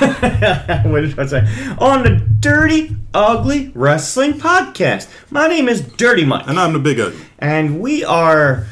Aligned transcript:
what 0.90 1.00
did 1.02 1.18
I 1.18 1.26
say? 1.26 1.40
On 1.78 2.02
the 2.02 2.24
Dirty 2.40 2.96
Ugly 3.12 3.70
Wrestling 3.74 4.34
Podcast. 4.34 5.10
My 5.30 5.46
name 5.46 5.68
is 5.68 5.82
Dirty 5.82 6.24
Mike, 6.24 6.46
And 6.48 6.58
I'm 6.58 6.72
the 6.72 6.78
big 6.78 6.98
ugly. 6.98 7.20
and 7.38 7.80
we 7.80 8.02
are 8.02 8.66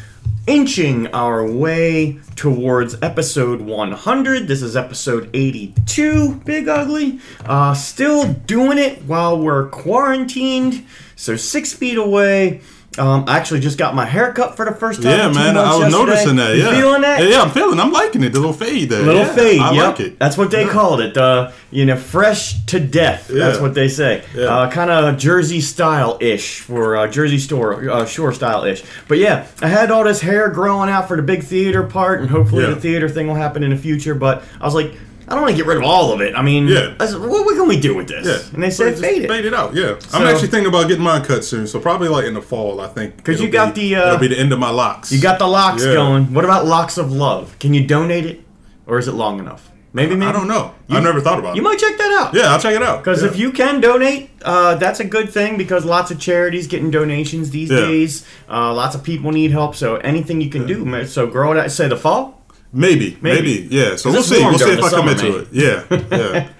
inching 0.47 1.07
our 1.09 1.47
way 1.47 2.19
towards 2.35 2.97
episode 3.03 3.61
100. 3.61 4.49
This 4.49 4.63
is 4.63 4.75
episode 4.75 5.29
82, 5.35 6.37
Big 6.47 6.67
Ugly. 6.67 7.21
Uh, 7.45 7.75
still 7.75 8.33
doing 8.33 8.79
it 8.79 9.03
while 9.03 9.39
we're 9.39 9.69
quarantined, 9.69 10.87
so 11.15 11.37
six 11.37 11.75
feet 11.75 11.99
away. 11.99 12.63
Um, 12.99 13.25
I 13.29 13.37
actually 13.37 13.61
just 13.61 13.79
got 13.79 13.95
my 13.95 14.05
hair 14.05 14.33
cut 14.33 14.57
for 14.57 14.65
the 14.65 14.73
first 14.75 15.03
time. 15.03 15.13
Yeah, 15.19 15.29
man, 15.33 15.57
I 15.57 15.71
was 15.77 15.81
yesterday. 15.93 16.05
noticing 16.05 16.37
that. 16.37 16.49
Yeah, 16.51 16.55
You 16.57 16.63
Yeah, 16.71 16.81
feeling 16.81 17.01
that? 17.03 17.21
Yeah, 17.23 17.29
yeah, 17.29 17.43
I'm 17.43 17.51
feeling. 17.51 17.79
I'm 17.81 17.93
liking 17.93 18.23
it. 18.25 18.31
The 18.33 18.41
little 18.41 18.53
fade 18.53 18.89
there. 18.91 19.03
Little 19.03 19.23
Yeah, 19.23 19.35
fade, 19.35 19.61
I 19.61 19.73
yep. 19.73 19.87
like 19.87 20.01
it. 20.01 20.19
That's 20.19 20.37
what 20.37 20.51
they 20.51 20.67
called 20.67 21.01
it. 21.01 21.17
Uh, 21.17 21.51
you 21.71 21.85
know, 21.87 21.97
fresh 21.97 22.65
to 22.67 22.81
death. 22.81 23.29
That's 23.29 23.61
what 23.61 23.75
they 23.75 23.89
say. 23.89 24.25
Yeah. 24.35 24.45
Uh, 24.47 24.71
kind 24.71 24.91
of 24.91 25.17
Jersey 25.19 25.61
style 25.61 26.19
ish 26.21 26.61
for 26.61 26.97
uh, 26.97 27.07
Jersey 27.09 27.39
store 27.39 27.89
uh, 27.91 28.07
shore 28.07 28.33
style 28.33 28.65
ish. 28.65 28.83
But 29.07 29.19
yeah, 29.19 29.47
I 29.63 29.69
had 29.69 29.91
all 29.91 30.05
this 30.05 30.21
hair 30.21 30.49
growing 30.51 30.89
out 30.91 31.09
for 31.09 31.17
the 31.17 31.23
big 31.23 31.43
theater 31.45 31.83
part, 31.85 32.21
and 32.21 32.29
hopefully 32.31 32.65
Yeah. 32.65 32.71
the 32.71 32.81
theater 32.81 33.09
thing 33.09 33.27
will 33.29 33.35
happen 33.35 33.63
in 33.63 33.71
the 33.71 33.77
future. 33.77 34.15
But 34.15 34.43
I 34.61 34.65
was 34.65 34.75
like, 34.75 34.95
I 35.29 35.35
don't 35.35 35.43
want 35.43 35.53
to 35.53 35.57
get 35.57 35.67
rid 35.67 35.77
of 35.77 35.85
all 35.85 36.13
of 36.13 36.21
it. 36.21 36.35
I 36.35 36.43
mean, 36.43 36.67
Yeah. 36.69 36.95
I 36.99 37.07
said, 37.07 37.21
what, 37.21 37.45
what 37.45 37.55
can 37.57 37.69
we 37.69 37.79
do 37.79 37.95
with 37.95 38.09
this? 38.09 38.27
Yeah. 38.27 38.55
And 38.55 38.63
they 38.63 38.71
said 38.71 38.99
fade 38.99 39.23
it. 39.25 39.29
Fade 39.29 39.45
it 39.45 39.53
out, 39.55 39.75
yeah. 39.75 39.99
So- 39.99 40.19
I'm 40.19 40.27
actually 40.27 40.49
thinking 40.49 40.69
about 40.69 40.89
getting 40.89 41.05
mine 41.05 41.23
cut 41.25 41.45
soon, 41.45 41.67
so 41.67 41.79
probably 41.81 42.09
like 42.09 42.25
in 42.25 42.35
the 42.35 42.43
fall, 42.43 42.81
I 42.81 42.89
think. 42.89 43.17
Because 43.17 43.41
you 43.41 43.51
got 43.51 43.75
be- 43.75 43.91
the, 43.91 43.97
uh, 43.97 44.07
It'll 44.09 44.19
be 44.21 44.29
the 44.29 44.39
end 44.39 44.53
of 44.53 44.59
my 44.59 44.71
locks. 44.71 45.13
You 45.13 45.21
got 45.21 45.39
the 45.39 45.47
locks 45.47 45.85
Yeah. 45.85 45.93
going. 45.95 46.33
What 46.33 46.45
about 46.45 46.67
locks 46.67 46.97
of 46.99 47.13
love? 47.13 47.59
Can 47.59 47.75
you 47.75 47.87
donate 47.87 48.25
it, 48.27 48.43
or 48.87 48.99
is 48.99 49.07
it 49.07 49.13
long 49.13 49.39
enough? 49.39 49.71
Maybe, 49.93 50.15
maybe. 50.15 50.29
I 50.29 50.33
don't 50.33 50.49
know. 50.49 50.75
I've 50.91 51.03
never 51.03 51.21
thought 51.21 51.39
about 51.39 51.57
You 51.57 51.63
it. 51.63 51.65
You 51.65 51.71
might 51.71 51.79
check 51.79 51.97
that 51.97 52.13
out. 52.21 52.35
Yeah, 52.35 52.53
I'll 52.53 52.61
check 52.61 52.75
it 52.77 52.83
out. 52.83 52.99
Because 53.03 53.23
yeah. 53.23 53.29
if 53.31 53.39
you 53.39 53.51
can 53.53 53.81
donate, 53.81 54.31
uh, 54.45 54.75
that's 54.77 55.01
a 55.01 55.05
good 55.05 55.31
thing 55.31 55.57
because 55.57 55.85
lots 55.85 56.11
of 56.11 56.19
charities 56.21 56.67
getting 56.67 56.91
donations 56.91 57.51
these 57.51 57.71
Yeah. 57.71 57.81
days. 57.81 58.25
Uh, 58.51 58.73
lots 58.75 58.95
of 58.95 59.03
people 59.03 59.33
need 59.33 59.51
help, 59.51 59.75
so 59.75 59.97
anything 59.97 60.41
you 60.43 60.51
can 60.51 60.67
do. 60.67 61.05
So 61.07 61.27
grow 61.27 61.53
it. 61.53 61.59
out- 61.59 61.71
Say 61.71 61.89
the 61.89 61.97
fall. 61.97 62.38
Maybe, 62.73 63.17
Maybe. 63.23 63.63
maybe, 63.63 63.75
yeah. 63.75 63.97
So 63.97 64.11
we'll 64.13 64.23
see. 64.23 64.45
We'll 64.45 64.59
see 64.59 64.71
if 64.73 64.83
I 64.85 64.91
commit 64.91 65.19
to 65.19 65.39
it. 65.39 65.49
Yeah, 65.53 65.85
yeah. 66.11 66.49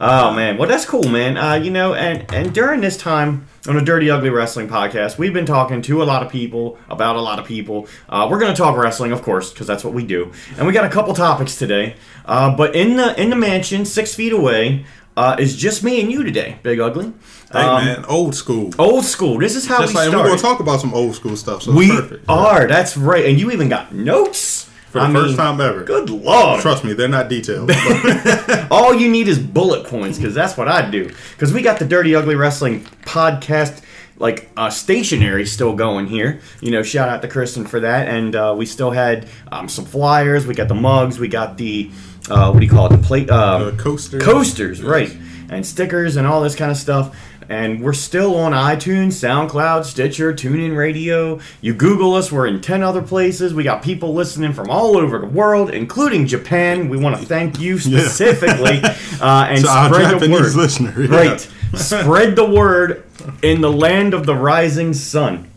Oh 0.00 0.32
man, 0.32 0.58
well 0.58 0.68
that's 0.68 0.84
cool, 0.84 1.08
man. 1.08 1.36
Uh, 1.36 1.54
you 1.54 1.72
know, 1.72 1.92
and 1.94 2.24
and 2.32 2.54
during 2.54 2.80
this 2.80 2.96
time 2.96 3.48
on 3.66 3.74
the 3.74 3.80
Dirty 3.82 4.08
Ugly 4.08 4.30
Wrestling 4.30 4.68
podcast, 4.68 5.18
we've 5.18 5.32
been 5.32 5.44
talking 5.44 5.82
to 5.82 6.00
a 6.00 6.04
lot 6.04 6.22
of 6.22 6.30
people 6.30 6.78
about 6.88 7.16
a 7.16 7.20
lot 7.20 7.40
of 7.40 7.46
people. 7.46 7.88
Uh, 8.08 8.28
we're 8.30 8.38
gonna 8.38 8.54
talk 8.54 8.76
wrestling, 8.76 9.10
of 9.10 9.22
course, 9.22 9.50
because 9.52 9.66
that's 9.66 9.82
what 9.82 9.94
we 9.94 10.04
do. 10.06 10.30
And 10.56 10.68
we 10.68 10.72
got 10.72 10.84
a 10.84 10.88
couple 10.88 11.12
topics 11.14 11.56
today. 11.56 11.96
Uh, 12.26 12.56
but 12.56 12.76
in 12.76 12.94
the 12.96 13.20
in 13.20 13.28
the 13.28 13.34
mansion, 13.34 13.84
six 13.84 14.14
feet 14.14 14.32
away, 14.32 14.84
uh, 15.16 15.34
is 15.40 15.56
just 15.56 15.82
me 15.82 16.00
and 16.00 16.12
you 16.12 16.22
today, 16.22 16.60
Big 16.62 16.78
Ugly. 16.78 17.12
Hey 17.50 17.58
Um, 17.58 17.84
man, 17.84 18.04
old 18.04 18.36
school. 18.36 18.70
Old 18.78 19.04
school. 19.04 19.38
This 19.40 19.56
is 19.56 19.66
how 19.66 19.80
Just 19.80 19.94
we 19.94 19.98
like 19.98 20.12
we're 20.12 20.28
gonna 20.28 20.38
talk 20.40 20.60
about 20.60 20.80
some 20.80 20.94
old 20.94 21.16
school 21.16 21.34
stuff. 21.36 21.62
So 21.64 21.72
We 21.72 21.86
it's 21.86 22.00
perfect. 22.02 22.24
are. 22.28 22.68
That's 22.68 22.96
right. 22.96 23.24
And 23.24 23.40
you 23.40 23.50
even 23.50 23.68
got 23.68 23.92
notes 23.92 24.67
for 25.06 25.12
the 25.12 25.18
I 25.18 25.22
first 25.22 25.28
mean, 25.28 25.36
time 25.36 25.60
ever. 25.60 25.82
Good 25.84 26.10
lord. 26.10 26.60
Trust 26.60 26.84
me, 26.84 26.92
they're 26.92 27.08
not 27.08 27.28
detailed. 27.28 27.70
All 28.70 28.94
you 28.94 29.08
need 29.10 29.28
is 29.28 29.38
bullet 29.38 29.86
points 29.86 30.18
because 30.18 30.34
that's 30.34 30.56
what 30.56 30.68
I 30.68 30.88
do. 30.90 31.10
Because 31.32 31.52
we 31.52 31.62
got 31.62 31.78
the 31.78 31.84
Dirty 31.84 32.14
Ugly 32.14 32.34
Wrestling 32.34 32.84
podcast. 33.02 33.82
Like 34.20 34.50
uh, 34.56 34.68
stationary 34.68 35.46
still 35.46 35.76
going 35.76 36.08
here, 36.08 36.40
you 36.60 36.72
know. 36.72 36.82
Shout 36.82 37.08
out 37.08 37.22
to 37.22 37.28
Kristen 37.28 37.64
for 37.66 37.78
that, 37.78 38.08
and 38.08 38.34
uh, 38.34 38.52
we 38.58 38.66
still 38.66 38.90
had 38.90 39.28
um, 39.52 39.68
some 39.68 39.84
flyers. 39.84 40.44
We 40.44 40.54
got 40.54 40.66
the 40.66 40.74
mugs. 40.74 41.20
We 41.20 41.28
got 41.28 41.56
the 41.56 41.88
uh, 42.28 42.50
what 42.50 42.58
do 42.58 42.66
you 42.66 42.70
call 42.72 42.86
it? 42.92 42.96
The 42.96 43.06
plate 43.06 43.30
uh, 43.30 43.34
Uh, 43.72 43.76
coasters. 43.76 44.20
coasters, 44.24 44.80
Yes. 44.80 44.88
right? 44.88 45.16
And 45.50 45.64
stickers 45.64 46.16
and 46.16 46.26
all 46.26 46.40
this 46.42 46.56
kind 46.56 46.72
of 46.72 46.76
stuff. 46.76 47.16
And 47.48 47.82
we're 47.82 47.94
still 47.94 48.36
on 48.36 48.52
iTunes, 48.52 49.12
SoundCloud, 49.12 49.84
Stitcher, 49.84 50.34
TuneIn 50.34 50.76
Radio. 50.76 51.40
You 51.62 51.72
Google 51.72 52.14
us, 52.14 52.30
we're 52.30 52.46
in 52.46 52.60
10 52.60 52.82
other 52.82 53.00
places. 53.00 53.54
We 53.54 53.64
got 53.64 53.82
people 53.82 54.12
listening 54.12 54.52
from 54.52 54.68
all 54.68 54.98
over 54.98 55.18
the 55.18 55.26
world, 55.26 55.70
including 55.70 56.26
Japan. 56.26 56.90
We 56.90 56.98
want 56.98 57.18
to 57.18 57.24
thank 57.24 57.58
you 57.58 57.78
specifically 57.78 58.80
uh, 59.20 59.46
and 59.48 59.60
So 59.60 59.66
spread 59.86 60.06
the 60.06 60.18
Japanese 60.18 60.30
word. 60.30 60.54
listener, 60.56 61.02
yeah. 61.02 61.08
Right. 61.16 61.40
spread 61.74 62.36
the 62.36 62.44
word 62.48 63.04
in 63.42 63.62
the 63.62 63.72
land 63.72 64.12
of 64.12 64.26
the 64.26 64.34
rising 64.34 64.92
sun. 64.92 65.50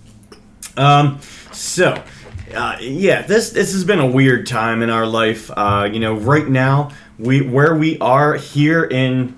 Um, 0.77 1.19
so, 1.51 2.01
uh, 2.55 2.77
yeah, 2.79 3.21
this 3.23 3.49
this 3.49 3.73
has 3.73 3.83
been 3.83 3.99
a 3.99 4.07
weird 4.07 4.47
time 4.47 4.81
in 4.81 4.89
our 4.89 5.05
life. 5.05 5.51
Uh, 5.53 5.89
you 5.91 5.99
know, 5.99 6.13
right 6.15 6.47
now 6.47 6.91
we 7.19 7.41
where 7.41 7.75
we 7.75 7.99
are 7.99 8.35
here 8.35 8.85
in 8.85 9.37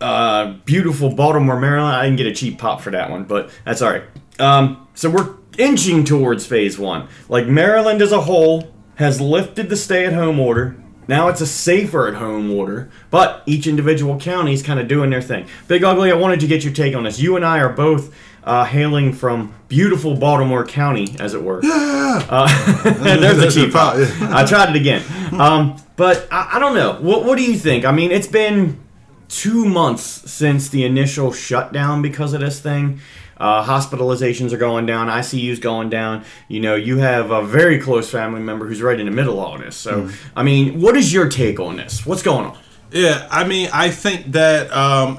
uh, 0.00 0.54
beautiful 0.64 1.10
Baltimore, 1.14 1.58
Maryland. 1.58 1.96
I 1.96 2.04
didn't 2.04 2.16
get 2.16 2.26
a 2.26 2.34
cheap 2.34 2.58
pop 2.58 2.80
for 2.80 2.90
that 2.90 3.10
one, 3.10 3.24
but 3.24 3.50
that's 3.64 3.82
all 3.82 3.90
right. 3.90 4.04
Um, 4.38 4.88
so 4.94 5.10
we're 5.10 5.34
inching 5.58 6.04
towards 6.04 6.46
phase 6.46 6.78
one. 6.78 7.08
Like 7.28 7.46
Maryland 7.46 8.00
as 8.02 8.12
a 8.12 8.22
whole 8.22 8.72
has 8.96 9.20
lifted 9.20 9.68
the 9.68 9.76
stay-at-home 9.76 10.40
order. 10.40 10.76
Now 11.08 11.28
it's 11.28 11.40
a 11.40 11.46
safer 11.46 12.06
at 12.06 12.14
home 12.14 12.50
order, 12.52 12.90
but 13.10 13.42
each 13.44 13.66
individual 13.66 14.18
county 14.18 14.52
is 14.52 14.62
kind 14.62 14.78
of 14.78 14.86
doing 14.86 15.10
their 15.10 15.22
thing. 15.22 15.46
Big 15.66 15.82
Ugly, 15.82 16.12
I 16.12 16.14
wanted 16.14 16.40
to 16.40 16.46
get 16.46 16.62
your 16.62 16.72
take 16.72 16.94
on 16.94 17.02
this. 17.02 17.18
You 17.18 17.36
and 17.36 17.44
I 17.44 17.58
are 17.58 17.72
both 17.72 18.14
uh, 18.44 18.64
hailing 18.64 19.12
from 19.12 19.54
beautiful 19.68 20.16
Baltimore 20.16 20.64
County, 20.64 21.16
as 21.18 21.34
it 21.34 21.42
were. 21.42 21.60
Uh, 22.10 22.48
there's 23.02 23.38
a 23.38 23.50
cheap 23.50 23.72
pop. 23.72 23.94
I 23.94 24.44
tried 24.44 24.70
it 24.70 24.76
again. 24.76 25.00
Um, 25.32 25.80
but 25.94 26.26
I, 26.32 26.54
I 26.54 26.58
don't 26.58 26.74
know. 26.74 26.94
What, 27.00 27.24
what 27.24 27.38
do 27.38 27.44
you 27.44 27.56
think? 27.56 27.84
I 27.84 27.92
mean, 27.92 28.10
it's 28.10 28.26
been 28.26 28.80
two 29.30 29.64
months 29.64 30.02
since 30.30 30.68
the 30.68 30.84
initial 30.84 31.32
shutdown 31.32 32.02
because 32.02 32.34
of 32.34 32.40
this 32.40 32.60
thing. 32.60 33.00
Uh, 33.38 33.64
hospitalizations 33.64 34.52
are 34.52 34.58
going 34.58 34.84
down, 34.84 35.08
ICU's 35.08 35.58
going 35.60 35.88
down. 35.88 36.24
You 36.48 36.60
know, 36.60 36.74
you 36.74 36.98
have 36.98 37.30
a 37.30 37.42
very 37.42 37.78
close 37.78 38.10
family 38.10 38.40
member 38.42 38.66
who's 38.66 38.82
right 38.82 39.00
in 39.00 39.06
the 39.06 39.12
middle 39.12 39.40
of 39.40 39.46
all 39.46 39.58
this. 39.58 39.76
So, 39.76 40.10
I 40.36 40.42
mean, 40.42 40.78
what 40.82 40.94
is 40.94 41.10
your 41.10 41.26
take 41.30 41.58
on 41.58 41.76
this? 41.76 42.04
What's 42.04 42.22
going 42.22 42.44
on? 42.44 42.58
Yeah, 42.92 43.26
I 43.30 43.44
mean, 43.44 43.70
I 43.72 43.88
think 43.88 44.32
that. 44.32 44.70
Um, 44.72 45.18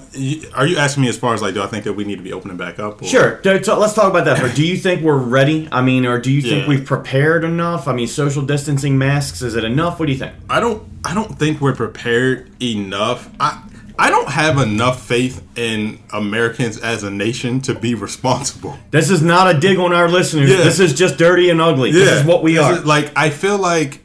are 0.53 0.67
you 0.67 0.75
asking 0.77 1.03
me 1.03 1.09
as 1.09 1.17
far 1.17 1.33
as 1.33 1.41
like, 1.41 1.53
do 1.53 1.63
I 1.63 1.67
think 1.67 1.85
that 1.85 1.93
we 1.93 2.03
need 2.03 2.17
to 2.17 2.21
be 2.21 2.33
opening 2.33 2.57
back 2.57 2.79
up? 2.79 3.01
Or? 3.01 3.05
Sure. 3.05 3.39
Let's 3.45 3.65
talk 3.65 4.09
about 4.09 4.25
that. 4.25 4.41
But 4.41 4.55
do 4.55 4.67
you 4.67 4.75
think 4.77 5.01
we're 5.01 5.17
ready? 5.17 5.69
I 5.71 5.81
mean, 5.81 6.05
or 6.05 6.19
do 6.19 6.31
you 6.31 6.41
think 6.41 6.63
Yeah. 6.63 6.67
we've 6.67 6.85
prepared 6.85 7.43
enough? 7.45 7.87
I 7.87 7.93
mean, 7.93 8.07
social 8.07 8.43
distancing 8.43 8.97
masks, 8.97 9.41
is 9.41 9.55
it 9.55 9.63
enough? 9.63 9.99
What 9.99 10.07
do 10.07 10.11
you 10.11 10.17
think? 10.19 10.33
I 10.49 10.59
don't. 10.59 10.83
I 11.05 11.13
don't 11.15 11.39
think 11.39 11.61
we're 11.61 11.73
prepared 11.75 12.51
enough. 12.61 13.29
I. 13.39 13.63
I 14.01 14.09
don't 14.09 14.29
have 14.29 14.57
enough 14.57 15.05
faith 15.05 15.43
in 15.55 15.99
Americans 16.11 16.77
as 16.79 17.03
a 17.03 17.11
nation 17.11 17.61
to 17.61 17.75
be 17.75 17.93
responsible. 17.95 18.77
This 18.89 19.09
is 19.09 19.21
not 19.21 19.53
a 19.55 19.59
dig 19.59 19.77
on 19.77 19.93
our 19.93 20.09
listeners. 20.09 20.49
Yeah. 20.49 20.57
This 20.63 20.79
is 20.79 20.93
just 20.93 21.17
dirty 21.17 21.49
and 21.51 21.61
ugly. 21.61 21.91
This 21.91 22.09
is 22.19 22.25
what 22.25 22.41
we 22.43 22.55
This 22.55 22.63
are. 22.63 22.73
is- 22.77 22.85
like 22.85 23.11
I 23.15 23.29
feel 23.29 23.57
like 23.59 24.01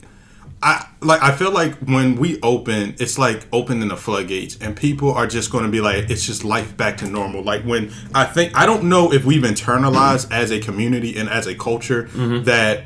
I 0.63 0.87
like 1.01 1.23
I 1.23 1.33
feel 1.33 1.51
like 1.51 1.75
when 1.81 2.17
we 2.17 2.41
open, 2.43 2.95
it's 2.99 3.19
like 3.19 3.47
opening 3.53 3.89
the 3.89 3.97
floodgates, 3.97 4.57
and 4.61 4.75
people 4.77 5.13
are 5.13 5.27
just 5.27 5.51
going 5.53 5.65
to 5.65 5.71
be 5.71 5.81
like, 5.81 6.11
it's 6.11 6.25
just 6.27 6.45
life 6.45 6.77
back 6.77 6.97
to 6.99 7.07
normal. 7.09 7.43
Like 7.43 7.63
when 7.63 7.93
I 8.15 8.25
think 8.25 8.57
I 8.57 8.65
don't 8.67 8.85
know 8.85 9.13
if 9.13 9.25
we've 9.25 9.43
internalized 9.43 10.31
as 10.33 10.51
a 10.51 10.59
community 10.61 11.17
and 11.17 11.29
as 11.29 11.47
a 11.47 11.55
culture 11.55 12.05
Mm-hmm. 12.05 12.45
that 12.45 12.85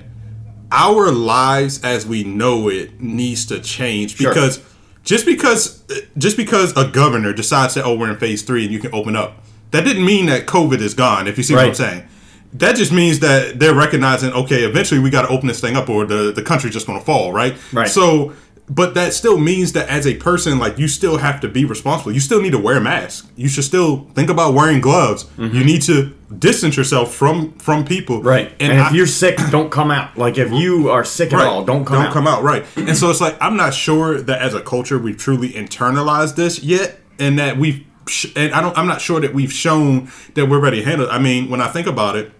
our 0.72 1.10
lives 1.10 1.82
as 1.82 2.06
we 2.06 2.22
know 2.24 2.68
it 2.68 3.00
needs 3.00 3.46
to 3.46 3.60
change 3.60 4.16
Sure. 4.16 4.32
because 4.32 4.58
just 5.04 5.26
because 5.26 5.82
just 6.18 6.36
because 6.36 6.76
a 6.76 6.88
governor 6.88 7.32
decides 7.32 7.74
that 7.74 7.84
oh 7.84 7.96
we're 7.96 8.10
in 8.10 8.18
phase 8.18 8.42
three 8.42 8.64
and 8.64 8.72
you 8.72 8.78
can 8.78 8.94
open 8.94 9.16
up 9.16 9.42
that 9.70 9.84
didn't 9.84 10.04
mean 10.04 10.26
that 10.26 10.46
covid 10.46 10.80
is 10.80 10.94
gone 10.94 11.26
if 11.26 11.36
you 11.36 11.44
see 11.44 11.54
what 11.54 11.66
i'm 11.66 11.74
saying. 11.74 12.06
That 12.54 12.74
just 12.74 12.90
means 12.90 13.20
that 13.20 13.60
they're 13.60 13.74
recognizing 13.74 14.32
okay 14.32 14.64
eventually 14.64 15.00
we 15.00 15.08
got 15.10 15.22
to 15.22 15.28
open 15.28 15.46
this 15.46 15.60
thing 15.60 15.76
up 15.76 15.88
or 15.88 16.04
the, 16.04 16.32
the 16.32 16.42
country's 16.42 16.72
just 16.72 16.86
going 16.86 16.98
to 16.98 17.04
fall 17.04 17.32
right? 17.32 17.56
Right. 17.72 17.88
so 17.88 18.34
but 18.72 18.94
that 18.94 19.12
still 19.12 19.36
means 19.36 19.72
that 19.72 19.88
as 19.88 20.06
a 20.06 20.14
person 20.16 20.58
like 20.58 20.78
you 20.78 20.86
still 20.86 21.16
have 21.18 21.40
to 21.40 21.48
be 21.48 21.64
responsible 21.64 22.12
you 22.12 22.20
still 22.20 22.40
need 22.40 22.52
to 22.52 22.58
wear 22.58 22.76
a 22.76 22.80
mask 22.80 23.28
you 23.36 23.48
should 23.48 23.64
still 23.64 24.06
think 24.14 24.30
about 24.30 24.54
wearing 24.54 24.80
gloves 24.80 25.26
you 25.36 25.64
need 25.64 25.82
to 25.82 26.14
distance 26.38 26.76
yourself 26.76 27.12
from 27.14 27.52
from 27.58 27.84
people 27.84 28.18
Mm-hmm. 28.18 28.26
Right. 28.28 28.52
And, 28.60 28.80
I- 28.80 28.86
if 28.88 28.92
you're 28.94 29.06
sick, 29.06 29.36
don't 29.50 29.70
come 29.70 29.90
out. 29.90 30.16
Like 30.16 30.38
if 30.38 30.52
you 30.52 30.90
are 30.90 31.04
sick 31.04 31.32
at 31.32 31.40
all, 31.40 31.64
don't 31.64 31.84
come 31.84 31.96
don't 31.96 32.06
out. 32.06 32.12
come 32.12 32.26
out. 32.28 32.42
Right. 32.42 32.64
And 32.76 32.96
so 32.96 33.10
it's 33.10 33.20
like 33.20 33.36
I'm 33.40 33.56
not 33.56 33.74
sure 33.74 34.20
that 34.20 34.40
as 34.40 34.54
a 34.54 34.60
culture 34.60 34.98
we've 34.98 35.16
truly 35.16 35.50
internalized 35.50 36.36
this 36.36 36.62
yet, 36.62 36.98
and 37.18 37.38
that 37.40 37.56
we've 37.56 37.84
sh- 38.08 38.32
and 38.36 38.52
I 38.54 38.60
don't. 38.60 38.76
I'm 38.78 38.86
not 38.86 39.00
sure 39.00 39.20
that 39.20 39.34
we've 39.34 39.52
shown 39.52 40.08
that 40.34 40.46
we're 40.46 40.60
ready 40.60 40.78
to 40.80 40.84
handle. 40.88 41.08
it. 41.08 41.10
I 41.10 41.18
mean, 41.18 41.50
when 41.50 41.60
I 41.60 41.68
think 41.68 41.86
about 41.88 42.14
it, 42.16 42.32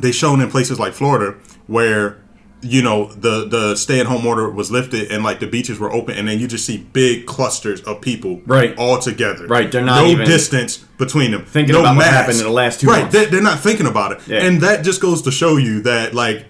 they 0.00 0.12
shown 0.12 0.40
in 0.40 0.50
places 0.50 0.78
like 0.78 0.92
Florida 0.94 1.36
where 1.66 2.22
you 2.60 2.82
know 2.82 3.06
the 3.12 3.46
the 3.48 3.76
stay 3.76 4.00
at 4.00 4.06
home 4.06 4.26
order 4.26 4.50
was 4.50 4.70
lifted 4.70 5.12
and 5.12 5.22
like 5.22 5.38
the 5.38 5.46
beaches 5.46 5.78
were 5.78 5.92
open 5.92 6.16
and 6.16 6.26
then 6.26 6.40
you 6.40 6.48
just 6.48 6.66
see 6.66 6.76
big 6.78 7.24
clusters 7.24 7.80
of 7.82 8.00
people 8.00 8.40
Right. 8.46 8.76
all 8.76 8.98
together 8.98 9.46
Right, 9.46 9.70
they're 9.70 9.84
not 9.84 10.02
no 10.04 10.24
distance 10.24 10.78
between 10.78 11.30
them 11.30 11.44
thinking 11.44 11.74
no 11.74 11.80
about 11.80 11.96
what 11.96 12.06
happened 12.06 12.38
in 12.38 12.44
the 12.44 12.50
last 12.50 12.80
two 12.80 12.88
right 12.88 13.02
months. 13.02 13.14
They, 13.14 13.26
they're 13.26 13.42
not 13.42 13.60
thinking 13.60 13.86
about 13.86 14.10
it 14.12 14.18
Yeah. 14.26 14.42
and 14.42 14.60
that 14.62 14.82
just 14.84 15.00
goes 15.00 15.22
to 15.22 15.30
show 15.30 15.56
you 15.56 15.82
that 15.82 16.14
like 16.14 16.46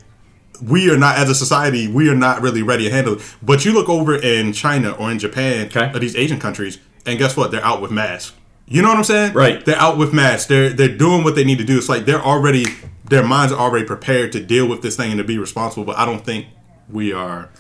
we 0.63 0.91
are 0.91 0.97
not 0.97 1.19
as 1.19 1.29
a 1.29 1.35
society 1.35 1.87
we 1.89 2.09
are 2.09 2.15
not 2.17 2.41
really 2.43 2.63
ready 2.63 2.85
to 2.85 2.91
handle 2.91 3.15
it. 3.15 3.35
But 3.43 3.65
you 3.65 3.73
look 3.73 3.89
over 3.89 4.17
in 4.17 4.53
China 4.53 4.91
or 4.93 5.11
in 5.11 5.19
Japan 5.19 5.67
Okay. 5.67 5.91
or 5.95 5.99
these 6.01 6.17
Asian 6.17 6.41
countries, 6.41 6.79
and 7.07 7.17
guess 7.19 7.37
what? 7.37 7.51
They're 7.53 7.65
out 7.65 7.81
with 7.81 7.91
masks. 7.93 8.33
You 8.67 8.83
know 8.83 8.89
what 8.89 8.99
I'm 8.99 9.05
saying? 9.05 9.35
Right. 9.35 9.65
They're 9.65 9.77
out 9.79 9.99
with 9.99 10.13
masks. 10.13 10.47
They're 10.47 10.71
they're 10.71 10.89
doing 10.97 11.23
what 11.23 11.37
they 11.37 11.45
need 11.45 11.59
to 11.59 11.65
do. 11.65 11.79
It's 11.79 11.89
like 11.89 12.07
they're 12.07 12.21
already 12.21 12.65
their 13.09 13.25
minds 13.27 13.53
are 13.53 13.59
already 13.59 13.85
prepared 13.85 14.33
to 14.33 14.41
deal 14.41 14.69
with 14.69 14.83
this 14.83 14.97
thing 14.97 15.11
and 15.11 15.19
to 15.19 15.25
be 15.25 15.39
responsible. 15.39 15.85
But 15.85 15.99
I 15.99 16.05
don't 16.05 16.25
think 16.25 16.47
we 16.91 17.13
are 17.13 17.51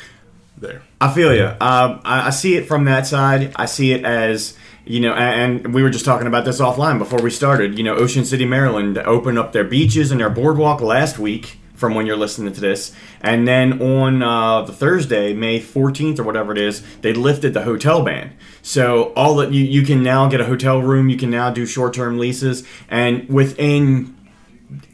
there. 0.57 0.83
I 1.01 1.13
feel 1.13 1.35
you. 1.35 1.47
Um, 1.47 2.01
I, 2.05 2.27
I 2.27 2.31
see 2.31 2.57
it 2.57 2.67
from 2.67 2.85
that 2.85 3.07
side. 3.07 3.53
I 3.57 3.67
see 3.67 3.93
it 3.93 4.05
as 4.05 4.57
you 4.85 5.01
know, 5.01 5.13
and, 5.13 5.67
and 5.67 5.75
we 5.75 5.83
were 5.83 5.91
just 5.91 6.05
talking 6.05 6.27
about 6.27 6.45
this 6.47 6.61
offline 6.61 6.99
before 6.99 7.21
we 7.21 7.31
started. 7.31 7.77
You 7.77 7.85
know, 7.85 7.95
Ocean 7.95 8.25
City, 8.25 8.47
Maryland, 8.47 8.97
opened 8.99 9.39
up 9.39 9.53
their 9.53 9.65
beaches 9.65 10.11
and 10.11 10.21
their 10.21 10.31
boardwalk 10.31 10.81
last 10.81 11.19
week. 11.19 11.59
From 11.75 11.95
when 11.95 12.07
you're 12.07 12.17
listening 12.17 12.53
to 12.53 12.61
this, 12.61 12.93
and 13.21 13.47
then 13.47 13.81
on 13.81 14.21
uh, 14.21 14.63
the 14.63 14.73
Thursday, 14.73 15.33
May 15.33 15.61
14th 15.61 16.19
or 16.19 16.25
whatever 16.25 16.51
it 16.51 16.59
is, 16.59 16.83
they 17.03 17.13
lifted 17.13 17.55
the 17.55 17.63
hotel 17.63 18.03
ban. 18.03 18.33
So 18.63 19.13
all 19.15 19.37
that 19.37 19.53
you 19.53 19.63
you 19.63 19.83
can 19.83 20.03
now 20.03 20.29
get 20.29 20.41
a 20.41 20.45
hotel 20.45 20.83
room, 20.83 21.09
you 21.09 21.17
can 21.17 21.31
now 21.31 21.51
do 21.51 21.67
short 21.67 21.95
term 21.95 22.19
leases, 22.19 22.67
and 22.89 23.29
within 23.29 24.18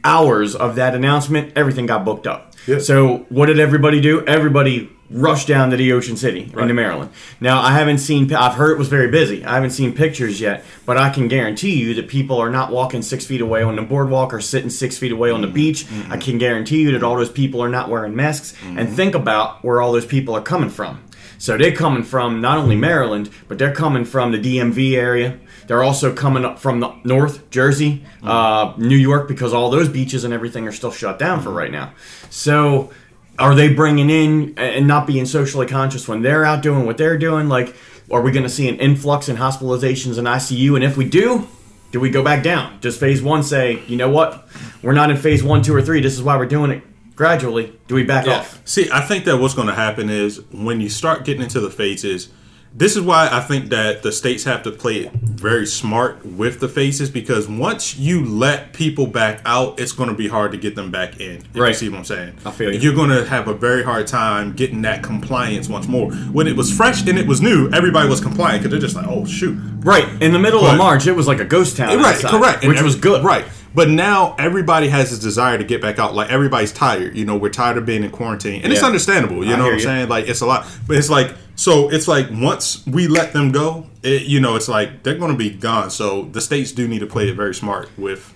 hours 0.05 0.55
of 0.55 0.77
that 0.77 0.95
announcement, 0.95 1.53
everything 1.57 1.87
got 1.87 2.05
booked 2.05 2.27
up. 2.27 2.55
So 2.81 3.27
what 3.29 3.47
did 3.47 3.59
everybody 3.59 4.01
do? 4.01 4.25
Everybody 4.27 4.91
rushed 5.11 5.47
down 5.47 5.71
to 5.71 5.77
the 5.77 5.93
Ocean 5.93 6.17
City 6.17 6.51
Right. 6.53 6.63
into 6.63 6.75
Maryland. 6.75 7.11
Now 7.41 7.61
I 7.61 7.73
haven't 7.73 7.99
seen. 7.99 8.33
I've 8.33 8.55
heard 8.55 8.73
it 8.73 8.79
was 8.79 8.89
very 8.89 9.11
busy. 9.11 9.45
I 9.45 9.55
haven't 9.55 9.71
seen 9.71 9.93
pictures 9.93 10.41
yet, 10.41 10.65
but 10.87 10.97
I 10.97 11.11
can 11.11 11.29
guarantee 11.29 11.79
you 11.79 11.95
that 11.95 12.09
people 12.09 12.39
are 12.39 12.51
not 12.51 12.73
walking 12.73 13.03
six 13.03 13.27
feet 13.27 13.41
away 13.41 13.63
on 13.63 13.77
the 13.77 13.83
boardwalk 13.83 14.33
or 14.33 14.41
sitting 14.41 14.71
six 14.71 14.97
feet 14.97 15.13
away 15.13 15.31
on 15.31 15.41
the 15.41 15.47
mm-hmm. 15.47 15.55
beach. 15.55 15.85
Mm-hmm. 15.87 16.13
I 16.13 16.17
can 16.17 16.39
guarantee 16.39 16.81
you 16.81 16.93
that 16.93 17.03
all 17.03 17.17
those 17.17 17.31
people 17.31 17.63
are 17.63 17.69
not 17.69 17.91
wearing 17.91 18.17
masks. 18.17 18.55
And 18.65 18.79
mm-hmm. 18.79 18.95
think 18.95 19.15
about 19.15 19.63
where 19.63 19.81
all 19.83 19.93
those 19.93 20.07
people 20.07 20.35
are 20.35 20.43
coming 20.43 20.71
from. 20.71 21.05
So 21.39 21.59
they're 21.59 21.73
coming 21.73 22.03
from 22.03 22.41
not 22.41 22.59
only 22.59 22.77
Maryland, 22.77 23.29
but 23.49 23.59
they're 23.59 23.75
coming 23.75 24.05
from 24.05 24.33
the 24.33 24.39
DMV 24.39 24.97
area. 24.97 25.39
They're 25.67 25.83
also 25.83 26.15
coming 26.15 26.45
up 26.45 26.59
from 26.59 26.81
the 26.81 26.95
North 27.05 27.51
Jersey, 27.51 28.05
uh, 28.23 28.75
New 28.77 28.97
York, 28.97 29.29
because 29.29 29.53
all 29.53 29.71
those 29.71 29.89
beaches 29.89 30.25
and 30.25 30.35
everything 30.35 30.67
are 30.69 30.73
still 30.73 30.91
shut 30.91 31.19
down 31.19 31.41
for 31.41 31.51
right 31.51 31.71
now. 31.71 31.93
So, 32.31 32.91
are 33.39 33.55
they 33.55 33.73
bringing 33.73 34.11
in 34.11 34.59
and 34.59 34.87
not 34.87 35.07
being 35.07 35.27
socially 35.27 35.67
conscious 35.67 36.07
when 36.07 36.23
they're 36.23 36.45
out 36.45 36.63
doing 36.63 36.87
what 36.87 36.99
they're 36.99 37.19
doing? 37.19 37.49
Like, 37.49 37.75
are 38.11 38.21
we 38.21 38.31
going 38.31 38.45
to 38.45 38.51
see 38.51 38.69
an 38.69 38.77
influx 38.77 39.29
in 39.29 39.37
hospitalizations 39.37 40.19
and 40.19 40.27
ICU? 40.27 40.75
And 40.75 40.85
if 40.85 40.97
we 40.97 41.09
do, 41.09 41.49
do 41.91 42.01
we 42.01 42.11
go 42.11 42.23
back 42.23 42.43
down? 42.43 42.79
Does 42.81 42.97
phase 42.97 43.23
one 43.23 43.43
say, 43.43 43.83
you 43.87 43.97
know 43.97 44.11
what, 44.11 44.47
we're 44.83 44.93
not 44.93 45.11
in 45.11 45.17
phase 45.17 45.43
one, 45.43 45.63
two, 45.63 45.75
or 45.75 45.83
three? 45.83 46.01
This 46.01 46.15
is 46.15 46.23
why 46.23 46.37
we're 46.37 46.47
doing 46.47 46.71
it 46.71 46.83
gradually. 47.17 47.73
Do 47.89 47.95
we 47.95 48.03
back 48.05 48.27
off? 48.29 48.61
See, 48.65 48.89
I 48.93 49.01
think 49.01 49.25
that 49.25 49.39
what's 49.39 49.55
going 49.55 49.69
to 49.69 49.75
happen 49.75 50.11
is 50.11 50.43
when 50.53 50.81
you 50.81 50.89
start 50.89 51.25
getting 51.25 51.43
into 51.43 51.61
the 51.61 51.71
phases, 51.71 52.31
this 52.77 52.97
is 52.97 53.03
why 53.03 53.29
I 53.31 53.41
think 53.41 53.71
that 53.71 54.03
the 54.03 54.11
states 54.11 54.43
have 54.45 54.65
to 54.65 54.73
play 54.73 54.97
it 54.97 55.13
very 55.13 55.65
smart 55.67 56.25
with 56.27 56.59
the 56.59 56.69
faces 56.69 57.09
because 57.11 57.47
once 57.49 57.97
you 57.97 58.25
let 58.25 58.73
people 58.73 59.07
back 59.07 59.41
out, 59.45 59.79
it's 59.79 59.93
going 59.93 60.09
to 60.09 60.15
be 60.15 60.27
hard 60.27 60.51
to 60.53 60.59
get 60.59 60.75
them 60.75 60.91
back 60.91 61.21
in. 61.21 61.43
Right. 61.55 61.69
You 61.69 61.75
see 61.75 61.89
what 61.89 61.99
I'm 61.99 62.05
saying? 62.05 62.35
I 62.45 62.51
feel 62.51 62.73
you. 62.73 62.81
You're 62.81 62.95
going 62.95 63.11
to 63.11 63.25
have 63.27 63.47
a 63.47 63.55
very 63.55 63.83
hard 63.85 64.07
time 64.09 64.55
getting 64.55 64.83
that 64.83 65.03
compliance 65.05 65.69
once 65.69 65.87
more. 65.87 66.13
When 66.13 66.47
it 66.49 66.57
was 66.57 66.75
fresh 66.75 67.07
and 67.07 67.17
it 67.19 67.27
was 67.29 67.41
new, 67.41 67.71
everybody 67.73 68.09
was 68.09 68.21
compliant 68.21 68.61
because 68.63 68.71
they're 68.73 68.81
just 68.81 68.97
like, 68.97 69.07
oh, 69.07 69.25
shoot. 69.25 69.57
Right. 69.81 70.09
In 70.23 70.33
the 70.33 70.39
middle 70.41 70.63
But- 70.63 70.73
of 70.73 70.79
March, 70.79 71.07
it 71.07 71.13
was 71.13 71.29
like 71.29 71.41
a 71.41 71.45
ghost 71.45 71.77
town. 71.77 71.99
Right, 71.99 72.15
outside, 72.17 72.31
correct. 72.31 72.65
Which 72.67 72.79
every- 72.79 72.87
was 72.87 72.97
good. 72.97 73.23
Right. 73.23 73.45
But 73.75 73.89
now 73.91 74.37
everybody 74.39 74.89
has 74.89 75.11
this 75.11 75.19
desire 75.19 75.59
to 75.59 75.65
get 75.65 75.83
back 75.83 75.99
out. 75.99 76.15
Like 76.15 76.31
everybody's 76.31 76.73
tired. 76.73 77.17
You 77.17 77.25
know, 77.25 77.37
we're 77.37 77.51
tired 77.51 77.77
of 77.77 77.85
being 77.85 78.05
in 78.05 78.11
quarantine. 78.11 78.63
And 78.63 78.73
it's 78.73 78.83
understandable. 78.83 79.45
You 79.45 79.55
I 79.55 79.57
know 79.57 79.65
what 79.65 79.73
I'm 79.73 79.79
you. 79.79 79.85
saying? 79.85 80.09
Like 80.09 80.29
it's 80.29 80.41
a 80.41 80.47
lot. 80.47 80.67
But 80.87 80.97
it's 80.97 81.11
like 81.11 81.35
so 81.57 81.91
it's 81.91 82.07
like 82.09 82.29
once 82.31 82.87
we 82.87 83.09
let 83.09 83.33
them 83.33 83.51
go, 83.53 83.87
it, 84.03 84.23
you 84.23 84.41
know, 84.41 84.55
it's 84.57 84.69
like 84.69 85.03
they're 85.03 85.19
gonna 85.19 85.37
be 85.37 85.51
gone. 85.51 85.91
So 85.91 86.23
the 86.25 86.41
states 86.41 86.73
do 86.73 86.87
need 86.87 87.01
to 87.01 87.07
play 87.07 87.29
it 87.29 87.35
very 87.35 87.55
smart 87.55 87.89
with 87.99 88.33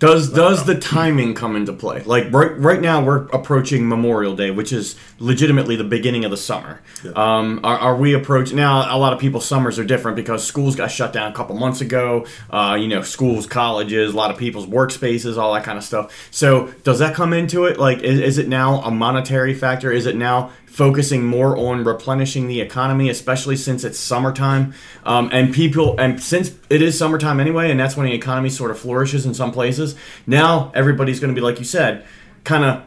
Does 0.00 0.32
does 0.32 0.64
the 0.64 0.80
timing 0.80 1.34
come 1.34 1.56
into 1.56 1.74
play? 1.74 2.02
Like 2.04 2.32
right 2.32 2.58
right 2.58 2.80
now, 2.80 3.04
we're 3.04 3.26
approaching 3.26 3.86
Memorial 3.86 4.34
Day, 4.34 4.50
which 4.50 4.72
is 4.72 4.96
legitimately 5.18 5.76
the 5.76 5.84
beginning 5.84 6.24
of 6.24 6.30
the 6.30 6.38
summer. 6.38 6.80
Um, 7.14 7.60
are, 7.62 7.78
are 7.78 7.96
we 7.96 8.14
approaching 8.14 8.56
now? 8.56 8.96
A 8.96 8.96
lot 8.96 9.12
of 9.12 9.18
people's 9.18 9.44
summers 9.44 9.78
are 9.78 9.84
different 9.84 10.16
because 10.16 10.42
schools 10.42 10.74
got 10.74 10.90
shut 10.90 11.12
down 11.12 11.30
a 11.30 11.34
couple 11.34 11.54
months 11.54 11.82
ago. 11.82 12.26
Uh, 12.48 12.78
you 12.80 12.88
know, 12.88 13.02
schools, 13.02 13.46
colleges, 13.46 14.14
a 14.14 14.16
lot 14.16 14.30
of 14.30 14.38
people's 14.38 14.66
workspaces, 14.66 15.36
all 15.36 15.52
that 15.52 15.64
kind 15.64 15.76
of 15.76 15.84
stuff. 15.84 16.28
So 16.30 16.68
does 16.82 17.00
that 17.00 17.14
come 17.14 17.34
into 17.34 17.66
it? 17.66 17.78
Like, 17.78 17.98
is, 17.98 18.20
is 18.20 18.38
it 18.38 18.48
now 18.48 18.80
a 18.80 18.90
monetary 18.90 19.52
factor? 19.52 19.92
Is 19.92 20.06
it 20.06 20.16
now 20.16 20.50
focusing 20.70 21.26
more 21.26 21.56
on 21.56 21.82
replenishing 21.82 22.46
the 22.46 22.60
economy, 22.60 23.10
especially 23.10 23.56
since 23.56 23.82
it's 23.82 23.98
summertime. 23.98 24.72
Um, 25.04 25.28
and 25.32 25.52
people, 25.52 25.98
and 25.98 26.22
since 26.22 26.52
it 26.70 26.80
is 26.80 26.96
summertime 26.96 27.40
anyway, 27.40 27.72
and 27.72 27.80
that's 27.80 27.96
when 27.96 28.06
the 28.06 28.14
economy 28.14 28.50
sort 28.50 28.70
of 28.70 28.78
flourishes 28.78 29.26
in 29.26 29.34
some 29.34 29.50
places, 29.50 29.96
now 30.28 30.70
everybody's 30.74 31.18
going 31.18 31.34
to 31.34 31.38
be, 31.38 31.44
like 31.44 31.58
you 31.58 31.64
said, 31.64 32.06
kind 32.44 32.64
of 32.64 32.84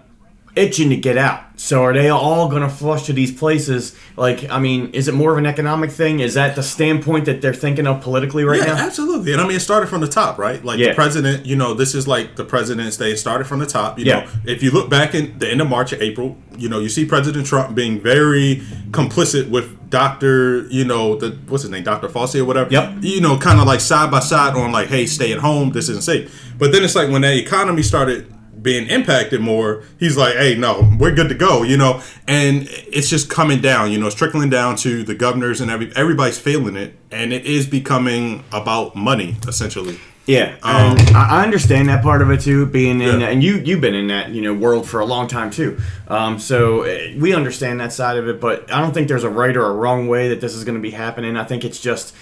itching 0.55 0.89
to 0.89 0.95
get 0.95 1.17
out. 1.17 1.41
So 1.55 1.83
are 1.83 1.93
they 1.93 2.09
all 2.09 2.49
going 2.49 2.61
to 2.63 2.69
flush 2.69 3.05
to 3.05 3.13
these 3.13 3.31
places? 3.31 3.95
Like, 4.17 4.49
I 4.49 4.59
mean, 4.59 4.89
is 4.91 5.07
it 5.07 5.13
more 5.13 5.31
of 5.31 5.37
an 5.37 5.45
economic 5.45 5.91
thing? 5.91 6.19
Is 6.19 6.33
that 6.33 6.55
the 6.55 6.63
standpoint 6.63 7.25
that 7.25 7.41
they're 7.41 7.53
thinking 7.53 7.87
of 7.87 8.01
politically 8.01 8.43
right 8.43 8.59
Yeah, 8.59 8.73
now? 8.73 8.85
absolutely. 8.85 9.31
And 9.33 9.41
I 9.41 9.47
mean, 9.47 9.55
it 9.57 9.61
started 9.61 9.87
from 9.87 10.01
the 10.01 10.07
top, 10.07 10.37
right? 10.37 10.63
Like 10.63 10.79
Yeah. 10.79 10.89
the 10.89 10.95
president, 10.95 11.45
you 11.45 11.55
know, 11.55 11.73
this 11.73 11.95
is 11.95 12.07
like 12.07 12.35
the 12.35 12.43
president's 12.43 12.97
day. 12.97 13.11
It 13.11 13.17
started 13.17 13.45
from 13.47 13.59
the 13.59 13.65
top. 13.65 13.97
You 13.97 14.05
Yeah. 14.05 14.19
know, 14.21 14.25
if 14.45 14.61
you 14.61 14.71
look 14.71 14.89
back 14.89 15.15
in 15.15 15.35
the 15.39 15.49
end 15.49 15.61
of 15.61 15.69
March 15.69 15.93
or 15.93 16.01
April, 16.03 16.37
you 16.57 16.69
know, 16.69 16.79
you 16.79 16.89
see 16.89 17.05
President 17.05 17.45
Trump 17.47 17.73
being 17.75 17.99
very 17.99 18.61
complicit 18.91 19.49
with 19.49 19.89
Dr. 19.89 20.67
You 20.69 20.85
know, 20.85 21.15
the 21.15 21.37
what's 21.47 21.63
his 21.63 21.71
name, 21.71 21.83
Dr. 21.83 22.07
Fauci 22.09 22.39
or 22.41 22.45
whatever. 22.45 22.69
Yep. 22.71 22.95
You 23.01 23.21
know, 23.21 23.37
kind 23.37 23.59
of 23.59 23.67
like 23.67 23.79
side 23.79 24.09
by 24.11 24.19
side 24.21 24.55
on 24.55 24.71
like, 24.71 24.87
hey, 24.87 25.05
stay 25.05 25.31
at 25.31 25.39
home. 25.39 25.71
This 25.71 25.87
isn't 25.89 26.03
safe. 26.03 26.31
But 26.57 26.71
then 26.71 26.83
it's 26.83 26.95
like 26.95 27.09
when 27.09 27.21
that 27.21 27.35
economy 27.35 27.83
started 27.83 28.32
being 28.63 28.87
impacted 28.87 29.41
more, 29.41 29.83
he's 29.99 30.17
like, 30.17 30.35
hey, 30.35 30.55
no, 30.55 30.89
we're 30.97 31.13
good 31.13 31.29
to 31.29 31.35
go, 31.35 31.61
you 31.63 31.77
know? 31.77 32.01
And 32.27 32.67
it's 32.69 33.09
just 33.09 33.29
coming 33.29 33.61
down, 33.61 33.91
you 33.91 33.99
know, 33.99 34.07
it's 34.07 34.15
trickling 34.15 34.49
down 34.49 34.77
to 34.77 35.03
the 35.03 35.13
governors 35.13 35.61
and 35.61 35.69
every 35.69 35.91
everybody's 35.95 36.39
feeling 36.39 36.75
it. 36.75 36.95
And 37.11 37.31
it 37.33 37.45
is 37.45 37.67
becoming 37.67 38.43
about 38.51 38.95
money, 38.95 39.35
essentially. 39.47 39.99
Yeah, 40.25 40.55
Um, 40.63 40.95
I 41.13 41.43
understand 41.43 41.89
that 41.89 42.01
part 42.01 42.21
of 42.21 42.31
it 42.31 42.39
too. 42.39 42.65
Being 42.65 43.01
in, 43.01 43.19
Yeah. 43.19 43.27
and 43.27 43.43
you 43.43 43.55
you've 43.55 43.81
been 43.81 43.93
in 43.93 44.07
that 44.07 44.29
you 44.29 44.41
know 44.41 44.53
world 44.53 44.87
for 44.87 45.01
a 45.01 45.05
long 45.05 45.27
time 45.27 45.51
too. 45.51 45.77
Um, 46.07 46.39
so 46.39 46.83
uh, 46.85 46.97
we 47.19 47.33
understand 47.35 47.81
that 47.81 47.91
side 47.91 48.15
of 48.15 48.29
it, 48.29 48.39
but 48.39 48.71
I 48.71 48.79
don't 48.79 48.93
think 48.93 49.09
there's 49.09 49.25
a 49.25 49.29
right 49.29 49.55
or 49.57 49.65
a 49.65 49.73
wrong 49.73 50.07
way 50.07 50.29
that 50.29 50.39
this 50.39 50.55
is 50.55 50.63
going 50.63 50.75
to 50.77 50.81
be 50.81 50.91
happening. 50.91 51.35
I 51.35 51.43
think 51.43 51.65
it's 51.65 51.77
just 51.79 52.15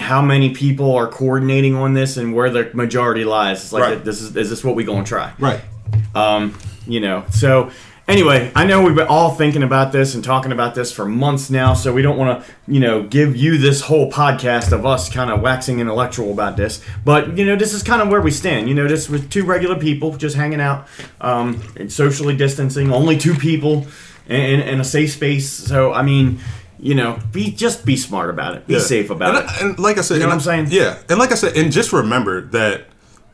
how 0.00 0.20
many 0.22 0.54
people 0.54 0.94
are 0.96 1.06
coordinating 1.06 1.74
on 1.76 1.94
this 1.94 2.16
and 2.16 2.34
where 2.34 2.50
the 2.50 2.70
majority 2.74 3.24
lies. 3.24 3.62
It's 3.64 3.72
like 3.72 3.82
Right. 3.82 4.04
this 4.04 4.20
is 4.20 4.36
is 4.36 4.50
this 4.50 4.64
what 4.64 4.74
we 4.74 4.84
going 4.84 5.04
to 5.04 5.08
try? 5.08 5.32
Right. 5.38 5.60
Um, 6.14 6.56
you 6.86 7.00
know, 7.00 7.24
so 7.30 7.70
anyway, 8.08 8.50
I 8.54 8.64
know 8.66 8.82
we've 8.82 8.94
been 8.94 9.06
all 9.06 9.34
thinking 9.34 9.62
about 9.62 9.92
this 9.92 10.14
and 10.14 10.22
talking 10.24 10.52
about 10.52 10.74
this 10.74 10.92
for 10.92 11.04
months 11.06 11.48
now, 11.50 11.74
so 11.74 11.92
we 11.92 12.02
don't 12.02 12.18
want 12.18 12.44
to, 12.44 12.52
you 12.66 12.80
know, 12.80 13.02
give 13.04 13.36
you 13.36 13.56
this 13.58 13.80
whole 13.82 14.10
podcast 14.10 14.72
of 14.72 14.84
us 14.84 15.08
kind 15.08 15.30
of 15.30 15.40
waxing 15.40 15.80
intellectual 15.80 16.32
about 16.32 16.56
this. 16.56 16.82
But, 17.04 17.38
you 17.38 17.46
know, 17.46 17.56
this 17.56 17.72
is 17.72 17.82
kind 17.82 18.02
of 18.02 18.08
where 18.08 18.20
we 18.20 18.30
stand. 18.30 18.68
You 18.68 18.74
know, 18.74 18.88
just 18.88 19.08
with 19.10 19.30
two 19.30 19.44
regular 19.44 19.76
people 19.76 20.16
just 20.16 20.36
hanging 20.36 20.60
out, 20.60 20.88
um, 21.20 21.62
and 21.76 21.90
socially 21.92 22.36
distancing, 22.36 22.92
only 22.92 23.16
two 23.16 23.34
people 23.34 23.86
in, 24.28 24.60
in 24.60 24.80
a 24.80 24.84
safe 24.84 25.12
space. 25.12 25.48
So, 25.50 25.92
I 25.92 26.02
mean, 26.02 26.40
you 26.84 26.94
know, 26.94 27.18
be 27.32 27.50
just 27.50 27.84
be 27.86 27.96
smart 27.96 28.28
about 28.30 28.54
it. 28.56 28.66
Be 28.66 28.74
Yeah. 28.74 28.80
safe 28.80 29.08
about 29.10 29.34
and, 29.36 29.44
it. 29.50 29.62
And 29.62 29.78
like 29.78 29.96
I 29.98 30.02
said, 30.02 30.16
You 30.16 30.20
know 30.20 30.26
what 30.28 30.34
I'm 30.34 30.40
saying? 30.40 30.66
Yeah, 30.70 30.98
and 31.08 31.18
like 31.18 31.32
I 31.32 31.34
said, 31.34 31.56
and 31.56 31.72
just 31.72 31.92
remember 31.92 32.42
that 32.48 32.84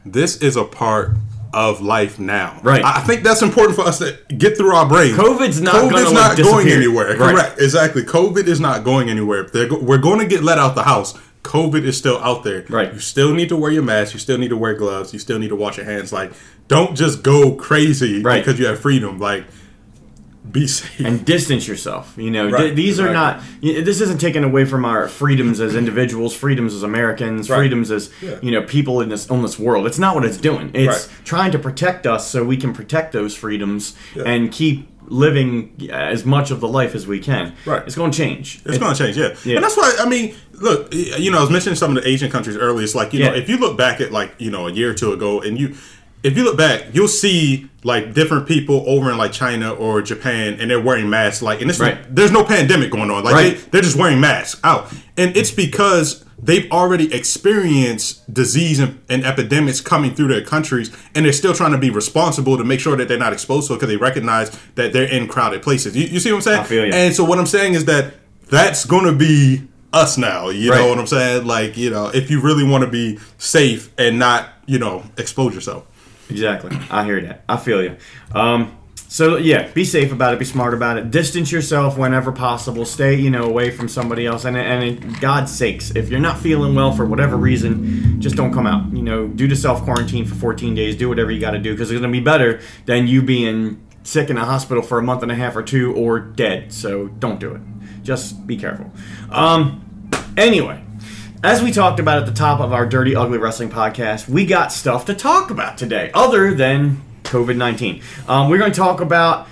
this 0.06 0.36
is 0.38 0.56
a 0.56 0.64
part 0.64 1.16
of 1.52 1.80
life 1.82 2.20
now. 2.20 2.60
Right. 2.62 2.84
I 2.84 3.00
think 3.00 3.24
that's 3.24 3.42
important 3.42 3.74
for 3.74 3.82
us 3.82 3.98
to 3.98 4.16
get 4.38 4.56
through 4.56 4.72
our 4.74 4.86
brain. 4.88 5.14
COVID's 5.16 5.60
not 5.60 5.74
COVID's 5.74 6.04
gonna, 6.04 6.10
like, 6.20 6.36
going 6.38 6.68
anywhere. 6.68 7.16
Right. 7.16 7.34
Correct. 7.34 7.60
Exactly. 7.60 8.02
COVID 8.04 8.46
is 8.46 8.60
not 8.60 8.84
going 8.84 9.10
anywhere. 9.10 9.42
They're 9.52 9.66
go- 9.68 9.80
we're 9.80 9.98
going 9.98 10.20
to 10.20 10.26
get 10.26 10.44
let 10.44 10.58
out 10.58 10.76
the 10.76 10.84
house. 10.84 11.14
COVID 11.42 11.82
is 11.84 11.98
still 11.98 12.18
out 12.18 12.44
there. 12.44 12.64
Right. 12.68 12.92
You 12.94 13.00
still 13.00 13.34
need 13.34 13.48
to 13.48 13.56
wear 13.56 13.72
your 13.72 13.82
mask. 13.82 14.12
You 14.14 14.20
still 14.20 14.38
need 14.38 14.50
to 14.50 14.56
wear 14.56 14.74
gloves. 14.74 15.12
You 15.12 15.18
still 15.18 15.40
need 15.40 15.48
to 15.48 15.56
wash 15.56 15.76
your 15.76 15.86
hands. 15.86 16.12
Like, 16.12 16.30
don't 16.68 16.94
just 16.94 17.24
go 17.24 17.52
crazy 17.56 18.22
Right. 18.22 18.44
because 18.44 18.60
you 18.60 18.66
have 18.66 18.78
freedom. 18.78 19.18
Like, 19.18 19.42
be 20.50 20.66
safe. 20.78 21.00
and 21.06 21.24
distance 21.24 21.68
yourself. 21.68 22.14
You 22.16 22.30
know, 22.30 22.48
Right, 22.50 22.60
th- 22.62 22.74
these 22.76 22.98
are 23.00 23.08
exactly. 23.08 23.68
not. 23.70 23.76
y- 23.76 23.82
This 23.82 24.00
isn't 24.00 24.20
taken 24.20 24.42
away 24.44 24.64
from 24.64 24.84
our 24.84 25.06
freedoms 25.08 25.60
as 25.60 25.74
individuals, 25.76 26.34
freedoms 26.34 26.74
as 26.74 26.82
Americans, 26.82 27.50
Right. 27.50 27.58
freedoms 27.58 27.90
as 27.90 28.10
Yeah. 28.22 28.36
you 28.42 28.50
know 28.50 28.62
people 28.62 29.00
in 29.00 29.08
this 29.10 29.28
on 29.30 29.42
this 29.42 29.58
world. 29.58 29.86
It's 29.86 29.98
not 29.98 30.14
what 30.14 30.24
it's 30.24 30.38
doing. 30.38 30.70
It's 30.74 30.88
Right. 31.08 31.08
trying 31.24 31.50
to 31.52 31.58
protect 31.58 32.06
us 32.06 32.28
so 32.30 32.42
we 32.44 32.56
can 32.56 32.72
protect 32.72 33.12
those 33.12 33.34
freedoms 33.34 33.94
Yeah. 34.16 34.22
and 34.26 34.50
keep 34.50 34.88
living 35.08 35.70
uh, 35.90 35.92
as 35.92 36.24
much 36.24 36.50
of 36.52 36.60
the 36.60 36.68
life 36.68 36.94
as 36.94 37.06
we 37.06 37.18
can. 37.18 37.52
Right. 37.66 37.82
It's 37.84 37.96
going 37.96 38.12
to 38.12 38.16
change. 38.16 38.60
It's 38.64 38.76
It- 38.76 38.80
going 38.80 38.94
to 38.94 38.98
change, 39.04 39.16
yeah. 39.16 39.34
Yeah. 39.44 39.56
And 39.56 39.64
that's 39.64 39.76
why, 39.76 39.92
I 40.00 40.08
mean, 40.08 40.34
look, 40.54 40.94
you 40.94 41.30
know, 41.32 41.38
I 41.38 41.40
was 41.40 41.50
mentioning 41.50 41.74
some 41.76 41.96
of 41.96 42.02
the 42.02 42.08
Asian 42.08 42.30
countries 42.30 42.56
earlier. 42.56 42.84
It's 42.84 42.94
like, 42.94 43.12
you 43.12 43.24
know, 43.24 43.34
if 43.34 43.48
you 43.48 43.56
look 43.58 43.76
back 43.76 44.00
at 44.00 44.12
like, 44.12 44.34
you 44.38 44.50
know, 44.52 44.68
a 44.68 44.72
year 44.72 44.90
or 44.90 44.94
two 44.94 45.12
ago 45.12 45.40
and 45.40 45.58
you, 45.58 45.74
if 46.22 46.36
you 46.36 46.44
look 46.44 46.56
back, 46.58 46.86
you'll 46.92 47.08
see 47.08 47.68
like 47.82 48.12
different 48.12 48.46
people 48.46 48.84
over 48.86 49.10
in 49.10 49.16
like 49.16 49.32
China 49.32 49.72
or 49.72 50.02
Japan, 50.02 50.58
and 50.60 50.70
they're 50.70 50.80
wearing 50.80 51.08
masks. 51.08 51.40
Like, 51.42 51.60
and 51.62 51.70
it's 51.70 51.80
Right. 51.80 51.96
there's 52.14 52.30
no 52.32 52.44
pandemic 52.44 52.90
going 52.90 53.10
on. 53.10 53.24
Like, 53.24 53.34
Right. 53.34 53.56
they, 53.56 53.62
they're 53.70 53.82
just 53.82 53.96
wearing 53.96 54.20
masks 54.20 54.60
out, 54.62 54.92
and 55.16 55.34
it's 55.36 55.50
because 55.50 56.24
they've 56.42 56.70
already 56.72 57.12
experienced 57.14 58.32
disease 58.32 58.78
and, 58.78 58.98
and 59.08 59.24
epidemics 59.24 59.80
coming 59.80 60.14
through 60.14 60.28
their 60.28 60.42
countries, 60.42 60.90
and 61.14 61.24
they're 61.24 61.32
still 61.32 61.52
trying 61.54 61.72
to 61.72 61.78
be 61.78 61.90
responsible 61.90 62.56
to 62.56 62.64
make 62.64 62.80
sure 62.80 62.96
that 62.96 63.08
they're 63.08 63.18
not 63.18 63.32
exposed 63.32 63.66
to 63.68 63.74
it 63.74 63.76
because 63.76 63.88
they 63.88 63.96
recognize 63.96 64.50
that 64.74 64.92
they're 64.92 65.04
in 65.08 65.26
crowded 65.26 65.62
places. 65.62 65.96
You, 65.96 66.04
you 66.06 66.20
see 66.20 66.30
what 66.32 66.36
I'm 66.38 66.42
saying? 66.42 66.60
I 66.60 66.64
feel 66.64 66.86
you. 66.86 66.92
And 66.92 67.14
so 67.14 67.24
what 67.24 67.38
I'm 67.38 67.46
saying 67.46 67.74
is 67.74 67.84
that 67.86 68.14
that's 68.48 68.84
going 68.84 69.04
to 69.06 69.12
be 69.12 69.62
us 69.92 70.16
now. 70.16 70.48
You 70.50 70.70
Right. 70.70 70.78
know 70.78 70.88
what 70.88 70.98
I'm 70.98 71.06
saying? 71.06 71.46
Like, 71.46 71.76
you 71.76 71.90
know, 71.90 72.08
if 72.14 72.30
you 72.30 72.40
really 72.40 72.64
want 72.64 72.84
to 72.84 72.90
be 72.90 73.18
safe 73.38 73.90
and 73.98 74.18
not, 74.18 74.48
you 74.66 74.78
know, 74.78 75.02
expose 75.18 75.54
yourself. 75.54 75.84
Exactly. 76.30 76.76
I 76.90 77.04
hear 77.04 77.20
that. 77.22 77.44
I 77.48 77.56
feel 77.56 77.82
you. 77.82 77.96
Um, 78.34 78.76
so 79.10 79.38
yeah, 79.38 79.66
be 79.72 79.84
safe 79.84 80.12
about 80.12 80.34
it. 80.34 80.38
Be 80.38 80.44
smart 80.44 80.72
about 80.72 80.96
it. 80.96 81.10
Distance 81.10 81.50
yourself 81.50 81.98
whenever 81.98 82.30
possible. 82.30 82.84
Stay, 82.84 83.16
you 83.16 83.28
know, 83.28 83.42
away 83.42 83.72
from 83.72 83.88
somebody 83.88 84.24
else. 84.24 84.44
And 84.44 84.56
and 84.56 85.20
God's 85.20 85.52
sakes, 85.52 85.90
if 85.96 86.10
you're 86.10 86.20
not 86.20 86.38
feeling 86.38 86.76
well 86.76 86.92
for 86.92 87.04
whatever 87.04 87.36
reason, 87.36 88.20
just 88.20 88.36
don't 88.36 88.52
come 88.52 88.68
out. 88.68 88.92
You 88.92 89.02
know, 89.02 89.26
do 89.26 89.48
the 89.48 89.56
self 89.56 89.82
quarantine 89.82 90.26
for 90.26 90.36
14 90.36 90.76
days. 90.76 90.94
Do 90.96 91.08
whatever 91.08 91.32
you 91.32 91.40
got 91.40 91.50
to 91.52 91.58
do 91.58 91.72
because 91.72 91.90
it's 91.90 92.00
gonna 92.00 92.12
be 92.12 92.20
better 92.20 92.60
than 92.86 93.08
you 93.08 93.20
being 93.20 93.84
sick 94.04 94.30
in 94.30 94.38
a 94.38 94.44
hospital 94.44 94.80
for 94.80 95.00
a 95.00 95.02
month 95.02 95.24
and 95.24 95.32
a 95.32 95.34
half 95.34 95.56
or 95.56 95.64
two 95.64 95.92
or 95.94 96.20
dead. 96.20 96.72
So 96.72 97.08
don't 97.08 97.40
do 97.40 97.52
it. 97.52 97.60
Just 98.04 98.46
be 98.46 98.56
careful. 98.56 98.92
Um, 99.30 100.08
anyway. 100.36 100.84
As 101.42 101.62
we 101.62 101.72
talked 101.72 102.00
about 102.00 102.18
at 102.18 102.26
the 102.26 102.34
top 102.34 102.60
of 102.60 102.74
our 102.74 102.84
Dirty 102.84 103.16
Ugly 103.16 103.38
Wrestling 103.38 103.70
podcast, 103.70 104.28
we 104.28 104.44
got 104.44 104.74
stuff 104.74 105.06
to 105.06 105.14
talk 105.14 105.50
about 105.50 105.78
today, 105.78 106.10
other 106.12 106.52
than 106.52 107.00
COVID 107.22 107.56
19. 107.56 108.02
Um, 108.28 108.50
we're 108.50 108.58
going 108.58 108.72
to 108.72 108.78
talk 108.78 109.00
about 109.00 109.48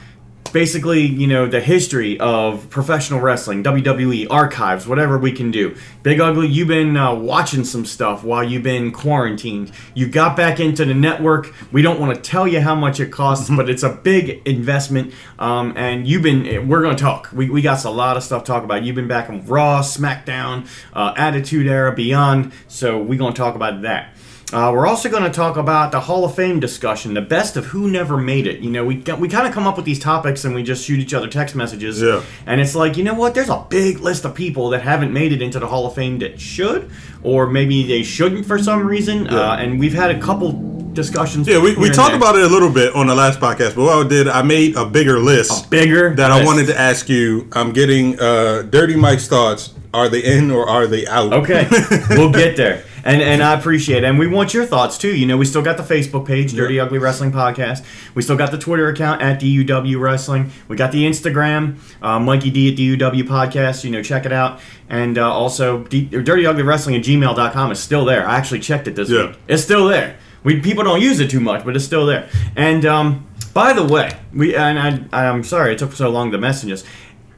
basically, 0.52 1.00
you 1.00 1.26
know, 1.26 1.46
the 1.46 1.60
history 1.60 2.18
of 2.20 2.68
professional 2.70 3.20
wrestling, 3.20 3.62
WWE, 3.62 4.26
archives, 4.30 4.86
whatever 4.86 5.18
we 5.18 5.32
can 5.32 5.50
do. 5.50 5.76
Big 6.02 6.20
Ugly, 6.20 6.48
you've 6.48 6.68
been 6.68 6.96
uh, 6.96 7.14
watching 7.14 7.64
some 7.64 7.84
stuff 7.84 8.24
while 8.24 8.42
you've 8.44 8.62
been 8.62 8.92
quarantined. 8.92 9.72
You 9.94 10.08
got 10.08 10.36
back 10.36 10.60
into 10.60 10.84
the 10.84 10.94
network. 10.94 11.54
We 11.72 11.82
don't 11.82 12.00
want 12.00 12.14
to 12.14 12.20
tell 12.20 12.46
you 12.46 12.60
how 12.60 12.74
much 12.74 13.00
it 13.00 13.10
costs, 13.10 13.50
but 13.50 13.68
it's 13.68 13.82
a 13.82 13.90
big 13.90 14.42
investment. 14.46 15.14
Um, 15.38 15.72
and 15.76 16.06
you've 16.06 16.22
been, 16.22 16.68
we're 16.68 16.82
going 16.82 16.96
to 16.96 17.02
talk. 17.02 17.30
We, 17.32 17.50
we 17.50 17.62
got 17.62 17.84
a 17.84 17.90
lot 17.90 18.16
of 18.16 18.22
stuff 18.22 18.44
to 18.44 18.46
talk 18.46 18.64
about. 18.64 18.82
You've 18.82 18.96
been 18.96 19.08
back 19.08 19.30
on 19.30 19.44
Raw, 19.46 19.82
SmackDown, 19.82 20.68
uh, 20.92 21.14
Attitude 21.16 21.66
Era, 21.66 21.94
Beyond. 21.94 22.52
So 22.68 23.02
we're 23.02 23.18
going 23.18 23.34
to 23.34 23.38
talk 23.38 23.54
about 23.54 23.82
that. 23.82 24.14
Uh, 24.50 24.70
we're 24.72 24.86
also 24.86 25.10
going 25.10 25.22
to 25.22 25.30
talk 25.30 25.56
about 25.56 25.92
the 25.92 26.00
Hall 26.00 26.24
of 26.24 26.34
Fame 26.34 26.58
discussion, 26.58 27.12
the 27.12 27.20
best 27.20 27.56
of 27.56 27.66
who 27.66 27.90
never 27.90 28.16
made 28.16 28.46
it. 28.46 28.60
You 28.60 28.70
know, 28.70 28.84
we 28.84 28.96
we 29.18 29.28
kind 29.28 29.46
of 29.46 29.52
come 29.52 29.66
up 29.66 29.76
with 29.76 29.84
these 29.84 29.98
topics 29.98 30.44
and 30.44 30.54
we 30.54 30.62
just 30.62 30.84
shoot 30.84 31.00
each 31.00 31.12
other 31.12 31.28
text 31.28 31.54
messages. 31.54 32.00
Yeah. 32.00 32.22
And 32.46 32.60
it's 32.60 32.74
like, 32.74 32.96
you 32.96 33.04
know 33.04 33.14
what? 33.14 33.34
There's 33.34 33.50
a 33.50 33.64
big 33.68 33.98
list 34.00 34.24
of 34.24 34.34
people 34.34 34.70
that 34.70 34.82
haven't 34.82 35.12
made 35.12 35.32
it 35.32 35.42
into 35.42 35.58
the 35.58 35.66
Hall 35.66 35.86
of 35.86 35.94
Fame 35.94 36.18
that 36.20 36.40
should, 36.40 36.90
or 37.22 37.46
maybe 37.46 37.86
they 37.86 38.02
shouldn't 38.02 38.46
for 38.46 38.58
some 38.58 38.86
reason. 38.86 39.28
Uh, 39.28 39.56
and 39.60 39.78
we've 39.78 39.92
had 39.94 40.10
a 40.10 40.18
couple 40.18 40.52
discussions. 40.98 41.46
Yeah, 41.46 41.60
we, 41.60 41.76
we 41.76 41.90
talked 41.90 42.14
about 42.14 42.36
it 42.36 42.42
a 42.42 42.48
little 42.48 42.70
bit 42.72 42.94
on 42.94 43.06
the 43.06 43.14
last 43.14 43.40
podcast, 43.40 43.76
but 43.76 43.84
what 43.84 44.06
I 44.06 44.08
did, 44.08 44.28
I 44.28 44.42
made 44.42 44.76
a 44.76 44.84
bigger 44.84 45.18
list 45.18 45.70
bigger 45.70 46.14
that 46.16 46.30
I 46.30 46.44
wanted 46.44 46.66
to 46.66 46.78
ask 46.78 47.08
you. 47.08 47.48
I'm 47.52 47.72
getting 47.72 48.18
uh, 48.18 48.62
Dirty 48.62 48.96
Mike's 48.96 49.28
thoughts. 49.28 49.74
Are 49.94 50.08
they 50.08 50.22
in 50.22 50.50
or 50.50 50.68
are 50.68 50.86
they 50.86 51.06
out? 51.06 51.32
Okay, 51.32 51.66
we'll 52.10 52.32
get 52.32 52.56
there, 52.56 52.84
and 53.04 53.22
and 53.22 53.42
I 53.42 53.54
appreciate 53.58 54.04
it, 54.04 54.06
and 54.06 54.18
we 54.18 54.26
want 54.26 54.54
your 54.54 54.64
thoughts 54.66 54.98
too. 54.98 55.14
You 55.16 55.26
know, 55.26 55.36
we 55.36 55.44
still 55.44 55.62
got 55.62 55.76
the 55.76 55.82
Facebook 55.82 56.26
page, 56.26 56.52
Dirty 56.54 56.78
Ugly 56.80 56.98
Wrestling 56.98 57.32
Podcast. 57.32 57.84
We 58.14 58.22
still 58.22 58.36
got 58.36 58.50
the 58.50 58.58
Twitter 58.58 58.88
account 58.88 59.22
at 59.22 59.40
DUW 59.40 60.00
Wrestling. 60.00 60.50
We 60.68 60.76
got 60.76 60.92
the 60.92 61.04
Instagram, 61.04 61.76
uh, 62.02 62.18
Mikey 62.18 62.50
D 62.50 62.70
at 62.72 62.78
DUW 62.78 63.22
Podcast. 63.24 63.84
You 63.84 63.90
know, 63.90 64.02
check 64.02 64.26
it 64.26 64.32
out, 64.32 64.60
and 64.88 65.18
uh, 65.18 65.30
also 65.32 65.84
D- 65.84 66.06
Dirty 66.06 66.46
Ugly 66.46 66.62
Wrestling 66.62 66.96
at 66.96 67.02
gmail.com 67.02 67.72
is 67.72 67.78
still 67.78 68.04
there. 68.04 68.26
I 68.26 68.36
actually 68.36 68.60
checked 68.60 68.88
it 68.88 68.96
this 68.96 69.08
Yeah. 69.10 69.28
week. 69.28 69.36
It's 69.48 69.62
still 69.62 69.86
there. 69.88 70.16
We 70.44 70.60
people 70.60 70.84
don't 70.84 71.00
use 71.00 71.20
it 71.20 71.30
too 71.30 71.40
much, 71.40 71.64
but 71.64 71.74
it's 71.76 71.84
still 71.84 72.06
there. 72.06 72.28
And 72.56 72.84
um, 72.86 73.26
by 73.54 73.72
the 73.72 73.84
way, 73.84 74.16
we 74.32 74.54
and 74.54 74.78
I, 75.12 75.26
I'm 75.28 75.42
sorry 75.42 75.72
it 75.72 75.78
took 75.78 75.92
so 75.92 76.10
long 76.10 76.30
to 76.30 76.38
message 76.38 76.70
us. 76.70 76.84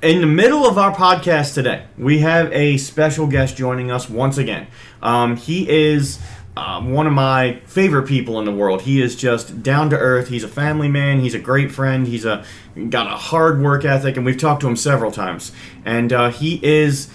In 0.03 0.23
the 0.23 0.27
middle 0.27 0.67
of 0.67 0.79
our 0.79 0.95
podcast 0.95 1.53
today, 1.53 1.85
we 1.99 2.21
have 2.21 2.51
a 2.53 2.79
special 2.79 3.27
guest 3.27 3.55
joining 3.55 3.91
us 3.91 4.09
once 4.09 4.39
again. 4.39 4.67
Um, 5.03 5.37
he 5.37 5.69
is 5.69 6.19
uh, 6.57 6.81
one 6.81 7.07
of 7.07 7.13
my 7.13 7.61
favorite 7.67 8.09
people 8.09 8.39
in 8.39 8.47
the 8.47 8.53
world. 8.53 8.81
He 8.81 9.03
is 9.03 9.15
just 9.15 9.63
down 9.63 9.91
to 9.91 9.99
earth. 9.99 10.29
He's 10.29 10.43
a 10.43 10.49
family 10.49 10.89
man. 10.89 11.21
He's 11.21 11.35
a 11.35 11.39
great 11.39 11.71
friend. 11.71 12.07
He's 12.07 12.25
a 12.25 12.47
got 12.89 13.09
a 13.09 13.17
hard 13.17 13.61
work 13.61 13.85
ethic, 13.85 14.17
and 14.17 14.25
we've 14.25 14.39
talked 14.39 14.63
to 14.63 14.69
him 14.69 14.77
several 14.77 15.11
times. 15.13 15.53
And 15.85 16.15
uh, 16.15 16.31
he 16.31 16.65
is 16.65 17.11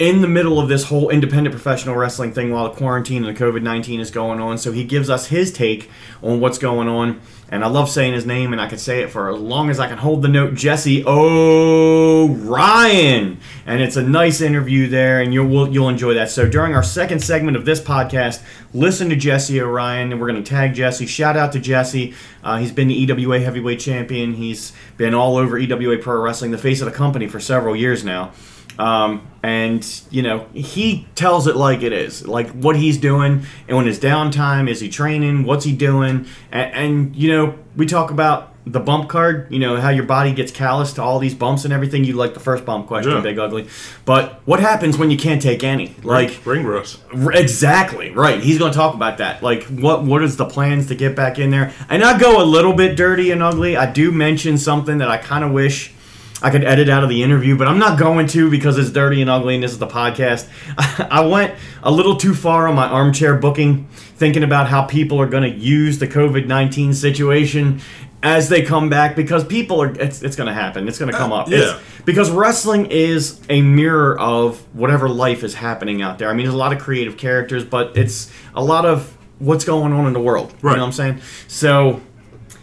in 0.00 0.20
the 0.20 0.28
middle 0.28 0.58
of 0.58 0.68
this 0.68 0.84
whole 0.84 1.10
independent 1.10 1.54
professional 1.54 1.94
wrestling 1.94 2.32
thing 2.32 2.50
while 2.50 2.68
the 2.68 2.74
quarantine 2.74 3.24
and 3.24 3.36
the 3.36 3.40
COVID 3.40 3.62
19 3.62 4.00
is 4.00 4.10
going 4.10 4.40
on. 4.40 4.58
So 4.58 4.72
he 4.72 4.82
gives 4.82 5.08
us 5.08 5.28
his 5.28 5.52
take 5.52 5.88
on 6.20 6.40
what's 6.40 6.58
going 6.58 6.88
on. 6.88 7.20
And 7.54 7.62
I 7.62 7.68
love 7.68 7.88
saying 7.88 8.14
his 8.14 8.26
name, 8.26 8.52
and 8.52 8.60
I 8.60 8.66
could 8.66 8.80
say 8.80 9.02
it 9.02 9.10
for 9.10 9.30
as 9.32 9.38
long 9.38 9.70
as 9.70 9.78
I 9.78 9.86
can 9.86 9.96
hold 9.96 10.22
the 10.22 10.28
note 10.28 10.54
Jesse 10.54 11.04
O'Ryan. 11.06 12.18
And 13.64 13.80
it's 13.80 13.94
a 13.94 14.02
nice 14.02 14.40
interview 14.40 14.88
there, 14.88 15.20
and 15.20 15.32
you'll, 15.32 15.72
you'll 15.72 15.88
enjoy 15.88 16.14
that. 16.14 16.30
So 16.30 16.48
during 16.48 16.74
our 16.74 16.82
second 16.82 17.22
segment 17.22 17.56
of 17.56 17.64
this 17.64 17.80
podcast, 17.80 18.42
listen 18.72 19.08
to 19.10 19.14
Jesse 19.14 19.60
O'Ryan, 19.60 20.10
and 20.10 20.20
we're 20.20 20.26
going 20.26 20.42
to 20.42 20.50
tag 20.50 20.74
Jesse. 20.74 21.06
Shout 21.06 21.36
out 21.36 21.52
to 21.52 21.60
Jesse. 21.60 22.14
Uh, 22.42 22.58
he's 22.58 22.72
been 22.72 22.88
the 22.88 22.94
EWA 23.04 23.38
heavyweight 23.38 23.78
champion, 23.78 24.34
he's 24.34 24.72
been 24.96 25.14
all 25.14 25.36
over 25.36 25.56
EWA 25.56 25.98
Pro 25.98 26.20
Wrestling, 26.20 26.50
the 26.50 26.58
face 26.58 26.80
of 26.80 26.86
the 26.86 26.92
company 26.92 27.28
for 27.28 27.38
several 27.38 27.76
years 27.76 28.02
now. 28.02 28.32
Um, 28.78 29.26
and 29.42 29.86
you 30.10 30.22
know 30.22 30.46
he 30.52 31.06
tells 31.14 31.46
it 31.46 31.54
like 31.56 31.82
it 31.82 31.92
is, 31.92 32.26
like 32.26 32.50
what 32.50 32.76
he's 32.76 32.98
doing, 32.98 33.44
and 33.68 33.76
when 33.76 33.86
his 33.86 33.98
downtime 34.00 34.68
is 34.68 34.80
he 34.80 34.88
training, 34.88 35.44
what's 35.44 35.64
he 35.64 35.72
doing, 35.76 36.26
and, 36.50 36.72
and 36.74 37.16
you 37.16 37.30
know 37.30 37.58
we 37.76 37.86
talk 37.86 38.10
about 38.10 38.50
the 38.66 38.80
bump 38.80 39.10
card, 39.10 39.46
you 39.52 39.58
know 39.58 39.76
how 39.76 39.90
your 39.90 40.04
body 40.04 40.32
gets 40.32 40.50
callous 40.50 40.94
to 40.94 41.02
all 41.02 41.18
these 41.18 41.34
bumps 41.34 41.64
and 41.64 41.72
everything. 41.74 42.02
You 42.02 42.14
like 42.14 42.32
the 42.34 42.40
first 42.40 42.64
bump 42.64 42.86
question, 42.86 43.12
Yeah. 43.12 43.20
big 43.20 43.38
ugly, 43.38 43.68
but 44.06 44.40
what 44.46 44.58
happens 44.60 44.96
when 44.96 45.10
you 45.10 45.18
can't 45.18 45.42
take 45.42 45.62
any? 45.62 45.94
Like 46.02 46.40
ring 46.46 46.64
rust. 46.64 46.98
R- 47.14 47.32
Exactly 47.32 48.10
right. 48.12 48.40
He's 48.42 48.58
going 48.58 48.72
to 48.72 48.76
talk 48.76 48.94
about 48.94 49.18
that. 49.18 49.42
Like, 49.42 49.64
what 49.64 50.02
what 50.04 50.22
is 50.24 50.36
the 50.38 50.46
plans 50.46 50.86
to 50.88 50.94
get 50.94 51.14
back 51.14 51.38
in 51.38 51.50
there? 51.50 51.72
And 51.90 52.02
I 52.02 52.18
go 52.18 52.42
a 52.42 52.46
little 52.46 52.72
bit 52.72 52.96
dirty 52.96 53.30
and 53.30 53.42
ugly. 53.42 53.76
I 53.76 53.90
do 53.92 54.10
mention 54.10 54.56
something 54.58 54.98
that 54.98 55.10
I 55.10 55.18
kind 55.18 55.44
of 55.44 55.52
wish 55.52 55.92
I 56.42 56.50
could 56.50 56.64
edit 56.64 56.88
out 56.88 57.02
of 57.02 57.08
the 57.08 57.22
interview, 57.22 57.56
but 57.56 57.68
I'm 57.68 57.78
not 57.78 57.98
going 57.98 58.26
to 58.28 58.50
because 58.50 58.76
it's 58.76 58.90
dirty 58.90 59.20
and 59.22 59.30
ugly, 59.30 59.54
and 59.54 59.62
this 59.64 59.72
is 59.72 59.78
the 59.78 59.86
podcast. 59.86 60.46
I 61.10 61.24
went 61.26 61.54
a 61.82 61.90
little 61.90 62.16
too 62.16 62.34
far 62.34 62.68
on 62.68 62.74
my 62.74 62.86
armchair 62.86 63.34
booking, 63.36 63.86
thinking 64.16 64.42
about 64.42 64.68
how 64.68 64.82
people 64.84 65.20
are 65.20 65.26
going 65.28 65.44
to 65.50 65.58
use 65.58 65.98
the 66.00 66.06
COVID 66.08 66.46
19 66.46 66.92
situation 66.92 67.80
as 68.22 68.48
they 68.48 68.62
come 68.62 68.88
back 68.90 69.16
because 69.16 69.44
people 69.44 69.80
are. 69.82 69.92
It's, 69.98 70.22
it's 70.22 70.36
going 70.36 70.48
to 70.48 70.52
happen. 70.54 70.86
It's 70.88 70.98
going 70.98 71.10
to 71.12 71.16
come 71.16 71.32
up. 71.32 71.48
It's- 71.50 71.70
yeah. 71.72 71.80
because 72.04 72.30
wrestling 72.30 72.86
is 72.90 73.40
a 73.48 73.62
mirror 73.62 74.18
of 74.18 74.58
whatever 74.74 75.08
life 75.08 75.44
is 75.44 75.54
happening 75.54 76.02
out 76.02 76.18
there. 76.18 76.28
I 76.28 76.34
mean, 76.34 76.44
there's 76.44 76.54
a 76.54 76.58
lot 76.58 76.72
of 76.74 76.78
creative 76.78 77.16
characters, 77.16 77.64
but 77.64 77.96
it's 77.96 78.30
a 78.54 78.62
lot 78.62 78.84
of 78.84 79.16
what's 79.38 79.64
going 79.64 79.92
on 79.92 80.06
in 80.06 80.12
the 80.12 80.20
world. 80.20 80.50
You 80.52 80.68
Right. 80.68 80.76
know 80.76 80.82
what 80.82 80.86
I'm 80.88 80.92
saying? 80.92 81.20
So, 81.48 82.00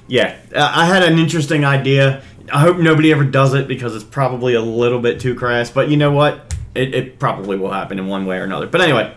yeah, 0.08 0.36
uh, 0.54 0.72
I 0.74 0.86
had 0.86 1.04
an 1.04 1.18
interesting 1.20 1.64
idea. 1.64 2.22
I 2.52 2.60
hope 2.60 2.78
nobody 2.78 3.12
ever 3.12 3.24
does 3.24 3.54
it 3.54 3.68
because 3.68 3.96
it's 3.96 4.04
probably 4.04 4.54
a 4.54 4.62
little 4.62 5.00
bit 5.00 5.20
too 5.20 5.36
crass. 5.36 5.72
But 5.72 5.90
you 5.90 5.98
know 5.98 6.12
what? 6.12 6.54
It, 6.76 6.94
it 6.94 7.20
probably 7.20 7.58
will 7.58 7.72
happen 7.72 8.00
in 8.00 8.08
one 8.08 8.26
way 8.26 8.38
or 8.38 8.44
another. 8.44 8.68
But 8.68 8.82
anyway, 8.82 9.16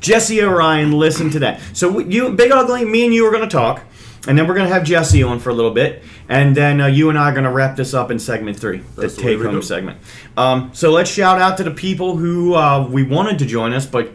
Jesse 0.00 0.42
Orion, 0.42 0.92
listen 0.92 1.30
to 1.30 1.38
that. 1.40 1.60
So 1.72 1.98
you, 1.98 2.30
Big 2.32 2.52
Ugly, 2.52 2.84
me 2.84 3.04
and 3.04 3.14
you 3.14 3.26
are 3.26 3.30
going 3.30 3.48
to 3.48 3.48
talk, 3.48 3.82
and 4.28 4.38
then 4.38 4.46
we're 4.46 4.54
going 4.54 4.68
to 4.68 4.74
have 4.74 4.84
Jesse 4.84 5.22
on 5.22 5.40
for 5.40 5.50
a 5.50 5.54
little 5.54 5.72
bit, 5.72 6.02
and 6.28 6.56
then 6.56 6.80
uh, 6.80 6.86
you 6.86 7.08
and 7.08 7.18
I 7.18 7.30
are 7.30 7.32
going 7.32 7.44
to 7.44 7.50
wrap 7.50 7.76
this 7.76 7.94
up 7.94 8.10
in 8.10 8.18
segment 8.18 8.58
three, 8.58 8.82
That's 8.96 9.16
the 9.16 9.22
take-home 9.22 9.62
segment. 9.62 9.98
Um, 10.36 10.70
so 10.74 10.90
let's 10.90 11.10
shout 11.10 11.40
out 11.40 11.56
to 11.56 11.64
the 11.64 11.70
people 11.70 12.16
who 12.16 12.54
uh, 12.54 12.86
we 12.88 13.02
wanted 13.02 13.38
to 13.40 13.46
join 13.46 13.72
us 13.72 13.86
but 13.86 14.12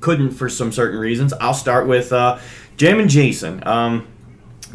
couldn't 0.00 0.32
for 0.32 0.48
some 0.48 0.72
certain 0.72 0.98
reasons. 0.98 1.32
I'll 1.34 1.54
start 1.54 1.86
with 1.86 2.12
uh, 2.12 2.38
Jammin' 2.76 3.08
Jason. 3.08 3.66
Um, 3.66 4.06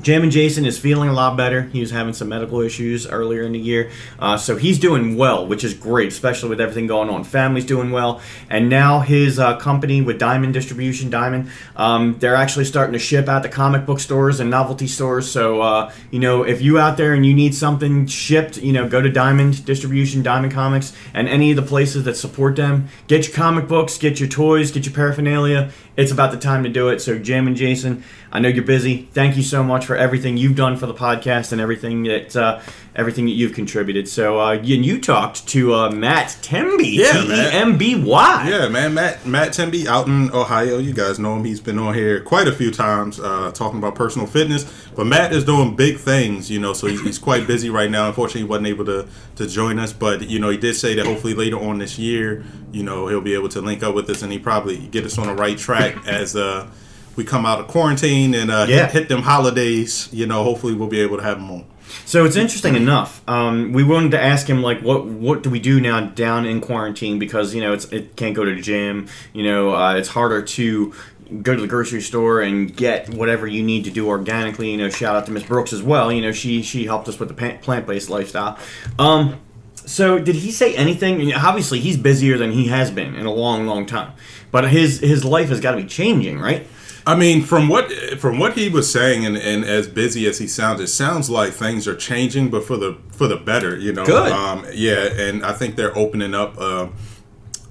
Jammin' 0.01 0.31
Jason 0.31 0.65
is 0.65 0.77
feeling 0.77 1.09
a 1.09 1.13
lot 1.13 1.35
better. 1.35 1.63
He 1.63 1.79
was 1.79 1.91
having 1.91 2.13
some 2.13 2.29
medical 2.29 2.61
issues 2.61 3.07
earlier 3.07 3.43
in 3.43 3.51
the 3.51 3.59
year. 3.59 3.89
Uh, 4.19 4.37
so 4.37 4.55
he's 4.55 4.79
doing 4.79 5.17
well, 5.17 5.45
which 5.47 5.63
is 5.63 5.73
great, 5.73 6.09
especially 6.09 6.49
with 6.49 6.61
everything 6.61 6.87
going 6.87 7.09
on. 7.09 7.23
Family's 7.23 7.65
doing 7.65 7.91
well. 7.91 8.21
And 8.49 8.69
now 8.69 8.99
his 8.99 9.39
uh, 9.39 9.57
company 9.57 10.01
with 10.01 10.19
Diamond 10.19 10.53
Distribution, 10.53 11.09
Diamond, 11.09 11.49
um, 11.75 12.17
they're 12.19 12.35
actually 12.35 12.65
starting 12.65 12.93
to 12.93 12.99
ship 12.99 13.27
out 13.27 13.43
to 13.43 13.49
comic 13.49 13.85
book 13.85 13.99
stores 13.99 14.39
and 14.39 14.49
novelty 14.49 14.87
stores. 14.87 15.29
So, 15.29 15.61
uh, 15.61 15.91
you 16.11 16.19
know, 16.19 16.43
if 16.43 16.61
you 16.61 16.79
out 16.79 16.97
there 16.97 17.13
and 17.13 17.25
you 17.25 17.33
need 17.33 17.55
something 17.55 18.05
shipped, 18.07 18.57
you 18.57 18.73
know, 18.73 18.87
go 18.87 19.01
to 19.01 19.09
Diamond 19.09 19.65
Distribution, 19.65 20.21
Diamond 20.21 20.53
Comics, 20.53 20.93
and 21.13 21.27
any 21.27 21.51
of 21.51 21.55
the 21.55 21.63
places 21.63 22.03
that 22.03 22.15
support 22.15 22.55
them. 22.55 22.87
Get 23.07 23.27
your 23.27 23.35
comic 23.35 23.67
books, 23.67 23.97
get 23.97 24.19
your 24.19 24.29
toys, 24.29 24.71
get 24.71 24.85
your 24.85 24.93
paraphernalia. 24.93 25.71
It's 25.97 26.11
about 26.11 26.31
the 26.31 26.37
time 26.37 26.63
to 26.63 26.69
do 26.69 26.89
it. 26.89 27.01
So, 27.01 27.19
Jim 27.19 27.47
and 27.47 27.55
Jason, 27.55 28.03
I 28.31 28.39
know 28.39 28.49
you're 28.49 28.63
busy. 28.63 29.09
Thank 29.13 29.35
you 29.35 29.43
so 29.43 29.63
much 29.63 29.85
for 29.85 29.95
everything 29.95 30.37
you've 30.37 30.55
done 30.55 30.77
for 30.77 30.85
the 30.85 30.93
podcast 30.93 31.51
and 31.51 31.59
everything 31.59 32.03
that 32.03 32.35
uh, 32.35 32.61
everything 32.97 33.25
that 33.27 33.31
you've 33.33 33.53
contributed. 33.53 34.07
So, 34.09 34.39
uh, 34.39 34.53
and 34.53 34.85
you 34.85 34.99
talked 34.99 35.47
to 35.49 35.73
uh, 35.73 35.91
Matt 35.91 36.35
Temby, 36.41 36.95
Yeah, 36.95 37.11
T 37.13 37.27
E 37.31 37.49
M 37.53 37.77
B 37.77 37.95
Y. 37.95 38.47
Yeah, 38.49 38.67
man, 38.67 38.93
Matt 38.95 39.25
Matt 39.25 39.49
Temby 39.49 39.85
out 39.85 40.07
in 40.07 40.31
Ohio. 40.31 40.79
You 40.79 40.93
guys 40.93 41.19
know 41.19 41.35
him. 41.37 41.45
He's 41.45 41.59
been 41.61 41.77
on 41.79 41.93
here 41.93 42.19
quite 42.21 42.47
a 42.47 42.51
few 42.51 42.71
times 42.71 43.19
uh, 43.19 43.51
talking 43.53 43.77
about 43.79 43.95
personal 43.95 44.27
fitness. 44.27 44.65
But 44.95 45.05
Matt 45.05 45.31
is 45.31 45.43
doing 45.45 45.75
big 45.75 45.97
things, 45.99 46.49
you 46.49 46.59
know. 46.59 46.73
So 46.73 46.87
he's, 46.87 47.01
he's 47.03 47.19
quite 47.19 47.45
busy 47.47 47.69
right 47.69 47.89
now. 47.89 48.07
Unfortunately, 48.07 48.41
he 48.41 48.47
wasn't 48.47 48.67
able 48.67 48.85
to 48.85 49.07
to 49.35 49.47
join 49.47 49.77
us. 49.79 49.93
But 49.93 50.27
you 50.29 50.39
know, 50.39 50.49
he 50.49 50.57
did 50.57 50.75
say 50.75 50.95
that 50.95 51.05
hopefully 51.05 51.35
later 51.35 51.59
on 51.59 51.77
this 51.77 51.99
year, 51.99 52.43
you 52.71 52.81
know, 52.83 53.07
he'll 53.07 53.21
be 53.21 53.35
able 53.35 53.49
to 53.49 53.61
link 53.61 53.83
up 53.83 53.93
with 53.93 54.09
us 54.09 54.23
and 54.23 54.31
he 54.31 54.39
probably 54.39 54.77
get 54.87 55.05
us 55.05 55.17
on 55.19 55.27
the 55.27 55.35
right 55.35 55.57
track 55.57 55.95
as 56.07 56.35
uh, 56.35 56.67
we 57.15 57.23
come 57.23 57.45
out 57.45 57.59
of 57.59 57.67
quarantine 57.67 58.33
and 58.33 58.49
uh, 58.49 58.65
Yeah. 58.67 58.85
hit, 58.87 58.91
hit 58.91 59.09
them 59.09 59.21
holidays. 59.21 60.09
You 60.11 60.25
know, 60.25 60.43
hopefully 60.43 60.73
we'll 60.73 60.87
be 60.87 60.99
able 60.99 61.17
to 61.17 61.23
have 61.23 61.37
him 61.37 61.51
on. 61.51 61.65
So 62.05 62.25
it's 62.25 62.35
interesting 62.35 62.75
enough. 62.75 63.21
Um, 63.27 63.73
we 63.73 63.83
wanted 63.83 64.11
to 64.11 64.21
ask 64.21 64.47
him 64.47 64.61
like, 64.61 64.81
what 64.81 65.05
what 65.05 65.43
do 65.43 65.49
we 65.49 65.59
do 65.59 65.79
now 65.79 66.01
down 66.01 66.45
in 66.45 66.61
quarantine? 66.61 67.19
Because 67.19 67.53
you 67.53 67.61
know 67.61 67.73
it's 67.73 67.85
it 67.85 68.15
can't 68.15 68.35
go 68.35 68.45
to 68.45 68.55
the 68.55 68.61
gym. 68.61 69.07
You 69.33 69.43
know 69.43 69.75
uh, 69.75 69.95
it's 69.95 70.09
harder 70.09 70.41
to 70.41 70.93
go 71.41 71.55
to 71.55 71.61
the 71.61 71.67
grocery 71.67 72.01
store 72.01 72.41
and 72.41 72.75
get 72.75 73.09
whatever 73.09 73.47
you 73.47 73.63
need 73.63 73.83
to 73.85 73.91
do 73.91 74.07
organically. 74.07 74.71
You 74.71 74.77
know, 74.77 74.89
shout 74.89 75.15
out 75.15 75.25
to 75.25 75.31
Miss 75.31 75.43
Brooks 75.43 75.73
as 75.73 75.83
well. 75.83 76.11
You 76.11 76.21
know, 76.21 76.31
she 76.31 76.61
she 76.61 76.85
helped 76.85 77.07
us 77.07 77.19
with 77.19 77.29
the 77.29 77.57
plant 77.61 77.87
based 77.87 78.09
lifestyle. 78.09 78.57
Um, 78.97 79.39
so 79.75 80.19
did 80.19 80.35
he 80.35 80.51
say 80.51 80.75
anything? 80.75 81.15
I 81.15 81.17
mean, 81.17 81.33
Obviously, 81.33 81.79
he's 81.79 81.97
busier 81.97 82.37
than 82.37 82.51
he 82.51 82.67
has 82.67 82.91
been 82.91 83.15
in 83.15 83.25
a 83.25 83.33
long, 83.33 83.67
long 83.67 83.85
time. 83.85 84.13
But 84.51 84.69
his 84.69 84.99
his 84.99 85.23
life 85.23 85.49
has 85.49 85.59
got 85.59 85.71
to 85.71 85.77
be 85.77 85.87
changing, 85.87 86.39
right? 86.39 86.67
I 87.07 87.15
mean, 87.15 87.41
from 87.41 87.69
what 87.69 87.89
from 88.19 88.37
what 88.37 88.57
he 88.57 88.67
was 88.67 88.91
saying, 88.91 89.25
and, 89.25 89.37
and 89.37 89.63
as 89.63 89.87
busy 89.87 90.27
as 90.27 90.39
he 90.39 90.47
sounds, 90.47 90.81
it 90.81 90.87
sounds 90.87 91.29
like 91.29 91.53
things 91.53 91.87
are 91.87 91.95
changing, 91.95 92.49
but 92.49 92.65
for 92.65 92.75
the 92.75 92.97
for 93.13 93.27
the 93.29 93.37
better. 93.37 93.77
You 93.77 93.93
know, 93.93 94.05
Good. 94.05 94.31
Um, 94.31 94.65
yeah, 94.73 95.05
and 95.05 95.45
I 95.45 95.53
think 95.53 95.77
they're 95.77 95.97
opening 95.97 96.35
up. 96.35 96.55
Uh, 96.59 96.87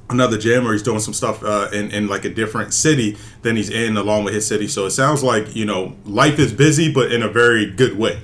Another 0.09 0.39
gym 0.39 0.63
where 0.63 0.73
he's 0.73 0.85
doing 0.85 1.01
some 1.01 1.13
stuff 1.13 1.43
uh, 1.43 1.69
in, 1.73 1.91
in 1.91 2.07
like 2.07 2.25
a 2.25 2.29
different 2.29 2.73
city 2.73 3.17
than 3.43 3.57
he's 3.57 3.71
in 3.71 3.97
along 3.97 4.23
with 4.23 4.35
his 4.35 4.47
city. 4.47 4.69
So 4.69 4.87
it 4.87 4.93
sounds 4.93 5.25
like, 5.25 5.57
you 5.57 5.65
know, 5.65 5.97
life 6.05 6.39
is 6.39 6.53
busy, 6.53 6.93
but 6.93 7.11
in 7.11 7.25
a 7.25 7.29
very 7.29 7.69
good 7.69 7.99
way. 7.99 8.21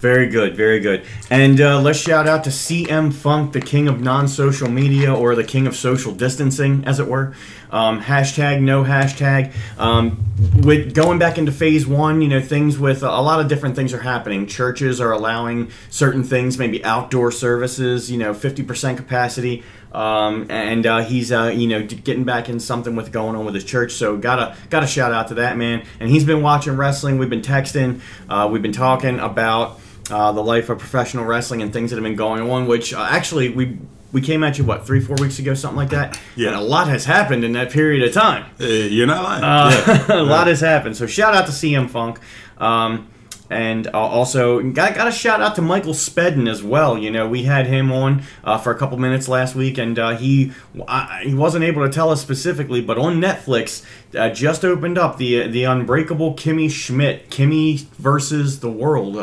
Very 0.00 0.28
good, 0.28 0.56
very 0.56 0.80
good. 0.80 1.04
And 1.28 1.60
uh, 1.60 1.78
let's 1.78 1.98
shout 1.98 2.26
out 2.26 2.44
to 2.44 2.50
CM 2.50 3.12
Funk, 3.12 3.52
the 3.52 3.60
king 3.60 3.86
of 3.86 4.00
non 4.00 4.28
social 4.28 4.70
media 4.70 5.14
or 5.14 5.34
the 5.34 5.44
king 5.44 5.66
of 5.66 5.76
social 5.76 6.14
distancing, 6.14 6.84
as 6.86 6.98
it 6.98 7.06
were. 7.06 7.34
Um, 7.70 8.00
hashtag 8.00 8.62
no 8.62 8.82
hashtag. 8.82 9.52
Um, 9.78 10.24
with 10.62 10.94
going 10.94 11.18
back 11.18 11.36
into 11.36 11.52
phase 11.52 11.86
one, 11.86 12.22
you 12.22 12.28
know, 12.28 12.40
things 12.40 12.78
with 12.78 13.02
a 13.02 13.20
lot 13.20 13.40
of 13.40 13.48
different 13.48 13.76
things 13.76 13.92
are 13.92 14.00
happening. 14.00 14.46
Churches 14.46 15.02
are 15.02 15.12
allowing 15.12 15.70
certain 15.90 16.24
things, 16.24 16.56
maybe 16.56 16.82
outdoor 16.82 17.30
services, 17.30 18.10
you 18.10 18.16
know, 18.16 18.32
50% 18.32 18.96
capacity. 18.96 19.62
Um, 19.92 20.46
and 20.48 20.86
uh, 20.86 21.00
he's 21.00 21.30
uh, 21.30 21.52
you 21.54 21.66
know 21.66 21.82
getting 21.84 22.24
back 22.24 22.48
in 22.48 22.60
something 22.60 22.94
with 22.94 23.12
going 23.12 23.36
on 23.36 23.44
with 23.44 23.54
his 23.54 23.64
church. 23.64 23.92
So 23.92 24.16
gotta 24.16 24.56
gotta 24.70 24.86
shout 24.86 25.12
out 25.12 25.28
to 25.28 25.34
that 25.34 25.56
man. 25.58 25.84
And 25.98 26.08
he's 26.08 26.24
been 26.24 26.42
watching 26.42 26.76
wrestling. 26.76 27.18
We've 27.18 27.28
been 27.28 27.42
texting. 27.42 28.00
Uh, 28.28 28.48
we've 28.50 28.62
been 28.62 28.72
talking 28.72 29.18
about 29.18 29.80
uh, 30.10 30.32
the 30.32 30.42
life 30.42 30.68
of 30.68 30.78
professional 30.78 31.24
wrestling 31.24 31.62
and 31.62 31.72
things 31.72 31.90
that 31.90 31.96
have 31.96 32.04
been 32.04 32.16
going 32.16 32.50
on. 32.50 32.66
Which 32.66 32.92
uh, 32.92 33.06
actually 33.08 33.50
we 33.50 33.78
we 34.12 34.20
came 34.20 34.42
at 34.42 34.58
you 34.58 34.64
what 34.64 34.86
three 34.86 35.00
four 35.00 35.16
weeks 35.16 35.38
ago 35.38 35.54
something 35.54 35.76
like 35.76 35.90
that. 35.90 36.20
Yeah. 36.36 36.48
And 36.48 36.56
a 36.56 36.62
lot 36.62 36.88
has 36.88 37.04
happened 37.04 37.44
in 37.44 37.52
that 37.52 37.70
period 37.70 38.06
of 38.06 38.12
time. 38.12 38.46
Uh, 38.60 38.66
you're 38.66 39.06
not 39.06 39.22
lying. 39.22 39.44
Uh, 39.44 40.04
yeah. 40.08 40.16
a 40.20 40.22
lot 40.22 40.46
has 40.46 40.60
happened. 40.60 40.96
So 40.96 41.06
shout 41.06 41.34
out 41.34 41.46
to 41.46 41.52
CM 41.52 41.88
Funk. 41.88 42.20
Um, 42.58 43.08
and 43.50 43.88
uh, 43.88 43.98
also 43.98 44.62
got, 44.62 44.94
got 44.94 45.08
a 45.08 45.12
shout 45.12 45.42
out 45.42 45.56
to 45.56 45.62
Michael 45.62 45.92
Spedden 45.92 46.48
as 46.48 46.62
well. 46.62 46.96
You 46.96 47.10
know, 47.10 47.28
we 47.28 47.42
had 47.42 47.66
him 47.66 47.90
on 47.90 48.22
uh, 48.44 48.58
for 48.58 48.70
a 48.70 48.78
couple 48.78 48.96
minutes 48.96 49.28
last 49.28 49.56
week, 49.56 49.76
and 49.76 49.98
uh, 49.98 50.16
he 50.16 50.52
I, 50.86 51.22
he 51.24 51.34
wasn't 51.34 51.64
able 51.64 51.84
to 51.84 51.92
tell 51.92 52.10
us 52.10 52.22
specifically, 52.22 52.80
but 52.80 52.96
on 52.96 53.20
Netflix 53.20 53.84
uh, 54.16 54.30
just 54.30 54.64
opened 54.64 54.98
up 54.98 55.18
the 55.18 55.48
the 55.48 55.64
Unbreakable 55.64 56.34
Kimmy 56.34 56.70
Schmidt, 56.70 57.28
Kimmy 57.28 57.80
versus 57.80 58.60
the 58.60 58.70
World. 58.70 59.16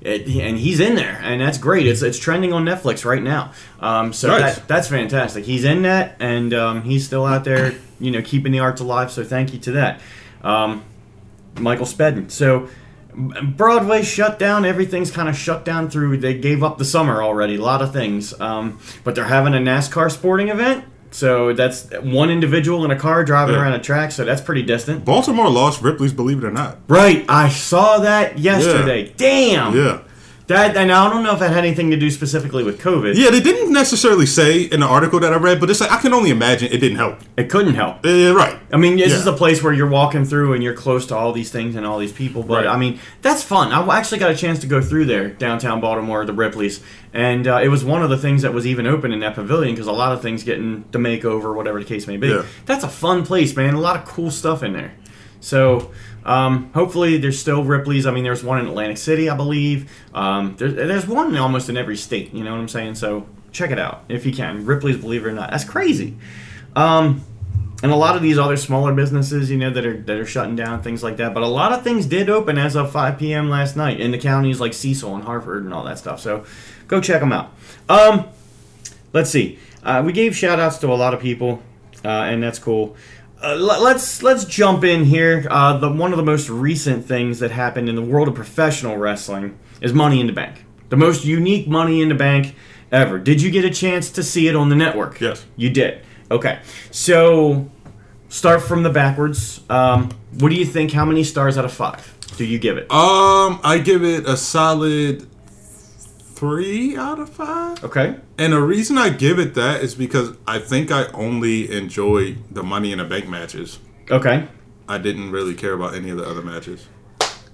It, 0.00 0.28
and 0.28 0.56
he's 0.56 0.78
in 0.78 0.94
there, 0.94 1.18
and 1.22 1.40
that's 1.40 1.58
great. 1.58 1.86
It's 1.86 2.02
it's 2.02 2.18
trending 2.18 2.52
on 2.52 2.64
Netflix 2.64 3.04
right 3.04 3.22
now. 3.22 3.52
Um, 3.80 4.12
so 4.12 4.28
Nice. 4.28 4.54
that, 4.56 4.68
that's 4.68 4.88
fantastic. 4.88 5.44
He's 5.44 5.64
in 5.64 5.82
that, 5.82 6.16
and 6.20 6.54
um, 6.54 6.82
he's 6.82 7.04
still 7.04 7.26
out 7.26 7.42
there, 7.44 7.74
you 7.98 8.10
know, 8.12 8.22
keeping 8.22 8.52
the 8.52 8.60
arts 8.60 8.80
alive. 8.80 9.10
So 9.10 9.24
thank 9.24 9.52
you 9.52 9.58
to 9.60 9.72
that, 9.72 10.00
um, 10.42 10.84
Michael 11.58 11.86
Spedden. 11.86 12.30
So 12.30 12.68
Broadway 13.14 14.02
shut 14.02 14.38
down. 14.38 14.64
Everything's 14.64 15.10
kind 15.10 15.28
of 15.28 15.36
shut 15.36 15.64
down 15.64 15.90
through. 15.90 16.18
They 16.18 16.34
gave 16.38 16.62
up 16.62 16.78
the 16.78 16.84
summer 16.84 17.20
already. 17.20 17.56
A 17.56 17.60
lot 17.62 17.82
of 17.82 17.92
things, 17.92 18.38
um, 18.40 18.78
but 19.02 19.16
they're 19.16 19.24
having 19.24 19.54
a 19.54 19.58
NASCAR 19.58 20.12
sporting 20.12 20.48
event. 20.48 20.84
So 21.10 21.52
that's 21.52 21.88
one 22.02 22.30
individual 22.30 22.84
in 22.84 22.90
a 22.90 22.96
car 22.96 23.24
driving 23.24 23.54
Yeah. 23.54 23.62
around 23.62 23.72
a 23.74 23.78
track. 23.80 24.12
So 24.12 24.24
that's 24.24 24.40
pretty 24.40 24.62
distant. 24.62 25.04
Baltimore 25.04 25.48
lost 25.50 25.82
Ripley's 25.82 26.12
Believe 26.12 26.38
It 26.38 26.46
or 26.46 26.50
Not. 26.50 26.78
Right. 26.88 27.24
I 27.28 27.48
saw 27.48 27.98
that 27.98 28.38
yesterday. 28.38 29.12
Damn. 29.16 29.76
Yeah. 29.76 29.98
That 30.48 30.78
and 30.78 30.90
I 30.90 31.10
don't 31.10 31.22
know 31.22 31.34
if 31.34 31.40
that 31.40 31.52
had 31.52 31.64
anything 31.66 31.90
to 31.90 31.96
do 31.98 32.10
specifically 32.10 32.64
with 32.64 32.80
COVID. 32.80 33.14
Yeah, 33.16 33.28
they 33.28 33.40
didn't 33.40 33.70
necessarily 33.70 34.24
say 34.24 34.62
in 34.62 34.80
the 34.80 34.86
article 34.86 35.20
that 35.20 35.30
I 35.30 35.36
read, 35.36 35.60
but 35.60 35.68
it's 35.68 35.78
like 35.78 35.92
I 35.92 35.98
can 35.98 36.14
only 36.14 36.30
imagine 36.30 36.72
it 36.72 36.78
didn't 36.78 36.96
help. 36.96 37.18
It 37.36 37.50
couldn't 37.50 37.74
help. 37.74 37.96
Uh, 38.04 38.34
right. 38.34 38.58
I 38.72 38.78
mean, 38.78 38.96
this 38.96 39.10
Yeah. 39.10 39.18
is 39.18 39.26
a 39.26 39.34
place 39.34 39.62
where 39.62 39.74
you're 39.74 39.88
walking 39.90 40.24
through 40.24 40.54
and 40.54 40.62
you're 40.62 40.72
close 40.72 41.04
to 41.06 41.16
all 41.16 41.32
these 41.34 41.50
things 41.50 41.76
and 41.76 41.84
all 41.84 41.98
these 41.98 42.12
people. 42.12 42.42
But 42.42 42.64
Right. 42.64 42.74
I 42.74 42.78
mean, 42.78 42.98
that's 43.20 43.42
fun. 43.42 43.72
I 43.72 43.98
actually 43.98 44.18
got 44.20 44.30
a 44.30 44.34
chance 44.34 44.58
to 44.60 44.66
go 44.66 44.80
through 44.80 45.04
there, 45.04 45.28
downtown 45.28 45.82
Baltimore, 45.82 46.24
the 46.24 46.32
Ripley's, 46.32 46.80
and 47.12 47.46
uh, 47.46 47.60
it 47.62 47.68
was 47.68 47.84
one 47.84 48.02
of 48.02 48.08
the 48.08 48.16
things 48.16 48.40
that 48.40 48.54
was 48.54 48.66
even 48.66 48.86
open 48.86 49.12
in 49.12 49.20
that 49.20 49.34
pavilion 49.34 49.74
because 49.74 49.86
a 49.86 49.92
lot 49.92 50.12
of 50.12 50.22
things 50.22 50.44
getting 50.44 50.84
the 50.92 50.98
makeover, 50.98 51.54
whatever 51.54 51.78
the 51.78 51.84
case 51.84 52.06
may 52.06 52.16
be. 52.16 52.28
Yeah. 52.28 52.42
That's 52.64 52.84
a 52.84 52.88
fun 52.88 53.22
place, 53.26 53.54
man. 53.54 53.74
A 53.74 53.80
lot 53.80 53.96
of 53.96 54.06
cool 54.06 54.30
stuff 54.30 54.62
in 54.62 54.72
there. 54.72 54.92
So. 55.40 55.90
Um, 56.28 56.70
hopefully, 56.74 57.16
there's 57.16 57.38
still 57.38 57.64
Ripley's. 57.64 58.06
I 58.06 58.10
mean, 58.10 58.22
there's 58.22 58.44
one 58.44 58.60
in 58.60 58.66
Atlantic 58.66 58.98
City, 58.98 59.30
I 59.30 59.36
believe. 59.36 59.90
Um, 60.12 60.56
there, 60.58 60.70
there's 60.70 61.06
one 61.08 61.34
almost 61.38 61.70
in 61.70 61.78
every 61.78 61.96
state. 61.96 62.34
You 62.34 62.44
know 62.44 62.52
what 62.52 62.60
I'm 62.60 62.68
saying? 62.68 62.96
So 62.96 63.26
check 63.50 63.70
it 63.70 63.78
out 63.78 64.04
if 64.10 64.26
you 64.26 64.32
can. 64.32 64.66
Ripley's, 64.66 64.98
believe 64.98 65.24
it 65.24 65.28
or 65.28 65.32
not, 65.32 65.50
that's 65.50 65.64
crazy. 65.64 66.18
Um, 66.76 67.22
and 67.82 67.90
a 67.90 67.96
lot 67.96 68.14
of 68.14 68.20
these 68.20 68.38
other 68.38 68.58
smaller 68.58 68.92
businesses, 68.92 69.50
you 69.50 69.56
know, 69.56 69.70
that 69.70 69.86
are 69.86 69.96
that 69.96 70.18
are 70.18 70.26
shutting 70.26 70.54
down 70.54 70.82
things 70.82 71.02
like 71.02 71.16
that. 71.16 71.32
But 71.32 71.44
a 71.44 71.48
lot 71.48 71.72
of 71.72 71.82
things 71.82 72.04
did 72.04 72.28
open 72.28 72.58
as 72.58 72.76
of 72.76 72.92
5 72.92 73.18
p.m. 73.18 73.48
last 73.48 73.74
night 73.74 73.98
in 73.98 74.10
the 74.10 74.18
counties 74.18 74.60
like 74.60 74.74
Cecil 74.74 75.14
and 75.14 75.24
Harford 75.24 75.64
and 75.64 75.72
all 75.72 75.84
that 75.84 75.98
stuff. 75.98 76.20
So 76.20 76.44
go 76.88 77.00
check 77.00 77.20
them 77.20 77.32
out. 77.32 77.54
Um, 77.88 78.28
let's 79.14 79.30
see. 79.30 79.58
Uh, 79.82 80.02
we 80.04 80.12
gave 80.12 80.36
shout 80.36 80.60
outs 80.60 80.76
to 80.78 80.88
a 80.88 80.94
lot 80.94 81.14
of 81.14 81.20
people, 81.20 81.62
uh, 82.04 82.08
and 82.08 82.42
that's 82.42 82.58
cool. 82.58 82.96
Uh, 83.42 83.54
let- 83.54 83.80
let's 83.82 84.22
let's 84.22 84.44
jump 84.44 84.82
in 84.84 85.04
here. 85.04 85.46
Uh, 85.48 85.76
the 85.76 85.88
one 85.90 86.12
of 86.12 86.16
the 86.16 86.24
most 86.24 86.48
recent 86.48 87.06
things 87.06 87.38
that 87.38 87.50
happened 87.52 87.88
in 87.88 87.94
the 87.94 88.02
world 88.02 88.26
of 88.28 88.34
professional 88.34 88.96
wrestling 88.96 89.56
is 89.80 89.92
Money 89.92 90.20
in 90.20 90.26
the 90.26 90.32
Bank, 90.32 90.64
the 90.88 90.96
most 90.96 91.24
unique 91.24 91.68
Money 91.68 92.02
in 92.02 92.08
the 92.08 92.16
Bank 92.16 92.54
ever. 92.90 93.18
Did 93.18 93.40
you 93.40 93.50
get 93.52 93.64
a 93.64 93.70
chance 93.70 94.10
to 94.10 94.22
see 94.24 94.48
it 94.48 94.56
on 94.56 94.70
the 94.70 94.74
network? 94.76 95.20
Yes. 95.20 95.44
you 95.56 95.70
did. 95.70 96.00
Okay, 96.30 96.58
so 96.90 97.70
start 98.28 98.60
from 98.60 98.82
the 98.82 98.90
backwards. 98.90 99.60
Um, 99.70 100.10
what 100.40 100.48
do 100.48 100.56
you 100.56 100.64
think? 100.66 100.92
How 100.92 101.04
many 101.04 101.22
stars 101.22 101.56
out 101.56 101.64
of 101.64 101.72
five 101.72 102.12
do 102.36 102.44
you 102.44 102.58
give 102.58 102.76
it? 102.76 102.90
Um, 102.90 103.60
I 103.62 103.78
give 103.78 104.02
it 104.02 104.26
a 104.26 104.36
solid 104.36 105.27
three 106.38 106.96
out 106.96 107.18
of 107.18 107.28
five. 107.28 107.82
Okay, 107.82 108.16
And 108.38 108.52
the 108.52 108.60
reason 108.62 108.96
I 108.98 109.08
give 109.10 109.38
it 109.38 109.54
that 109.54 109.82
is 109.82 109.94
because 109.94 110.36
I 110.46 110.58
think 110.60 110.90
I 110.92 111.06
only 111.12 111.70
enjoy 111.76 112.36
the 112.50 112.62
Money 112.62 112.92
in 112.92 112.98
the 112.98 113.04
Bank 113.04 113.28
matches. 113.28 113.78
okay. 114.10 114.46
I 114.90 114.96
didn't 114.96 115.32
really 115.32 115.54
care 115.54 115.74
about 115.74 115.94
any 115.94 116.08
of 116.08 116.16
the 116.16 116.24
other 116.26 116.40
matches. 116.40 116.86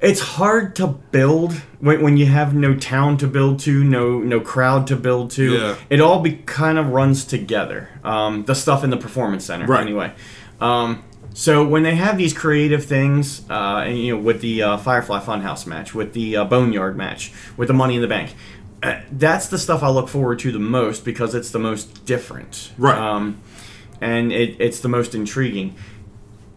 It's 0.00 0.20
hard 0.20 0.76
to 0.76 0.86
build 0.86 1.52
when, 1.80 2.00
when 2.02 2.16
you 2.16 2.26
have 2.26 2.54
no 2.54 2.76
town 2.76 3.16
to 3.18 3.26
build 3.26 3.58
to, 3.60 3.82
no 3.82 4.18
no 4.20 4.38
crowd 4.40 4.86
to 4.88 4.96
build 4.96 5.30
to. 5.32 5.52
Yeah. 5.54 5.76
It 5.90 6.00
all 6.00 6.20
be 6.20 6.32
kind 6.46 6.78
of 6.78 6.88
runs 6.90 7.24
together. 7.24 7.88
Um, 8.04 8.44
the 8.44 8.54
stuff 8.54 8.84
in 8.84 8.90
the 8.90 8.96
performance 8.98 9.44
center, 9.46 9.66
Right. 9.66 9.80
anyway. 9.82 10.12
Um, 10.60 11.02
So 11.36 11.66
when 11.66 11.82
they 11.82 11.96
have 11.96 12.16
these 12.18 12.32
creative 12.32 12.84
things, 12.84 13.42
uh, 13.50 13.82
and, 13.88 13.98
you 13.98 14.14
know, 14.14 14.22
with 14.22 14.40
the 14.40 14.62
uh, 14.62 14.76
Firefly 14.76 15.18
Funhouse 15.20 15.66
match, 15.66 15.92
with 15.92 16.12
the 16.12 16.36
uh, 16.36 16.44
Boneyard 16.44 16.96
match, 16.96 17.32
with 17.56 17.66
the 17.66 17.74
Money 17.74 17.96
in 17.96 18.02
the 18.02 18.06
Bank, 18.16 18.36
that's 19.10 19.48
the 19.48 19.58
stuff 19.58 19.82
I 19.82 19.88
look 19.88 20.08
forward 20.08 20.38
to 20.40 20.52
the 20.52 20.58
most 20.58 21.04
because 21.04 21.34
it's 21.34 21.50
the 21.50 21.58
most 21.58 22.04
different, 22.04 22.72
Right. 22.76 22.98
Um, 22.98 23.40
and 24.00 24.32
it, 24.32 24.56
it's 24.60 24.80
the 24.80 24.88
most 24.88 25.14
intriguing. 25.14 25.74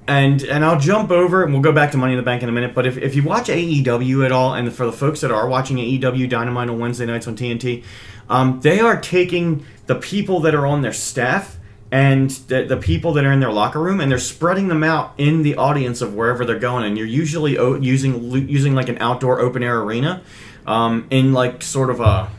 And 0.09 0.41
and 0.43 0.63
I'll 0.63 0.79
jump 0.79 1.11
over 1.11 1.43
and 1.43 1.51
we'll 1.53 1.61
go 1.61 1.73
back 1.73 1.91
to 1.91 1.97
Money 1.97 2.13
in 2.13 2.17
the 2.17 2.23
Bank 2.23 2.41
in 2.41 2.49
a 2.49 2.51
minute. 2.51 2.73
But 2.73 2.87
if, 2.87 2.97
if 2.97 3.13
you 3.15 3.23
watch 3.23 3.47
AEW 3.47 4.25
at 4.25 4.31
all, 4.31 4.53
and 4.53 4.71
for 4.73 4.85
the 4.85 4.91
folks 4.91 5.19
that 5.21 5.31
are 5.31 5.47
watching 5.47 5.77
AEW 5.77 6.29
Dynamite 6.29 6.69
on 6.69 6.79
Wednesday 6.79 7.05
nights 7.05 7.27
on 7.27 7.35
TNT, 7.35 7.83
um, 8.29 8.59
they 8.61 8.79
are 8.79 8.99
taking 8.99 9.65
the 9.85 9.95
people 9.95 10.39
that 10.41 10.55
are 10.55 10.65
on 10.65 10.81
their 10.81 10.93
staff 10.93 11.57
and 11.91 12.29
the, 12.29 12.63
the 12.63 12.77
people 12.77 13.13
that 13.13 13.25
are 13.25 13.31
in 13.31 13.39
their 13.39 13.51
locker 13.51 13.79
room, 13.81 13.99
and 14.01 14.11
they're 14.11 14.19
spreading 14.19 14.67
them 14.69 14.83
out 14.83 15.13
in 15.17 15.41
the 15.43 15.55
audience 15.55 16.01
of 16.01 16.13
wherever 16.13 16.43
they're 16.45 16.59
going. 16.59 16.83
And 16.85 16.97
you're 16.97 17.07
usually 17.07 17.57
o- 17.57 17.75
using 17.75 18.31
using 18.49 18.75
like 18.75 18.89
an 18.89 18.97
outdoor 18.99 19.39
open 19.39 19.61
air 19.63 19.79
arena, 19.79 20.21
um, 20.67 21.07
in 21.09 21.33
like 21.33 21.63
sort 21.63 21.89
of 21.89 21.99
a 21.99 22.29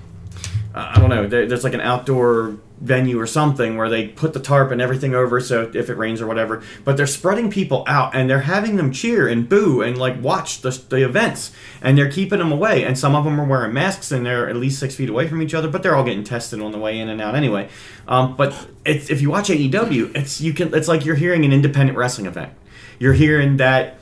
I 0.74 1.00
don't 1.00 1.08
know. 1.08 1.26
There's 1.26 1.64
like 1.64 1.74
an 1.74 1.80
outdoor 1.80 2.58
venue 2.80 3.18
or 3.18 3.26
something 3.26 3.76
where 3.76 3.88
they 3.88 4.06
put 4.06 4.32
the 4.32 4.38
tarp 4.38 4.70
and 4.70 4.80
everything 4.80 5.12
over, 5.12 5.40
so 5.40 5.68
if 5.74 5.90
it 5.90 5.96
rains 5.96 6.20
or 6.20 6.26
whatever. 6.28 6.62
But 6.84 6.96
they're 6.96 7.08
spreading 7.08 7.50
people 7.50 7.82
out 7.88 8.14
and 8.14 8.30
they're 8.30 8.42
having 8.42 8.76
them 8.76 8.92
cheer 8.92 9.26
and 9.26 9.48
boo 9.48 9.82
and 9.82 9.98
like 9.98 10.22
watch 10.22 10.60
the, 10.60 10.70
the 10.88 11.04
events, 11.04 11.50
and 11.82 11.98
they're 11.98 12.10
keeping 12.10 12.38
them 12.38 12.52
away. 12.52 12.84
And 12.84 12.96
some 12.96 13.16
of 13.16 13.24
them 13.24 13.40
are 13.40 13.44
wearing 13.44 13.72
masks 13.72 14.12
and 14.12 14.24
they're 14.24 14.48
at 14.48 14.56
least 14.56 14.78
six 14.78 14.94
feet 14.94 15.08
away 15.08 15.26
from 15.26 15.42
each 15.42 15.54
other, 15.54 15.68
but 15.68 15.82
they're 15.82 15.96
all 15.96 16.04
getting 16.04 16.24
tested 16.24 16.60
on 16.60 16.70
the 16.70 16.78
way 16.78 16.98
in 16.98 17.08
and 17.08 17.20
out 17.20 17.34
anyway. 17.34 17.68
Um, 18.06 18.36
but 18.36 18.68
if 18.84 19.20
you 19.20 19.30
watch 19.30 19.48
AEW, 19.48 20.14
it's 20.16 20.40
you 20.40 20.52
can 20.52 20.72
it's 20.74 20.86
like 20.86 21.04
you're 21.04 21.16
hearing 21.16 21.44
an 21.44 21.52
independent 21.52 21.98
wrestling 21.98 22.26
event. 22.26 22.52
You're 23.00 23.14
hearing 23.14 23.56
that 23.56 23.98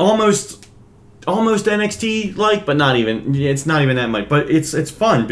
almost 0.00 0.66
almost 1.26 1.66
NXT 1.66 2.36
like, 2.36 2.66
but 2.66 2.76
not 2.76 2.96
even. 2.96 3.34
It's 3.34 3.66
not 3.66 3.82
even 3.82 3.96
that 3.96 4.08
much. 4.08 4.28
But 4.28 4.50
it's 4.50 4.74
it's 4.74 4.90
fun 4.90 5.26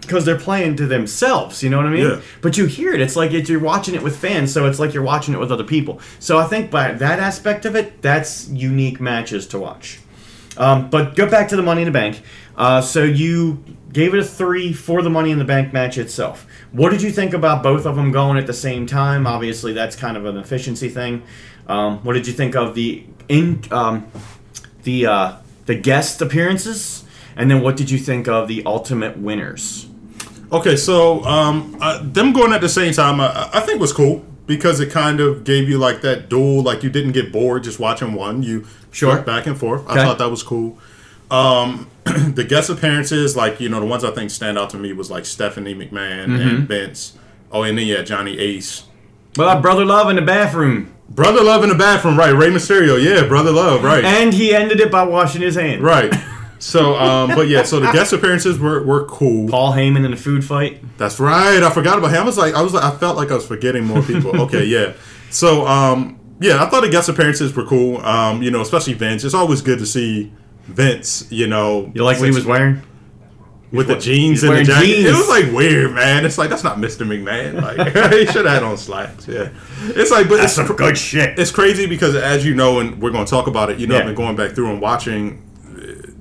because 0.00 0.24
they're 0.24 0.38
playing 0.38 0.76
to 0.76 0.86
themselves. 0.86 1.62
You 1.62 1.70
know 1.70 1.76
what 1.76 1.86
I 1.86 1.90
mean? 1.90 2.06
Yeah. 2.06 2.20
But 2.40 2.56
you 2.56 2.66
hear 2.66 2.92
it. 2.92 3.00
It's 3.00 3.16
like 3.16 3.32
it's, 3.32 3.48
you're 3.48 3.60
watching 3.60 3.94
it 3.94 4.02
with 4.02 4.16
fans, 4.16 4.52
so 4.52 4.66
it's 4.66 4.78
like 4.78 4.94
you're 4.94 5.02
watching 5.02 5.34
it 5.34 5.38
with 5.38 5.52
other 5.52 5.64
people. 5.64 6.00
So 6.18 6.38
I 6.38 6.46
think 6.46 6.70
by 6.70 6.92
that 6.92 7.18
aspect 7.20 7.64
of 7.64 7.76
it, 7.76 8.02
that's 8.02 8.48
unique 8.48 9.00
matches 9.00 9.46
to 9.48 9.58
watch. 9.58 10.00
Um, 10.56 10.90
but 10.90 11.16
go 11.16 11.28
back 11.30 11.48
to 11.48 11.56
the 11.56 11.62
Money 11.62 11.82
in 11.82 11.86
the 11.86 11.92
Bank. 11.92 12.22
Uh, 12.56 12.82
so 12.82 13.02
you 13.04 13.64
gave 13.92 14.12
it 14.14 14.20
a 14.20 14.24
three 14.24 14.72
for 14.72 15.02
the 15.02 15.10
Money 15.10 15.30
in 15.30 15.38
the 15.38 15.44
Bank 15.44 15.72
match 15.72 15.96
itself. 15.96 16.46
What 16.72 16.90
did 16.90 17.02
you 17.02 17.10
think 17.10 17.32
about 17.32 17.62
both 17.62 17.86
of 17.86 17.96
them 17.96 18.12
going 18.12 18.36
at 18.36 18.46
the 18.46 18.52
same 18.52 18.86
time? 18.86 19.26
Obviously, 19.26 19.72
that's 19.72 19.96
kind 19.96 20.16
of 20.16 20.26
an 20.26 20.36
efficiency 20.36 20.88
thing. 20.88 21.22
Um, 21.66 21.98
what 22.04 22.14
did 22.14 22.26
you 22.26 22.32
think 22.32 22.56
of 22.56 22.74
the 22.74 23.04
in 23.28 23.62
um, 23.70 24.10
the 24.84 25.06
uh, 25.06 25.36
the 25.66 25.74
guest 25.74 26.20
appearances? 26.22 27.04
And 27.36 27.50
then 27.50 27.62
what 27.62 27.76
did 27.76 27.90
you 27.90 27.98
think 27.98 28.28
of 28.28 28.48
the 28.48 28.62
ultimate 28.66 29.16
winners? 29.16 29.86
Okay, 30.52 30.76
so 30.76 31.22
um, 31.24 31.76
uh, 31.80 32.00
them 32.02 32.32
going 32.32 32.52
at 32.52 32.60
the 32.60 32.68
same 32.68 32.92
time, 32.92 33.20
I, 33.20 33.48
I 33.54 33.60
think 33.60 33.80
was 33.80 33.92
cool 33.92 34.24
because 34.46 34.80
it 34.80 34.90
kind 34.90 35.20
of 35.20 35.44
gave 35.44 35.68
you 35.68 35.78
like 35.78 36.00
that 36.02 36.28
duel, 36.28 36.62
like 36.62 36.82
you 36.82 36.90
didn't 36.90 37.12
get 37.12 37.32
bored 37.32 37.62
just 37.64 37.78
watching 37.78 38.12
one. 38.14 38.42
You 38.42 38.66
Sure. 38.92 39.22
back 39.22 39.46
and 39.46 39.56
forth. 39.56 39.88
Okay. 39.88 40.00
I 40.00 40.04
thought 40.04 40.18
that 40.18 40.28
was 40.30 40.42
cool. 40.42 40.76
Um, 41.30 41.88
the 42.04 42.44
guest 42.44 42.68
appearances, 42.70 43.36
like 43.36 43.60
you 43.60 43.68
know, 43.68 43.78
the 43.78 43.86
ones 43.86 44.02
I 44.02 44.10
think 44.10 44.30
stand 44.30 44.58
out 44.58 44.70
to 44.70 44.76
me 44.78 44.92
was 44.92 45.08
like 45.10 45.24
Stephanie 45.24 45.74
McMahon 45.76 46.26
Mm-hmm. 46.26 46.48
and 46.48 46.68
Vince. 46.68 47.16
Oh, 47.52 47.62
and 47.62 47.78
then 47.78 47.86
yeah, 47.86 48.02
Johnny 48.02 48.36
Ace. 48.38 48.82
Well, 49.36 49.48
I 49.48 49.60
brother 49.60 49.84
love 49.84 50.10
in 50.10 50.16
the 50.16 50.22
bathroom, 50.22 50.92
Brother 51.10 51.42
Love 51.42 51.62
in 51.64 51.68
the 51.68 51.74
bathroom, 51.74 52.16
right? 52.18 52.30
Rey 52.30 52.48
Mysterio, 52.48 53.02
yeah, 53.02 53.26
Brother 53.26 53.50
Love, 53.50 53.82
right? 53.82 54.04
and 54.04 54.32
he 54.32 54.54
ended 54.54 54.80
it 54.80 54.90
by 54.90 55.02
washing 55.02 55.42
his 55.42 55.56
hands. 55.56 55.82
right. 55.82 56.12
So, 56.60 56.94
um, 56.96 57.30
but 57.30 57.48
yeah, 57.48 57.62
so 57.62 57.80
the 57.80 57.90
guest 57.92 58.12
appearances 58.12 58.58
were, 58.58 58.82
were 58.84 59.06
cool. 59.06 59.48
Paul 59.48 59.72
Heyman 59.72 60.04
in 60.04 60.10
the 60.10 60.16
food 60.16 60.44
fight. 60.44 60.82
That's 60.98 61.18
right. 61.18 61.62
I 61.62 61.70
forgot 61.70 61.96
about 61.96 62.10
him. 62.10 62.22
I 62.22 62.24
was 62.26 62.36
like, 62.36 62.54
I 62.54 62.60
was 62.60 62.74
like, 62.74 62.84
I 62.84 62.94
felt 62.98 63.16
like 63.16 63.30
I 63.30 63.34
was 63.34 63.46
forgetting 63.46 63.84
more 63.84 64.02
people. 64.02 64.38
Okay, 64.42 64.64
yeah. 64.66 64.92
So, 65.30 65.66
um, 65.66 66.20
yeah, 66.38 66.62
I 66.62 66.68
thought 66.68 66.82
the 66.82 66.90
guest 66.90 67.08
appearances 67.08 67.56
were 67.56 67.64
cool. 67.64 67.96
Um, 68.04 68.42
you 68.42 68.50
know, 68.50 68.60
especially 68.60 68.92
Vince. 68.92 69.24
It's 69.24 69.34
always 69.34 69.62
good 69.62 69.78
to 69.78 69.86
see 69.86 70.30
Vince. 70.64 71.26
You 71.32 71.46
know, 71.46 71.90
You 71.94 72.04
like 72.04 72.18
what 72.20 72.28
he 72.28 72.34
was 72.34 72.44
wearing? 72.44 72.82
With 73.72 73.86
the 73.88 73.96
jeans 73.98 74.42
and 74.42 74.56
the 74.56 74.64
jacket. 74.64 74.86
jeans. 74.86 75.06
It 75.08 75.12
was 75.16 75.28
like 75.28 75.52
weird, 75.52 75.92
man. 75.94 76.24
It's 76.24 76.38
like 76.38 76.50
that's 76.50 76.64
not 76.64 76.78
Mr. 76.78 77.06
McMahon. 77.06 77.60
Like 77.62 78.12
he 78.12 78.26
should 78.26 78.44
have 78.44 78.54
had 78.54 78.62
on 78.62 78.76
slacks. 78.76 79.28
Yeah, 79.28 79.50
it's 79.82 80.10
like, 80.10 80.28
but 80.28 80.38
that's 80.38 80.58
it's, 80.58 80.70
good 80.72 80.98
shit. 80.98 81.38
it's 81.38 81.50
crazy 81.50 81.86
because 81.86 82.14
as 82.16 82.44
you 82.44 82.54
know, 82.54 82.80
and 82.80 83.00
we're 83.00 83.10
going 83.12 83.24
to 83.24 83.30
talk 83.30 83.46
about 83.46 83.70
it. 83.70 83.78
You 83.78 83.86
know, 83.86 83.94
Yeah. 83.94 84.00
I've 84.00 84.06
been 84.06 84.14
going 84.14 84.36
back 84.36 84.52
through 84.52 84.70
and 84.70 84.80
watching 84.80 85.42
uh, 85.66 85.70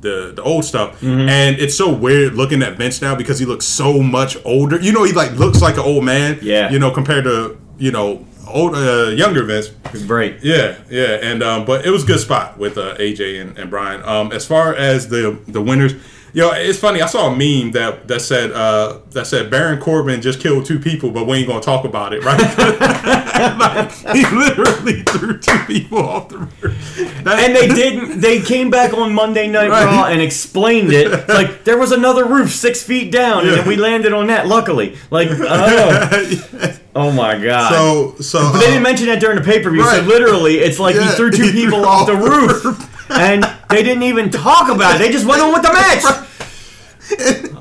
the 0.02 0.34
the 0.36 0.44
old 0.44 0.64
stuff, 0.66 1.00
Mm-hmm. 1.02 1.28
and 1.30 1.56
it's 1.60 1.76
so 1.78 1.92
weird 1.94 2.34
looking 2.36 2.62
at 2.64 2.78
Vince 2.78 3.02
now 3.02 3.16
because 3.16 3.40
he 3.40 3.46
looks 3.46 3.66
so 3.66 4.02
much 4.02 4.38
older. 4.46 4.80
You 4.80 4.92
know, 4.92 5.04
he 5.04 5.14
like 5.14 5.32
looks 5.34 5.62
like 5.62 5.76
an 5.76 5.84
old 5.84 6.04
man. 6.06 6.40
Yeah. 6.42 6.70
You 6.72 6.80
know, 6.80 6.92
compared 6.92 7.24
to 7.26 7.58
you 7.78 7.92
know 7.92 8.26
old 8.48 8.74
uh, 8.76 9.10
younger 9.10 9.44
Vince. 9.44 9.70
Great. 10.08 10.44
Yeah, 10.44 10.78
yeah, 10.90 11.18
and 11.22 11.42
um, 11.44 11.66
but 11.66 11.86
it 11.86 11.90
was 11.92 12.04
a 12.04 12.08
good 12.08 12.20
spot 12.20 12.58
with 12.60 12.78
uh, 12.78 12.96
AJ 12.98 13.42
and, 13.42 13.58
and 13.58 13.70
Brian. 13.70 14.02
Um, 14.04 14.32
as 14.32 14.46
far 14.46 14.74
as 14.76 15.08
the 15.10 15.40
the 15.48 15.62
winners, 15.62 15.94
know, 16.34 16.52
it's 16.54 16.80
funny. 16.80 17.02
I 17.02 17.08
saw 17.08 17.28
a 17.28 17.36
meme 17.36 17.72
that 17.74 18.08
that 18.08 18.22
said 18.22 18.52
uh, 18.52 19.00
that 19.12 19.28
said 19.28 19.50
Baron 19.50 19.80
Corbin 19.80 20.22
just 20.22 20.40
killed 20.40 20.66
two 20.66 20.80
people, 20.80 21.12
but 21.12 21.26
we 21.28 21.38
ain't 21.38 21.48
gonna 21.48 21.62
talk 21.62 21.86
about 21.86 22.14
it, 22.14 22.24
right? 22.24 22.40
like, 23.60 23.92
he 24.16 24.26
literally 24.36 25.04
threw 25.04 25.38
two 25.38 25.58
people 25.66 26.00
off 26.00 26.30
the 26.30 26.38
roof. 26.40 27.24
That- 27.24 27.40
And 27.40 27.56
they 27.56 27.68
didn't. 27.68 28.20
They 28.22 28.42
came 28.42 28.70
back 28.70 28.94
on 28.94 29.14
Monday 29.14 29.48
Night 29.48 29.70
Right. 29.70 29.86
Raw 29.86 30.06
and 30.06 30.22
explained 30.22 30.92
it. 30.92 31.28
Like 31.30 31.64
there 31.64 31.78
was 31.78 31.92
another 31.92 32.26
roof 32.26 32.52
six 32.52 32.84
feet 32.84 33.12
down, 33.12 33.40
and 33.42 33.50
Yeah. 33.50 33.56
then 33.58 33.68
we 33.68 33.76
landed 33.76 34.14
on 34.14 34.28
that. 34.28 34.48
Luckily, 34.48 34.98
like 35.12 35.30
oh, 35.32 36.74
oh 36.96 37.12
my 37.12 37.38
god. 37.44 37.72
so 37.72 38.16
so 38.22 38.40
But 38.52 38.60
they 38.60 38.66
uh, 38.66 38.70
didn't 38.70 38.84
mention 38.84 39.08
that 39.08 39.20
during 39.20 39.38
the 39.38 39.44
pay 39.44 39.62
per 39.62 39.70
view. 39.70 39.84
So 39.84 40.02
literally, 40.02 40.56
it's 40.60 40.80
like 40.80 40.96
he 40.96 41.08
threw 41.10 41.32
two 41.32 41.44
he 41.52 41.52
people 41.52 41.86
off 41.86 42.02
off 42.02 42.08
the 42.08 42.16
roof, 42.16 42.99
and 43.10 43.44
they 43.70 43.84
didn't 43.84 44.04
even 44.04 44.30
talk 44.30 44.70
about 44.70 44.96
it. 44.96 45.00
They 45.00 45.12
just 45.12 45.26
went 45.26 45.42
on 45.42 45.54
with 45.54 45.62
the 45.64 45.74
match. 45.74 46.26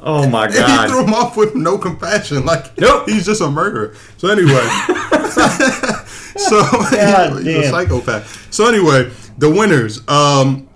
Oh 0.01 0.29
my 0.29 0.47
god! 0.47 0.57
And 0.57 0.83
he 0.83 0.89
threw 0.89 1.05
him 1.05 1.15
off 1.15 1.37
with 1.37 1.55
no 1.55 1.79
compassion. 1.79 2.45
Like, 2.45 2.79
Nope. 2.79 3.09
he's 3.09 3.25
just 3.27 3.41
a 3.41 3.51
murderer. 3.51 3.95
So 4.19 4.29
anyway, 4.29 4.53
so 6.37 6.61
God 6.93 7.43
he's 7.43 7.57
a 7.57 7.71
psychopath. 7.71 8.53
So 8.53 8.69
anyway, 8.69 9.11
the 9.39 9.51
winners, 9.51 10.07
um, 10.09 10.69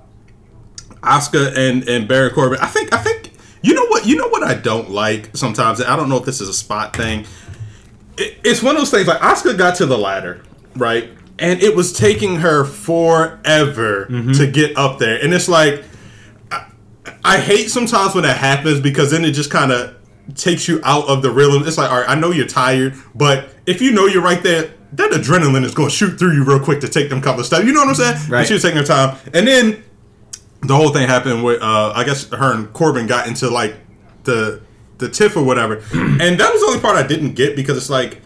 Asuka 1.02 1.56
and 1.56 1.86
and 1.88 2.08
Baron 2.08 2.32
Corbin. 2.34 2.58
I 2.60 2.66
think 2.66 2.92
I 2.94 2.98
think 2.98 3.32
you 3.62 3.74
know 3.74 3.86
what 3.86 4.06
you 4.06 4.16
know 4.16 4.28
what 4.28 4.42
I 4.42 4.54
don't 4.54 4.90
like 4.90 5.36
sometimes. 5.36 5.80
I 5.82 5.94
don't 5.96 6.08
know 6.08 6.16
if 6.16 6.24
this 6.24 6.40
is 6.40 6.48
a 6.48 6.54
spot 6.54 6.96
thing. 6.96 7.26
It, 8.16 8.38
it's 8.44 8.62
one 8.62 8.74
of 8.74 8.80
those 8.80 8.90
things 8.90 9.06
like 9.06 9.20
Asuka 9.20 9.56
got 9.56 9.76
to 9.76 9.86
the 9.86 9.98
ladder, 9.98 10.42
right? 10.76 11.10
And 11.38 11.62
it 11.62 11.74
was 11.74 11.92
taking 11.92 12.36
her 12.36 12.64
forever 12.64 14.06
Mm-hmm. 14.10 14.32
to 14.32 14.46
get 14.46 14.76
up 14.76 14.98
there, 14.98 15.22
and 15.22 15.32
it's 15.34 15.48
like. 15.48 15.84
I 17.24 17.38
hate 17.38 17.68
sometimes 17.70 18.14
when 18.14 18.24
that 18.24 18.36
happens 18.36 18.80
because 18.80 19.10
then 19.10 19.24
it 19.24 19.32
just 19.32 19.50
kind 19.50 19.70
of 19.72 19.96
takes 20.34 20.66
you 20.68 20.80
out 20.84 21.08
of 21.08 21.22
the 21.22 21.30
rhythm. 21.30 21.62
It's 21.66 21.78
like, 21.78 21.90
all 21.90 21.98
right, 22.00 22.08
I 22.08 22.14
know 22.14 22.30
you're 22.30 22.46
tired, 22.46 22.94
but 23.14 23.48
if 23.66 23.80
you 23.82 23.92
know 23.92 24.06
you're 24.06 24.22
right 24.22 24.42
there, 24.42 24.72
that 24.94 25.10
adrenaline 25.12 25.64
is 25.64 25.74
going 25.74 25.88
to 25.88 25.94
shoot 25.94 26.18
through 26.18 26.32
you 26.34 26.44
real 26.44 26.60
quick 26.60 26.80
to 26.80 26.88
take 26.88 27.10
them 27.10 27.20
couple 27.20 27.40
of 27.40 27.46
steps. 27.46 27.64
You 27.64 27.72
know 27.72 27.80
what 27.80 27.88
I'm 27.90 27.94
saying? 27.94 28.14
Right. 28.30 28.40
But 28.40 28.46
she 28.46 28.54
was 28.54 28.62
taking 28.62 28.78
her 28.78 28.84
time, 28.84 29.16
and 29.34 29.46
then 29.46 29.82
the 30.62 30.74
whole 30.76 30.90
thing 30.90 31.08
happened 31.08 31.42
with, 31.44 31.60
uh, 31.62 31.92
I 31.94 32.04
guess 32.04 32.28
her 32.30 32.54
and 32.54 32.72
Corbin 32.72 33.06
got 33.08 33.26
into 33.26 33.48
like 33.50 33.74
the 34.24 34.60
the 34.98 35.08
tiff 35.08 35.36
or 35.36 35.42
whatever, 35.44 35.74
and 35.94 36.38
that 36.40 36.52
was 36.52 36.60
the 36.60 36.66
only 36.68 36.80
part 36.80 36.96
I 36.96 37.06
didn't 37.06 37.34
get 37.34 37.56
because 37.56 37.76
it's 37.76 37.90
like. 37.90 38.20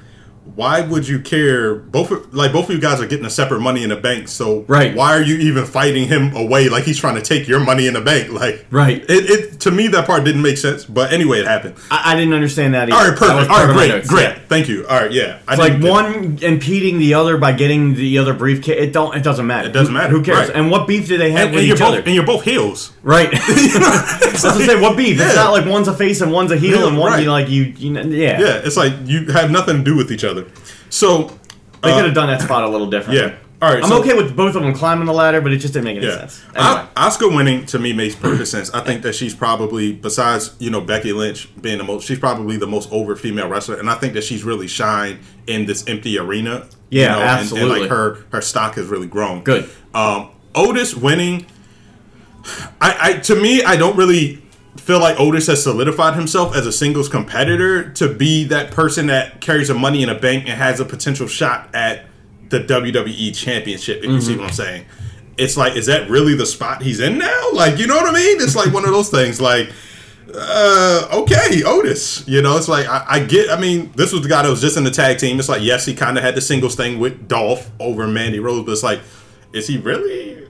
Why 0.57 0.81
would 0.81 1.07
you 1.07 1.21
care? 1.21 1.75
Both 1.75 2.11
of- 2.11 2.35
like 2.35 2.53
both 2.53 2.69
of 2.71 2.75
you 2.75 2.81
guys 2.81 3.01
are 3.01 3.07
getting 3.07 3.27
a 3.27 3.31
separate 3.31 3.61
money 3.61 3.83
in 3.83 3.91
the 3.91 3.97
bank, 3.97 4.27
so 4.29 4.65
Right. 4.67 4.95
why 4.97 5.13
are 5.17 5.21
you 5.23 5.37
even 5.37 5.65
fighting 5.67 6.09
him 6.09 6.35
away 6.35 6.69
like 6.71 6.85
he's 6.85 6.99
trying 6.99 7.15
to 7.17 7.21
take 7.23 7.47
your 7.47 7.61
money 7.61 7.87
in 7.87 7.93
the 7.95 8.01
bank? 8.01 8.33
Like 8.33 8.65
Right. 8.71 9.05
it, 9.09 9.31
it 9.31 9.61
to 9.61 9.71
me 9.71 9.87
that 9.89 10.07
part 10.07 10.25
didn't 10.25 10.41
make 10.43 10.57
sense, 10.59 10.85
but 10.85 11.13
anyway, 11.13 11.41
it 11.41 11.47
happened. 11.47 11.75
I, 11.91 12.13
I 12.13 12.17
didn't 12.17 12.33
understand 12.35 12.73
that. 12.75 12.89
Either. 12.91 12.95
All 12.97 13.09
right, 13.11 13.19
perfect. 13.19 13.51
All 13.51 13.67
right, 13.67 13.75
great, 13.77 13.89
notes, 13.89 14.09
great. 14.09 14.23
yeah. 14.23 14.39
Thank 14.49 14.69
you. 14.69 14.87
All 14.89 14.99
right, 15.01 15.13
yeah. 15.13 15.39
I 15.47 15.57
like 15.57 15.81
one 15.83 16.39
impeding 16.41 16.99
the 16.99 17.15
other 17.15 17.37
by 17.37 17.53
getting 17.53 17.95
the 17.95 18.17
other 18.19 18.33
briefcase. 18.33 18.77
It 18.81 18.93
don't. 18.93 19.15
It 19.15 19.23
doesn't 19.23 19.47
matter. 19.47 19.69
It 19.69 19.73
doesn't 19.73 19.93
matter, 19.93 20.09
Who 20.11 20.23
cares? 20.23 20.49
right. 20.49 20.57
And 20.57 20.71
what 20.71 20.87
beef 20.89 21.07
do 21.07 21.19
they 21.19 21.33
have 21.33 21.49
and, 21.49 21.51
with 21.51 21.59
and 21.61 21.67
you're 21.69 21.77
each 21.77 21.81
both 21.81 21.89
other? 21.89 22.03
and 22.07 22.15
you're 22.15 22.25
both 22.27 22.45
heels. 22.45 22.93
right. 23.03 23.31
That's 23.57 24.43
what 24.45 24.55
I 24.63 24.67
say. 24.67 24.81
What 24.81 24.97
beef? 24.97 25.21
It's 25.21 25.35
not 25.35 25.53
like 25.53 25.67
one's 25.67 25.89
a 25.89 25.95
face 25.95 26.21
and 26.21 26.33
one's 26.33 26.51
a 26.53 26.57
heel, 26.57 26.81
Yeah, 26.81 26.87
and 26.89 26.99
one 26.99 27.13
right. 27.13 27.23
you 27.23 27.31
like 27.31 27.49
you. 27.51 27.65
you 27.77 27.91
know, 27.91 28.03
yeah. 28.03 28.41
Yeah, 28.41 28.61
it's 28.65 28.77
like 28.77 28.93
you 29.05 29.27
have 29.33 29.51
nothing 29.51 29.79
to 29.79 29.83
do 29.83 29.97
with 29.97 30.11
each 30.11 30.25
other. 30.25 30.46
So 30.91 31.31
They 31.83 31.91
uh, 31.93 31.97
could 31.97 32.05
have 32.07 32.15
done 32.15 32.29
that 32.29 32.41
spot 32.43 32.65
a 32.65 32.69
little 32.69 32.89
different. 32.89 33.19
Yeah, 33.21 33.35
All 33.63 33.73
right, 33.73 33.83
I'm 33.83 33.89
so- 33.89 34.01
okay 34.01 34.15
with 34.15 34.35
both 34.37 34.55
of 34.57 34.63
them 34.63 34.73
climbing 34.75 35.07
the 35.07 35.13
ladder, 35.13 35.41
but 35.41 35.53
it 35.53 35.59
just 35.59 35.73
didn't 35.75 35.85
make 35.85 35.97
any 35.99 36.07
Yeah. 36.07 36.19
sense. 36.19 36.43
Anyway. 36.55 36.87
I, 36.97 37.09
Asuka 37.09 37.35
winning 37.37 37.67
to 37.67 37.79
me 37.79 37.93
makes 37.93 38.15
perfect 38.15 38.49
sense. 38.49 38.73
I 38.73 38.81
think 38.81 39.03
that 39.03 39.15
she's 39.15 39.35
probably, 39.35 39.93
besides 39.93 40.55
you 40.59 40.71
know 40.71 40.81
Becky 40.81 41.13
Lynch 41.13 41.49
being 41.61 41.79
the 41.79 41.85
most, 41.85 42.07
she's 42.07 42.19
probably 42.19 42.57
the 42.57 42.67
most 42.67 42.91
over 42.93 43.17
female 43.17 43.49
wrestler, 43.49 43.77
and 43.79 43.89
I 43.91 43.95
think 43.95 44.15
that 44.15 44.25
she's 44.25 44.45
really 44.45 44.67
shined 44.69 45.19
in 45.47 45.67
this 45.67 45.85
empty 45.87 46.19
arena. 46.19 46.67
you 46.91 47.01
Yeah, 47.03 47.09
know, 47.09 47.13
and- 47.15 47.23
And, 47.23 47.41
absolutely. 47.41 47.81
like 47.81 47.91
her 47.91 48.19
her 48.31 48.41
stock 48.41 48.77
has 48.77 48.87
really 48.87 49.09
grown. 49.09 49.43
Good. 49.43 49.69
Um, 49.95 50.29
Otis 50.55 50.95
winning, 50.95 51.47
I, 52.81 52.97
I 53.01 53.13
to 53.15 53.35
me, 53.35 53.63
I 53.65 53.77
don't 53.77 53.97
really 53.97 54.43
feel 54.77 55.01
like 55.01 55.19
Otis 55.19 55.47
has 55.47 55.63
solidified 55.63 56.15
himself 56.15 56.55
as 56.57 56.67
a 56.67 56.73
singles 56.73 57.09
competitor 57.09 57.91
to 57.93 58.13
be 58.13 58.45
that 58.45 58.71
person 58.71 59.07
that 59.07 59.41
carries 59.41 59.69
the 59.69 59.75
money 59.75 60.03
in 60.03 60.09
a 60.09 60.19
bank 60.19 60.45
and 60.49 60.55
has 60.55 60.81
a 60.81 60.85
potential 60.85 61.27
shot 61.27 61.69
at 61.75 62.07
the 62.49 62.61
WWE 62.61 63.35
championship, 63.37 63.99
if 64.05 64.11
you 64.11 64.21
see 64.21 64.37
what 64.37 64.49
I'm 64.49 64.53
saying. 64.53 64.87
It's 65.37 65.57
like, 65.57 65.77
is 65.77 65.87
that 65.87 66.09
really 66.09 66.35
the 66.35 66.47
spot 66.47 66.83
he's 66.83 67.01
in 67.01 67.19
now? 67.19 67.51
Like, 67.53 67.79
you 67.79 67.87
know 67.87 67.97
what 67.97 68.09
I 68.09 68.13
mean? 68.13 68.41
It's 68.41 68.57
like 68.57 68.73
one 68.73 68.85
of 68.85 68.93
those 68.93 69.11
things, 69.11 69.41
like, 69.41 69.71
uh, 70.35 71.09
okay, 71.13 71.63
Otis. 71.65 72.27
You 72.27 72.43
know, 72.43 72.57
it's 72.57 72.69
like 72.69 72.87
I, 72.87 73.05
I 73.09 73.21
get. 73.21 73.51
I 73.51 73.61
mean, 73.61 73.93
this 73.95 74.13
was 74.13 74.23
the 74.23 74.29
guy 74.29 74.43
that 74.43 74.49
was 74.49 74.61
just 74.61 74.77
in 74.77 74.85
the 74.85 74.91
tag 74.91 75.19
team. 75.19 75.39
It's 75.39 75.49
like, 75.49 75.63
yes, 75.63 75.87
he 75.87 75.95
kind 75.95 76.19
of 76.19 76.25
had 76.25 76.35
the 76.35 76.41
singles 76.41 76.75
thing 76.75 76.99
with 76.99 77.29
Dolph 77.29 77.71
over 77.81 78.07
Mandy 78.07 78.41
Rose, 78.41 78.65
but 78.65 78.73
it's 78.73 78.83
like, 78.83 79.01
is 79.53 79.67
he 79.67 79.79
really? 79.79 80.49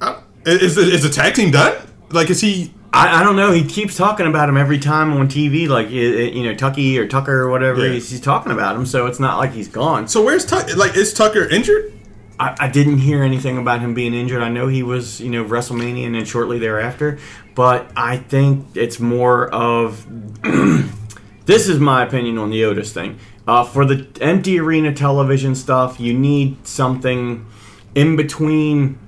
I, 0.00 0.22
is 0.46 0.78
is 0.78 1.02
the 1.02 1.08
tag 1.08 1.34
team 1.34 1.50
done? 1.50 1.74
Like, 2.10 2.30
is 2.30 2.40
he? 2.40 2.72
I, 2.92 3.20
I 3.20 3.22
don't 3.22 3.36
know. 3.36 3.52
He 3.52 3.64
keeps 3.64 3.96
talking 3.96 4.26
about 4.26 4.48
him 4.48 4.56
every 4.56 4.78
time 4.78 5.12
on 5.12 5.28
TV, 5.28 5.68
like 5.68 5.90
you 5.90 6.42
know 6.42 6.54
Tucky 6.54 6.98
or 6.98 7.06
Tucker 7.06 7.42
or 7.42 7.50
whatever. 7.50 7.86
Yeah. 7.86 7.94
He's, 7.94 8.10
he's 8.10 8.20
talking 8.20 8.52
about 8.52 8.74
him, 8.76 8.84
so 8.84 9.06
it's 9.06 9.20
not 9.20 9.38
like 9.38 9.52
he's 9.52 9.68
gone. 9.68 10.08
So 10.08 10.22
where's 10.22 10.44
Tucker? 10.44 10.74
Like, 10.74 10.96
is 10.96 11.12
Tucker 11.12 11.48
injured? 11.48 11.92
I, 12.38 12.56
I 12.58 12.68
didn't 12.68 12.98
hear 12.98 13.22
anything 13.22 13.58
about 13.58 13.80
him 13.80 13.94
being 13.94 14.14
injured. 14.14 14.42
I 14.42 14.48
know 14.48 14.66
he 14.66 14.82
was, 14.82 15.20
you 15.20 15.30
know, 15.30 15.44
WrestleMania 15.44 16.06
and 16.06 16.14
then 16.14 16.24
shortly 16.24 16.58
thereafter, 16.58 17.18
but 17.54 17.90
I 17.96 18.16
think 18.16 18.66
it's 18.74 18.98
more 18.98 19.48
of. 19.48 20.06
this 21.46 21.68
is 21.68 21.78
my 21.78 22.04
opinion 22.04 22.38
on 22.38 22.50
the 22.50 22.64
Otis 22.64 22.92
thing. 22.92 23.18
Uh, 23.46 23.64
for 23.64 23.84
the 23.84 24.06
empty 24.20 24.58
arena 24.58 24.92
television 24.92 25.54
stuff, 25.54 26.00
you 26.00 26.12
need 26.12 26.66
something 26.66 27.46
in 27.94 28.16
between 28.16 28.98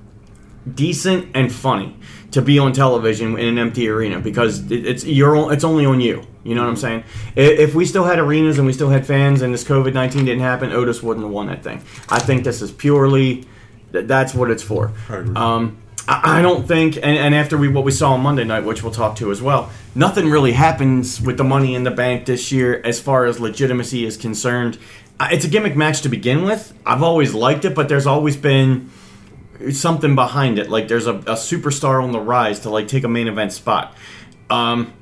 decent 0.73 1.29
and 1.33 1.51
funny 1.51 1.97
to 2.33 2.41
be 2.41 2.59
on 2.59 2.73
television 2.73 3.37
in 3.37 3.47
an 3.47 3.57
empty 3.57 3.87
arena 3.87 4.19
because 4.19 4.69
it's 4.71 5.03
it's 5.05 5.63
only 5.63 5.85
on 5.85 6.01
you. 6.01 6.23
You 6.43 6.55
know 6.55 6.61
what 6.61 6.69
I'm 6.69 6.75
saying? 6.75 7.03
If 7.35 7.73
we 7.73 7.85
still 7.85 8.03
had 8.03 8.19
arenas 8.19 8.57
and 8.57 8.67
we 8.67 8.73
still 8.73 8.89
had 8.89 9.05
fans 9.05 9.41
and 9.41 9.53
this 9.53 9.63
COVID 9.63 9.93
19 9.93 10.25
didn't 10.25 10.41
happen, 10.41 10.71
Otis 10.71 11.01
wouldn't 11.01 11.25
have 11.25 11.33
won 11.33 11.47
that 11.47 11.63
thing. 11.63 11.81
I 12.09 12.19
think 12.19 12.43
this 12.43 12.61
is 12.61 12.71
purely 12.71 13.45
th- 13.91 14.07
that's 14.07 14.33
what 14.33 14.51
it's 14.51 14.63
for. 14.63 14.91
I 15.09 15.15
agree. 15.17 15.35
Um, 15.35 15.77
I, 16.05 16.41
don't 16.41 16.67
think, 16.67 16.97
and, 16.97 17.05
and 17.05 17.33
after 17.33 17.57
we 17.57 17.69
what 17.69 17.85
we 17.85 17.91
saw 17.91 18.13
on 18.13 18.21
Monday 18.21 18.43
night, 18.43 18.65
which 18.65 18.83
we'll 18.83 18.91
talk 18.91 19.15
to 19.17 19.31
as 19.31 19.41
well, 19.41 19.69
nothing 19.95 20.29
really 20.29 20.51
happens 20.51 21.21
with 21.21 21.37
the 21.37 21.45
Money 21.45 21.75
in 21.75 21.83
the 21.83 21.91
Bank 21.91 22.25
this 22.25 22.51
year 22.51 22.81
as 22.83 22.99
far 22.99 23.25
as 23.25 23.39
legitimacy 23.39 24.05
is 24.05 24.17
concerned. 24.17 24.77
It's 25.21 25.45
a 25.45 25.47
gimmick 25.47 25.77
match 25.77 26.01
to 26.01 26.09
begin 26.09 26.43
with. 26.43 26.73
I've 26.85 27.03
always 27.03 27.33
liked 27.33 27.63
it, 27.63 27.73
but 27.73 27.87
there's 27.87 28.07
always 28.07 28.35
been 28.35 28.91
something 29.71 30.15
behind 30.15 30.59
it. 30.59 30.69
Like 30.69 30.87
there's 30.87 31.07
a, 31.07 31.15
a 31.15 31.35
superstar 31.35 32.03
on 32.03 32.11
the 32.11 32.19
rise 32.19 32.59
to 32.61 32.69
like 32.69 32.87
take 32.87 33.03
a 33.03 33.09
main 33.09 33.27
event 33.27 33.53
spot. 33.53 33.95
Um, 34.49 34.93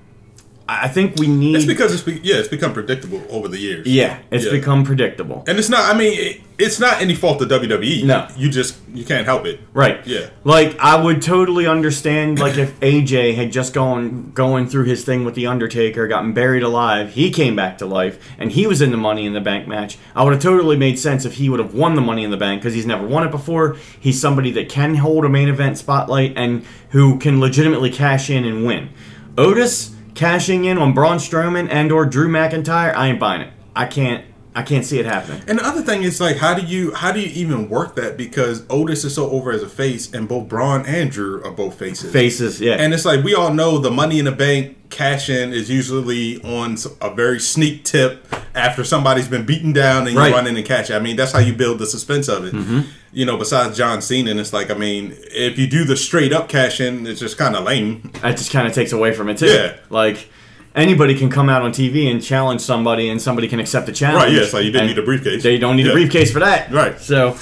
I 0.84 0.88
think 0.88 1.18
we 1.18 1.28
need. 1.28 1.56
It's 1.56 1.66
because 1.66 1.94
it's 1.94 2.04
be, 2.04 2.20
yeah, 2.24 2.36
it's 2.36 2.48
become 2.48 2.72
predictable 2.74 3.22
over 3.30 3.48
the 3.48 3.58
years. 3.60 3.86
yeah, 3.88 4.20
it's 4.32 4.46
Yeah. 4.46 4.52
become 4.52 4.84
predictable. 4.86 5.44
and 5.48 5.60
it's 5.60 5.70
not. 5.70 5.94
I 5.94 5.98
mean, 5.98 6.14
it, 6.18 6.42
it's 6.58 6.80
not 6.80 7.02
any 7.02 7.16
fault 7.16 7.42
of 7.42 7.50
WWE. 7.50 8.04
No. 8.06 8.28
you 8.38 8.48
just 8.50 8.78
you 8.94 9.04
can't 9.04 9.26
help 9.26 9.46
it. 9.46 9.60
Right. 9.74 10.06
Yeah. 10.06 10.28
Like 10.44 10.78
I 10.80 11.02
would 11.04 11.22
totally 11.22 11.68
understand 11.68 12.40
like 12.40 12.58
if 12.58 12.80
AJ 12.80 13.36
had 13.36 13.52
just 13.52 13.74
gone 13.74 14.32
going 14.34 14.68
through 14.68 14.86
his 14.86 15.04
thing 15.04 15.26
with 15.26 15.34
the 15.36 15.48
Undertaker, 15.48 16.08
gotten 16.08 16.34
buried 16.34 16.64
alive, 16.64 17.14
he 17.16 17.32
came 17.32 17.56
back 17.56 17.78
to 17.80 17.86
life, 17.86 18.18
and 18.38 18.52
he 18.52 18.66
was 18.68 18.82
in 18.82 18.92
the 18.92 18.98
Money 18.98 19.26
in 19.26 19.34
the 19.34 19.42
Bank 19.42 19.68
match. 19.68 19.98
I 20.16 20.24
would 20.24 20.34
have 20.34 20.42
totally 20.42 20.78
made 20.78 20.98
sense 21.00 21.26
if 21.26 21.34
he 21.34 21.50
would 21.50 21.60
have 21.60 21.74
won 21.74 21.96
the 21.96 22.02
Money 22.02 22.24
in 22.24 22.32
the 22.32 22.38
Bank 22.38 22.62
because 22.62 22.74
he's 22.76 22.86
never 22.86 23.06
won 23.06 23.26
it 23.26 23.32
before. 23.32 23.76
He's 24.00 24.22
somebody 24.22 24.52
that 24.52 24.70
can 24.70 24.96
hold 24.96 25.26
a 25.26 25.30
main 25.30 25.50
event 25.50 25.78
spotlight 25.80 26.34
and 26.38 26.64
who 26.92 27.18
can 27.20 27.40
legitimately 27.42 27.90
cash 27.90 28.30
in 28.30 28.46
and 28.46 28.66
win. 28.66 28.90
Otis 29.38 29.96
cashing 30.16 30.66
in 30.66 30.78
on 30.78 30.94
Braun 30.94 31.18
Strowman 31.18 31.70
and 31.70 31.92
or 31.92 32.06
Drew 32.06 32.28
McIntyre, 32.28 32.94
I 32.94 33.08
ain't 33.08 33.20
buying 33.20 33.42
it. 33.42 33.54
I 33.76 33.86
can't. 33.86 34.26
I 34.54 34.64
can't 34.64 34.84
see 34.84 35.00
it 35.00 35.06
happening. 35.06 35.42
And 35.48 35.60
the 35.60 35.66
other 35.66 35.82
thing 35.82 36.04
is 36.04 36.20
like, 36.20 36.36
how 36.38 36.54
do 36.54 36.62
you 36.66 36.94
how 36.94 37.12
do 37.14 37.22
you 37.22 37.28
even 37.28 37.70
work 37.70 37.96
that? 37.96 38.18
Because 38.18 38.66
Otis 38.70 39.06
is 39.06 39.16
so 39.16 39.30
over 39.30 39.52
as 39.52 39.64
a 39.64 39.70
face, 39.70 40.14
and 40.14 40.28
both 40.28 40.50
Braun 40.50 40.86
and 40.86 41.10
Drew 41.10 41.42
are 41.44 41.52
both 41.52 41.80
faces. 41.80 42.12
Faces, 42.12 42.60
yeah. 42.60 42.74
And 42.76 42.94
it's 42.94 43.06
like 43.06 43.24
we 43.24 43.34
all 43.34 43.54
know 43.54 43.78
the 43.78 43.92
Money 43.92 44.20
in 44.20 44.26
the 44.26 44.32
Bank 44.34 44.78
cash 44.90 45.30
in 45.30 45.54
is 45.54 45.70
usually 45.70 46.44
on 46.44 46.76
a 47.00 47.14
very 47.16 47.40
sneak 47.40 47.86
tip 47.86 48.26
after 48.54 48.84
somebody's 48.84 49.30
been 49.30 49.46
beaten 49.46 49.72
down 49.72 50.02
and 50.04 50.12
you 50.12 50.20
Right. 50.20 50.34
run 50.34 50.46
in 50.48 50.58
and 50.58 50.66
catch 50.66 50.90
it. 50.90 50.96
I 50.96 51.00
mean, 51.00 51.16
that's 51.16 51.32
how 51.32 51.40
you 51.40 51.54
build 51.54 51.80
the 51.80 51.86
suspense 51.86 52.28
of 52.28 52.44
it. 52.44 52.54
Mm-hmm. 52.54 52.82
You 53.14 53.26
know, 53.26 53.38
besides 53.38 53.78
John 53.78 54.02
Cena, 54.02 54.32
and 54.32 54.40
it's 54.40 54.52
like, 54.52 54.70
I 54.70 54.74
mean, 54.74 55.16
if 55.32 55.58
you 55.58 55.68
do 55.68 55.86
the 55.86 55.96
straight 55.96 56.34
up 56.34 56.50
cash 56.50 56.82
in, 56.82 57.08
it's 57.08 57.22
just 57.22 57.38
kind 57.38 57.56
of 57.56 57.64
lame. 57.64 58.12
that 58.22 58.36
just 58.36 58.52
kind 58.52 58.68
of 58.68 58.74
takes 58.74 58.92
away 58.92 59.14
from 59.14 59.30
it 59.30 59.38
too. 59.38 59.46
Yeah. 59.48 59.78
Like 59.90 60.30
anybody 60.76 61.16
can 61.16 61.30
come 61.30 61.50
out 61.50 61.62
on 61.62 61.72
TV 61.72 62.10
and 62.12 62.22
challenge 62.24 62.62
somebody, 62.62 63.10
and 63.10 63.22
somebody 63.22 63.48
can 63.48 63.60
accept 63.60 63.86
the 63.86 63.92
challenge. 63.92 64.24
Right, 64.24 64.32
yeah, 64.34 64.48
like 64.54 64.66
you 64.66 64.72
didn't 64.72 64.88
need 64.88 64.98
a 64.98 65.04
briefcase. 65.04 65.44
They 65.44 65.58
don't 65.58 65.76
need 65.76 65.86
Yeah. 65.86 65.92
a 65.92 65.96
briefcase 65.96 66.32
for 66.32 66.40
that. 66.40 66.72
Right. 66.72 67.00
So, 67.00 67.38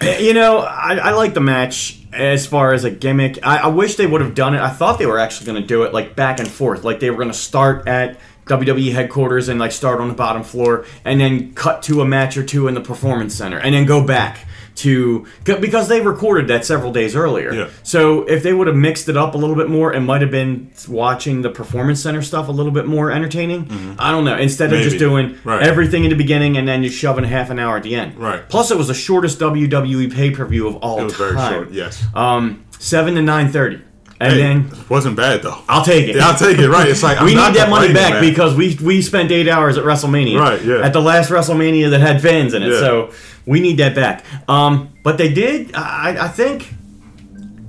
eh, 0.00 0.18
you 0.18 0.34
know, 0.34 0.58
I, 0.60 0.96
I 0.96 1.10
like 1.12 1.34
the 1.34 1.40
match 1.40 1.98
as 2.12 2.46
far 2.46 2.72
as 2.72 2.84
a 2.84 2.90
gimmick. 2.90 3.38
I, 3.42 3.58
I 3.58 3.66
wish 3.68 3.96
they 3.96 4.06
would 4.06 4.20
have 4.20 4.34
done 4.34 4.54
it. 4.54 4.60
I 4.60 4.70
thought 4.70 4.98
they 4.98 5.06
were 5.06 5.18
actually 5.18 5.46
going 5.46 5.60
to 5.60 5.66
do 5.66 5.82
it 5.82 5.92
like 5.92 6.16
back 6.16 6.38
and 6.40 6.48
forth, 6.48 6.84
like 6.84 7.00
they 7.00 7.10
were 7.10 7.16
going 7.16 7.28
to 7.28 7.34
start 7.34 7.86
at. 7.88 8.18
WWE 8.46 8.92
headquarters 8.92 9.48
and 9.48 9.58
like 9.58 9.72
start 9.72 10.00
on 10.00 10.06
the 10.06 10.14
bottom 10.14 10.44
floor 10.44 10.84
and 11.04 11.20
then 11.20 11.52
cut 11.54 11.82
to 11.82 12.00
a 12.00 12.04
match 12.04 12.36
or 12.36 12.44
two 12.44 12.68
in 12.68 12.74
the 12.74 12.80
performance 12.80 13.34
center 13.34 13.58
and 13.58 13.74
then 13.74 13.84
go 13.86 14.06
back 14.06 14.46
to 14.76 15.26
because 15.44 15.88
they 15.88 16.00
recorded 16.00 16.48
that 16.48 16.64
several 16.64 16.92
days 16.92 17.16
earlier. 17.16 17.52
Yeah. 17.52 17.68
So 17.82 18.22
if 18.24 18.42
they 18.42 18.52
would 18.52 18.66
have 18.66 18.76
mixed 18.76 19.08
it 19.08 19.16
up 19.16 19.34
a 19.34 19.38
little 19.38 19.56
bit 19.56 19.68
more, 19.68 19.92
it 19.92 20.00
might 20.00 20.20
have 20.22 20.30
been 20.30 20.70
watching 20.88 21.42
the 21.42 21.50
performance 21.50 22.02
center 22.02 22.22
stuff 22.22 22.48
a 22.48 22.52
little 22.52 22.72
bit 22.72 22.86
more 22.86 23.10
entertaining. 23.10 23.96
I 23.98 24.10
don't 24.10 24.24
know. 24.24 24.36
Instead 24.36 24.72
of 24.72 24.80
just 24.82 24.96
Mm-hmm. 24.96 25.04
Doing 25.06 25.38
Right. 25.44 25.62
everything 25.62 26.04
in 26.04 26.10
the 26.10 26.16
beginning 26.16 26.56
and 26.56 26.66
then 26.66 26.82
just 26.82 26.96
shoving 26.98 27.24
half 27.24 27.50
an 27.50 27.58
hour 27.58 27.76
at 27.76 27.82
the 27.82 27.94
end. 27.94 28.18
Right. 28.18 28.48
Plus, 28.48 28.70
it 28.70 28.78
was 28.78 28.88
the 28.88 28.94
shortest 28.94 29.38
WWE 29.38 30.12
pay 30.12 30.30
per 30.30 30.44
view 30.46 30.66
of 30.68 30.76
all 30.76 30.96
time. 30.96 31.02
It 31.02 31.04
was 31.04 31.16
time. 31.18 31.34
very 31.36 31.54
short. 31.54 31.70
Yes. 31.72 32.04
Um, 32.14 32.64
seven 32.78 33.14
to 33.14 33.22
nine 33.22 33.50
thirty, 33.52 33.80
and 34.20 34.32
Hey, 34.32 34.38
then 34.38 34.70
wasn't 34.88 35.16
bad 35.16 35.42
though. 35.42 35.58
I'll 35.68 35.84
take 35.84 36.08
it. 36.08 36.16
Yeah, 36.16 36.28
I'll 36.28 36.38
take 36.38 36.58
it. 36.58 36.68
Right. 36.68 36.88
It's 36.88 37.02
like 37.02 37.16
I'm 37.20 37.24
we 37.26 37.34
need 37.34 37.54
that 37.54 37.68
money 37.68 37.92
back 37.92 38.14
man. 38.14 38.22
because 38.22 38.54
we 38.54 38.74
we 38.82 39.02
spent 39.02 39.30
eight 39.30 39.48
hours 39.48 39.76
at 39.78 39.84
WrestleMania. 39.84 40.38
Right, 40.40 40.62
yeah. 40.64 40.80
At 40.80 40.92
the 40.92 41.00
last 41.02 41.30
WrestleMania 41.30 41.90
that 41.90 42.00
had 42.00 42.22
fans 42.22 42.54
in 42.54 42.62
it, 42.62 42.70
Yeah. 42.72 42.80
so 42.80 43.12
we 43.44 43.60
need 43.60 43.76
that 43.78 43.94
back. 43.94 44.24
Um, 44.48 44.90
but 45.02 45.18
they 45.18 45.32
did. 45.32 45.74
I, 45.74 46.24
I 46.24 46.28
think. 46.28 46.72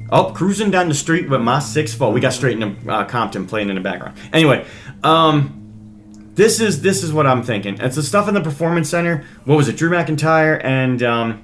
Oh, 0.10 0.32
cruising 0.32 0.72
down 0.72 0.88
the 0.88 0.96
street 0.96 1.30
with 1.30 1.42
my 1.42 1.60
six 1.60 1.94
foot. 1.94 2.14
We 2.14 2.22
got 2.22 2.32
straight 2.32 2.58
into 2.58 2.90
uh, 2.90 3.04
Compton 3.04 3.46
playing 3.46 3.68
in 3.68 3.76
the 3.76 3.82
background. 3.82 4.18
Anyway, 4.32 4.66
um, 5.04 6.32
this 6.34 6.62
is 6.62 6.82
this 6.82 7.04
is 7.04 7.12
what 7.12 7.28
I'm 7.28 7.44
thinking. 7.44 7.78
It's 7.82 7.98
the 7.98 8.04
stuff 8.04 8.30
in 8.30 8.34
the 8.34 8.40
performance 8.42 8.90
center. 8.90 9.26
What 9.44 9.58
was 9.58 9.68
it? 9.68 9.76
Drew 9.76 9.90
McIntyre 9.90 10.64
and 10.64 11.04
um, 11.04 11.44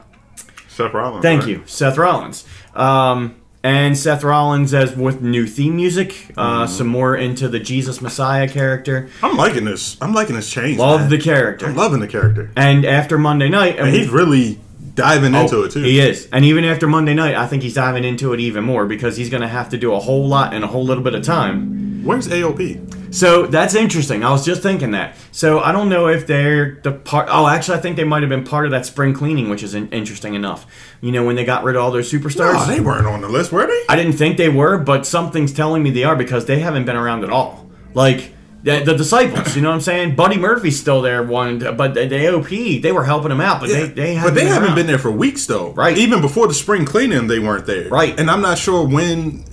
Seth 0.69 0.93
Rollins. 0.93 1.21
Thank 1.23 1.41
right? 1.41 1.49
you, 1.49 1.63
Seth 1.65 1.97
Rollins. 1.97 2.47
Um, 2.73 3.35
and 3.63 3.97
Seth 3.97 4.23
Rollins 4.23 4.73
as 4.73 4.95
with 4.95 5.21
new 5.21 5.47
theme 5.47 5.75
music, 5.77 6.31
uh, 6.37 6.67
some 6.67 6.87
more 6.87 7.15
into 7.15 7.47
the 7.47 7.59
Jesus 7.59 8.01
Messiah 8.01 8.47
character. 8.47 9.09
I'm 9.21 9.37
liking 9.37 9.63
this. 9.65 9.97
I'm 10.01 10.13
liking 10.13 10.35
this 10.35 10.49
change. 10.49 10.77
Love 10.77 11.01
man. 11.01 11.09
the 11.09 11.17
character. 11.17 11.65
I'm 11.67 11.75
loving 11.75 11.99
the 12.01 12.07
character. 12.07 12.51
And 12.57 12.85
after 12.85 13.17
Monday 13.17 13.49
night, 13.49 13.77
and 13.79 13.87
And 13.87 13.95
he's 13.95 14.09
really 14.09 14.59
diving 14.95 15.33
into 15.33 15.57
Oh, 15.57 15.63
it 15.63 15.71
too. 15.71 15.81
He 15.81 15.99
is. 15.99 16.27
And 16.31 16.43
even 16.45 16.65
after 16.65 16.87
Monday 16.87 17.13
night, 17.13 17.35
I 17.35 17.47
think 17.47 17.63
he's 17.63 17.73
diving 17.73 18.03
into 18.03 18.33
it 18.33 18.39
even 18.39 18.63
more 18.63 18.85
because 18.85 19.17
he's 19.17 19.29
going 19.29 19.41
to 19.41 19.47
have 19.47 19.69
to 19.69 19.77
do 19.77 19.93
a 19.93 19.99
whole 19.99 20.27
lot 20.27 20.53
in 20.53 20.61
a 20.63 20.67
whole 20.67 20.83
little 20.83 21.03
bit 21.03 21.15
of 21.15 21.23
time. 21.23 22.03
Where's 22.03 22.27
AOP? 22.27 23.02
So 23.13 23.45
that's 23.45 23.75
interesting. 23.75 24.23
I 24.23 24.31
was 24.31 24.43
just 24.43 24.63
thinking 24.63 24.91
that. 24.91 25.15
So 25.31 25.59
I 25.59 25.71
don't 25.71 25.87
know 25.87 26.07
if 26.07 26.25
they're 26.25 26.79
the 26.81 26.91
part. 26.91 27.27
Oh, 27.31 27.47
actually, 27.47 27.77
I 27.77 27.81
think 27.81 27.95
they 27.95 28.03
might 28.03 28.23
have 28.23 28.29
been 28.29 28.43
part 28.43 28.65
of 28.65 28.71
that 28.71 28.85
spring 28.87 29.13
cleaning, 29.13 29.49
which 29.49 29.61
is 29.61 29.75
in- 29.75 29.89
interesting 29.89 30.33
enough. 30.33 30.65
You 30.99 31.11
know, 31.11 31.23
when 31.23 31.35
they 31.35 31.45
got 31.45 31.63
rid 31.63 31.75
of 31.75 31.83
all 31.83 31.91
those 31.91 32.11
superstars. 32.11 32.53
Oh, 32.55 32.65
they 32.67 32.79
weren't 32.79 33.05
on 33.05 33.21
the 33.21 33.29
list, 33.29 33.51
were 33.51 33.67
they? 33.67 33.81
I 33.87 33.95
didn't 33.95 34.13
think 34.13 34.37
they 34.37 34.49
were, 34.49 34.79
but 34.79 35.05
something's 35.05 35.53
telling 35.53 35.83
me 35.83 35.91
they 35.91 36.03
are 36.03 36.15
because 36.15 36.45
they 36.45 36.59
haven't 36.59 36.85
been 36.85 36.95
around 36.95 37.23
at 37.23 37.29
all. 37.29 37.69
Like 37.93 38.33
the, 38.63 38.79
the 38.83 38.95
disciples, 38.95 39.55
you 39.55 39.61
know 39.61 39.69
what 39.69 39.75
I'm 39.75 39.81
saying? 39.81 40.15
Buddy 40.15 40.37
Murphy's 40.37 40.79
still 40.79 41.01
there, 41.03 41.21
one, 41.21 41.59
but 41.59 41.93
the, 41.93 42.07
the 42.07 42.15
AOP 42.15 42.81
they 42.81 42.91
were 42.91 43.03
helping 43.03 43.29
him 43.29 43.41
out, 43.41 43.59
but 43.61 43.69
they 43.69 43.87
they 43.89 44.15
haven't 44.15 44.31
but 44.33 44.35
they 44.35 44.45
been 44.45 44.53
haven't 44.53 44.67
around. 44.69 44.75
been 44.75 44.87
there 44.87 44.97
for 44.97 45.11
weeks 45.11 45.45
though. 45.45 45.71
Right. 45.73 45.95
Even 45.97 46.19
before 46.21 46.47
the 46.47 46.53
spring 46.55 46.83
cleaning, 46.85 47.27
they 47.27 47.37
weren't 47.39 47.67
there. 47.67 47.89
Right. 47.89 48.19
And 48.19 48.31
I'm 48.31 48.41
not 48.41 48.57
sure 48.57 48.87
when. 48.87 49.45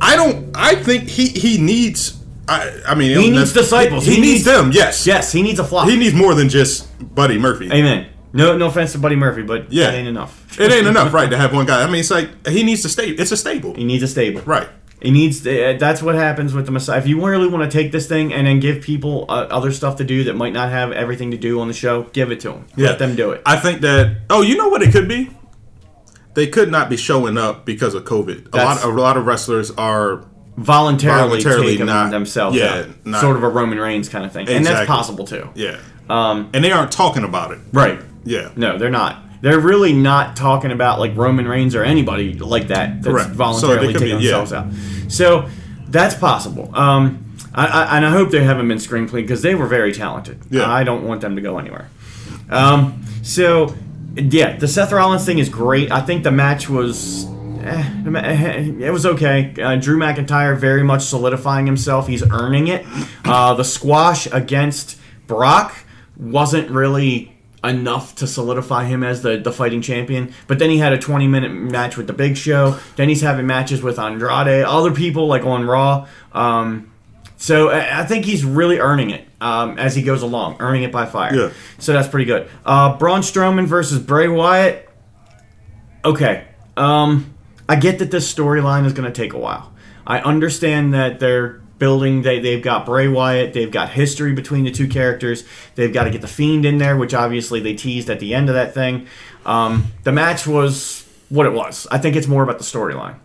I 0.00 0.14
don't. 0.14 0.56
I 0.56 0.76
think 0.76 1.08
he 1.08 1.26
he 1.28 1.58
needs. 1.60 2.14
I 2.48 2.80
I 2.86 2.94
mean 2.94 3.18
He 3.18 3.30
needs 3.30 3.52
disciples. 3.52 4.06
He, 4.06 4.14
He 4.16 4.20
needs, 4.20 4.32
needs- 4.32 4.44
them. 4.44 4.72
Yes. 4.72 5.06
Yes, 5.06 5.30
he 5.32 5.42
needs 5.42 5.58
a 5.60 5.64
flock. 5.64 5.88
He 5.88 5.96
needs 5.96 6.14
more 6.14 6.34
than 6.34 6.48
just 6.48 6.88
Buddy 7.14 7.38
Murphy. 7.38 7.70
Amen. 7.72 8.06
No, 8.32 8.56
no 8.56 8.66
offense 8.66 8.92
to 8.92 8.98
Buddy 8.98 9.16
Murphy, 9.16 9.42
but 9.42 9.72
Yeah. 9.72 9.90
it 9.90 9.94
ain't 9.94 10.08
enough. 10.08 10.44
It 10.60 10.70
ain't 10.72 10.86
enough, 10.86 11.14
right, 11.14 11.30
to 11.30 11.36
have 11.36 11.54
one 11.54 11.64
guy. 11.66 11.82
I 11.82 11.86
mean, 11.86 12.00
it's 12.00 12.10
like 12.10 12.46
he 12.46 12.62
needs 12.62 12.82
to 12.82 12.88
stay. 12.88 13.10
It's 13.10 13.32
a 13.32 13.36
stable, 13.36 13.74
He 13.74 13.84
needs 13.84 14.02
a 14.02 14.08
stable. 14.08 14.42
right? 14.44 14.68
He 15.00 15.12
needs. 15.12 15.42
To, 15.42 15.76
that's 15.78 16.02
what 16.02 16.16
happens 16.16 16.52
with 16.52 16.66
the 16.66 16.72
Messiah. 16.72 16.98
If 16.98 17.06
you 17.06 17.24
really 17.24 17.46
want 17.46 17.70
to 17.70 17.78
take 17.78 17.92
this 17.92 18.08
thing 18.08 18.32
and 18.34 18.46
then 18.48 18.58
give 18.58 18.82
people 18.82 19.26
uh, 19.28 19.46
other 19.48 19.70
stuff 19.70 19.96
to 19.96 20.04
do 20.04 20.24
that 20.24 20.34
might 20.34 20.52
not 20.52 20.70
have 20.70 20.90
everything 20.90 21.30
to 21.30 21.36
do 21.38 21.60
on 21.60 21.68
the 21.68 21.74
show, 21.74 22.02
give 22.12 22.32
it 22.32 22.40
to 22.40 22.48
them. 22.50 22.66
Let 22.76 22.98
them 22.98 23.14
do 23.14 23.30
it. 23.30 23.40
I 23.46 23.56
think 23.56 23.80
that. 23.82 24.16
Oh, 24.28 24.42
you 24.42 24.56
know 24.56 24.68
what 24.68 24.82
it 24.82 24.90
could 24.90 25.06
be? 25.06 25.30
They 26.34 26.46
could 26.48 26.70
not 26.70 26.90
be 26.90 26.96
showing 26.96 27.38
up 27.38 27.64
because 27.64 27.94
of 27.94 28.04
COVID. 28.04 28.52
A 28.52 28.56
lot, 28.56 28.84
a 28.84 28.88
lot 28.88 29.16
of 29.16 29.24
wrestlers 29.26 29.70
are 29.72 30.24
voluntarily, 30.58 31.28
Voluntarily 31.42 31.72
taking 31.72 31.86
not- 31.86 32.10
themselves 32.10 32.56
yeah, 32.56 32.80
out. 32.80 32.86
not- 33.06 33.20
sort 33.20 33.36
of 33.36 33.42
a 33.44 33.48
Roman 33.48 33.78
Reigns 33.78 34.08
kind 34.08 34.24
of 34.24 34.32
thing, 34.32 34.48
and 34.48 34.64
that's 34.66 34.86
possible 34.86 35.24
too. 35.26 35.48
yeah, 35.54 35.76
Um, 36.10 36.48
and 36.52 36.64
they 36.64 36.72
aren't 36.72 36.92
talking 36.92 37.24
about 37.24 37.52
it. 37.52 37.58
right? 37.72 38.00
Yeah, 38.24 38.48
No, 38.56 38.76
they're 38.78 38.90
not. 38.90 39.24
They're 39.40 39.60
really 39.60 39.92
not 39.92 40.34
talking 40.34 40.72
about 40.72 40.98
like 40.98 41.16
Roman 41.16 41.46
Reigns 41.46 41.74
or 41.76 41.84
anybody 41.84 42.34
like 42.34 42.68
that 42.68 43.02
that's 43.02 43.06
Correct. 43.06 43.30
Voluntarily 43.30 43.92
could 43.92 44.02
taking 44.02 44.18
be- 44.18 44.24
yeah. 44.24 44.38
themselves 44.42 44.52
out. 44.52 44.66
So 45.06 45.48
that's 45.88 46.14
possible. 46.16 46.70
Um, 46.74 47.24
I, 47.54 47.66
I, 47.66 47.96
and 47.96 48.04
I 48.04 48.10
hope 48.10 48.30
they 48.30 48.42
haven't 48.42 48.66
been 48.68 48.80
screen 48.80 49.08
clean 49.08 49.24
because 49.24 49.42
they 49.42 49.54
were 49.54 49.66
very 49.66 49.92
talented. 49.92 50.40
Yeah. 50.50 50.68
I 50.70 50.82
don't 50.82 51.04
want 51.04 51.20
them 51.20 51.36
to 51.36 51.42
go 51.42 51.58
anywhere. 51.58 51.88
Um, 52.50 53.02
so 53.22 53.74
yeah, 54.16 54.56
the 54.56 54.66
Seth 54.66 54.90
Rollins 54.92 55.24
thing 55.24 55.38
is 55.38 55.48
great. 55.48 55.92
I 55.92 56.00
think 56.00 56.24
the 56.24 56.32
match 56.32 56.68
was. 56.68 57.26
Eh, 57.64 58.86
it 58.86 58.90
was 58.90 59.06
okay. 59.06 59.54
Uh, 59.60 59.76
Drew 59.76 59.98
McIntyre 59.98 60.56
very 60.56 60.82
much 60.82 61.02
solidifying 61.02 61.66
himself. 61.66 62.06
He's 62.06 62.22
earning 62.22 62.68
it. 62.68 62.86
Uh, 63.24 63.54
the 63.54 63.64
squash 63.64 64.26
against 64.32 64.98
Brock 65.26 65.76
wasn't 66.16 66.70
really 66.70 67.34
enough 67.64 68.14
to 68.16 68.26
solidify 68.26 68.84
him 68.84 69.02
as 69.02 69.22
the, 69.22 69.36
the 69.36 69.52
fighting 69.52 69.82
champion. 69.82 70.32
But 70.46 70.58
then 70.58 70.70
he 70.70 70.78
had 70.78 70.92
a 70.92 70.98
20 70.98 71.26
minute 71.26 71.50
match 71.50 71.96
with 71.96 72.06
the 72.06 72.12
Big 72.12 72.36
Show. 72.36 72.78
Then 72.96 73.08
he's 73.08 73.20
having 73.20 73.46
matches 73.46 73.82
with 73.82 73.98
Andrade, 73.98 74.64
other 74.64 74.92
people 74.92 75.26
like 75.26 75.44
on 75.44 75.66
Raw. 75.66 76.06
Um, 76.32 76.92
so 77.36 77.70
I 77.70 78.00
I 78.00 78.04
think 78.04 78.24
he's 78.24 78.44
really 78.44 78.78
earning 78.78 79.10
it 79.10 79.26
um, 79.40 79.78
as 79.78 79.94
he 79.94 80.02
goes 80.02 80.22
along, 80.22 80.56
earning 80.60 80.82
it 80.82 80.92
by 80.92 81.06
fire. 81.06 81.34
Yeah. 81.34 81.52
So 81.78 81.92
that's 81.92 82.08
pretty 82.08 82.26
good. 82.26 82.50
Uh, 82.64 82.96
Braun 82.96 83.20
Strowman 83.20 83.66
versus 83.66 83.98
Bray 84.00 84.28
Wyatt. 84.28 84.88
Okay. 86.04 86.44
Um, 86.76 87.34
I 87.68 87.76
get 87.76 87.98
that 87.98 88.10
this 88.10 88.32
storyline 88.32 88.86
is 88.86 88.92
going 88.92 89.10
to 89.10 89.22
take 89.22 89.32
a 89.32 89.38
while. 89.38 89.72
I 90.06 90.20
understand 90.20 90.94
that 90.94 91.20
they're 91.20 91.60
building. 91.78 92.22
They 92.22 92.40
they've 92.40 92.62
got 92.62 92.86
Bray 92.86 93.08
Wyatt. 93.08 93.52
They've 93.52 93.70
got 93.70 93.90
history 93.90 94.32
between 94.32 94.64
the 94.64 94.70
two 94.70 94.88
characters. 94.88 95.44
They've 95.74 95.92
got 95.92 96.04
to 96.04 96.10
get 96.10 96.22
the 96.22 96.28
Fiend 96.28 96.64
in 96.64 96.78
there, 96.78 96.96
which 96.96 97.14
obviously 97.14 97.60
they 97.60 97.74
teased 97.74 98.08
at 98.10 98.20
the 98.20 98.34
end 98.34 98.48
of 98.48 98.54
that 98.54 98.74
thing. 98.74 99.06
Um, 99.44 99.92
the 100.04 100.12
match 100.12 100.46
was 100.46 101.06
what 101.28 101.46
it 101.46 101.52
was. 101.52 101.86
I 101.90 101.98
think 101.98 102.16
it's 102.16 102.26
more 102.26 102.42
about 102.42 102.58
the 102.58 102.64
storyline. 102.64 103.16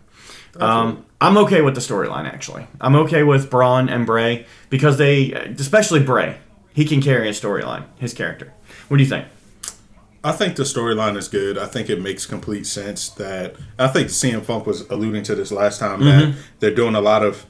Um, 0.60 1.04
I'm 1.20 1.36
okay 1.38 1.62
with 1.62 1.74
the 1.74 1.80
storyline 1.80 2.26
actually. 2.26 2.66
I'm 2.80 2.94
okay 2.96 3.22
with 3.22 3.50
Braun 3.50 3.88
and 3.88 4.06
Bray 4.06 4.46
because 4.70 4.98
they, 4.98 5.32
especially 5.32 6.00
Bray, 6.00 6.36
he 6.74 6.84
can 6.84 7.00
carry 7.00 7.28
a 7.28 7.32
storyline. 7.32 7.86
His 7.98 8.14
character. 8.14 8.52
What 8.88 8.98
do 8.98 9.02
you 9.02 9.08
think? 9.08 9.26
I 10.24 10.32
think 10.32 10.56
the 10.56 10.62
storyline 10.62 11.16
is 11.18 11.28
good. 11.28 11.58
I 11.58 11.66
think 11.66 11.90
it 11.90 12.00
makes 12.00 12.24
complete 12.26 12.66
sense 12.66 13.10
that 13.10 13.56
I 13.78 13.88
think 13.88 14.08
CM 14.08 14.46
Punk 14.46 14.66
was 14.66 14.80
alluding 14.88 15.22
to 15.24 15.34
this 15.34 15.52
last 15.52 15.78
time 15.78 16.00
Mm-hmm. 16.00 16.30
that 16.32 16.38
they're 16.60 16.74
doing 16.74 16.94
a 16.94 17.00
lot 17.00 17.22
of 17.22 17.44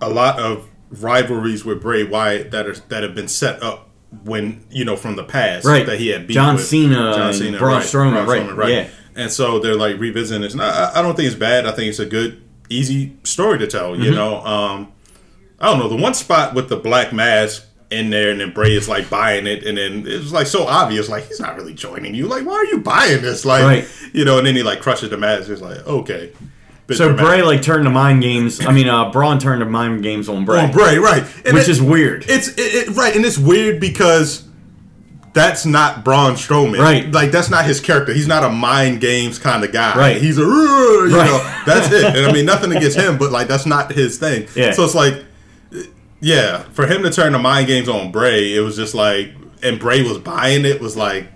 a 0.00 0.10
lot 0.10 0.38
of 0.40 0.66
rivalries 0.90 1.64
with 1.64 1.80
Bray 1.80 2.02
Wyatt 2.04 2.50
that 2.50 2.66
are 2.66 2.74
that 2.74 3.02
have 3.02 3.14
been 3.14 3.28
set 3.28 3.62
up 3.62 3.88
when 4.24 4.64
you 4.70 4.84
know 4.84 4.96
from 4.96 5.14
the 5.16 5.22
past 5.24 5.64
Right. 5.64 5.86
that 5.86 5.98
he 6.00 6.08
had 6.08 6.26
beat 6.26 6.34
John 6.34 6.56
with 6.56 6.64
Cena 6.66 7.12
and 7.12 7.58
Braun 7.58 7.82
Strowman, 7.82 8.56
right, 8.56 8.68
yeah. 8.72 8.88
And 9.14 9.30
so 9.30 9.58
they're 9.60 9.76
like 9.76 9.98
revisiting 10.00 10.42
this. 10.42 10.52
And 10.52 10.62
I, 10.62 10.92
I 10.96 11.02
don't 11.02 11.14
think 11.16 11.26
it's 11.26 11.36
bad. 11.36 11.66
I 11.66 11.72
think 11.72 11.88
it's 11.90 11.98
a 11.98 12.06
good, 12.06 12.42
easy 12.68 13.16
story 13.24 13.58
to 13.58 13.66
tell. 13.66 13.92
Mm-hmm. 13.92 14.02
You 14.02 14.10
know, 14.12 14.44
um, 14.44 14.92
I 15.60 15.66
don't 15.66 15.78
know 15.78 15.88
the 15.88 15.96
one 16.02 16.14
spot 16.14 16.54
with 16.54 16.68
the 16.68 16.76
black 16.76 17.12
mask 17.12 17.66
in 17.90 18.10
there, 18.10 18.30
and 18.30 18.40
then 18.40 18.52
Bray 18.52 18.74
is 18.76 18.88
like 18.88 19.10
buying 19.10 19.46
it, 19.46 19.64
and 19.66 19.76
then 19.78 20.06
it 20.06 20.18
was 20.20 20.32
like 20.32 20.46
so 20.46 20.66
obvious, 20.66 21.08
like 21.08 21.26
he's 21.26 21.40
not 21.40 21.56
really 21.56 21.74
joining 21.74 22.14
you. 22.14 22.26
Like, 22.26 22.44
why 22.46 22.54
are 22.54 22.64
you 22.66 22.78
buying 22.78 23.20
this? 23.22 23.44
Like, 23.44 23.64
Right. 23.64 23.88
you 24.12 24.24
know, 24.24 24.38
and 24.38 24.46
then 24.46 24.54
he 24.56 24.62
like 24.62 24.80
crushes 24.80 25.10
the 25.10 25.16
mask. 25.16 25.48
It's 25.48 25.60
like, 25.60 25.86
okay. 25.86 26.32
So 26.92 27.06
dramatic. 27.08 27.24
Bray 27.24 27.42
like 27.42 27.62
turned 27.62 27.84
to 27.84 27.90
mind 27.90 28.20
games. 28.22 28.64
I 28.66 28.72
mean, 28.72 28.88
uh, 28.88 29.10
Braun 29.12 29.38
turned 29.38 29.60
to 29.60 29.66
mind 29.66 30.02
games 30.02 30.28
on 30.28 30.44
Bray, 30.44 30.60
on 30.60 30.72
Bray, 30.72 30.98
right? 30.98 31.22
And 31.44 31.54
which 31.54 31.64
it- 31.64 31.68
is 31.70 31.80
weird. 31.82 32.24
It's 32.28 32.48
it, 32.48 32.58
it, 32.58 32.88
right, 32.96 33.14
and 33.14 33.24
it's 33.24 33.38
weird 33.38 33.80
because 33.80 34.44
that's 35.32 35.64
not 35.64 36.04
Braun 36.04 36.32
Strowman, 36.34 36.78
Right. 36.80 37.10
Like 37.12 37.30
that's 37.30 37.50
not 37.50 37.64
his 37.64 37.80
character. 37.80 38.12
He's 38.12 38.26
not 38.26 38.42
a 38.42 38.48
mind 38.50 39.00
games 39.00 39.38
kind 39.38 39.62
of 39.62 39.72
guy, 39.72 39.96
Right. 39.96 40.20
He's 40.20 40.36
a 40.38 40.40
you 40.40 41.16
Right. 41.16 41.26
know 41.26 41.62
that's 41.64 41.92
it. 41.92 42.04
And 42.04 42.26
I 42.26 42.32
mean 42.32 42.44
nothing 42.54 42.72
against 42.74 42.96
him, 42.98 43.16
but 43.18 43.30
like 43.30 43.46
that's 43.46 43.66
not 43.66 43.92
his 43.92 44.18
thing. 44.18 44.48
Yeah. 44.56 44.72
So 44.72 44.84
it's 44.84 44.94
like, 44.96 45.24
yeah, 46.20 46.62
for 46.72 46.86
him 46.86 47.02
to 47.02 47.10
turn 47.10 47.32
the 47.32 47.38
mind 47.38 47.66
games 47.66 47.88
on 47.88 48.10
Bray, 48.12 48.54
it 48.54 48.60
was 48.60 48.76
just 48.76 48.94
like, 48.94 49.32
and 49.62 49.78
Bray 49.78 50.02
was 50.02 50.18
buying 50.18 50.64
it. 50.64 50.80
Was 50.80 50.96
like, 50.96 51.28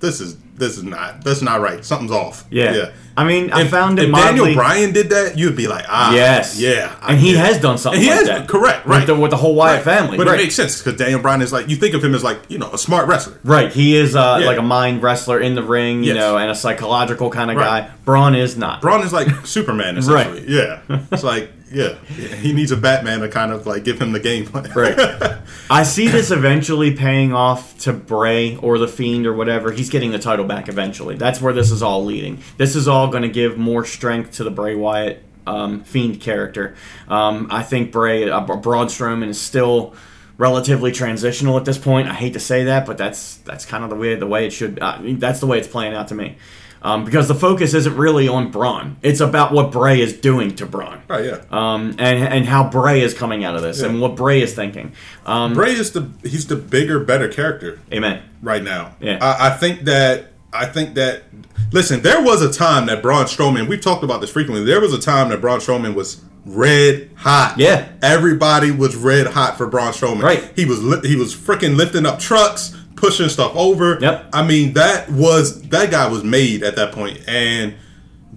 this 0.00 0.20
is 0.20 0.36
this 0.54 0.76
is 0.76 0.84
not 0.84 1.24
that's 1.24 1.40
not 1.42 1.60
right. 1.60 1.84
Something's 1.84 2.10
off. 2.12 2.44
yeah. 2.50 2.74
yeah. 2.74 2.92
I 3.16 3.24
mean, 3.24 3.50
I 3.52 3.62
If, 3.62 3.70
found 3.70 3.98
it 3.98 4.04
if 4.04 4.10
mildly. 4.10 4.38
Daniel 4.38 4.54
Bryan 4.54 4.92
did 4.92 5.10
that, 5.10 5.36
you'd 5.36 5.56
be 5.56 5.66
like, 5.66 5.84
ah, 5.88 6.14
Yes. 6.14 6.58
yeah, 6.58 6.94
I 7.02 7.12
and 7.12 7.20
he 7.20 7.32
it. 7.32 7.36
has 7.36 7.58
done 7.60 7.76
something 7.76 7.98
And 8.00 8.04
he 8.04 8.08
like 8.10 8.18
has, 8.20 8.28
that. 8.28 8.48
correct, 8.48 8.86
With 8.86 8.96
right. 8.96 9.06
the, 9.06 9.14
with 9.14 9.30
the 9.30 9.36
whole 9.36 9.54
Wyatt 9.54 9.82
family. 9.84 10.16
But 10.16 10.26
right. 10.26 10.38
it 10.38 10.44
makes 10.44 10.54
sense 10.54 10.78
because 10.80 10.98
Daniel 10.98 11.20
Bryan 11.20 11.42
is 11.42 11.52
like 11.52 11.68
you 11.68 11.76
think 11.76 11.94
of 11.94 12.02
him 12.04 12.14
as 12.14 12.22
like 12.24 12.38
you 12.48 12.56
know 12.58 12.70
a 12.72 12.78
smart 12.78 13.08
wrestler. 13.08 13.38
Right, 13.44 13.70
he 13.72 13.96
is 13.96 14.14
uh, 14.16 14.38
Yeah. 14.40 14.46
like 14.46 14.58
a 14.58 14.62
mind 14.62 15.02
wrestler 15.02 15.38
in 15.40 15.54
the 15.54 15.62
ring, 15.62 16.02
you 16.04 16.14
Yes. 16.14 16.16
know, 16.20 16.38
and 16.38 16.50
a 16.50 16.54
psychological 16.54 17.30
kind 17.30 17.50
of 17.50 17.56
Right. 17.58 17.88
guy. 17.88 17.90
Braun 18.06 18.34
is 18.34 18.56
not. 18.56 18.80
Braun 18.80 19.02
is 19.02 19.12
like 19.12 19.28
Superman 19.44 19.98
essentially. 19.98 20.44
Yeah, 20.48 20.80
it's 21.12 21.24
like 21.24 21.50
yeah, 21.72 21.94
he 22.04 22.52
needs 22.52 22.72
a 22.72 22.76
Batman 22.76 23.20
to 23.20 23.28
kind 23.28 23.52
of 23.52 23.66
like 23.66 23.84
give 23.84 24.00
him 24.00 24.12
the 24.12 24.20
game 24.20 24.44
plan. 24.46 24.70
Right. 24.72 25.38
I 25.70 25.84
see 25.84 26.08
this 26.08 26.30
eventually 26.30 26.96
paying 26.96 27.32
off 27.32 27.78
to 27.80 27.92
Bray 27.92 28.56
or 28.56 28.78
the 28.78 28.88
Fiend 28.88 29.26
or 29.26 29.32
whatever. 29.32 29.70
He's 29.70 29.88
getting 29.88 30.10
the 30.10 30.18
title 30.18 30.44
back 30.44 30.68
eventually. 30.68 31.14
That's 31.14 31.40
where 31.40 31.52
this 31.52 31.70
is 31.70 31.82
all 31.82 32.04
leading. 32.04 32.42
This 32.56 32.74
is 32.74 32.88
all 32.88 33.08
going 33.08 33.22
to 33.22 33.28
give 33.28 33.56
more 33.56 33.84
strength 33.84 34.32
to 34.32 34.44
the 34.44 34.50
Bray 34.50 34.74
Wyatt 34.74 35.22
um, 35.46 35.84
Fiend 35.84 36.20
character. 36.20 36.74
Um, 37.08 37.46
I 37.50 37.62
think 37.62 37.92
Bray, 37.92 38.28
uh, 38.28 38.40
Braun 38.40 38.88
Strowman 38.88 39.28
is 39.28 39.40
still 39.40 39.94
relatively 40.38 40.90
transitional 40.90 41.56
at 41.56 41.66
this 41.66 41.78
point. 41.78 42.08
I 42.08 42.14
hate 42.14 42.32
to 42.32 42.40
say 42.40 42.64
that, 42.64 42.86
but 42.86 42.98
that's 42.98 43.36
that's 43.36 43.64
kind 43.64 43.84
of 43.84 43.90
the 43.90 43.96
way 43.96 44.14
the 44.16 44.26
way 44.26 44.46
it 44.46 44.50
should. 44.50 44.78
Uh, 44.80 44.98
that's 45.02 45.38
the 45.38 45.46
way 45.46 45.58
it's 45.58 45.68
playing 45.68 45.94
out 45.94 46.08
to 46.08 46.14
me. 46.14 46.36
Um, 46.82 47.04
because 47.04 47.28
the 47.28 47.34
focus 47.34 47.74
isn't 47.74 47.94
really 47.94 48.26
on 48.26 48.50
Braun. 48.50 48.96
It's 49.02 49.20
about 49.20 49.52
what 49.52 49.70
Bray 49.70 50.00
is 50.00 50.14
doing 50.14 50.54
to 50.56 50.66
Braun. 50.66 51.02
Right. 51.08 51.26
Yeah. 51.26 51.42
Um, 51.50 51.94
and 51.98 52.24
and 52.24 52.46
how 52.46 52.70
Bray 52.70 53.02
is 53.02 53.12
coming 53.12 53.44
out 53.44 53.54
of 53.54 53.62
this 53.62 53.82
and 53.82 54.00
what 54.00 54.16
Bray 54.16 54.40
is 54.40 54.54
thinking. 54.54 54.92
Um, 55.26 55.52
Bray 55.52 55.72
is 55.72 55.92
the 55.92 56.10
he's 56.22 56.46
the 56.46 56.56
bigger, 56.56 56.98
better 57.00 57.28
character 57.28 57.80
amen. 57.92 58.22
right 58.42 58.62
now. 58.62 58.94
Yeah. 59.00 59.18
I, 59.20 59.48
I 59.48 59.50
think 59.50 59.82
that 59.82 60.32
I 60.52 60.66
think 60.66 60.94
that 60.94 61.24
listen, 61.72 62.00
there 62.00 62.22
was 62.22 62.42
a 62.42 62.50
time 62.50 62.86
that 62.86 63.02
Braun 63.02 63.26
Strowman. 63.26 63.68
We've 63.68 63.80
talked 63.80 64.02
about 64.02 64.20
this 64.20 64.30
frequently. 64.30 64.64
There 64.64 64.80
was 64.80 64.94
a 64.94 65.00
time 65.00 65.28
that 65.28 65.40
Braun 65.40 65.60
Strowman 65.60 65.94
was 65.94 66.22
red 66.46 67.10
hot. 67.16 67.54
Yeah. 67.58 67.88
everybody 68.02 68.70
was 68.70 68.96
red 68.96 69.26
hot 69.28 69.56
for 69.56 69.66
Braun 69.66 69.92
Strowman. 69.92 70.22
Right. 70.22 70.52
He 70.56 70.64
was 70.64 70.82
li- 70.82 71.06
he 71.06 71.16
was 71.16 71.34
freaking 71.34 71.76
lifting 71.76 72.06
up 72.06 72.18
trucks, 72.18 72.76
pushing 73.00 73.28
stuff 73.28 73.54
over. 73.56 73.98
Yep. 74.00 74.30
I 74.32 74.46
mean 74.46 74.74
that 74.74 75.10
was 75.10 75.62
that 75.68 75.90
guy 75.90 76.08
was 76.08 76.22
made 76.22 76.62
at 76.62 76.76
that 76.76 76.92
point, 76.92 77.20
and 77.26 77.74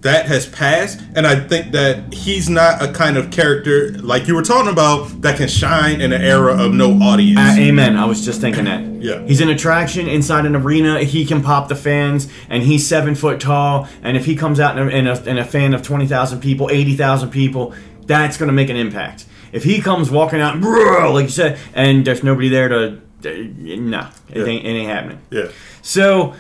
that 0.04 0.26
has 0.26 0.46
passed. 0.48 1.02
And 1.16 1.26
I 1.26 1.40
think 1.40 1.72
that 1.72 2.14
he's 2.14 2.50
not 2.50 2.82
a 2.82 2.92
kind 2.92 3.18
of 3.18 3.32
character 3.32 3.92
like 4.00 4.28
you 4.28 4.36
were 4.36 4.44
talking 4.44 4.72
about 4.72 5.22
that 5.22 5.38
can 5.38 5.48
shine 5.48 6.02
in 6.02 6.12
an 6.14 6.22
era 6.22 6.54
of 6.54 6.74
no 6.74 6.92
audience. 7.02 7.40
Uh, 7.40 7.56
amen. 7.60 7.98
I 7.98 8.06
was 8.06 8.24
just 8.24 8.42
thinking 8.42 8.66
that. 8.66 8.84
Yeah. 9.02 9.26
He's 9.26 9.42
an 9.42 9.50
attraction 9.50 10.08
inside 10.08 10.46
an 10.46 10.56
arena. 10.56 11.04
He 11.04 11.26
can 11.26 11.42
pop 11.42 11.68
the 11.68 11.76
fans, 11.76 12.28
and 12.50 12.64
he's 12.64 12.88
seven 12.88 13.16
foot 13.16 13.40
tall. 13.40 13.88
And 14.02 14.16
if 14.16 14.26
he 14.26 14.36
comes 14.36 14.60
out 14.60 14.78
in 14.78 14.88
a, 14.88 14.92
in 14.92 15.08
a, 15.08 15.24
in 15.24 15.38
a 15.38 15.46
fan 15.46 15.74
of 15.74 15.84
20,000 15.84 16.40
people, 16.40 16.70
80,000 16.70 17.30
people, 17.30 17.74
that's 18.06 18.38
going 18.38 18.48
to 18.48 18.54
make 18.54 18.70
an 18.70 18.76
impact. 18.76 19.26
If 19.52 19.64
he 19.64 19.82
comes 19.82 20.10
walking 20.10 20.42
out, 20.42 20.60
like 21.14 21.24
you 21.24 21.30
said, 21.30 21.60
and 21.74 22.06
there's 22.06 22.24
nobody 22.24 22.50
there 22.50 22.68
to. 22.70 23.02
No, 23.24 23.30
it, 24.30 24.38
Yeah. 24.38 24.44
ain't, 24.46 24.66
it 24.66 24.70
ain't 24.70 24.90
happening. 24.90 25.20
yeah. 25.32 25.48
So 25.82 26.34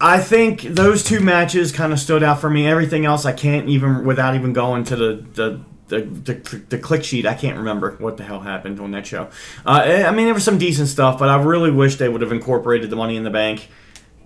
I 0.00 0.18
think 0.20 0.62
those 0.62 1.02
two 1.02 1.20
matches 1.20 1.72
kind 1.72 1.92
of 1.92 1.98
stood 1.98 2.22
out 2.22 2.40
for 2.40 2.48
me. 2.50 2.66
Everything 2.66 3.04
else 3.04 3.24
I 3.26 3.32
can't 3.32 3.68
even 3.68 4.04
without 4.04 4.34
even 4.34 4.52
going 4.52 4.84
to 4.84 4.96
the 4.96 5.24
the. 5.34 5.60
The, 5.88 6.02
the, 6.02 6.34
the 6.68 6.76
click 6.78 7.02
sheet, 7.02 7.24
I 7.24 7.32
can't 7.32 7.56
remember 7.56 7.92
what 7.98 8.18
the 8.18 8.22
hell 8.22 8.40
happened 8.40 8.78
on 8.78 8.90
that 8.90 9.06
show. 9.06 9.30
Uh, 9.64 10.04
I 10.06 10.10
mean, 10.10 10.26
there 10.26 10.34
was 10.34 10.44
some 10.44 10.58
decent 10.58 10.88
stuff, 10.88 11.18
but 11.18 11.30
I 11.30 11.42
really 11.42 11.70
wish 11.70 11.96
they 11.96 12.10
would 12.10 12.20
have 12.20 12.30
incorporated 12.30 12.90
the 12.90 12.96
Money 12.96 13.16
in 13.16 13.24
the 13.24 13.30
Bank 13.30 13.68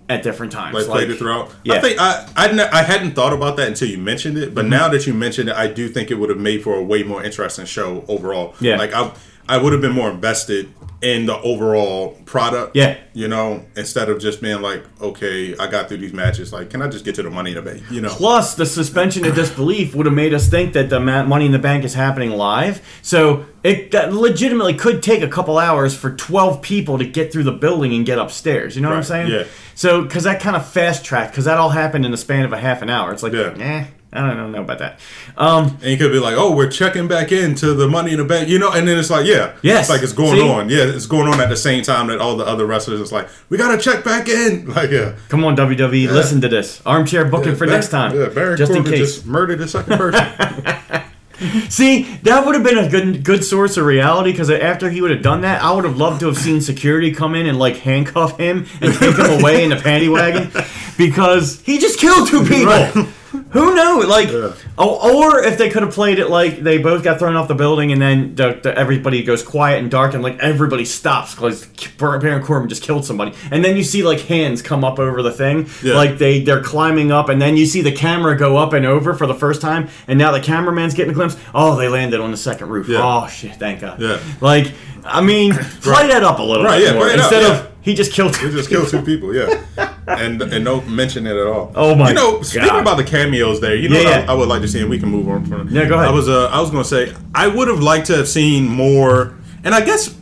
at 0.09 0.23
different 0.23 0.51
times. 0.51 0.75
like 0.75 0.85
played 0.87 1.09
it 1.09 1.17
throughout. 1.17 1.55
Yeah. 1.63 1.75
I 1.75 1.79
think 1.79 2.01
I 2.01 2.29
I, 2.35 2.51
ne- 2.51 2.63
I 2.67 2.83
hadn't 2.83 3.11
thought 3.15 3.31
about 3.31 3.55
that 3.55 3.69
until 3.69 3.87
you 3.87 3.97
mentioned 3.97 4.37
it, 4.37 4.47
Mm-hmm. 4.47 4.55
but 4.55 4.65
now 4.65 4.89
that 4.89 5.07
you 5.07 5.13
mentioned 5.13 5.47
it, 5.47 5.55
I 5.55 5.67
do 5.67 5.87
think 5.87 6.11
it 6.11 6.15
would 6.15 6.29
have 6.29 6.37
made 6.37 6.63
for 6.65 6.75
a 6.75 6.83
way 6.83 7.01
more 7.03 7.23
interesting 7.23 7.63
show 7.63 8.03
overall. 8.09 8.55
Yeah. 8.59 8.75
like 8.75 8.91
I 8.93 9.13
I 9.47 9.57
would 9.57 9.71
have 9.71 9.81
been 9.81 9.93
more 9.93 10.11
invested 10.11 10.69
in 11.03 11.25
the 11.25 11.37
overall 11.41 12.11
product. 12.25 12.75
Yeah. 12.75 12.97
You 13.13 13.27
know, 13.27 13.65
instead 13.75 14.09
of 14.09 14.19
just 14.19 14.41
being 14.41 14.61
like, 14.61 14.83
okay, 15.01 15.55
I 15.57 15.67
got 15.67 15.89
through 15.89 15.97
these 15.97 16.13
matches. 16.13 16.53
Like, 16.53 16.69
can 16.69 16.81
I 16.81 16.87
just 16.87 17.03
get 17.03 17.15
to 17.15 17.23
the 17.23 17.29
money 17.29 17.51
in 17.51 17.57
the 17.57 17.61
bank? 17.61 17.83
You 17.91 17.99
know. 18.01 18.09
Plus, 18.09 18.55
the 18.55 18.65
suspension 18.65 19.25
of 19.25 19.35
disbelief 19.35 19.93
would 19.95 20.05
have 20.05 20.15
made 20.15 20.33
us 20.33 20.47
think 20.47 20.73
that 20.73 20.89
the 20.89 20.99
Money 21.01 21.45
in 21.45 21.51
the 21.51 21.59
Bank 21.59 21.83
is 21.83 21.93
happening 21.93 22.31
live. 22.31 22.81
So 23.01 23.45
it 23.63 23.93
legitimately 23.93 24.75
could 24.75 25.03
take 25.03 25.21
a 25.21 25.27
couple 25.27 25.57
hours 25.57 25.95
for 25.95 26.11
12 26.11 26.61
people 26.61 26.97
to 26.97 27.05
get 27.05 27.31
through 27.33 27.43
the 27.43 27.51
building 27.51 27.93
and 27.93 28.05
get 28.05 28.17
upstairs. 28.17 28.75
You 28.75 28.81
know 28.81 28.89
what 28.89 28.97
I'm 28.97 29.03
saying? 29.03 29.27
yeah. 29.31 29.43
So, 29.75 30.03
because 30.03 30.23
that 30.23 30.39
kind 30.39 30.55
of 30.55 30.67
fast 30.67 31.03
tracked, 31.03 31.31
because 31.31 31.45
that 31.45 31.57
all 31.57 31.69
happened 31.69 32.05
in 32.05 32.11
the 32.11 32.17
span 32.17 32.45
of 32.45 32.53
a 32.53 32.57
half 32.59 32.81
an 32.81 32.89
hour. 32.89 33.11
It's 33.11 33.23
like, 33.23 33.33
Yeah. 33.33 33.53
eh, 33.59 33.85
I 34.13 34.33
don't 34.33 34.51
know, 34.51 34.61
about 34.61 34.79
that. 34.79 34.99
Um, 35.37 35.77
And 35.81 35.91
you 35.91 35.97
could 35.97 36.11
be 36.11 36.19
like, 36.19 36.35
oh, 36.37 36.55
we're 36.55 36.69
checking 36.69 37.07
back 37.07 37.31
into 37.31 37.73
the 37.73 37.87
money 37.87 38.11
in 38.11 38.17
the 38.17 38.23
bank, 38.23 38.47
you 38.49 38.59
know, 38.59 38.71
and 38.71 38.87
then 38.87 38.97
it's 38.97 39.09
like, 39.09 39.25
yeah, 39.25 39.53
Yes. 39.61 39.81
it's 39.81 39.89
like 39.89 40.03
it's 40.03 40.13
going 40.13 40.39
See? 40.39 40.47
on, 40.49 40.69
yeah, 40.69 40.83
it's 40.83 41.05
going 41.07 41.27
on 41.27 41.39
at 41.41 41.49
the 41.49 41.57
same 41.57 41.83
time 41.83 42.07
that 42.07 42.19
all 42.19 42.35
the 42.37 42.45
other 42.45 42.65
wrestlers 42.65 42.99
is 42.99 43.11
like, 43.11 43.27
we 43.49 43.57
gotta 43.57 43.77
check 43.77 44.03
back 44.03 44.29
in, 44.29 44.67
like, 44.75 44.91
yeah, 44.91 45.15
come 45.29 45.43
on, 45.43 45.55
WWE, 45.55 46.11
listen 46.11 46.41
to 46.41 46.47
this. 46.47 46.81
Armchair 46.85 47.25
booking 47.25 47.55
for 47.55 47.65
Bar- 47.65 47.75
next 47.75 47.89
time. 47.89 48.15
yeah, 48.17 48.27
Baron 48.29 48.57
just 48.57 48.71
in 48.71 48.77
Corbin 48.83 48.91
case. 48.99 49.15
just 49.15 49.25
murdered 49.25 49.61
a 49.61 49.67
second 49.67 49.97
person, 49.97 50.23
See, 51.67 52.03
that 52.23 52.45
would 52.45 52.55
have 52.55 52.63
been 52.63 52.77
a 52.77 52.87
good 52.87 53.23
good 53.23 53.43
source 53.43 53.75
of 53.75 53.85
reality 53.85 54.31
because 54.31 54.49
after 54.49 54.89
he 54.89 55.01
would 55.01 55.11
have 55.11 55.23
done 55.23 55.41
that, 55.41 55.61
I 55.61 55.73
would 55.73 55.83
have 55.83 55.97
loved 55.97 56.21
to 56.21 56.27
have 56.27 56.37
seen 56.37 56.61
security 56.61 57.11
come 57.11 57.35
in 57.35 57.47
and 57.47 57.57
like 57.59 57.77
handcuff 57.77 58.37
him 58.39 58.65
and 58.79 58.93
take 58.93 59.15
him 59.17 59.25
away 59.41 59.63
in 59.63 59.71
the 59.71 59.75
panty 59.75 60.09
wagon 60.09 60.51
because 60.97 61.59
he 61.61 61.79
just 61.79 61.99
killed 61.99 62.29
two 62.29 62.45
people. 62.45 62.67
Right. 62.71 63.07
Who 63.51 63.75
knows? 63.75 64.05
Like, 64.07 64.29
Yeah. 64.31 64.51
oh, 64.77 65.23
or 65.23 65.43
if 65.43 65.57
they 65.57 65.69
could 65.69 65.81
have 65.83 65.93
played 65.93 66.19
it 66.19 66.29
like 66.29 66.59
they 66.59 66.77
both 66.77 67.03
got 67.03 67.17
thrown 67.19 67.35
off 67.35 67.47
the 67.47 67.55
building 67.55 67.91
and 67.91 68.01
then 68.01 68.35
the, 68.35 68.59
the, 68.61 68.77
everybody 68.77 69.23
goes 69.23 69.41
quiet 69.41 69.79
and 69.81 69.89
dark 69.89 70.13
and 70.13 70.21
like 70.21 70.37
everybody 70.39 70.85
stops 70.85 71.33
because 71.33 71.65
Baron 71.97 72.43
Corbin 72.43 72.69
just 72.69 72.83
killed 72.83 73.05
somebody, 73.05 73.33
and 73.51 73.63
then 73.65 73.75
you 73.75 73.83
see 73.83 74.03
like 74.03 74.19
hands 74.21 74.61
come 74.61 74.83
up 74.83 74.99
over 74.99 75.21
the 75.21 75.31
thing, 75.31 75.67
Yeah. 75.81 75.95
like 75.95 76.17
they 76.17 76.41
they're 76.41 76.63
climbing 76.63 77.11
up, 77.11 77.29
and 77.29 77.41
then 77.41 77.57
you 77.57 77.65
see 77.65 77.81
the 77.81 77.91
camera 77.91 78.37
go 78.37 78.57
up 78.57 78.73
and 78.73 78.85
over 78.85 79.13
for 79.13 79.25
the 79.27 79.35
first 79.35 79.61
time, 79.61 79.89
and 80.07 80.19
now 80.19 80.31
the 80.31 80.39
cameraman's 80.41 80.93
getting 80.93 81.11
a 81.11 81.15
glimpse. 81.15 81.35
Oh, 81.55 81.75
they 81.75 81.87
landed 81.87 82.19
on 82.19 82.31
the 82.31 82.37
second 82.37 82.69
roof. 82.69 82.87
Yeah. 82.87 82.99
Oh 83.01 83.27
shit! 83.27 83.55
Thank 83.55 83.81
God. 83.81 83.99
Yeah. 83.99 84.19
Like, 84.41 84.71
I 85.05 85.21
mean, 85.21 85.53
play 85.53 86.07
that 86.07 86.23
up 86.23 86.39
a 86.39 86.43
little 86.43 86.63
Right, 86.63 86.79
bit 86.79 86.87
yeah, 86.87 86.93
more 86.93 87.03
play 87.03 87.13
it 87.13 87.19
up, 87.19 87.31
instead 87.31 87.43
yeah. 87.43 87.59
of 87.61 87.69
he 87.81 87.93
just 87.93 88.13
killed. 88.13 88.33
They 88.35 88.49
just 88.49 88.69
killed 88.69 88.87
two 88.87 89.01
people, 89.01 89.35
yeah, 89.35 89.61
and 90.07 90.41
and 90.41 90.63
don't 90.63 90.87
mention 90.87 91.27
it 91.27 91.35
at 91.35 91.45
all. 91.47 91.71
Oh 91.75 91.93
my 91.95 92.09
You 92.09 92.13
know, 92.15 92.41
speaking 92.41 92.69
God. 92.69 92.81
about 92.81 92.95
the 92.97 93.03
cameos 93.03 93.59
there, 93.59 93.75
you 93.75 93.89
know, 93.89 93.97
Yeah, 93.99 94.03
what 94.03 94.19
yeah. 94.25 94.25
I, 94.31 94.33
I 94.33 94.37
would 94.37 94.47
like 94.47 94.61
to 94.61 94.67
see, 94.67 94.79
and 94.79 94.89
we 94.89 94.99
can 94.99 95.09
move 95.09 95.27
on 95.27 95.45
from. 95.45 95.67
Yeah, 95.69 95.85
go 95.85 95.95
ahead. 95.95 96.07
I 96.07 96.11
was 96.11 96.29
uh, 96.29 96.47
I 96.47 96.61
was 96.61 96.71
gonna 96.71 96.85
say 96.85 97.13
I 97.35 97.47
would 97.47 97.67
have 97.67 97.81
liked 97.81 98.07
to 98.07 98.15
have 98.15 98.27
seen 98.29 98.67
more, 98.67 99.35
and 99.65 99.75
I 99.75 99.81
guess 99.83 100.15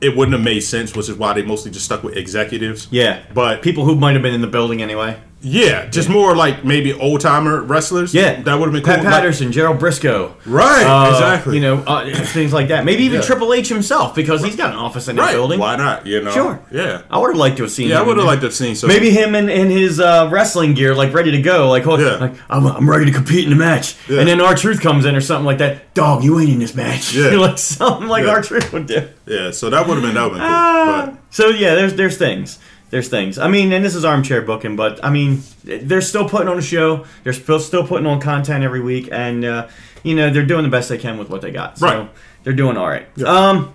it 0.00 0.16
wouldn't 0.16 0.34
have 0.34 0.42
made 0.44 0.60
sense, 0.60 0.96
which 0.96 1.08
is 1.08 1.14
why 1.16 1.32
they 1.34 1.42
mostly 1.42 1.70
just 1.70 1.84
stuck 1.84 2.02
with 2.02 2.16
executives. 2.16 2.88
Yeah, 2.90 3.22
but 3.34 3.62
people 3.62 3.84
who 3.84 3.94
might 3.94 4.14
have 4.14 4.22
been 4.22 4.34
in 4.34 4.40
the 4.40 4.46
building 4.48 4.82
anyway. 4.82 5.20
Yeah, 5.42 5.86
just 5.86 6.10
more 6.10 6.36
like 6.36 6.64
maybe 6.66 6.92
old 6.92 7.22
timer 7.22 7.62
wrestlers. 7.62 8.12
Yeah, 8.12 8.42
that 8.42 8.58
would 8.58 8.66
have 8.66 8.72
been 8.74 8.82
cool. 8.82 8.94
Pat 8.94 9.04
Like- 9.04 9.12
Patterson, 9.14 9.52
Gerald 9.52 9.78
Brisco. 9.78 10.32
right? 10.44 10.82
Uh, 10.84 11.10
exactly. 11.10 11.54
You 11.56 11.62
know, 11.62 11.76
uh, 11.86 12.10
things 12.26 12.52
like 12.52 12.68
that. 12.68 12.84
Maybe 12.84 13.04
even 13.04 13.20
Yeah. 13.20 13.26
Triple 13.26 13.54
H 13.54 13.68
himself, 13.70 14.14
because 14.14 14.44
he's 14.44 14.54
got 14.56 14.70
an 14.72 14.76
office 14.76 15.08
in 15.08 15.16
the 15.16 15.22
right? 15.22 15.32
building. 15.32 15.58
Why 15.58 15.76
not? 15.76 16.06
You 16.06 16.22
know, 16.22 16.30
Sure. 16.30 16.60
Yeah, 16.70 17.02
I 17.10 17.16
would 17.18 17.28
have 17.30 17.38
liked 17.38 17.56
to 17.56 17.62
have 17.62 17.72
seen. 17.72 17.88
yeah. 17.88 18.00
I 18.00 18.02
would 18.02 18.18
have 18.18 18.26
liked 18.26 18.42
to 18.42 18.48
have 18.48 18.54
seen 18.54 18.74
some. 18.74 18.88
Maybe 18.88 19.10
him 19.10 19.34
in, 19.34 19.48
in 19.48 19.70
his 19.70 19.98
uh, 19.98 20.28
wrestling 20.30 20.74
gear, 20.74 20.94
like 20.94 21.14
ready 21.14 21.30
to 21.30 21.40
go, 21.40 21.70
like, 21.70 21.84
hold, 21.84 22.00
Yeah. 22.00 22.16
like 22.16 22.34
I'm, 22.50 22.66
I'm 22.66 22.90
ready 22.90 23.06
to 23.06 23.12
compete 23.12 23.44
in 23.44 23.50
the 23.50 23.56
match, 23.56 23.96
Yeah. 24.08 24.18
and 24.20 24.28
then 24.28 24.42
R-Truth 24.42 24.82
comes 24.82 25.06
in 25.06 25.16
or 25.16 25.22
something 25.22 25.46
like 25.46 25.58
that. 25.58 25.94
Dog, 25.94 26.22
you 26.22 26.38
ain't 26.38 26.50
in 26.50 26.58
this 26.58 26.74
match. 26.74 27.14
Yeah. 27.14 27.30
like 27.38 27.56
something 27.56 28.08
like 28.08 28.24
Yeah. 28.24 28.30
R-Truth 28.32 28.72
would 28.74 28.86
do. 28.86 29.08
Yeah, 29.26 29.52
so 29.52 29.70
that 29.70 29.86
would 29.88 29.94
have 29.94 30.02
been 30.02 30.14
that 30.14 30.30
would 30.30 30.38
have 30.38 30.40
been 30.40 30.48
cool. 30.48 30.50
Ah. 30.50 31.02
but 31.06 31.14
So 31.30 31.48
yeah, 31.48 31.74
there's 31.76 31.94
there's 31.94 32.16
things. 32.18 32.58
There's 32.90 33.08
things. 33.08 33.38
I 33.38 33.46
mean, 33.48 33.72
and 33.72 33.84
this 33.84 33.94
is 33.94 34.04
armchair 34.04 34.42
booking, 34.42 34.74
but 34.76 35.02
I 35.04 35.10
mean, 35.10 35.42
they're 35.64 36.00
still 36.00 36.28
putting 36.28 36.48
on 36.48 36.58
a 36.58 36.62
show. 36.62 37.06
They're 37.24 37.32
still 37.32 37.60
still 37.60 37.86
putting 37.86 38.06
on 38.06 38.20
content 38.20 38.64
every 38.64 38.80
week, 38.80 39.08
and 39.12 39.44
uh, 39.44 39.68
you 40.02 40.14
know 40.16 40.30
they're 40.30 40.44
doing 40.46 40.64
the 40.64 40.68
best 40.70 40.88
they 40.88 40.98
can 40.98 41.16
with 41.16 41.30
what 41.30 41.40
they 41.40 41.50
got. 41.52 41.78
So 41.78 41.86
Right. 41.86 42.10
they're 42.42 42.52
doing 42.52 42.76
all 42.76 42.88
right. 42.88 43.06
Um, 43.22 43.72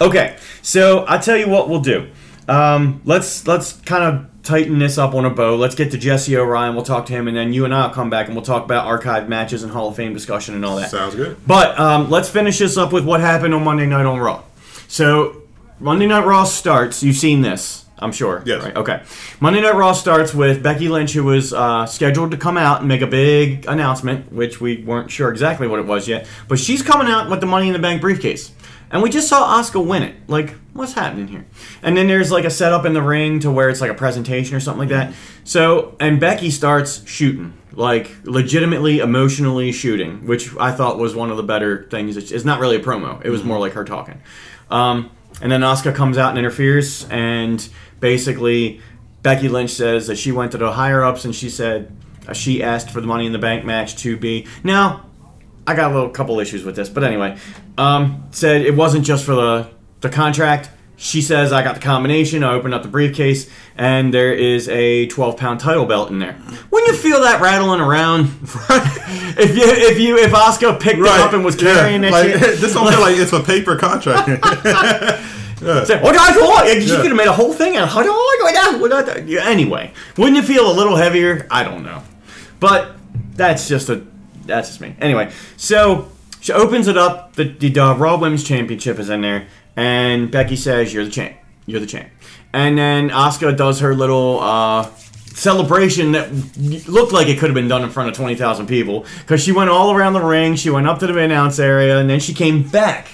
okay, 0.00 0.36
so 0.62 1.04
I 1.08 1.18
tell 1.18 1.36
you 1.36 1.48
what 1.48 1.68
we'll 1.68 1.80
do. 1.80 2.08
Um, 2.48 3.00
let's 3.04 3.46
let's 3.46 3.72
kind 3.72 4.02
of 4.04 4.26
tighten 4.42 4.78
this 4.78 4.98
up 4.98 5.14
on 5.14 5.24
a 5.24 5.30
bow. 5.30 5.56
Let's 5.56 5.74
get 5.76 5.90
to 5.92 5.98
Jesse 5.98 6.36
Orion. 6.36 6.74
We'll 6.74 6.84
talk 6.84 7.06
to 7.06 7.12
him, 7.12 7.28
and 7.28 7.36
then 7.36 7.52
you 7.52 7.64
and 7.64 7.74
I'll 7.74 7.90
come 7.90 8.10
back 8.10 8.26
and 8.26 8.34
we'll 8.36 8.44
talk 8.44 8.64
about 8.64 8.86
archive 8.86 9.28
matches 9.28 9.62
and 9.62 9.72
Hall 9.72 9.88
of 9.88 9.96
Fame 9.96 10.12
discussion 10.12 10.54
and 10.56 10.64
all 10.64 10.76
that. 10.76 10.90
sounds 10.90 11.14
good. 11.14 11.36
But 11.46 11.78
um, 11.78 12.10
let's 12.10 12.28
finish 12.28 12.58
this 12.58 12.76
up 12.76 12.92
with 12.92 13.04
what 13.04 13.20
happened 13.20 13.54
on 13.54 13.62
Monday 13.64 13.86
Night 13.86 14.06
on 14.06 14.18
Raw. 14.18 14.42
So 14.88 15.42
Monday 15.80 16.06
Night 16.06 16.24
Raw 16.26 16.44
starts. 16.44 17.02
You've 17.02 17.16
seen 17.16 17.42
this, 17.42 17.85
I'm 17.98 18.12
sure. 18.12 18.42
Yes. 18.44 18.62
Right? 18.62 18.76
Okay. 18.76 19.02
Monday 19.40 19.60
Night 19.60 19.74
Raw 19.74 19.92
starts 19.92 20.34
with 20.34 20.62
Becky 20.62 20.88
Lynch, 20.88 21.12
who 21.12 21.24
was 21.24 21.52
uh, 21.52 21.86
scheduled 21.86 22.30
to 22.32 22.36
come 22.36 22.58
out 22.58 22.80
and 22.80 22.88
make 22.88 23.00
a 23.00 23.06
big 23.06 23.66
announcement, 23.66 24.32
which 24.32 24.60
we 24.60 24.82
weren't 24.82 25.10
sure 25.10 25.30
exactly 25.30 25.66
what 25.66 25.78
it 25.78 25.86
was 25.86 26.06
yet. 26.06 26.26
But 26.48 26.58
she's 26.58 26.82
coming 26.82 27.06
out 27.06 27.30
with 27.30 27.40
the 27.40 27.46
Money 27.46 27.68
in 27.68 27.72
the 27.72 27.78
Bank 27.78 28.00
briefcase. 28.00 28.52
And 28.90 29.02
we 29.02 29.10
just 29.10 29.28
saw 29.28 29.60
Asuka 29.60 29.84
win 29.84 30.04
it. 30.04 30.14
Like, 30.28 30.50
what's 30.72 30.92
happening 30.92 31.26
here? 31.26 31.44
And 31.82 31.96
then 31.96 32.06
there's 32.06 32.30
like 32.30 32.44
a 32.44 32.50
setup 32.50 32.84
in 32.84 32.92
the 32.92 33.02
ring 33.02 33.40
to 33.40 33.50
where 33.50 33.68
it's 33.68 33.80
like 33.80 33.90
a 33.90 33.94
presentation 33.94 34.54
or 34.54 34.60
something 34.60 34.80
like 34.80 34.90
that. 34.90 35.12
So, 35.42 35.96
and 35.98 36.20
Becky 36.20 36.50
starts 36.50 37.06
shooting, 37.08 37.52
like 37.72 38.12
legitimately, 38.22 39.00
emotionally 39.00 39.72
shooting, 39.72 40.26
which 40.26 40.56
I 40.56 40.70
thought 40.70 40.98
was 40.98 41.16
one 41.16 41.30
of 41.30 41.36
the 41.36 41.42
better 41.42 41.88
things. 41.90 42.16
It's 42.16 42.44
not 42.44 42.60
really 42.60 42.76
a 42.76 42.80
promo. 42.80 43.24
It 43.24 43.30
was 43.30 43.42
more 43.42 43.58
like 43.58 43.72
her 43.72 43.84
talking. 43.84 44.20
Um, 44.70 45.10
and 45.42 45.50
then 45.50 45.60
Asuka 45.60 45.94
comes 45.94 46.16
out 46.16 46.30
and 46.30 46.38
interferes, 46.38 47.06
and 47.10 47.68
basically 48.00 48.80
Becky 49.22 49.48
Lynch 49.48 49.70
says 49.70 50.06
that 50.06 50.16
she 50.16 50.32
went 50.32 50.52
to 50.52 50.58
the 50.58 50.72
higher 50.72 51.02
ups 51.02 51.24
and 51.24 51.34
she 51.34 51.50
said 51.50 51.90
uh, 52.28 52.32
she 52.32 52.62
asked 52.62 52.90
for 52.90 53.00
the 53.00 53.06
Money 53.06 53.26
in 53.26 53.32
the 53.32 53.38
Bank 53.38 53.64
match 53.64 53.96
to 53.96 54.16
be 54.16 54.46
now. 54.62 55.02
I 55.68 55.74
got 55.74 55.90
a 55.90 55.94
little 55.94 56.10
couple 56.10 56.38
issues 56.38 56.62
with 56.62 56.76
this, 56.76 56.88
but 56.88 57.02
anyway, 57.02 57.36
um, 57.76 58.28
said 58.30 58.62
it 58.62 58.76
wasn't 58.76 59.04
just 59.04 59.24
for 59.24 59.34
the 59.34 59.68
the 60.00 60.08
contract. 60.08 60.70
She 60.98 61.20
says 61.20 61.52
I 61.52 61.62
got 61.62 61.74
the 61.74 61.80
combination. 61.80 62.42
I 62.44 62.54
opened 62.54 62.72
up 62.72 62.82
the 62.82 62.88
briefcase, 62.88 63.50
and 63.76 64.14
there 64.14 64.32
is 64.32 64.68
a 64.68 65.06
12 65.08 65.36
pound 65.36 65.60
title 65.60 65.84
belt 65.84 66.10
in 66.10 66.20
there. 66.20 66.34
When 66.70 66.84
you 66.86 66.94
feel 66.94 67.20
that 67.22 67.40
rattling 67.40 67.80
around, 67.80 68.26
if 69.38 69.56
you 69.56 69.64
if 69.66 69.98
you 69.98 70.16
if 70.18 70.30
Asuka 70.30 70.80
picked 70.80 71.00
it 71.00 71.06
up 71.06 71.32
and 71.34 71.44
was 71.44 71.56
carrying 71.56 72.02
yeah. 72.02 72.10
that 72.10 72.24
like, 72.24 72.40
shit, 72.40 72.60
This 72.60 72.72
don't 72.72 72.90
feel 72.90 73.00
like 73.00 73.16
it's 73.16 73.32
a 73.32 73.42
paper 73.42 73.76
contract. 73.76 74.28
Say, 75.84 76.00
what 76.00 76.16
I 76.16 76.32
thought? 76.32 76.66
You 76.66 76.80
Yeah. 76.80 76.96
could 77.02 77.06
have 77.08 77.16
made 77.16 77.26
a 77.26 77.32
whole 77.32 77.52
thing 77.52 77.76
out. 77.76 77.88
How 77.88 78.02
do 78.02 78.10
I 78.10 78.40
like 78.44 78.54
that? 78.54 78.80
What 78.80 78.92
I- 78.92 79.22
yeah, 79.26 79.44
Anyway, 79.44 79.92
wouldn't 80.16 80.36
you 80.36 80.42
feel 80.42 80.70
a 80.70 80.74
little 80.74 80.96
heavier? 80.96 81.46
I 81.50 81.62
don't 81.64 81.82
know, 81.84 82.02
but 82.60 82.92
that's 83.34 83.68
just 83.68 83.88
a 83.90 84.02
that's 84.46 84.68
just 84.68 84.80
me. 84.80 84.94
Anyway, 85.00 85.30
so 85.56 86.08
she 86.40 86.52
opens 86.52 86.86
it 86.88 86.96
up. 86.96 87.34
The, 87.34 87.44
the 87.44 87.78
uh, 87.80 87.94
Raw 87.96 88.16
Women's 88.16 88.44
Championship 88.44 88.98
is 89.00 89.10
in 89.10 89.20
there, 89.22 89.46
and 89.74 90.30
Becky 90.30 90.54
says, 90.56 90.94
"You're 90.94 91.04
the 91.04 91.10
champ. 91.10 91.34
You're 91.66 91.80
the 91.80 91.86
champ." 91.86 92.08
And 92.52 92.78
then 92.78 93.10
Asuka 93.10 93.56
does 93.56 93.80
her 93.80 93.94
little 93.94 94.38
uh, 94.40 94.88
celebration 95.34 96.12
that 96.12 96.30
looked 96.88 97.12
like 97.12 97.26
it 97.28 97.38
could 97.38 97.48
have 97.50 97.54
been 97.54 97.68
done 97.68 97.82
in 97.82 97.90
front 97.90 98.08
of 98.08 98.14
twenty 98.16 98.36
thousand 98.36 98.66
people 98.66 99.04
because 99.20 99.42
she 99.42 99.52
went 99.52 99.68
all 99.70 99.92
around 99.92 100.12
the 100.12 100.22
ring. 100.22 100.54
She 100.56 100.70
went 100.70 100.86
up 100.86 100.98
to 101.00 101.06
the 101.06 101.18
announce 101.18 101.58
area, 101.58 101.98
and 101.98 102.08
then 102.08 102.20
she 102.20 102.32
came 102.34 102.62
back. 102.62 103.08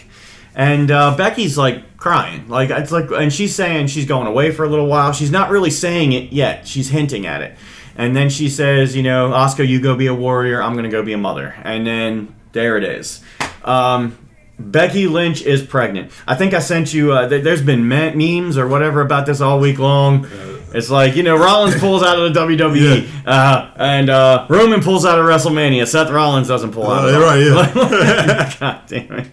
And 0.54 0.90
uh, 0.90 1.16
Becky's 1.16 1.56
like 1.56 1.96
crying, 1.96 2.48
like 2.48 2.70
it's 2.70 2.92
like, 2.92 3.10
and 3.10 3.32
she's 3.32 3.54
saying 3.54 3.86
she's 3.86 4.04
going 4.04 4.26
away 4.26 4.50
for 4.52 4.64
a 4.64 4.68
little 4.68 4.86
while. 4.86 5.12
She's 5.12 5.30
not 5.30 5.50
really 5.50 5.70
saying 5.70 6.12
it 6.12 6.32
yet. 6.32 6.66
She's 6.68 6.90
hinting 6.90 7.26
at 7.26 7.40
it, 7.40 7.56
and 7.96 8.14
then 8.14 8.28
she 8.28 8.50
says, 8.50 8.94
"You 8.94 9.02
know, 9.02 9.30
Asuka, 9.30 9.66
you 9.66 9.80
go 9.80 9.96
be 9.96 10.08
a 10.08 10.14
warrior. 10.14 10.62
I'm 10.62 10.76
gonna 10.76 10.90
go 10.90 11.02
be 11.02 11.14
a 11.14 11.18
mother." 11.18 11.54
And 11.62 11.86
then 11.86 12.34
there 12.52 12.76
it 12.76 12.84
is. 12.84 13.22
Um, 13.64 14.18
Becky 14.58 15.06
Lynch 15.06 15.42
is 15.42 15.62
pregnant. 15.62 16.12
I 16.28 16.34
think 16.34 16.52
I 16.52 16.58
sent 16.58 16.92
you. 16.92 17.12
Uh, 17.12 17.28
th- 17.28 17.42
there's 17.42 17.62
been 17.62 17.88
me- 17.88 18.14
memes 18.14 18.58
or 18.58 18.68
whatever 18.68 19.00
about 19.00 19.24
this 19.26 19.40
all 19.40 19.58
week 19.58 19.78
long. 19.78 20.26
It's 20.74 20.90
like 20.90 21.16
you 21.16 21.22
know 21.22 21.36
Rollins 21.36 21.78
pulls 21.78 22.02
out 22.02 22.18
of 22.18 22.32
the 22.32 22.40
WWE, 22.40 23.08
uh, 23.26 23.70
and 23.76 24.10
uh, 24.10 24.46
Roman 24.48 24.80
pulls 24.80 25.04
out 25.04 25.18
of 25.18 25.26
WrestleMania. 25.26 25.86
Seth 25.86 26.10
Rollins 26.10 26.48
doesn't 26.48 26.72
pull 26.72 26.90
out. 26.90 27.08
Uh, 27.08 27.20
right, 27.20 27.38
yeah. 27.38 28.54
God 28.60 28.82
damn 28.86 29.12
it. 29.12 29.28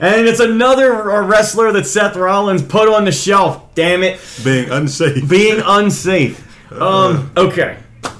And 0.00 0.26
it's 0.26 0.40
another 0.40 1.10
uh, 1.10 1.26
wrestler 1.26 1.72
that 1.72 1.86
Seth 1.86 2.16
Rollins 2.16 2.62
put 2.62 2.88
on 2.88 3.04
the 3.04 3.12
shelf. 3.12 3.74
Damn 3.74 4.02
it. 4.02 4.20
Being 4.42 4.70
unsafe. 4.70 5.28
Being 5.28 5.60
unsafe. 5.64 6.72
Um, 6.72 7.30
okay. 7.36 7.78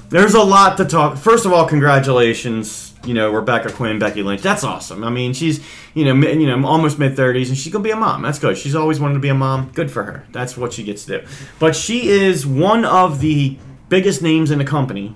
There's 0.09 0.33
a 0.33 0.43
lot 0.43 0.77
to 0.77 0.85
talk. 0.85 1.17
First 1.17 1.45
of 1.45 1.53
all, 1.53 1.65
congratulations. 1.67 2.90
You 3.03 3.13
know, 3.15 3.31
Rebecca 3.31 3.71
Quinn, 3.71 3.97
Becky 3.97 4.21
Lynch. 4.21 4.41
That's 4.41 4.63
awesome. 4.63 5.03
I 5.03 5.09
mean, 5.09 5.33
she's, 5.33 5.59
you 5.95 6.05
know, 6.05 6.13
mi- 6.13 6.33
you 6.33 6.45
know, 6.45 6.67
almost 6.67 6.99
mid 6.99 7.15
30s 7.17 7.47
and 7.49 7.57
she's 7.57 7.73
going 7.73 7.83
to 7.83 7.87
be 7.87 7.91
a 7.91 7.95
mom. 7.95 8.21
That's 8.21 8.37
good. 8.37 8.57
She's 8.57 8.75
always 8.75 8.99
wanted 8.99 9.15
to 9.15 9.19
be 9.19 9.29
a 9.29 9.33
mom. 9.33 9.71
Good 9.73 9.89
for 9.89 10.03
her. 10.03 10.25
That's 10.31 10.55
what 10.55 10.73
she 10.73 10.83
gets 10.83 11.05
to 11.05 11.19
do. 11.21 11.27
But 11.59 11.75
she 11.75 12.09
is 12.09 12.45
one 12.45 12.85
of 12.85 13.19
the 13.19 13.57
biggest 13.89 14.21
names 14.21 14.51
in 14.51 14.59
the 14.59 14.65
company. 14.65 15.15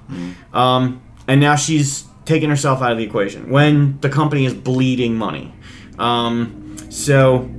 Um, 0.51 1.01
and 1.27 1.39
now 1.39 1.55
she's 1.55 2.05
taking 2.25 2.49
herself 2.49 2.81
out 2.81 2.91
of 2.91 2.97
the 2.97 3.03
equation 3.03 3.49
when 3.49 3.99
the 4.01 4.09
company 4.09 4.45
is 4.45 4.53
bleeding 4.53 5.15
money. 5.15 5.53
Um, 5.99 6.75
so 6.89 7.49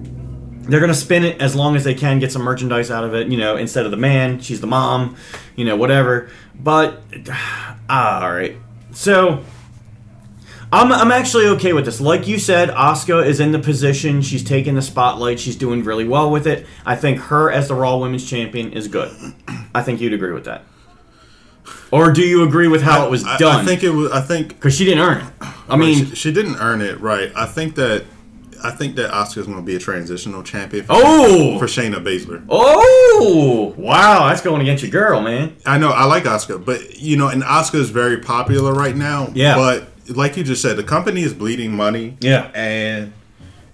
they're 0.62 0.80
gonna 0.80 0.94
spin 0.94 1.24
it 1.24 1.40
as 1.40 1.54
long 1.54 1.76
as 1.76 1.84
they 1.84 1.94
can, 1.94 2.18
get 2.18 2.32
some 2.32 2.42
merchandise 2.42 2.90
out 2.90 3.04
of 3.04 3.14
it. 3.14 3.28
You 3.28 3.38
know, 3.38 3.56
instead 3.56 3.84
of 3.84 3.92
the 3.92 3.96
man, 3.96 4.40
she's 4.40 4.60
the 4.60 4.66
mom. 4.66 5.16
You 5.54 5.64
know, 5.64 5.76
whatever. 5.76 6.30
But 6.54 7.00
ah, 7.30 7.78
all 8.24 8.32
right. 8.32 8.56
So 8.92 9.44
I'm, 10.76 10.92
I'm 10.92 11.12
actually 11.12 11.46
okay 11.48 11.72
with 11.72 11.84
this. 11.84 12.00
Like 12.00 12.26
you 12.26 12.38
said, 12.38 12.68
Asuka 12.70 13.24
is 13.26 13.40
in 13.40 13.52
the 13.52 13.58
position. 13.58 14.22
She's 14.22 14.44
taking 14.44 14.74
the 14.74 14.82
spotlight. 14.82 15.40
She's 15.40 15.56
doing 15.56 15.82
really 15.84 16.06
well 16.06 16.30
with 16.30 16.46
it. 16.46 16.66
I 16.84 16.96
think 16.96 17.18
her 17.18 17.50
as 17.50 17.68
the 17.68 17.74
Raw 17.74 17.96
Women's 17.98 18.28
Champion 18.28 18.72
is 18.72 18.88
good. 18.88 19.10
I 19.74 19.82
think 19.82 20.00
you'd 20.00 20.12
agree 20.12 20.32
with 20.32 20.44
that. 20.44 20.64
Or 21.90 22.12
do 22.12 22.22
you 22.22 22.44
agree 22.44 22.68
with 22.68 22.82
how 22.82 23.04
it 23.06 23.10
was 23.10 23.24
I, 23.24 23.36
done? 23.38 23.60
I 23.60 23.64
think 23.64 23.82
it 23.82 23.90
was. 23.90 24.10
I 24.12 24.20
think 24.20 24.48
because 24.48 24.74
she 24.74 24.84
didn't 24.84 25.00
earn 25.00 25.18
it. 25.26 25.32
I 25.68 25.76
mean, 25.76 26.06
she, 26.06 26.14
she 26.14 26.32
didn't 26.32 26.56
earn 26.56 26.80
it, 26.80 27.00
right? 27.00 27.32
I 27.34 27.46
think 27.46 27.74
that. 27.76 28.04
I 28.64 28.70
think 28.70 28.96
that 28.96 29.10
Asuka's 29.12 29.46
going 29.46 29.58
to 29.58 29.62
be 29.62 29.76
a 29.76 29.78
transitional 29.78 30.42
champion. 30.42 30.84
For 30.86 30.94
Oh! 30.96 31.58
for 31.58 31.66
Shayna 31.66 32.02
Baszler. 32.02 32.44
oh 32.48 33.74
wow, 33.76 34.28
that's 34.28 34.40
going 34.40 34.62
against 34.62 34.82
your 34.82 34.90
girl, 34.90 35.20
man. 35.20 35.54
I 35.66 35.78
know 35.78 35.90
I 35.90 36.04
like 36.06 36.24
Asuka, 36.24 36.64
but 36.64 36.98
you 36.98 37.16
know, 37.16 37.28
and 37.28 37.42
Asuka 37.42 37.76
is 37.76 37.90
very 37.90 38.18
popular 38.18 38.72
right 38.72 38.96
now. 38.96 39.30
Yeah. 39.34 39.56
But 39.56 39.88
like 40.08 40.36
you 40.36 40.44
just 40.44 40.62
said, 40.62 40.76
the 40.76 40.84
company 40.84 41.22
is 41.22 41.34
bleeding 41.34 41.74
money. 41.74 42.16
Yeah. 42.20 42.50
And 42.54 43.12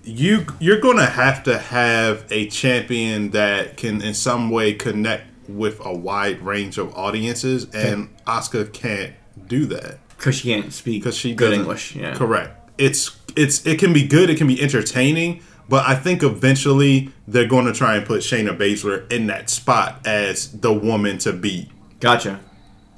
you 0.05 0.47
you're 0.59 0.81
gonna 0.81 1.07
have 1.07 1.45
to 1.45 1.59
have 1.59 2.25
a 2.31 2.49
champion 2.49 3.31
that 3.31 3.77
can 3.77 4.03
in 4.03 4.15
some 4.15 4.51
way 4.51 4.75
connect 4.75 5.25
with 5.49 5.85
a 5.85 5.93
wide 5.93 6.41
range 6.41 6.79
of 6.79 6.95
audiences, 6.97 7.67
and 7.75 8.09
Asuka 8.27 8.73
can't 8.73 9.13
do 9.47 9.67
that 9.67 9.99
Because 10.17 10.37
she 10.37 10.55
can't 10.55 10.73
speak 10.73 11.03
because 11.03 11.17
she 11.17 11.35
good 11.35 11.53
English. 11.53 11.97
Yeah. 11.97 12.15
Correct. 12.15 12.73
It's 12.79 13.17
it's 13.37 13.65
it 13.67 13.79
can 13.79 13.93
be 13.93 14.07
good. 14.07 14.31
It 14.31 14.39
can 14.39 14.47
be 14.47 14.61
entertaining. 14.61 15.43
But 15.69 15.87
I 15.87 15.95
think 15.95 16.23
eventually 16.23 17.13
they're 17.27 17.47
going 17.47 17.67
to 17.67 17.73
try 17.73 17.97
and 17.97 18.05
put 18.05 18.21
Shayna 18.21 18.57
Baszler 18.57 19.11
in 19.11 19.29
that 19.29 19.49
spot 19.49 20.07
as 20.07 20.53
the 20.61 20.73
woman 20.73 21.19
to 21.19 21.33
beat. 21.33 21.71
Gotcha. 22.01 22.41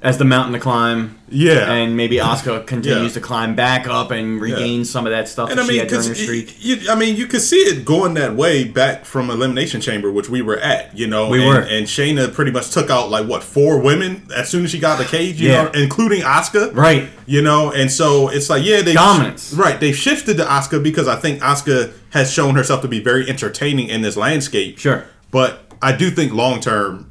As 0.05 0.19
the 0.19 0.23
mountain 0.25 0.53
to 0.53 0.59
climb, 0.59 1.15
Yeah. 1.29 1.71
and 1.71 1.97
maybe 1.97 2.17
Asuka 2.17 2.65
continues 2.73 3.11
Yeah. 3.13 3.13
to 3.15 3.19
climb 3.19 3.55
back 3.55 3.87
up 3.87 4.11
and 4.11 4.39
regain 4.39 4.85
some 4.85 5.07
of 5.07 5.11
that 5.11 5.27
stuff 5.27 5.49
And 5.49 5.57
that 5.57 5.65
I 5.65 5.67
mean, 5.67 5.79
had 5.79 5.87
during 5.87 6.03
her 6.07 6.13
'cause 6.13 6.23
streak. 6.23 6.55
you, 6.59 6.77
I 6.91 6.95
mean, 6.95 7.15
you 7.15 7.25
could 7.25 7.41
see 7.41 7.57
it 7.57 7.83
going 7.85 8.13
that 8.13 8.35
way 8.35 8.65
back 8.65 9.03
from 9.05 9.31
Elimination 9.31 9.81
Chamber, 9.81 10.11
which 10.11 10.29
we 10.29 10.43
were 10.43 10.57
at. 10.57 10.95
You 10.95 11.07
know, 11.07 11.27
We 11.29 11.39
and, 11.39 11.47
were. 11.47 11.59
and 11.59 11.87
Shayna 11.87 12.31
pretty 12.31 12.51
much 12.51 12.69
took 12.69 12.91
out 12.91 13.09
like 13.09 13.25
what 13.27 13.43
four 13.43 13.79
women 13.79 14.21
as 14.35 14.47
soon 14.47 14.63
as 14.63 14.69
she 14.71 14.77
got 14.79 14.99
the 14.99 15.05
cage. 15.05 15.41
You 15.41 15.49
Yeah. 15.49 15.63
know, 15.63 15.71
including 15.73 16.21
Asuka. 16.21 16.69
Right. 16.75 17.09
You 17.25 17.41
know, 17.41 17.71
and 17.71 17.91
so 17.91 18.27
it's 18.29 18.47
like 18.49 18.63
yeah, 18.63 18.81
they 18.83 18.93
Dominance. 18.93 19.53
Right, 19.53 19.79
they 19.79 19.91
shifted 19.91 20.37
to 20.37 20.43
Asuka 20.45 20.83
because 20.83 21.07
I 21.07 21.15
think 21.15 21.41
Asuka 21.41 21.89
has 22.11 22.31
shown 22.31 22.53
herself 22.53 22.83
to 22.83 22.87
be 22.87 22.99
very 22.99 23.27
entertaining 23.27 23.89
in 23.89 24.03
this 24.03 24.15
landscape. 24.15 24.77
Sure. 24.77 25.05
but 25.31 25.63
I 25.81 25.91
do 25.91 26.09
think 26.11 26.31
long 26.33 26.59
term. 26.61 27.07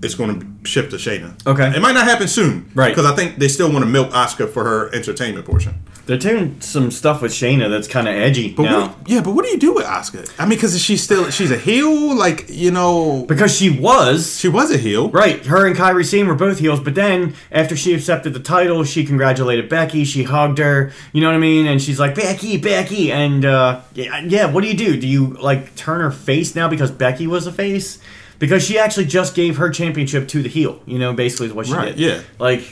It's 0.00 0.14
going 0.14 0.38
to 0.62 0.68
shift 0.68 0.90
to 0.92 0.96
Shayna. 0.96 1.34
Okay. 1.46 1.74
It 1.76 1.80
might 1.82 1.92
not 1.92 2.04
happen 2.04 2.28
soon. 2.28 2.70
Right. 2.74 2.90
Because 2.94 3.04
I 3.04 3.16
think 3.16 3.36
they 3.38 3.48
still 3.48 3.72
want 3.72 3.84
to 3.84 3.90
milk 3.90 4.10
Asuka 4.10 4.48
for 4.48 4.62
her 4.64 4.94
entertainment 4.94 5.44
portion. 5.44 5.74
They're 6.06 6.16
doing 6.16 6.60
some 6.60 6.90
stuff 6.90 7.20
with 7.20 7.32
Shayna 7.32 7.68
that's 7.68 7.86
kind 7.88 8.08
of 8.08 8.14
edgy 8.14 8.54
But 8.54 8.62
now. 8.62 8.80
what, 8.86 9.08
yeah, 9.08 9.20
but 9.20 9.32
what 9.34 9.44
do 9.44 9.50
you 9.50 9.58
do 9.58 9.74
with 9.74 9.84
Asuka? 9.84 10.32
I 10.38 10.44
mean, 10.46 10.56
because 10.56 10.80
she's 10.80 11.02
still 11.02 11.28
she's 11.30 11.50
a 11.50 11.58
heel, 11.58 12.16
like 12.16 12.46
you 12.48 12.70
know, 12.70 13.26
because 13.26 13.54
she 13.54 13.68
was 13.70 14.38
she 14.38 14.48
was 14.48 14.70
a 14.70 14.78
heel. 14.78 15.10
right. 15.10 15.44
Her 15.44 15.66
and 15.66 15.76
Kairi 15.76 16.04
Sane 16.06 16.26
were 16.28 16.34
both 16.34 16.60
heels, 16.60 16.80
but 16.80 16.94
then 16.94 17.34
after 17.52 17.76
she 17.76 17.92
accepted 17.92 18.32
the 18.32 18.40
title, 18.40 18.84
she 18.84 19.04
congratulated 19.04 19.68
Becky. 19.68 20.04
She 20.04 20.22
hugged 20.22 20.58
her. 20.58 20.92
You 21.12 21.20
know 21.20 21.26
what 21.26 21.34
I 21.36 21.40
mean? 21.40 21.66
And 21.66 21.82
she's 21.82 21.98
like 22.00 22.14
Becky, 22.14 22.56
Becky, 22.56 23.12
and 23.12 23.44
uh, 23.44 23.82
yeah, 23.94 24.20
yeah. 24.24 24.46
What 24.50 24.62
do 24.62 24.68
you 24.68 24.76
do? 24.78 24.98
Do 24.98 25.06
you 25.08 25.26
like 25.34 25.74
turn 25.74 26.00
her 26.00 26.10
face 26.12 26.54
now 26.54 26.68
because 26.68 26.90
Becky 26.90 27.26
was 27.26 27.46
a 27.46 27.52
face? 27.52 27.98
Because 28.38 28.64
she 28.64 28.78
actually 28.78 29.06
just 29.06 29.34
gave 29.34 29.56
her 29.56 29.68
championship 29.70 30.28
to 30.28 30.42
the 30.42 30.48
heel. 30.48 30.80
You 30.86 30.98
know, 30.98 31.12
basically 31.12 31.48
is 31.48 31.52
what 31.52 31.66
she 31.66 31.72
Right, 31.72 31.96
did. 31.96 31.98
yeah. 31.98 32.20
Like. 32.38 32.62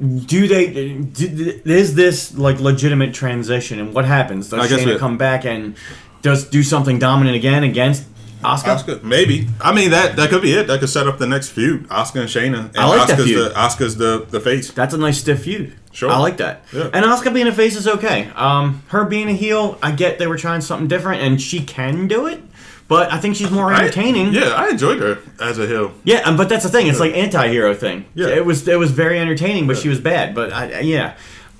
Do 0.00 0.46
they? 0.46 0.92
Do, 0.98 1.60
is 1.64 1.94
this 1.96 2.36
like 2.38 2.60
legitimate 2.60 3.14
transition, 3.14 3.80
and 3.80 3.92
what 3.92 4.04
happens? 4.04 4.48
Does 4.50 4.60
I 4.64 4.68
guess 4.68 4.84
Shayna 4.86 4.94
it- 4.94 5.00
come 5.00 5.18
back 5.18 5.44
and 5.44 5.74
does 6.22 6.44
do 6.48 6.62
something 6.62 7.00
dominant 7.00 7.34
again 7.34 7.64
against 7.64 8.04
Oscar? 8.44 8.70
Asuka, 8.76 9.02
maybe. 9.02 9.48
I 9.60 9.74
mean 9.74 9.90
that 9.90 10.14
that 10.14 10.30
could 10.30 10.42
be 10.42 10.52
it. 10.52 10.68
That 10.68 10.78
could 10.78 10.88
set 10.88 11.08
up 11.08 11.18
the 11.18 11.26
next 11.26 11.48
feud. 11.48 11.88
Asuka 11.88 12.20
and 12.20 12.28
Shayna. 12.28 12.68
And 12.68 12.76
I 12.76 12.86
like 12.86 13.08
that 13.08 13.18
Asuka's 13.18 13.24
feud. 13.24 13.50
The, 13.50 13.54
Asuka's 13.54 13.96
the 13.96 14.26
the 14.30 14.38
face. 14.38 14.70
That's 14.70 14.94
a 14.94 14.98
nice 14.98 15.18
stiff 15.18 15.42
feud. 15.42 15.72
Sure. 15.90 16.10
I 16.12 16.18
like 16.18 16.36
that. 16.36 16.62
Yeah. 16.72 16.90
And 16.92 17.04
Asuka 17.04 17.34
being 17.34 17.48
a 17.48 17.52
face 17.52 17.74
is 17.74 17.88
okay. 17.88 18.30
Um, 18.36 18.84
her 18.88 19.04
being 19.04 19.28
a 19.28 19.32
heel, 19.32 19.78
I 19.82 19.90
get 19.90 20.20
they 20.20 20.28
were 20.28 20.38
trying 20.38 20.60
something 20.60 20.86
different, 20.86 21.22
and 21.22 21.42
she 21.42 21.64
can 21.64 22.06
do 22.06 22.26
it. 22.28 22.40
But 22.88 23.12
I 23.12 23.18
think 23.20 23.36
she's 23.36 23.50
more 23.50 23.70
I- 23.72 23.82
entertaining. 23.82 24.32
yeah, 24.32 24.54
I 24.54 24.70
enjoyed 24.70 24.98
her 25.00 25.18
as 25.38 25.58
a 25.58 25.66
heel. 25.66 25.92
Yeah, 26.04 26.20
um, 26.20 26.36
but 26.38 26.48
that's 26.48 26.64
the 26.64 26.70
thing. 26.70 26.86
It's 26.86 26.98
like 26.98 27.14
anti-hero 27.14 27.74
thing. 27.74 28.06
Yeah. 28.14 28.28
It 28.28 28.44
was 28.46 28.66
it 28.66 28.78
was 28.78 28.90
very 28.90 29.18
entertaining, 29.18 29.66
but 29.66 29.76
she 29.76 29.88
was 29.90 30.00
bad. 30.00 30.34
But 30.34 30.52
I, 30.54 30.80
yeah, 30.80 31.14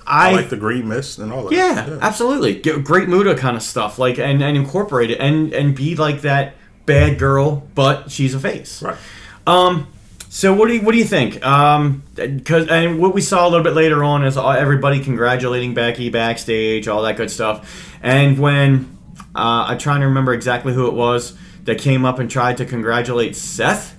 I, 0.07 0.31
I, 0.31 0.33
like 0.33 0.49
the 0.49 0.57
green 0.57 0.87
mist 0.87 1.19
and 1.19 1.31
all 1.31 1.43
that. 1.43 1.53
yeah, 1.53 1.99
absolutely 2.01 2.55
Get 2.55 2.83
great 2.83 3.07
Muta 3.07 3.35
kind 3.35 3.55
of 3.55 3.61
stuff. 3.61 3.99
Like 3.99 4.17
and 4.17 4.41
and 4.41 4.57
incorporate 4.57 5.11
it 5.11 5.19
and 5.19 5.53
and 5.53 5.75
be 5.75 5.95
like 5.95 6.21
that 6.21 6.55
bad 6.87 7.19
girl, 7.19 7.67
but 7.75 8.09
she's 8.09 8.33
a 8.33 8.39
face. 8.39 8.81
Right. 8.81 8.97
Um, 9.45 9.87
so 10.29 10.53
what 10.53 10.67
do 10.67 10.73
you 10.75 10.81
what 10.81 10.93
do 10.93 10.97
you 10.97 11.05
think? 11.05 11.45
Um, 11.45 12.01
because 12.15 12.67
and 12.69 12.99
what 12.99 13.13
we 13.13 13.21
saw 13.21 13.47
a 13.47 13.49
little 13.49 13.63
bit 13.63 13.73
later 13.73 14.03
on 14.03 14.25
is 14.25 14.35
everybody 14.35 15.03
congratulating 15.03 15.75
Becky 15.75 16.09
backstage, 16.09 16.87
all 16.87 17.03
that 17.03 17.17
good 17.17 17.29
stuff. 17.29 17.95
And 18.01 18.39
when 18.39 18.97
uh, 19.35 19.65
I'm 19.67 19.77
trying 19.77 20.01
to 20.01 20.07
remember 20.07 20.33
exactly 20.33 20.73
who 20.73 20.87
it 20.87 20.93
was 20.93 21.37
that 21.63 21.79
came 21.79 22.05
up 22.05 22.19
and 22.19 22.29
tried 22.29 22.57
to 22.57 22.65
congratulate 22.65 23.35
Seth. 23.35 23.95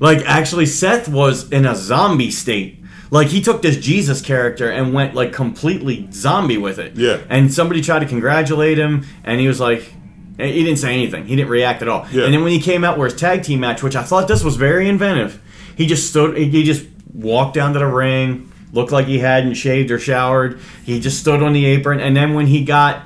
Like 0.00 0.18
actually, 0.26 0.66
Seth 0.66 1.08
was 1.08 1.50
in 1.50 1.66
a 1.66 1.74
zombie 1.74 2.30
state. 2.30 2.84
Like 3.10 3.28
he 3.28 3.40
took 3.40 3.62
this 3.62 3.76
Jesus 3.76 4.20
character 4.20 4.70
and 4.70 4.92
went 4.92 5.14
like 5.14 5.32
completely 5.32 6.08
zombie 6.12 6.58
with 6.58 6.78
it. 6.78 6.96
Yeah. 6.96 7.22
And 7.28 7.52
somebody 7.52 7.80
tried 7.80 8.00
to 8.00 8.06
congratulate 8.06 8.78
him, 8.78 9.06
and 9.24 9.40
he 9.40 9.48
was 9.48 9.60
like, 9.60 9.92
he 10.36 10.62
didn't 10.62 10.78
say 10.78 10.92
anything. 10.92 11.26
He 11.26 11.34
didn't 11.34 11.50
react 11.50 11.82
at 11.82 11.88
all. 11.88 12.06
Yeah. 12.12 12.24
And 12.24 12.34
then 12.34 12.44
when 12.44 12.52
he 12.52 12.60
came 12.60 12.84
out 12.84 12.96
with 12.96 13.12
his 13.12 13.20
tag 13.20 13.42
team 13.42 13.60
match, 13.60 13.82
which 13.82 13.96
I 13.96 14.04
thought 14.04 14.28
this 14.28 14.44
was 14.44 14.56
very 14.56 14.88
inventive, 14.88 15.42
he 15.76 15.86
just 15.86 16.08
stood. 16.08 16.36
He 16.36 16.62
just 16.62 16.86
walked 17.12 17.54
down 17.54 17.72
to 17.72 17.78
the 17.80 17.86
ring, 17.86 18.52
looked 18.72 18.92
like 18.92 19.06
he 19.06 19.18
hadn't 19.18 19.54
shaved 19.54 19.90
or 19.90 19.98
showered. 19.98 20.60
He 20.84 21.00
just 21.00 21.18
stood 21.18 21.42
on 21.42 21.52
the 21.54 21.66
apron, 21.66 21.98
and 21.98 22.16
then 22.16 22.34
when 22.34 22.46
he 22.46 22.64
got, 22.64 23.02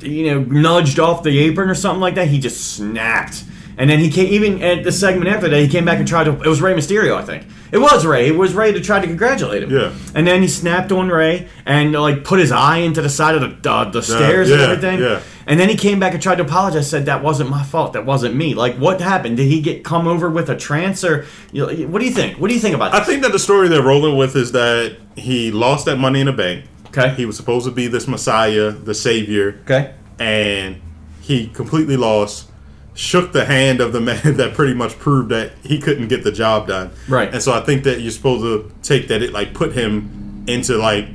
you 0.00 0.30
know, 0.30 0.40
nudged 0.40 0.98
off 0.98 1.22
the 1.22 1.38
apron 1.40 1.70
or 1.70 1.74
something 1.74 2.00
like 2.00 2.14
that, 2.16 2.28
he 2.28 2.38
just 2.38 2.74
snapped. 2.76 3.44
And 3.78 3.90
then 3.90 3.98
he 3.98 4.10
came 4.10 4.32
even 4.32 4.62
at 4.62 4.84
the 4.84 4.92
segment 4.92 5.28
after 5.28 5.48
that. 5.48 5.60
He 5.60 5.68
came 5.68 5.84
back 5.84 5.98
and 5.98 6.08
tried 6.08 6.24
to. 6.24 6.42
It 6.42 6.48
was 6.48 6.62
Rey 6.62 6.72
Mysterio, 6.72 7.14
I 7.16 7.22
think. 7.22 7.46
It 7.72 7.78
was 7.78 8.06
Rey. 8.06 8.28
It 8.28 8.36
was 8.36 8.54
Rey 8.54 8.72
to 8.72 8.80
try 8.80 9.00
to 9.00 9.06
congratulate 9.06 9.62
him. 9.62 9.70
Yeah. 9.70 9.92
And 10.14 10.26
then 10.26 10.40
he 10.40 10.48
snapped 10.48 10.92
on 10.92 11.08
Rey 11.08 11.48
and 11.66 11.92
like 11.92 12.24
put 12.24 12.38
his 12.38 12.52
eye 12.52 12.78
into 12.78 13.02
the 13.02 13.10
side 13.10 13.34
of 13.34 13.62
the 13.62 13.70
uh, 13.70 13.90
the 13.90 14.02
stairs 14.02 14.50
and 14.50 14.60
yeah, 14.60 14.66
everything. 14.66 15.00
yeah. 15.00 15.20
And 15.46 15.60
then 15.60 15.68
he 15.68 15.76
came 15.76 16.00
back 16.00 16.14
and 16.14 16.22
tried 16.22 16.36
to 16.36 16.44
apologize. 16.44 16.88
Said 16.88 17.04
that 17.06 17.22
wasn't 17.22 17.50
my 17.50 17.62
fault. 17.62 17.92
That 17.92 18.06
wasn't 18.06 18.34
me. 18.34 18.54
Like 18.54 18.76
what 18.76 19.00
happened? 19.00 19.36
Did 19.36 19.48
he 19.48 19.60
get 19.60 19.84
come 19.84 20.08
over 20.08 20.30
with 20.30 20.48
a 20.48 20.56
trance 20.56 21.04
or? 21.04 21.26
You 21.52 21.66
know, 21.66 21.88
what 21.88 21.98
do 21.98 22.06
you 22.06 22.12
think? 22.12 22.38
What 22.38 22.48
do 22.48 22.54
you 22.54 22.60
think 22.60 22.74
about 22.74 22.94
I 22.94 23.00
think 23.04 23.22
that 23.24 23.32
the 23.32 23.38
story 23.38 23.68
they're 23.68 23.82
rolling 23.82 24.16
with 24.16 24.36
is 24.36 24.52
that 24.52 24.96
he 25.16 25.50
lost 25.50 25.84
that 25.84 25.96
money 25.96 26.20
in 26.20 26.26
the 26.26 26.32
bank. 26.32 26.64
Okay. 26.96 27.14
He 27.14 27.26
was 27.26 27.36
supposed 27.36 27.66
to 27.66 27.72
be 27.72 27.86
this 27.88 28.08
messiah, 28.08 28.70
the 28.70 28.94
savior, 28.94 29.60
okay. 29.64 29.94
and 30.18 30.80
he 31.20 31.48
completely 31.48 31.96
lost. 31.96 32.50
Shook 32.94 33.32
the 33.32 33.44
hand 33.44 33.82
of 33.82 33.92
the 33.92 34.00
man 34.00 34.22
that 34.38 34.54
pretty 34.54 34.72
much 34.72 34.98
proved 34.98 35.28
that 35.28 35.52
he 35.62 35.78
couldn't 35.78 36.08
get 36.08 36.24
the 36.24 36.32
job 36.32 36.68
done. 36.68 36.92
Right. 37.08 37.30
And 37.30 37.42
so 37.42 37.52
I 37.52 37.60
think 37.60 37.84
that 37.84 38.00
you're 38.00 38.10
supposed 38.10 38.42
to 38.42 38.74
take 38.82 39.08
that 39.08 39.22
it 39.22 39.32
like 39.32 39.52
put 39.52 39.72
him 39.72 40.44
into 40.46 40.78
like 40.78 41.06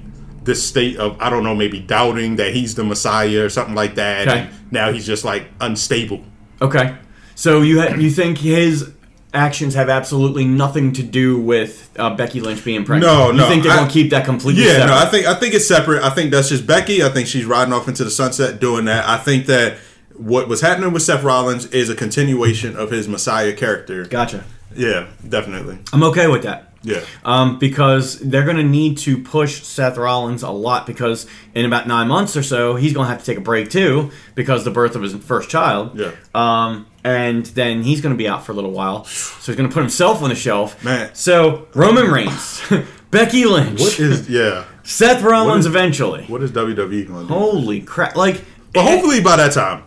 this 0.43 0.63
state 0.63 0.97
of 0.97 1.19
I 1.19 1.31
don't 1.31 1.43
know 1.43 1.55
maybe 1.55 1.79
doubting 1.79 2.35
that 2.35 2.53
he's 2.53 2.75
the 2.75 2.83
messiah 2.83 3.45
or 3.45 3.49
something 3.49 3.73
like 3.73 3.95
that. 3.95 4.27
Okay. 4.27 4.39
And 4.41 4.71
now 4.71 4.91
he's 4.91 5.07
just 5.07 5.25
like 5.25 5.47
unstable. 5.59 6.23
Okay. 6.61 6.95
So 7.33 7.63
you 7.63 7.81
ha- 7.81 7.95
you 7.95 8.11
think 8.11 8.37
his 8.37 8.91
actions 9.33 9.73
have 9.75 9.89
absolutely 9.89 10.45
nothing 10.45 10.91
to 10.93 11.03
do 11.03 11.39
with 11.39 11.89
uh, 11.97 12.13
Becky 12.15 12.41
Lynch 12.41 12.63
being 12.65 12.83
pregnant? 12.83 13.11
No, 13.11 13.31
no. 13.31 13.43
You 13.43 13.49
think 13.49 13.63
they're 13.63 13.75
gonna 13.75 13.89
keep 13.89 14.09
that 14.11 14.25
completely 14.25 14.63
Yeah, 14.65 14.73
separate? 14.73 14.87
no, 14.87 14.97
I 14.97 15.05
think 15.05 15.25
I 15.27 15.33
think 15.35 15.53
it's 15.53 15.67
separate. 15.67 16.03
I 16.03 16.09
think 16.09 16.31
that's 16.31 16.49
just 16.49 16.67
Becky. 16.67 17.03
I 17.03 17.09
think 17.09 17.27
she's 17.27 17.45
riding 17.45 17.73
off 17.73 17.87
into 17.87 18.03
the 18.03 18.11
sunset 18.11 18.59
doing 18.59 18.85
that. 18.85 19.07
I 19.07 19.17
think 19.17 19.45
that 19.47 19.77
what 20.15 20.47
was 20.47 20.61
happening 20.61 20.91
with 20.91 21.01
Seth 21.01 21.23
Rollins 21.23 21.65
is 21.67 21.89
a 21.89 21.95
continuation 21.95 22.75
of 22.75 22.91
his 22.91 23.07
Messiah 23.07 23.53
character. 23.53 24.05
gotcha. 24.05 24.43
Yeah, 24.75 25.07
definitely. 25.27 25.79
I'm 25.91 26.03
okay 26.03 26.27
with 26.27 26.43
that. 26.43 26.70
Yeah. 26.83 27.01
Um, 27.23 27.59
because 27.59 28.17
they're 28.19 28.43
going 28.45 28.57
to 28.57 28.63
need 28.63 28.97
to 28.99 29.17
push 29.21 29.61
Seth 29.63 29.97
Rollins 29.97 30.41
a 30.43 30.49
lot 30.49 30.87
because 30.87 31.27
in 31.53 31.65
about 31.65 31.87
nine 31.87 32.07
months 32.07 32.35
or 32.35 32.41
so, 32.43 32.75
he's 32.75 32.93
going 32.93 33.05
to 33.05 33.11
have 33.11 33.19
to 33.19 33.25
take 33.25 33.37
a 33.37 33.41
break 33.41 33.69
too 33.69 34.11
because 34.35 34.63
the 34.65 34.71
birth 34.71 34.95
of 34.95 35.03
his 35.03 35.13
first 35.15 35.49
child. 35.49 35.97
Yeah. 35.99 36.11
Um, 36.33 36.87
and 37.03 37.45
then 37.47 37.83
he's 37.83 38.01
going 38.01 38.13
to 38.13 38.17
be 38.17 38.27
out 38.27 38.45
for 38.45 38.51
a 38.51 38.55
little 38.55 38.71
while. 38.71 39.05
So 39.05 39.51
he's 39.51 39.55
going 39.55 39.69
to 39.69 39.73
put 39.73 39.81
himself 39.81 40.21
on 40.23 40.29
the 40.29 40.35
shelf. 40.35 40.83
Man. 40.83 41.11
So 41.13 41.67
Roman 41.75 42.09
Reigns, 42.11 42.61
Becky 43.11 43.45
Lynch, 43.45 43.79
What 43.79 43.99
is 43.99 44.29
yeah? 44.29 44.65
Seth 44.83 45.21
Rollins 45.21 45.49
what 45.49 45.59
is- 45.59 45.65
eventually. 45.67 46.25
What 46.25 46.41
is 46.41 46.51
WWE 46.51 47.07
going 47.07 47.21
to 47.21 47.27
do? 47.27 47.33
Holy 47.33 47.81
crap. 47.81 48.15
Like, 48.15 48.43
But 48.73 48.83
hopefully 48.85 49.21
by 49.21 49.35
that 49.35 49.51
time, 49.51 49.83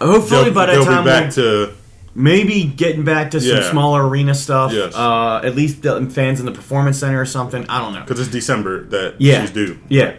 Hopefully, 0.00 0.50
by 0.50 0.66
that 0.66 0.72
they'll 0.74 0.84
time, 0.84 1.04
be 1.04 1.10
back 1.10 1.32
to 1.34 1.72
maybe 2.14 2.64
getting 2.64 3.04
back 3.04 3.30
to 3.32 3.40
some 3.40 3.56
Yeah. 3.58 3.70
smaller 3.70 4.06
arena 4.08 4.34
stuff. 4.34 4.72
Yes. 4.72 4.94
Uh, 4.94 5.40
at 5.42 5.56
least 5.56 5.82
the 5.82 6.06
fans 6.10 6.40
in 6.40 6.46
the 6.46 6.52
performance 6.52 6.98
center 6.98 7.20
or 7.20 7.26
something. 7.26 7.66
I 7.68 7.80
don't 7.80 7.92
know. 7.92 8.00
because 8.00 8.20
it's 8.20 8.30
December 8.30 8.84
that 8.86 9.14
Yeah. 9.18 9.40
she's 9.40 9.50
due. 9.50 9.78
Yeah. 9.88 10.12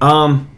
Um, 0.00 0.48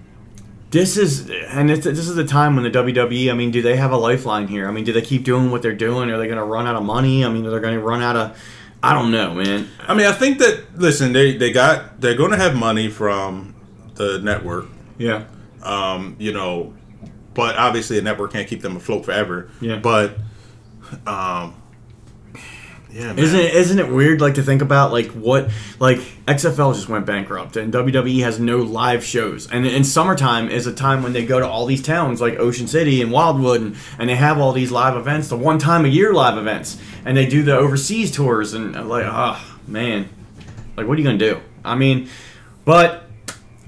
this 0.70 0.96
is 0.96 1.30
and 1.50 1.70
it's, 1.70 1.84
this 1.84 1.98
is 2.08 2.14
the 2.14 2.24
time 2.24 2.54
when 2.54 2.64
the 2.64 2.70
WWE. 2.70 3.30
I 3.30 3.34
mean, 3.34 3.50
do 3.50 3.62
they 3.62 3.76
have 3.76 3.90
a 3.92 3.96
lifeline 3.96 4.48
here? 4.48 4.68
I 4.68 4.70
mean, 4.70 4.84
do 4.84 4.92
they 4.92 5.00
keep 5.00 5.24
doing 5.24 5.50
what 5.50 5.62
they're 5.62 5.72
doing? 5.72 6.10
Are 6.10 6.18
they 6.18 6.26
going 6.26 6.38
to 6.38 6.44
run 6.44 6.66
out 6.66 6.76
of 6.76 6.82
money? 6.82 7.24
I 7.24 7.28
mean, 7.30 7.46
are 7.46 7.50
they 7.50 7.60
going 7.60 7.74
to 7.74 7.80
run 7.80 8.02
out 8.02 8.16
of? 8.16 8.38
I 8.82 8.92
don't 8.94 9.10
know, 9.10 9.34
man. 9.34 9.66
I 9.86 9.94
mean, 9.94 10.06
I 10.06 10.12
think 10.12 10.38
that 10.38 10.78
listen, 10.78 11.12
they 11.12 11.36
they 11.36 11.52
got 11.52 12.00
they're 12.00 12.14
going 12.16 12.30
to 12.32 12.36
have 12.36 12.54
money 12.54 12.88
from 12.88 13.54
the 13.94 14.18
network. 14.20 14.66
Yeah. 14.98 15.24
Um, 15.62 16.16
you 16.18 16.32
know, 16.32 16.74
but 17.34 17.56
obviously 17.56 17.98
a 17.98 18.02
network 18.02 18.32
can't 18.32 18.46
keep 18.46 18.62
them 18.62 18.76
afloat 18.76 19.04
forever. 19.04 19.48
Yeah. 19.60 19.76
But, 19.78 20.16
um, 21.06 21.54
yeah, 22.90 23.08
man. 23.08 23.18
Isn't 23.18 23.40
it, 23.40 23.54
isn't 23.54 23.78
it 23.78 23.88
weird 23.92 24.20
like 24.20 24.34
to 24.34 24.42
think 24.42 24.62
about 24.62 24.92
like 24.92 25.08
what 25.10 25.50
like 25.78 25.98
XFL 26.26 26.74
just 26.74 26.88
went 26.88 27.04
bankrupt 27.04 27.56
and 27.56 27.72
WWE 27.72 28.22
has 28.22 28.40
no 28.40 28.58
live 28.58 29.04
shows. 29.04 29.50
And 29.50 29.66
in 29.66 29.84
summertime 29.84 30.48
is 30.48 30.66
a 30.66 30.72
time 30.72 31.02
when 31.02 31.12
they 31.12 31.26
go 31.26 31.38
to 31.38 31.46
all 31.46 31.66
these 31.66 31.82
towns 31.82 32.20
like 32.20 32.38
Ocean 32.38 32.66
City 32.66 33.02
and 33.02 33.12
Wildwood 33.12 33.60
and, 33.60 33.76
and 33.98 34.08
they 34.08 34.16
have 34.16 34.38
all 34.38 34.52
these 34.52 34.70
live 34.70 34.96
events 34.96 35.28
the 35.28 35.36
one 35.36 35.58
time 35.58 35.84
a 35.84 35.88
year 35.88 36.14
live 36.14 36.38
events. 36.38 36.80
And 37.04 37.16
they 37.16 37.26
do 37.26 37.42
the 37.42 37.56
overseas 37.56 38.10
tours 38.10 38.54
and 38.54 38.74
I'm 38.74 38.88
like 38.88 39.04
oh 39.06 39.58
man. 39.66 40.08
Like 40.76 40.86
what 40.86 40.96
are 40.96 41.00
you 41.00 41.06
gonna 41.06 41.18
do? 41.18 41.40
I 41.64 41.74
mean 41.74 42.08
but 42.64 43.04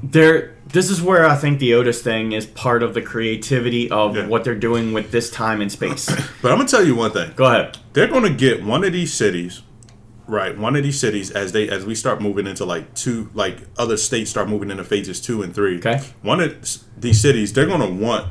there 0.03 0.57
this 0.73 0.91
is 0.91 1.03
where 1.03 1.25
I 1.27 1.35
think 1.37 1.59
the 1.59 1.75
Otis 1.75 2.03
thing 2.03 2.33
is 2.33 2.47
part 2.47 2.83
of 2.83 2.95
the 2.95 3.03
creativity 3.03 3.91
of 3.91 4.17
Yeah. 4.17 4.27
what 4.27 4.45
they're 4.45 4.55
doing 4.55 4.93
with 4.93 5.11
this 5.11 5.31
time 5.31 5.61
and 5.61 5.71
space 5.71 6.07
But 6.43 6.53
I'm 6.53 6.59
gonna 6.59 6.69
tell 6.69 6.85
you 6.87 6.95
one 6.95 7.11
thing. 7.13 7.33
go 7.37 7.47
ahead 7.47 7.79
They're 7.93 8.07
gonna 8.09 8.31
get 8.31 8.63
one 8.65 8.85
of 8.85 8.93
these 8.93 9.13
cities, 9.13 9.63
right? 10.27 10.57
One 10.57 10.77
of 10.77 10.83
these 10.83 10.99
cities 11.01 11.31
as 11.31 11.53
they 11.53 11.69
as 11.69 11.85
we 11.85 11.95
start 11.95 12.21
moving 12.21 12.47
into 12.47 12.65
like 12.65 12.95
two, 12.95 13.31
like 13.35 13.59
other 13.79 13.97
states 13.97 14.31
start 14.31 14.49
moving 14.49 14.71
into 14.71 14.85
phases 14.85 15.21
two 15.21 15.43
and 15.43 15.55
three. 15.55 15.79
Okay. 15.79 16.01
One 16.23 16.41
of 16.41 16.55
these 16.97 17.21
cities, 17.21 17.53
they're 17.53 17.67
gonna 17.67 17.91
want 17.91 18.29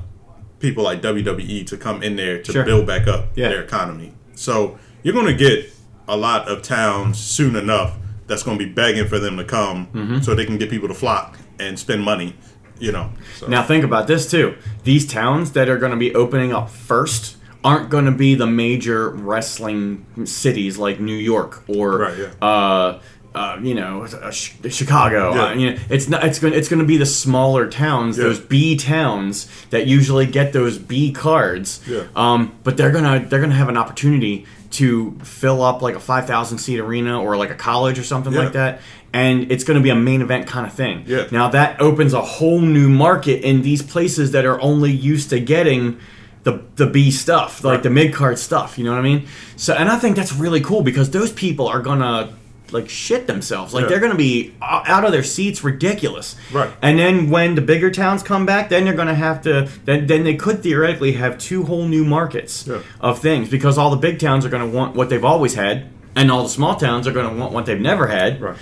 people 0.59 0.83
like 0.83 1.01
WWE 1.01 1.65
to 1.67 1.77
come 1.77 2.03
in 2.03 2.15
there 2.15 2.41
to 2.43 2.51
Sure. 2.51 2.63
build 2.65 2.85
back 2.85 3.07
up 3.07 3.31
Yeah. 3.35 3.49
their 3.49 3.63
economy. 3.63 4.13
So 4.35 4.77
you're 5.03 5.13
gonna 5.13 5.33
get 5.33 5.73
a 6.07 6.15
lot 6.17 6.47
of 6.47 6.61
towns 6.61 7.17
soon 7.17 7.55
enough 7.55 7.93
that's 8.27 8.43
gonna 8.43 8.57
be 8.57 8.65
begging 8.65 9.07
for 9.07 9.19
them 9.19 9.37
to 9.37 9.43
come 9.43 9.87
Mm-hmm. 9.93 10.19
so 10.21 10.35
they 10.35 10.45
can 10.45 10.57
get 10.57 10.69
people 10.69 10.87
to 10.87 10.93
flock 10.93 11.37
and 11.59 11.77
spend 11.79 12.03
money. 12.03 12.35
You 12.79 12.91
know. 12.93 13.11
So. 13.37 13.47
Now 13.47 13.63
think 13.63 13.83
about 13.83 14.07
this 14.07 14.29
too. 14.31 14.55
These 14.83 15.05
towns 15.07 15.51
that 15.51 15.67
are 15.67 15.77
going 15.77 15.91
to 15.91 15.97
be 15.97 16.15
opening 16.15 16.53
up 16.53 16.69
first 16.69 17.35
aren't 17.61 17.89
going 17.89 18.05
to 18.05 18.11
be 18.11 18.35
the 18.35 18.47
major 18.47 19.09
wrestling 19.09 20.05
cities 20.25 20.77
like 20.77 20.97
New 21.01 21.15
York 21.17 21.63
or 21.67 21.97
Right, 21.99 22.17
yeah. 22.17 22.27
uh, 22.41 23.01
uh, 23.35 23.59
you 23.61 23.75
know 23.75 24.03
uh, 24.03 24.31
Ch- 24.31 24.55
Chicago. 24.69 25.35
Yeah. 25.35 25.43
Uh, 25.43 25.53
you 25.55 25.71
know, 25.71 25.77
it's 25.89 26.07
not. 26.07 26.23
It's 26.23 26.39
going. 26.39 26.53
It's 26.53 26.69
going 26.69 26.79
to 26.79 26.85
be 26.85 26.95
the 26.97 27.05
smaller 27.05 27.69
towns, 27.69 28.17
Yeah. 28.17 28.23
those 28.25 28.39
B 28.39 28.77
towns 28.77 29.47
that 29.71 29.85
usually 29.85 30.25
get 30.25 30.53
those 30.53 30.77
B 30.77 31.11
cards. 31.11 31.81
Yeah. 31.85 32.03
Um, 32.15 32.57
but 32.63 32.77
they're 32.77 32.91
gonna 32.91 33.25
they're 33.27 33.41
gonna 33.41 33.53
have 33.55 33.69
an 33.69 33.77
opportunity 33.77 34.45
to 34.71 35.17
fill 35.23 35.61
up 35.63 35.81
like 35.81 35.95
a 35.95 35.99
five 35.99 36.27
thousand 36.27 36.59
seat 36.59 36.79
arena 36.79 37.21
or 37.21 37.35
like 37.35 37.49
a 37.49 37.55
college 37.55 37.99
or 37.99 38.03
something 38.03 38.31
Yeah. 38.33 38.39
like 38.39 38.53
that. 38.53 38.81
And 39.13 39.51
it's 39.51 39.63
going 39.63 39.79
to 39.79 39.83
be 39.83 39.89
a 39.89 39.95
main 39.95 40.21
event 40.21 40.45
kind 40.47 40.67
of 40.67 40.73
thing. 40.73 41.03
Yeah. 41.07 41.25
Now 41.31 41.49
that 41.49 41.81
opens 41.81 42.13
a 42.13 42.21
whole 42.21 42.61
new 42.61 42.89
market 42.89 43.41
in 43.43 43.63
these 43.63 43.81
places 43.81 44.31
that 44.33 44.45
are 44.45 44.61
only 44.61 44.91
used 44.91 45.29
to 45.31 45.39
getting 45.39 45.97
the 46.43 46.61
the 46.75 46.85
B 46.85 47.09
stuff, 47.11 47.63
like 47.63 47.73
Right. 47.75 47.83
the 47.83 47.89
mid 47.89 48.13
card 48.13 48.37
stuff. 48.39 48.77
You 48.77 48.85
know 48.85 48.91
what 48.91 48.99
I 48.99 49.03
mean? 49.03 49.25
So, 49.55 49.73
and 49.73 49.89
I 49.89 49.97
think 49.97 50.15
that's 50.15 50.31
really 50.33 50.61
cool 50.61 50.83
because 50.83 51.09
those 51.09 51.31
people 51.31 51.67
are 51.67 51.81
gonna 51.81 52.29
like 52.71 52.87
shit 52.87 53.25
themselves. 53.25 53.73
Like 53.73 53.83
Yeah. 53.83 53.89
they're 53.89 53.99
gonna 53.99 54.13
be 54.15 54.53
out 54.61 55.03
of 55.03 55.11
their 55.11 55.23
seats, 55.23 55.63
ridiculous. 55.63 56.35
Right. 56.53 56.69
And 56.83 56.99
then 56.99 57.31
when 57.31 57.55
the 57.55 57.61
bigger 57.61 57.89
towns 57.89 58.21
come 58.21 58.45
back, 58.45 58.69
then 58.69 58.85
they're 58.85 58.93
gonna 58.93 59.15
have 59.15 59.41
to. 59.41 59.67
Then 59.85 60.05
then 60.05 60.23
they 60.23 60.35
could 60.35 60.61
theoretically 60.61 61.13
have 61.13 61.39
two 61.39 61.63
whole 61.63 61.85
new 61.87 62.05
markets 62.05 62.65
Yeah. 62.67 62.77
of 63.01 63.19
things 63.19 63.49
because 63.49 63.77
all 63.79 63.89
the 63.89 63.97
big 63.97 64.19
towns 64.19 64.45
are 64.45 64.49
gonna 64.49 64.67
want 64.67 64.95
what 64.95 65.09
they've 65.09 65.25
always 65.25 65.55
had, 65.55 65.87
and 66.15 66.31
all 66.31 66.43
the 66.43 66.49
small 66.49 66.75
towns 66.75 67.07
are 67.07 67.11
gonna 67.11 67.33
want 67.37 67.53
what 67.53 67.65
they've 67.65 67.79
never 67.79 68.07
had. 68.07 68.41
Right. 68.41 68.57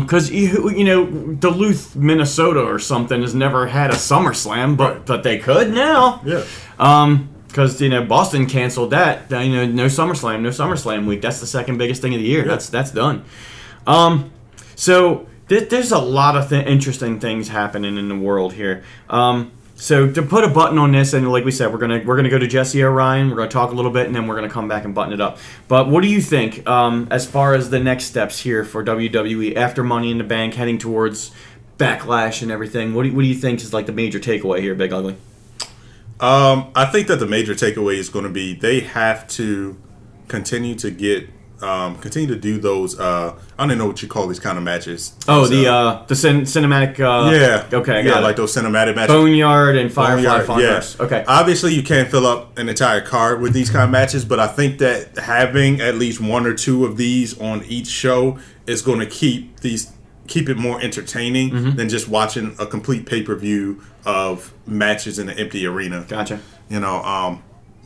Because 0.00 0.30
you, 0.30 0.70
you 0.70 0.84
know 0.84 1.04
Duluth, 1.34 1.94
Minnesota, 1.94 2.60
or 2.60 2.78
something 2.78 3.20
has 3.20 3.34
never 3.34 3.66
had 3.66 3.90
a 3.90 3.94
SummerSlam, 3.94 4.76
but 4.76 4.92
Right. 4.92 5.06
but 5.06 5.22
they 5.22 5.38
could 5.38 5.72
now. 5.74 6.20
Yeah. 6.24 6.44
Um, 6.78 7.28
because 7.48 7.80
you 7.80 7.88
know 7.88 8.04
Boston 8.04 8.46
canceled 8.46 8.90
that. 8.90 9.30
You 9.30 9.36
know, 9.54 9.66
no 9.66 9.86
SummerSlam, 9.86 10.40
no 10.42 10.50
SummerSlam 10.50 11.06
week. 11.06 11.22
That's 11.22 11.40
the 11.40 11.46
second 11.46 11.78
biggest 11.78 12.02
thing 12.02 12.14
of 12.14 12.20
the 12.20 12.26
year. 12.26 12.44
That's 12.44 12.68
that's 12.68 12.90
done. 12.90 13.24
Um, 13.86 14.30
so 14.74 15.26
th- 15.48 15.68
there's 15.70 15.92
a 15.92 15.98
lot 15.98 16.36
of 16.36 16.48
th- 16.50 16.66
interesting 16.66 17.18
things 17.20 17.48
happening 17.48 17.96
in 17.98 18.08
the 18.08 18.16
world 18.16 18.52
here. 18.54 18.82
Um, 19.08 19.52
so 19.76 20.10
to 20.10 20.22
put 20.22 20.42
a 20.42 20.48
button 20.48 20.78
on 20.78 20.92
this, 20.92 21.12
and 21.12 21.30
like 21.30 21.44
we 21.44 21.52
said, 21.52 21.70
we're 21.70 21.78
gonna 21.78 22.02
we're 22.04 22.16
gonna 22.16 22.30
go 22.30 22.38
to 22.38 22.46
Jesse 22.46 22.82
Orion. 22.82 23.28
We're 23.30 23.36
gonna 23.36 23.50
talk 23.50 23.70
a 23.70 23.74
little 23.74 23.90
bit, 23.90 24.06
and 24.06 24.16
then 24.16 24.26
we're 24.26 24.34
gonna 24.34 24.48
come 24.48 24.68
back 24.68 24.84
and 24.84 24.94
button 24.94 25.12
it 25.12 25.20
up. 25.20 25.38
But 25.68 25.88
what 25.88 26.02
do 26.02 26.08
you 26.08 26.22
think 26.22 26.66
um, 26.66 27.06
as 27.10 27.26
far 27.26 27.54
as 27.54 27.68
the 27.68 27.78
next 27.78 28.04
steps 28.04 28.40
here 28.40 28.64
for 28.64 28.82
WWE 28.82 29.54
after 29.54 29.84
Money 29.84 30.10
in 30.10 30.18
the 30.18 30.24
Bank, 30.24 30.54
heading 30.54 30.78
towards 30.78 31.30
Backlash 31.76 32.40
and 32.40 32.50
everything? 32.50 32.94
What 32.94 33.02
do 33.02 33.10
you, 33.10 33.14
what 33.14 33.22
do 33.22 33.28
you 33.28 33.34
think 33.34 33.60
is 33.60 33.74
like 33.74 33.84
the 33.84 33.92
major 33.92 34.18
takeaway 34.18 34.60
here, 34.60 34.74
Big 34.74 34.92
Ugly? 34.92 35.16
Um, 36.20 36.70
I 36.74 36.86
think 36.86 37.08
that 37.08 37.16
the 37.16 37.26
major 37.26 37.54
takeaway 37.54 37.96
is 37.98 38.08
going 38.08 38.24
to 38.24 38.30
be 38.30 38.54
they 38.54 38.80
have 38.80 39.28
to 39.28 39.76
continue 40.28 40.74
to 40.76 40.90
get 40.90 41.28
um, 41.62 41.96
continue 41.98 42.28
to 42.28 42.36
do 42.40 42.58
those. 42.58 42.98
Uh, 42.98 43.34
I 43.58 43.62
don't 43.62 43.70
even 43.70 43.78
know 43.78 43.86
what 43.86 44.02
you 44.02 44.08
call 44.08 44.26
these 44.26 44.38
kind 44.40 44.58
of 44.58 44.64
matches. 44.64 45.14
Oh, 45.26 45.46
the 45.46 45.66
uh, 45.72 46.04
the 46.06 46.14
cin- 46.14 46.42
cinematic. 46.42 47.00
Uh, 47.00 47.30
yeah, 47.30 47.66
Okay. 47.78 47.98
I 47.98 48.00
yeah, 48.00 48.18
like 48.18 48.36
those 48.36 48.54
cinematic 48.54 48.94
matches. 48.94 49.14
Boneyard 49.14 49.76
and 49.76 49.92
Firefly 49.92 50.44
Boneyard, 50.44 50.46
Funhouse. 50.46 51.00
Okay. 51.00 51.24
Obviously, 51.26 51.74
you 51.74 51.82
can't 51.82 52.10
fill 52.10 52.26
up 52.26 52.58
an 52.58 52.68
entire 52.68 53.00
card 53.00 53.40
with 53.40 53.52
these 53.54 53.70
kind 53.70 53.84
of 53.84 53.90
matches, 53.90 54.24
but 54.24 54.38
I 54.38 54.46
think 54.48 54.78
that 54.78 55.16
having 55.18 55.80
at 55.80 55.94
least 55.96 56.20
one 56.20 56.46
or 56.46 56.54
two 56.54 56.84
of 56.84 56.96
these 56.96 57.38
on 57.40 57.64
each 57.64 57.86
show 57.88 58.38
is 58.66 58.82
going 58.82 59.00
to 59.00 59.06
keep 59.06 59.60
these 59.60 59.92
keep 60.26 60.48
it 60.48 60.56
more 60.56 60.80
entertaining 60.82 61.50
Mm-hmm. 61.50 61.76
than 61.76 61.88
just 61.88 62.08
watching 62.08 62.54
a 62.58 62.66
complete 62.66 63.06
pay 63.06 63.22
per 63.22 63.34
view 63.36 63.80
of 64.04 64.52
matches 64.66 65.18
in 65.18 65.28
an 65.28 65.38
empty 65.38 65.64
arena. 65.66 66.04
Gotcha. 66.08 66.40
You 66.68 66.80
know, 66.80 67.02
um, 67.02 67.42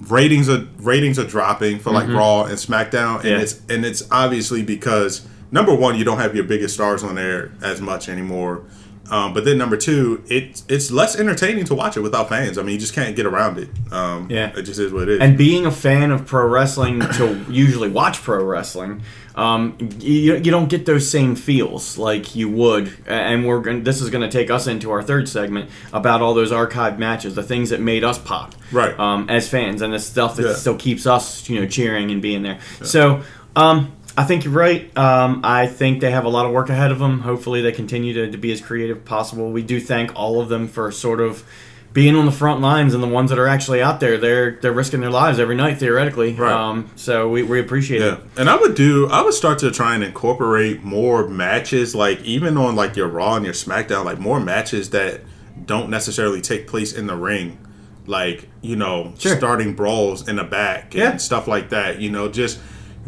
ratings 0.08 0.48
are 0.48 0.66
ratings 0.78 1.18
are 1.18 1.26
dropping 1.26 1.78
for 1.78 1.90
like 1.90 2.08
Raw 2.08 2.44
and 2.44 2.54
SmackDown, 2.54 3.16
and 3.16 3.24
Mm-hmm. 3.24 3.26
Yeah. 3.28 3.40
it's 3.40 3.60
and 3.68 3.84
it's 3.84 4.08
obviously 4.10 4.62
because 4.62 5.26
number 5.50 5.74
one, 5.74 5.96
you 5.98 6.04
don't 6.04 6.18
have 6.18 6.34
your 6.34 6.44
biggest 6.44 6.74
stars 6.74 7.02
on 7.02 7.14
there 7.14 7.52
as 7.62 7.80
much 7.80 8.08
anymore. 8.08 8.64
Um, 9.10 9.34
but 9.34 9.44
then 9.44 9.58
number 9.58 9.76
two, 9.76 10.22
it's 10.28 10.62
it's 10.68 10.92
less 10.92 11.18
entertaining 11.18 11.64
to 11.64 11.74
watch 11.74 11.96
it 11.96 12.00
without 12.00 12.28
fans. 12.28 12.56
I 12.58 12.62
mean, 12.62 12.74
you 12.74 12.78
just 12.80 12.94
can't 12.94 13.16
get 13.16 13.26
around 13.26 13.58
it. 13.58 13.68
Um, 13.90 14.28
Yeah. 14.30 14.52
it 14.56 14.62
just 14.62 14.78
is 14.78 14.92
what 14.92 15.02
it 15.02 15.08
is. 15.08 15.20
And 15.20 15.36
being 15.36 15.66
a 15.66 15.72
fan 15.72 16.12
of 16.12 16.26
pro 16.26 16.46
wrestling 16.46 17.00
to 17.00 17.44
usually 17.48 17.88
watch 17.88 18.22
pro 18.22 18.44
wrestling, 18.44 19.02
um, 19.34 19.76
you, 20.00 20.34
you 20.36 20.50
don't 20.50 20.68
get 20.68 20.86
those 20.86 21.10
same 21.10 21.36
feels 21.36 21.96
like 21.98 22.34
you 22.34 22.48
would. 22.48 22.92
And 23.06 23.46
we're 23.46 23.60
going 23.60 23.84
this 23.84 24.00
is 24.00 24.10
going 24.10 24.28
to 24.28 24.30
take 24.30 24.50
us 24.50 24.66
into 24.66 24.90
our 24.90 25.02
third 25.02 25.28
segment 25.28 25.70
about 25.92 26.22
all 26.22 26.34
those 26.34 26.50
archived 26.52 26.98
matches, 26.98 27.34
the 27.34 27.42
things 27.42 27.70
that 27.70 27.80
made 27.80 28.04
us 28.04 28.18
pop, 28.18 28.54
Right. 28.72 28.98
Um, 28.98 29.28
as 29.28 29.48
fans, 29.48 29.82
and 29.82 29.92
the 29.92 29.98
stuff 29.98 30.36
that 30.36 30.46
Yeah. 30.46 30.54
still 30.54 30.76
keeps 30.76 31.06
us, 31.06 31.48
you 31.48 31.60
know, 31.60 31.66
cheering 31.66 32.10
and 32.10 32.20
being 32.22 32.42
there. 32.42 32.58
So. 32.82 33.22
Um, 33.56 33.92
I 34.16 34.24
think 34.24 34.44
you're 34.44 34.52
right. 34.52 34.96
Um, 34.98 35.40
I 35.44 35.66
think 35.68 36.00
they 36.00 36.10
have 36.10 36.24
a 36.24 36.28
lot 36.28 36.44
of 36.44 36.52
work 36.52 36.68
ahead 36.68 36.90
of 36.90 36.98
them. 36.98 37.20
Hopefully, 37.20 37.62
they 37.62 37.70
continue 37.72 38.12
to, 38.14 38.30
to 38.30 38.36
be 38.36 38.50
as 38.52 38.60
creative 38.60 38.98
as 38.98 39.02
possible. 39.04 39.50
We 39.52 39.62
do 39.62 39.80
thank 39.80 40.14
all 40.16 40.40
of 40.40 40.48
them 40.48 40.66
for 40.66 40.90
sort 40.90 41.20
of 41.20 41.44
being 41.92 42.14
on 42.14 42.24
the 42.24 42.32
front 42.32 42.60
lines 42.60 42.94
and 42.94 43.02
the 43.02 43.08
ones 43.08 43.30
that 43.30 43.38
are 43.38 43.48
actually 43.48 43.82
out 43.82 43.98
there. 44.00 44.16
They're 44.16 44.52
they're 44.60 44.72
risking 44.72 45.00
their 45.00 45.10
lives 45.10 45.38
every 45.40 45.56
night 45.56 45.78
theoretically. 45.78 46.34
Right. 46.34 46.52
Um, 46.52 46.90
so 46.96 47.28
we, 47.28 47.42
we 47.42 47.58
appreciate 47.58 48.00
Yeah, 48.00 48.14
it. 48.14 48.20
and 48.36 48.48
I 48.48 48.56
would 48.56 48.74
do. 48.74 49.08
I 49.08 49.22
would 49.22 49.34
start 49.34 49.58
to 49.60 49.70
try 49.70 49.94
and 49.94 50.04
incorporate 50.04 50.84
more 50.84 51.26
matches, 51.28 51.94
like 51.94 52.22
even 52.22 52.56
on 52.56 52.76
like 52.76 52.94
your 52.96 53.08
Raw 53.08 53.34
and 53.34 53.44
your 53.44 53.54
SmackDown, 53.54 54.04
like 54.04 54.18
more 54.20 54.38
matches 54.40 54.90
that 54.90 55.22
don't 55.66 55.90
necessarily 55.90 56.40
take 56.40 56.66
place 56.68 56.92
in 56.92 57.06
the 57.08 57.16
ring, 57.16 57.58
like 58.06 58.48
you 58.62 58.76
know, 58.76 59.12
Sure. 59.18 59.36
starting 59.36 59.74
brawls 59.74 60.28
in 60.28 60.36
the 60.36 60.44
back 60.44 60.94
Yeah. 60.94 61.10
and 61.10 61.20
stuff 61.20 61.48
like 61.48 61.70
that. 61.70 62.00
You 62.00 62.10
know, 62.10 62.28
just 62.28 62.60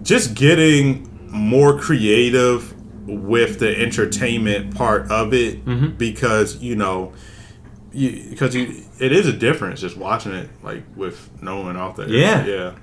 just 0.02 0.34
getting 0.34 1.08
more 1.30 1.78
creative 1.78 2.74
with 3.06 3.58
the 3.58 3.80
entertainment 3.80 4.74
part 4.74 5.10
of 5.10 5.32
it 5.32 5.64
Mm-hmm. 5.64 5.90
because 5.98 6.56
you 6.60 6.74
know. 6.74 7.12
You, 7.92 8.30
because 8.30 8.54
you, 8.54 8.82
it 8.98 9.12
is 9.12 9.26
a 9.26 9.32
difference 9.32 9.80
just 9.80 9.96
watching 9.96 10.32
it 10.32 10.48
like 10.62 10.82
with 10.96 11.30
no 11.42 11.60
one 11.60 11.76
out 11.76 11.96
there. 11.96 12.08
Yeah. 12.08 12.44
yeah. 12.46 12.74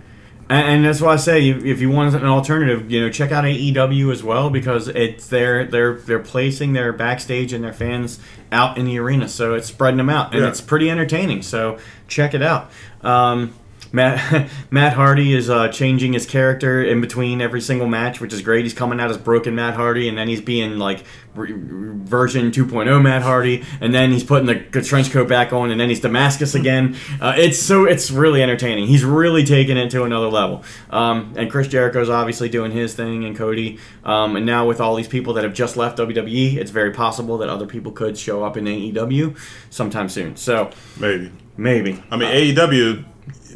And, 0.51 0.67
and 0.67 0.85
that's 0.85 0.99
why 1.01 1.13
I 1.13 1.15
say 1.17 1.47
if 1.49 1.63
if 1.63 1.79
you 1.81 1.89
want 1.91 2.15
an 2.15 2.25
alternative, 2.25 2.89
you 2.91 3.01
know, 3.01 3.11
check 3.11 3.31
out 3.31 3.43
AEW 3.43 4.11
as 4.11 4.23
well 4.23 4.49
because 4.49 4.87
it's 4.87 5.27
they're 5.27 5.65
they're 5.65 5.95
they're 5.95 6.19
placing 6.19 6.73
their 6.73 6.91
backstage 6.93 7.53
and 7.53 7.63
their 7.63 7.73
fans 7.73 8.19
out 8.51 8.77
in 8.77 8.85
the 8.85 8.97
arena, 8.99 9.27
so 9.29 9.53
it's 9.53 9.67
spreading 9.67 9.97
them 9.97 10.09
out, 10.09 10.33
and 10.33 10.41
Yeah. 10.43 10.49
it's 10.49 10.61
pretty 10.61 10.89
entertaining. 10.89 11.43
So 11.43 11.77
check 12.07 12.33
it 12.33 12.41
out. 12.41 12.71
Um, 13.01 13.53
Matt 13.91 14.49
Matt 14.71 14.93
Hardy 14.93 15.33
is 15.33 15.49
uh, 15.49 15.69
changing 15.69 16.13
his 16.13 16.25
character 16.25 16.83
in 16.83 17.01
between 17.01 17.41
every 17.41 17.61
single 17.61 17.87
match, 17.87 18.21
which 18.21 18.33
is 18.33 18.41
great. 18.41 18.63
He's 18.63 18.73
coming 18.73 18.99
out 18.99 19.09
as 19.09 19.17
broken 19.17 19.55
Matt 19.55 19.75
Hardy, 19.75 20.07
and 20.09 20.17
then 20.17 20.27
he's 20.27 20.41
being 20.41 20.77
like 20.77 21.03
re- 21.35 21.53
version 21.53 22.51
2.0 22.51 23.01
Matt 23.01 23.21
Hardy, 23.21 23.63
and 23.81 23.93
then 23.93 24.11
he's 24.11 24.23
putting 24.23 24.45
the, 24.47 24.81
trench 24.81 25.11
coat 25.11 25.27
back 25.27 25.53
on, 25.53 25.71
and 25.71 25.79
then 25.79 25.89
he's 25.89 25.99
Damascus 25.99 26.55
again. 26.55 26.95
Uh, 27.19 27.33
it's 27.37 27.59
so 27.61 27.85
it's 27.85 28.11
really 28.11 28.41
entertaining. 28.43 28.87
He's 28.87 29.03
really 29.03 29.43
taking 29.43 29.77
it 29.77 29.89
to 29.91 30.03
another 30.03 30.27
level. 30.27 30.63
Um, 30.89 31.33
and 31.37 31.49
Chris 31.49 31.67
Jericho's 31.67 32.09
obviously 32.09 32.49
doing 32.49 32.71
his 32.71 32.93
thing, 32.93 33.25
and 33.25 33.35
Cody. 33.35 33.79
Um, 34.03 34.35
and 34.35 34.45
now 34.45 34.65
with 34.67 34.79
all 34.81 34.95
these 34.95 35.07
people 35.07 35.33
that 35.33 35.43
have 35.43 35.53
just 35.53 35.77
left 35.77 35.97
WWE, 35.97 36.55
it's 36.55 36.71
very 36.71 36.91
possible 36.91 37.37
that 37.39 37.49
other 37.49 37.65
people 37.67 37.91
could 37.91 38.17
show 38.17 38.43
up 38.43 38.57
in 38.57 38.65
AEW 38.65 39.37
sometime 39.69 40.09
soon. 40.09 40.35
So 40.35 40.71
Maybe. 40.99 41.31
maybe. 41.57 42.03
I 42.09 42.17
mean, 42.17 42.31
AEW, 42.55 43.05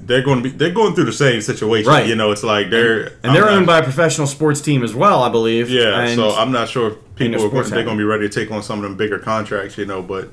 they're 0.05 0.21
going 0.21 0.43
to 0.43 0.49
be 0.49 0.55
they're 0.55 0.71
going 0.71 0.95
through 0.95 1.05
the 1.05 1.13
same 1.13 1.41
situation. 1.41 1.89
Right. 1.89 2.07
You 2.07 2.15
know, 2.15 2.31
it's 2.31 2.43
like 2.43 2.69
they're 2.69 3.13
And 3.23 3.35
they're 3.35 3.45
I'm 3.47 3.57
owned 3.59 3.65
by 3.67 3.79
a 3.79 3.83
professional 3.83 4.27
sports 4.27 4.59
team 4.61 4.83
as 4.83 4.93
well, 4.93 5.23
I 5.23 5.29
believe. 5.29 5.69
Yeah, 5.69 6.01
And- 6.01 6.15
so 6.15 6.31
I'm 6.31 6.51
not 6.51 6.69
sure 6.69 6.91
if 6.91 7.15
people 7.15 7.45
are 7.45 7.49
going, 7.49 7.69
they're 7.69 7.83
going 7.83 7.97
to 7.97 8.01
be 8.01 8.05
ready 8.07 8.27
to 8.27 8.33
take 8.33 8.51
on 8.51 8.61
some 8.63 8.79
of 8.79 8.83
them 8.83 8.95
bigger 8.97 9.19
contracts. 9.19 9.77
You 9.77 9.85
know, 9.85 10.01
but 10.01 10.29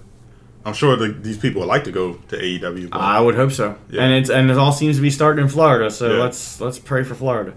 I'm 0.65 0.75
sure 0.75 0.95
that 0.97 1.23
these 1.25 1.39
people 1.39 1.61
would 1.61 1.69
like 1.69 1.85
to 1.85 1.93
go 1.93 2.15
to 2.29 2.37
AEW. 2.37 2.89
I 2.93 3.19
would 3.21 3.35
hope 3.35 3.53
so. 3.53 3.77
Yeah. 3.91 4.03
And 4.03 4.13
it's 4.13 4.29
and 4.29 4.51
it 4.51 4.59
all 4.59 4.73
seems 4.73 4.97
to 4.97 5.03
be 5.03 5.11
starting 5.11 5.43
in 5.45 5.49
Florida, 5.49 5.91
so 5.91 6.13
Yeah. 6.17 6.23
let's 6.23 6.61
let's 6.61 6.79
pray 6.79 7.03
for 7.05 7.15
Florida. 7.15 7.53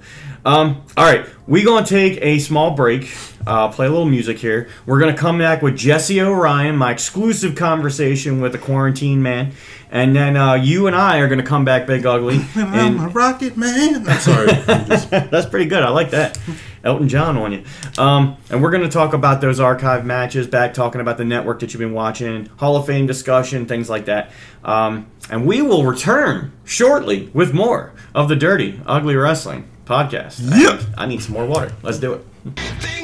Um, 0.45 0.81
all 0.97 1.05
right, 1.05 1.25
we 1.47 1.63
gonna 1.63 1.85
take 1.85 2.19
a 2.21 2.37
small 2.39 2.71
break, 2.71 3.09
uh, 3.47 3.69
play 3.69 3.87
a 3.87 3.89
little 3.89 4.05
music 4.05 4.37
here. 4.39 4.67
We're 4.85 4.99
gonna 4.99 5.13
come 5.17 5.37
back 5.37 5.61
with 5.61 5.75
Jesse 5.77 6.21
Orion, 6.21 6.75
my 6.77 6.91
exclusive 6.91 7.55
conversation 7.55 8.39
with 8.41 8.51
the 8.51 8.57
quarantine 8.57 9.21
man, 9.21 9.51
and 9.93 10.13
then 10.13 10.35
uh, 10.35 10.55
you 10.55 10.87
and 10.87 10.95
I 10.95 11.19
are 11.19 11.29
gonna 11.29 11.41
come 11.43 11.63
back, 11.63 11.87
Big 11.87 12.05
Ugly. 12.05 12.41
I'm 12.55 12.73
a 12.73 12.77
And 12.77 13.15
rocket 13.15 13.55
man. 13.55 14.05
I'm 14.09 14.19
sorry. 14.19 14.49
I'm 14.67 14.85
just- 14.87 15.09
that's 15.09 15.45
pretty 15.45 15.65
good. 15.67 15.83
I 15.83 15.89
like 15.89 16.09
that. 16.09 16.37
Elton 16.83 17.07
John 17.07 17.37
on 17.37 17.53
you. 17.53 17.63
Um, 17.97 18.35
and 18.49 18.61
we're 18.61 18.69
going 18.71 18.83
to 18.83 18.89
talk 18.89 19.13
about 19.13 19.39
those 19.39 19.61
archive 19.61 20.05
matches, 20.05 20.47
back 20.47 20.73
talking 20.73 20.99
about 20.99 21.17
the 21.17 21.23
network 21.23 21.61
that 21.61 21.73
you've 21.73 21.79
been 21.79 21.93
watching, 21.93 22.47
Hall 22.57 22.75
of 22.75 22.85
Fame 22.85 23.07
discussion, 23.07 23.65
things 23.67 23.89
like 23.89 24.03
that. 24.05 24.31
Um, 24.65 25.07
and 25.29 25.45
we 25.47 25.61
will 25.61 25.85
return 25.85 26.51
shortly 26.65 27.29
with 27.33 27.53
more 27.53 27.93
of 28.13 28.27
the 28.27 28.35
Dirty 28.35 28.81
Ugly 28.85 29.15
Wrestling 29.15 29.65
podcast. 29.85 30.41
Yep. 30.41 30.81
And 30.87 30.95
I 30.97 31.05
need 31.05 31.21
some 31.23 31.35
more 31.35 31.45
water. 31.45 31.71
Let's 31.83 31.99
do 31.99 32.13
it. 32.15 33.02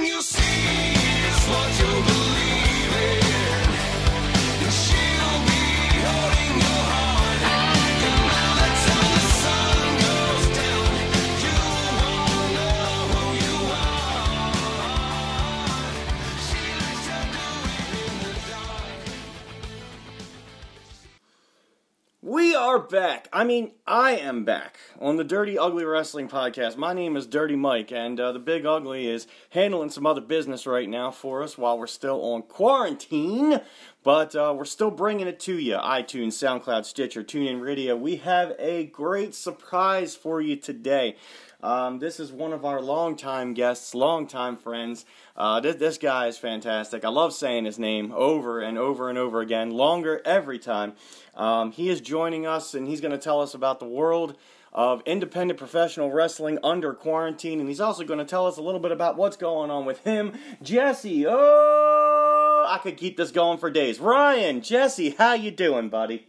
Are 22.69 22.77
back. 22.77 23.27
I 23.33 23.45
mean, 23.45 23.71
I 23.87 24.11
am 24.11 24.45
back 24.45 24.77
on 24.99 25.17
the 25.17 25.23
Dirty 25.23 25.57
Ugly 25.57 25.85
Wrestling 25.85 26.29
podcast. 26.29 26.77
My 26.77 26.93
name 26.93 27.17
is 27.17 27.25
Dirty 27.25 27.55
Mike, 27.55 27.91
and 27.91 28.19
uh, 28.19 28.31
the 28.31 28.37
Big 28.37 28.63
Ugly 28.63 29.07
is 29.07 29.25
handling 29.49 29.89
some 29.89 30.05
other 30.05 30.21
business 30.21 30.67
right 30.67 30.87
now 30.87 31.09
for 31.09 31.41
us 31.41 31.57
while 31.57 31.79
we're 31.79 31.87
still 31.87 32.23
on 32.23 32.43
quarantine. 32.43 33.61
But 34.03 34.35
uh, 34.35 34.53
we're 34.55 34.65
still 34.65 34.91
bringing 34.91 35.25
it 35.25 35.39
to 35.41 35.57
you 35.57 35.77
iTunes, 35.77 36.33
SoundCloud, 36.33 36.85
Stitcher, 36.85 37.23
TuneIn 37.23 37.59
Radio. 37.59 37.95
We 37.95 38.17
have 38.17 38.53
a 38.59 38.85
great 38.85 39.33
surprise 39.33 40.15
for 40.15 40.39
you 40.39 40.55
today. 40.55 41.15
Um, 41.61 41.99
this 41.99 42.19
is 42.19 42.31
one 42.31 42.53
of 42.53 42.63
our 42.63 42.81
longtime 42.81 43.53
guests, 43.53 43.93
longtime 43.93 44.57
friends. 44.57 45.05
Uh, 45.35 45.59
this, 45.59 45.75
this 45.75 45.97
guy 45.97 46.27
is 46.27 46.37
fantastic. 46.37 47.03
I 47.03 47.09
love 47.09 47.33
saying 47.33 47.65
his 47.65 47.77
name 47.77 48.13
over 48.15 48.61
and 48.61 48.77
over 48.77 49.09
and 49.09 49.17
over 49.17 49.41
again, 49.41 49.71
longer 49.71 50.21
every 50.23 50.59
time. 50.59 50.93
Um, 51.39 51.71
he 51.71 51.89
is 51.89 52.01
joining 52.01 52.45
us, 52.45 52.73
and 52.73 52.85
he's 52.85 52.99
going 52.99 53.13
to 53.13 53.17
tell 53.17 53.39
us 53.41 53.53
about 53.53 53.79
the 53.79 53.87
world 53.87 54.35
of 54.73 55.01
independent 55.05 55.57
professional 55.57 56.11
wrestling 56.11 56.59
under 56.61 56.93
quarantine, 56.93 57.61
and 57.61 57.69
he's 57.69 57.79
also 57.79 58.03
going 58.03 58.19
to 58.19 58.25
tell 58.25 58.45
us 58.45 58.57
a 58.57 58.61
little 58.61 58.81
bit 58.81 58.91
about 58.91 59.15
what's 59.15 59.37
going 59.37 59.71
on 59.71 59.85
with 59.85 60.03
him, 60.03 60.33
Jesse. 60.61 61.25
Oh, 61.25 62.65
I 62.67 62.77
could 62.79 62.97
keep 62.97 63.15
this 63.15 63.31
going 63.31 63.57
for 63.57 63.71
days. 63.71 63.99
Ryan, 63.99 64.61
Jesse, 64.61 65.11
how 65.11 65.33
you 65.33 65.49
doing, 65.49 65.87
buddy? 65.87 66.27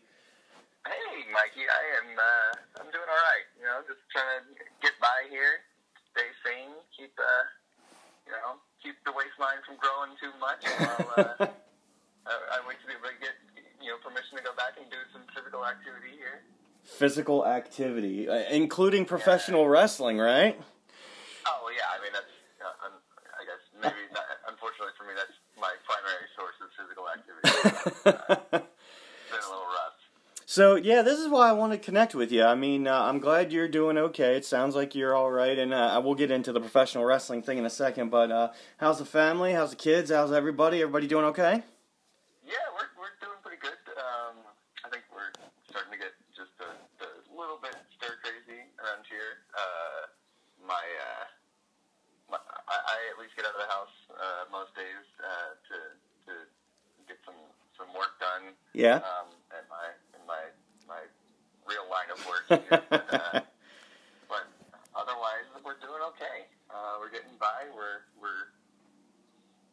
Hey, 0.86 1.26
Mikey, 1.34 1.66
I 1.66 1.82
am. 1.98 2.16
Uh, 2.16 2.80
I'm 2.80 2.90
doing 2.94 3.10
all 3.10 3.24
right. 3.34 3.46
You 3.58 3.66
know, 3.66 3.82
just 3.90 4.00
trying 4.14 4.46
to 4.46 4.64
get 4.80 4.94
by 5.02 5.26
here, 5.28 5.66
stay 6.14 6.30
sane, 6.46 6.70
keep 6.96 7.12
uh, 7.18 7.44
you 8.26 8.32
know, 8.32 8.62
keep 8.80 8.94
the 9.04 9.10
waistline 9.10 9.58
from 9.66 9.74
growing 9.82 10.14
too 10.22 10.30
much. 10.38 10.62
While 10.64 11.50
uh, 11.50 11.50
I, 12.30 12.32
I 12.32 12.56
wait 12.62 12.78
to 12.78 12.86
be 12.86 12.94
able 12.94 13.10
to 13.10 13.18
get 13.18 13.34
you 13.80 13.88
know 13.88 13.98
permission 14.04 14.36
to 14.36 14.44
go 14.44 14.52
back 14.54 14.76
and 14.76 14.86
do 14.92 15.00
some 15.12 15.24
physical 15.60 15.66
activity 15.66 16.16
here. 16.16 16.42
Physical 16.84 17.46
activity, 17.46 18.28
uh, 18.28 18.44
including 18.50 19.04
professional 19.04 19.68
wrestling, 19.68 20.18
right? 20.18 20.58
Oh 21.46 21.70
yeah, 21.74 21.82
I 21.96 22.02
mean 22.02 22.12
that's. 22.12 22.26
Uh, 22.60 22.88
I 23.40 23.44
guess 23.44 23.62
maybe 23.80 24.08
not, 24.12 24.24
unfortunately 24.48 24.92
for 24.98 25.04
me, 25.04 25.12
that's 25.16 25.32
my 25.58 25.72
primary 25.88 26.28
source 26.36 26.56
of 26.60 26.68
physical 26.76 27.08
activity. 27.08 27.48
uh, 28.04 28.58
been 29.30 29.40
a 29.40 29.48
little 29.48 29.64
rough. 29.64 29.96
So 30.46 30.76
yeah, 30.76 31.02
this 31.02 31.18
is 31.18 31.28
why 31.28 31.48
I 31.48 31.52
want 31.52 31.72
to 31.72 31.78
connect 31.78 32.14
with 32.14 32.32
you. 32.32 32.42
I 32.42 32.54
mean, 32.54 32.86
uh, 32.86 33.02
I'm 33.02 33.18
glad 33.18 33.52
you're 33.52 33.68
doing 33.68 33.96
okay. 33.96 34.36
It 34.36 34.44
sounds 34.44 34.74
like 34.74 34.94
you're 34.94 35.14
all 35.14 35.30
right, 35.30 35.58
and 35.58 35.72
uh, 35.72 36.00
we'll 36.04 36.14
get 36.14 36.30
into 36.30 36.52
the 36.52 36.60
professional 36.60 37.04
wrestling 37.04 37.42
thing 37.42 37.58
in 37.58 37.64
a 37.64 37.70
second. 37.70 38.10
But 38.10 38.30
uh, 38.30 38.50
how's 38.78 38.98
the 38.98 39.06
family? 39.06 39.52
How's 39.52 39.70
the 39.70 39.76
kids? 39.76 40.10
How's 40.10 40.32
everybody? 40.32 40.82
Everybody 40.82 41.06
doing 41.06 41.24
okay? 41.26 41.62
Yeah, 42.44 42.56
we're, 42.74 42.90
we're 42.98 43.14
doing 43.20 43.38
pretty 43.42 43.62
good. 43.62 43.78
Um, 43.96 44.42
I 44.84 44.88
think 44.90 45.04
we're 45.14 45.32
starting 45.70 45.92
to 45.92 45.98
get 45.98 46.12
just 46.34 46.50
a, 46.58 46.70
a 47.04 47.10
little 47.30 47.62
bit 47.62 47.76
stir 47.94 48.18
crazy 48.26 48.66
around 48.82 49.06
here. 49.06 49.46
Uh, 49.54 50.10
my, 50.66 50.82
uh, 50.82 51.24
my 52.34 52.38
I, 52.70 52.76
I 52.78 52.96
at 53.10 53.16
least 53.18 53.34
get 53.34 53.44
out 53.44 53.54
of 53.58 53.62
the 53.66 53.70
house 53.70 53.94
uh, 54.14 54.42
most 54.54 54.70
days 54.78 55.02
uh, 55.18 55.58
to 55.68 55.76
to 56.30 56.32
get 57.10 57.18
some 57.26 57.36
some 57.74 57.90
work 57.92 58.14
done. 58.22 58.54
Yeah. 58.72 59.02
Um, 59.02 59.34
at 59.50 59.66
my 59.66 59.90
in 60.14 60.22
my 60.24 60.42
my 60.86 61.02
real 61.66 61.84
line 61.90 62.10
of 62.14 62.18
work. 62.30 62.46
Here. 62.48 62.78
uh, 63.10 63.42
but 64.30 64.46
otherwise, 64.94 65.50
we're 65.66 65.78
doing 65.82 66.02
okay. 66.14 66.46
Uh, 66.70 67.02
we're 67.02 67.10
getting 67.10 67.34
by. 67.42 67.66
We're 67.74 68.06
we're 68.22 68.54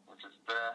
we're 0.09 0.17
just 0.17 0.41
uh, 0.49 0.73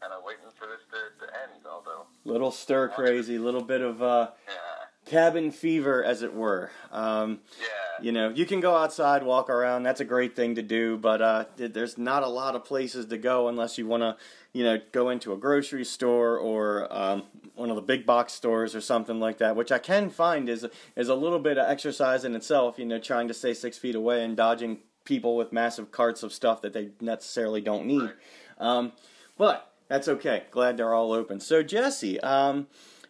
kind 0.00 0.12
of 0.12 0.20
waiting 0.24 0.44
for 0.60 0.68
this 0.68 0.84
to, 0.92 1.00
to 1.24 1.26
end. 1.48 1.64
Although, 1.64 2.04
Little 2.24 2.52
stir 2.52 2.88
crazy, 2.92 3.38
little 3.38 3.64
bit 3.64 3.80
of 3.80 4.02
uh, 4.02 4.30
yeah, 4.46 4.85
cabin 5.06 5.50
fever, 5.50 6.04
as 6.04 6.22
it 6.22 6.34
were. 6.34 6.70
Um, 6.92 7.40
yeah, 7.58 8.02
you 8.02 8.12
know, 8.12 8.28
you 8.28 8.44
can 8.44 8.60
go 8.60 8.76
outside, 8.76 9.22
walk 9.22 9.48
around. 9.48 9.84
That's 9.84 10.00
a 10.00 10.04
great 10.04 10.36
thing 10.36 10.56
to 10.56 10.62
do, 10.62 10.98
but 10.98 11.22
uh, 11.22 11.44
there's 11.56 11.96
not 11.96 12.22
a 12.22 12.28
lot 12.28 12.54
of 12.54 12.64
places 12.64 13.06
to 13.06 13.18
go 13.18 13.48
unless 13.48 13.78
you 13.78 13.86
want 13.86 14.02
to, 14.02 14.16
you 14.52 14.64
know, 14.64 14.78
go 14.92 15.08
into 15.08 15.32
a 15.32 15.36
grocery 15.36 15.84
store 15.84 16.36
or 16.38 16.92
um, 16.92 17.22
one 17.54 17.70
of 17.70 17.76
the 17.76 17.82
big 17.82 18.04
box 18.04 18.32
stores 18.34 18.74
or 18.74 18.80
something 18.80 19.18
like 19.18 19.38
that. 19.38 19.56
Which 19.56 19.72
I 19.72 19.78
can 19.78 20.10
find 20.10 20.48
is 20.48 20.66
is 20.94 21.08
a 21.08 21.14
little 21.14 21.38
bit 21.38 21.56
of 21.56 21.68
exercise 21.68 22.24
in 22.24 22.34
itself. 22.34 22.78
You 22.78 22.84
know, 22.84 22.98
trying 22.98 23.28
to 23.28 23.34
stay 23.34 23.54
six 23.54 23.78
feet 23.78 23.94
away 23.94 24.22
and 24.24 24.36
dodging 24.36 24.78
people 25.04 25.36
with 25.36 25.52
massive 25.52 25.90
carts 25.90 26.22
of 26.22 26.32
stuff 26.32 26.60
that 26.62 26.72
they 26.72 26.90
necessarily 27.00 27.60
don't 27.60 27.86
need. 27.86 28.10
Um, 28.58 28.92
but 29.38 29.72
that's 29.88 30.08
okay. 30.08 30.44
Glad 30.50 30.76
they're 30.76 30.94
all 30.94 31.12
open. 31.12 31.40
So 31.40 31.62
Jesse, 31.62 32.20
um, 32.20 32.66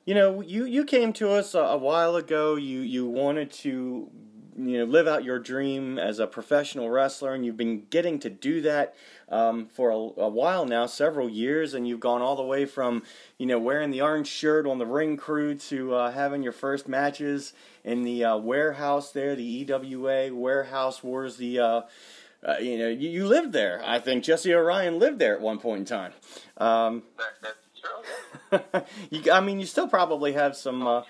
you 0.06 0.14
know, 0.14 0.40
you 0.40 0.64
you 0.64 0.84
came 0.84 1.12
to 1.14 1.32
us 1.32 1.54
a, 1.54 1.58
a 1.58 1.76
while 1.76 2.14
ago. 2.14 2.54
You 2.54 2.80
you 2.80 3.06
wanted 3.06 3.50
to 3.52 4.08
you 4.56 4.78
know 4.78 4.84
live 4.84 5.08
out 5.08 5.24
your 5.24 5.40
dream 5.40 5.98
as 5.98 6.20
a 6.20 6.28
professional 6.28 6.88
wrestler, 6.88 7.34
and 7.34 7.44
you've 7.44 7.56
been 7.56 7.86
getting 7.90 8.20
to 8.20 8.30
do 8.30 8.60
that 8.62 8.94
um, 9.28 9.66
for 9.66 9.90
a, 9.90 9.96
a 9.96 10.28
while 10.28 10.64
now, 10.64 10.86
several 10.86 11.28
years, 11.28 11.74
and 11.74 11.88
you've 11.88 12.00
gone 12.00 12.22
all 12.22 12.36
the 12.36 12.44
way 12.44 12.64
from 12.64 13.02
you 13.36 13.46
know 13.46 13.58
wearing 13.58 13.90
the 13.90 14.00
orange 14.00 14.28
shirt 14.28 14.64
on 14.64 14.78
the 14.78 14.86
ring 14.86 15.16
crew 15.16 15.56
to 15.56 15.94
uh, 15.96 16.12
having 16.12 16.40
your 16.40 16.52
first 16.52 16.86
matches 16.86 17.52
in 17.82 18.02
the 18.02 18.24
uh, 18.24 18.36
warehouse 18.36 19.10
there, 19.10 19.34
the 19.34 19.66
EWA 19.68 20.32
warehouse 20.32 21.02
wars, 21.02 21.36
the 21.36 21.58
uh, 21.58 21.80
uh, 22.46 22.58
you 22.60 22.78
know, 22.78 22.88
you, 22.88 23.10
you 23.10 23.26
lived 23.26 23.52
there. 23.52 23.82
I 23.84 23.98
think 23.98 24.22
Jesse 24.22 24.54
Orion 24.54 25.00
lived 25.00 25.18
there 25.18 25.34
at 25.34 25.40
one 25.40 25.58
point 25.58 25.80
in 25.80 25.84
time. 25.84 26.12
Um, 26.58 27.02
that. 27.42 27.56
you, 29.10 29.30
I 29.32 29.40
mean, 29.40 29.60
you 29.60 29.66
still 29.66 29.88
probably 29.88 30.32
have 30.32 30.56
some. 30.56 30.86
Uh, 30.86 31.02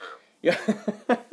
Yeah. 0.43 0.59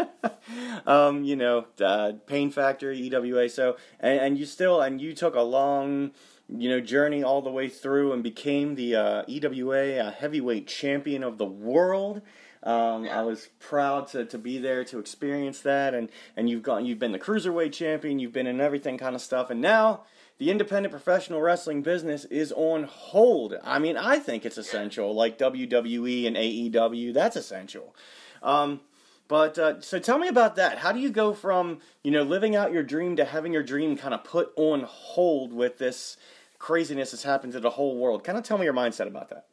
um, 0.87 1.23
you 1.23 1.35
know, 1.35 1.65
uh, 1.79 2.13
Pain 2.25 2.51
Factory, 2.51 2.97
EWA. 2.97 3.49
So, 3.49 3.77
and, 3.99 4.19
and 4.19 4.37
you 4.37 4.45
still, 4.45 4.81
and 4.81 4.99
you 4.99 5.13
took 5.13 5.35
a 5.35 5.41
long, 5.41 6.11
you 6.49 6.69
know, 6.69 6.79
journey 6.79 7.23
all 7.23 7.41
the 7.41 7.51
way 7.51 7.69
through 7.69 8.13
and 8.13 8.23
became 8.23 8.75
the 8.75 8.95
uh, 8.95 9.23
EWA 9.27 9.97
uh, 9.99 10.11
heavyweight 10.11 10.67
champion 10.67 11.23
of 11.23 11.37
the 11.37 11.45
world. 11.45 12.21
Um, 12.63 13.07
I 13.09 13.21
was 13.23 13.49
proud 13.59 14.07
to, 14.09 14.25
to 14.25 14.37
be 14.37 14.57
there 14.57 14.85
to 14.85 14.97
experience 14.97 15.59
that, 15.61 15.93
and, 15.93 16.09
and 16.37 16.49
you've 16.49 16.63
gone, 16.63 16.85
you've 16.85 16.99
been 16.99 17.11
the 17.11 17.19
cruiserweight 17.19 17.73
champion, 17.73 18.19
you've 18.19 18.31
been 18.31 18.47
in 18.47 18.61
everything 18.61 18.97
kind 18.97 19.15
of 19.15 19.21
stuff, 19.21 19.49
and 19.49 19.59
now 19.59 20.05
the 20.37 20.49
independent 20.49 20.91
professional 20.91 21.41
wrestling 21.41 21.81
business 21.81 22.25
is 22.25 22.51
on 22.51 22.83
hold. 22.83 23.55
I 23.63 23.79
mean, 23.79 23.97
I 23.97 24.19
think 24.19 24.45
it's 24.45 24.57
essential, 24.57 25.13
like 25.13 25.37
WWE 25.37 26.27
and 26.27 26.35
AEW. 26.35 27.13
That's 27.13 27.35
essential. 27.35 27.95
Um, 28.41 28.81
but 29.27 29.57
uh, 29.57 29.81
so 29.81 29.99
tell 29.99 30.17
me 30.17 30.27
about 30.27 30.55
that. 30.57 30.79
How 30.79 30.91
do 30.91 30.99
you 30.99 31.09
go 31.09 31.33
from 31.33 31.79
you 32.03 32.11
know 32.11 32.23
living 32.23 32.55
out 32.55 32.73
your 32.73 32.83
dream 32.83 33.15
to 33.15 33.25
having 33.25 33.53
your 33.53 33.63
dream 33.63 33.95
kind 33.95 34.13
of 34.13 34.23
put 34.23 34.51
on 34.57 34.83
hold 34.83 35.53
with 35.53 35.77
this 35.77 36.17
craziness 36.59 37.11
that's 37.11 37.23
happened 37.23 37.53
to 37.53 37.59
the 37.59 37.71
whole 37.71 37.97
world? 37.97 38.23
Kind 38.23 38.37
of 38.37 38.43
tell 38.43 38.57
me 38.57 38.65
your 38.65 38.73
mindset 38.73 39.07
about 39.07 39.29
that. 39.29 39.47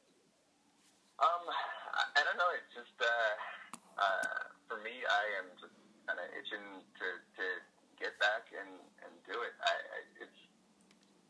Um, 1.21 1.45
I, 1.49 2.21
I 2.21 2.25
don't 2.25 2.37
know. 2.37 2.51
It's 2.57 2.75
just 2.75 2.97
uh, 3.01 3.05
uh, 4.01 4.41
for 4.67 4.83
me, 4.83 4.91
I 4.91 5.25
am 5.45 5.53
just 5.61 5.77
kind 6.09 6.19
of 6.19 6.27
itching 6.35 6.83
to, 6.99 7.07
to 7.37 7.45
get 8.01 8.19
back 8.19 8.49
and, 8.57 8.81
and 9.05 9.13
do 9.29 9.37
it. 9.45 9.55
I, 9.61 9.75
I, 9.77 9.99
it's 10.25 10.41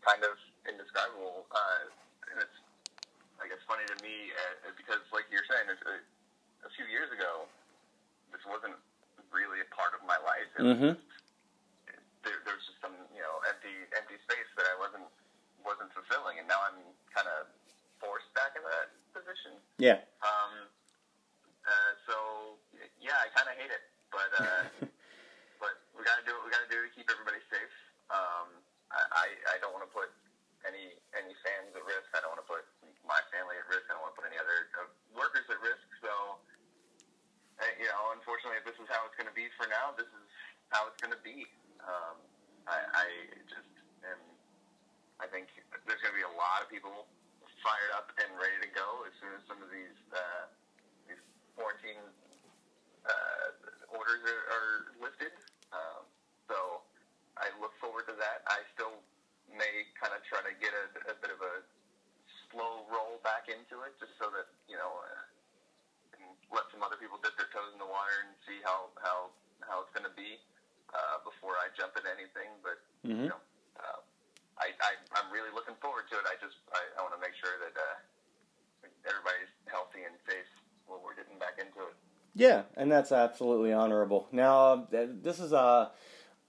kind 0.05 0.23
of 0.25 0.35
indescribable, 0.69 1.47
uh, 1.53 1.83
and 2.33 2.41
it's 2.41 2.59
I 3.41 3.49
guess 3.49 3.61
funny 3.65 3.89
to 3.89 3.97
me 4.05 4.33
uh, 4.37 4.69
because, 4.77 5.01
like 5.17 5.25
you're 5.33 5.47
saying, 5.49 5.65
it's, 5.73 5.81
uh, 5.89 5.97
a 6.69 6.71
few 6.77 6.85
years 6.93 7.09
ago, 7.09 7.49
this 8.37 8.45
wasn't 8.45 8.77
really 9.33 9.65
a 9.65 9.69
part 9.73 9.97
of 9.97 10.05
my 10.05 10.21
life. 10.21 10.49
It 10.61 10.63
was 10.65 10.77
Mhm. 10.77 10.93
just- 11.01 11.09
there, 12.21 12.37
there 12.45 12.53
was 12.53 12.67
just 12.69 12.77
some 12.85 12.93
you 13.17 13.23
know 13.25 13.41
empty 13.49 13.73
empty 13.97 14.19
space 14.29 14.45
that 14.57 14.67
I 14.69 14.77
wasn't 14.77 15.09
wasn't 15.65 15.89
fulfilling, 15.97 16.39
and 16.39 16.47
now 16.49 16.61
I'm 16.61 16.77
kind 17.17 17.29
of 17.29 17.49
forced 17.99 18.29
back 18.37 18.53
in 18.57 18.63
that 18.65 18.93
position. 19.17 19.57
Yeah. 19.81 20.05
Um, 20.21 20.69
uh, 21.65 21.93
so 22.07 22.59
yeah, 23.01 23.17
I 23.25 23.29
kind 23.33 23.49
of 23.49 23.57
hate 23.57 23.71
it, 23.73 23.89
but 24.13 24.31
uh, 24.37 24.65
but 25.65 25.81
we 25.97 26.05
gotta 26.05 26.23
do 26.29 26.37
what 26.37 26.45
we 26.45 26.51
gotta 26.53 26.69
do 26.69 26.85
to 26.85 26.91
keep 26.93 27.09
everybody 27.09 27.41
safe. 27.49 27.73
Um, 28.13 28.60
I, 28.91 29.55
I, 29.55 29.57
don't 29.63 29.71
want 29.71 29.87
to 29.87 29.93
put 29.95 30.11
any 30.67 30.99
any 31.15 31.31
fans 31.47 31.71
at 31.79 31.85
risk. 31.87 32.11
I 32.11 32.21
don't 32.21 32.35
want 32.35 32.43
to 32.43 32.51
put 32.51 32.67
my 33.07 33.23
family 33.31 33.55
at 33.55 33.67
risk. 33.71 33.87
I 33.87 33.95
don't 33.95 34.03
want 34.03 34.19
to 34.19 34.19
put 34.19 34.27
any 34.27 34.39
other 34.39 34.67
uh, 34.83 34.91
workers 35.15 35.47
at 35.47 35.63
risk. 35.63 35.87
So 36.03 36.43
uh, 37.61 37.71
you 37.77 37.87
know, 37.87 38.17
unfortunately, 38.17 38.59
if 38.59 38.67
this 38.67 38.79
is 38.81 38.89
how 38.89 39.05
it's 39.05 39.15
going 39.15 39.29
to 39.29 39.37
be 39.37 39.47
for 39.55 39.69
now, 39.69 39.93
this 39.95 40.09
is 40.09 40.27
how 40.73 40.89
it's 40.89 40.99
going 40.99 41.13
to 41.13 41.23
be. 41.23 41.45
Um, 41.85 42.17
I, 42.65 42.79
I 43.05 43.07
just 43.47 43.71
am. 44.09 44.21
I 45.21 45.29
think 45.29 45.53
there's 45.85 46.01
going 46.01 46.17
to 46.17 46.21
be 46.21 46.25
a 46.25 46.37
lot 46.41 46.65
of 46.65 46.73
people 46.73 47.05
fired 47.61 47.93
up 47.93 48.09
and 48.17 48.33
ready 48.41 48.57
to 48.65 48.71
go 48.73 49.05
as 49.05 49.13
soon 49.21 49.37
as 49.37 49.45
some 49.45 49.61
of 49.61 49.69
these 49.69 49.99
uh, 50.17 50.49
these 51.05 51.21
quarantine 51.53 52.01
uh, 53.05 53.47
orders 53.93 54.25
are, 54.25 54.43
are 54.49 54.73
lifted. 54.97 55.33
I 57.41 57.49
look 57.59 57.73
forward 57.81 58.05
to 58.13 58.17
that. 58.21 58.45
I 58.47 58.61
still 58.77 59.01
may 59.49 59.89
kind 59.97 60.13
of 60.13 60.21
try 60.29 60.45
to 60.45 60.53
get 60.61 60.71
a, 60.77 60.85
a 61.11 61.17
bit 61.19 61.33
of 61.33 61.41
a 61.41 61.55
slow 62.53 62.85
roll 62.93 63.19
back 63.25 63.49
into 63.49 63.81
it, 63.89 63.97
just 63.99 64.13
so 64.21 64.29
that 64.37 64.47
you 64.69 64.77
know, 64.77 64.93
uh, 65.01 66.21
and 66.21 66.37
let 66.53 66.69
some 66.71 66.85
other 66.85 67.01
people 67.01 67.17
dip 67.25 67.35
their 67.41 67.49
toes 67.51 67.73
in 67.73 67.81
the 67.81 67.89
water 67.89 68.29
and 68.29 68.37
see 68.45 68.61
how 68.63 68.93
how 69.01 69.33
how 69.65 69.81
it's 69.83 69.93
going 69.97 70.07
to 70.07 70.17
be 70.17 70.37
uh, 70.93 71.17
before 71.25 71.57
I 71.57 71.73
jump 71.75 71.97
into 71.97 72.11
anything. 72.13 72.53
But 72.61 72.79
Mhm. 73.09 73.25
you 73.25 73.33
know, 73.33 73.43
uh, 73.81 73.99
I, 74.61 74.77
I 74.85 74.93
I'm 75.17 75.33
really 75.33 75.51
looking 75.57 75.77
forward 75.81 76.05
to 76.13 76.21
it. 76.21 76.25
I 76.29 76.37
just 76.39 76.61
I, 76.77 76.83
I 76.97 77.03
want 77.03 77.17
to 77.17 77.23
make 77.25 77.35
sure 77.41 77.57
that 77.65 77.73
uh, 77.73 77.97
everybody's 79.09 79.51
healthy 79.67 80.05
and 80.05 80.15
safe 80.29 80.49
when 80.87 81.01
we're 81.03 81.17
getting 81.17 81.39
back 81.41 81.57
into 81.59 81.89
it. 81.89 81.97
Yeah, 82.35 82.63
and 82.77 82.91
that's 82.91 83.11
absolutely 83.11 83.73
honorable. 83.73 84.29
Now, 84.31 84.87
uh, 84.93 85.07
this 85.23 85.41
is 85.41 85.53
uh, 85.53 85.89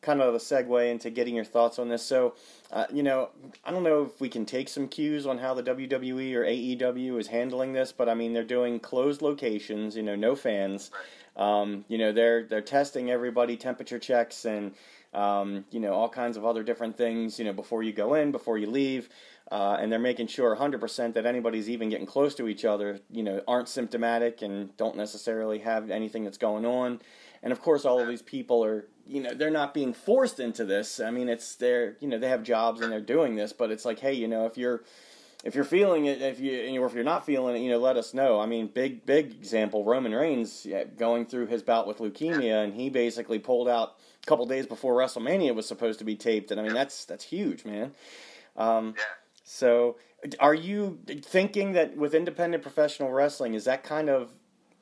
kind 0.01 0.21
of 0.21 0.33
a 0.33 0.39
segue 0.39 0.89
into 0.89 1.09
getting 1.09 1.35
your 1.35 1.45
thoughts 1.45 1.77
on 1.77 1.89
this. 1.89 2.03
So, 2.03 2.33
uh, 2.71 2.85
you 2.91 3.03
know, 3.03 3.29
I 3.63 3.71
don't 3.71 3.83
know 3.83 4.03
if 4.03 4.19
we 4.19 4.29
can 4.29 4.45
take 4.45 4.67
some 4.67 4.87
cues 4.87 5.25
on 5.25 5.37
how 5.37 5.53
the 5.53 5.63
WWE 5.63 6.35
or 6.35 6.43
AEW 6.43 7.19
is 7.19 7.27
handling 7.27 7.73
this, 7.73 7.91
but 7.91 8.09
I 8.09 8.13
mean, 8.13 8.33
they're 8.33 8.43
doing 8.43 8.79
closed 8.79 9.21
locations, 9.21 9.95
you 9.95 10.03
know, 10.03 10.15
no 10.15 10.35
fans. 10.35 10.91
Um, 11.37 11.85
you 11.87 11.97
know, 11.97 12.11
they're 12.11 12.43
they're 12.43 12.61
testing 12.61 13.09
everybody, 13.09 13.55
temperature 13.55 13.99
checks, 13.99 14.45
and 14.45 14.73
um, 15.13 15.65
you 15.71 15.79
know 15.79 15.93
all 15.93 16.09
kinds 16.09 16.35
of 16.35 16.45
other 16.45 16.63
different 16.63 16.97
things. 16.97 17.39
You 17.39 17.45
know, 17.45 17.53
before 17.53 17.83
you 17.83 17.93
go 17.93 18.15
in, 18.15 18.31
before 18.31 18.57
you 18.57 18.69
leave, 18.69 19.07
uh, 19.51 19.77
and 19.79 19.91
they're 19.91 19.99
making 19.99 20.27
sure 20.27 20.55
100% 20.55 21.13
that 21.13 21.25
anybody's 21.25 21.69
even 21.69 21.89
getting 21.89 22.05
close 22.05 22.35
to 22.35 22.47
each 22.47 22.65
other. 22.65 22.99
You 23.11 23.23
know, 23.23 23.41
aren't 23.47 23.69
symptomatic 23.69 24.41
and 24.41 24.75
don't 24.77 24.97
necessarily 24.97 25.59
have 25.59 25.89
anything 25.89 26.23
that's 26.23 26.37
going 26.37 26.65
on. 26.65 26.99
And 27.43 27.51
of 27.51 27.61
course, 27.61 27.85
all 27.85 27.99
of 27.99 28.07
these 28.07 28.21
people 28.21 28.63
are, 28.63 28.87
you 29.07 29.21
know, 29.21 29.33
they're 29.33 29.49
not 29.49 29.73
being 29.73 29.93
forced 29.93 30.39
into 30.39 30.63
this. 30.65 30.99
I 30.99 31.11
mean, 31.11 31.27
it's 31.27 31.55
they're, 31.55 31.97
you 31.99 32.07
know, 32.07 32.19
they 32.19 32.29
have 32.29 32.43
jobs 32.43 32.81
and 32.81 32.91
they're 32.91 33.01
doing 33.01 33.35
this, 33.35 33.51
but 33.53 33.71
it's 33.71 33.85
like, 33.85 33.99
hey, 33.99 34.13
you 34.13 34.27
know, 34.27 34.45
if 34.45 34.57
you're 34.57 34.83
if 35.43 35.55
you're 35.55 35.63
feeling 35.63 36.05
it, 36.05 36.21
if 36.21 36.39
you 36.39 36.79
or 36.79 36.85
if 36.85 36.93
you're 36.93 37.03
not 37.03 37.25
feeling 37.25 37.55
it, 37.55 37.59
you 37.59 37.71
know, 37.71 37.79
let 37.79 37.97
us 37.97 38.13
know. 38.13 38.39
I 38.39 38.45
mean, 38.45 38.67
big 38.67 39.05
big 39.05 39.31
example, 39.31 39.83
Roman 39.83 40.13
Reigns 40.13 40.67
going 40.97 41.25
through 41.25 41.47
his 41.47 41.63
bout 41.63 41.87
with 41.87 41.97
leukemia, 41.97 42.63
and 42.63 42.73
he 42.75 42.89
basically 42.91 43.39
pulled 43.39 43.67
out 43.67 43.95
a 44.21 44.25
couple 44.27 44.45
days 44.45 44.67
before 44.67 44.95
WrestleMania 44.95 45.55
was 45.55 45.67
supposed 45.67 45.97
to 45.99 46.05
be 46.05 46.15
taped, 46.15 46.51
and 46.51 46.59
I 46.59 46.63
mean 46.63 46.75
that's 46.75 47.05
that's 47.05 47.23
huge, 47.23 47.65
man. 47.65 47.93
Um, 48.55 48.93
Yeah. 48.97 49.03
so, 49.43 49.95
are 50.39 50.53
you 50.53 50.99
thinking 51.23 51.71
that 51.73 51.97
with 51.97 52.13
independent 52.13 52.61
professional 52.61 53.11
wrestling, 53.11 53.55
is 53.55 53.63
that 53.65 53.83
kind 53.83 54.09
of, 54.09 54.31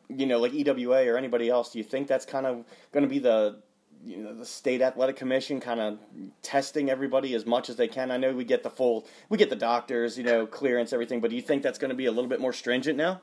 you 0.09 0.25
know, 0.25 0.39
like 0.39 0.53
EWA 0.53 1.07
or 1.07 1.17
anybody 1.17 1.49
else? 1.49 1.71
Do 1.71 1.77
you 1.77 1.83
think 1.83 2.07
that's 2.07 2.25
kind 2.25 2.45
of 2.45 2.65
going 2.91 3.03
to 3.03 3.09
be 3.09 3.19
the 3.19 3.61
you 4.05 4.17
know 4.17 4.33
the 4.33 4.45
state 4.45 4.81
athletic 4.81 5.15
commission 5.15 5.59
kind 5.59 5.79
of 5.79 5.99
testing 6.41 6.89
everybody 6.89 7.35
as 7.35 7.45
much 7.45 7.69
as 7.69 7.75
they 7.75 7.87
can. 7.87 8.11
I 8.11 8.17
know 8.17 8.31
we 8.31 8.45
get 8.45 8.63
the 8.63 8.69
full, 8.69 9.07
we 9.27 9.37
get 9.37 9.49
the 9.49 9.59
doctors, 9.59 10.17
you 10.17 10.23
know, 10.23 10.47
clearance, 10.47 10.93
everything. 10.93 11.19
But 11.19 11.31
do 11.31 11.35
you 11.35 11.41
think 11.41 11.63
that's 11.63 11.77
going 11.77 11.89
to 11.89 11.97
be 11.99 12.05
a 12.05 12.11
little 12.11 12.29
bit 12.29 12.39
more 12.39 12.53
stringent 12.53 12.97
now? 12.97 13.21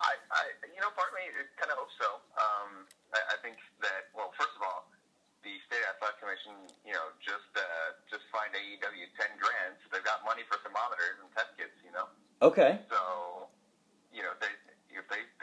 I, 0.00 0.14
I, 0.30 0.42
you 0.74 0.80
know, 0.82 0.90
part 0.94 1.10
of 1.10 1.14
me 1.14 1.26
kind 1.58 1.70
of 1.70 1.78
hope 1.78 1.94
so. 1.98 2.10
Um, 2.38 2.86
I, 3.14 3.34
I 3.34 3.36
think 3.42 3.58
that, 3.82 4.10
well, 4.14 4.34
first 4.34 4.54
of 4.58 4.62
all, 4.62 4.90
the 5.46 5.54
state 5.70 5.82
athletic 5.94 6.18
commission, 6.18 6.54
you 6.82 6.94
know, 6.94 7.14
just 7.22 7.50
uh, 7.54 7.94
just 8.10 8.26
fined 8.34 8.54
AEW 8.58 9.06
ten 9.14 9.30
grand, 9.38 9.78
so 9.78 9.90
they've 9.94 10.06
got 10.06 10.26
money 10.26 10.42
for 10.50 10.58
thermometers 10.66 11.22
and 11.22 11.30
test 11.34 11.54
kits, 11.54 11.78
you 11.86 11.94
know. 11.94 12.10
Okay. 12.42 12.82
So, 12.90 13.46
you 14.10 14.26
know, 14.26 14.34
they 14.42 14.50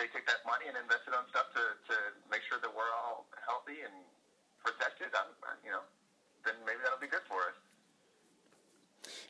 they 0.06 0.14
take 0.14 0.30
that 0.30 0.46
money 0.46 0.70
and 0.70 0.78
invest 0.78 1.10
it 1.10 1.18
on 1.18 1.26
stuff 1.34 1.50
to 1.58 1.74
to 1.90 1.96
make 2.30 2.46
sure 2.46 2.62
that 2.62 2.70
we're 2.70 2.94
all 2.94 3.26
healthy 3.42 3.82
and 3.82 3.94
protected, 4.62 5.10
I'm, 5.18 5.34
you 5.66 5.74
know, 5.74 5.82
then 6.46 6.54
maybe 6.66 6.78
that'll 6.86 7.02
be 7.02 7.10
good 7.10 7.26
for 7.28 7.42
us. 7.50 7.58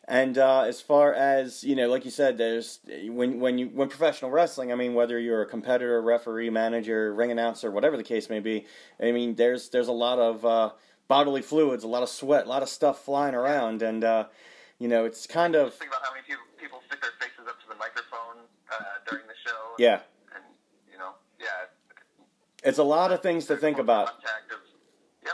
And 0.08 0.38
uh, 0.38 0.62
as 0.62 0.82
far 0.82 1.14
as 1.14 1.64
you 1.64 1.76
know, 1.76 1.90
like 1.90 2.06
you 2.06 2.12
said, 2.12 2.38
there's 2.38 2.80
when 3.08 3.40
when 3.40 3.58
you 3.58 3.68
when 3.68 3.90
professional 3.90 4.32
wrestling. 4.32 4.72
I 4.72 4.76
mean, 4.76 4.94
whether 4.94 5.20
you're 5.20 5.42
a 5.42 5.46
competitor, 5.48 6.02
referee, 6.02 6.50
manager, 6.50 7.14
ring 7.14 7.32
announcer, 7.32 7.72
whatever 7.72 7.98
the 7.98 8.04
case 8.04 8.30
may 8.30 8.40
be. 8.40 8.66
I 9.02 9.12
mean, 9.12 9.36
there's 9.36 9.70
there's 9.70 9.88
a 9.88 9.94
lot 9.94 10.20
of 10.20 10.46
uh, 10.46 10.72
bodily 11.08 11.42
fluids, 11.42 11.84
a 11.84 11.88
lot 11.88 12.04
of 12.04 12.10
sweat, 12.10 12.46
a 12.46 12.50
lot 12.50 12.64
of 12.64 12.70
stuff 12.70 13.04
flying 13.04 13.36
around, 13.36 13.82
and 13.82 14.04
uh, 14.04 14.26
you 14.80 14.88
know, 14.88 15.06
it's 15.06 15.26
kind 15.28 15.56
of 15.56 15.68
Just 15.68 15.80
think 15.80 15.92
about 15.92 16.04
how 16.06 16.14
many 16.14 16.24
people 16.28 16.44
people 16.60 16.82
stick 16.88 17.02
their 17.02 17.12
faces 17.20 17.48
up 17.50 17.60
to 17.62 17.68
the 17.68 17.76
microphone 17.76 18.46
uh, 18.72 18.84
during 19.10 19.26
the 19.28 19.36
show. 19.44 19.76
yeah. 19.80 20.00
and 20.36 20.44
you 20.92 20.98
know, 20.98 21.12
yeah, 21.40 21.68
It's 22.66 22.80
a 22.80 22.84
lot 22.84 23.11
of 23.11 23.22
things 23.22 23.45
to 23.45 23.55
think 23.57 23.78
about. 23.78 24.09
Yep, 25.24 25.34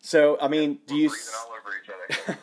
So, 0.00 0.38
I 0.40 0.48
mean, 0.48 0.78
do 0.86 0.94
you? 0.96 1.08
all 1.08 1.54
over 1.58 1.70
each 1.82 1.90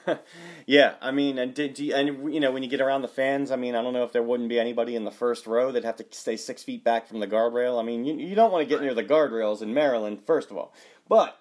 other. 0.08 0.20
yeah, 0.66 0.96
I 1.02 1.12
mean, 1.12 1.38
and 1.38 1.54
did 1.54 1.76
do 1.76 1.86
you, 1.86 1.94
and 1.94 2.34
you 2.34 2.40
know 2.40 2.52
when 2.52 2.64
you 2.64 2.70
get 2.70 2.82
around 2.82 3.04
the 3.04 3.08
fans, 3.08 3.52
I 3.52 3.56
mean, 3.56 3.76
I 3.76 3.82
don't 3.82 3.94
know 3.94 4.04
if 4.04 4.12
there 4.12 4.24
wouldn't 4.24 4.50
be 4.50 4.60
anybody 4.60 4.96
in 4.96 5.04
the 5.06 5.12
first 5.12 5.46
row 5.46 5.72
that'd 5.72 5.86
have 5.86 5.98
to 5.98 6.06
stay 6.12 6.36
six 6.38 6.64
feet 6.64 6.84
back 6.84 7.08
from 7.08 7.20
the 7.20 7.28
guardrail. 7.28 7.80
I 7.80 7.84
mean, 7.84 8.04
you 8.06 8.16
you 8.16 8.36
don't 8.36 8.52
want 8.52 8.68
to 8.68 8.70
get 8.70 8.82
near 8.82 8.94
the 8.94 9.04
guardrails 9.04 9.62
in 9.62 9.74
Maryland, 9.74 10.22
first 10.26 10.50
of 10.52 10.58
all, 10.58 10.74
but 11.08 11.38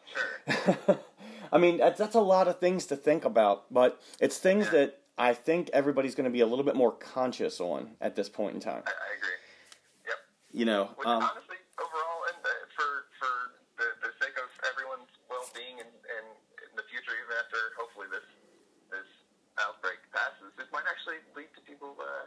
sure. 0.47 0.99
I 1.53 1.59
mean 1.59 1.79
that's 1.79 1.99
that's 1.99 2.15
a 2.15 2.21
lot 2.21 2.49
of 2.49 2.59
things 2.59 2.87
to 2.87 2.97
think 2.97 3.25
about. 3.25 3.73
But 3.73 4.01
it's 4.21 4.39
things 4.39 4.71
that 4.71 5.01
I 5.17 5.35
think 5.35 5.71
everybody's 5.73 6.15
going 6.15 6.25
to 6.25 6.31
be 6.31 6.41
a 6.41 6.47
little 6.47 6.65
bit 6.65 6.77
more 6.77 6.93
conscious 6.93 7.61
on 7.61 7.93
at 8.01 8.15
this 8.17 8.29
point 8.29 8.55
in 8.55 8.61
time. 8.61 8.83
I, 8.87 8.91
I 8.91 9.17
agree. 9.17 9.31
Yep. 10.07 10.17
You 10.53 10.65
know, 10.67 10.91
Which 10.97 11.07
um, 11.07 11.23
honestly, 11.23 11.48
people 21.79 21.95
uh, 22.03 22.27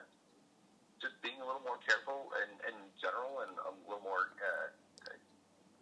just 1.04 1.20
being 1.20 1.36
a 1.43 1.45
little 1.45 1.60
more 1.68 1.76
careful 1.84 2.32
and 2.39 2.56
in, 2.72 2.76
general 3.04 3.43
and 3.43 3.52
a 3.68 3.74
little 3.84 4.04
more 4.06 4.32
uh, 4.39 4.70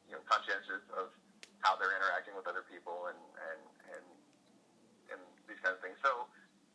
you 0.07 0.15
know 0.17 0.23
conscientious 0.25 0.81
of 0.97 1.13
how 1.61 1.75
they're 1.77 1.93
interacting 1.93 2.33
with 2.33 2.47
other 2.49 2.65
people 2.65 3.13
and 3.13 3.19
and 3.53 3.61
and, 3.93 4.05
and 5.13 5.21
these 5.45 5.61
kinds 5.61 5.77
of 5.77 5.83
things. 5.85 5.99
So 6.01 6.25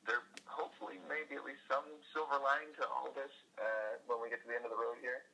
there 0.07 0.23
hopefully 0.47 1.03
may 1.11 1.27
be 1.27 1.35
at 1.35 1.43
least 1.43 1.65
some 1.67 1.83
silver 2.15 2.39
lining 2.39 2.71
to 2.79 2.85
all 2.87 3.11
this 3.11 3.33
uh, 3.59 3.99
when 4.07 4.23
we 4.23 4.31
get 4.31 4.39
to 4.45 4.47
the 4.47 4.55
end 4.55 4.63
of 4.63 4.71
the 4.71 4.79
road 4.79 5.01
here. 5.03 5.27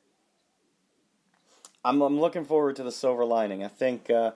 I'm 1.85 2.01
I'm 2.01 2.17
looking 2.17 2.47
forward 2.47 2.79
to 2.81 2.83
the 2.87 2.95
silver 2.95 3.27
lining. 3.27 3.61
I 3.61 3.69
think 3.69 4.09
uh, 4.09 4.31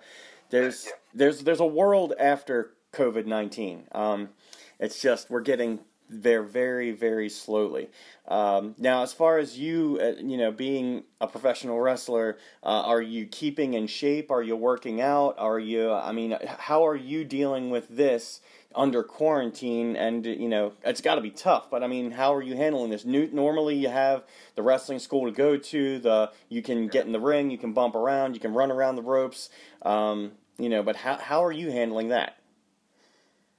there's 0.53 0.85
yeah. 0.85 0.99
there's 1.15 1.41
there's 1.41 1.63
a 1.63 1.71
world 1.71 2.13
after 2.19 2.77
COVID 2.93 3.25
nineteen. 3.25 3.87
Um, 3.95 4.35
it's 4.77 5.01
just 5.01 5.31
we're 5.31 5.41
getting 5.41 5.79
there 6.09 6.43
very 6.43 6.91
very 6.91 7.29
slowly. 7.29 7.89
Um, 8.27 8.75
now, 8.77 9.03
as 9.03 9.13
far 9.13 9.37
as 9.37 9.57
you 9.57 9.99
uh, 10.01 10.21
you 10.21 10.37
know 10.37 10.51
being 10.51 11.03
a 11.21 11.27
professional 11.27 11.79
wrestler, 11.79 12.37
uh, 12.63 12.83
are 12.85 13.01
you 13.01 13.25
keeping 13.25 13.73
in 13.73 13.87
shape? 13.87 14.31
Are 14.31 14.43
you 14.43 14.55
working 14.55 15.01
out? 15.01 15.35
Are 15.37 15.59
you? 15.59 15.91
I 15.91 16.11
mean, 16.11 16.37
how 16.59 16.85
are 16.85 16.95
you 16.95 17.23
dealing 17.23 17.69
with 17.69 17.89
this? 17.89 18.41
under 18.75 19.03
quarantine 19.03 19.95
and 19.95 20.25
you 20.25 20.49
know 20.49 20.73
it's 20.83 21.01
got 21.01 21.15
to 21.15 21.21
be 21.21 21.31
tough 21.31 21.69
but 21.71 21.81
i 21.81 21.87
mean 21.87 22.11
how 22.11 22.33
are 22.33 22.41
you 22.41 22.55
handling 22.55 22.89
this 22.89 23.05
New, 23.05 23.29
normally 23.31 23.75
you 23.75 23.89
have 23.89 24.23
the 24.55 24.61
wrestling 24.61 24.99
school 24.99 25.25
to 25.25 25.31
go 25.31 25.57
to 25.57 25.99
the 25.99 26.31
you 26.49 26.61
can 26.61 26.87
get 26.87 27.05
in 27.05 27.11
the 27.11 27.19
ring 27.19 27.49
you 27.49 27.57
can 27.57 27.73
bump 27.73 27.95
around 27.95 28.33
you 28.33 28.39
can 28.39 28.53
run 28.53 28.71
around 28.71 28.97
the 28.97 29.01
ropes 29.01 29.49
um, 29.83 30.33
you 30.57 30.69
know 30.69 30.83
but 30.83 30.97
how, 30.97 31.15
how 31.15 31.43
are 31.43 31.51
you 31.51 31.71
handling 31.71 32.09
that 32.09 32.37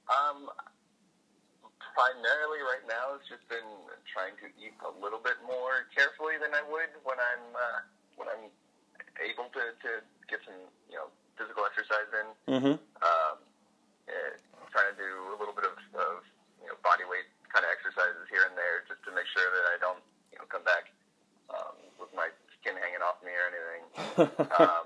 Um, 0.07 0.49
primarily 1.97 2.61
right 2.61 2.85
now, 2.85 3.17
it's 3.17 3.25
just 3.25 3.41
been 3.49 3.65
trying 4.05 4.37
to 4.37 4.47
eat 4.61 4.77
a 4.85 4.91
little 5.01 5.17
bit 5.17 5.41
more 5.49 5.89
carefully 5.97 6.37
than 6.37 6.53
I 6.53 6.61
would 6.61 6.93
when 7.01 7.17
I'm 7.17 7.45
uh, 7.57 7.79
when 8.21 8.29
I'm 8.29 8.53
able 9.25 9.49
to, 9.57 9.73
to 9.73 9.91
get 10.29 10.45
some 10.45 10.61
you 10.93 11.01
know 11.01 11.09
physical 11.33 11.65
exercise 11.65 12.05
in. 12.13 12.27
mm-hmm 12.45 12.75
Um, 13.01 13.37
eh, 14.05 14.37
trying 14.69 14.93
to 14.93 14.97
do 14.99 15.09
a 15.33 15.37
little 15.41 15.57
bit 15.57 15.65
of, 15.65 15.77
of 15.97 16.21
you 16.61 16.69
know 16.69 16.77
body 16.85 17.01
weight 17.09 17.25
kind 17.49 17.65
of 17.65 17.73
exercises 17.73 18.29
here 18.29 18.45
and 18.45 18.53
there 18.53 18.85
just 18.85 19.01
to 19.09 19.11
make 19.17 19.25
sure 19.33 19.49
that 19.49 19.65
I 19.73 19.81
don't 19.81 20.05
you 20.29 20.37
know 20.37 20.45
come 20.53 20.61
back 20.61 20.93
um, 21.49 21.81
with 21.97 22.13
my 22.13 22.29
skin 22.61 22.77
hanging 22.77 23.01
off 23.01 23.17
me 23.25 23.33
or 23.33 23.45
anything. 23.49 23.83
um, 24.61 24.85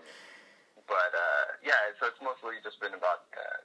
but 0.87 1.11
uh, 1.11 1.45
yeah, 1.59 1.91
so 1.99 2.07
it's 2.07 2.23
mostly 2.23 2.59
just 2.63 2.79
been 2.79 2.95
about 2.95 3.27
uh, 3.35 3.59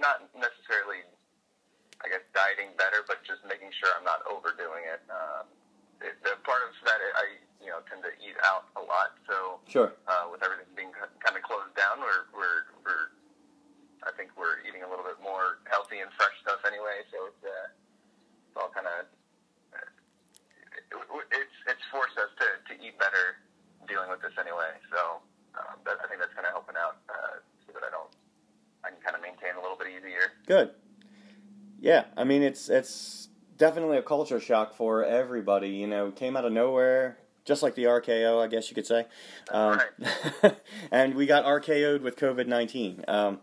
not 0.00 0.24
necessarily, 0.36 1.04
I 2.02 2.10
guess, 2.10 2.24
dieting 2.34 2.74
better, 2.74 3.06
but 3.06 3.22
just 3.22 3.42
making 3.46 3.70
sure 3.78 3.90
I'm 3.94 4.06
not 4.06 4.26
overdoing 4.26 4.86
it. 4.90 5.02
Um, 5.06 5.46
it 6.02 6.18
the 6.26 6.34
part 6.42 6.66
of 6.66 6.74
that 6.82 6.98
I 6.98 7.38
you 7.62 7.70
know 7.70 7.78
tend 7.86 8.02
to 8.02 8.12
eat 8.18 8.34
out 8.42 8.66
a 8.74 8.82
lot, 8.82 9.14
so 9.26 9.62
sure 9.70 9.94
uh, 10.10 10.26
with 10.30 10.42
everything 10.42 10.66
being 10.74 10.90
kind 10.94 11.34
of 11.38 11.42
closed 11.46 11.74
down, 11.78 12.02
we're 12.02 12.26
we're 12.34 12.66
we're 12.82 13.06
I 14.02 14.10
think 14.18 14.34
we're 14.34 14.58
eating 14.66 14.82
a 14.82 14.88
little 14.90 15.06
bit 15.06 15.22
more 15.22 15.62
healthy 15.70 16.02
and 16.02 16.10
fresh 16.18 16.34
stuff 16.42 16.66
anyway. 16.66 17.06
So 17.14 17.30
it's 17.30 17.42
uh, 17.46 17.66
it's 18.50 18.56
all 18.58 18.74
kind 18.74 18.90
of 18.90 19.06
it, 20.74 20.84
it's 21.30 21.56
it's 21.70 21.84
forced 21.94 22.18
us 22.18 22.34
to, 22.42 22.46
to 22.66 22.72
eat 22.82 22.98
better 22.98 23.38
dealing 23.86 24.10
with 24.10 24.20
this 24.22 24.34
anyway. 24.38 24.74
So 24.90 25.22
um, 25.54 25.78
that, 25.86 26.02
I 26.02 26.06
think 26.10 26.18
that's 26.18 26.34
kind 26.34 26.46
of 26.46 26.54
helping 26.54 26.78
out 26.78 26.98
uh, 27.08 27.38
so 27.66 27.78
that 27.78 27.86
I 27.86 27.90
don't 27.94 28.10
I 28.82 28.90
can 28.90 29.00
kind 29.02 29.14
of 29.14 29.22
maintain 29.22 29.54
a 29.54 29.62
little 29.62 29.78
bit 29.78 29.88
easier. 29.94 30.34
Good. 30.46 30.74
Yeah, 31.82 32.04
I 32.16 32.22
mean 32.22 32.44
it's 32.44 32.68
it's 32.68 33.28
definitely 33.58 33.98
a 33.98 34.02
culture 34.02 34.38
shock 34.38 34.72
for 34.72 35.04
everybody. 35.04 35.70
You 35.70 35.88
know, 35.88 36.12
came 36.12 36.36
out 36.36 36.44
of 36.44 36.52
nowhere, 36.52 37.18
just 37.44 37.60
like 37.60 37.74
the 37.74 37.84
RKO, 37.84 38.40
I 38.40 38.46
guess 38.46 38.70
you 38.70 38.76
could 38.76 38.86
say. 38.86 39.06
Um, 39.50 39.80
and 40.92 41.16
we 41.16 41.26
got 41.26 41.44
RKO'd 41.44 42.02
with 42.02 42.14
COVID 42.14 42.46
nineteen. 42.46 43.04
Um, 43.08 43.40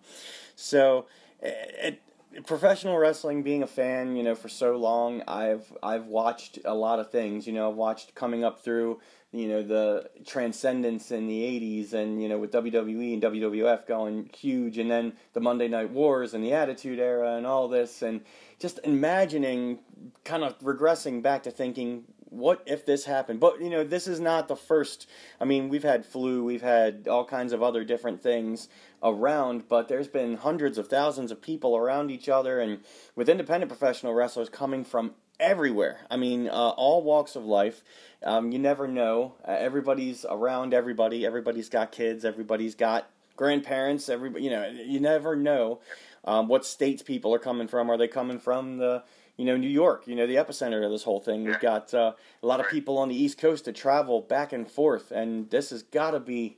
so, 0.56 1.08
it, 1.42 2.02
professional 2.46 2.98
wrestling, 2.98 3.44
being 3.44 3.62
a 3.62 3.68
fan, 3.68 4.16
you 4.16 4.24
know, 4.24 4.36
for 4.36 4.48
so 4.48 4.78
long, 4.78 5.22
I've 5.28 5.74
I've 5.84 6.06
watched 6.06 6.60
a 6.64 6.74
lot 6.74 7.00
of 7.00 7.12
things. 7.12 7.46
You 7.46 7.52
know, 7.52 7.70
I've 7.70 7.76
watched 7.76 8.16
coming 8.16 8.46
up 8.46 8.64
through 8.64 9.02
you 9.32 9.48
know 9.48 9.62
the 9.62 10.10
transcendence 10.26 11.12
in 11.12 11.28
the 11.28 11.42
80s 11.42 11.94
and 11.94 12.22
you 12.22 12.28
know 12.28 12.40
with 12.40 12.52
WWE 12.52 13.14
and 13.14 13.22
WWF 13.22 13.86
going 13.86 14.30
huge 14.36 14.78
and 14.78 14.90
then 14.90 15.14
the 15.34 15.40
Monday 15.40 15.68
Night 15.68 15.92
Wars 15.92 16.34
and 16.34 16.44
the 16.44 16.54
Attitude 16.54 17.00
Era 17.00 17.36
and 17.36 17.46
all 17.46 17.68
this 17.68 18.02
and 18.02 18.22
just 18.58 18.80
imagining 18.84 19.80
kind 20.24 20.44
of 20.44 20.58
regressing 20.60 21.22
back 21.22 21.44
to 21.44 21.52
thinking 21.52 22.06
what 22.32 22.64
if 22.66 22.86
this 22.88 23.06
happened 23.06 23.40
but 23.40 23.62
you 23.62 23.70
know 23.70 23.84
this 23.84 24.08
is 24.08 24.20
not 24.20 24.48
the 24.48 24.56
first 24.56 25.08
I 25.40 25.46
mean 25.46 25.70
we've 25.70 25.84
had 25.84 26.06
flu 26.06 26.44
we've 26.44 26.64
had 26.64 27.08
all 27.08 27.26
kinds 27.26 27.54
of 27.54 27.62
other 27.62 27.84
different 27.84 28.24
things 28.24 28.68
around 29.04 29.68
but 29.68 29.88
there's 29.88 30.08
been 30.08 30.38
hundreds 30.38 30.80
of 30.80 30.88
thousands 30.88 31.32
of 31.32 31.40
people 31.40 31.78
around 31.78 32.10
each 32.10 32.30
other 32.30 32.60
and 32.60 32.80
with 33.16 33.30
independent 33.30 33.70
professional 33.70 34.16
wrestlers 34.16 34.50
coming 34.50 34.84
from 34.84 35.14
everywhere. 35.40 36.02
I 36.12 36.18
mean, 36.18 36.48
uh, 36.48 36.52
all 36.52 37.04
walks 37.04 37.36
of 37.36 37.46
life. 37.46 37.84
Um, 38.24 38.52
you 38.52 38.60
never 38.60 38.88
know. 38.88 39.36
Uh, 39.48 39.52
everybody's 39.52 40.26
around 40.30 40.74
everybody. 40.74 41.26
Everybody's 41.26 41.70
got 41.70 41.92
kids. 41.92 42.26
Everybody's 42.26 42.76
got 42.76 43.10
grandparents. 43.36 44.10
Everybody, 44.10 44.44
you 44.44 44.50
know, 44.50 44.68
you 44.68 45.00
never 45.00 45.36
know 45.36 45.80
um, 46.26 46.48
what 46.48 46.66
states 46.66 47.02
people 47.02 47.34
are 47.34 47.40
coming 47.40 47.68
from. 47.68 47.90
Are 47.90 47.98
they 47.98 48.08
coming 48.08 48.40
from 48.40 48.78
the, 48.78 49.04
you 49.38 49.46
know, 49.46 49.56
New 49.56 49.70
York? 49.70 50.04
You 50.06 50.16
know, 50.16 50.28
the 50.28 50.36
epicenter 50.36 50.84
of 50.84 50.92
this 50.92 51.04
whole 51.04 51.22
thing. 51.22 51.46
We've 51.46 51.60
got 51.60 51.94
uh, 51.94 52.14
a 52.44 52.46
lot 52.46 52.60
of 52.60 52.70
people 52.70 52.98
on 52.98 53.08
the 53.08 53.16
East 53.16 53.38
Coast 53.38 53.66
that 53.66 53.76
travel 53.76 54.22
back 54.22 54.52
and 54.52 54.70
forth, 54.70 55.12
and 55.12 55.50
this 55.50 55.70
has 55.70 55.84
got 55.84 56.12
to 56.12 56.20
be. 56.20 56.58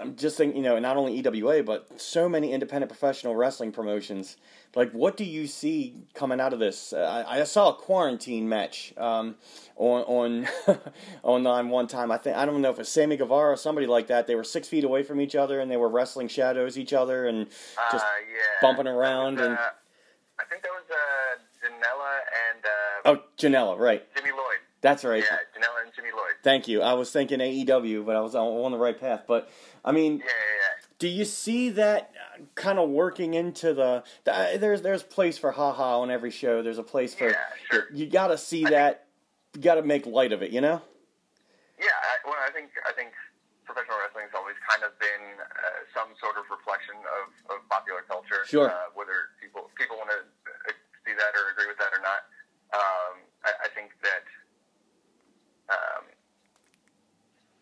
I'm 0.00 0.16
just 0.16 0.36
thinking, 0.36 0.56
you 0.56 0.62
know, 0.62 0.78
not 0.78 0.96
only 0.96 1.14
EWA, 1.18 1.62
but 1.62 2.00
so 2.00 2.28
many 2.28 2.52
independent 2.52 2.90
professional 2.90 3.36
wrestling 3.36 3.72
promotions. 3.72 4.36
Like, 4.74 4.90
what 4.92 5.16
do 5.16 5.24
you 5.24 5.46
see 5.46 5.94
coming 6.14 6.40
out 6.40 6.52
of 6.52 6.58
this? 6.58 6.92
Uh, 6.92 7.24
I, 7.28 7.40
I 7.40 7.44
saw 7.44 7.70
a 7.70 7.74
quarantine 7.74 8.48
match 8.48 8.94
um, 8.96 9.36
on 9.76 10.02
on 10.66 10.78
online 11.22 11.68
one 11.68 11.86
time. 11.86 12.10
I 12.10 12.16
think 12.16 12.36
I 12.36 12.46
don't 12.46 12.62
know 12.62 12.70
if 12.70 12.78
it's 12.78 12.88
Sammy 12.88 13.16
Guevara 13.16 13.52
or 13.52 13.56
somebody 13.56 13.86
like 13.86 14.06
that. 14.06 14.26
They 14.26 14.34
were 14.34 14.44
six 14.44 14.68
feet 14.68 14.84
away 14.84 15.02
from 15.02 15.20
each 15.20 15.34
other 15.36 15.60
and 15.60 15.70
they 15.70 15.76
were 15.76 15.88
wrestling 15.88 16.28
shadows 16.28 16.78
each 16.78 16.92
other 16.92 17.26
and 17.26 17.48
just 17.90 18.04
uh, 18.04 18.08
yeah, 18.30 18.38
bumping 18.62 18.86
around 18.86 19.36
was, 19.36 19.46
and- 19.46 19.58
uh, 19.58 19.70
I 20.40 20.44
think 20.50 20.62
that 20.62 20.70
was 20.72 20.84
uh, 20.90 21.66
Janela 21.66 22.18
and 22.50 22.64
uh, 22.64 23.20
oh, 23.20 23.22
Janela, 23.38 23.78
right? 23.78 24.02
Jimmy 24.16 24.30
Lloyd. 24.30 24.51
That's 24.82 25.04
right. 25.04 25.22
Yeah, 25.22 25.36
Janela 25.56 25.84
and 25.84 25.92
Jimmy 25.94 26.08
Lloyd. 26.10 26.34
Thank 26.42 26.66
you. 26.68 26.82
I 26.82 26.92
was 26.94 27.10
thinking 27.10 27.38
AEW, 27.38 28.04
but 28.04 28.16
I 28.16 28.20
was 28.20 28.34
on, 28.34 28.72
the 28.72 28.78
right 28.78 28.98
path. 28.98 29.22
But 29.26 29.48
I 29.84 29.92
mean, 29.92 30.18
Yeah, 30.18 30.24
yeah, 30.26 30.86
Do 30.98 31.08
you 31.08 31.24
see 31.24 31.70
that 31.70 32.10
kind 32.56 32.78
of 32.80 32.90
working 32.90 33.34
into 33.34 33.72
the, 33.74 34.02
the 34.24 34.58
there's 34.58 34.82
there's 34.82 35.02
place 35.04 35.38
for 35.38 35.52
haha 35.52 36.00
on 36.00 36.10
every 36.10 36.32
show. 36.32 36.62
There's 36.62 36.78
a 36.78 36.82
place 36.82 37.14
for 37.14 37.30
Yeah, 37.30 37.36
sure. 37.70 37.86
you 37.94 38.06
got 38.06 38.28
to 38.28 38.38
see 38.38 38.66
I 38.66 38.70
that. 38.70 39.06
You 39.54 39.62
got 39.62 39.76
to 39.76 39.82
make 39.82 40.04
light 40.06 40.32
of 40.32 40.42
it, 40.42 40.50
you 40.50 40.60
know? 40.60 40.82
yeah. 41.78 41.86
Yeah, 41.86 41.98
I, 41.98 42.14
well, 42.30 42.38
I 42.42 42.50
think 42.50 42.70
I 42.88 42.92
think 42.92 43.10
professional 43.66 43.98
wrestling's 44.02 44.34
always 44.34 44.58
kind 44.66 44.82
of 44.82 44.98
been 44.98 45.24
uh, 45.38 45.82
some 45.94 46.10
sort 46.18 46.36
of 46.38 46.44
reflection 46.50 46.94
of, 47.22 47.26
of 47.54 47.58
popular 47.70 48.02
culture. 48.10 48.42
Sure. 48.50 48.70
Uh, 48.70 48.90
whether 48.98 49.30
people 49.38 49.70
people 49.78 49.94
want 49.98 50.10
to 50.10 50.20
uh, 50.22 50.74
see 51.06 51.14
that 51.14 51.32
or 51.38 51.54
agree 51.54 51.70
with 51.70 51.78
that 51.78 51.94
or 51.94 52.02
not, 52.02 52.26
um, 52.74 53.22
I, 53.46 53.66
I 53.66 53.68
think 53.74 53.94
that 54.02 54.26
um, 55.70 56.04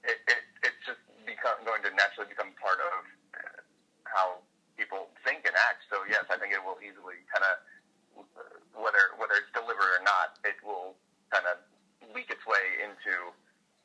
it, 0.04 0.18
it 0.28 0.40
it's 0.64 0.80
just 0.84 1.00
become 1.24 1.60
going 1.64 1.80
to 1.84 1.90
naturally 1.96 2.28
become 2.28 2.52
part 2.60 2.80
of 2.80 3.00
uh, 3.40 3.60
how 4.04 4.40
people 4.76 5.08
think 5.24 5.44
and 5.48 5.56
act. 5.56 5.84
So 5.88 5.99
yes, 6.10 6.26
I 6.28 6.36
think 6.36 6.50
it 6.52 6.60
will 6.60 6.76
easily 6.82 7.22
kind 7.30 7.46
of 7.46 7.54
whether 8.74 9.14
whether 9.16 9.38
it's 9.38 9.52
delivered 9.54 9.90
or 9.96 10.02
not, 10.02 10.36
it 10.42 10.58
will 10.66 10.98
kind 11.30 11.46
of 11.46 11.62
leak 12.12 12.28
its 12.30 12.42
way 12.44 12.64
into. 12.82 13.30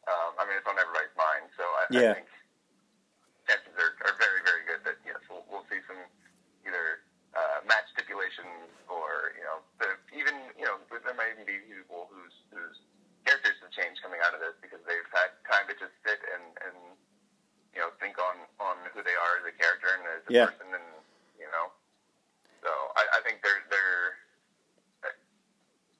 Um, 0.10 0.38
I 0.38 0.46
mean, 0.46 0.58
it's 0.58 0.70
on 0.70 0.78
everybody's 0.78 1.14
mind. 1.18 1.50
So 1.58 1.64
I, 1.66 1.84
Yeah. 1.90 2.12
I 2.14 2.22
think 2.22 2.30
chances 3.50 3.74
are, 3.78 3.94
are 4.10 4.16
very 4.18 4.42
very 4.42 4.66
good 4.66 4.82
that 4.90 4.98
yes, 5.06 5.22
we'll, 5.30 5.46
we'll 5.50 5.66
see 5.70 5.82
some 5.86 6.02
either 6.66 7.06
uh, 7.38 7.62
match 7.70 7.86
stipulations 7.94 8.74
or 8.90 9.34
you 9.38 9.46
know 9.46 9.62
the, 9.82 9.90
even 10.18 10.34
you 10.58 10.66
know 10.66 10.82
there 10.90 11.14
might 11.18 11.34
even 11.38 11.46
be 11.46 11.62
people 11.70 12.10
whose 12.10 12.34
whose 12.50 12.78
characters 13.26 13.58
have 13.62 13.74
changed 13.74 14.02
coming 14.02 14.22
out 14.26 14.34
of 14.34 14.42
this 14.42 14.54
because 14.62 14.82
they've 14.90 15.10
had 15.14 15.30
time 15.46 15.66
to 15.70 15.76
just 15.78 15.94
sit 16.06 16.18
and 16.34 16.46
and 16.66 16.78
you 17.74 17.82
know 17.82 17.90
think 18.02 18.18
on 18.18 18.38
on 18.62 18.78
who 18.94 19.02
they 19.06 19.14
are 19.14 19.42
as 19.42 19.46
a 19.46 19.54
character 19.58 19.90
and 19.94 20.04
as 20.10 20.24
a 20.26 20.32
Yeah. 20.34 20.48
person 20.50 20.70
and 20.74 20.88
you 21.38 21.50
know 21.54 21.70
so 22.66 22.72
I, 22.98 23.20
I 23.20 23.20
think 23.26 23.42
there 23.46 23.62
there 23.70 24.18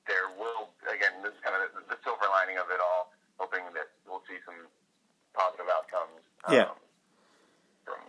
there 0.06 0.26
will 0.38 0.70
again 0.86 1.20
this 1.22 1.34
is 1.34 1.40
kind 1.42 1.54
of 1.58 1.68
the, 1.74 1.82
the 1.94 1.98
silver 2.06 2.26
lining 2.30 2.58
of 2.58 2.70
it 2.70 2.80
all 2.80 3.12
hoping 3.38 3.62
that 3.76 3.90
we'll 4.08 4.22
see 4.30 4.38
some 4.46 4.56
positive 5.36 5.68
outcomes 5.68 6.22
um, 6.48 6.54
Yeah. 6.54 6.70
from 7.84 8.00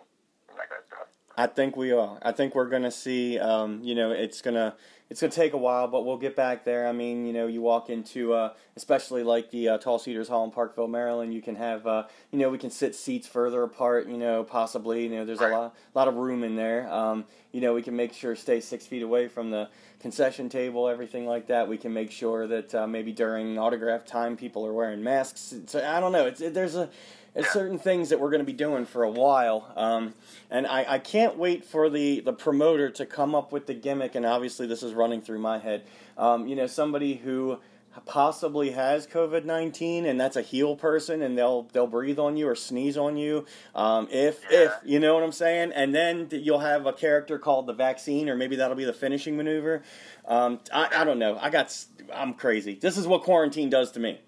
from 0.48 0.56
that 0.62 0.70
kind 0.72 0.82
of 0.82 0.88
stuff 0.88 1.10
I 1.38 1.46
think 1.48 1.78
we 1.78 1.92
are. 1.92 2.18
I 2.24 2.32
think 2.32 2.56
we're 2.56 2.68
going 2.68 2.84
to 2.84 2.92
see, 2.92 3.38
um, 3.38 3.82
you 3.84 3.94
know, 3.94 4.12
it's 4.12 4.42
going 4.42 4.56
to 4.56 4.74
it's 5.10 5.22
gonna 5.22 5.32
take 5.32 5.54
a 5.54 5.58
while, 5.58 5.88
but 5.88 6.06
we'll 6.06 6.18
get 6.18 6.36
back 6.36 6.66
there. 6.66 6.86
I 6.86 6.92
mean, 6.92 7.26
you 7.26 7.32
know, 7.32 7.48
you 7.48 7.62
walk 7.62 7.90
into, 7.90 8.34
uh, 8.34 8.54
especially 8.76 9.24
like 9.24 9.52
the 9.52 9.70
uh, 9.70 9.78
Tall 9.78 10.00
Cedars 10.00 10.28
Hall 10.28 10.44
in 10.44 10.52
Parkville, 10.52 10.90
Maryland. 10.90 11.34
You 11.34 11.42
can 11.42 11.56
have, 11.56 11.88
uh, 11.88 12.04
you 12.32 12.40
know, 12.40 12.50
we 12.50 12.58
can 12.58 12.70
sit 12.70 12.94
seats 12.94 13.26
further 13.26 13.64
apart. 13.64 14.08
You 14.08 14.18
know, 14.18 14.44
possibly. 14.44 15.04
You 15.04 15.10
know, 15.10 15.26
there's 15.26 15.40
a 15.40 15.48
lot, 15.48 15.76
lot 15.94 16.08
of 16.10 16.16
room 16.16 16.44
in 16.44 16.58
there. 16.58 16.92
Um, 16.92 17.24
you 17.54 17.62
know, 17.62 17.74
we 17.74 17.82
can 17.82 17.96
make 17.96 18.14
sure 18.14 18.36
stay 18.36 18.60
six 18.60 18.86
feet 18.86 19.02
away 19.02 19.30
from 19.30 19.50
the 19.50 19.70
concession 20.02 20.50
table, 20.50 20.90
everything 20.90 21.26
like 21.26 21.48
that. 21.48 21.70
We 21.70 21.78
can 21.78 21.94
make 21.94 22.12
sure 22.12 22.46
that 22.48 22.76
uh, 22.76 22.86
maybe 22.86 23.14
during 23.14 23.58
autograph 23.58 24.06
time, 24.06 24.36
people 24.36 24.66
are 24.66 24.74
wearing 24.74 25.02
masks. 25.02 25.56
So 25.68 25.88
I 25.88 26.02
don't 26.02 26.12
know. 26.12 26.26
It's 26.26 26.42
it, 26.42 26.54
there's 26.54 26.76
a 26.76 26.90
there's 27.38 27.50
certain 27.50 27.78
things 27.78 28.10
that 28.10 28.20
we're 28.20 28.32
going 28.32 28.40
to 28.40 28.46
be 28.46 28.52
doing 28.54 28.86
for 28.86 29.04
a 29.04 29.12
while, 29.12 29.72
um, 29.76 30.16
and 30.50 30.66
I, 30.66 30.86
I 30.96 31.00
can't 31.00 31.38
wait 31.38 31.64
for 31.64 31.88
the, 31.88 32.20
the 32.22 32.34
promoter 32.34 32.90
to 32.90 33.06
come 33.06 33.36
up 33.36 33.52
with 33.52 33.68
the 33.68 33.76
gimmick. 33.76 34.16
And 34.16 34.26
obviously, 34.26 34.66
this 34.66 34.82
is 34.82 34.94
running 34.94 35.22
through 35.22 35.40
my 35.40 35.60
head. 35.60 35.84
Um, 36.18 36.48
you 36.48 36.56
know, 36.56 36.66
somebody 36.66 37.14
who 37.16 37.60
possibly 38.06 38.72
has 38.72 39.06
COVID 39.06 39.46
nineteen, 39.46 40.06
and 40.06 40.20
that's 40.20 40.36
a 40.36 40.42
heel 40.42 40.76
person, 40.76 41.22
and 41.22 41.38
they'll 41.38 41.64
they'll 41.74 41.88
breathe 41.88 42.18
on 42.20 42.38
you 42.38 42.48
or 42.48 42.56
sneeze 42.56 42.98
on 42.98 43.18
you. 43.18 43.46
Um, 43.76 44.08
if 44.12 44.44
Yeah. 44.50 44.66
if 44.66 44.72
you 44.84 45.00
know 45.00 45.14
what 45.14 45.24
I'm 45.24 45.32
saying, 45.32 45.74
and 45.74 45.94
then 45.94 46.28
you'll 46.32 46.60
have 46.60 46.86
a 46.88 46.94
character 46.94 47.38
called 47.38 47.68
the 47.68 47.74
vaccine, 47.74 48.30
or 48.30 48.36
maybe 48.36 48.56
that'll 48.56 48.78
be 48.78 48.86
the 48.86 48.94
finishing 48.94 49.38
maneuver. 49.38 49.84
Um, 50.28 50.60
I, 50.74 50.90
I 51.02 51.04
don't 51.04 51.20
know. 51.20 51.38
I 51.40 51.50
got 51.50 51.76
I'm 52.14 52.34
crazy. 52.34 52.76
This 52.76 52.98
is 52.98 53.08
what 53.08 53.24
quarantine 53.24 53.70
does 53.70 53.92
to 53.92 54.00
me. 54.00 54.20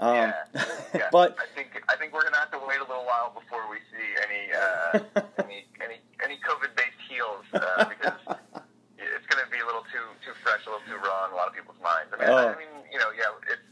Um, 0.00 0.16
yeah, 0.16 0.32
yeah. 0.96 1.08
but 1.12 1.36
I 1.36 1.44
think 1.54 1.76
I 1.92 1.94
think 2.00 2.12
we're 2.16 2.24
gonna 2.24 2.40
have 2.40 2.50
to 2.56 2.62
wait 2.64 2.80
a 2.80 2.88
little 2.88 3.04
while 3.04 3.36
before 3.36 3.68
we 3.68 3.76
see 3.92 4.08
any 4.24 4.42
uh, 4.56 5.22
any 5.44 5.68
any 5.84 6.00
any 6.24 6.36
COVID 6.40 6.72
based 6.72 6.96
heels 7.04 7.44
uh, 7.52 7.84
because 7.84 8.16
it's 8.96 9.26
gonna 9.28 9.44
be 9.52 9.60
a 9.60 9.66
little 9.68 9.84
too 9.92 10.06
too 10.24 10.32
fresh, 10.40 10.64
a 10.64 10.72
little 10.72 10.84
too 10.88 10.96
raw 11.04 11.28
in 11.28 11.32
a 11.32 11.36
lot 11.36 11.48
of 11.48 11.54
people's 11.54 11.80
minds. 11.84 12.08
I 12.12 12.16
mean, 12.16 12.32
Oh. 12.32 12.48
I 12.48 12.56
mean, 12.56 12.72
you 12.88 12.96
know, 12.98 13.12
yeah, 13.12 13.28
it's 13.52 13.68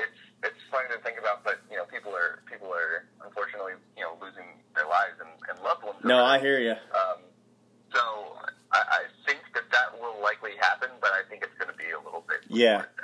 it's 0.00 0.20
it's 0.48 0.60
funny 0.72 0.88
to 0.92 0.98
think 1.04 1.20
about, 1.20 1.44
but 1.44 1.60
you 1.70 1.76
know, 1.76 1.84
people 1.92 2.16
are 2.16 2.40
people 2.48 2.72
are 2.72 3.04
unfortunately 3.20 3.76
you 3.96 4.04
know 4.04 4.16
losing 4.16 4.48
their 4.74 4.88
lives 4.88 5.20
and, 5.20 5.28
and 5.52 5.60
loved 5.60 5.84
ones. 5.84 6.00
no, 6.04 6.24
I 6.24 6.40
hear 6.40 6.56
you. 6.58 6.72
Um, 6.96 7.20
so 7.92 8.00
I, 8.72 8.80
I 8.80 9.02
think 9.24 9.40
that 9.54 9.68
that 9.72 9.92
will 10.00 10.20
likely 10.22 10.52
happen, 10.60 10.90
but 11.00 11.12
I 11.12 11.22
think 11.28 11.42
it's 11.44 11.54
going 11.56 11.70
to 11.70 11.76
be 11.76 11.90
a 11.92 12.00
little 12.00 12.24
bit. 12.28 12.44
Yeah. 12.48 12.78
does. 12.78 12.95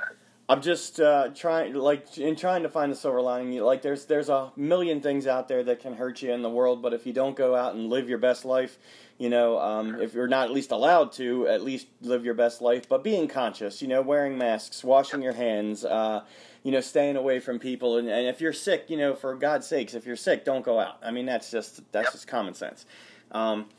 I'm 0.53 0.61
just 0.61 1.01
uh, 1.01 1.29
trying, 1.35 1.73
like, 1.73 2.19
in 2.19 2.37
trying 2.37 2.63
to 2.65 2.69
find 2.69 2.93
the 2.93 2.97
silver 2.97 3.23
lining. 3.23 3.59
Like, 3.63 3.81
there's 3.81 4.05
there's 4.05 4.29
a 4.29 4.53
million 4.55 5.01
things 5.01 5.27
out 5.27 5.49
there 5.49 5.65
that 5.65 5.81
can 5.81 5.95
hurt 5.95 6.21
you 6.21 6.31
in 6.31 6.43
the 6.43 6.51
world, 6.51 6.83
but 6.83 6.93
if 6.93 7.07
you 7.07 7.15
don't 7.15 7.35
go 7.35 7.57
out 7.57 7.75
and 7.75 7.89
live 7.89 8.07
your 8.07 8.19
best 8.19 8.45
life, 8.45 8.77
you 9.17 9.31
know, 9.31 9.59
um, 9.59 9.99
if 9.99 10.13
you're 10.13 10.29
not 10.29 10.49
at 10.49 10.53
least 10.53 10.71
allowed 10.71 11.13
to, 11.13 11.49
at 11.49 11.63
least 11.63 11.87
live 12.03 12.27
your 12.27 12.35
best 12.35 12.61
life. 12.61 12.87
But 12.87 13.03
being 13.03 13.29
conscious, 13.29 13.81
you 13.81 13.89
know, 13.89 14.03
wearing 14.03 14.37
masks, 14.37 14.85
washing 14.85 15.23
your 15.23 15.33
hands, 15.33 15.87
uh, 15.87 16.23
you 16.65 16.71
know, 16.71 16.83
staying 16.83 17.17
away 17.17 17.41
from 17.41 17.59
people, 17.59 17.97
and, 17.97 18.07
and 18.11 18.27
if 18.27 18.43
you're 18.43 18.53
sick, 18.53 18.91
you 18.91 18.99
know, 18.99 19.15
for 19.15 19.35
God's 19.35 19.67
sakes, 19.67 19.95
if 19.95 20.05
you're 20.05 20.17
sick, 20.17 20.45
don't 20.45 20.67
go 20.67 20.79
out. 20.79 20.99
I 21.03 21.13
mean, 21.13 21.25
that's 21.25 21.51
just 21.51 21.81
that's 21.93 22.13
just 22.13 22.29
common 22.29 22.53
sense. 22.53 22.85
Um, 23.31 23.71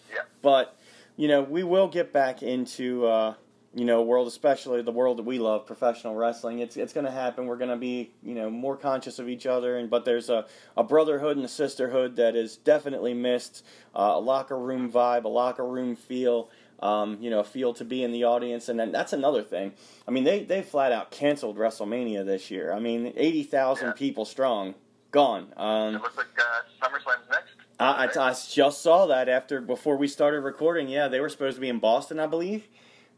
but 0.41 0.75
you 1.17 1.27
know, 1.27 1.43
we 1.43 1.61
will 1.61 1.87
get 1.87 2.11
back 2.11 2.41
into 2.41 3.05
uh, 3.05 3.35
you 3.75 3.85
know 3.85 4.01
world, 4.01 4.27
especially 4.27 4.81
the 4.81 4.91
world 4.91 5.17
that 5.17 5.23
we 5.23 5.39
love, 5.39 5.65
professional 5.65 6.15
wrestling. 6.15 6.59
It's 6.59 6.77
it's 6.77 6.93
going 6.93 7.05
to 7.05 7.11
happen. 7.11 7.47
We're 7.47 7.57
going 7.57 7.69
to 7.71 7.77
be 7.77 8.11
you 8.21 8.35
know 8.35 8.49
more 8.49 8.77
conscious 8.77 9.19
of 9.19 9.27
each 9.29 9.45
other, 9.45 9.77
and 9.77 9.89
but 9.89 10.05
there's 10.05 10.29
a, 10.29 10.45
a 10.77 10.83
brotherhood 10.83 11.37
and 11.37 11.45
a 11.45 11.49
sisterhood 11.49 12.15
that 12.17 12.35
is 12.35 12.57
definitely 12.57 13.13
missed. 13.13 13.65
Uh, 13.95 14.13
a 14.15 14.19
locker 14.19 14.57
room 14.57 14.91
vibe, 14.91 15.23
a 15.25 15.29
locker 15.29 15.65
room 15.65 15.95
feel. 15.95 16.49
Um, 16.79 17.17
you 17.21 17.29
know, 17.29 17.43
feel 17.43 17.73
to 17.75 17.85
be 17.85 18.03
in 18.03 18.11
the 18.11 18.25
audience, 18.25 18.67
and 18.67 18.77
then 18.77 18.91
that's 18.91 19.13
another 19.13 19.41
thing. 19.41 19.71
I 20.05 20.11
mean, 20.11 20.25
they 20.25 20.43
they 20.43 20.61
flat 20.61 20.91
out 20.91 21.11
canceled 21.11 21.57
WrestleMania 21.57 22.25
this 22.25 22.51
year. 22.51 22.73
I 22.73 22.79
mean, 22.79 23.13
eighty 23.15 23.43
thousand 23.43 23.87
Yeah. 23.89 23.93
people 23.93 24.25
strong, 24.25 24.75
gone. 25.11 25.53
Um, 25.55 25.95
It 25.95 26.01
looks 26.01 26.17
like 26.17 26.27
uh, 26.37 26.85
SummerSlam's 26.85 27.29
next. 27.29 27.51
I, 27.79 28.05
I, 28.07 28.29
I 28.31 28.33
just 28.33 28.81
saw 28.81 29.05
that 29.05 29.29
after 29.29 29.61
before 29.61 29.95
we 29.95 30.09
started 30.09 30.41
recording. 30.41 30.89
Yeah, 30.89 31.07
they 31.07 31.21
were 31.21 31.29
supposed 31.29 31.55
to 31.55 31.61
be 31.61 31.69
in 31.69 31.79
Boston, 31.79 32.19
I 32.19 32.27
believe. 32.27 32.67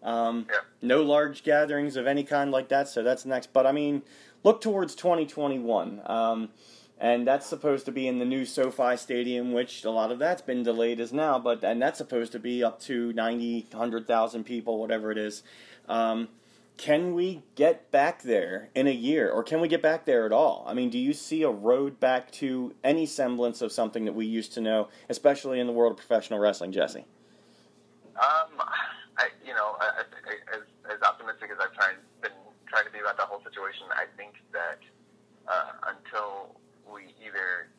Um, 0.06 0.46
Yeah. 0.50 0.60
No 0.82 1.02
large 1.02 1.44
gatherings 1.44 1.96
of 1.98 2.06
any 2.08 2.24
kind 2.24 2.52
like 2.52 2.70
that, 2.70 2.88
so 2.88 3.02
that's 3.04 3.26
next. 3.26 3.52
But 3.52 3.66
I 3.66 3.72
mean, 3.72 4.04
look 4.44 4.62
towards 4.62 4.94
2021, 4.96 6.02
um, 6.06 6.50
and 7.00 7.28
that's 7.28 7.48
supposed 7.48 7.86
to 7.86 7.92
be 7.92 8.08
in 8.08 8.20
the 8.20 8.26
new 8.26 8.46
SoFi 8.46 8.96
Stadium, 8.96 9.52
which 9.52 9.84
a 9.84 9.90
lot 9.90 10.12
of 10.12 10.20
that's 10.20 10.44
been 10.44 10.62
delayed 10.64 11.00
as 11.00 11.12
now. 11.12 11.40
But 11.40 11.64
and 11.64 11.82
that's 11.82 11.98
supposed 11.98 12.32
to 12.34 12.40
be 12.40 12.64
up 12.64 12.80
to 12.82 13.12
90, 13.14 13.68
100,000 13.72 14.44
people, 14.44 14.80
whatever 14.80 15.12
it 15.12 15.18
is. 15.18 15.42
Um, 15.90 16.30
can 16.78 17.16
we 17.16 17.42
get 17.56 17.90
back 17.90 18.22
there 18.22 18.70
in 18.76 18.86
a 18.86 18.92
year, 18.92 19.32
or 19.32 19.44
can 19.44 19.62
we 19.62 19.68
get 19.68 19.82
back 19.82 20.06
there 20.06 20.26
at 20.26 20.32
all? 20.32 20.66
I 20.68 20.74
mean, 20.74 20.90
do 20.90 21.00
you 21.00 21.14
see 21.14 21.42
a 21.42 21.50
road 21.50 22.00
back 22.00 22.32
to 22.34 22.76
any 22.84 23.06
semblance 23.06 23.62
of 23.62 23.72
something 23.72 24.06
that 24.06 24.14
we 24.14 24.26
used 24.26 24.54
to 24.54 24.62
know, 24.62 24.90
especially 25.10 25.60
in 25.60 25.68
the 25.68 25.74
world 25.74 25.94
of 25.94 25.98
professional 25.98 26.38
wrestling, 26.40 26.72
Jesse? 26.74 27.06
Um, 28.16 28.62
I, 29.18 29.32
you 29.46 29.54
know, 29.56 29.80
I, 29.80 30.04
I, 30.04 30.34
as, 30.52 30.64
as 30.92 31.00
optimistic 31.02 31.52
as 31.52 31.58
I've 31.60 31.72
tried, 31.74 32.00
been 32.22 32.36
trying 32.68 32.86
to 32.86 32.92
be 32.92 33.00
about 33.00 33.16
the 33.16 33.24
whole 33.24 33.40
situation, 33.44 33.88
I 33.96 34.12
think 34.20 34.36
that 34.52 34.84
uh, 35.48 35.96
until 35.96 36.60
we 36.84 37.16
either 37.24 37.72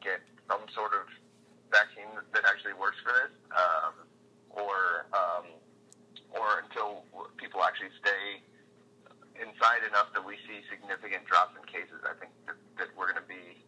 get 0.00 0.24
some 0.48 0.64
sort 0.72 0.96
of 0.96 1.04
vaccine 1.68 2.08
that 2.32 2.44
actually 2.48 2.74
works 2.74 2.96
for 3.04 3.12
this, 3.12 3.34
um, 3.52 3.94
or 4.50 5.06
um, 5.14 5.46
or 6.34 6.64
until 6.66 7.04
people 7.36 7.62
actually 7.62 7.92
stay 7.98 8.42
inside 9.38 9.82
enough 9.86 10.10
that 10.14 10.22
we 10.24 10.36
see 10.46 10.62
significant 10.70 11.24
drops 11.26 11.54
in 11.56 11.62
cases, 11.66 12.02
I 12.06 12.14
think 12.18 12.32
that, 12.46 12.58
that 12.78 12.88
we're 12.96 13.10
going 13.10 13.22
to 13.22 13.30
be 13.30 13.62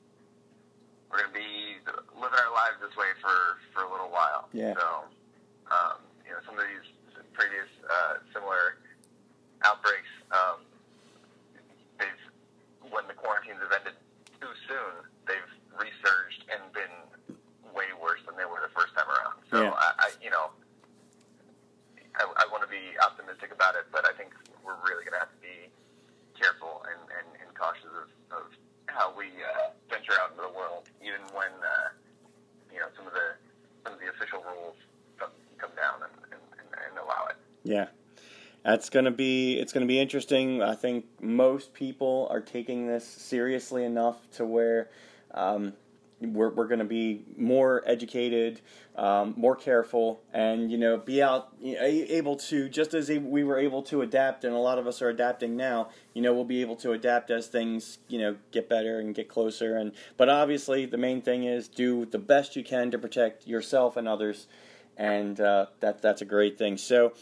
we're 1.10 1.28
going 1.28 1.32
to 1.34 1.38
be 1.38 1.78
living 2.16 2.40
our 2.40 2.52
lives 2.56 2.80
this 2.80 2.94
way 2.96 3.12
for 3.20 3.60
for 3.76 3.84
a 3.84 3.90
little 3.90 4.10
while. 4.10 4.48
Yeah. 4.56 4.74
So, 4.74 4.88
um, 5.68 5.98
you 6.24 6.32
know, 6.32 6.40
some 6.48 6.56
of 6.56 6.64
these 6.64 6.88
previous 7.42 7.70
uh, 7.90 8.22
similar 8.30 8.78
outbreaks, 9.66 10.12
um, 10.30 10.62
they've 11.98 12.22
when 12.94 13.02
the 13.10 13.16
quarantines 13.18 13.58
have 13.58 13.74
ended 13.74 13.98
too 14.38 14.52
soon, 14.70 14.92
they've 15.26 15.52
resurged 15.74 16.46
and 16.54 16.62
been 16.70 16.94
way 17.74 17.90
worse 17.98 18.22
than 18.30 18.38
they 18.38 18.46
were 18.46 18.62
the 18.62 18.70
first 18.70 18.94
time 18.94 19.08
around. 19.10 19.42
So, 19.50 19.58
Yeah. 19.58 19.74
I, 19.74 19.88
I 19.98 20.08
you 20.22 20.30
know. 20.30 20.54
I, 22.12 22.28
I 22.28 22.44
want 22.52 22.60
to 22.60 22.68
be 22.68 22.92
optimistic 23.00 23.56
about 23.56 23.72
it, 23.74 23.88
but 23.88 24.04
I 24.04 24.12
think 24.12 24.36
we're 24.60 24.76
really 24.84 25.00
going 25.08 25.16
to 25.16 25.22
have 25.24 25.32
to 25.32 25.40
be 25.40 25.72
careful 26.36 26.84
and, 26.84 27.00
and, 27.08 27.28
and 27.40 27.48
cautious 27.56 27.88
of, 27.88 28.12
of 28.36 28.44
how 28.92 29.16
we 29.16 29.32
uh, 29.40 29.72
venture 29.88 30.12
out 30.20 30.36
into 30.36 30.44
the 30.44 30.52
world, 30.52 30.84
even 31.00 31.24
when 31.32 31.48
uh, 31.64 31.88
you 32.68 32.84
know 32.84 32.92
some 33.00 33.08
of 33.08 33.16
the 33.16 33.32
some 33.80 33.96
of 33.96 34.00
the 34.04 34.12
official 34.12 34.44
rules 34.44 34.76
come, 35.16 35.32
come 35.56 35.72
down 35.72 36.04
and, 36.04 36.36
and, 36.36 36.44
and, 36.60 36.68
and 36.68 36.92
allow 37.00 37.32
it. 37.32 37.40
Yeah. 37.64 37.86
That's 38.64 38.90
to 39.06 39.10
be 39.10 39.58
it's 39.58 39.72
to 39.84 39.88
be 39.88 39.98
interesting. 39.98 40.62
I 40.62 40.74
think 40.74 41.04
most 41.20 41.74
people 41.74 42.28
are 42.30 42.40
taking 42.40 42.86
this 42.86 43.06
seriously 43.06 43.84
enough 43.84 44.30
to 44.32 44.44
where 44.44 44.88
um, 45.34 45.72
we're, 46.20 46.50
we're 46.50 46.68
to 46.78 46.84
be 46.84 47.24
more 47.36 47.82
educated, 47.86 48.60
um, 48.96 49.34
more 49.36 49.56
careful, 49.56 50.22
and 50.32 50.70
you 50.70 50.78
know, 50.78 50.96
be 50.96 51.22
out 51.22 51.48
you 51.60 51.74
know, 51.74 51.82
able 51.82 52.36
to 52.36 52.68
just 52.68 52.94
as 52.94 53.08
we 53.10 53.42
were 53.42 53.58
able 53.58 53.82
to 53.82 54.02
adapt, 54.02 54.44
and 54.44 54.54
a 54.54 54.58
lot 54.58 54.78
of 54.78 54.86
us 54.86 55.02
are 55.02 55.08
adapting 55.08 55.56
now. 55.56 55.88
You 56.14 56.22
know, 56.22 56.32
we'll 56.32 56.44
be 56.44 56.60
able 56.60 56.76
to 56.76 56.92
adapt 56.92 57.30
as 57.30 57.48
things 57.48 57.98
you 58.08 58.18
know 58.18 58.36
get 58.52 58.68
better 58.68 59.00
and 59.00 59.14
get 59.14 59.28
closer. 59.28 59.76
And 59.76 59.92
but 60.16 60.28
obviously, 60.28 60.86
the 60.86 60.98
main 60.98 61.20
thing 61.20 61.44
is 61.44 61.66
do 61.66 62.06
the 62.06 62.18
best 62.18 62.54
you 62.54 62.62
can 62.62 62.90
to 62.92 62.98
protect 62.98 63.46
yourself 63.46 63.96
and 63.96 64.06
others, 64.06 64.46
and 64.96 65.40
uh, 65.40 65.66
that 65.80 66.00
that's 66.00 66.22
a 66.22 66.26
great 66.26 66.56
thing. 66.58 66.76
So. 66.76 67.12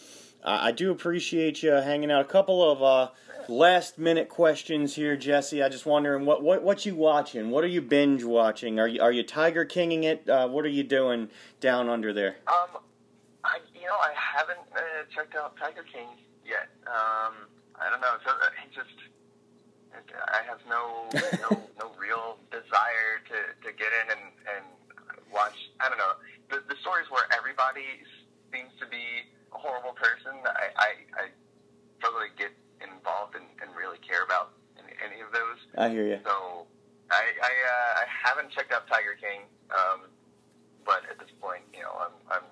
I 0.42 0.72
do 0.72 0.90
appreciate 0.90 1.62
you 1.62 1.72
hanging 1.72 2.10
out. 2.10 2.22
A 2.22 2.28
couple 2.28 2.68
of 2.68 2.82
uh, 2.82 3.10
last 3.48 3.98
minute 3.98 4.28
questions 4.28 4.94
here, 4.94 5.16
Jesse. 5.16 5.62
I 5.62 5.68
just 5.68 5.84
wondering 5.84 6.24
what 6.24 6.42
what 6.42 6.62
what 6.62 6.86
you 6.86 6.94
watching? 6.94 7.50
What 7.50 7.64
are 7.64 7.68
you 7.68 7.82
binge 7.82 8.24
watching? 8.24 8.80
Are 8.80 8.88
you 8.88 9.02
are 9.02 9.12
you 9.12 9.22
Tiger 9.22 9.64
Kinging 9.64 10.04
it? 10.04 10.28
Uh, 10.28 10.48
what 10.48 10.64
are 10.64 10.70
you 10.70 10.82
doing 10.82 11.28
down 11.60 11.88
under 11.88 12.12
there? 12.12 12.36
Um, 12.46 12.80
I 13.44 13.58
you 13.74 13.86
know 13.86 13.96
I 13.96 14.12
haven't 14.14 14.60
uh, 14.74 14.80
checked 15.14 15.34
out 15.36 15.56
Tiger 15.58 15.84
King 15.92 16.08
yet. 16.46 16.68
Um, 16.86 17.48
I 17.76 17.90
don't 17.90 18.00
know. 18.00 18.16
So 18.24 18.30
it 18.30 18.74
just 18.74 18.88
I 20.32 20.42
have 20.46 20.60
no 20.68 21.08
no 21.12 21.60
no 21.80 21.90
real 21.98 22.38
desire 22.50 23.20
to, 23.28 23.68
to 23.68 23.76
get 23.76 23.88
in 24.04 24.16
and, 24.16 24.24
and 24.56 24.64
watch. 25.32 25.56
I 25.80 25.88
don't 25.88 25.98
know 25.98 26.16
the 26.48 26.62
the 26.68 26.76
stories 26.80 27.06
where 27.10 27.24
everybody 27.36 27.84
seems 28.52 28.70
to 28.80 28.86
be 28.86 29.29
horrible 29.50 29.92
person. 29.92 30.32
I 30.44 30.66
I, 30.76 30.88
I 31.16 31.24
don't 32.02 32.14
really 32.14 32.30
get 32.38 32.50
involved 32.82 33.34
and, 33.34 33.44
and 33.62 33.70
really 33.76 33.98
care 33.98 34.24
about 34.24 34.52
any, 34.78 34.92
any 35.04 35.20
of 35.20 35.32
those. 35.32 35.58
I 35.76 35.88
hear 35.90 36.06
you. 36.06 36.18
So 36.24 36.66
I 37.10 37.22
I, 37.42 37.52
uh, 37.52 38.00
I 38.02 38.04
haven't 38.08 38.50
checked 38.50 38.72
out 38.72 38.86
Tiger 38.88 39.16
King, 39.20 39.40
um, 39.70 40.00
but 40.84 41.02
at 41.10 41.18
this 41.18 41.28
point, 41.40 41.62
you 41.74 41.80
know, 41.82 41.92
I'm 42.00 42.12
I'm 42.30 42.42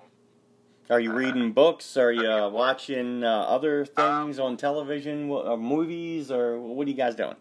Are 0.89 0.99
you 0.99 1.11
Uh, 1.11 1.15
reading 1.15 1.51
books? 1.51 1.97
Are 1.97 2.11
you 2.11 2.27
uh, 2.29 2.49
watching 2.49 3.23
uh, 3.23 3.29
other 3.55 3.81
Um, 3.81 4.25
things 4.25 4.39
on 4.39 4.57
television, 4.57 5.29
or 5.29 5.57
movies, 5.57 6.31
or 6.31 6.59
what 6.59 6.85
are 6.87 6.89
you 6.89 6.95
guys 6.97 7.15
doing? 7.15 7.35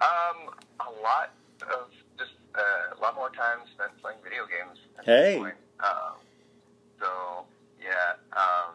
Um, 0.00 0.50
a 0.80 0.90
lot 1.02 1.30
of 1.72 1.86
just 2.18 2.32
uh, 2.54 2.96
a 2.96 2.98
lot 3.00 3.14
more 3.14 3.30
time 3.30 3.58
spent 3.74 3.92
playing 4.02 4.18
video 4.24 4.44
games. 4.46 4.78
At 4.98 5.04
Hey. 5.04 5.32
This 5.34 5.42
point. 5.42 5.54
Um, 5.80 6.14
so 7.00 7.44
yeah, 7.92 8.16
um, 8.32 8.72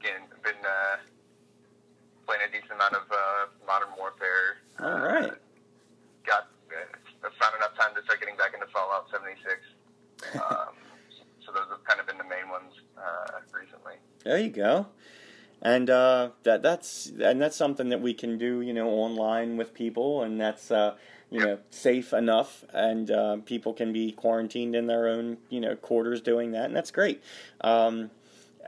again, 0.00 0.28
been 0.44 0.60
uh, 0.60 0.96
playing 2.26 2.42
a 2.44 2.52
decent 2.52 2.72
amount 2.72 2.94
of 2.94 3.08
uh, 3.10 3.48
Modern 3.66 3.88
Warfare. 3.96 4.60
All 4.80 5.00
right. 5.00 5.30
Uh, 5.30 5.40
got 6.26 6.52
uh, 6.68 7.28
found 7.40 7.56
enough 7.56 7.74
time 7.76 7.94
to 7.96 8.02
start 8.04 8.20
getting 8.20 8.36
back 8.36 8.52
into 8.52 8.66
Fallout 8.72 9.08
76. 9.10 9.40
Um, 10.36 10.76
so 11.46 11.52
those 11.52 11.64
have 11.70 11.84
kind 11.84 12.00
of 12.00 12.06
been 12.06 12.18
the 12.18 12.28
main 12.28 12.48
ones 12.50 12.72
uh, 12.96 13.40
recently. 13.56 13.94
There 14.24 14.38
you 14.38 14.50
go. 14.50 14.86
And 15.62 15.90
uh, 15.90 16.30
that 16.44 16.62
that's 16.62 17.12
and 17.20 17.40
that's 17.40 17.56
something 17.56 17.90
that 17.90 18.00
we 18.00 18.14
can 18.14 18.38
do, 18.38 18.62
you 18.62 18.72
know, 18.72 18.88
online 18.88 19.58
with 19.58 19.74
people, 19.74 20.22
and 20.22 20.40
that's 20.40 20.70
uh, 20.70 20.94
you 21.30 21.40
know 21.40 21.58
safe 21.70 22.12
enough, 22.12 22.64
and 22.72 23.10
uh, 23.10 23.36
people 23.44 23.72
can 23.72 23.92
be 23.92 24.12
quarantined 24.12 24.74
in 24.74 24.86
their 24.86 25.08
own 25.08 25.38
you 25.48 25.60
know 25.60 25.76
quarters 25.76 26.20
doing 26.20 26.52
that, 26.52 26.66
and 26.66 26.76
that's 26.76 26.90
great. 26.90 27.22
Um, 27.60 28.10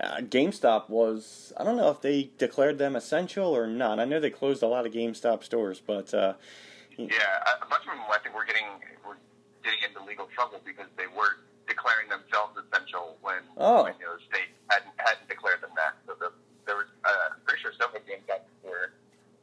uh, 0.00 0.18
GameStop 0.20 0.88
was 0.88 1.52
I 1.58 1.64
don't 1.64 1.76
know 1.76 1.90
if 1.90 2.00
they 2.00 2.30
declared 2.38 2.78
them 2.78 2.96
essential 2.96 3.54
or 3.54 3.66
not. 3.66 4.00
I 4.00 4.04
know 4.04 4.20
they 4.20 4.30
closed 4.30 4.62
a 4.62 4.66
lot 4.66 4.86
of 4.86 4.92
GameStop 4.92 5.44
stores, 5.44 5.82
but 5.84 6.14
uh, 6.14 6.34
Yeah, 6.96 7.06
a 7.10 7.64
a 7.64 7.68
bunch 7.68 7.82
of 7.84 7.92
them 7.92 8.00
I 8.10 8.18
think 8.22 8.34
were 8.34 8.44
getting 8.44 8.64
were 9.06 9.18
getting 9.62 9.80
into 9.86 10.02
legal 10.04 10.26
trouble 10.34 10.60
because 10.64 10.88
they 10.96 11.06
were 11.08 11.36
declaring 11.68 12.08
themselves 12.08 12.56
essential 12.58 13.16
when, 13.22 13.38
Oh. 13.56 13.84
when 13.84 13.94
you 14.00 14.06
know, 14.06 14.16
the 14.16 14.24
state 14.26 14.50
hadn't 14.70 14.92
hadn't 14.96 15.28
declared 15.28 15.60
them 15.60 15.70
that. 15.76 15.94
So 16.06 16.14
the, 16.18 16.32
there 16.66 16.76
was 16.76 16.86
uh, 17.04 17.34
I'm 17.36 17.40
pretty 17.44 17.60
sure 17.62 17.72
several 17.78 18.00
games 18.08 18.24
got 18.26 18.40
where 18.62 18.92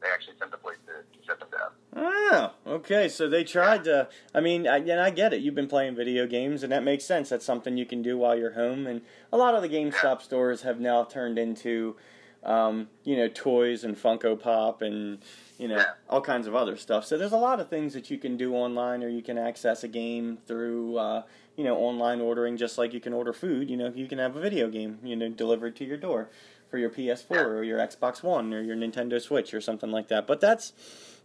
they 0.02 0.08
actually 0.08 0.34
sent 0.38 0.50
the 0.50 0.58
police 0.58 0.80
to, 0.90 1.04
to 1.04 1.18
shut 1.24 1.38
them 1.38 1.48
down. 1.52 1.70
Oh, 1.94 2.52
okay. 2.66 3.08
So 3.08 3.28
they 3.28 3.42
tried 3.42 3.84
to. 3.84 4.08
I 4.34 4.40
mean, 4.40 4.68
I, 4.68 4.78
and 4.78 5.00
I 5.00 5.10
get 5.10 5.32
it. 5.32 5.40
You've 5.40 5.54
been 5.54 5.66
playing 5.66 5.96
video 5.96 6.26
games, 6.26 6.62
and 6.62 6.72
that 6.72 6.84
makes 6.84 7.04
sense. 7.04 7.28
That's 7.28 7.44
something 7.44 7.76
you 7.76 7.86
can 7.86 8.02
do 8.02 8.16
while 8.16 8.38
you're 8.38 8.52
home. 8.52 8.86
And 8.86 9.02
a 9.32 9.36
lot 9.36 9.54
of 9.54 9.62
the 9.62 9.68
GameStop 9.68 10.22
stores 10.22 10.62
have 10.62 10.78
now 10.78 11.02
turned 11.02 11.36
into, 11.36 11.96
um, 12.44 12.88
you 13.02 13.16
know, 13.16 13.28
toys 13.28 13.82
and 13.82 13.96
Funko 13.96 14.40
Pop 14.40 14.82
and 14.82 15.18
you 15.58 15.66
know 15.68 15.82
all 16.08 16.20
kinds 16.20 16.46
of 16.46 16.54
other 16.54 16.76
stuff. 16.76 17.04
So 17.04 17.18
there's 17.18 17.32
a 17.32 17.36
lot 17.36 17.58
of 17.58 17.68
things 17.68 17.92
that 17.94 18.08
you 18.08 18.18
can 18.18 18.36
do 18.36 18.54
online, 18.54 19.02
or 19.02 19.08
you 19.08 19.22
can 19.22 19.36
access 19.36 19.82
a 19.82 19.88
game 19.88 20.38
through, 20.46 20.96
uh, 20.96 21.22
you 21.56 21.64
know, 21.64 21.76
online 21.76 22.20
ordering, 22.20 22.56
just 22.56 22.78
like 22.78 22.94
you 22.94 23.00
can 23.00 23.12
order 23.12 23.32
food. 23.32 23.68
You 23.68 23.76
know, 23.76 23.92
you 23.92 24.06
can 24.06 24.18
have 24.18 24.36
a 24.36 24.40
video 24.40 24.68
game, 24.68 25.00
you 25.02 25.16
know, 25.16 25.28
delivered 25.28 25.74
to 25.76 25.84
your 25.84 25.98
door 25.98 26.30
for 26.70 26.78
your 26.78 26.90
PS4 26.90 27.30
or 27.46 27.62
your 27.62 27.78
Xbox 27.78 28.22
One 28.22 28.54
or 28.54 28.62
your 28.62 28.76
Nintendo 28.76 29.20
Switch 29.20 29.52
or 29.52 29.60
something 29.60 29.90
like 29.90 30.08
that. 30.08 30.26
But 30.26 30.40
that's 30.40 30.72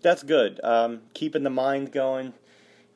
that's 0.01 0.23
good. 0.23 0.59
Um, 0.63 1.01
keeping 1.13 1.43
the 1.43 1.49
mind 1.49 1.91
going, 1.91 2.33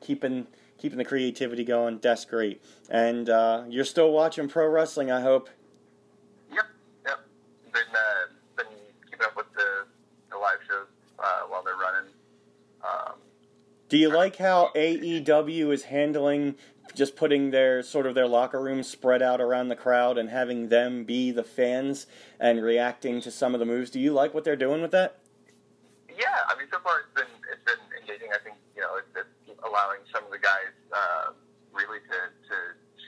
keeping 0.00 0.46
keeping 0.78 0.98
the 0.98 1.04
creativity 1.04 1.64
going. 1.64 1.98
That's 2.02 2.24
great. 2.24 2.62
And 2.88 3.28
uh, 3.28 3.64
you're 3.68 3.84
still 3.84 4.12
watching 4.12 4.48
pro 4.48 4.66
wrestling, 4.68 5.10
I 5.10 5.20
hope. 5.20 5.48
Yep, 6.52 6.64
yep. 7.06 7.18
Been 7.72 7.82
uh, 7.92 8.32
been 8.56 8.66
keeping 9.04 9.24
up 9.24 9.36
with 9.36 9.46
the, 9.54 9.86
the 10.30 10.36
live 10.36 10.58
shows 10.68 10.86
uh, 11.18 11.42
while 11.48 11.62
they're 11.62 11.74
running. 11.74 12.10
Um, 12.82 13.14
Do 13.88 13.98
you 13.98 14.08
like 14.08 14.36
how 14.36 14.70
AEW 14.74 15.72
is 15.72 15.84
handling 15.84 16.56
just 16.94 17.16
putting 17.16 17.50
their 17.50 17.82
sort 17.82 18.06
of 18.06 18.14
their 18.14 18.26
locker 18.26 18.60
room 18.60 18.82
spread 18.82 19.22
out 19.22 19.40
around 19.40 19.68
the 19.68 19.76
crowd 19.76 20.18
and 20.18 20.30
having 20.30 20.68
them 20.68 21.04
be 21.04 21.30
the 21.30 21.44
fans 21.44 22.06
and 22.38 22.62
reacting 22.62 23.20
to 23.22 23.30
some 23.30 23.54
of 23.54 23.60
the 23.60 23.66
moves? 23.66 23.90
Do 23.90 24.00
you 24.00 24.12
like 24.12 24.34
what 24.34 24.44
they're 24.44 24.56
doing 24.56 24.82
with 24.82 24.90
that? 24.92 25.18
Yeah, 26.08 26.26
I 26.48 26.58
mean, 26.58 26.68
so 26.70 26.78
far 26.80 27.00
it's 27.00 27.14
been 27.14 27.32
it's 27.52 27.64
been 27.64 27.80
engaging. 28.00 28.28
I 28.34 28.38
think 28.42 28.56
you 28.74 28.82
know 28.82 28.96
it's, 28.96 29.08
it's 29.14 29.58
allowing 29.64 30.00
some 30.12 30.24
of 30.24 30.30
the 30.30 30.38
guys 30.38 30.74
uh, 30.92 31.32
really 31.72 31.98
to 31.98 32.18
to 32.28 32.56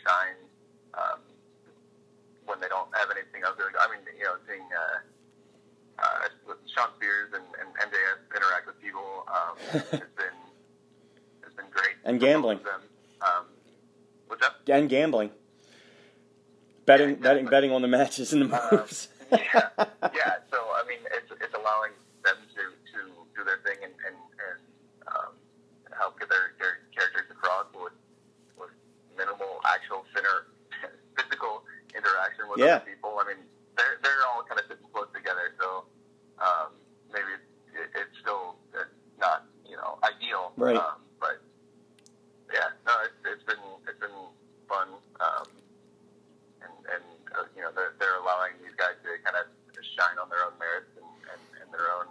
shine 0.05 0.39
um, 0.95 1.21
when 2.47 2.61
they 2.61 2.69
don't 2.69 2.89
have 2.97 3.11
anything 3.11 3.43
else. 3.45 3.57
I 3.59 3.91
mean, 3.91 4.01
you 4.17 4.25
know, 4.25 4.37
seeing 4.49 4.65
uh, 4.65 4.99
uh, 6.03 6.55
Shawn 6.75 6.89
Spears 6.97 7.33
and, 7.35 7.45
and 7.61 7.69
MJF 7.77 8.19
interact 8.35 8.67
with 8.67 8.81
people 8.81 9.25
um, 9.29 9.55
has 9.73 10.11
been 10.17 10.39
has 11.45 11.53
been 11.55 11.71
great. 11.71 11.97
And 12.05 12.21
gambling. 12.21 12.59
them. 12.65 12.83
Um, 13.21 13.52
And 14.69 14.89
gambling, 14.89 15.31
betting, 16.87 17.11
Yeah, 17.11 17.15
betting, 17.17 17.47
exactly. 17.47 17.51
betting 17.51 17.73
on 17.73 17.83
the 17.83 17.89
matches 17.89 18.33
and 18.33 18.51
the 18.51 18.57
Uh, 18.57 18.69
moves. 18.77 19.09
yeah, 19.33 19.69
yeah. 20.15 20.35
So 20.51 20.59
I 20.75 20.85
mean, 20.89 21.01
it's 21.13 21.31
it's 21.41 21.55
allowing 21.55 21.93
them 22.25 22.37
to, 22.55 22.63
to 22.93 22.99
do 23.37 23.45
their 23.45 23.59
thing 23.65 23.79
and 23.83 23.93
and, 24.07 24.17
and 24.17 24.61
um, 25.09 25.33
help 25.99 26.19
get 26.21 26.29
their, 26.29 26.53
their 26.59 26.81
characters 26.95 27.27
across 27.31 27.67
with 27.75 27.93
with 28.59 28.71
minimal 29.17 29.61
actual 29.65 30.05
center 30.15 30.47
physical 31.17 31.63
interaction 31.97 32.49
with 32.51 32.59
Yeah. 32.61 32.77
other 32.83 32.87
people. 32.87 33.19
I 33.21 33.29
mean, 33.29 33.43
they're 33.77 33.99
they're 34.03 34.23
all 34.29 34.43
kind 34.45 34.61
of 34.61 34.67
sitting 34.69 34.87
close 34.93 35.09
together, 35.15 35.53
so 35.61 35.85
um, 36.39 36.73
maybe 37.13 37.33
it, 37.73 37.89
it's 37.97 38.17
still 38.21 38.57
uh, 38.77 38.85
not 39.19 39.45
you 39.65 39.77
know 39.77 39.99
ideal, 40.05 40.53
Right. 40.57 40.77
Um, 40.77 41.01
but 41.21 41.41
yeah, 42.53 42.69
no, 42.85 42.93
it's, 43.09 43.17
it's 43.25 43.45
been 43.49 43.65
it's 43.89 43.97
been 44.01 44.19
fun. 44.69 44.89
Um, 45.25 45.49
and 46.63 46.75
and 46.93 47.05
uh, 47.35 47.47
you 47.57 47.63
know 47.63 47.73
they're, 47.75 47.95
they're 47.99 48.19
allowing 48.21 48.53
these 48.63 48.75
guys 48.77 48.95
to 49.03 49.11
kind 49.25 49.37
of 49.41 49.47
shine 49.97 50.19
on 50.21 50.29
their 50.29 50.45
own 50.47 50.55
merits 50.61 50.93
and, 51.01 51.09
and, 51.33 51.41
and 51.65 51.69
their 51.75 51.89
own 51.97 52.07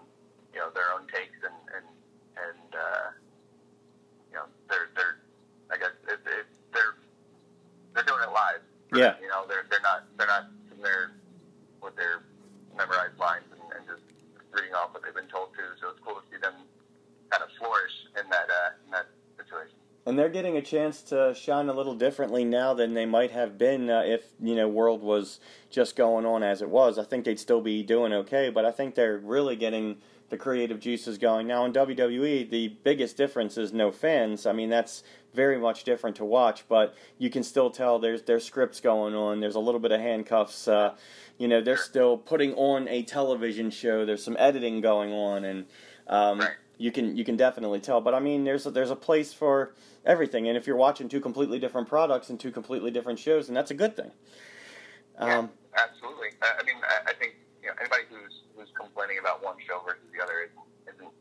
you 0.53 0.59
know 0.59 0.69
their 0.73 0.89
own 0.91 1.05
takes 1.13 1.37
and 1.45 1.55
and 1.77 1.87
and 2.35 2.69
uh, 2.75 3.07
you 4.31 4.35
know 4.41 4.47
they're 4.69 4.89
they're 4.97 5.17
I 5.71 5.77
guess 5.77 5.93
it, 6.09 6.19
it, 6.25 6.47
they're 6.73 6.95
they're 7.93 8.07
doing 8.07 8.23
it 8.25 8.31
live. 8.33 8.63
Yeah. 9.01 9.15
You 9.21 9.27
know 9.27 9.45
they're 9.47 9.65
they're 9.69 9.81
not 9.81 10.05
they're 10.17 10.27
not 10.27 10.47
sitting 10.69 10.83
there 10.83 11.11
with 11.81 11.95
their 11.95 12.23
memorized 12.77 13.17
lines 13.17 13.45
and, 13.51 13.61
and 13.75 13.83
just 13.87 14.03
reading 14.53 14.73
off 14.73 14.93
what 14.93 15.03
they've 15.03 15.15
been 15.15 15.27
told 15.27 15.49
to. 15.55 15.63
So 15.81 15.89
it's 15.89 15.99
cool 16.05 16.15
to 16.15 16.21
see 16.31 16.39
them 16.41 16.53
kind 17.29 17.43
of 17.43 17.49
flourish 17.57 17.93
in 18.21 18.29
that 18.29 18.47
uh, 18.49 18.85
in 18.85 18.91
that 18.91 19.07
situation. 19.37 19.75
And 20.05 20.17
they're 20.17 20.29
getting 20.29 20.57
a 20.57 20.61
chance 20.61 21.03
to 21.03 21.35
shine 21.35 21.69
a 21.69 21.73
little 21.73 21.93
differently 21.93 22.43
now 22.43 22.73
than 22.73 22.95
they 22.95 23.05
might 23.05 23.31
have 23.31 23.57
been 23.57 23.89
uh, 23.89 24.01
if 24.01 24.23
you 24.39 24.55
know 24.55 24.67
World 24.67 25.01
was 25.01 25.39
just 25.69 25.95
going 25.95 26.25
on 26.25 26.43
as 26.43 26.61
it 26.61 26.69
was. 26.69 26.97
I 26.97 27.03
think 27.03 27.25
they'd 27.25 27.39
still 27.39 27.61
be 27.61 27.83
doing 27.83 28.13
okay, 28.13 28.49
but 28.49 28.65
I 28.65 28.71
think 28.71 28.95
they're 28.95 29.17
really 29.17 29.55
getting 29.55 29.97
the 30.29 30.37
creative 30.37 30.79
juices 30.79 31.17
going 31.17 31.45
now. 31.45 31.65
In 31.65 31.73
WWE, 31.73 32.49
the 32.49 32.69
biggest 32.83 33.17
difference 33.17 33.57
is 33.57 33.73
no 33.73 33.91
fans. 33.91 34.45
I 34.45 34.53
mean, 34.53 34.69
that's 34.69 35.03
very 35.33 35.57
much 35.57 35.83
different 35.83 36.15
to 36.17 36.25
watch, 36.25 36.67
but 36.67 36.95
you 37.17 37.29
can 37.29 37.43
still 37.43 37.69
tell 37.69 37.99
there's 37.99 38.23
there's 38.23 38.43
scripts 38.45 38.79
going 38.79 39.15
on. 39.15 39.39
There's 39.39 39.55
a 39.55 39.59
little 39.59 39.79
bit 39.79 39.91
of 39.91 40.01
handcuffs. 40.01 40.67
Uh, 40.67 40.95
you 41.37 41.47
know, 41.47 41.61
they're 41.61 41.77
still 41.77 42.17
putting 42.17 42.53
on 42.55 42.87
a 42.87 43.03
television 43.03 43.69
show. 43.71 44.05
There's 44.05 44.23
some 44.23 44.35
editing 44.39 44.81
going 44.81 45.11
on, 45.13 45.45
and 45.45 45.65
um, 46.07 46.39
Right. 46.39 46.49
you 46.77 46.91
can 46.91 47.15
you 47.15 47.23
can 47.23 47.37
definitely 47.37 47.79
tell. 47.79 48.01
But 48.01 48.13
I 48.13 48.19
mean, 48.19 48.43
there's 48.43 48.65
a, 48.65 48.71
there's 48.71 48.91
a 48.91 48.95
place 48.95 49.33
for 49.33 49.73
everything, 50.05 50.47
and 50.47 50.57
if 50.57 50.67
you're 50.67 50.75
watching 50.75 51.07
two 51.09 51.21
completely 51.21 51.59
different 51.59 51.87
products 51.87 52.29
and 52.29 52.39
two 52.39 52.51
completely 52.51 52.91
different 52.91 53.19
shows, 53.19 53.47
then 53.47 53.53
that's 53.55 53.71
a 53.71 53.75
good 53.75 53.95
thing. 53.95 54.11
Um, 55.17 55.49
yeah, 55.73 55.83
absolutely. 55.87 56.29
I, 56.41 56.59
I 56.59 56.63
mean, 56.63 56.75
I, 56.83 57.11
I 57.11 57.13
think 57.13 57.35
you 57.61 57.69
know 57.69 57.75
anybody 57.79 58.03
who's 58.09 58.41
who's 58.55 58.69
complaining 58.79 59.17
about 59.19 59.43
one 59.43 59.55
show 59.65 59.81
versus 59.85 60.03
the 60.15 60.21
other 60.21 60.41
isn't, 60.41 60.95
isn't 60.95 61.13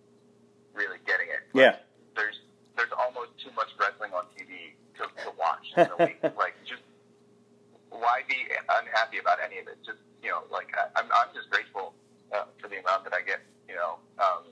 really 0.74 0.98
getting 1.06 1.28
it. 1.28 1.42
yeah, 1.54 1.76
There's 2.16 2.40
there's 2.76 2.92
almost 2.96 3.30
too 3.42 3.50
much 3.56 3.68
wrestling 3.78 4.12
on 4.12 4.24
TV 4.32 4.72
to, 4.96 5.04
to 5.24 5.30
watch 5.38 5.59
in 5.76 5.88
a 5.88 5.96
week. 6.04 6.20
like, 6.36 6.54
just 6.66 6.82
why 7.90 8.22
be 8.28 8.36
unhappy 8.80 9.18
about 9.18 9.38
any 9.44 9.58
of 9.58 9.68
it? 9.68 9.78
Just 9.84 9.98
you 10.22 10.30
know, 10.30 10.42
like 10.50 10.68
I, 10.76 10.88
I'm 10.98 11.06
I'm 11.10 11.30
just 11.34 11.50
grateful 11.50 11.94
uh, 12.32 12.48
for 12.60 12.68
the 12.68 12.78
amount 12.80 13.04
that 13.04 13.14
I 13.14 13.22
get. 13.22 13.40
You 13.68 13.76
know, 13.76 14.02
um, 14.18 14.50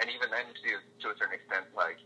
and 0.00 0.08
even 0.08 0.30
then, 0.30 0.46
to 0.48 0.70
to 1.04 1.06
a 1.12 1.14
certain 1.18 1.34
extent, 1.34 1.66
like 1.76 1.98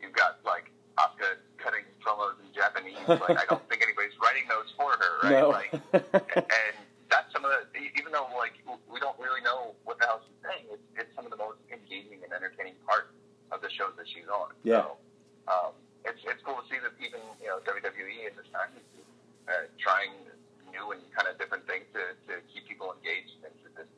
you've 0.00 0.14
got 0.14 0.38
like 0.44 0.70
Asuka 0.98 1.38
cutting 1.58 1.86
promos 2.02 2.38
in 2.42 2.50
Japanese. 2.54 2.98
Like 3.06 3.38
I 3.38 3.46
don't 3.48 3.62
think 3.68 3.82
anybody's 3.82 4.14
writing 4.22 4.46
those 4.50 4.68
for 4.76 4.94
her, 4.94 5.12
right? 5.22 5.38
no, 5.38 5.50
Like, 5.50 5.72
and 5.72 6.74
that's 7.10 7.32
some 7.32 7.44
of 7.44 7.50
the 7.50 7.66
even 7.96 8.12
though 8.12 8.28
like 8.36 8.54
we 8.90 9.00
don't 9.00 9.18
really 9.18 9.40
know 9.42 9.74
what 9.84 9.98
the 9.98 10.06
hell 10.06 10.20
she's 10.26 10.38
saying, 10.44 10.64
it's, 10.70 10.82
it's 10.96 11.12
some 11.16 11.24
of 11.24 11.32
the 11.32 11.40
most 11.40 11.58
engaging 11.72 12.20
and 12.22 12.30
entertaining 12.32 12.76
part 12.86 13.10
of 13.50 13.60
the 13.62 13.70
shows 13.70 13.96
that 13.96 14.06
she's 14.08 14.28
on. 14.28 14.52
Yeah. 14.62 14.84
So, 14.84 14.96
um, 15.48 15.72
it's 16.08 16.22
it's 16.24 16.42
cool 16.42 16.56
to 16.56 16.66
see 16.68 16.80
that 16.80 16.96
even 17.00 17.20
you 17.40 17.48
know 17.48 17.60
WWE 17.68 18.26
at 18.26 18.34
this 18.36 18.48
time 18.52 18.72
is 18.76 18.84
uh, 19.48 19.68
trying 19.78 20.12
new 20.72 20.92
and 20.92 21.00
kind 21.12 21.28
of 21.28 21.38
different 21.38 21.66
things 21.66 21.84
to, 21.92 22.16
to 22.28 22.40
keep 22.52 22.68
people 22.68 22.92
engaged 23.00 23.40
into 23.40 23.68
this. 23.76 23.88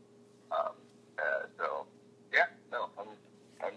Um, 0.51 0.74
uh, 1.19 1.47
so 1.59 1.87
yeah, 2.32 2.51
no, 2.70 2.91
I'm 2.99 3.11
I'm 3.62 3.77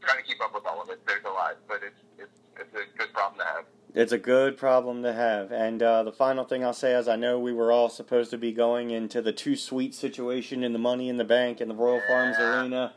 trying 0.00 0.20
to 0.20 0.26
keep 0.26 0.40
up 0.40 0.54
with 0.54 0.64
all 0.66 0.80
of 0.80 0.88
it. 0.90 1.04
There's 1.06 1.24
a 1.24 1.32
lot, 1.32 1.56
but 1.68 1.80
it's 1.84 2.00
it's 2.18 2.38
it's 2.56 2.74
a 2.74 2.84
good 2.96 3.12
problem 3.12 3.40
to 3.40 3.46
have. 3.46 3.64
It's 3.94 4.12
a 4.12 4.18
good 4.18 4.56
problem 4.56 5.04
to 5.04 5.12
have. 5.12 5.52
And 5.52 5.80
uh, 5.80 6.02
the 6.02 6.12
final 6.12 6.44
thing 6.44 6.64
I'll 6.64 6.72
say 6.72 6.94
is 6.94 7.06
I 7.06 7.14
know 7.14 7.38
we 7.38 7.52
were 7.52 7.70
all 7.70 7.88
supposed 7.88 8.30
to 8.30 8.38
be 8.38 8.50
going 8.50 8.90
into 8.90 9.22
the 9.22 9.32
two 9.32 9.54
suite 9.54 9.94
situation 9.94 10.64
in 10.64 10.72
the 10.72 10.80
Money 10.80 11.08
in 11.08 11.16
the 11.16 11.24
Bank 11.24 11.60
in 11.60 11.68
the 11.68 11.74
Royal 11.74 12.02
Farms 12.08 12.36
Arena. 12.38 12.94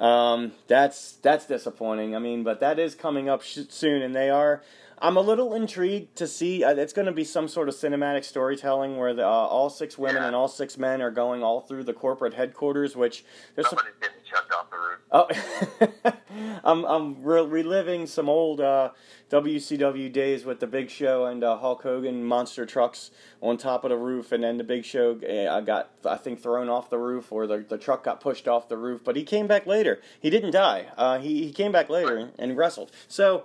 Um, 0.00 0.52
that's 0.66 1.12
that's 1.22 1.46
disappointing. 1.46 2.16
I 2.16 2.18
mean, 2.18 2.42
but 2.42 2.60
that 2.60 2.78
is 2.78 2.94
coming 2.94 3.28
up 3.28 3.42
sh- 3.42 3.60
soon, 3.68 4.02
and 4.02 4.14
they 4.14 4.30
are. 4.30 4.62
I'm 5.04 5.18
a 5.18 5.20
little 5.20 5.52
intrigued 5.52 6.16
to 6.16 6.26
see. 6.26 6.64
Uh, 6.64 6.70
it's 6.76 6.94
going 6.94 7.04
to 7.04 7.12
be 7.12 7.24
some 7.24 7.46
sort 7.46 7.68
of 7.68 7.74
cinematic 7.74 8.24
storytelling 8.24 8.96
where 8.96 9.12
the, 9.12 9.22
uh, 9.22 9.28
all 9.28 9.68
six 9.68 9.98
women 9.98 10.22
Yeah. 10.22 10.28
and 10.28 10.34
all 10.34 10.48
six 10.48 10.78
men 10.78 11.02
are 11.02 11.10
going 11.10 11.42
all 11.42 11.60
through 11.60 11.84
the 11.84 11.92
corporate 11.92 12.32
headquarters, 12.32 12.96
which 12.96 13.22
there's 13.54 13.68
some, 13.68 13.78
getting 14.00 14.16
chucked 14.24 14.50
off 14.50 14.70
the 14.70 14.78
roof. 14.78 15.00
Oh, 15.12 16.12
I'm 16.64 16.84
I'm 16.86 17.22
re- 17.22 17.44
reliving 17.44 18.06
some 18.06 18.30
old 18.30 18.62
uh, 18.62 18.92
WCW 19.30 20.10
days 20.10 20.46
with 20.46 20.60
the 20.60 20.66
Big 20.66 20.88
Show 20.88 21.26
and 21.26 21.44
uh, 21.44 21.58
Hulk 21.58 21.82
Hogan 21.82 22.24
monster 22.24 22.64
trucks 22.64 23.10
on 23.42 23.58
top 23.58 23.84
of 23.84 23.90
the 23.90 23.98
roof, 23.98 24.32
and 24.32 24.42
then 24.42 24.56
the 24.56 24.64
Big 24.64 24.86
Show 24.86 25.20
uh, 25.20 25.60
got 25.60 25.90
I 26.06 26.16
think 26.16 26.40
thrown 26.40 26.70
off 26.70 26.88
the 26.88 26.98
roof, 26.98 27.30
or 27.30 27.46
the 27.46 27.58
the 27.58 27.76
truck 27.76 28.04
got 28.04 28.22
pushed 28.22 28.48
off 28.48 28.70
the 28.70 28.78
roof. 28.78 29.02
But 29.04 29.16
he 29.16 29.22
came 29.22 29.46
back 29.46 29.66
later. 29.66 30.00
He 30.18 30.30
didn't 30.30 30.52
die. 30.52 30.86
Uh, 30.96 31.18
he 31.18 31.44
he 31.44 31.52
came 31.52 31.72
back 31.72 31.90
later 31.90 32.30
and 32.38 32.56
wrestled. 32.56 32.90
So. 33.06 33.44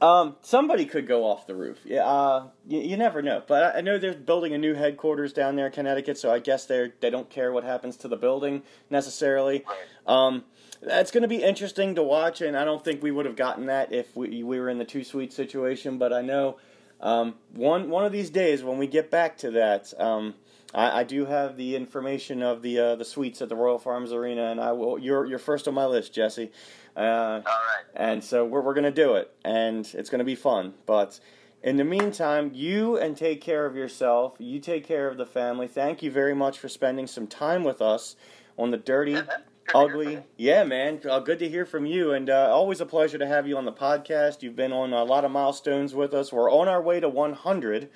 Um, 0.00 0.36
somebody 0.42 0.84
could 0.84 1.06
go 1.06 1.24
off 1.24 1.46
the 1.46 1.54
roof. 1.54 1.78
Yeah, 1.84 2.04
uh, 2.06 2.48
you, 2.66 2.80
you 2.80 2.96
never 2.96 3.22
know. 3.22 3.42
But 3.46 3.74
I, 3.74 3.78
I 3.78 3.80
know 3.80 3.98
they're 3.98 4.14
building 4.14 4.52
a 4.52 4.58
new 4.58 4.74
headquarters 4.74 5.32
down 5.32 5.56
there 5.56 5.66
in 5.66 5.72
Connecticut, 5.72 6.18
so 6.18 6.30
I 6.30 6.38
guess 6.38 6.66
they 6.66 6.92
they 7.00 7.10
don't 7.10 7.30
care 7.30 7.52
what 7.52 7.64
happens 7.64 7.96
to 7.98 8.08
the 8.08 8.16
building 8.16 8.62
necessarily. 8.90 9.64
Um, 10.06 10.44
that's 10.82 11.10
going 11.10 11.22
to 11.22 11.28
be 11.28 11.42
interesting 11.42 11.94
to 11.94 12.02
watch, 12.02 12.40
and 12.42 12.56
I 12.56 12.64
don't 12.64 12.84
think 12.84 13.02
we 13.02 13.10
would 13.10 13.26
have 13.26 13.36
gotten 13.36 13.66
that 13.66 13.92
if 13.92 14.14
we 14.14 14.42
we 14.42 14.60
were 14.60 14.68
in 14.68 14.78
the 14.78 14.84
two 14.84 15.02
suite 15.02 15.32
situation. 15.32 15.96
But 15.98 16.12
I 16.12 16.20
know 16.20 16.58
um, 17.00 17.34
one 17.52 17.88
one 17.88 18.04
of 18.04 18.12
these 18.12 18.30
days 18.30 18.62
when 18.62 18.78
we 18.78 18.86
get 18.86 19.10
back 19.10 19.38
to 19.38 19.50
that. 19.52 19.92
Um, 19.98 20.34
I, 20.74 21.00
I 21.00 21.04
do 21.04 21.24
have 21.24 21.56
the 21.56 21.76
information 21.76 22.42
of 22.42 22.62
the 22.62 22.78
uh, 22.78 22.96
the 22.96 23.04
suites 23.04 23.40
at 23.40 23.48
the 23.48 23.56
Royal 23.56 23.78
Farms 23.78 24.12
Arena, 24.12 24.50
and 24.50 24.60
I 24.60 24.72
will. 24.72 24.98
You're 24.98 25.24
you're 25.24 25.38
first 25.38 25.66
on 25.66 25.74
my 25.74 25.86
list, 25.86 26.12
Jesse. 26.12 26.50
Uh, 26.96 27.00
All 27.00 27.40
right. 27.42 27.84
and 27.94 28.24
so 28.24 28.44
we're, 28.44 28.60
we're 28.62 28.74
going 28.74 28.84
to 28.84 28.90
do 28.90 29.14
it, 29.14 29.30
and 29.44 29.86
it's 29.94 30.08
going 30.10 30.20
to 30.20 30.24
be 30.24 30.34
fun. 30.34 30.74
But 30.86 31.20
in 31.62 31.76
the 31.76 31.84
meantime, 31.84 32.50
you 32.54 32.96
and 32.96 33.16
take 33.16 33.40
care 33.40 33.66
of 33.66 33.76
yourself. 33.76 34.34
You 34.38 34.60
take 34.60 34.86
care 34.86 35.08
of 35.08 35.16
the 35.16 35.26
family. 35.26 35.66
Thank 35.68 36.02
you 36.02 36.10
very 36.10 36.34
much 36.34 36.58
for 36.58 36.68
spending 36.68 37.06
some 37.06 37.26
time 37.26 37.64
with 37.64 37.82
us 37.82 38.16
on 38.58 38.70
the 38.70 38.76
dirty, 38.78 39.12
Yeah, 39.12 39.22
man. 39.22 39.26
Good 39.66 39.72
to 39.72 39.78
hear 39.78 39.88
ugly. 40.14 40.18
Yeah, 40.36 40.64
man. 40.64 41.00
Uh, 41.10 41.18
good 41.18 41.38
to 41.40 41.48
hear 41.48 41.66
from 41.66 41.84
you, 41.86 42.12
and 42.12 42.30
uh, 42.30 42.48
always 42.50 42.80
a 42.80 42.86
pleasure 42.86 43.18
to 43.18 43.26
have 43.26 43.46
you 43.46 43.58
on 43.58 43.64
the 43.64 43.72
podcast. 43.72 44.42
You've 44.42 44.56
been 44.56 44.72
on 44.72 44.92
a 44.92 45.04
lot 45.04 45.24
of 45.24 45.30
milestones 45.32 45.94
with 45.94 46.14
us. 46.14 46.32
We're 46.32 46.50
on 46.50 46.68
our 46.68 46.80
way 46.80 47.00
to 47.00 47.08
100. 47.08 47.88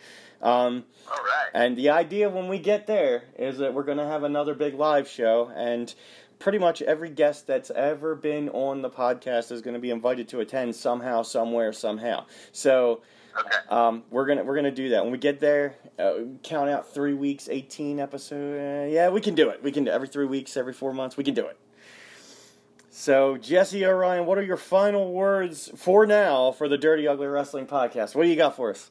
Um, 0.43 0.85
All 1.07 1.17
right. 1.17 1.51
and 1.55 1.77
the 1.77 1.91
idea 1.91 2.29
when 2.29 2.49
we 2.49 2.59
get 2.59 2.87
there 2.87 3.25
is 3.39 3.59
that 3.59 3.73
we're 3.75 3.83
going 3.85 3.99
to 3.99 4.07
have 4.07 4.25
another 4.25 4.55
big 4.55 4.75
live 4.75 5.07
show, 5.09 5.51
and 5.55 5.95
pretty 6.41 6.59
much 6.59 6.83
every 6.83 7.11
guest 7.11 7.47
that's 7.47 7.71
ever 7.71 8.17
been 8.17 8.49
on 8.49 8.83
the 8.83 8.91
podcast 8.91 9.53
is 9.53 9.63
going 9.63 9.75
to 9.75 9.81
be 9.81 9.91
invited 9.91 10.27
to 10.31 10.41
attend 10.41 10.75
somehow, 10.75 11.23
somewhere, 11.23 11.73
somehow. 11.73 12.25
So 12.51 13.03
Okay. 13.39 13.59
um, 13.69 14.03
we're 14.11 14.27
gonna 14.27 14.43
we're 14.43 14.57
gonna 14.57 14.73
do 14.73 14.89
that 14.89 15.05
when 15.05 15.13
we 15.13 15.19
get 15.19 15.39
there. 15.39 15.77
Uh, 15.97 16.15
count 16.43 16.69
out 16.69 16.93
three 16.93 17.15
weeks, 17.15 17.49
eighteen 17.49 18.01
episode. 18.01 18.87
Uh, 18.87 18.89
yeah, 18.91 19.09
we 19.09 19.21
can 19.21 19.37
do 19.37 19.51
it. 19.51 19.63
We 19.63 19.71
can 19.71 19.85
do 19.85 19.91
every 19.93 20.09
three 20.09 20.27
weeks, 20.27 20.57
every 20.57 20.73
four 20.73 20.93
months. 20.93 21.17
We 21.17 21.23
can 21.23 21.35
do 21.35 21.47
it. 21.47 21.57
So 22.91 23.37
Jesse 23.37 23.87
Orion, 23.87 24.27
what 24.27 24.37
are 24.37 24.43
your 24.43 24.57
final 24.57 25.13
words 25.13 25.71
for 25.77 26.07
now 26.07 26.51
for 26.51 26.69
the 26.69 26.77
Dirty 26.77 27.07
Ugly 27.07 27.29
Wrestling 27.29 27.67
podcast? 27.69 28.17
What 28.17 28.25
do 28.25 28.29
you 28.29 28.37
got 28.37 28.57
for 28.57 28.71
us? 28.71 28.91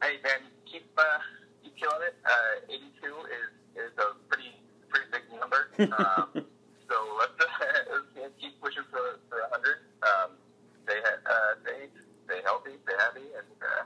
Hey 0.00 0.12
man, 0.22 0.42
keep 0.64 0.86
uh, 0.96 1.02
keep 1.62 1.76
killing 1.76 2.02
it. 2.06 2.14
Uh, 2.24 2.72
82 2.72 3.06
is 3.06 3.84
is 3.84 3.90
a 3.98 4.14
pretty 4.28 4.54
pretty 4.88 5.06
big 5.10 5.22
number. 5.40 5.66
Um, 5.80 6.44
so 6.88 6.94
let's, 7.18 7.32
let's 7.38 7.92
uh, 8.16 8.28
keep 8.38 8.48
pushing 8.62 8.84
for 8.90 9.20
for 9.28 9.40
100. 9.50 9.84
Um, 10.02 10.36
stay 10.84 10.98
uh, 11.00 11.54
stay 11.62 11.88
stay 12.26 12.40
healthy, 12.44 12.72
stay 12.84 12.96
happy, 12.98 13.26
and 13.36 13.48
uh, 13.60 13.84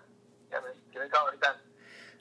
yeah, 0.52 0.58
give 0.92 1.02
me 1.02 1.06
a 1.06 1.10
call 1.10 1.28
anytime. 1.28 1.56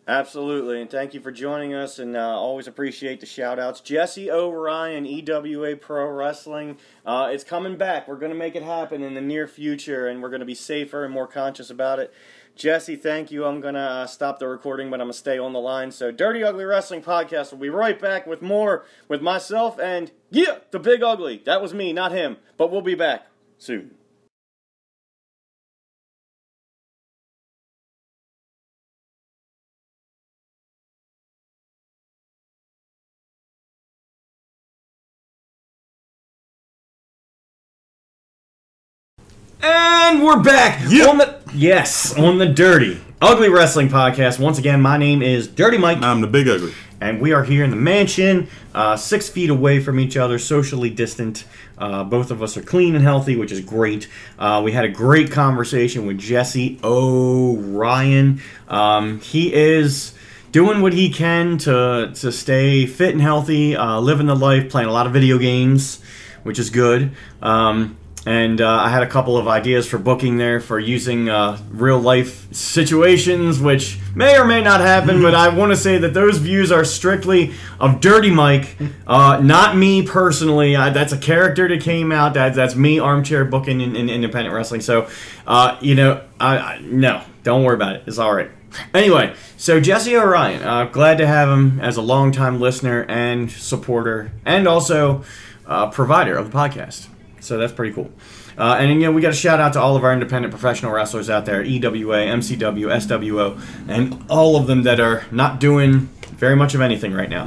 Absolutely, 0.06 0.82
and 0.82 0.90
thank 0.90 1.14
you 1.14 1.22
for 1.22 1.32
joining 1.32 1.74
us, 1.74 1.98
and 1.98 2.18
uh, 2.18 2.20
always 2.20 2.68
appreciate 2.68 3.22
the 3.22 3.26
shout 3.26 3.58
outs. 3.58 3.80
Jesse 3.80 4.30
Orion, 4.30 5.06
EWA 5.06 5.78
Pro 5.78 6.10
Wrestling. 6.10 6.78
Uh, 7.06 7.30
it's 7.32 7.46
coming 7.46 7.78
back. 7.78 8.06
We're 8.06 8.18
going 8.18 8.34
to 8.34 8.38
make 8.38 8.58
it 8.58 8.64
happen 8.64 9.02
in 9.02 9.14
the 9.14 9.22
near 9.22 9.48
future, 9.48 10.08
and 10.08 10.22
we're 10.22 10.30
going 10.30 10.42
to 10.42 10.46
be 10.46 10.56
safer 10.56 11.06
and 11.06 11.14
more 11.14 11.28
conscious 11.28 11.70
about 11.70 12.00
it. 12.00 12.14
Jesse, 12.56 12.96
thank 12.96 13.32
you. 13.32 13.46
I'm 13.46 13.62
going 13.62 13.74
to 13.74 13.80
uh, 13.80 14.08
stop 14.08 14.38
the 14.40 14.48
recording, 14.48 14.90
but 14.90 15.02
I'm 15.02 15.08
going 15.08 15.14
to 15.14 15.18
stay 15.18 15.40
on 15.40 15.54
the 15.54 15.60
line. 15.60 15.92
So, 15.92 16.12
Dirty 16.12 16.44
Ugly 16.44 16.66
Wrestling 16.66 17.02
Podcast 17.02 17.52
will 17.52 17.60
be 17.60 17.70
right 17.70 18.00
back 18.00 18.28
with 18.28 18.42
more 18.42 18.86
with 19.08 19.22
myself 19.22 19.80
and, 19.80 20.12
yeah, 20.30 20.60
the 20.72 20.80
Big 20.80 21.02
Ugly. 21.02 21.42
That 21.46 21.62
was 21.62 21.74
me, 21.74 21.94
not 21.94 22.12
him, 22.12 22.38
but 22.58 22.72
we'll 22.72 22.82
be 22.82 22.96
back 22.96 23.28
soon. 23.58 23.92
And 39.62 40.22
we're 40.24 40.42
back 40.44 40.82
Yep. 40.90 41.43
Yes 41.54 42.18
on 42.18 42.40
the 42.40 42.48
Dirty 42.48 43.00
Ugly 43.22 43.50
Wrestling 43.50 43.88
Podcast. 43.88 44.40
Once 44.40 44.58
again, 44.58 44.82
my 44.82 44.98
name 44.98 45.22
is 45.22 45.48
Dirty 45.48 45.78
Mike, 45.78 46.00
I'm 46.02 46.22
the 46.22 46.28
big 46.28 46.48
ugly. 46.48 46.74
and 47.00 47.22
we 47.22 47.32
are 47.32 47.44
here 47.44 47.64
in 47.64 47.70
the 47.70 47.76
mansion, 47.76 48.48
uh, 48.74 48.96
six 48.96 49.30
feet 49.30 49.52
away 49.52 49.80
from 49.80 50.00
each 50.00 50.18
other, 50.18 50.40
socially 50.40 50.90
distant. 50.90 51.46
Uh, 51.78 52.04
both 52.04 52.32
of 52.32 52.42
us 52.42 52.58
are 52.58 52.64
clean 52.64 52.96
and 52.96 53.04
healthy, 53.04 53.36
which 53.36 53.52
is 53.52 53.60
great. 53.62 54.08
Uh, 54.40 54.62
we 54.64 54.72
had 54.72 54.84
a 54.84 54.90
great 54.90 55.32
conversation 55.32 56.08
with 56.08 56.18
Jesse 56.18 56.80
Orion. 56.84 58.42
Um, 58.68 59.20
he 59.20 59.54
is 59.54 60.14
doing 60.52 60.82
what 60.82 60.94
he 60.94 61.10
can 61.12 61.60
to 61.60 62.12
to 62.16 62.32
stay 62.32 62.88
fit 62.88 63.12
and 63.12 63.22
healthy, 63.22 63.76
uh, 63.76 64.00
living 64.00 64.26
the 64.26 64.36
life, 64.36 64.72
playing 64.72 64.90
a 64.90 64.92
lot 64.94 65.06
of 65.06 65.14
video 65.14 65.38
games, 65.38 66.00
which 66.42 66.58
is 66.58 66.72
good. 66.72 67.12
Um, 67.44 67.98
and 68.26 68.62
uh, 68.62 68.70
I 68.70 68.90
had 68.90 69.04
a 69.04 69.08
couple 69.08 69.38
of 69.38 69.48
ideas 69.48 69.88
for 69.88 69.98
booking 69.98 70.38
there 70.38 70.62
for 70.62 70.80
using 70.80 71.28
uh, 71.28 71.58
real 71.72 72.00
life 72.00 72.54
situations, 72.54 73.60
which 73.60 74.00
may 74.16 74.38
or 74.38 74.46
may 74.46 74.62
not 74.62 74.80
happen. 74.80 75.22
but 75.22 75.36
I 75.36 75.50
want 75.50 75.72
to 75.72 75.76
say 75.76 75.98
that 75.98 76.14
those 76.14 76.38
views 76.38 76.72
are 76.72 76.86
strictly 76.86 77.54
of 77.80 78.00
Dirty 78.00 78.32
Mike, 78.32 78.78
uh, 79.06 79.42
not 79.44 79.76
me 79.76 80.04
personally. 80.04 80.76
I, 80.76 80.90
that's 80.90 81.12
a 81.12 81.18
character 81.18 81.68
that 81.68 81.82
came 81.82 82.12
out. 82.12 82.36
That 82.36 82.54
that's 82.56 82.76
me 82.76 83.00
armchair 83.00 83.44
booking 83.44 83.82
in, 83.82 83.96
in 83.96 84.10
independent 84.10 84.56
wrestling. 84.56 84.82
So, 84.82 85.10
uh, 85.46 85.78
you 85.82 85.96
know, 85.96 86.24
I, 86.40 86.58
I 86.58 86.80
no, 86.82 87.22
don't 87.44 87.64
worry 87.64 87.76
about 87.76 87.98
it. 87.98 88.04
It's 88.08 88.20
all 88.20 88.34
right. 88.34 88.50
Anyway, 88.94 89.36
so 89.58 89.80
Jesse 89.80 90.16
Orion, 90.16 90.64
uh, 90.64 90.86
glad 90.86 91.20
to 91.20 91.28
have 91.28 91.50
him 91.50 91.80
as 91.80 91.98
a 91.98 92.02
longtime 92.02 92.60
listener 92.60 93.06
and 93.08 93.52
supporter, 93.52 94.32
and 94.46 94.68
also 94.68 95.24
uh, 95.68 95.90
provider 95.92 96.36
of 96.36 96.52
the 96.52 96.58
podcast. 96.58 97.08
So 97.44 97.58
that's 97.58 97.74
pretty 97.74 97.94
cool. 97.94 98.12
Uh, 98.58 98.78
and 98.80 98.90
you 98.90 99.08
know, 99.08 99.12
we 99.12 99.22
got 99.22 99.32
a 99.32 99.36
shout 99.36 99.60
out 99.60 99.74
to 99.74 99.82
all 99.82 99.96
of 99.96 100.04
our 100.04 100.14
independent 100.14 100.52
professional 100.52 100.92
wrestlers 100.92 101.30
out 101.30 101.46
there: 101.46 101.62
EWA, 101.64 102.26
MCW, 102.26 102.88
SWO, 102.88 103.62
and 103.88 104.26
all 104.30 104.56
of 104.56 104.68
them 104.68 104.84
that 104.84 105.00
are 105.00 105.26
not 105.32 105.60
doing 105.60 106.10
very 106.38 106.56
much 106.56 106.74
of 106.74 106.82
anything 106.82 107.14
right 107.14 107.30
now. 107.30 107.44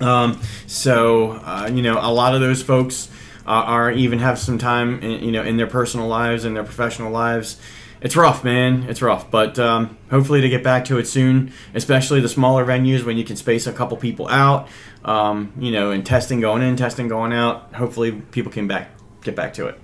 Um, 0.00 0.40
so 0.66 1.32
uh, 1.32 1.70
you 1.72 1.82
know, 1.82 1.98
a 2.00 2.12
lot 2.12 2.34
of 2.34 2.40
those 2.40 2.62
folks 2.62 3.08
uh, 3.46 3.50
are 3.50 3.90
even 3.90 4.18
have 4.20 4.38
some 4.38 4.58
time, 4.58 5.00
in, 5.02 5.24
you 5.24 5.32
know, 5.32 5.42
in 5.42 5.56
their 5.56 5.66
personal 5.66 6.06
lives 6.06 6.44
and 6.44 6.54
their 6.56 6.64
professional 6.64 7.10
lives. 7.10 7.60
It's 8.00 8.16
rough, 8.16 8.44
man. 8.44 8.84
It's 8.88 9.02
rough, 9.02 9.30
but 9.30 9.58
um, 9.58 9.98
hopefully 10.08 10.40
to 10.40 10.48
get 10.48 10.64
back 10.64 10.86
to 10.86 10.98
it 10.98 11.06
soon. 11.06 11.52
Especially 11.74 12.20
the 12.20 12.30
smaller 12.30 12.64
venues 12.64 13.04
when 13.04 13.18
you 13.18 13.24
can 13.24 13.36
space 13.36 13.66
a 13.66 13.72
couple 13.72 13.96
people 13.98 14.26
out. 14.28 14.68
Um, 15.04 15.52
you 15.58 15.70
know, 15.72 15.90
and 15.92 16.04
testing 16.04 16.40
going 16.40 16.62
in, 16.62 16.76
testing 16.76 17.08
going 17.08 17.32
out. 17.32 17.74
Hopefully 17.74 18.12
people 18.12 18.52
can 18.52 18.66
back 18.68 18.90
get 19.22 19.34
back 19.34 19.54
to 19.54 19.66
it. 19.66 19.80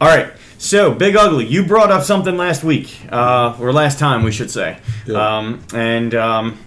All 0.00 0.08
right. 0.08 0.32
So, 0.58 0.92
Big 0.92 1.16
Ugly, 1.16 1.46
you 1.46 1.64
brought 1.64 1.90
up 1.90 2.02
something 2.04 2.36
last 2.36 2.64
week, 2.64 2.96
uh, 3.10 3.56
or 3.60 3.72
last 3.72 3.98
time, 3.98 4.22
we 4.24 4.32
should 4.32 4.50
say, 4.50 4.78
Yeah. 5.06 5.38
um, 5.38 5.62
and 5.72 6.14
um, 6.14 6.58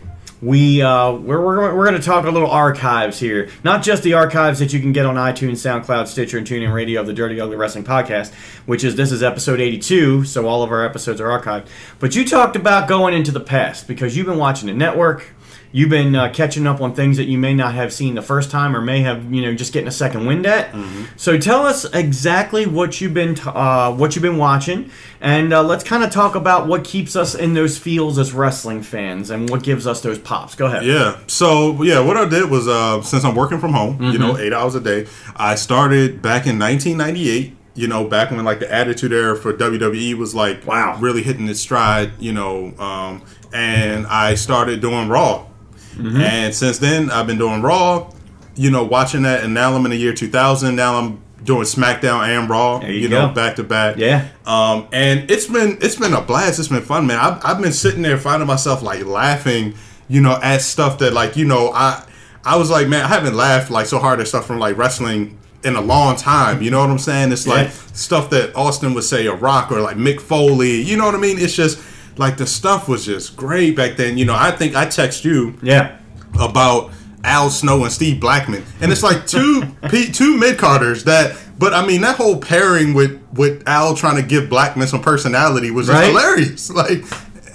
we 0.41 0.81
uh, 0.81 1.11
we're 1.11 1.39
we're, 1.45 1.75
we're 1.75 1.85
going 1.85 1.99
to 1.99 2.05
talk 2.05 2.25
a 2.25 2.31
little 2.31 2.49
archives 2.49 3.19
here, 3.19 3.49
not 3.63 3.83
just 3.83 4.01
the 4.03 4.13
archives 4.13 4.59
that 4.59 4.73
you 4.73 4.79
can 4.79 4.91
get 4.93 5.05
on 5.05 5.15
iTunes, 5.15 5.57
SoundCloud, 5.57 6.07
Stitcher, 6.07 6.37
and 6.39 6.47
TuneIn 6.47 6.73
Radio 6.73 7.01
of 7.01 7.07
the 7.07 7.13
Dirty 7.13 7.39
Ugly 7.39 7.55
Wrestling 7.57 7.83
Podcast, 7.83 8.33
which 8.65 8.83
is 8.83 8.95
this 8.95 9.11
is 9.11 9.21
episode 9.21 9.59
82, 9.59 10.23
so 10.25 10.47
all 10.47 10.63
of 10.63 10.71
our 10.71 10.83
episodes 10.83 11.21
are 11.21 11.27
archived. 11.39 11.67
But 11.99 12.15
you 12.15 12.25
talked 12.25 12.55
about 12.55 12.87
going 12.89 13.13
into 13.13 13.31
the 13.31 13.39
past 13.41 13.87
because 13.87 14.17
you've 14.17 14.25
been 14.27 14.39
watching 14.39 14.67
the 14.67 14.73
network. 14.73 15.27
You've 15.73 15.89
been 15.89 16.15
uh, 16.15 16.31
catching 16.33 16.67
up 16.67 16.81
on 16.81 16.93
things 16.93 17.17
that 17.17 17.25
you 17.25 17.37
may 17.37 17.53
not 17.53 17.73
have 17.75 17.93
seen 17.93 18.15
the 18.15 18.21
first 18.21 18.51
time, 18.51 18.75
or 18.75 18.81
may 18.81 19.01
have 19.01 19.33
you 19.33 19.41
know 19.41 19.53
just 19.55 19.71
getting 19.73 19.87
a 19.87 19.91
second 19.91 20.25
wind 20.25 20.45
at. 20.45 20.71
Mm-hmm. 20.73 21.03
So 21.17 21.37
tell 21.37 21.65
us 21.65 21.85
exactly 21.93 22.65
what 22.65 22.99
you've 22.99 23.13
been 23.13 23.35
t- 23.35 23.43
uh, 23.45 23.91
what 23.93 24.15
you've 24.15 24.21
been 24.23 24.37
watching, 24.37 24.91
and 25.21 25.53
uh, 25.53 25.63
let's 25.63 25.83
kind 25.83 26.03
of 26.03 26.11
talk 26.11 26.35
about 26.35 26.67
what 26.67 26.83
keeps 26.83 27.15
us 27.15 27.35
in 27.35 27.53
those 27.53 27.77
feels 27.77 28.19
as 28.19 28.33
wrestling 28.33 28.81
fans, 28.83 29.29
and 29.29 29.49
what 29.49 29.63
gives 29.63 29.87
us 29.87 30.01
those 30.01 30.19
pops. 30.19 30.55
Go 30.55 30.65
ahead. 30.65 30.83
Yeah. 30.85 31.19
So 31.27 31.81
yeah, 31.83 31.99
what 31.99 32.17
I 32.17 32.27
did 32.27 32.49
was 32.49 32.67
uh, 32.67 33.01
since 33.01 33.23
I'm 33.23 33.35
working 33.35 33.59
from 33.59 33.73
home, 33.73 34.01
you 34.01 34.17
know, 34.19 34.33
Mm-hmm. 34.33 34.41
eight 34.43 34.53
hours 34.53 34.75
a 34.75 34.81
day, 34.81 35.07
I 35.35 35.55
started 35.55 36.21
back 36.21 36.47
in 36.47 36.59
1998. 36.59 37.57
You 37.73 37.87
know, 37.87 38.03
back 38.03 38.31
when 38.31 38.43
like 38.43 38.59
the 38.59 38.69
Attitude 38.69 39.13
Era 39.13 39.33
for 39.37 39.53
WWE 39.53 40.15
was 40.15 40.35
like 40.35 40.67
Wow. 40.67 40.97
really 40.99 41.23
hitting 41.23 41.47
its 41.47 41.61
stride. 41.61 42.11
You 42.19 42.33
know, 42.33 42.73
um, 42.77 43.21
and 43.53 44.05
I 44.07 44.35
started 44.35 44.81
doing 44.81 45.07
Raw, 45.07 45.45
Mm-hmm. 45.91 46.17
and 46.21 46.53
since 46.55 46.77
then 46.79 47.09
I've 47.11 47.27
been 47.27 47.37
doing 47.37 47.61
Raw. 47.61 48.11
You 48.55 48.69
know, 48.69 48.83
watching 48.83 49.21
that, 49.21 49.43
and 49.43 49.53
now 49.53 49.73
I'm 49.75 49.85
in 49.85 49.91
the 49.91 49.97
year 49.97 50.13
2000. 50.13 50.75
Now 50.75 50.97
I'm 50.97 51.21
doing 51.43 51.63
SmackDown 51.63 52.27
and 52.27 52.49
Raw. 52.49 52.79
There 52.79 52.91
you 52.91 53.07
know, 53.07 53.29
back 53.29 53.55
to 53.55 53.63
back. 53.63 53.95
Yeah. 53.97 54.27
Um, 54.45 54.87
and 54.91 55.29
it's 55.31 55.47
been 55.47 55.77
it's 55.81 55.95
been 55.95 56.13
a 56.13 56.21
blast. 56.21 56.59
It's 56.59 56.67
been 56.67 56.81
fun, 56.81 57.07
man. 57.07 57.17
I've, 57.17 57.43
I've 57.45 57.61
been 57.61 57.71
sitting 57.73 58.01
there 58.01 58.17
finding 58.17 58.47
myself 58.47 58.81
like 58.83 59.05
laughing, 59.05 59.73
you 60.09 60.21
know, 60.21 60.37
at 60.43 60.61
stuff 60.61 60.99
that 60.99 61.13
like 61.13 61.37
you 61.37 61.45
know 61.45 61.71
I 61.73 62.05
I 62.43 62.57
was 62.57 62.69
like, 62.69 62.87
man, 62.89 63.05
I 63.05 63.07
haven't 63.07 63.35
laughed 63.35 63.71
like 63.71 63.85
so 63.85 63.99
hard 63.99 64.19
at 64.19 64.27
stuff 64.27 64.45
from 64.45 64.59
like 64.59 64.77
wrestling 64.77 65.37
in 65.63 65.75
a 65.75 65.81
long 65.81 66.15
time. 66.17 66.61
You 66.61 66.71
know 66.71 66.79
what 66.81 66.89
I'm 66.89 66.97
saying? 66.99 67.31
It's 67.31 67.47
like 67.47 67.67
Yeah. 67.67 67.73
stuff 67.93 68.29
that 68.31 68.55
Austin 68.55 68.93
would 68.95 69.03
say, 69.05 69.27
a 69.27 69.33
Rock 69.33 69.71
or 69.71 69.79
like 69.79 69.95
Mick 69.95 70.19
Foley. 70.19 70.81
You 70.81 70.97
know 70.97 71.05
what 71.05 71.15
I 71.15 71.19
mean? 71.19 71.37
It's 71.39 71.55
just 71.55 71.79
like 72.17 72.37
the 72.37 72.47
stuff 72.47 72.87
was 72.87 73.05
just 73.05 73.35
great 73.35 73.75
back 73.75 73.97
then. 73.97 74.17
You 74.17 74.25
know, 74.25 74.35
I 74.37 74.51
think 74.51 74.75
I 74.75 74.85
text 74.85 75.25
you 75.25 75.55
Yeah. 75.61 75.97
about 76.39 76.91
Al 77.23 77.49
Snow 77.49 77.83
and 77.83 77.91
Steve 77.93 78.19
Blackman, 78.19 78.63
and 78.81 78.91
it's 78.91 79.03
like 79.03 79.27
two 79.27 79.63
P, 79.89 80.11
two 80.11 80.37
mid 80.37 80.57
carders 80.57 81.03
that. 81.05 81.35
But 81.59 81.73
I 81.75 81.85
mean, 81.85 82.01
that 82.01 82.15
whole 82.15 82.37
pairing 82.37 82.93
with 82.95 83.21
with 83.33 83.67
Al 83.67 83.93
trying 83.95 84.15
to 84.15 84.23
give 84.23 84.49
Blackman 84.49 84.87
some 84.87 85.01
personality 85.01 85.69
was 85.71 85.87
Right. 85.89 86.07
hilarious. 86.07 86.69
Like, 86.73 87.03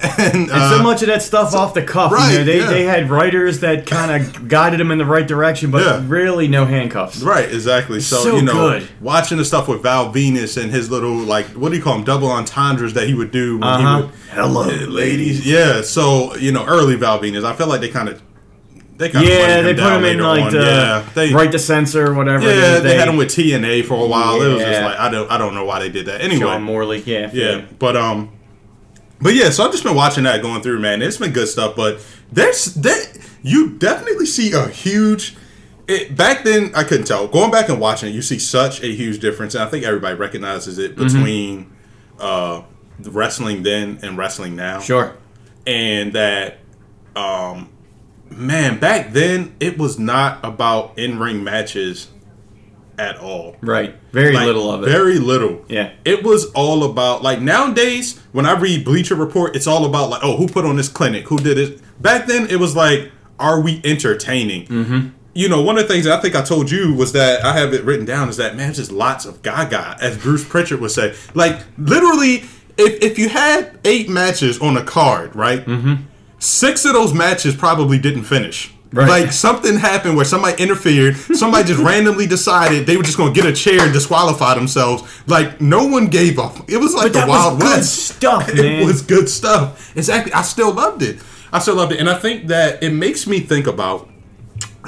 and, 0.02 0.34
And 0.34 0.50
uh, 0.50 0.76
so 0.76 0.82
much 0.82 1.02
of 1.02 1.08
that 1.08 1.22
stuff 1.22 1.54
off 1.54 1.74
the 1.74 1.82
cuff. 1.82 2.10
you 2.10 2.16
know, 2.18 2.22
right, 2.36 2.44
they, 2.44 2.58
yeah. 2.58 2.66
they 2.66 2.82
had 2.84 3.08
writers 3.10 3.60
that 3.60 3.86
kind 3.86 4.10
of 4.22 4.48
guided 4.48 4.78
them 4.80 4.90
in 4.90 4.98
the 4.98 5.04
right 5.04 5.26
direction, 5.26 5.70
but 5.70 5.82
Yeah. 5.84 6.02
really 6.06 6.48
no 6.48 6.64
handcuffs. 6.66 7.22
Right, 7.22 7.50
exactly. 7.52 8.00
So, 8.00 8.16
So 8.22 8.36
you 8.36 8.42
know, 8.42 8.52
good. 8.80 8.88
watching 9.00 9.38
the 9.38 9.44
stuff 9.44 9.68
with 9.68 9.82
Val 9.82 10.12
Venis 10.12 10.60
and 10.60 10.70
his 10.70 10.90
little 10.90 11.14
like 11.16 11.46
what 11.48 11.70
do 11.70 11.76
you 11.76 11.82
call 11.82 11.94
them 11.94 12.04
double 12.04 12.28
entendres 12.30 12.94
that 12.94 13.06
he 13.08 13.14
would 13.14 13.30
do 13.30 13.58
when 13.58 13.64
Uh-huh. 13.68 13.96
he 13.96 14.02
would 14.02 14.10
Hello, 14.32 14.66
ladies. 14.66 15.46
Yeah, 15.46 15.80
so 15.82 16.34
you 16.36 16.52
know, 16.52 16.64
early 16.66 16.96
Val 16.96 17.18
Venis, 17.18 17.44
I 17.44 17.54
feel 17.54 17.66
like 17.66 17.80
they 17.80 17.88
kind 17.88 18.08
of 18.08 18.20
they 18.98 19.08
kind 19.10 19.26
Yeah, 19.26 19.60
they 19.62 19.74
put 19.74 19.92
him 19.92 20.04
in 20.04 20.18
like 20.20 20.50
the 20.52 20.58
yeah, 20.62 21.04
they 21.14 21.32
right 21.32 21.50
to 21.52 21.58
censor, 21.58 22.12
whatever. 22.14 22.44
Yeah, 22.44 22.76
is. 22.76 22.82
they, 22.82 22.96
had 22.96 23.08
him 23.08 23.16
with 23.16 23.28
TNA 23.28 23.84
for 23.84 24.02
a 24.02 24.06
while. 24.06 24.40
It 24.42 24.52
was 24.54 24.62
just 24.62 24.82
like 24.82 24.98
I 24.98 25.10
don't 25.10 25.30
I 25.30 25.36
don't 25.38 25.54
know 25.54 25.64
why 25.64 25.80
they 25.80 25.88
did 25.90 26.06
that. 26.06 26.20
Anyway, 26.22 26.40
Sean 26.40 26.62
Morley. 26.62 27.02
Yeah, 27.04 27.30
yeah, 27.32 27.62
but 27.78 27.96
um, 27.96 28.30
but 29.20 29.34
yeah. 29.34 29.50
So 29.50 29.64
I've 29.64 29.72
just 29.72 29.84
been 29.84 29.94
watching 29.96 30.24
that 30.24 30.42
going 30.42 30.62
through, 30.62 30.78
man. 30.80 31.02
It's 31.02 31.16
been 31.16 31.32
good 31.32 31.48
stuff. 31.48 31.74
But 31.76 32.04
there's 32.32 32.74
that 32.74 33.18
you 33.42 33.70
definitely 33.78 34.26
see 34.26 34.52
a 34.52 34.68
huge. 34.68 35.36
It, 35.88 36.16
back 36.16 36.42
then, 36.42 36.72
I 36.74 36.82
couldn't 36.82 37.06
tell. 37.06 37.28
Going 37.28 37.50
back 37.52 37.68
and 37.68 37.78
watching 37.80 38.08
it, 38.08 38.12
you 38.12 38.22
see 38.22 38.38
such 38.40 38.82
a 38.82 38.88
huge 38.88 39.20
difference, 39.20 39.54
and 39.54 39.62
I 39.62 39.68
think 39.68 39.84
everybody 39.84 40.16
recognizes 40.16 40.78
it 40.78 40.96
Mm-hmm. 40.96 41.04
between 41.04 41.72
uh, 42.18 42.62
the 42.98 43.10
wrestling 43.10 43.62
then 43.62 43.98
and 44.02 44.16
wrestling 44.18 44.56
now 44.56 44.80
Sure. 44.80 45.14
and 45.66 46.12
that 46.14 46.58
um 47.14 47.68
man 48.30 48.78
back 48.80 49.12
then 49.12 49.54
it 49.60 49.76
was 49.78 49.98
not 49.98 50.42
about 50.44 50.98
in-ring 50.98 51.44
matches 51.44 52.08
at 52.98 53.18
all 53.18 53.56
Right. 53.60 53.94
Very 54.12 54.32
Like, 54.34 54.46
little 54.46 54.70
of 54.70 54.82
it. 54.82 54.90
very 54.90 55.18
little 55.18 55.64
Yeah. 55.68 55.90
it 56.04 56.22
was 56.24 56.46
all 56.52 56.84
about 56.84 57.22
like 57.22 57.40
nowadays 57.40 58.18
when 58.32 58.46
i 58.46 58.52
read 58.58 58.84
bleacher 58.84 59.14
report 59.14 59.54
it's 59.56 59.66
all 59.66 59.84
about 59.84 60.10
like 60.10 60.20
oh 60.22 60.36
who 60.36 60.48
put 60.48 60.64
on 60.64 60.76
this 60.76 60.88
clinic 60.88 61.28
who 61.28 61.38
did 61.38 61.58
it 61.58 61.80
back 62.00 62.26
then 62.26 62.46
it 62.48 62.56
was 62.58 62.74
like 62.76 63.10
are 63.38 63.60
we 63.60 63.80
entertaining 63.84 64.66
mm-hmm. 64.66 65.08
you 65.34 65.48
know 65.48 65.60
one 65.62 65.76
of 65.76 65.86
the 65.86 65.92
things 65.92 66.04
that 66.06 66.18
i 66.18 66.20
think 66.22 66.34
i 66.34 66.42
told 66.42 66.70
you 66.70 66.94
was 66.94 67.12
that 67.12 67.44
i 67.44 67.52
have 67.56 67.74
it 67.74 67.84
written 67.84 68.06
down 68.06 68.28
is 68.28 68.36
that 68.38 68.56
man 68.56 68.72
just 68.72 68.90
lots 68.92 69.24
of 69.26 69.42
gaga 69.42 69.96
as 70.00 70.16
bruce 70.18 70.44
prichard 70.44 70.80
would 70.80 70.90
say 70.90 71.14
like 71.34 71.60
literally 71.78 72.44
if, 72.78 73.02
if 73.02 73.18
you 73.18 73.28
had 73.28 73.78
eight 73.84 74.08
matches 74.08 74.58
on 74.60 74.76
a 74.76 74.82
card 74.84 75.34
right 75.36 75.64
mm-hmm. 75.66 75.94
six 76.38 76.84
of 76.84 76.92
those 76.94 77.12
matches 77.14 77.54
probably 77.54 77.98
didn't 77.98 78.24
finish 78.24 78.72
Right. 78.92 79.08
Like 79.08 79.32
something 79.32 79.76
happened 79.76 80.16
where 80.16 80.24
somebody 80.24 80.62
interfered. 80.62 81.16
Somebody 81.16 81.68
just 81.68 81.80
randomly 81.82 82.26
decided 82.26 82.86
they 82.86 82.96
were 82.96 83.02
just 83.02 83.16
going 83.16 83.34
to 83.34 83.40
get 83.40 83.50
a 83.50 83.54
chair 83.54 83.80
and 83.82 83.92
disqualify 83.92 84.54
themselves. 84.54 85.02
Like 85.26 85.60
no 85.60 85.86
one 85.86 86.06
gave 86.06 86.38
up. 86.38 86.70
It 86.70 86.76
was 86.78 86.94
like 86.94 87.12
But 87.12 87.12
the 87.12 87.18
that 87.20 87.28
Wild 87.28 87.54
was 87.54 87.62
good 87.62 87.76
West. 87.78 88.06
stuff, 88.16 88.46
man. 88.54 88.64
It 88.64 88.86
was 88.86 89.02
good 89.02 89.28
stuff. 89.28 89.96
Exactly. 89.96 90.32
I 90.32 90.42
still 90.42 90.72
loved 90.72 91.02
it. 91.02 91.18
I 91.52 91.58
still 91.58 91.74
loved 91.74 91.92
it, 91.92 92.00
and 92.00 92.08
I 92.08 92.14
think 92.18 92.46
that 92.48 92.82
it 92.82 92.90
makes 92.90 93.26
me 93.26 93.40
think 93.40 93.66
about. 93.66 94.08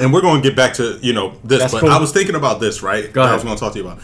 And 0.01 0.13
we're 0.13 0.21
going 0.21 0.41
to 0.43 0.49
get 0.49 0.57
back 0.57 0.75
to 0.75 0.99
you 1.03 1.13
know 1.13 1.35
this, 1.43 1.59
That's 1.61 1.73
but 1.73 1.81
cool. 1.81 1.91
I 1.91 1.99
was 1.99 2.13
thinking 2.13 2.37
about 2.37 2.61
this 2.61 2.83
right. 2.83 3.05
I 3.17 3.35
was 3.35 3.43
going 3.43 3.57
to 3.57 3.61
talk 3.61 3.73
to 3.73 3.79
you 3.79 3.85
about. 3.87 3.99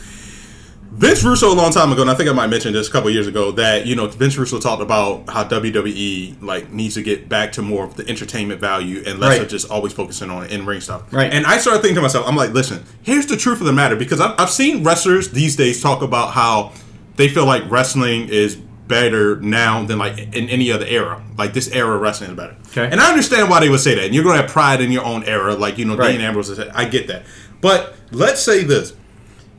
Vince 0.97 1.25
Russo 1.25 1.53
a 1.53 1.55
long 1.55 1.73
time 1.73 1.91
ago, 1.93 2.03
and 2.03 2.11
I 2.11 2.15
think 2.15 2.31
I 2.31 2.33
might 2.33 2.47
mention 2.47 2.73
this 2.73 2.89
a 2.89 2.91
couple 2.93 3.11
years 3.11 3.27
ago, 3.27 3.51
that 3.53 3.85
you 3.87 3.97
know 3.97 4.07
Vince 4.07 4.37
Russo 4.37 4.61
talked 4.61 4.81
about 4.81 5.29
how 5.29 5.43
WWE 5.45 6.41
like 6.41 6.71
needs 6.73 6.95
to 6.95 7.03
get 7.03 7.29
back 7.29 7.53
to 7.53 7.63
more 7.63 7.85
of 7.85 7.97
the 7.97 8.09
entertainment 8.09 8.61
value 8.61 9.03
and 9.05 9.19
less 9.19 9.31
Right. 9.39 9.43
of 9.43 9.49
just 9.49 9.69
always 9.71 9.93
focusing 9.93 10.31
on 10.31 10.47
in 10.47 10.65
ring 10.67 10.81
stuff. 10.81 11.13
Right. 11.13 11.33
And 11.33 11.47
I 11.47 11.59
started 11.59 11.81
thinking 11.81 11.97
to 11.97 12.03
myself, 12.03 12.27
I'm 12.29 12.37
like, 12.37 12.53
listen, 12.53 12.85
here's 13.03 13.27
the 13.27 13.37
truth 13.37 13.59
of 13.61 13.67
the 13.67 13.73
matter 13.73 13.97
because 13.97 14.21
I've, 14.21 14.39
I've 14.39 14.51
seen 14.51 14.85
wrestlers 14.85 15.31
these 15.33 15.57
days 15.57 15.83
talk 15.83 16.01
about 16.03 16.31
how 16.33 16.73
they 17.17 17.29
feel 17.29 17.45
like 17.47 17.69
wrestling 17.69 18.29
is 18.29 18.55
better 18.55 19.41
now 19.41 19.83
than 19.85 19.99
like 19.99 20.19
in 20.19 20.49
any 20.49 20.71
other 20.71 20.87
era. 20.87 21.25
Like 21.37 21.55
this 21.55 21.69
era 21.73 21.97
of 21.97 22.03
wrestling 22.03 22.31
is 22.31 22.37
better. 22.37 22.55
Okay. 22.69 22.89
And 22.89 23.01
I 23.01 23.09
understand 23.09 23.51
why 23.51 23.59
they 23.61 23.69
would 23.69 23.81
say 23.81 23.97
that. 23.97 24.05
And 24.05 24.15
you're 24.15 24.23
going 24.23 24.37
to 24.37 24.43
have 24.43 24.51
pride 24.51 24.81
in 24.81 24.93
your 24.93 25.05
own 25.05 25.25
era, 25.25 25.55
like 25.55 25.77
you 25.79 25.87
know 25.87 25.97
Right. 25.97 26.13
Dean 26.13 26.21
Ambrose. 26.21 26.55
Said, 26.55 26.69
I 26.69 26.85
get 26.85 27.09
that. 27.09 27.25
But 27.61 27.97
let's 28.13 28.43
say 28.43 28.63
this 28.63 28.95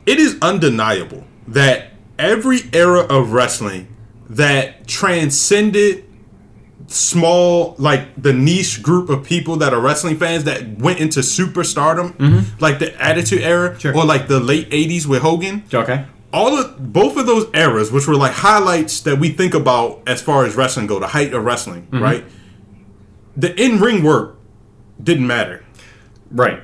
it 0.06 0.18
is 0.18 0.38
undeniable 0.40 1.24
that 1.48 1.92
every 2.18 2.60
era 2.72 3.00
of 3.00 3.32
wrestling 3.32 3.88
that 4.30 4.86
transcended 4.88 6.04
small 6.88 7.74
like 7.78 8.20
the 8.20 8.32
niche 8.32 8.82
group 8.82 9.08
of 9.10 9.24
people 9.24 9.56
that 9.56 9.74
are 9.74 9.80
wrestling 9.80 10.16
fans 10.16 10.44
that 10.44 10.78
went 10.78 11.00
into 11.00 11.20
superstardom 11.20 12.44
like 12.60 12.78
the 12.78 12.94
attitude 13.02 13.40
era 13.42 13.70
Mm-hmm. 13.70 13.78
Sure. 13.78 13.96
or 13.96 14.04
like 14.04 14.28
the 14.28 14.38
late 14.38 14.70
80s 14.70 15.04
with 15.06 15.22
hogan 15.22 15.64
Okay. 15.72 16.04
all 16.32 16.56
of 16.56 16.92
both 16.92 17.16
of 17.16 17.26
those 17.26 17.46
eras 17.54 17.90
which 17.90 18.06
were 18.06 18.14
like 18.14 18.32
highlights 18.32 19.00
that 19.00 19.18
we 19.18 19.30
think 19.30 19.54
about 19.54 20.00
as 20.06 20.22
far 20.22 20.44
as 20.44 20.54
wrestling 20.54 20.86
go 20.86 21.00
the 21.00 21.08
height 21.08 21.34
of 21.34 21.44
wrestling 21.44 21.86
Mm-hmm. 21.86 22.02
right 22.02 22.24
the 23.36 23.60
in-ring 23.62 24.02
work 24.04 24.38
didn't 25.02 25.26
matter 25.26 25.64
Right. 26.30 26.60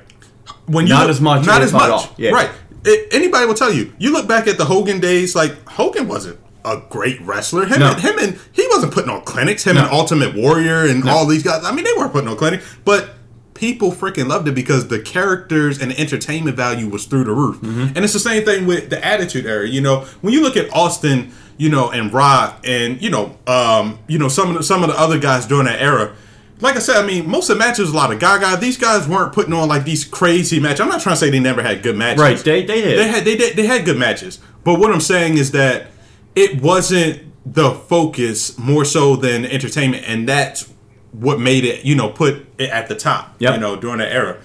when 0.67 0.87
you 0.87 0.93
Not 0.93 1.03
look- 1.03 1.11
as 1.11 1.21
much, 1.21 1.47
not 1.47 1.63
as 1.63 1.73
much, 1.73 1.91
all. 1.91 2.09
Yeah. 2.17 2.31
right? 2.31 2.51
I- 2.87 3.07
anybody 3.13 3.47
will 3.47 3.55
tell 3.55 3.73
you. 3.73 3.93
You 3.99 4.13
look 4.13 4.27
back 4.29 4.47
at 4.49 4.59
the 4.59 4.65
Hogan 4.65 5.01
days, 5.01 5.35
like 5.35 5.53
Hogan 5.69 6.09
wasn't 6.09 6.39
a 6.65 6.81
great 6.91 7.21
wrestler. 7.23 7.67
Him, 7.67 7.81
No. 7.81 7.91
and, 7.93 8.01
him 8.01 8.19
and 8.19 8.39
he 8.53 8.67
wasn't 8.71 8.93
putting 8.93 9.11
on 9.11 9.23
clinics. 9.23 9.65
Him 9.65 9.75
No. 9.77 9.83
and 9.83 9.91
Ultimate 9.93 10.35
Warrior 10.37 10.85
and 10.87 11.09
all 11.09 11.27
these 11.27 11.43
guys. 11.43 11.65
I 11.65 11.73
mean, 11.73 11.85
they 11.85 11.93
weren't 11.97 12.13
putting 12.13 12.29
on 12.29 12.37
clinic, 12.37 12.61
but 12.85 13.15
people 13.55 13.93
freaking 13.93 14.29
loved 14.29 14.49
it 14.49 14.55
because 14.55 14.89
the 14.89 14.99
characters 14.99 15.81
and 15.81 15.91
the 15.91 15.99
entertainment 16.01 16.57
value 16.57 16.89
was 16.89 17.05
through 17.05 17.25
the 17.25 17.33
roof. 17.33 17.57
Mm-hmm. 17.61 17.81
And 17.95 17.99
it's 17.99 18.13
the 18.13 18.19
same 18.21 18.45
thing 18.45 18.67
with 18.67 18.91
the 18.91 19.05
Attitude 19.05 19.47
Era. 19.47 19.69
You 19.69 19.81
know, 19.81 20.07
when 20.21 20.33
you 20.33 20.43
look 20.43 20.57
at 20.57 20.73
Austin, 20.73 21.33
you 21.59 21.69
know, 21.69 21.91
and 21.91 22.13
Rock, 22.13 22.61
and 22.65 23.01
you 23.03 23.11
know, 23.11 23.37
um, 23.47 23.99
you 24.09 24.19
know, 24.19 24.29
some 24.29 24.51
of 24.51 24.57
the, 24.57 24.63
some 24.63 24.83
of 24.83 24.89
the 24.91 24.99
other 24.99 25.19
guys 25.19 25.47
during 25.47 25.67
that 25.67 25.81
era. 25.81 26.13
Like 26.63 26.77
I 26.77 26.79
said, 26.79 26.97
I 26.97 27.05
mean, 27.05 27.29
most 27.29 27.51
of 27.51 27.59
the 27.59 27.59
matches 27.59 27.81
was 27.81 27.91
a 27.91 27.97
lot 27.97 28.13
of 28.13 28.21
Gaga. 28.21 28.59
These 28.61 28.79
guys 28.79 29.09
weren't 29.09 29.33
putting 29.33 29.53
on 29.53 29.69
like 29.69 29.85
these 29.85 30.05
crazy 30.05 30.61
matches. 30.61 30.81
I'm 30.81 30.89
not 30.89 31.01
trying 31.01 31.15
to 31.15 31.21
say 31.21 31.29
they 31.29 31.41
never 31.41 31.61
had 31.61 31.83
good 31.83 31.97
matches. 31.97 32.23
Right. 32.23 32.39
They 32.39 32.65
they 32.65 32.81
did. 32.81 32.99
They 32.99 33.09
had 33.09 33.25
they 33.25 33.37
did 33.37 33.57
they 33.57 33.67
had 33.67 33.85
good 33.85 33.99
matches, 33.99 34.39
but 34.63 34.79
what 34.79 34.93
I'm 34.93 35.01
saying 35.01 35.39
is 35.39 35.51
that 35.51 35.89
it 36.37 36.63
wasn't 36.63 37.23
the 37.45 37.73
focus 37.73 38.57
more 38.57 38.85
so 38.85 39.17
than 39.17 39.45
entertainment, 39.45 40.05
and 40.07 40.29
that's 40.29 40.73
what 41.11 41.41
made 41.41 41.65
it 41.65 41.85
you 41.85 41.97
know 41.97 42.09
put 42.09 42.47
it 42.59 42.71
at 42.71 42.89
the 42.89 42.95
top. 42.95 43.35
Yep. 43.41 43.55
You 43.55 43.61
know 43.61 43.77
during 43.77 43.99
that 43.99 44.13
era. 44.13 44.39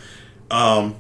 Um, 0.49 0.95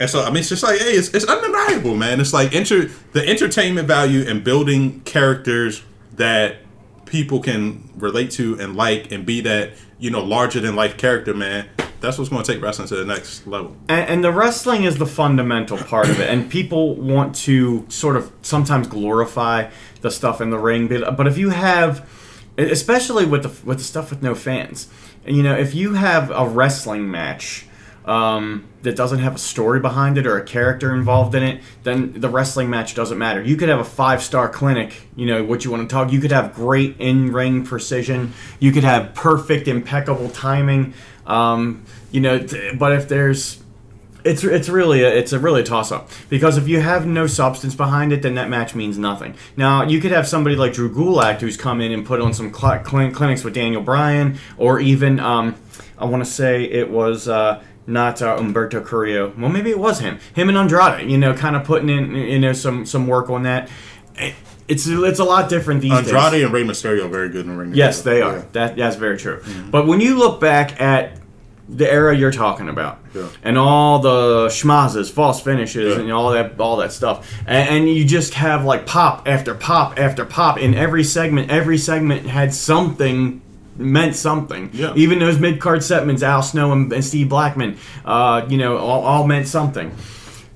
and 0.00 0.08
so 0.08 0.22
I 0.22 0.28
mean, 0.28 0.38
it's 0.38 0.48
just 0.48 0.62
like 0.62 0.80
hey, 0.80 0.92
it's, 0.92 1.08
it's 1.08 1.26
undeniable, 1.26 1.94
man. 1.96 2.18
It's 2.18 2.32
like 2.32 2.54
enter 2.54 2.86
the 3.12 3.28
entertainment 3.28 3.86
value 3.86 4.24
and 4.26 4.42
building 4.42 5.00
characters 5.02 5.82
that 6.14 6.56
people 7.04 7.40
can 7.40 7.90
relate 7.96 8.30
to 8.30 8.58
and 8.58 8.74
like 8.74 9.12
and 9.12 9.26
be 9.26 9.42
that 9.42 9.72
you 10.02 10.10
know 10.10 10.22
larger 10.22 10.60
than 10.60 10.74
life 10.76 10.96
character, 10.96 11.32
man. 11.32 11.68
That's 12.00 12.18
what's 12.18 12.28
going 12.28 12.42
to 12.42 12.52
take 12.52 12.60
wrestling 12.60 12.88
to 12.88 12.96
the 12.96 13.04
next 13.04 13.46
level. 13.46 13.76
And, 13.88 14.10
and 14.10 14.24
the 14.24 14.32
wrestling 14.32 14.82
is 14.82 14.98
the 14.98 15.06
fundamental 15.06 15.78
part 15.78 16.10
of 16.10 16.18
it, 16.18 16.28
and 16.28 16.50
people 16.50 16.96
want 16.96 17.36
to 17.36 17.86
sort 17.88 18.16
of 18.16 18.32
sometimes 18.42 18.88
glorify 18.88 19.70
the 20.00 20.10
stuff 20.10 20.40
in 20.40 20.50
the 20.50 20.58
ring. 20.58 20.88
But, 20.88 21.16
but 21.16 21.28
if 21.28 21.38
you 21.38 21.50
have 21.50 22.08
especially 22.58 23.24
with 23.24 23.42
the 23.42 23.66
with 23.66 23.78
the 23.78 23.84
stuff 23.84 24.10
with 24.10 24.22
no 24.22 24.34
fans. 24.34 24.88
You 25.26 25.42
know, 25.42 25.56
if 25.56 25.74
you 25.74 25.94
have 25.94 26.30
a 26.30 26.46
wrestling 26.46 27.10
match 27.10 27.66
um, 28.04 28.66
that 28.82 28.96
doesn't 28.96 29.20
have 29.20 29.36
a 29.36 29.38
story 29.38 29.80
behind 29.80 30.18
it 30.18 30.26
or 30.26 30.36
a 30.36 30.44
character 30.44 30.94
involved 30.94 31.34
in 31.34 31.42
it, 31.42 31.62
then 31.84 32.12
the 32.20 32.28
wrestling 32.28 32.68
match 32.68 32.94
doesn't 32.94 33.18
matter. 33.18 33.42
You 33.42 33.56
could 33.56 33.68
have 33.68 33.80
a 33.80 33.84
five 33.84 34.22
star 34.22 34.48
clinic. 34.48 35.08
You 35.14 35.26
know 35.26 35.44
what 35.44 35.64
you 35.64 35.70
want 35.70 35.88
to 35.88 35.92
talk. 35.92 36.12
You 36.12 36.20
could 36.20 36.32
have 36.32 36.54
great 36.54 36.96
in 36.98 37.32
ring 37.32 37.64
precision. 37.64 38.32
You 38.58 38.72
could 38.72 38.84
have 38.84 39.14
perfect, 39.14 39.68
impeccable 39.68 40.30
timing. 40.30 40.94
Um, 41.26 41.84
you 42.10 42.20
know, 42.20 42.38
t- 42.38 42.74
but 42.74 42.92
if 42.92 43.08
there's 43.08 43.62
it's 44.24 44.44
it's 44.44 44.68
really 44.68 45.02
a, 45.02 45.08
it's 45.08 45.32
a 45.32 45.38
really 45.38 45.62
toss 45.62 45.90
up 45.90 46.10
because 46.28 46.56
if 46.56 46.68
you 46.68 46.80
have 46.80 47.06
no 47.06 47.26
substance 47.26 47.74
behind 47.74 48.12
it, 48.12 48.22
then 48.22 48.34
that 48.34 48.48
match 48.48 48.74
means 48.74 48.98
nothing. 48.98 49.34
Now 49.56 49.82
you 49.82 50.00
could 50.00 50.12
have 50.12 50.26
somebody 50.26 50.56
like 50.56 50.72
Drew 50.72 50.92
Gulak 50.92 51.40
who's 51.40 51.56
come 51.56 51.80
in 51.80 51.92
and 51.92 52.04
put 52.04 52.20
on 52.20 52.34
some 52.34 52.52
cl- 52.52 52.80
clinics 52.80 53.44
with 53.44 53.54
Daniel 53.54 53.82
Bryan, 53.82 54.38
or 54.56 54.80
even 54.80 55.20
um, 55.20 55.56
I 55.98 56.04
want 56.04 56.24
to 56.24 56.30
say 56.30 56.64
it 56.64 56.90
was. 56.90 57.28
Uh, 57.28 57.62
not 57.86 58.22
uh, 58.22 58.36
Humberto 58.38 58.84
Carrillo. 58.84 59.32
Well, 59.36 59.50
maybe 59.50 59.70
it 59.70 59.78
was 59.78 59.98
him. 60.00 60.18
Him 60.34 60.48
and 60.48 60.56
Andrade. 60.58 61.10
You 61.10 61.18
know, 61.18 61.34
kind 61.34 61.56
of 61.56 61.64
putting 61.64 61.88
in 61.88 62.14
you 62.14 62.38
know 62.38 62.52
some 62.52 62.86
some 62.86 63.06
work 63.06 63.28
on 63.30 63.42
that. 63.44 63.68
It's 64.68 64.86
it's 64.86 65.18
a 65.18 65.24
lot 65.24 65.48
different 65.48 65.80
these 65.82 65.90
days. 65.92 66.12
Andrade 66.12 66.42
and 66.44 66.52
Rey 66.52 66.62
Mysterio 66.64 67.06
are 67.06 67.08
very 67.08 67.28
good 67.28 67.44
in 67.46 67.52
the 67.52 67.56
ring. 67.58 67.74
Yes, 67.74 67.98
together. 67.98 68.14
they 68.16 68.22
are. 68.22 68.36
Yeah. 68.36 68.44
That 68.52 68.76
that's 68.76 68.96
very 68.96 69.18
true. 69.18 69.42
But 69.70 69.86
when 69.86 70.00
you 70.00 70.16
look 70.18 70.40
back 70.40 70.80
at 70.80 71.18
the 71.68 71.90
era 71.90 72.14
you're 72.16 72.32
talking 72.32 72.68
about, 72.68 72.98
Yeah. 73.14 73.28
and 73.42 73.56
all 73.58 73.98
the 74.00 74.46
schmozzes, 74.48 75.10
false 75.10 75.40
finishes, 75.40 75.96
Yeah. 75.96 76.02
and 76.02 76.12
all 76.12 76.30
that 76.32 76.58
all 76.60 76.76
that 76.78 76.92
stuff, 76.92 77.30
and, 77.46 77.68
and 77.68 77.88
you 77.88 78.04
just 78.04 78.34
have 78.34 78.64
like 78.64 78.86
pop 78.86 79.26
after 79.26 79.54
pop 79.54 79.98
after 79.98 80.24
pop 80.24 80.58
in 80.58 80.74
every 80.74 81.04
segment. 81.04 81.50
Every 81.50 81.78
segment 81.78 82.26
had 82.26 82.54
something 82.54 83.41
meant 83.76 84.16
something. 84.16 84.70
Yeah. 84.72 84.92
Even 84.96 85.18
those 85.18 85.38
mid 85.38 85.60
card 85.60 85.82
segments, 85.82 86.22
Al 86.22 86.42
Snow 86.42 86.72
and, 86.72 86.92
and 86.92 87.04
Steve 87.04 87.28
Blackman, 87.28 87.78
uh, 88.04 88.46
you 88.48 88.58
know, 88.58 88.76
all, 88.76 89.02
all 89.02 89.26
meant 89.26 89.48
something. 89.48 89.94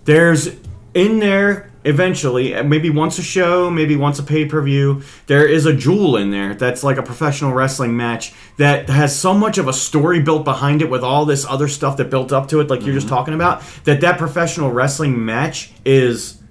There's 0.05 0.49
in 0.95 1.19
there 1.19 1.71
eventually, 1.85 2.55
uh, 2.55 2.65
maybe 2.65 2.91
once 2.91 3.19
a 3.19 3.23
show, 3.23 3.71
maybe 3.71 3.97
once 3.97 4.19
a 4.19 4.23
pay 4.23 4.45
per 4.45 4.61
view, 4.61 5.03
there 5.27 5.47
is 5.47 5.67
a 5.67 5.73
jewel 5.73 6.17
in 6.17 6.31
there 6.31 6.55
that's 6.55 6.83
like 6.83 6.97
a 6.97 7.03
professional 7.03 7.53
wrestling 7.53 7.97
match 7.97 8.35
that 8.57 8.89
has 8.89 9.19
so 9.19 9.33
much 9.33 9.57
of 9.57 9.69
a 9.69 9.73
story 9.73 10.21
built 10.21 10.45
behind 10.45 10.83
it 10.83 10.91
with 10.91 11.03
all 11.03 11.25
this 11.25 11.47
other 11.47 11.69
stuff 11.69 11.97
that 11.97 12.11
built 12.11 12.33
up 12.33 12.49
to 12.49 12.61
it, 12.61 12.69
like 12.69 12.85
you're 12.85 12.95
just 12.95 13.09
talking 13.09 13.35
about, 13.35 13.63
that 13.85 14.01
that 14.01 14.19
professional 14.19 14.71
wrestling 14.71 15.25
match 15.25 15.71
is 15.85 16.43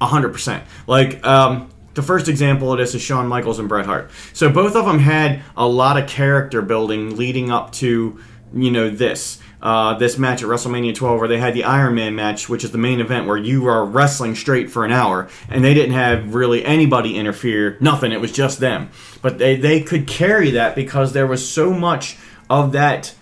100%. 0.00 0.62
Like, 0.86 1.24
um, 1.26 1.70
the 2.00 2.06
first 2.06 2.28
example 2.28 2.72
of 2.72 2.78
this 2.78 2.94
is 2.94 3.02
Shawn 3.02 3.28
Michaels 3.28 3.58
and 3.58 3.68
Bret 3.68 3.84
Hart. 3.84 4.10
So 4.32 4.50
both 4.50 4.74
of 4.74 4.86
them 4.86 4.98
had 4.98 5.42
a 5.54 5.68
lot 5.68 5.98
of 5.98 6.08
character 6.08 6.62
building 6.62 7.16
leading 7.16 7.50
up 7.50 7.72
to, 7.72 8.18
you 8.54 8.70
know, 8.70 8.88
this. 8.88 9.38
Uh, 9.62 9.92
this 9.98 10.16
match 10.16 10.42
at 10.42 10.48
WrestleMania 10.48 10.94
12, 10.94 11.18
where 11.18 11.28
they 11.28 11.36
had 11.36 11.52
the 11.52 11.64
Iron 11.64 11.94
Man 11.94 12.14
match, 12.14 12.48
which 12.48 12.64
is 12.64 12.72
the 12.72 12.78
main 12.78 12.98
event 12.98 13.26
where 13.26 13.36
you 13.36 13.66
are 13.66 13.84
wrestling 13.84 14.34
straight 14.34 14.70
for 14.70 14.86
an 14.86 14.90
hour, 14.90 15.28
and 15.50 15.62
they 15.62 15.74
didn't 15.74 15.92
have 15.92 16.34
really 16.34 16.64
anybody 16.64 17.18
interfere, 17.18 17.76
nothing, 17.78 18.10
it 18.10 18.22
was 18.22 18.32
just 18.32 18.58
them. 18.58 18.88
But 19.20 19.36
they, 19.36 19.56
they 19.56 19.82
could 19.82 20.06
carry 20.06 20.52
that 20.52 20.74
because 20.74 21.12
there 21.12 21.26
was 21.26 21.46
so 21.46 21.74
much 21.74 22.16
of 22.48 22.72
that 22.72 23.14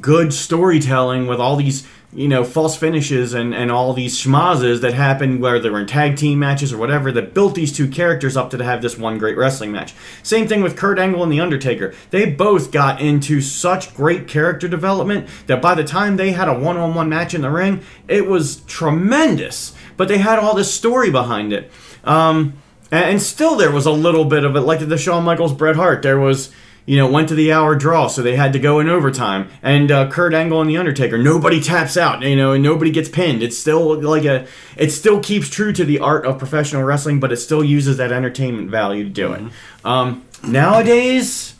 good 0.00 0.32
storytelling 0.34 1.28
with 1.28 1.38
all 1.38 1.54
these 1.54 1.86
you 2.16 2.26
know 2.26 2.42
false 2.42 2.76
finishes 2.76 3.34
and 3.34 3.54
and 3.54 3.70
all 3.70 3.92
these 3.92 4.18
schmozzes 4.18 4.80
that 4.80 4.94
happened 4.94 5.40
whether 5.40 5.60
they 5.60 5.68
were 5.68 5.80
in 5.80 5.86
tag 5.86 6.16
team 6.16 6.38
matches 6.38 6.72
or 6.72 6.78
whatever 6.78 7.12
that 7.12 7.34
built 7.34 7.54
these 7.54 7.76
two 7.76 7.86
characters 7.86 8.38
up 8.38 8.48
to 8.48 8.64
have 8.64 8.80
this 8.80 8.96
one 8.96 9.18
great 9.18 9.36
wrestling 9.36 9.70
match. 9.70 9.94
Same 10.22 10.48
thing 10.48 10.62
with 10.62 10.76
kurt 10.76 10.98
angle 10.98 11.22
and 11.22 11.30
the 11.30 11.40
undertaker. 11.40 11.92
They 12.10 12.24
both 12.24 12.72
got 12.72 13.02
into 13.02 13.42
such 13.42 13.94
great 13.94 14.26
character 14.26 14.66
development 14.66 15.28
that 15.46 15.60
by 15.60 15.74
the 15.74 15.84
time 15.84 16.16
they 16.16 16.32
had 16.32 16.48
a 16.48 16.58
one-on-one 16.58 17.08
match 17.08 17.34
in 17.34 17.42
the 17.42 17.50
ring 17.50 17.82
it 18.08 18.26
was 18.26 18.62
tremendous. 18.62 19.74
But 19.98 20.08
they 20.08 20.18
had 20.18 20.38
all 20.38 20.54
this 20.54 20.72
story 20.72 21.10
behind 21.10 21.52
it. 21.52 21.70
Um, 22.02 22.54
and, 22.90 23.04
and 23.04 23.22
still 23.22 23.56
there 23.56 23.70
was 23.70 23.84
a 23.84 23.92
little 23.92 24.24
bit 24.24 24.44
of 24.44 24.56
it 24.56 24.62
like 24.62 24.86
the 24.86 24.98
Shawn 24.98 25.24
Michaels 25.24 25.52
Bret 25.52 25.76
Hart. 25.76 26.02
There 26.02 26.18
was 26.18 26.50
you 26.86 26.96
know, 26.96 27.10
went 27.10 27.28
to 27.28 27.34
the 27.34 27.52
hour 27.52 27.74
draw, 27.74 28.06
so 28.06 28.22
they 28.22 28.36
had 28.36 28.52
to 28.52 28.60
go 28.60 28.78
in 28.78 28.88
overtime. 28.88 29.50
And 29.60 29.90
uh, 29.90 30.08
Kurt 30.08 30.32
Angle 30.32 30.60
and 30.60 30.70
the 30.70 30.76
Undertaker, 30.76 31.18
nobody 31.18 31.60
taps 31.60 31.96
out, 31.96 32.22
you 32.22 32.36
know, 32.36 32.52
and 32.52 32.62
nobody 32.62 32.92
gets 32.92 33.08
pinned. 33.08 33.42
It's 33.42 33.58
still 33.58 34.00
like 34.00 34.24
a, 34.24 34.46
it 34.76 34.90
still 34.90 35.20
keeps 35.20 35.50
true 35.50 35.72
to 35.72 35.84
the 35.84 35.98
art 35.98 36.24
of 36.24 36.38
professional 36.38 36.84
wrestling, 36.84 37.18
but 37.18 37.32
it 37.32 37.38
still 37.38 37.64
uses 37.64 37.96
that 37.96 38.12
entertainment 38.12 38.70
value 38.70 39.02
to 39.02 39.10
do 39.10 39.32
it. 39.32 39.42
Um, 39.84 40.24
nowadays, 40.46 41.56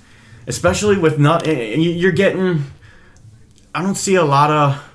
especially 0.47 0.97
with 0.97 1.19
not, 1.19 1.45
you're 1.45 2.13
getting, 2.13 2.63
I 3.75 3.83
don't 3.83 3.97
see 3.97 4.15
a 4.15 4.25
lot 4.25 4.51
of 4.51 4.93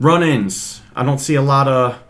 run-ins. 0.00 0.80
I 0.96 1.04
don't 1.04 1.20
see 1.20 1.34
a 1.34 1.42
lot 1.42 1.68
of 1.68 2.02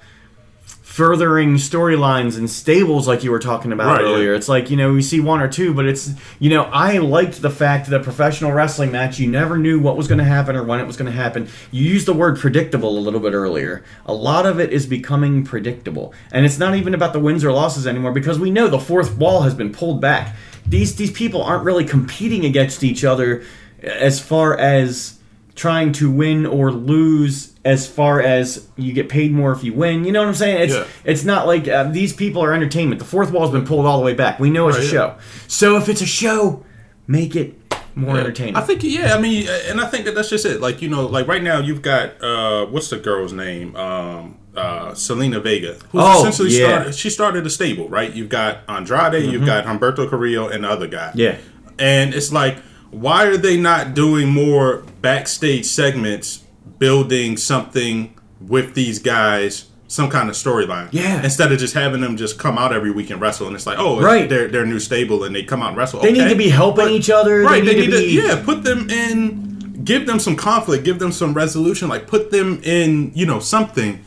furthering 1.00 1.54
storylines 1.54 2.36
and 2.36 2.50
stables 2.50 3.08
like 3.08 3.24
you 3.24 3.30
were 3.30 3.38
talking 3.38 3.72
about 3.72 3.96
Right, 3.96 4.04
yeah. 4.04 4.12
earlier. 4.12 4.34
It's 4.34 4.50
like, 4.50 4.68
you 4.68 4.76
know, 4.76 4.92
we 4.92 5.00
see 5.00 5.18
one 5.18 5.40
or 5.40 5.48
two, 5.48 5.72
but 5.72 5.86
it's, 5.86 6.10
you 6.38 6.50
know, 6.50 6.64
I 6.64 6.98
liked 6.98 7.40
the 7.40 7.48
fact 7.48 7.88
that 7.88 7.98
a 7.98 8.04
professional 8.04 8.52
wrestling 8.52 8.92
match, 8.92 9.18
you 9.18 9.26
never 9.26 9.56
knew 9.56 9.80
what 9.80 9.96
was 9.96 10.08
going 10.08 10.18
to 10.18 10.24
happen 10.24 10.56
or 10.56 10.62
when 10.62 10.78
it 10.78 10.86
was 10.86 10.98
going 10.98 11.10
to 11.10 11.16
happen. 11.16 11.48
You 11.70 11.88
used 11.88 12.06
the 12.06 12.12
word 12.12 12.38
predictable 12.38 12.98
a 12.98 13.00
little 13.00 13.18
bit 13.18 13.32
earlier. 13.32 13.82
A 14.04 14.12
lot 14.12 14.44
of 14.44 14.60
it 14.60 14.74
is 14.74 14.84
becoming 14.84 15.42
predictable. 15.42 16.12
And 16.32 16.44
it's 16.44 16.58
not 16.58 16.74
even 16.74 16.92
about 16.92 17.14
the 17.14 17.18
wins 17.18 17.46
or 17.46 17.50
losses 17.50 17.86
anymore 17.86 18.12
because 18.12 18.38
we 18.38 18.50
know 18.50 18.68
the 18.68 18.78
fourth 18.78 19.16
wall 19.16 19.40
has 19.40 19.54
been 19.54 19.72
pulled 19.72 20.02
back. 20.02 20.36
These 20.66 20.96
these 20.96 21.12
people 21.12 21.42
aren't 21.42 21.64
really 21.64 21.86
competing 21.86 22.44
against 22.44 22.84
each 22.84 23.04
other 23.04 23.42
as 23.82 24.20
far 24.20 24.54
as 24.58 25.18
trying 25.54 25.92
to 25.92 26.10
win 26.10 26.44
or 26.44 26.70
lose 26.70 27.49
as 27.64 27.86
far 27.86 28.20
as 28.22 28.66
you 28.76 28.92
get 28.92 29.08
paid 29.08 29.32
more 29.32 29.52
if 29.52 29.62
you 29.62 29.72
win. 29.74 30.04
You 30.04 30.12
know 30.12 30.20
what 30.20 30.28
I'm 30.28 30.34
saying? 30.34 30.62
It's 30.62 30.74
Yeah. 30.74 30.84
it's 31.04 31.24
not 31.24 31.46
like 31.46 31.68
uh, 31.68 31.84
these 31.84 32.12
people 32.12 32.42
are 32.42 32.52
entertainment. 32.54 32.98
The 32.98 33.04
fourth 33.04 33.30
wall's 33.32 33.50
been 33.50 33.66
pulled 33.66 33.84
all 33.86 33.98
the 33.98 34.04
way 34.04 34.14
back. 34.14 34.40
We 34.40 34.48
know 34.50 34.68
it's 34.68 34.78
Right, 34.78 34.84
a 34.84 34.86
yeah. 34.86 34.92
show. 34.92 35.14
So 35.48 35.76
if 35.76 35.88
it's 35.88 36.00
a 36.00 36.06
show, 36.06 36.64
make 37.06 37.36
it 37.36 37.54
more 37.94 38.16
entertaining. 38.18 38.56
I 38.56 38.62
think 38.62 38.82
yeah, 38.82 39.14
I 39.14 39.20
mean, 39.20 39.46
and 39.68 39.80
I 39.80 39.86
think 39.86 40.04
that 40.06 40.14
that's 40.14 40.30
just 40.30 40.46
it. 40.46 40.60
Like 40.60 40.80
you 40.80 40.88
know, 40.88 41.06
like 41.06 41.26
right 41.26 41.42
now 41.42 41.58
you've 41.60 41.82
got 41.82 42.22
uh, 42.22 42.66
what's 42.66 42.88
the 42.88 42.96
girl's 42.98 43.32
name? 43.32 43.76
Um, 43.76 44.36
uh, 44.56 44.90
Zelina 44.92 45.42
Vega, 45.42 45.74
who 45.92 46.00
Oh, 46.00 46.20
essentially 46.20 46.50
yeah. 46.58 46.66
started. 46.68 46.94
She 46.94 47.10
started 47.10 47.46
a 47.46 47.50
stable, 47.50 47.88
right? 47.88 48.12
You've 48.12 48.30
got 48.30 48.58
Andrade, 48.68 49.30
you've 49.30 49.44
got 49.46 49.64
Humberto 49.64 50.08
Carrillo, 50.08 50.48
and 50.48 50.64
the 50.64 50.68
other 50.70 50.86
guy. 50.88 51.08
Mm-hmm. 51.10 51.18
Yeah. 51.18 51.36
and 51.78 52.14
it's 52.14 52.32
like, 52.32 52.58
why 52.90 53.26
are 53.26 53.36
they 53.36 53.56
not 53.56 53.94
doing 53.94 54.28
more 54.28 54.78
backstage 55.02 55.66
segments, 55.66 56.42
building 56.80 57.36
something 57.36 58.12
with 58.40 58.74
these 58.74 58.98
guys? 58.98 59.66
Some 59.86 60.08
kind 60.08 60.28
of 60.28 60.36
storyline, 60.36 60.86
Yeah. 60.92 61.20
Instead 61.24 61.50
of 61.50 61.58
just 61.58 61.74
having 61.74 62.00
them 62.00 62.16
just 62.16 62.38
come 62.38 62.56
out 62.58 62.72
every 62.72 62.92
week 62.92 63.10
and 63.10 63.20
wrestle, 63.20 63.48
and 63.48 63.56
it's 63.56 63.66
like, 63.66 63.76
oh, 63.80 64.00
Right. 64.00 64.28
they're 64.28 64.46
they're 64.46 64.64
new 64.64 64.78
stable, 64.78 65.24
and 65.24 65.34
they 65.34 65.42
come 65.42 65.62
out 65.62 65.70
and 65.70 65.76
wrestle. 65.76 66.00
They 66.00 66.12
need 66.12 66.28
to 66.28 66.36
be 66.36 66.48
helping 66.48 66.84
But- 66.84 66.92
each 66.92 67.10
other. 67.10 67.40
Right, 67.42 67.64
They 67.64 67.74
they 67.74 67.80
need 67.80 67.90
need 67.90 67.96
to 67.96 68.00
to, 68.00 68.22
be 68.22 68.28
yeah, 68.28 68.36
put 68.44 68.62
them 68.62 68.88
in, 68.88 69.80
give 69.84 70.06
them 70.06 70.20
some 70.20 70.36
conflict, 70.36 70.84
give 70.84 71.00
them 71.00 71.10
some 71.10 71.34
resolution, 71.34 71.88
like 71.88 72.06
put 72.06 72.30
them 72.30 72.60
in, 72.62 73.10
you 73.16 73.26
know, 73.26 73.40
something. 73.40 73.98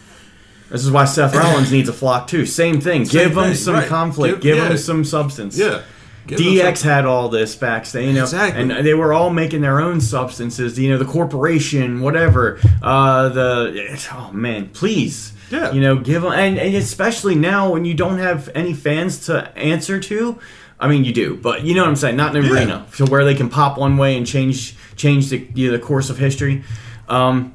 This 0.71 0.85
is 0.85 0.89
why 0.89 1.03
Seth 1.03 1.35
Rollins 1.35 1.69
needs 1.73 1.89
a 1.89 1.93
flock 1.93 2.27
too. 2.27 2.45
Same 2.45 2.79
thing. 2.79 3.03
give 3.03 3.35
them 3.35 3.53
some 3.53 3.73
right. 3.75 3.87
conflict. 3.89 4.39
Give- 4.41 4.55
Give, 4.55 4.63
them 4.69 4.77
some 4.77 5.03
substance. 5.03 5.57
Yeah. 5.57 5.81
DX 6.27 6.81
had 6.83 7.05
all 7.05 7.29
this 7.29 7.55
backstage, 7.55 8.07
you 8.07 8.13
know, 8.13 8.23
Exactly. 8.23 8.61
and 8.61 8.85
they 8.85 8.93
were 8.93 9.13
all 9.13 9.29
making 9.29 9.61
their 9.61 9.81
own 9.81 9.99
substances. 10.01 10.77
You 10.79 10.89
know, 10.91 10.97
the 10.97 11.05
corporation, 11.05 12.01
whatever. 12.01 12.59
Uh, 12.81 13.29
the 13.29 14.07
oh 14.13 14.31
man, 14.31 14.69
please, 14.69 15.33
Yeah. 15.51 15.71
you 15.71 15.81
know, 15.81 15.97
give 15.97 16.21
them, 16.21 16.31
and, 16.31 16.57
and 16.57 16.75
especially 16.75 17.35
now 17.35 17.71
when 17.71 17.83
you 17.85 17.93
don't 17.93 18.19
have 18.19 18.49
any 18.55 18.73
fans 18.73 19.25
to 19.25 19.55
answer 19.57 19.99
to. 19.99 20.37
I 20.79 20.87
mean, 20.87 21.05
you 21.05 21.13
do, 21.13 21.35
but 21.35 21.63
you 21.63 21.75
know 21.75 21.81
what 21.83 21.89
I'm 21.89 21.95
saying. 21.95 22.15
Not 22.17 22.35
in 22.35 22.43
an 22.43 22.51
Yeah. 22.51 22.57
arena, 22.59 22.85
so 22.93 23.05
where 23.05 23.23
they 23.23 23.35
can 23.35 23.49
pop 23.49 23.77
one 23.77 23.95
way 23.97 24.17
and 24.17 24.25
change 24.25 24.75
change 24.95 25.29
the 25.29 25.47
you 25.53 25.71
know, 25.71 25.77
the 25.77 25.83
course 25.83 26.09
of 26.09 26.17
history. 26.17 26.63
Um, 27.09 27.53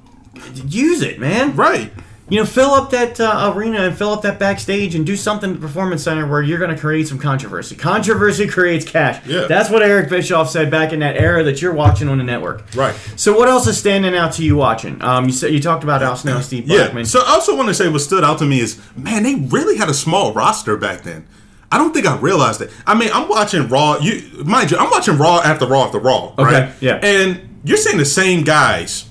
use 0.67 1.03
it, 1.03 1.19
man. 1.19 1.55
Right. 1.57 1.93
You 2.31 2.39
know, 2.41 2.45
fill 2.45 2.71
up 2.73 2.91
that 2.91 3.19
uh, 3.21 3.53
arena 3.57 3.81
and 3.81 3.97
fill 3.97 4.11
up 4.11 4.23
that 4.23 4.39
backstage 4.39 4.95
and 4.95 5.07
do 5.07 5.17
something 5.17 5.51
at 5.51 5.57
the 5.61 5.67
performance 5.67 6.03
center 6.03 6.27
where 6.27 6.43
you're 6.43 6.59
going 6.59 6.75
to 6.75 6.81
create 6.81 7.09
some 7.09 7.19
controversy. 7.19 7.75
Controversy 7.75 8.47
creates 8.47 8.85
cash. 8.85 9.25
Yeah. 9.27 9.47
That's 9.47 9.71
what 9.71 9.83
Eric 9.83 10.11
Bischoff 10.11 10.51
said 10.51 10.71
back 10.71 10.93
in 10.93 11.01
that 11.01 11.17
era 11.17 11.43
that 11.45 11.63
you're 11.63 11.73
watching 11.73 12.09
on 12.09 12.19
the 12.19 12.25
network. 12.25 12.65
Right. 12.75 12.95
So, 13.17 13.37
what 13.37 13.49
else 13.49 13.67
is 13.67 13.79
standing 13.79 14.15
out 14.15 14.33
to 14.35 14.45
you 14.45 14.57
watching? 14.57 15.01
Um, 15.03 15.25
you 15.25 15.33
said 15.33 15.53
you 15.53 15.61
talked 15.61 15.85
about 15.85 16.03
Al 16.03 16.17
Snow, 16.17 16.37
and 16.37 16.45
Steve 16.45 16.69
Yeah. 16.69 17.03
So 17.05 17.21
I 17.21 17.31
also 17.31 17.57
want 17.57 17.69
to 17.69 17.75
say 17.75 17.89
what 17.89 18.01
stood 18.01 18.25
out 18.25 18.39
to 18.41 18.45
me 18.45 18.61
is, 18.61 18.79
man, 18.97 19.23
they 19.23 19.35
really 19.37 19.77
had 19.79 19.89
a 19.89 19.95
small 19.95 20.33
roster 20.35 20.77
back 20.77 21.03
then. 21.03 21.27
I 21.73 21.79
don't 21.79 21.93
think 21.93 22.07
I 22.07 22.17
realized 22.19 22.61
it. 22.63 22.71
I 22.87 22.95
mean, 22.95 23.11
I'm 23.13 23.29
watching 23.29 23.69
Raw. 23.69 23.99
You 24.01 24.45
mind 24.45 24.71
you, 24.71 24.77
I'm 24.79 24.91
watching 24.91 25.17
Raw 25.19 25.41
after 25.41 25.67
Raw 25.67 25.85
after 25.85 25.99
Raw. 25.99 26.33
Okay, 26.39 26.43
Right? 26.43 26.73
yeah. 26.81 26.95
And 27.03 27.61
you're 27.65 27.77
seeing 27.77 27.99
the 27.99 28.05
same 28.05 28.43
guys 28.45 29.08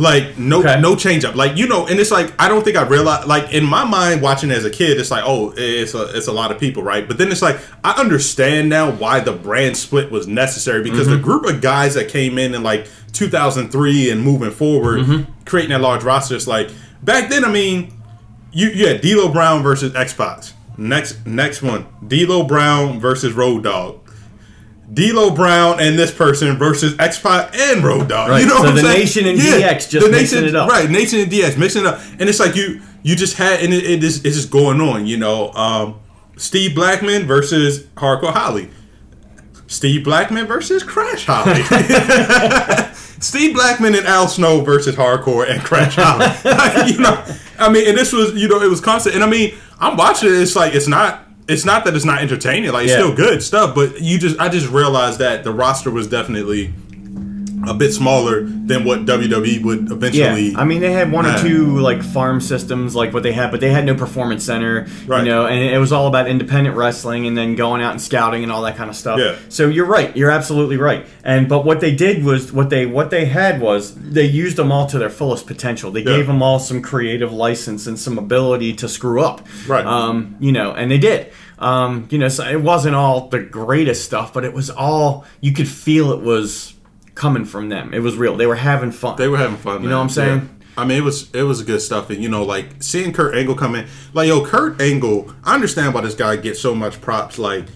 Like 0.00 0.38
no 0.38 0.60
Okay. 0.60 0.80
no 0.80 0.94
change 0.94 1.24
up. 1.24 1.34
Like 1.34 1.56
you 1.56 1.66
know, 1.66 1.88
and 1.88 1.98
it's 1.98 2.12
like 2.12 2.32
I 2.40 2.48
don't 2.48 2.62
think 2.62 2.76
I 2.76 2.82
realized. 2.86 3.26
Like 3.26 3.52
in 3.52 3.64
my 3.64 3.84
mind, 3.84 4.22
watching 4.22 4.52
as 4.52 4.64
a 4.64 4.70
kid, 4.70 5.00
it's 5.00 5.10
like 5.10 5.24
oh, 5.26 5.52
it's 5.56 5.92
a 5.92 6.16
it's 6.16 6.28
a 6.28 6.32
lot 6.32 6.52
of 6.52 6.60
people, 6.60 6.84
right? 6.84 7.06
But 7.08 7.18
then 7.18 7.32
it's 7.32 7.42
like 7.42 7.58
I 7.82 7.92
understand 8.00 8.68
now 8.68 8.92
why 8.92 9.18
the 9.18 9.32
brand 9.32 9.76
split 9.76 10.12
was 10.12 10.28
necessary 10.28 10.84
because 10.84 11.08
Mm-hmm. 11.08 11.16
the 11.16 11.22
group 11.22 11.44
of 11.46 11.60
guys 11.60 11.94
that 11.94 12.08
came 12.08 12.38
in 12.38 12.54
in 12.54 12.62
like 12.62 12.86
2003 13.12 14.10
and 14.10 14.22
moving 14.22 14.52
forward, 14.52 15.00
Mm-hmm. 15.00 15.32
creating 15.44 15.70
that 15.70 15.80
large 15.80 16.04
roster. 16.04 16.36
It's 16.36 16.46
like 16.46 16.70
back 17.02 17.28
then. 17.28 17.44
I 17.44 17.50
mean, 17.50 17.92
you 18.52 18.68
you 18.68 18.86
had 18.86 19.00
D'Lo 19.00 19.28
Brown 19.32 19.62
versus 19.64 19.94
X-Pac. 19.96 20.44
Next 20.76 21.26
next 21.26 21.60
one, 21.60 21.86
D'Lo 22.06 22.44
Brown 22.44 23.00
versus 23.00 23.32
Road 23.32 23.64
Dog. 23.64 23.98
D'Lo 24.92 25.30
Brown 25.30 25.80
and 25.80 25.98
this 25.98 26.10
person 26.12 26.56
versus 26.56 26.94
X 26.98 27.18
Pac 27.20 27.54
and 27.54 27.84
Road 27.84 28.08
Dog. 28.08 28.30
Right, 28.30 28.40
You 28.40 28.46
know 28.46 28.54
so 28.56 28.60
what 28.60 28.68
I'm 28.70 28.74
the 28.76 28.80
saying? 28.82 28.98
Nation 29.00 29.26
and 29.26 29.38
DX 29.38 29.90
just 29.90 30.10
mixing 30.10 30.44
it 30.44 30.54
up. 30.56 30.70
Right, 30.70 30.88
Nation 30.90 31.20
and 31.20 31.30
DX 31.30 31.58
mixing 31.58 31.82
it 31.82 31.86
up, 31.88 32.00
and 32.18 32.22
it's 32.28 32.40
like 32.40 32.54
you 32.56 32.80
you 33.02 33.14
just 33.16 33.36
had 33.36 33.60
and 33.60 33.72
it, 33.74 33.84
it 33.84 34.02
is 34.04 34.24
it's 34.24 34.36
just 34.36 34.50
going 34.50 34.80
on. 34.80 35.06
You 35.06 35.18
know, 35.18 35.52
um, 35.52 36.00
Steve 36.36 36.74
Blackman 36.74 37.26
versus 37.26 37.84
Hardcore 37.96 38.32
Holly. 38.32 38.70
Steve 39.66 40.02
Blackman 40.04 40.46
versus 40.46 40.82
Crash 40.82 41.26
Holly. 41.28 41.62
Steve 43.20 43.54
Blackman 43.54 43.94
and 43.94 44.06
Al 44.06 44.26
Snow 44.28 44.62
versus 44.62 44.96
Hardcore 44.96 45.48
and 45.50 45.60
Crash 45.62 45.96
Holly. 45.96 46.26
Like, 46.44 46.90
you 46.92 46.98
know, 47.00 47.22
I 47.58 47.70
mean, 47.70 47.86
and 47.88 47.98
this 47.98 48.12
was 48.12 48.32
you 48.34 48.48
know 48.48 48.62
it 48.62 48.70
was 48.70 48.80
constant, 48.80 49.14
and 49.16 49.22
I 49.22 49.28
mean, 49.28 49.54
I'm 49.78 49.96
watching 49.98 50.30
it. 50.30 50.36
It's 50.40 50.56
like 50.56 50.74
it's 50.74 50.88
not. 50.88 51.27
It's 51.48 51.64
not 51.64 51.84
that 51.86 51.96
it's 51.96 52.04
not 52.04 52.20
entertaining. 52.20 52.70
Like 52.72 52.84
it's 52.84 52.92
Yeah. 52.92 52.98
still 52.98 53.14
good 53.14 53.42
stuff, 53.42 53.74
but 53.74 54.00
you 54.02 54.18
just 54.18 54.38
I 54.38 54.48
just 54.48 54.68
realized 54.68 55.18
that 55.18 55.44
the 55.44 55.52
roster 55.52 55.90
was 55.90 56.06
definitely 56.06 56.72
a 57.66 57.74
bit 57.74 57.92
smaller 57.92 58.42
than 58.44 58.84
what 58.84 59.04
WWE 59.06 59.62
would 59.64 59.90
eventually. 59.90 60.50
Yeah. 60.50 60.58
I 60.60 60.64
mean 60.64 60.80
they 60.80 60.92
had 60.92 61.10
one 61.10 61.26
or 61.26 61.36
two 61.38 61.78
like 61.78 62.02
farm 62.02 62.40
systems 62.40 62.94
like 62.94 63.12
what 63.14 63.22
they 63.22 63.32
had, 63.32 63.50
but 63.50 63.60
they 63.60 63.70
had 63.70 63.84
no 63.86 63.94
performance 63.94 64.44
center, 64.44 64.86
Right. 65.06 65.20
you 65.24 65.30
know, 65.30 65.46
and 65.46 65.58
it 65.62 65.78
was 65.78 65.92
all 65.92 66.06
about 66.06 66.28
independent 66.28 66.76
wrestling 66.76 67.26
and 67.26 67.36
then 67.36 67.54
going 67.56 67.82
out 67.82 67.92
and 67.92 68.00
scouting 68.00 68.42
and 68.42 68.52
all 68.52 68.62
that 68.62 68.76
kind 68.76 68.90
of 68.90 68.96
stuff. 68.96 69.18
Yeah. 69.18 69.36
So 69.48 69.68
you're 69.68 69.86
right, 69.86 70.16
you're 70.16 70.30
absolutely 70.30 70.76
right. 70.76 71.06
And 71.24 71.48
but 71.48 71.64
what 71.64 71.80
they 71.80 71.94
did 71.94 72.24
was 72.24 72.52
what 72.52 72.70
they 72.70 72.86
what 72.86 73.10
they 73.10 73.24
had 73.24 73.60
was 73.60 73.94
they 73.94 74.24
used 74.26 74.56
them 74.56 74.70
all 74.70 74.86
to 74.86 74.98
their 74.98 75.10
fullest 75.10 75.46
potential. 75.46 75.90
They 75.90 76.00
Yeah. 76.00 76.16
gave 76.16 76.26
them 76.26 76.42
all 76.42 76.58
some 76.58 76.82
creative 76.82 77.32
license 77.32 77.86
and 77.86 77.98
some 77.98 78.18
ability 78.18 78.74
to 78.74 78.88
screw 78.88 79.22
up. 79.22 79.46
Right. 79.66 79.84
Um, 79.86 80.36
you 80.40 80.52
know, 80.52 80.72
and 80.72 80.90
they 80.90 80.98
did. 80.98 81.28
Um, 81.58 82.06
you 82.10 82.18
know, 82.18 82.28
so 82.28 82.44
it 82.48 82.60
wasn't 82.60 82.94
all 82.94 83.28
the 83.28 83.40
greatest 83.40 84.04
stuff, 84.04 84.32
but 84.32 84.44
it 84.44 84.52
was 84.52 84.70
all 84.70 85.24
you 85.40 85.52
could 85.52 85.66
feel 85.66 86.12
it 86.12 86.20
was 86.20 86.74
coming 87.18 87.44
from 87.44 87.68
them. 87.68 87.92
It 87.92 87.98
was 88.00 88.16
real. 88.16 88.36
They 88.36 88.46
were 88.46 88.54
having 88.56 88.92
fun. 88.92 89.16
They 89.16 89.28
were 89.28 89.36
having 89.36 89.56
fun. 89.58 89.82
You 89.82 89.88
know 89.90 89.96
what 89.98 90.04
I'm 90.04 90.08
saying? 90.08 90.38
Yeah. 90.38 90.82
I 90.82 90.84
mean, 90.86 90.96
it 90.98 91.04
was 91.04 91.30
it 91.34 91.42
was 91.42 91.62
good 91.62 91.82
stuff, 91.82 92.08
and 92.10 92.22
you 92.22 92.28
know, 92.28 92.44
like 92.44 92.82
seeing 92.82 93.12
Kurt 93.12 93.34
Angle 93.34 93.56
come 93.56 93.74
in, 93.74 93.86
like 94.14 94.28
yo, 94.28 94.44
Kurt 94.44 94.80
Angle. 94.80 95.32
I 95.44 95.54
understand 95.54 95.92
why 95.92 96.00
this 96.02 96.14
guy 96.14 96.36
gets 96.36 96.60
so 96.60 96.74
much 96.74 97.00
props. 97.00 97.36
Like 97.38 97.66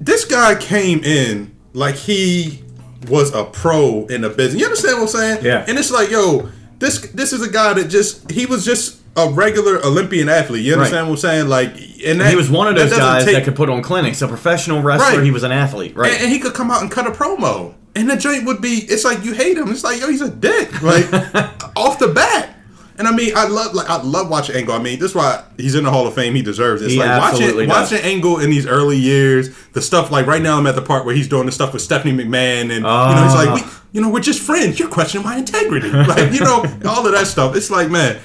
this 0.00 0.24
guy 0.24 0.54
came 0.54 1.02
in 1.04 1.54
like 1.72 1.96
he 1.96 2.62
was 3.08 3.34
a 3.34 3.44
pro 3.44 4.06
in 4.06 4.20
the 4.20 4.28
business. 4.30 4.60
You 4.60 4.66
understand 4.66 4.96
what 4.98 5.02
I'm 5.02 5.08
saying? 5.08 5.44
Yeah. 5.44 5.64
And 5.66 5.78
it's 5.78 5.90
like, 5.90 6.10
yo, 6.10 6.48
this 6.78 7.00
this 7.12 7.32
is 7.32 7.42
a 7.42 7.50
guy 7.50 7.72
that 7.74 7.88
just 7.88 8.30
he 8.30 8.46
was 8.46 8.64
just 8.64 8.98
a 9.16 9.28
regular 9.28 9.84
Olympian 9.84 10.28
athlete. 10.28 10.64
You 10.64 10.74
understand 10.74 11.06
Right. 11.06 11.10
what 11.10 11.24
I'm 11.24 11.48
saying? 11.48 11.48
Like, 11.48 11.70
and 12.06 12.20
that, 12.20 12.30
he 12.30 12.36
was 12.36 12.48
one 12.48 12.68
of 12.68 12.76
those 12.76 12.90
doesn't 12.90 12.98
guys 13.04 13.24
take- 13.24 13.34
that 13.34 13.44
could 13.44 13.56
put 13.56 13.68
on 13.68 13.82
clinics. 13.82 14.22
A 14.22 14.28
professional 14.28 14.82
wrestler, 14.82 15.16
Right. 15.16 15.24
he 15.24 15.32
was 15.32 15.42
an 15.42 15.50
athlete, 15.50 15.96
right? 15.96 16.12
and, 16.12 16.22
and 16.22 16.30
he 16.32 16.38
could 16.38 16.54
come 16.54 16.70
out 16.70 16.80
and 16.80 16.90
cut 16.92 17.08
a 17.08 17.10
promo, 17.10 17.74
and 17.94 18.10
the 18.10 18.16
joint 18.16 18.46
would 18.46 18.60
be. 18.60 18.84
It's 18.88 19.04
like 19.04 19.24
you 19.24 19.32
hate 19.34 19.56
him. 19.56 19.70
It's 19.70 19.84
like 19.84 20.00
yo, 20.00 20.08
he's 20.08 20.20
a 20.20 20.30
dick, 20.30 20.82
like 20.82 21.12
off 21.76 21.98
the 21.98 22.08
bat. 22.08 22.56
And 22.98 23.08
I 23.08 23.12
mean, 23.12 23.32
I 23.34 23.48
love 23.48 23.72
like 23.72 23.88
I 23.88 24.00
love 24.02 24.28
watching 24.28 24.56
Angle. 24.56 24.74
I 24.74 24.78
mean, 24.78 24.98
this 24.98 25.12
is 25.12 25.14
why 25.14 25.42
he's 25.56 25.74
in 25.74 25.84
the 25.84 25.90
Hall 25.90 26.06
of 26.06 26.14
Fame. 26.14 26.34
He 26.34 26.42
deserves 26.42 26.82
it. 26.82 26.86
It's 26.86 26.94
He 26.94 27.00
like 27.00 27.18
watching 27.18 27.56
does. 27.56 27.66
watching 27.66 27.98
Angle 28.00 28.40
in 28.40 28.50
these 28.50 28.66
early 28.66 28.98
years, 28.98 29.56
the 29.72 29.80
stuff 29.80 30.10
like 30.10 30.26
right 30.26 30.42
now 30.42 30.58
I'm 30.58 30.66
at 30.66 30.74
the 30.74 30.82
part 30.82 31.06
where 31.06 31.14
he's 31.14 31.26
doing 31.26 31.46
the 31.46 31.52
stuff 31.52 31.72
with 31.72 31.80
Stephanie 31.80 32.12
McMahon, 32.12 32.62
and 32.62 32.72
you 32.72 32.80
know, 32.80 33.22
he's 33.24 33.34
like, 33.34 33.54
we, 33.54 33.62
ah. 33.64 33.82
you 33.92 34.02
know, 34.02 34.10
we're 34.10 34.20
just 34.20 34.42
friends. 34.42 34.78
You're 34.78 34.90
questioning 34.90 35.26
my 35.26 35.38
integrity, 35.38 35.88
like 35.88 36.30
you 36.32 36.40
know, 36.40 36.58
all 36.86 37.06
of 37.06 37.12
that 37.12 37.26
stuff. 37.26 37.56
It's 37.56 37.70
like, 37.70 37.90
man, 37.90 38.20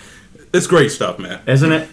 it's 0.54 0.68
great 0.68 0.92
stuff, 0.92 1.20
man. 1.20 1.42
Isn't 1.48 1.72
it? 1.72 1.90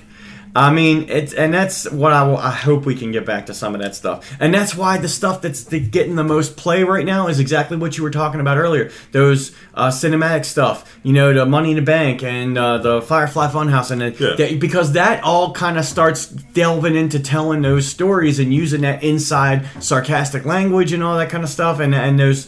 I 0.54 0.70
mean, 0.70 1.06
it's 1.08 1.32
and 1.32 1.54
that's 1.54 1.90
what 1.90 2.12
I, 2.12 2.24
will- 2.24 2.36
I 2.36 2.50
hope 2.50 2.84
we 2.84 2.94
can 2.94 3.10
get 3.10 3.24
back 3.24 3.46
to 3.46 3.54
some 3.54 3.74
of 3.74 3.80
that 3.80 3.94
stuff, 3.94 4.36
and 4.38 4.52
that's 4.52 4.74
why 4.76 4.98
the 4.98 5.08
stuff 5.08 5.40
that's 5.40 5.64
the, 5.64 5.80
getting 5.80 6.14
the 6.14 6.24
most 6.24 6.58
play 6.58 6.84
right 6.84 7.06
now 7.06 7.28
is 7.28 7.40
exactly 7.40 7.78
what 7.78 7.96
you 7.96 8.02
were 8.04 8.10
talking 8.10 8.38
about 8.38 8.58
earlier. 8.58 8.90
Those 9.12 9.52
uh, 9.72 9.88
cinematic 9.88 10.44
stuff, 10.44 10.94
you 11.02 11.14
know, 11.14 11.32
the 11.32 11.46
Money 11.46 11.70
in 11.70 11.76
the 11.76 11.82
Bank 11.82 12.22
and 12.22 12.58
uh, 12.58 12.76
the 12.78 13.00
Firefly 13.00 13.48
Funhouse, 13.48 13.90
and 13.90 14.02
it, 14.02 14.20
Yeah. 14.20 14.34
that- 14.36 14.60
because 14.60 14.92
that 14.92 15.24
all 15.24 15.52
kind 15.54 15.78
of 15.78 15.86
starts 15.86 16.26
delving 16.26 16.96
into 16.96 17.18
telling 17.18 17.62
those 17.62 17.86
stories 17.88 18.38
and 18.38 18.52
using 18.52 18.82
that 18.82 19.02
inside 19.02 19.66
sarcastic 19.80 20.44
language 20.44 20.92
and 20.92 21.02
all 21.02 21.16
that 21.16 21.30
kind 21.30 21.44
of 21.44 21.50
stuff, 21.50 21.80
and 21.80 21.94
and 21.94 22.18
those. 22.20 22.46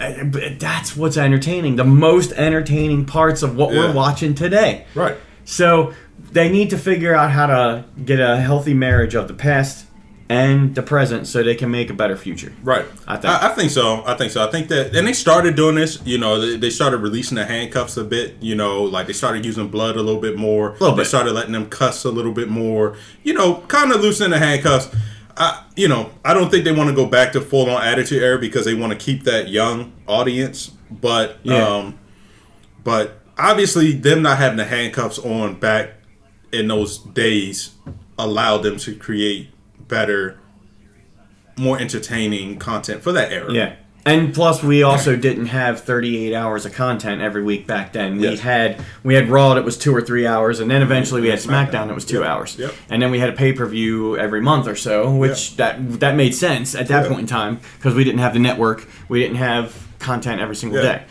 uh, 0.00 0.14
That's 0.58 0.96
what's 0.96 1.18
entertaining. 1.18 1.76
The 1.76 1.84
most 1.84 2.32
entertaining 2.32 3.04
parts 3.04 3.42
of 3.42 3.54
what 3.54 3.74
Yeah. 3.74 3.80
we're 3.80 3.92
watching 3.92 4.34
today. 4.34 4.86
Right. 4.94 5.16
So 5.44 5.92
they 6.34 6.48
need 6.50 6.70
to 6.70 6.78
figure 6.78 7.14
out 7.14 7.30
how 7.30 7.46
to 7.46 7.84
get 8.04 8.20
a 8.20 8.36
healthy 8.36 8.74
marriage 8.74 9.14
of 9.14 9.28
the 9.28 9.34
past 9.34 9.86
and 10.28 10.74
the 10.74 10.82
present 10.82 11.26
so 11.26 11.42
they 11.42 11.54
can 11.54 11.70
make 11.70 11.90
a 11.90 11.94
better 11.94 12.16
future. 12.16 12.52
Right. 12.62 12.86
I 13.06 13.16
think. 13.16 13.32
I, 13.34 13.50
I 13.50 13.54
think 13.54 13.70
so. 13.70 14.02
I 14.06 14.14
think 14.14 14.32
so. 14.32 14.46
I 14.46 14.50
think 14.50 14.68
that, 14.68 14.94
and 14.96 15.06
they 15.06 15.12
started 15.12 15.54
doing 15.54 15.74
this. 15.76 16.00
You 16.04 16.18
know, 16.18 16.40
they, 16.40 16.56
they 16.56 16.70
started 16.70 16.98
releasing 16.98 17.36
the 17.36 17.44
handcuffs 17.44 17.96
a 17.98 18.04
bit. 18.04 18.36
You 18.40 18.54
know, 18.54 18.82
like 18.84 19.06
they 19.06 19.12
started 19.12 19.44
using 19.44 19.68
blood 19.68 19.96
a 19.96 20.02
little 20.02 20.20
bit 20.20 20.36
more. 20.36 20.70
A 20.70 20.72
Little 20.72 20.92
They 20.92 21.02
bit. 21.02 21.06
started 21.08 21.32
letting 21.32 21.52
them 21.52 21.68
cuss 21.68 22.04
a 22.04 22.10
little 22.10 22.32
bit 22.32 22.48
more. 22.48 22.96
You 23.22 23.34
know, 23.34 23.56
kind 23.68 23.92
of 23.92 24.00
loosening 24.00 24.30
the 24.30 24.38
handcuffs. 24.38 24.88
I, 25.36 25.64
you 25.76 25.88
know, 25.88 26.10
I 26.24 26.32
don't 26.32 26.50
think 26.50 26.64
they 26.64 26.72
want 26.72 26.88
to 26.90 26.96
go 26.96 27.06
back 27.06 27.32
to 27.32 27.40
full 27.40 27.68
on 27.68 27.82
attitude 27.82 28.22
era 28.22 28.38
because 28.38 28.64
they 28.64 28.74
want 28.74 28.92
to 28.92 28.98
keep 28.98 29.24
that 29.24 29.48
young 29.48 29.92
audience. 30.06 30.68
But, 30.90 31.38
Yeah. 31.42 31.66
um, 31.66 31.98
but 32.82 33.20
obviously, 33.36 33.92
them 33.92 34.22
not 34.22 34.38
having 34.38 34.56
the 34.58 34.64
handcuffs 34.64 35.18
on 35.18 35.54
back 35.56 35.94
in 36.54 36.68
those 36.68 36.98
days 36.98 37.72
allowed 38.18 38.58
them 38.58 38.76
to 38.78 38.94
create 38.94 39.50
better, 39.88 40.38
more 41.58 41.78
entertaining 41.78 42.58
content 42.58 43.02
for 43.02 43.12
that 43.12 43.32
era. 43.32 43.52
Yeah. 43.52 43.76
And 44.06 44.34
plus, 44.34 44.62
we 44.62 44.82
also 44.82 45.16
didn't 45.16 45.46
have 45.46 45.80
38 45.80 46.34
hours 46.34 46.66
of 46.66 46.74
content 46.74 47.22
every 47.22 47.42
week 47.42 47.66
back 47.66 47.94
then. 47.94 48.18
We 48.18 48.24
Yes. 48.24 48.40
had 48.40 48.84
we 49.02 49.14
had 49.14 49.30
Raw 49.30 49.54
that 49.54 49.64
was 49.64 49.78
two 49.78 49.96
or 49.96 50.02
three 50.02 50.26
hours, 50.26 50.60
and 50.60 50.70
then 50.70 50.82
eventually 50.82 51.22
we 51.22 51.28
had 51.28 51.38
SmackDown. 51.38 51.86
That 51.86 51.94
was 51.94 52.04
two 52.04 52.18
Yep. 52.18 52.28
hours. 52.28 52.56
Yep. 52.58 52.74
And 52.90 53.00
then 53.00 53.10
we 53.10 53.18
had 53.18 53.30
a 53.30 53.32
pay 53.32 53.54
per 53.54 53.64
view 53.64 54.14
every 54.18 54.42
month 54.42 54.68
or 54.68 54.76
so, 54.76 55.10
which 55.10 55.56
that 55.56 56.00
that 56.00 56.16
made 56.16 56.34
sense 56.34 56.74
at 56.74 56.86
that 56.88 57.08
point 57.08 57.20
in 57.20 57.26
time 57.26 57.60
because 57.78 57.94
we 57.94 58.04
didn't 58.04 58.20
have 58.20 58.34
the 58.34 58.40
network, 58.40 58.86
we 59.08 59.20
didn't 59.20 59.36
have 59.38 59.74
content 60.00 60.38
every 60.38 60.56
single 60.56 60.82
day. 60.82 61.04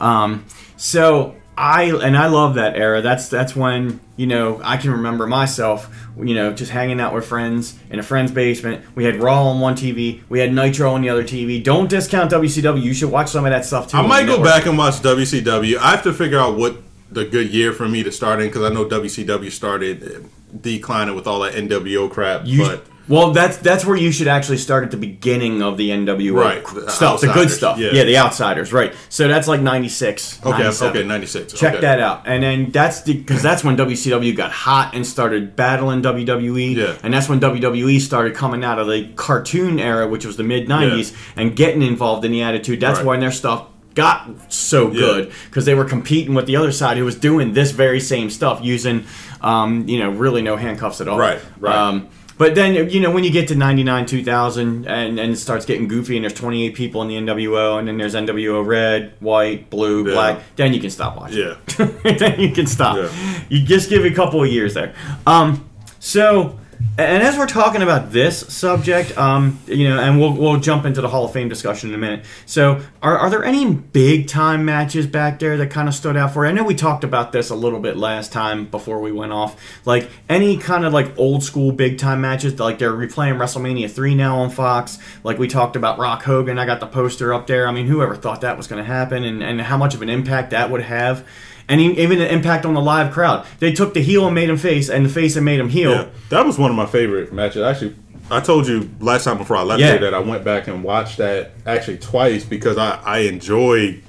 Um, 0.00 0.44
so 0.76 1.36
I 1.60 1.84
and 1.84 2.16
I 2.16 2.28
love 2.28 2.54
that 2.54 2.74
era. 2.74 3.02
That's 3.02 3.28
that's 3.28 3.54
when 3.54 4.00
you 4.16 4.26
know 4.26 4.62
I 4.64 4.78
can 4.78 4.92
remember 4.92 5.26
myself. 5.26 5.94
You 6.18 6.34
know, 6.34 6.54
just 6.54 6.70
hanging 6.70 7.00
out 7.00 7.12
with 7.12 7.26
friends 7.26 7.78
in 7.90 7.98
a 7.98 8.02
friend's 8.02 8.32
basement. 8.32 8.82
We 8.94 9.04
had 9.04 9.16
Raw 9.16 9.48
on 9.48 9.60
one 9.60 9.74
TV. 9.74 10.22
We 10.30 10.38
had 10.38 10.54
Nitro 10.54 10.90
on 10.92 11.02
the 11.02 11.10
other 11.10 11.22
TV. 11.22 11.62
Don't 11.62 11.90
discount 11.90 12.30
WCW. 12.32 12.82
You 12.82 12.94
should 12.94 13.10
watch 13.10 13.28
some 13.28 13.44
of 13.44 13.50
that 13.50 13.66
stuff 13.66 13.88
too. 13.90 13.98
I 13.98 14.06
might 14.06 14.24
go 14.24 14.42
back 14.42 14.64
and 14.64 14.78
watch 14.78 14.94
WCW. 14.94 15.76
I 15.76 15.90
have 15.90 16.02
to 16.04 16.14
figure 16.14 16.38
out 16.38 16.56
what 16.56 16.78
the 17.10 17.26
good 17.26 17.52
year 17.52 17.74
for 17.74 17.86
me 17.86 18.02
to 18.04 18.10
start 18.10 18.40
in 18.40 18.46
because 18.46 18.62
I 18.62 18.72
know 18.72 18.86
WCW 18.86 19.50
started 19.50 20.30
declining 20.58 21.14
with 21.14 21.26
all 21.26 21.40
that 21.40 21.52
NWO 21.52 22.10
crap. 22.10 22.46
You, 22.46 22.64
but 22.64 22.86
well, 23.10 23.32
that's 23.32 23.56
that's 23.58 23.84
where 23.84 23.96
you 23.96 24.12
should 24.12 24.28
actually 24.28 24.58
start 24.58 24.84
at 24.84 24.90
the 24.92 24.96
beginning 24.96 25.62
of 25.62 25.76
the 25.76 25.90
NWA 25.90 26.34
Right, 26.34 26.64
the 26.64 26.88
stuff, 26.90 27.20
the 27.20 27.26
good 27.32 27.50
stuff. 27.50 27.76
yeah. 27.78 27.90
Yeah. 27.92 28.04
the 28.04 28.16
outsiders, 28.16 28.72
right? 28.72 28.94
So 29.08 29.26
that's 29.28 29.48
like 29.48 29.60
'96. 29.60 30.40
okay, 30.46 30.68
okay, 30.68 31.04
ninety 31.04 31.26
six. 31.26 31.52
Check 31.52 31.74
okay. 31.74 31.80
that 31.82 32.00
out, 32.00 32.22
and 32.26 32.42
then 32.42 32.70
that's 32.70 33.02
the 33.02 33.14
because 33.14 33.42
that's 33.42 33.64
when 33.64 33.76
WCW 33.76 34.34
got 34.36 34.52
hot 34.52 34.94
and 34.94 35.04
started 35.06 35.56
battling 35.56 36.02
WWE, 36.02 36.76
Yeah. 36.76 36.96
and 37.02 37.12
that's 37.12 37.28
when 37.28 37.40
WWE 37.40 38.00
started 38.00 38.34
coming 38.34 38.64
out 38.64 38.78
of 38.78 38.86
the 38.86 39.08
cartoon 39.16 39.80
era, 39.80 40.06
which 40.06 40.24
was 40.24 40.36
the 40.36 40.44
mid 40.44 40.68
'90s, 40.68 41.14
and 41.36 41.56
getting 41.56 41.82
involved 41.82 42.24
in 42.24 42.30
the 42.32 42.42
Attitude. 42.42 42.80
That's 42.80 42.98
Right. 43.00 43.06
when 43.06 43.20
their 43.20 43.32
stuff 43.32 43.66
got 43.96 44.30
so 44.52 44.88
good 44.88 45.32
because 45.46 45.64
they 45.64 45.74
were 45.74 45.84
competing 45.84 46.32
with 46.32 46.46
the 46.46 46.54
other 46.54 46.70
side 46.70 46.96
who 46.96 47.04
was 47.04 47.16
doing 47.16 47.54
this 47.54 47.72
very 47.72 47.98
same 47.98 48.30
stuff 48.30 48.60
using, 48.62 49.04
um, 49.40 49.88
you 49.88 49.98
know, 49.98 50.10
really 50.10 50.42
no 50.42 50.54
handcuffs 50.56 51.00
at 51.00 51.08
all. 51.08 51.18
Right, 51.18 51.40
right. 51.58 51.74
Um, 51.74 52.08
but 52.40 52.54
then 52.54 52.88
you 52.88 53.00
know 53.00 53.10
when 53.10 53.22
you 53.22 53.30
get 53.30 53.48
to 53.48 53.54
'99, 53.54 54.06
2000, 54.06 54.86
and, 54.86 55.20
and 55.20 55.32
it 55.32 55.36
starts 55.36 55.66
getting 55.66 55.86
goofy, 55.88 56.16
and 56.16 56.24
there's 56.24 56.32
28 56.32 56.74
people 56.74 57.02
in 57.02 57.08
the 57.08 57.16
NWO, 57.32 57.78
and 57.78 57.86
then 57.86 57.98
there's 57.98 58.14
NWO 58.14 58.66
red, 58.66 59.12
white, 59.20 59.68
blue, 59.68 60.06
Yeah. 60.08 60.14
black. 60.14 60.42
Then 60.56 60.72
you 60.72 60.80
can 60.80 60.88
stop 60.88 61.18
watching. 61.18 61.38
Yeah. 61.38 61.56
then 62.16 62.40
you 62.40 62.50
can 62.52 62.66
stop. 62.66 62.96
Yeah. 62.96 63.10
You 63.50 63.62
just 63.62 63.90
give 63.90 64.06
it 64.06 64.12
a 64.12 64.14
couple 64.14 64.42
of 64.42 64.50
years 64.50 64.72
there. 64.72 64.94
Um, 65.26 65.68
so 65.98 66.58
And 66.98 67.22
as 67.22 67.38
we're 67.38 67.46
talking 67.46 67.80
about 67.80 68.12
this 68.12 68.40
subject, 68.40 69.16
um, 69.16 69.58
you 69.66 69.88
know, 69.88 69.98
and 69.98 70.20
we'll 70.20 70.34
we'll 70.34 70.60
jump 70.60 70.84
into 70.84 71.00
the 71.00 71.08
Hall 71.08 71.24
of 71.24 71.32
Fame 71.32 71.48
discussion 71.48 71.88
in 71.88 71.94
a 71.94 71.98
minute. 71.98 72.26
So, 72.44 72.82
are, 73.00 73.16
are 73.16 73.30
there 73.30 73.42
any 73.42 73.72
big 73.74 74.28
time 74.28 74.66
matches 74.66 75.06
back 75.06 75.38
there 75.38 75.56
that 75.56 75.70
kind 75.70 75.88
of 75.88 75.94
stood 75.94 76.16
out 76.16 76.34
for 76.34 76.44
you? 76.44 76.50
I 76.50 76.52
know 76.52 76.62
we 76.62 76.74
talked 76.74 77.02
about 77.02 77.32
this 77.32 77.48
a 77.48 77.54
little 77.54 77.80
bit 77.80 77.96
last 77.96 78.32
time 78.32 78.66
before 78.66 79.00
we 79.00 79.12
went 79.12 79.32
off. 79.32 79.58
Like 79.86 80.10
any 80.28 80.58
kind 80.58 80.84
of 80.84 80.92
like 80.92 81.18
old 81.18 81.42
school 81.42 81.72
big 81.72 81.96
time 81.96 82.20
matches, 82.20 82.58
like 82.58 82.78
they're 82.78 82.92
replaying 82.92 83.38
WrestleMania 83.38 83.90
three 83.90 84.14
now 84.14 84.40
on 84.40 84.50
Fox. 84.50 84.98
Like 85.24 85.38
we 85.38 85.48
talked 85.48 85.76
about 85.76 85.98
Rock 85.98 86.22
Hogan, 86.24 86.58
I 86.58 86.66
got 86.66 86.80
the 86.80 86.86
poster 86.86 87.32
up 87.32 87.46
there. 87.46 87.66
I 87.66 87.72
mean, 87.72 87.86
whoever 87.86 88.14
thought 88.14 88.42
that 88.42 88.58
was 88.58 88.66
going 88.66 88.82
to 88.82 88.86
happen, 88.86 89.24
and 89.24 89.42
and 89.42 89.60
how 89.60 89.78
much 89.78 89.94
of 89.94 90.02
an 90.02 90.10
impact 90.10 90.50
that 90.50 90.70
would 90.70 90.82
have. 90.82 91.26
And 91.70 91.80
even 91.80 92.20
an 92.20 92.26
impact 92.28 92.66
on 92.66 92.74
the 92.74 92.80
live 92.82 93.12
crowd. 93.12 93.46
They 93.60 93.72
took 93.72 93.94
the 93.94 94.02
heel 94.02 94.26
and 94.26 94.34
made 94.34 94.50
him 94.50 94.56
face, 94.58 94.90
and 94.90 95.06
the 95.06 95.08
face 95.08 95.36
and 95.36 95.44
made 95.44 95.60
him 95.60 95.68
heel. 95.70 95.92
Yeah, 95.92 96.06
that 96.30 96.44
was 96.44 96.58
one 96.58 96.68
of 96.70 96.76
my 96.76 96.84
favorite 96.86 97.32
matches. 97.32 97.62
Actually, 97.62 97.94
I 98.30 98.40
told 98.40 98.66
you 98.66 98.90
last 99.00 99.24
time 99.24 99.38
before 99.38 99.56
I 99.56 99.62
left 99.62 99.80
Yeah. 99.80 99.92
here 99.92 100.00
that 100.00 100.14
I 100.14 100.18
went 100.18 100.42
back 100.44 100.66
and 100.66 100.82
watched 100.84 101.18
that 101.18 101.52
actually 101.64 101.98
twice 101.98 102.44
because 102.44 102.76
I 102.76 102.98
I 103.04 103.18
enjoyed 103.20 104.02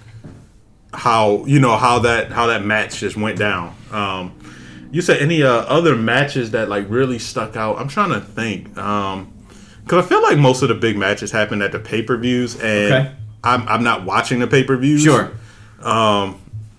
how 0.94 1.46
you 1.46 1.60
know 1.60 1.78
how 1.78 2.00
that 2.00 2.32
how 2.32 2.48
that 2.48 2.66
match 2.66 3.00
just 3.00 3.16
went 3.16 3.38
down. 3.38 3.76
Um, 3.92 4.34
you 4.92 5.02
said 5.02 5.22
any 5.22 5.44
uh, 5.44 5.50
other 5.50 5.96
matches 5.96 6.52
that 6.52 6.68
like 6.68 6.86
really 6.90 7.20
stuck 7.20 7.56
out? 7.56 7.78
I'm 7.80 7.88
trying 7.88 8.10
to 8.10 8.20
think. 8.22 8.78
Um, 8.78 9.32
Cause 9.88 10.06
I 10.06 10.08
feel 10.08 10.22
like 10.22 10.38
most 10.38 10.62
of 10.62 10.70
the 10.70 10.76
big 10.76 10.98
matches 10.98 11.32
happen 11.32 11.62
at 11.62 11.72
the 11.72 11.80
pay 11.80 12.02
per 12.02 12.18
views, 12.18 12.56
and 12.60 12.94
Okay. 12.94 13.12
I'm 13.44 13.68
I'm 13.68 13.84
not 13.84 14.04
watching 14.06 14.40
the 14.40 14.48
pay 14.48 14.64
per 14.64 14.78
views. 14.78 15.04
Sure. 15.04 15.32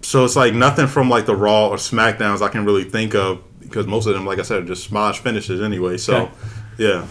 So 0.02 0.24
it's 0.24 0.36
like 0.36 0.52
nothing 0.54 0.86
from 0.88 1.08
like 1.08 1.26
the 1.26 1.36
Raw 1.36 1.68
or 1.68 1.76
SmackDowns 1.76 2.42
I 2.42 2.48
can 2.48 2.64
really 2.64 2.84
think 2.84 3.14
of 3.14 3.42
because 3.60 3.86
most 3.86 4.06
of 4.06 4.14
them, 4.14 4.26
like 4.26 4.38
I 4.38 4.42
said, 4.42 4.62
are 4.62 4.66
just 4.66 4.84
smash 4.84 5.20
finishes 5.20 5.60
anyway. 5.62 5.96
So, 5.96 6.14
Okay. 6.24 6.32
yeah, 6.78 7.06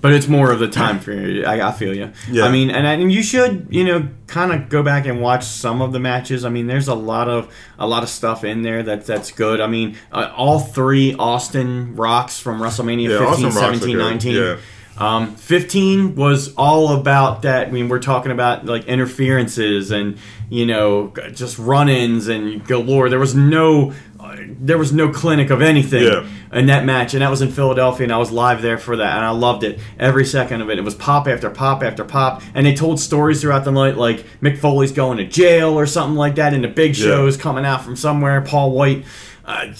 But 0.00 0.12
it's 0.12 0.28
more 0.28 0.52
of 0.52 0.58
the 0.58 0.68
time 0.68 1.00
you. 1.06 1.44
I, 1.44 1.68
I 1.68 1.72
feel 1.72 1.94
you. 1.94 2.12
Yeah. 2.30 2.44
I 2.44 2.50
mean, 2.50 2.70
and, 2.70 2.86
and 2.86 3.10
you 3.12 3.22
should, 3.22 3.68
you 3.70 3.84
know, 3.84 4.08
kind 4.26 4.52
of 4.52 4.68
go 4.68 4.82
back 4.82 5.06
and 5.06 5.20
watch 5.20 5.44
some 5.44 5.80
of 5.80 5.92
the 5.92 5.98
matches. 6.00 6.44
I 6.44 6.50
mean, 6.50 6.66
there's 6.66 6.88
a 6.88 6.94
lot 6.94 7.28
of 7.28 7.52
a 7.78 7.86
lot 7.86 8.02
of 8.02 8.08
stuff 8.08 8.44
in 8.44 8.62
there 8.62 8.82
that 8.82 9.06
that's 9.06 9.30
good. 9.30 9.60
I 9.60 9.66
mean, 9.66 9.96
uh, 10.12 10.30
all 10.36 10.58
three 10.60 11.14
Austin 11.14 11.96
Rocks 11.96 12.38
from 12.38 12.60
WrestleMania 12.60 13.08
Yeah, 13.10 13.18
15, 13.30 13.46
Austin 13.46 13.52
17, 13.52 13.96
good. 13.96 13.98
19. 13.98 14.34
Yeah. 14.34 14.56
Um, 14.98 15.36
15 15.36 16.16
was 16.16 16.52
all 16.56 16.92
about 16.98 17.42
that. 17.42 17.68
I 17.68 17.70
mean, 17.70 17.88
we're 17.88 18.00
talking 18.00 18.32
about 18.32 18.66
like 18.66 18.84
interferences 18.86 19.90
and 19.90 20.18
you 20.50 20.66
know 20.66 21.12
just 21.34 21.58
run-ins 21.58 22.26
and 22.28 22.66
galore. 22.66 23.08
There 23.08 23.18
was 23.18 23.34
no, 23.34 23.92
uh, 24.18 24.36
there 24.60 24.78
was 24.78 24.92
no 24.92 25.10
clinic 25.10 25.50
of 25.50 25.62
anything 25.62 26.02
Yeah. 26.04 26.26
in 26.52 26.66
that 26.66 26.84
match, 26.84 27.14
and 27.14 27.22
that 27.22 27.30
was 27.30 27.42
in 27.42 27.50
Philadelphia, 27.52 28.04
and 28.04 28.12
I 28.12 28.16
was 28.18 28.30
live 28.32 28.60
there 28.62 28.78
for 28.78 28.96
that, 28.96 29.16
and 29.16 29.24
I 29.24 29.30
loved 29.30 29.62
it 29.62 29.78
every 29.98 30.24
second 30.24 30.62
of 30.62 30.70
it. 30.70 30.78
It 30.78 30.84
was 30.84 30.94
pop 30.94 31.28
after 31.28 31.48
pop 31.50 31.82
after 31.84 32.04
pop, 32.04 32.42
and 32.54 32.66
they 32.66 32.74
told 32.74 32.98
stories 32.98 33.40
throughout 33.42 33.64
the 33.64 33.72
night, 33.72 33.96
like 33.96 34.24
Mick 34.42 34.58
Foley's 34.58 34.90
going 34.92 35.18
to 35.18 35.24
jail 35.26 35.78
or 35.78 35.86
something 35.86 36.16
like 36.16 36.34
that, 36.36 36.54
and 36.54 36.64
the 36.64 36.68
big 36.68 36.96
Yeah. 36.96 37.04
shows 37.06 37.36
coming 37.36 37.64
out 37.64 37.84
from 37.84 37.94
somewhere. 37.94 38.40
Paul 38.40 38.72
White 38.72 39.04
uh, 39.44 39.60
and 39.66 39.74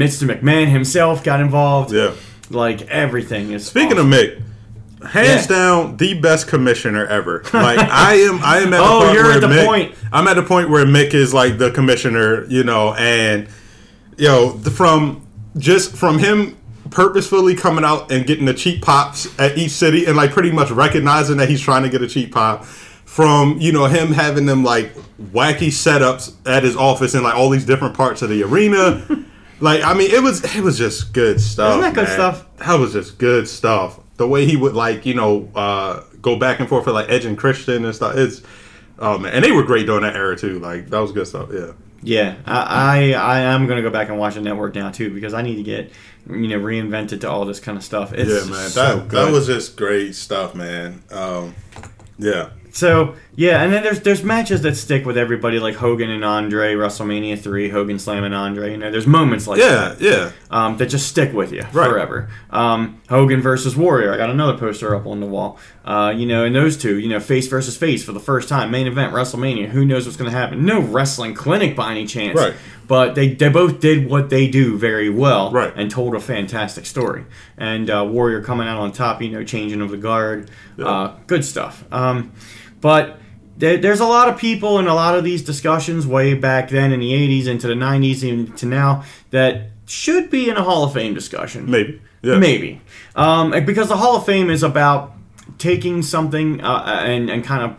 Mr. 0.00 0.28
McMahon 0.28 0.68
himself 0.68 1.24
got 1.24 1.40
involved. 1.40 1.92
yeah. 1.92 2.10
Like 2.52 2.82
everything 2.82 3.50
is. 3.52 3.66
Speaking 3.66 3.98
awesome. 3.98 4.12
of 4.12 4.18
Mick, 4.18 4.42
hands 5.06 5.48
Yeah. 5.50 5.56
down 5.56 5.96
the 5.96 6.14
best 6.20 6.48
commissioner 6.48 7.06
ever. 7.06 7.42
Like 7.52 7.78
I 7.90 8.14
am, 8.14 8.40
I 8.42 8.58
am 8.58 8.72
at 8.72 8.78
the 8.78 8.82
Oh, 8.82 9.00
point 9.02 9.14
you're 9.14 9.24
where 9.24 9.32
at 9.34 9.40
the 9.40 9.46
Mick, 9.48 9.66
point. 9.66 9.94
I'm 10.12 10.28
at 10.28 10.34
the 10.34 10.42
point 10.42 10.70
where 10.70 10.84
Mick 10.84 11.14
is 11.14 11.32
like 11.34 11.58
the 11.58 11.70
commissioner, 11.70 12.44
you 12.46 12.64
know, 12.64 12.94
and 12.94 13.48
yo, 14.18 14.52
the, 14.52 14.70
from 14.70 15.26
just 15.58 15.94
from 15.96 16.18
him 16.18 16.56
purposefully 16.90 17.54
coming 17.54 17.84
out 17.84 18.10
and 18.12 18.26
getting 18.26 18.44
the 18.44 18.52
cheap 18.54 18.82
pops 18.82 19.26
at 19.38 19.56
each 19.56 19.70
city 19.70 20.04
and 20.04 20.16
like 20.16 20.30
pretty 20.30 20.50
much 20.52 20.70
recognizing 20.70 21.38
that 21.38 21.48
he's 21.48 21.60
trying 21.60 21.82
to 21.82 21.88
get 21.88 22.02
a 22.02 22.06
cheap 22.08 22.32
pop. 22.32 22.64
From 22.64 23.58
you 23.60 23.72
know 23.72 23.84
him 23.86 24.12
having 24.12 24.46
them 24.46 24.64
like 24.64 24.94
wacky 25.20 25.68
setups 25.68 26.34
at 26.46 26.62
his 26.62 26.74
office 26.76 27.14
in 27.14 27.22
like 27.22 27.34
all 27.34 27.50
these 27.50 27.66
different 27.66 27.94
parts 27.94 28.22
of 28.22 28.30
the 28.30 28.42
arena, 28.42 29.02
like 29.62 29.82
I 29.82 29.94
mean 29.94 30.10
it 30.10 30.22
was 30.22 30.44
it 30.56 30.62
was 30.62 30.76
just 30.76 31.12
good 31.12 31.40
stuff. 31.40 31.70
Isn't 31.70 31.82
that 31.82 31.94
good 31.94 32.08
man. 32.08 32.12
stuff? 32.12 32.56
That 32.58 32.78
was 32.78 32.92
just 32.92 33.18
good 33.18 33.48
stuff. 33.48 34.00
The 34.16 34.28
way 34.28 34.44
he 34.44 34.56
would 34.56 34.74
like, 34.74 35.06
you 35.06 35.14
know, 35.14 35.48
uh, 35.54 36.02
go 36.20 36.36
back 36.36 36.60
and 36.60 36.68
forth 36.68 36.84
for 36.84 36.92
like 36.92 37.08
Edge 37.08 37.24
and 37.24 37.38
Christian 37.38 37.84
and 37.84 37.94
stuff. 37.94 38.16
It's 38.16 38.42
oh 38.98 39.18
man, 39.18 39.32
and 39.32 39.44
they 39.44 39.52
were 39.52 39.62
great 39.62 39.86
during 39.86 40.02
that 40.02 40.16
era 40.16 40.36
too. 40.36 40.58
Like 40.58 40.88
that 40.90 40.98
was 40.98 41.12
good 41.12 41.26
stuff. 41.26 41.48
Yeah, 41.52 41.72
Yeah, 42.02 42.36
I, 42.44 43.12
I 43.12 43.12
I 43.12 43.40
am 43.40 43.66
gonna 43.66 43.82
go 43.82 43.90
back 43.90 44.08
and 44.08 44.18
watch 44.18 44.34
the 44.34 44.40
network 44.40 44.74
now 44.74 44.90
too 44.90 45.14
because 45.14 45.32
I 45.32 45.42
need 45.42 45.56
to 45.56 45.62
get 45.62 45.92
you 46.28 46.48
know 46.48 46.58
reinvented 46.58 47.20
to 47.22 47.30
all 47.30 47.44
this 47.44 47.60
kind 47.60 47.78
of 47.78 47.84
stuff. 47.84 48.12
It's 48.12 48.30
yeah, 48.30 48.50
man. 48.50 48.70
that 48.72 49.10
that 49.10 49.32
was 49.32 49.46
just 49.46 49.76
great 49.76 50.14
stuff, 50.14 50.54
man. 50.54 51.02
Um, 51.10 51.54
yeah, 52.18 52.50
So 52.74 53.16
yeah, 53.36 53.62
and 53.62 53.70
then 53.72 53.82
there's 53.82 54.00
there's 54.00 54.22
matches 54.24 54.62
that 54.62 54.76
stick 54.76 55.04
with 55.04 55.18
everybody 55.18 55.58
like 55.60 55.74
Hogan 55.74 56.08
and 56.10 56.24
Andre, 56.24 56.74
WrestleMania 56.74 57.38
three, 57.38 57.68
Hogan 57.68 57.98
slamming 57.98 58.32
Andre. 58.32 58.70
You 58.70 58.78
know, 58.78 58.90
there's 58.90 59.06
moments 59.06 59.46
like 59.46 59.58
yeah, 59.60 59.94
that 59.94 60.00
yeah. 60.00 60.30
um, 60.50 60.78
that 60.78 60.86
just 60.86 61.06
stick 61.06 61.34
with 61.34 61.52
you 61.52 61.62
Right. 61.72 61.88
forever. 61.90 62.30
Um, 62.50 63.00
Hogan 63.10 63.42
versus 63.42 63.76
Warrior. 63.76 64.12
I 64.14 64.16
got 64.16 64.30
another 64.30 64.56
poster 64.56 64.96
up 64.96 65.06
on 65.06 65.20
the 65.20 65.26
wall. 65.26 65.58
Uh, 65.84 66.14
you 66.16 66.24
know, 66.26 66.44
and 66.44 66.54
those 66.56 66.76
two, 66.78 66.98
you 66.98 67.08
know, 67.10 67.20
face 67.20 67.46
versus 67.48 67.76
face 67.76 68.04
for 68.04 68.12
the 68.12 68.20
first 68.20 68.48
time, 68.48 68.70
main 68.70 68.86
event 68.86 69.12
WrestleMania. 69.12 69.68
Who 69.68 69.84
knows 69.84 70.06
what's 70.06 70.16
going 70.16 70.30
to 70.30 70.36
happen? 70.36 70.64
No 70.64 70.80
wrestling 70.80 71.34
clinic 71.34 71.76
by 71.76 71.90
any 71.90 72.06
chance. 72.06 72.38
Right. 72.38 72.54
But 72.88 73.14
they, 73.14 73.34
they 73.34 73.48
both 73.48 73.80
did 73.80 74.08
what 74.08 74.28
they 74.30 74.48
do 74.48 74.76
very 74.78 75.08
well 75.08 75.50
Right. 75.50 75.72
and 75.76 75.90
told 75.90 76.14
a 76.14 76.20
fantastic 76.20 76.84
story. 76.86 77.24
And 77.56 77.88
uh, 77.90 78.04
Warrior 78.08 78.42
coming 78.42 78.68
out 78.68 78.78
on 78.78 78.92
top, 78.92 79.20
you 79.22 79.30
know, 79.30 79.42
changing 79.44 79.80
of 79.80 79.90
the 79.90 79.96
guard. 79.96 80.50
Uh, 80.78 81.14
good 81.26 81.44
stuff. 81.44 81.84
Um, 81.90 82.32
but 82.82 83.18
there, 83.56 83.78
there's 83.78 84.00
a 84.00 84.06
lot 84.06 84.28
of 84.28 84.38
people 84.38 84.78
in 84.78 84.86
a 84.86 84.94
lot 84.94 85.16
of 85.16 85.24
these 85.24 85.42
discussions 85.42 86.06
way 86.06 86.34
back 86.34 86.68
then 86.68 86.92
in 86.92 87.00
the 87.00 87.12
80s 87.12 87.46
into 87.46 87.66
the 87.66 87.74
90s 87.74 88.22
even 88.22 88.52
to 88.56 88.66
now 88.66 89.04
that 89.30 89.70
should 89.86 90.30
be 90.30 90.50
in 90.50 90.56
a 90.56 90.62
Hall 90.62 90.84
of 90.84 90.92
Fame 90.92 91.14
discussion. 91.14 91.70
Maybe. 91.70 92.02
Yeah. 92.22 92.38
Maybe. 92.38 92.80
Um, 93.16 93.50
because 93.64 93.88
the 93.88 93.96
Hall 93.96 94.16
of 94.16 94.26
Fame 94.26 94.50
is 94.50 94.62
about 94.62 95.12
taking 95.58 96.02
something 96.02 96.60
uh, 96.60 97.02
and, 97.04 97.30
and 97.30 97.44
kind 97.44 97.62
of 97.62 97.76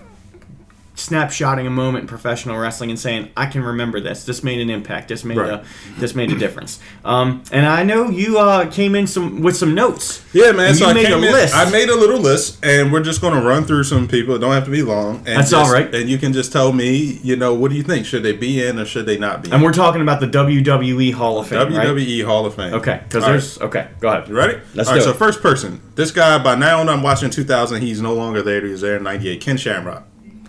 snapshotting 0.95 1.65
a 1.65 1.69
moment 1.71 2.03
in 2.03 2.07
professional 2.07 2.57
wrestling 2.57 2.91
and 2.91 2.99
saying, 2.99 3.29
I 3.35 3.47
can 3.47 3.63
remember 3.63 3.99
this. 3.99 4.25
This 4.25 4.43
made 4.43 4.59
an 4.59 4.69
impact. 4.69 5.07
This 5.07 5.23
made 5.23 5.37
Right. 5.37 5.49
a 5.53 5.63
this 5.99 6.13
made 6.13 6.31
a 6.31 6.37
difference. 6.37 6.79
Um, 7.03 7.43
and 7.51 7.65
I 7.65 7.81
know 7.83 8.09
you 8.09 8.37
uh, 8.37 8.69
came 8.69 8.93
in 8.93 9.07
some 9.07 9.41
with 9.41 9.57
some 9.57 9.73
notes. 9.73 10.23
Yeah, 10.33 10.51
man. 10.51 10.75
So 10.75 10.85
you 10.85 10.91
I 10.91 10.93
made 10.93 11.05
came 11.07 11.23
a 11.23 11.25
in- 11.27 11.31
list. 11.33 11.55
I 11.55 11.69
made 11.71 11.89
a 11.89 11.95
little 11.95 12.19
list, 12.19 12.63
and 12.63 12.91
we're 12.93 13.01
just 13.01 13.21
going 13.21 13.33
to 13.33 13.41
run 13.41 13.65
through 13.65 13.85
some 13.85 14.07
people. 14.07 14.35
It 14.35 14.39
don't 14.39 14.51
have 14.53 14.65
to 14.65 14.71
be 14.71 14.83
long. 14.83 15.17
And 15.17 15.25
That's 15.39 15.49
just, 15.51 15.53
all 15.67 15.71
right. 15.73 15.93
And 15.93 16.09
you 16.09 16.17
can 16.19 16.31
just 16.31 16.51
tell 16.51 16.71
me, 16.71 17.19
you 17.23 17.35
know, 17.35 17.53
what 17.55 17.71
do 17.71 17.77
you 17.77 17.83
think? 17.83 18.05
Should 18.05 18.21
they 18.23 18.33
be 18.33 18.63
in 18.65 18.77
or 18.79 18.85
should 18.85 19.05
they 19.07 19.17
not 19.17 19.41
be? 19.41 19.47
And 19.49 19.55
in? 19.55 19.61
we're 19.61 19.73
talking 19.73 20.01
about 20.01 20.19
the 20.19 20.27
WWE 20.27 21.13
Hall 21.13 21.39
of 21.39 21.47
Fame, 21.47 21.73
right? 21.73 21.87
WWE 21.87 22.23
Hall 22.25 22.45
of 22.45 22.53
Fame. 22.55 22.73
Okay, 22.75 23.01
because 23.03 23.23
All 23.23 23.29
right. 23.31 23.33
there's 23.39 23.59
okay. 23.61 23.87
Go 23.99 24.09
ahead. 24.09 24.27
You 24.29 24.35
ready? 24.35 24.59
Let's 24.75 24.89
All 24.89 24.95
right, 24.95 24.99
do 24.99 25.05
so 25.05 25.11
it. 25.11 25.17
first 25.17 25.41
person. 25.41 25.81
This 25.95 26.11
guy, 26.11 26.37
by 26.43 26.55
now, 26.55 26.81
I'm 26.81 27.01
watching 27.03 27.29
2000. 27.31 27.81
He's 27.81 28.01
no 28.01 28.13
longer 28.13 28.41
there. 28.43 28.63
He 28.63 28.71
was 28.71 28.81
there 28.81 28.97
in 28.97 29.03
98. 29.03 29.41
Ken 29.41 29.57
Shamrock. 29.57 30.03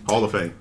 Hall 0.07 0.23
of 0.23 0.31
Fame. 0.31 0.53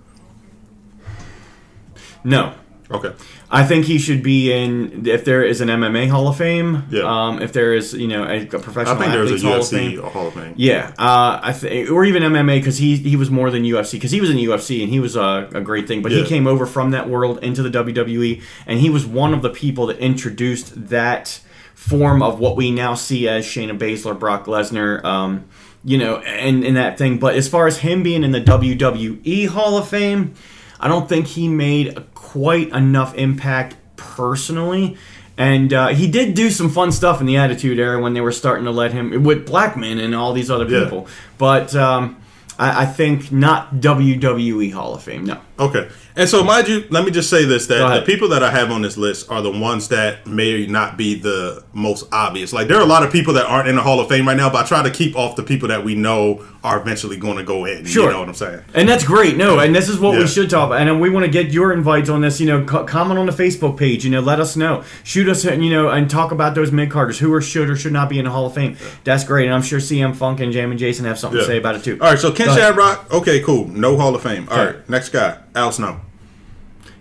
No, 2.23 2.55
Okay. 2.91 3.13
I 3.51 3.65
think 3.65 3.87
he 3.87 3.99
should 3.99 4.23
be 4.23 4.53
in 4.53 5.07
if 5.07 5.25
there 5.25 5.43
is 5.43 5.61
an 5.61 5.69
MMA 5.69 6.09
Hall 6.09 6.29
of 6.29 6.37
Fame. 6.37 6.85
Yeah. 6.91 7.03
Um, 7.03 7.41
if 7.41 7.53
there 7.53 7.73
is, 7.73 7.95
you 7.95 8.07
know, 8.09 8.25
a, 8.25 8.43
a 8.43 8.47
professional 8.47 8.97
I 8.97 8.99
think 8.99 9.13
there's 9.13 9.43
a 9.43 9.47
Hall 9.47 9.57
of 9.57 9.63
UFC 9.63 9.71
Fame. 9.71 10.03
Hall 10.03 10.27
of 10.29 10.35
Fame. 10.35 10.55
Yeah, 10.57 10.93
uh, 10.99 11.41
I 11.43 11.53
th- 11.53 11.89
or 11.89 12.05
even 12.05 12.23
MMA 12.23 12.59
because 12.61 12.77
he 12.79 12.97
he 12.97 13.17
was 13.17 13.31
more 13.31 13.51
than 13.51 13.63
UFC 13.63 13.93
because 13.93 14.11
he 14.11 14.21
was 14.21 14.29
in 14.31 14.37
UFC 14.37 14.83
and 14.83 14.91
he 14.93 15.01
was 15.01 15.17
a, 15.17 15.49
a 15.55 15.61
great 15.61 15.89
thing. 15.89 16.03
But 16.03 16.13
he 16.13 16.25
came 16.27 16.47
over 16.47 16.67
from 16.67 16.91
that 16.91 17.09
world 17.09 17.43
into 17.43 17.63
the 17.63 17.71
WWE 17.71 18.43
and 18.67 18.81
he 18.81 18.91
was 18.91 19.07
one 19.07 19.33
of 19.33 19.43
the 19.43 19.51
people 19.51 19.87
that 19.87 19.99
introduced 19.99 20.89
that 20.89 21.41
form 21.75 22.23
of 22.23 22.39
what 22.39 22.57
we 22.57 22.71
now 22.71 22.95
see 22.95 23.29
as 23.29 23.45
Shayna 23.47 23.79
Baszler, 23.79 24.19
Brock 24.19 24.45
Lesnar. 24.47 25.03
Um, 25.05 25.47
you 25.85 25.99
know, 25.99 26.17
and, 26.19 26.65
and 26.65 26.77
that 26.77 26.97
thing. 26.99 27.19
But 27.19 27.35
as 27.35 27.49
far 27.49 27.67
as 27.67 27.79
him 27.79 28.03
being 28.03 28.25
in 28.25 28.33
the 28.33 28.41
WWE 28.41 29.49
Hall 29.49 29.77
of 29.79 29.89
Fame, 29.89 30.35
I 30.81 30.89
don't 30.89 31.09
think 31.09 31.27
he 31.27 31.49
made 31.49 32.05
quite 32.15 32.69
enough 32.71 33.15
impact 33.15 33.77
personally. 33.97 34.97
And 35.37 35.73
uh, 35.73 35.89
he 35.89 36.07
did 36.09 36.35
do 36.35 36.49
some 36.51 36.71
fun 36.71 36.93
stuff 36.93 37.21
in 37.21 37.27
the 37.27 37.37
Attitude 37.37 37.79
Era 37.79 38.01
when 38.01 38.15
they 38.15 38.21
were 38.21 38.31
starting 38.33 38.65
to 38.67 38.71
let 38.71 38.93
him 38.93 39.25
with 39.25 39.47
Blackman 39.47 39.99
and 39.99 40.15
all 40.15 40.33
these 40.33 40.51
other 40.51 40.67
Yeah. 40.69 40.85
people. 40.85 41.09
But 41.39 41.75
um, 41.75 42.17
I, 42.59 42.83
I 42.83 42.87
think 42.87 43.33
not 43.33 43.75
WWE 43.77 44.73
Hall 44.73 44.95
of 44.95 45.03
Fame. 45.03 45.25
No. 45.25 45.41
Okay. 45.59 45.89
And 46.17 46.29
so, 46.29 46.45
mind 46.45 46.69
you, 46.69 46.85
let 46.91 47.05
me 47.05 47.11
just 47.11 47.29
say 47.29 47.45
this: 47.45 47.67
that 47.67 48.01
the 48.01 48.07
people 48.07 48.29
that 48.29 48.43
I 48.45 48.51
have 48.51 48.71
on 48.71 48.83
this 48.83 48.97
list 48.97 49.29
are 49.31 49.43
the 49.43 49.51
ones 49.51 49.89
that 49.89 50.27
may 50.29 50.65
not 50.67 50.97
be 50.97 51.15
the 51.19 51.65
most 51.73 52.07
obvious. 52.13 52.53
Like, 52.53 52.69
there 52.69 52.77
are 52.77 52.83
a 52.83 52.87
lot 52.87 53.03
of 53.03 53.11
people 53.13 53.35
that 53.35 53.47
aren't 53.47 53.69
in 53.69 53.75
the 53.75 53.83
Hall 53.83 53.99
of 53.99 54.09
Fame 54.09 54.29
right 54.29 54.37
now, 54.37 54.49
but 54.49 54.65
I 54.65 54.69
try 54.69 54.83
to 54.85 54.91
keep 54.93 55.17
off 55.17 55.35
the 55.35 55.43
people 55.43 55.69
that 55.69 55.85
we 55.85 55.97
know 55.97 56.45
are 56.63 56.81
eventually 56.81 57.17
going 57.17 57.37
to 57.39 57.43
go 57.43 57.65
in. 57.65 57.85
Sure. 57.85 58.05
You 58.05 58.11
know 58.13 58.21
what 58.21 58.29
I'm 58.29 58.35
saying? 58.35 58.63
And 58.75 58.89
that's 58.89 59.05
great. 59.05 59.37
No, 59.37 59.59
and 59.59 59.75
this 59.75 59.89
is 59.89 59.99
what 59.99 60.15
Yeah. 60.15 60.21
we 60.21 60.27
should 60.29 60.49
talk 60.49 60.69
about. 60.69 60.81
And 60.87 61.01
we 61.01 61.11
want 61.11 61.25
to 61.27 61.31
get 61.31 61.51
your 61.53 61.73
invites 61.73 62.09
on 62.09 62.21
this. 62.21 62.41
You 62.41 62.47
know, 62.47 62.65
co- 62.65 62.85
comment 62.85 63.19
on 63.19 63.27
the 63.27 63.33
Facebook 63.33 63.77
page. 63.77 64.05
You 64.05 64.11
know, 64.13 64.21
let 64.21 64.39
us 64.39 64.57
know. 64.57 64.85
Shoot 65.03 65.29
us, 65.29 65.45
you 65.45 65.69
know, 65.71 65.89
and 65.91 66.09
talk 66.09 66.31
about 66.31 66.55
those 66.55 66.71
mid 66.71 66.91
carders 66.91 67.19
who 67.19 67.33
are 67.35 67.43
should 67.43 67.69
or 67.69 67.75
should 67.77 67.93
not 67.93 68.09
be 68.09 68.19
in 68.21 68.25
the 68.25 68.31
Hall 68.31 68.47
of 68.47 68.55
Fame. 68.55 68.77
That's 69.03 69.25
great. 69.25 69.47
And 69.47 69.55
I'm 69.55 69.63
sure 69.63 69.81
CM 69.81 70.17
Punk 70.17 70.39
and 70.41 70.53
Jammin' 70.53 70.79
Jason 70.79 71.05
have 71.07 71.19
something 71.19 71.41
to 71.41 71.45
say 71.45 71.59
about 71.59 71.75
it 71.75 71.83
too. 71.85 71.99
All 72.01 72.09
right. 72.11 72.19
So, 72.21 72.31
Ken. 72.33 72.47
Shamrock, 72.55 73.13
okay, 73.13 73.41
cool. 73.41 73.67
No 73.67 73.97
Hall 73.97 74.15
of 74.15 74.23
Fame. 74.23 74.49
All 74.49 74.57
Okay. 74.59 74.77
right. 74.79 74.89
Next 74.89 75.09
guy, 75.09 75.39
Al 75.57 75.73
Snow. 75.73 76.01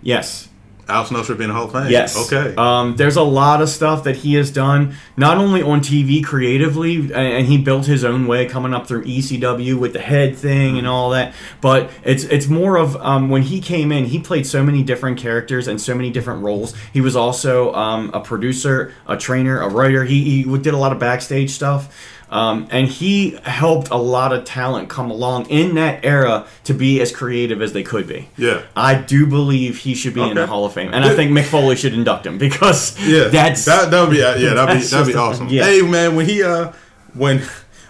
Yes. 0.04 0.48
Al 0.86 1.06
Snow 1.06 1.22
should 1.22 1.38
be 1.38 1.44
in 1.44 1.48
the 1.48 1.54
Hall 1.54 1.64
of 1.64 1.72
Fame. 1.72 1.90
Yes. 1.90 2.30
Okay. 2.30 2.54
Um, 2.56 2.96
there's 2.96 3.16
a 3.16 3.22
lot 3.22 3.62
of 3.62 3.68
stuff 3.70 4.04
that 4.04 4.16
he 4.16 4.34
has 4.34 4.50
done, 4.50 4.94
not 5.16 5.38
only 5.38 5.62
on 5.62 5.80
TV 5.80 6.22
creatively, 6.22 6.96
and, 6.96 7.12
and 7.12 7.46
he 7.46 7.56
built 7.56 7.86
his 7.86 8.04
own 8.04 8.26
way 8.26 8.46
coming 8.46 8.74
up 8.74 8.86
through 8.86 9.04
ECW 9.04 9.78
with 9.78 9.94
the 9.94 10.00
head 10.00 10.36
thing 10.36 10.76
and 10.76 10.86
all 10.86 11.10
that. 11.10 11.34
But 11.60 11.90
it's 12.04 12.24
it's 12.24 12.48
more 12.48 12.76
of 12.76 12.96
um, 12.96 13.30
when 13.30 13.42
he 13.42 13.60
came 13.60 13.92
in, 13.92 14.04
he 14.04 14.20
played 14.20 14.46
so 14.46 14.62
many 14.62 14.82
different 14.82 15.18
characters 15.18 15.68
and 15.68 15.80
so 15.80 15.94
many 15.94 16.10
different 16.10 16.42
roles. 16.42 16.74
He 16.92 17.00
was 17.00 17.16
also 17.16 17.72
um, 17.72 18.10
a 18.12 18.20
producer, 18.20 18.92
a 19.06 19.16
trainer, 19.16 19.60
a 19.60 19.68
writer. 19.68 20.04
He, 20.04 20.42
he 20.42 20.58
did 20.58 20.74
a 20.74 20.78
lot 20.78 20.92
of 20.92 20.98
backstage 20.98 21.50
stuff. 21.50 21.94
Um, 22.34 22.66
and 22.72 22.88
he 22.88 23.38
helped 23.44 23.90
a 23.90 23.96
lot 23.96 24.32
of 24.32 24.44
talent 24.44 24.88
come 24.88 25.08
along 25.08 25.48
in 25.50 25.76
that 25.76 26.04
era 26.04 26.46
to 26.64 26.74
be 26.74 27.00
as 27.00 27.12
creative 27.12 27.62
as 27.62 27.72
they 27.72 27.84
could 27.84 28.08
be. 28.08 28.28
Yeah. 28.36 28.62
I 28.74 28.96
do 28.96 29.24
believe 29.24 29.78
he 29.78 29.94
should 29.94 30.14
be 30.14 30.20
in 30.22 30.34
the 30.34 30.44
Hall 30.48 30.64
of 30.64 30.72
Fame, 30.72 30.92
and 30.92 31.04
I 31.04 31.14
think 31.14 31.30
Mick 31.30 31.44
Foley 31.44 31.76
should 31.76 31.94
induct 31.94 32.26
him 32.26 32.36
because 32.36 32.98
Yeah, 33.06 33.28
that's 33.28 33.64
that 33.66 33.92
that 33.92 34.00
would 34.00 34.10
be 34.10 34.20
uh, 34.20 34.34
yeah 34.34 34.54
that'd 34.54 34.80
be 34.80 34.84
that'd 34.88 35.06
be 35.06 35.14
awesome. 35.14 35.48
yeah. 35.48 35.64
Hey 35.64 35.82
man, 35.82 36.16
when 36.16 36.26
he 36.26 36.42
uh 36.42 36.72
when 37.14 37.40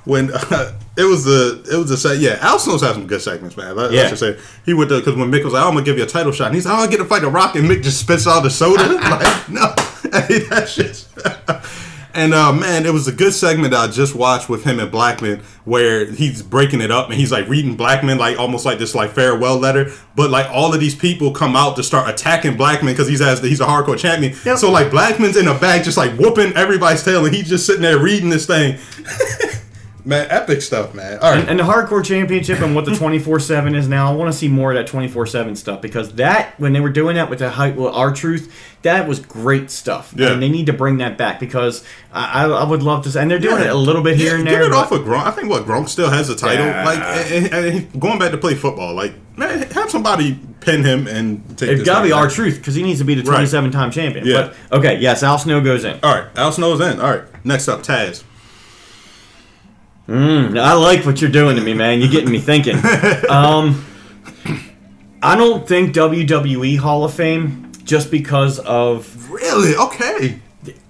when 0.05 0.31
uh, 0.31 0.73
it 0.99 1.05
was 1.05 1.25
the 1.25 1.67
it 1.73 1.79
was 1.79 1.89
the 1.89 1.97
set 1.97 2.19
yeah 2.19 2.37
Al 2.43 2.59
Snow's 2.59 2.83
had 2.83 2.93
some 2.93 3.07
good 3.07 3.23
segments 3.23 3.57
man. 3.57 3.75
Let, 3.75 3.93
Yeah. 3.93 4.11
Just 4.11 4.21
say 4.21 4.39
he 4.67 4.75
went 4.75 4.91
to 4.91 4.99
because 4.99 5.15
when 5.17 5.31
Mick 5.31 5.43
was 5.43 5.55
like 5.55 5.65
oh, 5.65 5.69
I'm 5.69 5.73
gonna 5.75 5.87
give 5.87 5.97
you 5.97 6.05
a 6.05 6.07
title 6.07 6.33
shot 6.33 6.49
and 6.49 6.55
he's 6.55 6.67
like 6.67 6.79
oh 6.79 6.83
I 6.83 6.87
get 6.87 6.99
to 6.99 7.07
fight 7.07 7.23
the 7.23 7.31
Rock 7.31 7.57
and 7.57 7.67
Mick 7.67 7.83
just 7.83 7.99
spits 7.99 8.27
out 8.27 8.43
the 8.43 8.51
soda 8.51 8.83
like 8.93 9.49
no 9.49 9.75
hey 10.29 10.41
that 10.51 10.69
shit. 10.69 11.07
And 12.15 12.33
uh, 12.33 12.53
man, 12.53 12.87
it 12.87 12.93
was 12.93 13.09
a 13.09 13.13
good 13.13 13.33
segment 13.33 13.73
that 13.73 13.91
I 13.91 13.93
just 13.93 14.15
watched 14.15 14.49
with 14.49 14.63
him 14.63 14.79
and 14.79 14.91
Blackman, 14.91 15.41
where 15.65 16.07
he's 16.07 16.43
breaking 16.43 16.81
it 16.81 16.93
up 16.93 17.11
and 17.11 17.19
he's 17.19 17.33
like 17.33 17.49
reading 17.49 17.75
Blackman 17.77 18.19
like 18.19 18.39
almost 18.39 18.65
like 18.65 18.79
this 18.79 18.95
like 18.95 19.11
farewell 19.11 19.59
letter. 19.59 19.91
But 20.15 20.31
like 20.31 20.49
all 20.51 20.73
of 20.73 20.79
these 20.79 20.95
people 20.95 21.33
come 21.33 21.57
out 21.57 21.75
to 21.77 21.83
start 21.83 22.09
attacking 22.09 22.57
Blackman 22.57 22.93
because 22.93 23.09
he's 23.09 23.21
as 23.21 23.41
he's 23.41 23.61
a 23.61 23.67
hardcore 23.67 23.99
champion. 23.99 24.37
Yep. 24.45 24.59
So 24.59 24.71
like 24.71 24.93
Blackman's 24.93 25.37
in 25.37 25.47
the 25.47 25.55
back 25.55 25.83
just 25.83 25.97
like 25.97 26.17
whooping 26.17 26.53
everybody's 26.55 27.03
tail, 27.03 27.25
and 27.25 27.35
he's 27.35 27.49
just 27.49 27.67
sitting 27.67 27.83
there 27.83 27.99
reading 27.99 28.31
this 28.31 28.47
thing. 28.47 28.79
man, 30.05 30.27
epic 30.31 30.61
stuff, 30.63 30.95
man. 30.95 31.19
All 31.21 31.31
right, 31.33 31.41
and, 31.41 31.49
and 31.49 31.59
the 31.59 31.65
hardcore 31.65 32.05
championship 32.05 32.61
and 32.61 32.75
what 32.75 32.85
the 32.85 32.91
24-7 32.93 33.75
is 33.75 33.89
now 33.89 34.11
i 34.13 34.15
want 34.15 34.31
to 34.33 34.37
see 34.39 34.49
more 34.49 34.73
of 34.73 34.77
that 34.77 34.87
24-7 34.93 35.57
stuff 35.57 35.81
because 35.81 36.13
that 36.15 36.59
when 36.61 36.73
they 36.73 36.81
were 36.81 36.91
doing 36.91 37.17
that 37.17 37.31
with 37.31 37.39
the 37.39 37.51
hype 37.51 37.77
with 37.77 37.93
R-Truth 37.95 38.53
that 38.83 39.09
was 39.09 39.19
great 39.21 39.71
stuff 39.71 40.13
Yeah. 40.17 40.33
and 40.33 40.43
they 40.43 40.49
need 40.51 40.67
to 40.67 40.73
bring 40.73 40.99
that 40.99 41.17
back 41.17 41.41
because 41.41 41.83
i, 42.13 42.45
I, 42.45 42.49
I 42.49 42.65
would 42.65 42.83
love 42.83 43.05
to 43.05 43.11
see 43.13 43.19
and 43.19 43.31
they're 43.31 43.39
doing 43.39 43.63
it 43.63 43.69
a 43.71 43.75
little 43.75 44.03
bit 44.03 44.17
here 44.17 44.33
Yeah, 44.33 44.37
and 44.37 44.45
Get 44.45 44.51
there 44.53 44.63
it 44.67 44.71
but- 44.71 44.77
off 44.79 44.93
of 44.93 45.01
Gronk. 45.03 45.25
I 45.27 45.31
think 45.31 45.49
what 45.49 45.65
Gronk 45.65 45.89
still 45.89 46.11
has 46.11 46.29
the 46.29 46.35
title. 46.37 46.67
Yeah. 46.67 46.85
Like 46.85 46.99
and, 47.01 47.47
and- 47.55 47.65
and 47.95 48.01
going 48.01 48.19
back 48.19 48.31
to 48.33 48.39
play 48.39 48.55
football. 48.55 48.95
Like 48.95 49.15
man, 49.37 49.63
have 49.71 49.91
somebody 49.91 50.39
pin 50.61 50.85
him 50.85 51.07
and 51.09 51.43
take. 51.59 51.71
it's 51.71 51.81
this 51.81 51.87
got 51.87 52.01
to 52.01 52.05
be 52.07 52.13
our 52.13 52.29
truth 52.29 52.57
because 52.59 52.75
he 52.75 52.83
needs 52.83 52.99
to 53.01 53.05
be 53.05 53.15
the 53.15 53.23
Right. 53.23 53.37
27 53.37 53.71
time 53.73 53.91
champion 53.91 54.27
Yeah. 54.27 54.53
but 54.71 54.79
okay 54.81 54.99
yes 55.01 55.23
al 55.23 55.39
snow 55.39 55.61
goes 55.63 55.85
in 55.85 55.99
All 56.03 56.15
right, 56.15 56.27
Al 56.37 56.53
Snow's 56.53 56.81
in. 56.81 57.01
All 57.01 57.11
right, 57.11 57.25
next 57.45 57.69
up, 57.69 57.83
Taz. 57.83 58.23
I 60.09 60.75
like 60.75 61.07
what 61.07 61.21
you're 61.21 61.31
doing 61.31 61.57
to 61.57 61.63
me, 61.63 61.75
man. 61.75 62.01
You're 62.01 62.11
getting 62.11 62.31
me 62.31 62.41
thinking. 62.41 62.77
Um, 63.29 63.85
I 65.23 65.37
don't 65.37 65.67
think 65.67 65.95
WWE 65.95 66.79
Hall 66.79 67.05
of 67.05 67.15
Fame 67.15 67.73
just 67.85 68.11
because 68.11 68.59
of 68.59 69.31
Really? 69.31 69.75
Okay. 69.75 70.39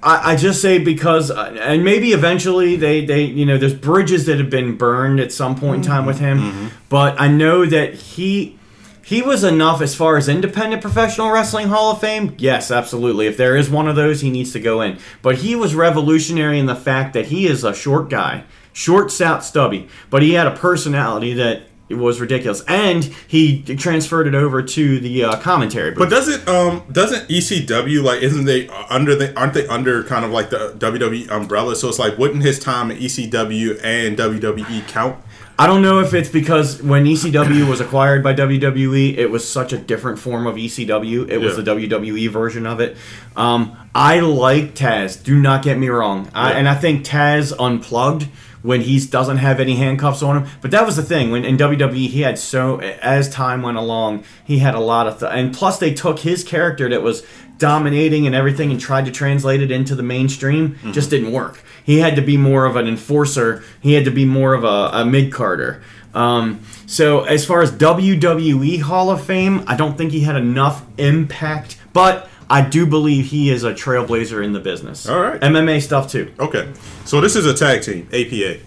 I, 0.03 0.32
I 0.32 0.36
just 0.36 0.61
say 0.61 0.78
because 0.78 1.31
uh, 1.31 1.57
and 1.61 1.85
maybe 1.85 2.12
eventually 2.12 2.77
they 2.77 3.05
they 3.05 3.23
you 3.23 3.47
know 3.47 3.59
there's 3.59 3.74
bridges 3.74 4.27
that 4.27 4.39
have 4.39 4.51
been 4.51 4.77
burned 4.77 5.19
at 5.20 5.32
some 5.32 5.57
point 5.57 5.77
in 5.77 5.82
time 5.82 6.07
with 6.07 6.19
him, 6.19 6.70
but 6.89 7.20
I 7.20 7.28
know 7.28 7.65
that 7.66 7.95
he. 7.95 8.59
He 9.07 9.20
was 9.20 9.45
enough 9.45 9.82
as 9.82 9.95
far 9.95 10.16
as 10.16 10.31
independent 10.31 10.81
professional 10.81 11.31
wrestling 11.31 11.69
Hall 11.69 11.91
of 11.93 12.01
Fame. 12.01 12.35
Yes, 12.39 12.70
absolutely. 12.70 13.27
If 13.27 13.36
there 13.36 13.55
is 13.55 13.69
one 13.69 13.86
of 13.86 13.97
those, 13.97 14.23
he 14.23 14.31
needs 14.31 14.55
to 14.55 14.61
go 14.61 14.81
in. 14.81 14.99
But 15.20 15.36
he 15.36 15.55
was 15.55 15.74
revolutionary 15.74 16.59
in 16.59 16.65
the 16.65 16.74
fact 16.74 17.12
that 17.12 17.27
he 17.27 17.47
is 17.47 17.65
a 17.65 17.74
short 17.74 18.09
guy, 18.09 18.45
short, 18.74 19.10
stout, 19.10 19.42
stubby, 19.42 19.88
but 20.10 20.20
he 20.20 20.34
had 20.34 20.46
a 20.46 20.51
personality 20.55 21.32
that 21.34 21.62
was 21.90 22.18
ridiculous, 22.20 22.62
and 22.66 23.05
he 23.28 23.62
transferred 23.62 24.26
it 24.26 24.34
over 24.34 24.62
to 24.62 24.98
the 25.01 25.22
uh, 25.24 25.36
commentary. 25.36 25.90
booth. 25.90 25.98
But 26.01 26.10
does 26.10 26.28
it 26.28 26.46
um 26.48 26.82
doesn't 26.90 27.28
ECW 27.28 28.02
like 28.02 28.20
isn't 28.22 28.44
they 28.46 28.68
under 28.90 29.14
the 29.14 29.34
aren't 29.38 29.55
they 29.55 29.66
under 29.68 30.02
kind 30.05 30.24
of 30.24 30.30
like 30.30 30.51
the 30.51 30.74
WWE 30.78 31.30
umbrella? 31.30 31.76
So 31.76 31.88
it's 31.88 31.98
like 31.98 32.18
wouldn't 32.18 32.42
his 32.42 32.59
time 32.59 32.90
at 32.90 32.98
ECW 32.98 33.80
and 33.84 34.16
WWE 34.18 34.88
count? 34.88 35.16
I 35.56 35.68
don't 35.68 35.82
know 35.82 36.01
if 36.01 36.14
it's 36.14 36.28
because 36.30 36.82
when 36.82 37.05
ECW 37.05 37.68
was 37.68 37.80
acquired 37.80 38.24
by 38.24 38.34
WWE, 38.34 39.16
it 39.16 39.30
was 39.30 39.48
such 39.48 39.72
a 39.72 39.78
different 39.78 40.18
form 40.18 40.48
of 40.48 40.56
ECW. 40.56 41.28
It 41.30 41.38
was 41.38 41.56
Yeah. 41.56 41.62
the 41.62 41.70
WWE 41.76 42.28
version 42.28 42.66
of 42.66 42.80
it. 42.80 42.96
Um, 43.36 43.76
I 43.94 44.18
like 44.18 44.74
Taz. 44.74 45.22
Do 45.22 45.36
not 45.40 45.62
get 45.62 45.78
me 45.78 45.88
wrong. 45.90 46.28
I, 46.34 46.51
Yeah. 46.51 46.56
and 46.59 46.68
I 46.68 46.74
think 46.74 47.05
Taz 47.05 47.52
unplugged 47.56 48.26
when 48.65 48.81
he 48.81 48.99
doesn't 49.07 49.36
have 49.36 49.61
any 49.61 49.77
handcuffs 49.77 50.23
on 50.23 50.39
him. 50.39 50.51
But 50.62 50.70
that 50.70 50.86
was 50.86 50.97
the 50.97 51.03
thing 51.03 51.31
when 51.31 51.45
in 51.45 51.59
WWE 51.59 52.09
he 52.09 52.23
had 52.23 52.39
so 52.39 52.81
as 52.81 53.28
time 53.28 53.61
went 53.61 53.77
along 53.77 54.24
he 54.43 54.59
had 54.59 54.74
a 54.74 54.81
lot 54.81 55.07
of 55.07 55.20
th- 55.20 55.31
and 55.32 55.55
plus 55.55 55.78
they 55.78 55.93
took 55.93 56.20
his 56.20 56.43
character 56.43 56.89
that 56.89 57.03
was 57.03 57.27
dominating 57.59 58.27
and 58.27 58.35
everything 58.35 58.70
and 58.70 58.81
tried 58.81 59.05
to 59.05 59.11
translate 59.12 59.61
it 59.62 59.70
into 59.70 59.95
the 59.95 60.03
mainstream 60.03 60.78
just 60.93 61.11
didn't 61.11 61.31
work. 61.31 61.62
He 61.85 61.99
had 61.99 62.16
to 62.16 62.23
be 62.23 62.39
more 62.39 62.65
of 62.65 62.77
an 62.77 62.89
enforcer. 62.89 63.62
He 63.82 63.93
had 63.93 64.07
to 64.07 64.11
be 64.11 64.24
more 64.24 64.55
of 64.55 64.65
a, 64.65 64.99
a 64.99 65.05
mid 65.05 65.31
carder. 65.31 65.82
Um, 66.15 66.61
so 66.86 67.24
as 67.24 67.45
far 67.45 67.61
as 67.61 67.70
WWE 67.73 68.81
Hall 68.81 69.11
of 69.11 69.24
Fame, 69.24 69.65
I 69.66 69.77
don't 69.77 69.99
think 69.99 70.12
he 70.12 70.20
had 70.20 70.36
enough 70.36 70.85
impact, 70.97 71.77
but 71.93 72.28
I 72.51 72.61
do 72.62 72.87
believe 72.87 73.27
he 73.27 73.51
is 73.51 73.65
a 73.65 73.73
trailblazer 73.73 74.45
in 74.45 74.53
the 74.53 74.61
business. 74.61 75.09
All 75.09 75.21
right. 75.21 75.41
MMA 75.41 75.81
stuff 75.83 76.11
too. 76.11 76.33
Okay, 76.39 76.73
so 77.05 77.21
this 77.21 77.37
is 77.37 77.47
a 77.47 77.55
tag 77.55 77.83
team, 77.83 78.09
APA, 78.12 78.61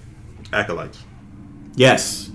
acolytes. 0.53 1.03
Yes. 1.75 2.31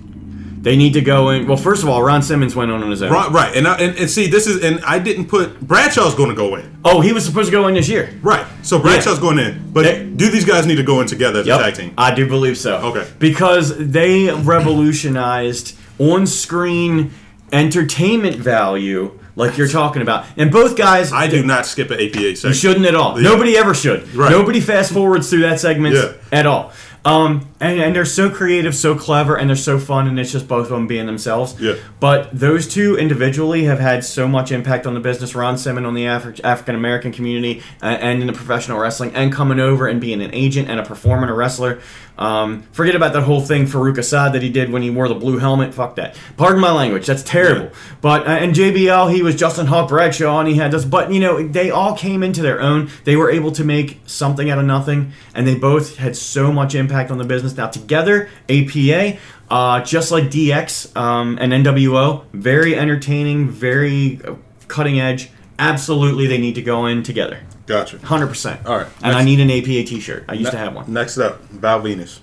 They 0.60 0.77
need 0.77 0.93
to 0.93 1.01
go 1.01 1.31
in. 1.31 1.48
Well, 1.48 1.56
first 1.56 1.82
of 1.82 1.89
all, 1.89 2.05
Ron 2.05 2.23
Simmons 2.23 2.55
went 2.55 2.70
on 2.70 2.85
on 2.85 2.90
his 2.93 3.02
own. 3.02 3.10
Right, 3.10 3.28
right, 3.32 3.56
and, 3.56 3.66
I, 3.66 3.77
and 3.78 3.97
and 3.98 4.09
see 4.09 4.28
this 4.28 4.47
is 4.47 4.62
and 4.62 4.78
I 4.85 5.01
didn't 5.01 5.27
put 5.27 5.60
Bradshaw's 5.60 6.14
going 6.14 6.28
to 6.28 6.36
go 6.36 6.55
in. 6.55 6.78
Oh, 6.85 7.01
he 7.01 7.12
was 7.12 7.24
supposed 7.24 7.47
to 7.48 7.51
go 7.51 7.66
in 7.66 7.74
this 7.74 7.89
year. 7.89 8.16
Right, 8.23 8.47
so 8.62 8.78
Bradshaw's 8.78 9.19
going 9.19 9.40
in, 9.40 9.73
but 9.73 9.82
They- 9.82 10.05
do 10.06 10.31
these 10.31 10.44
guys 10.44 10.64
need 10.64 10.77
to 10.77 10.85
go 10.85 11.01
in 11.01 11.09
together 11.09 11.40
as 11.40 11.48
Yep. 11.48 11.60
a 11.60 11.62
tag 11.64 11.74
team? 11.74 11.94
I 11.98 12.14
do 12.14 12.28
believe 12.28 12.56
so. 12.56 12.77
Okay. 12.77 13.05
Because 13.19 13.77
they 13.77 14.31
revolutionized 14.32 15.74
on 15.98 16.27
screen 16.28 17.10
entertainment 17.52 18.36
value 18.36 19.19
like 19.36 19.56
you're 19.56 19.68
talking 19.68 20.02
about. 20.02 20.26
And 20.36 20.50
both 20.50 20.76
guys 20.76 21.12
I 21.12 21.26
do 21.28 21.42
not 21.44 21.66
skip 21.66 21.90
an 21.90 22.00
APA 22.00 22.36
segment. 22.36 22.44
You 22.44 22.52
shouldn't 22.54 22.86
at 22.86 22.94
all. 22.94 23.16
Nobody 23.16 23.56
ever 23.56 23.74
should. 23.74 24.12
Right. 24.14 24.30
Nobody 24.30 24.60
fast 24.60 24.92
forwards 24.92 25.30
through 25.30 25.40
that 25.42 25.60
segment 25.60 25.94
Yeah. 25.94 26.12
at 26.30 26.46
all. 26.46 26.72
Um, 27.04 27.48
and, 27.58 27.80
and 27.80 27.96
they're 27.96 28.04
so 28.04 28.30
creative, 28.30 28.76
so 28.76 28.94
clever, 28.94 29.36
and 29.36 29.48
they're 29.48 29.56
so 29.56 29.78
fun, 29.78 30.06
and 30.06 30.18
it's 30.20 30.30
just 30.30 30.46
both 30.46 30.66
of 30.66 30.70
them 30.70 30.86
being 30.86 31.06
themselves. 31.06 31.60
Yeah. 31.60 31.74
But 31.98 32.30
those 32.32 32.68
two 32.68 32.96
individually 32.96 33.64
have 33.64 33.80
had 33.80 34.04
so 34.04 34.28
much 34.28 34.52
impact 34.52 34.86
on 34.86 34.94
the 34.94 35.00
business. 35.00 35.34
Ron 35.34 35.58
Simmon 35.58 35.84
on 35.84 35.94
the 35.94 36.04
Afri- 36.04 36.40
African 36.44 36.76
American 36.76 37.10
community 37.10 37.62
uh, 37.82 37.86
and 37.86 38.20
in 38.20 38.28
the 38.28 38.32
professional 38.32 38.78
wrestling, 38.78 39.12
and 39.14 39.32
coming 39.32 39.58
over 39.58 39.88
and 39.88 40.00
being 40.00 40.22
an 40.22 40.32
agent 40.32 40.68
and 40.68 40.78
a 40.78 40.84
performer 40.84 41.22
and 41.22 41.30
a 41.32 41.34
wrestler. 41.34 41.80
Um, 42.18 42.62
forget 42.72 42.94
about 42.94 43.14
that 43.14 43.22
whole 43.22 43.40
thing 43.40 43.64
Faarooq 43.64 43.96
Asaad 43.96 44.34
that 44.34 44.42
he 44.42 44.50
did 44.50 44.70
when 44.70 44.82
he 44.82 44.90
wore 44.90 45.08
the 45.08 45.14
blue 45.14 45.38
helmet. 45.38 45.72
Fuck 45.72 45.96
that. 45.96 46.14
Pardon 46.36 46.60
my 46.60 46.70
language. 46.70 47.06
That's 47.06 47.22
terrible. 47.22 47.70
But 48.00 48.26
uh, 48.28 48.30
and 48.30 48.54
JBL, 48.54 49.12
he 49.12 49.22
was 49.22 49.34
Justin 49.34 49.66
Hawk 49.66 49.88
Bradshaw, 49.88 50.38
and 50.38 50.48
he 50.48 50.54
had 50.54 50.70
this. 50.70 50.84
But 50.84 51.12
you 51.12 51.18
know, 51.18 51.46
they 51.46 51.70
all 51.70 51.96
came 51.96 52.22
into 52.22 52.42
their 52.42 52.60
own. 52.60 52.90
They 53.04 53.16
were 53.16 53.30
able 53.30 53.50
to 53.52 53.64
make 53.64 54.00
something 54.06 54.50
out 54.50 54.58
of 54.58 54.66
nothing, 54.66 55.12
and 55.34 55.48
they 55.48 55.56
both 55.56 55.96
had 55.96 56.16
so 56.16 56.52
much 56.52 56.74
impact 56.74 56.91
on 56.93 57.19
the 57.19 57.24
business. 57.24 57.56
Now 57.56 57.69
together, 57.69 58.28
APA. 58.48 59.19
Uh, 59.51 59.82
just 59.82 60.10
like 60.10 60.24
DX 60.24 60.97
um, 60.97 61.36
and 61.39 61.52
NWO, 61.52 62.24
very 62.32 62.74
entertaining, 62.74 63.51
very 63.51 64.19
uh, 64.24 64.36
cutting 64.66 64.98
edge. 64.98 65.31
Absolutely, 65.59 66.27
they 66.27 66.39
need 66.39 66.55
to 66.55 66.62
go 66.62 66.86
in 66.86 67.02
together. 67.02 67.40
Gotcha. 67.66 67.98
Hundred 67.98 68.28
percent. 68.28 68.64
All 68.66 68.78
right. 68.78 68.86
And 69.02 69.14
I 69.14 69.23
need 69.23 69.40
an 69.40 69.51
APA 69.51 69.85
T-shirt. 69.85 70.24
I 70.28 70.35
used 70.35 70.52
to 70.52 70.59
have 70.59 70.74
one. 70.74 70.93
Next 70.93 71.19
up, 71.19 71.43
Val 71.44 71.81
Venis. 71.81 72.20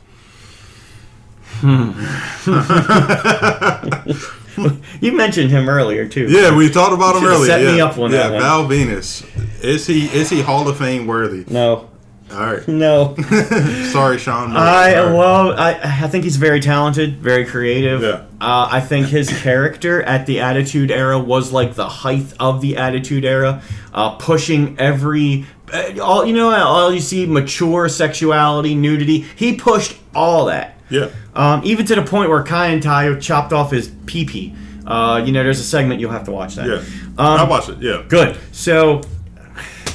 you 5.01 5.11
mentioned 5.11 5.51
him 5.51 5.67
earlier 5.67 6.07
too. 6.07 6.27
Yeah, 6.29 6.55
we 6.55 6.69
talked 6.69 6.93
about 6.93 7.15
him 7.15 7.21
Should've 7.21 7.37
earlier. 7.37 7.47
set 7.47 7.61
yeah. 7.61 7.71
me 7.73 7.81
up 7.81 7.97
on 7.97 8.11
yeah, 8.11 8.29
one. 8.29 8.39
Val 8.39 8.65
Venis. 8.65 9.63
Is 9.63 9.87
he 9.87 10.07
is 10.07 10.29
he 10.29 10.41
Hall 10.41 10.67
of 10.67 10.77
Fame 10.77 11.07
worthy? 11.07 11.45
No, 11.51 11.88
All 12.31 12.39
right. 12.53 12.67
no. 12.67 13.15
Sorry, 13.91 14.17
Sean. 14.17 14.55
I 14.55 14.93
Sorry. 14.93 15.13
love. 15.13 15.55
I 15.59 15.79
I 16.03 16.07
think 16.07 16.23
he's 16.23 16.37
very 16.37 16.59
talented, 16.59 17.17
very 17.21 17.45
creative. 17.45 18.01
Yeah. 18.01 18.25
Uh, 18.41 18.69
I 18.71 18.79
think 18.81 19.07
his 19.07 19.29
character 19.41 20.01
at 20.03 20.25
the 20.25 20.39
Attitude 20.39 20.91
Era 20.91 21.19
was 21.19 21.51
like 21.51 21.73
the 21.75 21.89
height 21.89 22.33
of 22.39 22.61
the 22.61 22.77
Attitude 22.77 23.25
Era, 23.25 23.61
uh, 23.93 24.11
pushing 24.17 24.77
every. 24.79 25.45
uh, 25.73 25.99
All 26.01 26.25
you 26.25 26.33
know, 26.33 26.49
all 26.51 26.93
you 26.93 26.99
see 27.01 27.25
mature 27.25 27.89
sexuality, 27.89 28.75
nudity. 28.75 29.19
He 29.35 29.55
pushed 29.55 29.97
all 30.15 30.45
that. 30.45 30.75
Yeah. 30.89 31.09
Um, 31.35 31.61
even 31.63 31.85
to 31.87 31.95
the 31.95 32.01
point 32.03 32.29
where 32.29 32.43
Kaientai 32.43 33.21
chopped 33.21 33.53
off 33.53 33.71
his 33.71 33.89
pee 34.05 34.25
pee. 34.25 34.55
Uh, 34.87 35.21
you 35.23 35.31
know, 35.31 35.43
there's 35.43 35.59
a 35.59 35.63
segment 35.63 35.99
you'll 35.99 36.09
have 36.11 36.23
to 36.25 36.31
watch 36.31 36.55
that. 36.55 36.65
Yeah. 36.67 36.77
Um, 37.17 37.39
I 37.39 37.43
watched 37.43 37.69
it. 37.69 37.77
Yeah. 37.79 38.03
Good. 38.07 38.37
So, 38.51 39.01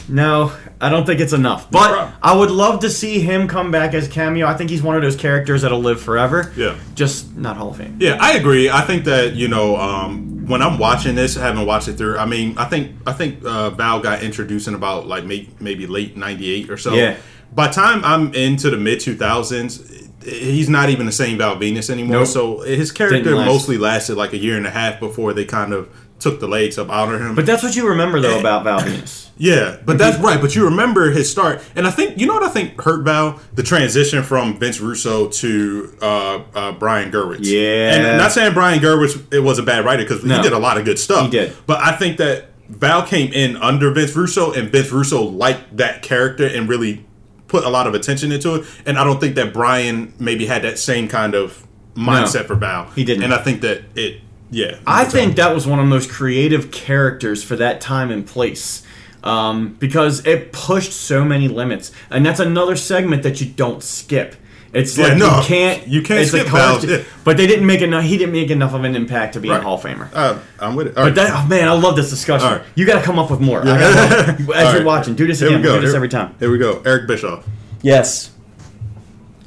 no, 0.09 0.52
I 0.81 0.89
don't 0.89 1.07
think 1.07 1.21
it's 1.21 1.33
enough. 1.33 1.71
But 1.71 1.93
problem. 1.93 2.15
I 2.23 2.37
would 2.37 2.51
love 2.51 2.81
to 2.81 2.91
see 2.91 3.21
him 3.21 3.49
come 3.49 3.71
back 3.71 3.95
as 3.95 4.09
cameo. 4.09 4.47
I 4.47 4.55
think 4.55 4.71
he's 4.71 4.83
one 4.83 4.97
of 4.97 5.03
those 5.03 5.17
characters 5.17 5.63
that'll 5.63 5.81
live 5.81 6.01
forever. 6.01 6.53
Yeah. 6.57 6.77
Just 6.95 7.35
not 7.37 7.57
Hall 7.57 7.71
of 7.71 7.77
Fame. 7.77 7.97
Yeah, 8.01 8.19
I 8.21 8.33
agree. 8.33 8.69
I 8.69 8.83
think 8.83 9.05
that 9.05 9.35
you 9.35 9.49
know 9.49 9.77
um, 9.77 10.47
when 10.47 10.63
I'm 10.63 10.79
watching 10.79 11.15
this, 11.15 11.37
I 11.37 11.43
haven't 11.43 11.67
watched 11.67 11.89
it 11.89 11.95
through. 11.95 12.19
I 12.19 12.27
mean, 12.27 12.59
I 12.59 12.65
think 12.67 12.97
I 13.07 13.13
think 13.13 13.45
uh, 13.45 13.71
Val 13.71 14.01
got 14.01 14.23
introduced 14.23 14.69
in 14.69 14.75
about 14.75 15.07
like 15.07 15.25
may, 15.25 15.49
maybe 15.61 15.87
late 15.87 16.17
'98 16.17 16.71
or 16.71 16.77
so. 16.77 16.95
Yeah. 16.95 17.17
By 17.53 17.69
time 17.69 18.05
I'm 18.05 18.35
into 18.35 18.69
the 18.69 18.77
mid 18.77 18.99
2000s, 18.99 20.11
he's 20.25 20.69
not 20.69 20.91
even 20.91 21.07
the 21.07 21.13
same 21.13 21.39
Val 21.39 21.57
Venis 21.57 21.91
anymore. 21.91 22.19
Nope. 22.19 22.27
So 22.27 22.61
his 22.61 22.91
character 22.91 23.37
last. 23.37 23.47
mostly 23.47 23.79
lasted 23.79 24.17
like 24.17 24.33
a 24.33 24.39
year 24.39 24.57
and 24.57 24.67
a 24.67 24.71
half 24.71 24.99
before 24.99 25.33
they 25.33 25.45
kind 25.45 25.73
of 25.73 25.89
took 26.19 26.41
the 26.41 26.49
legs 26.49 26.78
up 26.78 26.91
out 26.91 27.12
of 27.12 27.20
him. 27.20 27.35
But 27.35 27.45
that's 27.47 27.62
what 27.62 27.77
you 27.77 27.89
remember, 27.89 28.20
though, 28.20 28.39
about 28.41 28.65
Val 28.65 28.81
Venis. 28.81 29.23
Yeah, 29.36 29.78
but 29.85 29.99
that's 29.99 30.16
right. 30.20 30.41
But 30.41 30.55
you 30.55 30.65
remember 30.66 31.11
his 31.11 31.28
start, 31.28 31.61
and 31.74 31.89
I 31.89 31.91
think 31.91 32.20
you 32.20 32.27
know 32.28 32.35
what 32.35 32.45
I 32.45 32.49
think 32.51 32.81
hurt 32.81 33.03
Val 33.03 33.41
the 33.55 33.65
transition 33.65 34.23
from 34.23 34.61
Vince 34.61 34.78
Russo 34.78 35.28
to 35.28 35.93
uh, 36.01 36.43
uh, 36.55 36.73
Brian 36.73 37.11
Gewirtz. 37.11 37.41
Yeah. 37.43 37.95
and 37.97 38.07
I'm 38.07 38.16
not 38.16 38.31
saying 38.31 38.55
Brian 38.55 38.78
Gewirtz 38.78 39.35
it 39.35 39.41
was 39.41 39.59
a 39.59 39.65
bad 39.65 39.85
writer 39.85 40.05
because 40.05 40.23
No. 40.23 40.36
he 40.36 40.43
did 40.43 40.53
a 40.53 40.59
lot 40.61 40.78
of 40.78 40.85
good 40.85 41.01
stuff. 41.01 41.24
He 41.24 41.31
did. 41.32 41.57
but 41.66 41.81
I 41.81 41.97
think 41.97 42.19
that 42.19 42.51
Val 42.69 43.05
came 43.05 43.32
in 43.32 43.57
under 43.57 43.91
Vince 43.91 44.15
Russo, 44.15 44.53
and 44.53 44.70
Vince 44.70 44.93
Russo 44.93 45.24
liked 45.24 45.78
that 45.78 46.03
character 46.03 46.47
and 46.47 46.69
really 46.69 47.05
put 47.49 47.65
a 47.65 47.69
lot 47.69 47.89
of 47.89 47.95
attention 47.95 48.31
into 48.31 48.55
it. 48.55 48.66
And 48.86 48.97
I 48.97 49.03
don't 49.03 49.19
think 49.19 49.35
that 49.35 49.53
Brian 49.53 50.12
maybe 50.20 50.47
had 50.47 50.62
that 50.62 50.78
same 50.78 51.09
kind 51.09 51.35
of 51.35 51.66
mindset 51.97 52.47
for 52.47 52.55
Val. 52.55 52.85
He 52.91 53.03
didn't. 53.03 53.24
and 53.24 53.35
I 53.35 53.39
think 53.39 53.62
that 53.62 53.82
it. 53.97 54.20
Yeah, 54.55 54.78
I 54.86 55.05
think 55.05 55.36
that 55.36 55.55
was 55.55 55.66
one 55.66 55.78
of 55.78 55.85
the 55.86 55.90
most 55.90 56.10
creative 56.10 56.70
characters 56.70 57.43
for 57.43 57.56
that 57.56 57.81
time 57.81 58.10
and 58.10 58.26
place. 58.26 58.82
Um, 59.24 59.74
because 59.78 60.26
it 60.26 60.52
pushed 60.52 60.93
so 60.93 61.24
many 61.24 61.48
limits. 61.48 61.90
And 62.10 62.26
that's 62.26 62.40
another 62.40 62.76
segment 62.76 63.22
that 63.22 63.40
you 63.40 63.47
don't 63.47 63.82
skip. 63.82 64.36
It's 64.74 64.98
Yeah, 64.98 65.06
like 65.09 65.16
no, 65.16 65.39
you 65.39 65.43
can't 65.44 65.89
you 65.89 66.02
can't 66.02 66.20
it's 66.20 66.35
a 66.35 66.40
skip 66.40 66.48
Val's- 66.52 66.85
yeah. 66.85 67.02
But 67.24 67.36
they 67.39 67.47
didn't 67.47 67.64
make 67.66 67.81
enough 67.81 68.05
he 68.05 68.18
didn't 68.18 68.32
make 68.35 68.51
enough 68.51 68.74
of 68.74 68.85
an 68.85 68.94
impact 68.94 69.32
to 69.35 69.40
be 69.40 69.48
a 69.48 69.59
Hall 69.60 69.76
of 69.76 69.82
Famer. 69.82 70.10
Uh, 70.12 70.39
I'm 70.60 70.74
with 70.76 70.89
it. 70.89 70.98
All 70.98 71.05
But 71.06 71.14
that, 71.14 71.31
oh 71.32 71.48
man, 71.48 71.68
I 71.68 71.72
love 71.72 71.97
this 71.97 72.10
discussion. 72.10 72.47
All 72.48 72.56
right. 72.56 72.66
You 72.74 72.85
got 72.85 72.98
to 72.98 73.05
come 73.05 73.18
up 73.18 73.31
with 73.31 73.40
more. 73.40 73.62
I 73.62 73.64
gotta- 73.64 74.32
as 74.43 74.48
All 74.48 74.55
you're 74.56 74.72
right. 74.74 74.85
watching, 74.85 75.14
do 75.14 75.26
this 75.26 75.39
Here 75.40 75.48
again. 75.48 75.62
we 75.62 75.68
We 75.68 75.72
go. 75.72 75.74
do 75.76 75.81
this 75.81 75.90
Here- 75.90 75.97
every 75.97 76.09
time. 76.10 76.35
Here 76.39 76.51
we 76.51 76.59
go. 76.59 76.82
Eric 76.85 77.06
Bischoff. 77.09 77.47
Yes. 77.81 78.31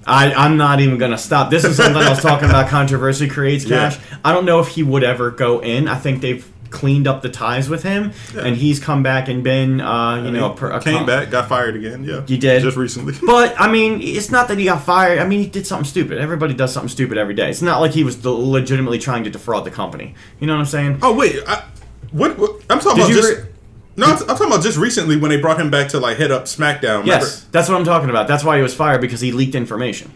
I, 0.08 0.34
I'm 0.34 0.58
not 0.58 0.80
even 0.80 0.98
going 0.98 1.12
to 1.12 1.18
stop. 1.18 1.50
This 1.50 1.64
is 1.64 1.78
something 1.78 2.02
I 2.02 2.10
was 2.10 2.22
talking 2.22 2.50
about. 2.50 2.68
Controversy 2.70 3.28
creates 3.28 3.66
Yeah. 3.66 3.90
cash. 3.92 4.00
I 4.24 4.32
don't 4.34 4.46
know 4.46 4.60
if 4.60 4.70
he 4.70 4.84
would 4.84 5.04
ever 5.04 5.32
go 5.32 5.60
in. 5.60 5.88
I 5.88 5.96
think 6.00 6.22
they've 6.22 6.50
cleaned 6.70 7.08
up 7.08 7.22
the 7.22 7.30
ties 7.30 7.70
with 7.70 7.82
him, 7.84 8.12
and 8.36 8.56
he's 8.58 8.78
come 8.80 9.02
back 9.02 9.30
and 9.30 9.42
been, 9.44 9.80
uh, 9.80 10.22
you 10.24 10.32
know, 10.32 10.54
a, 10.54 10.66
a 10.68 10.82
came 10.82 10.98
com- 10.98 11.06
back, 11.06 11.30
got 11.32 11.48
fired 11.48 11.78
again. 11.78 12.04
Yeah, 12.04 12.26
He 12.28 12.38
did. 12.38 12.62
just 12.62 12.76
recently. 12.76 13.14
But 13.26 13.56
I 13.60 13.72
mean, 13.72 14.02
it's 14.02 14.30
not 14.32 14.50
that 14.50 14.58
he 14.58 14.66
got 14.66 14.84
fired. 14.84 15.20
I 15.20 15.26
mean, 15.26 15.40
he 15.40 15.48
did 15.48 15.66
something 15.66 15.86
stupid. 15.86 16.18
Everybody 16.18 16.54
does 16.54 16.74
something 16.74 16.90
stupid 16.90 17.18
every 17.18 17.36
day. 17.36 17.50
It's 17.50 17.62
not 17.62 17.80
like 17.80 17.92
he 17.92 18.04
was 18.04 18.24
legitimately 18.26 19.00
trying 19.00 19.24
to 19.24 19.30
defraud 19.30 19.64
the 19.64 19.72
company. 19.72 20.14
You 20.42 20.48
know 20.48 20.54
what 20.56 20.60
I'm 20.60 20.66
saying? 20.66 21.00
oh 21.04 21.14
wait, 21.16 21.38
I, 21.48 21.64
what, 22.12 22.38
what? 22.38 22.62
I'm 22.70 22.80
talking 22.80 22.98
Did 22.98 23.06
about 23.06 23.10
you 23.10 23.16
just. 23.16 23.44
re- 23.44 23.50
no, 23.98 24.06
I'm, 24.06 24.14
I'm 24.22 24.28
talking 24.28 24.48
about 24.48 24.64
just 24.64 24.78
recently 24.78 25.18
when 25.18 25.30
they 25.30 25.42
brought 25.42 25.60
him 25.60 25.70
back 25.70 25.90
to 25.90 26.00
like 26.00 26.18
head 26.18 26.32
up 26.32 26.44
SmackDown. 26.44 27.02
remember? 27.02 27.08
Yes, 27.08 27.46
that's 27.52 27.68
what 27.68 27.78
I'm 27.78 27.86
talking 27.86 28.10
about. 28.10 28.28
That's 28.28 28.44
why 28.44 28.58
he 28.58 28.64
was 28.64 28.74
fired 28.74 29.02
because 29.02 29.20
he 29.20 29.32
leaked 29.32 29.56
information. 29.56 30.14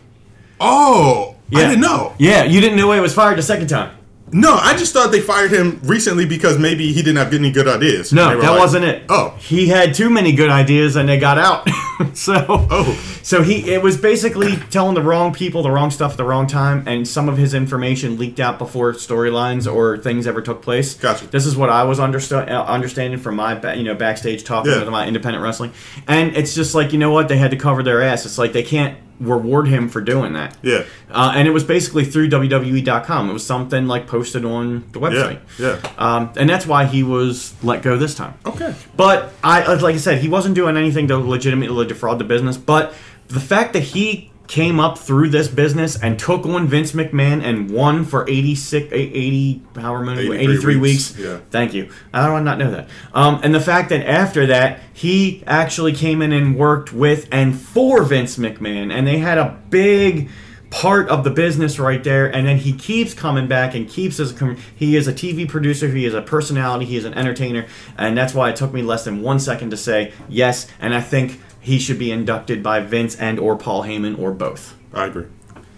Oh, 0.59 1.35
I 1.53 1.67
didn't 1.67 1.81
know. 1.81 2.13
Yeah, 2.19 2.43
you 2.43 2.61
didn't 2.61 2.77
know 2.77 2.91
he 2.93 2.99
was 2.99 3.13
fired 3.13 3.37
the 3.37 3.43
second 3.43 3.67
time. 3.67 3.97
No, 4.33 4.53
I 4.53 4.77
just 4.77 4.93
thought 4.93 5.11
they 5.11 5.19
fired 5.19 5.51
him 5.51 5.81
recently 5.83 6.25
because 6.25 6.57
maybe 6.57 6.93
he 6.93 7.01
didn't 7.01 7.17
have 7.17 7.33
any 7.33 7.51
good 7.51 7.67
ideas. 7.67 8.13
No, 8.13 8.39
that 8.39 8.49
like, 8.49 8.59
wasn't 8.59 8.85
it. 8.85 9.03
Oh, 9.09 9.35
he 9.39 9.67
had 9.67 9.93
too 9.93 10.09
many 10.09 10.31
good 10.31 10.49
ideas 10.49 10.95
and 10.95 11.09
they 11.09 11.19
got 11.19 11.37
out. 11.37 11.67
so, 12.13 12.45
Oh. 12.47 12.93
so 13.23 13.43
he 13.43 13.71
it 13.71 13.81
was 13.81 13.97
basically 13.97 14.55
telling 14.69 14.95
the 14.95 15.01
wrong 15.01 15.33
people 15.33 15.63
the 15.63 15.71
wrong 15.71 15.91
stuff 15.91 16.11
at 16.11 16.17
the 16.17 16.23
wrong 16.23 16.47
time, 16.47 16.83
and 16.87 17.07
some 17.07 17.29
of 17.29 17.37
his 17.37 17.53
information 17.53 18.17
leaked 18.17 18.39
out 18.39 18.57
before 18.57 18.93
storylines 18.93 19.71
or 19.71 19.97
things 19.97 20.27
ever 20.27 20.41
took 20.41 20.61
place. 20.61 20.93
Gotcha. 20.95 21.27
This 21.27 21.45
is 21.45 21.55
what 21.55 21.69
I 21.69 21.83
was 21.83 21.99
understa- 21.99 22.49
uh, 22.49 22.63
understanding 22.65 23.19
from 23.19 23.35
my 23.35 23.55
ba- 23.55 23.75
you 23.75 23.83
know 23.83 23.95
backstage 23.95 24.43
talking 24.43 24.71
Yeah. 24.71 24.79
with 24.79 24.89
my 24.89 25.07
independent 25.07 25.43
wrestling, 25.43 25.71
and 26.07 26.35
it's 26.35 26.53
just 26.55 26.75
like 26.75 26.93
you 26.93 26.99
know 26.99 27.11
what 27.11 27.27
they 27.27 27.37
had 27.37 27.51
to 27.51 27.57
cover 27.57 27.83
their 27.83 28.01
ass. 28.01 28.25
It's 28.25 28.37
like 28.37 28.53
they 28.53 28.63
can't 28.63 28.97
reward 29.19 29.67
him 29.67 29.87
for 29.87 30.01
doing 30.01 30.33
that. 30.33 30.57
yeah, 30.63 30.81
Uh, 31.11 31.31
and 31.35 31.47
it 31.47 31.51
was 31.51 31.63
basically 31.63 32.03
through 32.03 32.27
WWE.com. 32.27 33.29
It 33.29 33.33
was 33.33 33.45
something 33.45 33.85
like 33.85 34.07
posted 34.07 34.43
on 34.43 34.83
the 34.93 34.99
website. 34.99 35.37
yeah. 35.59 35.77
Um, 35.99 36.31
and 36.37 36.49
that's 36.49 36.65
why 36.65 36.85
he 36.85 37.03
was 37.03 37.53
let 37.61 37.83
go 37.83 37.97
this 37.97 38.15
time. 38.15 38.33
Okay. 38.47 38.73
But 38.97 39.31
I, 39.43 39.61
uh, 39.61 39.79
like 39.79 39.93
I 39.93 39.99
said, 39.99 40.21
he 40.21 40.27
wasn't 40.27 40.55
doing 40.55 40.75
anything 40.75 41.07
to 41.09 41.17
legitimately 41.19 41.85
defraud 41.93 42.19
the 42.19 42.23
business. 42.23 42.57
But 42.57 42.93
the 43.27 43.39
fact 43.39 43.73
that 43.73 43.83
he 43.83 44.31
came 44.51 44.81
up 44.81 44.97
through 44.97 45.29
this 45.29 45.47
business 45.47 45.97
and 46.01 46.19
took 46.19 46.45
on 46.45 46.67
Vince 46.67 46.91
McMahon 46.91 47.41
and 47.41 47.71
won 47.71 48.03
for 48.03 48.29
86, 48.29 48.91
80, 48.91 49.61
however 49.75 50.03
many, 50.03 50.21
83 50.23 50.43
83 50.43 50.75
weeks, 50.75 51.15
weeks. 51.15 51.19
yeah. 51.19 51.39
Thank 51.51 51.73
you. 51.73 51.89
I 52.13 52.27
don't 52.27 52.43
not 52.43 52.57
know 52.57 52.71
that. 52.71 52.89
Um, 53.13 53.39
and 53.43 53.55
the 53.55 53.61
fact 53.61 53.89
that 53.89 54.05
after 54.05 54.47
that, 54.47 54.81
he 54.91 55.41
actually 55.47 55.93
came 55.93 56.21
in 56.21 56.33
and 56.33 56.57
worked 56.57 56.91
with 56.91 57.29
and 57.31 57.57
for 57.57 58.03
Vince 58.03 58.37
McMahon, 58.37 58.91
and 58.91 59.07
they 59.07 59.19
had 59.19 59.37
a 59.37 59.57
big 59.69 60.29
part 60.69 61.09
of 61.09 61.23
the 61.23 61.29
business 61.29 61.79
right 61.79 62.03
there. 62.03 62.33
And 62.33 62.47
then 62.47 62.57
he 62.57 62.73
keeps 62.73 63.13
coming 63.13 63.47
back 63.47 63.75
and 63.75 63.87
keeps 63.87 64.19
as 64.19 64.41
a 64.41 64.55
he 64.75 64.95
is 64.95 65.07
a 65.07 65.13
TV 65.13 65.47
producer, 65.47 65.87
he 65.87 66.05
is 66.05 66.13
a 66.13 66.21
personality, 66.21 66.85
he 66.85 66.97
is 66.97 67.05
an 67.05 67.13
entertainer, 67.13 67.67
and 67.97 68.17
that's 68.17 68.33
why 68.33 68.49
it 68.49 68.55
took 68.55 68.73
me 68.73 68.81
less 68.81 69.05
than 69.05 69.21
one 69.21 69.39
second 69.39 69.69
to 69.69 69.77
say 69.77 70.13
yes. 70.27 70.67
And 70.79 70.93
I 70.93 71.01
think 71.01 71.39
he 71.61 71.79
should 71.79 71.99
be 71.99 72.11
inducted 72.11 72.61
by 72.63 72.79
Vince 72.81 73.15
and 73.15 73.39
or 73.39 73.55
Paul 73.55 73.83
Heyman 73.83 74.17
or 74.19 74.31
both. 74.31 74.75
I 74.93 75.05
agree. 75.05 75.25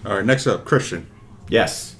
All 0.05 0.15
right, 0.15 0.25
next 0.25 0.47
up, 0.47 0.65
Christian. 0.65 1.07
Yes, 1.49 1.95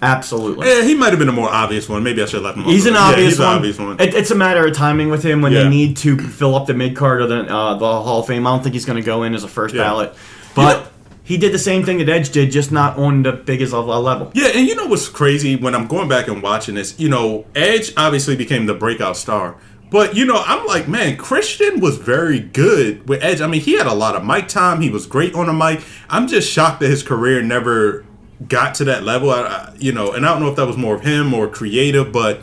absolutely. 0.00 0.68
Yeah, 0.68 0.82
he 0.82 0.94
might 0.94 1.10
have 1.10 1.18
been 1.18 1.28
a 1.28 1.32
more 1.32 1.48
obvious 1.48 1.88
one. 1.88 2.02
Maybe 2.02 2.22
I 2.22 2.26
should 2.26 2.42
have 2.42 2.56
left 2.56 2.58
him. 2.58 2.64
He's 2.64 2.86
off. 2.86 2.88
an 2.88 2.94
Yeah, 2.94 3.00
obvious 3.00 3.28
he's 3.30 3.38
an 3.38 3.44
one. 3.46 3.56
obvious 3.56 3.78
one. 3.78 4.00
It, 4.00 4.14
it's 4.14 4.30
a 4.30 4.34
matter 4.34 4.66
of 4.66 4.74
timing 4.74 5.10
with 5.10 5.22
him 5.24 5.42
when 5.42 5.52
Yeah. 5.52 5.64
they 5.64 5.68
need 5.68 5.96
to 5.98 6.16
fill 6.18 6.54
up 6.54 6.66
the 6.66 6.74
mid 6.74 6.96
card 6.96 7.20
or 7.22 7.26
the 7.26 7.40
uh, 7.54 7.74
the 7.74 7.86
Hall 8.02 8.20
of 8.20 8.26
Fame. 8.26 8.46
I 8.46 8.50
don't 8.50 8.62
think 8.62 8.74
he's 8.74 8.84
going 8.84 9.00
to 9.00 9.04
go 9.06 9.22
in 9.22 9.34
as 9.34 9.44
a 9.44 9.48
first 9.48 9.74
Yeah. 9.74 9.82
ballot, 9.82 10.14
but 10.54 10.76
Yeah. 10.78 10.86
he 11.24 11.36
did 11.36 11.52
the 11.52 11.58
same 11.58 11.84
thing 11.84 11.98
that 11.98 12.08
Edge 12.08 12.30
did, 12.30 12.50
just 12.52 12.72
not 12.72 12.96
on 12.98 13.22
the 13.22 13.32
biggest 13.32 13.72
level. 13.72 14.30
Yeah, 14.34 14.48
and 14.54 14.66
you 14.66 14.74
know 14.74 14.86
what's 14.86 15.08
crazy 15.08 15.56
when 15.56 15.74
I'm 15.74 15.86
going 15.86 16.08
back 16.08 16.28
and 16.28 16.42
watching 16.42 16.74
this? 16.74 16.98
You 16.98 17.08
know, 17.08 17.44
Edge 17.54 17.92
obviously 17.96 18.36
became 18.36 18.66
the 18.66 18.74
breakout 18.74 19.16
star. 19.16 19.56
But, 19.92 20.16
you 20.16 20.24
know, 20.24 20.42
I'm 20.44 20.66
like, 20.66 20.88
man, 20.88 21.16
Christian 21.18 21.78
was 21.80 21.98
very 21.98 22.40
good 22.40 23.06
with 23.08 23.22
Edge. 23.22 23.42
I 23.42 23.46
mean, 23.46 23.60
he 23.60 23.76
had 23.76 23.86
a 23.86 23.92
lot 23.92 24.16
of 24.16 24.24
mic 24.24 24.48
time. 24.48 24.80
He 24.80 24.88
was 24.88 25.06
great 25.06 25.34
on 25.34 25.46
the 25.46 25.52
mic. 25.52 25.82
I'm 26.08 26.26
just 26.26 26.50
shocked 26.50 26.80
that 26.80 26.88
his 26.88 27.02
career 27.02 27.42
never 27.42 28.04
got 28.48 28.74
to 28.76 28.84
that 28.84 29.02
level. 29.02 29.30
I, 29.30 29.42
I, 29.42 29.74
you 29.78 29.92
know, 29.92 30.12
and 30.12 30.24
I 30.26 30.32
don't 30.32 30.40
know 30.42 30.48
if 30.48 30.56
that 30.56 30.66
was 30.66 30.78
more 30.78 30.94
of 30.94 31.02
him 31.02 31.34
or 31.34 31.46
creative, 31.46 32.10
but 32.10 32.40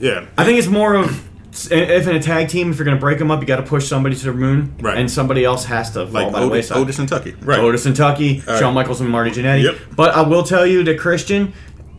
yeah. 0.00 0.26
I 0.36 0.44
think 0.44 0.58
it's 0.58 0.68
more 0.68 0.94
of 0.94 1.24
if 1.70 2.06
in 2.06 2.14
a 2.14 2.22
tag 2.22 2.48
team, 2.48 2.70
if 2.70 2.78
you're 2.78 2.84
going 2.84 2.96
to 2.96 3.00
break 3.00 3.18
them 3.18 3.30
up, 3.30 3.40
you 3.40 3.46
got 3.46 3.56
to 3.56 3.62
push 3.62 3.86
somebody 3.88 4.14
to 4.14 4.24
the 4.26 4.32
moon, 4.32 4.74
Right. 4.80 4.96
and 4.98 5.10
somebody 5.10 5.44
else 5.44 5.64
has 5.64 5.90
to 5.92 6.04
Like 6.04 6.32
by 6.32 6.40
the 6.40 6.46
Otis. 6.46 6.70
Otis 6.70 6.98
and 6.98 7.08
Tucky. 7.08 7.34
Right. 7.40 7.58
Otis 7.58 7.86
and 7.86 7.96
Tucky, 7.96 8.42
right. 8.46 8.58
Shawn 8.58 8.74
Michaels 8.74 9.00
and 9.00 9.10
Marty 9.10 9.30
Jannetty. 9.30 9.62
Yep. 9.64 9.76
But 9.96 10.14
I 10.14 10.22
will 10.22 10.42
tell 10.42 10.66
you 10.66 10.84
that 10.84 10.98
Christian, 10.98 11.52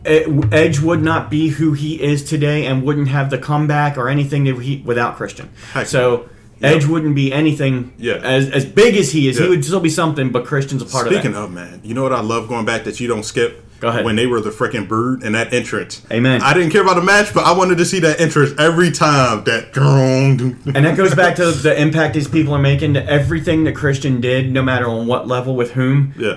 Edge 0.04 0.80
would 0.80 1.02
not 1.02 1.30
be 1.30 1.48
who 1.48 1.72
he 1.72 2.02
is 2.02 2.24
today 2.24 2.66
and 2.66 2.82
wouldn't 2.82 3.08
have 3.08 3.30
the 3.30 3.38
comeback 3.38 3.98
or 3.98 4.08
anything 4.08 4.46
he 4.46 4.82
without 4.84 5.16
Christian. 5.16 5.50
Heck 5.72 5.86
so 5.86 6.28
Yep. 6.60 6.76
Edge 6.76 6.84
wouldn't 6.86 7.14
be 7.14 7.32
anything 7.32 7.92
Yeah. 7.98 8.16
as 8.16 8.50
as 8.50 8.66
big 8.66 8.94
as 8.96 9.12
he 9.12 9.28
is. 9.28 9.38
Yeah. 9.38 9.44
He 9.44 9.48
would 9.50 9.64
still 9.64 9.80
be 9.80 9.88
something, 9.88 10.28
but 10.30 10.44
Christian's 10.44 10.82
a 10.82 10.84
part 10.84 11.06
Speaking 11.06 11.34
of 11.34 11.34
Speaking 11.34 11.36
of, 11.44 11.52
man, 11.52 11.80
you 11.82 11.94
know 11.94 12.02
what 12.02 12.12
I 12.12 12.20
love 12.20 12.48
going 12.48 12.66
back 12.66 12.84
that 12.84 13.00
you 13.00 13.08
don't 13.08 13.24
skip? 13.24 13.64
Go 13.80 13.88
ahead. 13.88 14.04
When 14.04 14.14
they 14.14 14.26
were 14.26 14.42
the 14.42 14.50
freaking 14.50 14.86
bird 14.86 15.22
and 15.22 15.34
that 15.34 15.54
entrance. 15.54 16.02
Amen. 16.12 16.42
I 16.42 16.52
didn't 16.52 16.68
care 16.68 16.82
about 16.82 16.96
the 16.96 17.02
match, 17.02 17.32
but 17.32 17.46
I 17.46 17.52
wanted 17.52 17.78
to 17.78 17.86
see 17.86 17.98
that 18.00 18.20
entrance 18.20 18.52
every 18.58 18.90
time. 18.90 19.42
That 19.44 19.72
that. 19.72 20.74
And 20.74 20.84
that 20.84 20.98
goes 20.98 21.14
back 21.14 21.36
to 21.36 21.50
the 21.50 21.80
impact 21.80 22.12
these 22.12 22.28
people 22.28 22.52
are 22.52 22.58
making 22.60 22.92
to 22.92 23.06
everything 23.10 23.64
that 23.64 23.74
Christian 23.74 24.20
did, 24.20 24.52
no 24.52 24.60
matter 24.62 24.86
on 24.86 25.06
what 25.06 25.26
level 25.26 25.56
with 25.56 25.70
whom. 25.72 26.12
yeah. 26.18 26.34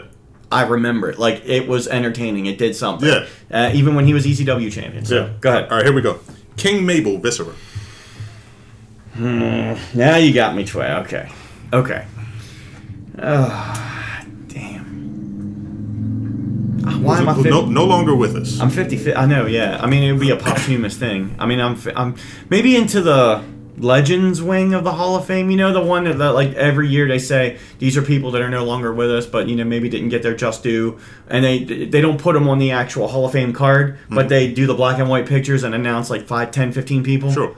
I 0.53 0.63
remember 0.67 1.09
it. 1.09 1.17
Like 1.19 1.43
it 1.45 1.67
was 1.67 1.87
entertaining. 1.87 2.45
It 2.45 2.57
did 2.57 2.75
something. 2.75 3.07
Yeah. 3.09 3.25
Uh, 3.51 3.71
even 3.73 3.95
when 3.95 4.05
he 4.05 4.13
was 4.13 4.25
ECW 4.25 4.71
champion. 4.71 5.05
So 5.05 5.33
go 5.41 5.49
ahead. 5.49 5.69
All 5.69 5.77
right, 5.77 5.85
here 5.85 5.93
we 5.93 6.01
go. 6.01 6.19
King 6.57 6.85
Mabel, 6.85 7.17
Viscera. 7.17 7.53
Now 9.15 10.15
you 10.17 10.33
got 10.33 10.55
me, 10.55 10.65
Tway. 10.65 10.89
Okay. 11.03 11.29
Okay. 11.71 12.05
Oh, 13.21 14.43
damn. 14.47 14.83
Ah, 16.85 16.97
Why 16.99 17.19
am 17.19 17.29
I 17.29 17.35
no, 17.35 17.43
50? 17.43 17.69
no 17.69 17.85
longer 17.85 18.15
with 18.15 18.35
us. 18.35 18.59
I'm 18.59 18.69
50. 18.71 19.13
I 19.15 19.25
know, 19.25 19.45
yeah. 19.45 19.79
I 19.81 19.87
mean, 19.87 20.03
it 20.03 20.11
would 20.11 20.21
be 20.21 20.31
a 20.31 20.35
posthumous 20.35 20.97
thing. 20.97 21.35
I 21.39 21.45
mean, 21.45 21.59
I'm 21.59 21.77
I'm 21.95 22.15
maybe 22.49 22.75
into 22.75 23.01
the 23.01 23.43
Legends 23.77 24.41
wing 24.41 24.73
of 24.73 24.83
the 24.83 24.91
Hall 24.93 25.15
of 25.15 25.25
Fame. 25.25 25.49
You 25.49 25.57
know, 25.57 25.73
the 25.73 25.81
one 25.81 26.03
that, 26.03 26.31
like 26.31 26.53
every 26.53 26.87
year 26.89 27.07
they 27.07 27.17
say 27.19 27.57
these 27.79 27.97
are 27.97 28.01
people 28.03 28.31
that 28.31 28.41
are 28.41 28.49
no 28.49 28.63
longer 28.65 28.93
with 28.93 29.09
us, 29.11 29.25
but 29.25 29.49
you 29.49 29.55
know 29.55 29.63
maybe 29.63 29.89
didn't 29.89 30.09
get 30.09 30.21
their 30.21 30.35
just 30.35 30.61
due, 30.63 30.99
and 31.27 31.43
they 31.43 31.63
they 31.63 31.99
don't 32.01 32.19
put 32.21 32.33
them 32.33 32.47
on 32.47 32.59
the 32.59 32.71
actual 32.71 33.07
Hall 33.07 33.25
of 33.25 33.31
Fame 33.31 33.51
card, 33.53 33.97
Hmm. 34.07 34.15
but 34.15 34.29
they 34.29 34.51
do 34.53 34.67
the 34.67 34.75
black 34.75 34.99
and 34.99 35.09
white 35.09 35.25
pictures 35.25 35.63
and 35.63 35.73
announce 35.73 36.09
like 36.09 36.27
5, 36.27 36.51
10, 36.51 36.71
15 36.71 37.03
people. 37.03 37.31
Sure. 37.31 37.55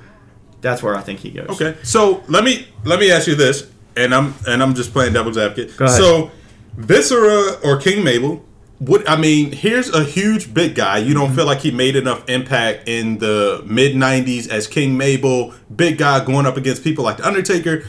That's 0.61 0.81
where 0.81 0.95
I 0.95 1.01
think 1.01 1.19
he 1.19 1.29
goes. 1.31 1.49
Okay. 1.49 1.75
So 1.83 2.23
let 2.27 2.43
me 2.43 2.67
let 2.85 2.99
me 2.99 3.11
ask 3.11 3.27
you 3.27 3.35
this, 3.35 3.69
and 3.97 4.15
I'm 4.15 4.33
and 4.47 4.63
I'm 4.63 4.73
just 4.73 4.93
playing 4.93 5.13
devil's 5.13 5.37
advocate. 5.37 5.71
So 5.71 6.31
Viscera 6.77 7.59
or 7.63 7.77
King 7.77 8.03
Mabel, 8.03 8.43
would 8.79 9.07
I 9.07 9.15
mean? 9.15 9.51
Here's 9.51 9.89
a 9.89 10.03
huge 10.03 10.53
big 10.53 10.75
guy. 10.75 10.97
You 10.97 11.13
Mm-hmm. 11.13 11.13
don't 11.25 11.35
feel 11.35 11.45
like 11.45 11.59
he 11.61 11.71
made 11.71 11.95
enough 11.95 12.27
impact 12.29 12.87
in 12.87 13.19
the 13.19 13.63
mid 13.65 13.95
'90s 13.95 14.49
as 14.49 14.67
King 14.67 14.97
Mabel, 14.97 15.53
big 15.73 15.97
guy 15.97 16.23
going 16.25 16.45
up 16.45 16.57
against 16.57 16.83
people 16.83 17.03
like 17.03 17.17
the 17.17 17.27
Undertaker. 17.27 17.83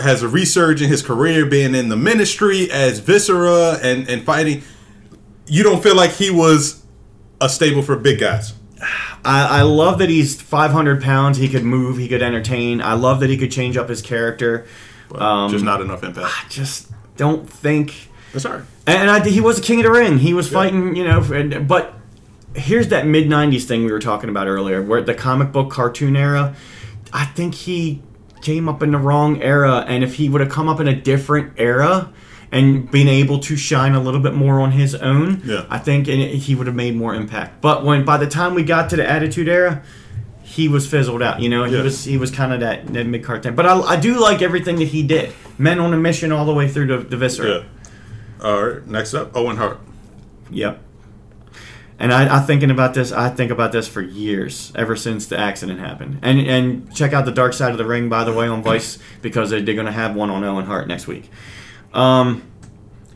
Has 0.00 0.22
a 0.22 0.26
resurge 0.28 0.80
in 0.80 0.88
his 0.88 1.02
career, 1.02 1.44
being 1.44 1.74
in 1.74 1.90
the 1.90 1.96
ministry 1.96 2.70
as 2.70 3.00
Viscera 3.00 3.78
and 3.82 4.08
and 4.08 4.24
fighting. 4.24 4.62
You 5.46 5.62
don't 5.62 5.82
feel 5.82 5.94
like 5.94 6.12
he 6.12 6.30
was 6.30 6.82
a 7.38 7.50
stable 7.50 7.82
for 7.82 7.94
big 7.96 8.18
guys. 8.18 8.54
I, 9.26 9.58
I 9.58 9.62
love 9.62 9.98
that 9.98 10.08
he's 10.08 10.40
500 10.40 11.02
pounds. 11.02 11.36
He 11.36 11.48
could 11.50 11.64
move. 11.64 11.98
He 11.98 12.08
could 12.08 12.22
entertain. 12.22 12.80
I 12.80 12.94
love 12.94 13.20
that 13.20 13.28
he 13.28 13.36
could 13.36 13.50
change 13.52 13.76
up 13.76 13.90
his 13.90 14.00
character. 14.00 14.66
Um, 15.14 15.50
just 15.50 15.64
not 15.64 15.82
enough 15.82 16.02
impact. 16.02 16.26
I 16.28 16.48
just 16.48 16.90
don't 17.18 17.48
think. 17.48 18.08
That's 18.32 18.46
all 18.46 18.54
right. 18.54 18.62
And 18.86 19.10
I, 19.10 19.26
he 19.26 19.40
was 19.40 19.58
a 19.58 19.62
king 19.62 19.78
of 19.80 19.84
the 19.84 19.90
ring. 19.90 20.18
He 20.18 20.34
was 20.34 20.48
fighting, 20.48 20.94
you 20.94 21.04
know. 21.04 21.20
And, 21.32 21.66
but 21.66 21.94
here's 22.54 22.88
that 22.88 23.06
mid 23.06 23.28
'90s 23.28 23.64
thing 23.64 23.84
we 23.84 23.92
were 23.92 23.98
talking 23.98 24.28
about 24.28 24.46
earlier, 24.46 24.82
where 24.82 25.02
the 25.02 25.14
comic 25.14 25.52
book 25.52 25.70
cartoon 25.70 26.16
era. 26.16 26.54
I 27.12 27.24
think 27.26 27.54
he 27.54 28.02
came 28.42 28.68
up 28.68 28.82
in 28.82 28.90
the 28.90 28.98
wrong 28.98 29.40
era, 29.40 29.84
and 29.88 30.02
if 30.04 30.14
he 30.16 30.28
would 30.28 30.40
have 30.40 30.50
come 30.50 30.68
up 30.68 30.80
in 30.80 30.88
a 30.88 30.94
different 30.94 31.52
era 31.56 32.12
and 32.52 32.90
been 32.90 33.08
able 33.08 33.38
to 33.38 33.56
shine 33.56 33.94
a 33.94 34.00
little 34.00 34.20
bit 34.20 34.34
more 34.34 34.60
on 34.60 34.72
his 34.72 34.94
own, 34.96 35.40
Yeah. 35.44 35.64
I 35.70 35.78
think 35.78 36.06
he 36.08 36.54
would 36.54 36.66
have 36.66 36.76
made 36.76 36.94
more 36.94 37.14
impact. 37.14 37.60
But 37.62 37.84
when 37.84 38.04
by 38.04 38.16
the 38.18 38.26
time 38.26 38.54
we 38.54 38.62
got 38.64 38.90
to 38.90 38.96
the 38.96 39.08
Attitude 39.10 39.48
Era, 39.48 39.82
he 40.42 40.68
was 40.68 40.86
fizzled 40.86 41.22
out. 41.22 41.40
You 41.40 41.48
know, 41.48 41.64
he 41.64 41.74
Yeah. 41.76 41.82
was 41.82 42.04
he 42.04 42.18
was 42.18 42.30
kind 42.30 42.52
of 42.52 42.60
that, 42.60 42.86
that 42.92 43.06
mid 43.06 43.24
card 43.24 43.42
thing. 43.42 43.54
But 43.54 43.66
I, 43.66 43.80
I 43.80 43.96
do 43.96 44.20
like 44.20 44.42
everything 44.42 44.76
that 44.76 44.88
he 44.88 45.02
did. 45.02 45.32
Men 45.56 45.78
on 45.80 45.94
a 45.94 45.96
mission 45.96 46.30
all 46.32 46.44
the 46.44 46.52
way 46.54 46.68
through 46.68 46.88
to 46.88 46.98
the 46.98 47.16
Viscera. 47.16 47.48
Yeah. 47.48 47.62
All 48.44 48.62
right. 48.62 48.86
Next 48.86 49.14
up, 49.14 49.34
Owen 49.34 49.56
Hart. 49.56 49.80
Yep. 50.50 50.80
And 51.98 52.12
I, 52.12 52.36
I 52.36 52.40
thinking 52.40 52.70
about 52.70 52.92
this. 52.92 53.10
I 53.10 53.30
think 53.30 53.50
about 53.50 53.72
this 53.72 53.88
for 53.88 54.02
years, 54.02 54.70
ever 54.74 54.96
since 54.96 55.26
the 55.26 55.38
accident 55.38 55.80
happened. 55.80 56.18
And 56.20 56.40
and 56.40 56.94
check 56.94 57.14
out 57.14 57.24
the 57.24 57.32
Dark 57.32 57.54
Side 57.54 57.72
of 57.72 57.78
the 57.78 57.86
Ring, 57.86 58.10
by 58.10 58.24
the 58.24 58.34
way, 58.34 58.46
on 58.46 58.62
Vice 58.62 58.98
because 59.22 59.48
they're, 59.48 59.62
going 59.62 59.86
to 59.86 59.92
have 59.92 60.14
one 60.14 60.28
on 60.28 60.44
Owen 60.44 60.66
Hart 60.66 60.86
next 60.86 61.06
week. 61.06 61.30
Um, 61.94 62.42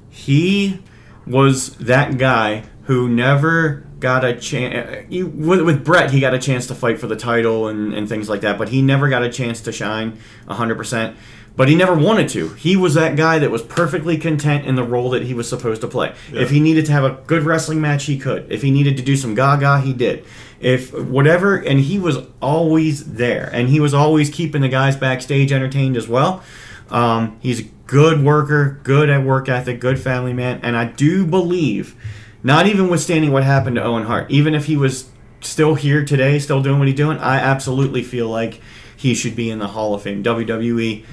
he 0.09 0.81
was 1.27 1.77
that 1.77 2.17
guy 2.17 2.65
who 2.85 3.09
never 3.09 3.85
got 4.01 4.25
a 4.25 4.35
chance. 4.35 5.07
With, 5.11 5.61
with 5.61 5.85
Brett, 5.85 6.11
he 6.11 6.21
got 6.21 6.33
a 6.33 6.39
chance 6.39 6.67
to 6.69 6.75
fight 6.75 6.99
for 6.99 7.07
the 7.07 7.17
title 7.17 7.69
and, 7.69 7.93
and 7.93 8.09
things 8.09 8.29
like 8.29 8.41
that, 8.41 8.57
but 8.57 8.71
he 8.71 8.81
never 8.81 9.09
got 9.09 9.23
a 9.23 9.31
chance 9.31 9.61
to 9.63 9.73
shine 9.73 10.19
100%. 10.47 11.17
But 11.59 11.69
he 11.69 11.75
never 11.75 11.93
wanted 11.93 12.29
to. 12.29 12.51
He 12.51 12.77
was 12.77 12.95
that 12.95 13.17
guy 13.17 13.41
that 13.41 13.51
was 13.51 13.63
perfectly 13.63 14.17
content 14.17 14.65
in 14.65 14.77
the 14.77 14.85
role 14.85 15.11
that 15.11 15.25
he 15.25 15.35
was 15.35 15.49
supposed 15.49 15.81
to 15.81 15.89
play. 15.89 16.15
If 16.33 16.51
he 16.51 16.61
needed 16.61 16.87
to 16.87 16.93
have 16.93 17.03
a 17.03 17.21
good 17.27 17.43
wrestling 17.43 17.81
match, 17.81 18.05
he 18.05 18.17
could. 18.17 18.47
If 18.49 18.63
he 18.63 18.71
needed 18.71 18.97
to 18.99 19.03
do 19.03 19.17
some 19.17 19.35
gaga, 19.35 19.81
he 19.81 19.93
did. 19.93 20.25
If 20.61 20.95
whatever, 20.95 21.57
and 21.57 21.81
he 21.81 21.99
was 21.99 22.19
always 22.41 23.15
there. 23.15 23.51
And 23.53 23.71
he 23.71 23.81
was 23.81 23.93
always 23.93 24.31
keeping 24.31 24.63
the 24.63 24.69
guys 24.69 24.95
backstage 24.95 25.51
entertained 25.51 25.97
as 25.97 26.07
well. 26.07 26.45
Um, 26.91 27.41
he's 27.43 27.59
a 27.59 27.65
good 27.89 28.23
worker, 28.23 28.79
good 28.85 29.11
at 29.11 29.25
work 29.25 29.49
ethic, 29.49 29.81
good 29.81 29.99
family 29.99 30.33
man, 30.33 30.61
and 30.63 30.77
I 30.77 30.85
do 30.85 31.27
believe, 31.27 31.97
not 32.45 32.69
even 32.69 32.89
withstanding 32.89 33.33
what 33.33 33.43
happened 33.43 33.75
to 33.77 33.83
Owen 33.83 34.05
Hart, 34.05 34.31
even 34.31 34.55
if 34.55 34.67
he 34.67 34.77
was 34.77 35.11
still 35.41 35.75
here 35.75 36.05
today, 36.05 36.39
still 36.39 36.63
doing 36.63 36.79
what 36.79 36.87
he's 36.87 36.97
doing, 36.97 37.19
I 37.19 37.39
absolutely 37.39 38.05
feel 38.05 38.29
like 38.29 38.61
he 38.97 39.15
should 39.15 39.35
be 39.35 39.51
in 39.51 39.59
the 39.59 39.69
Hall 39.69 39.95
of 39.95 40.03
Fame. 40.03 40.23
WWE. 40.23 41.05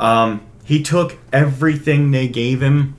Um, 0.00 0.40
he 0.64 0.82
took 0.82 1.16
everything 1.32 2.10
they 2.10 2.26
gave 2.28 2.60
him 2.62 2.96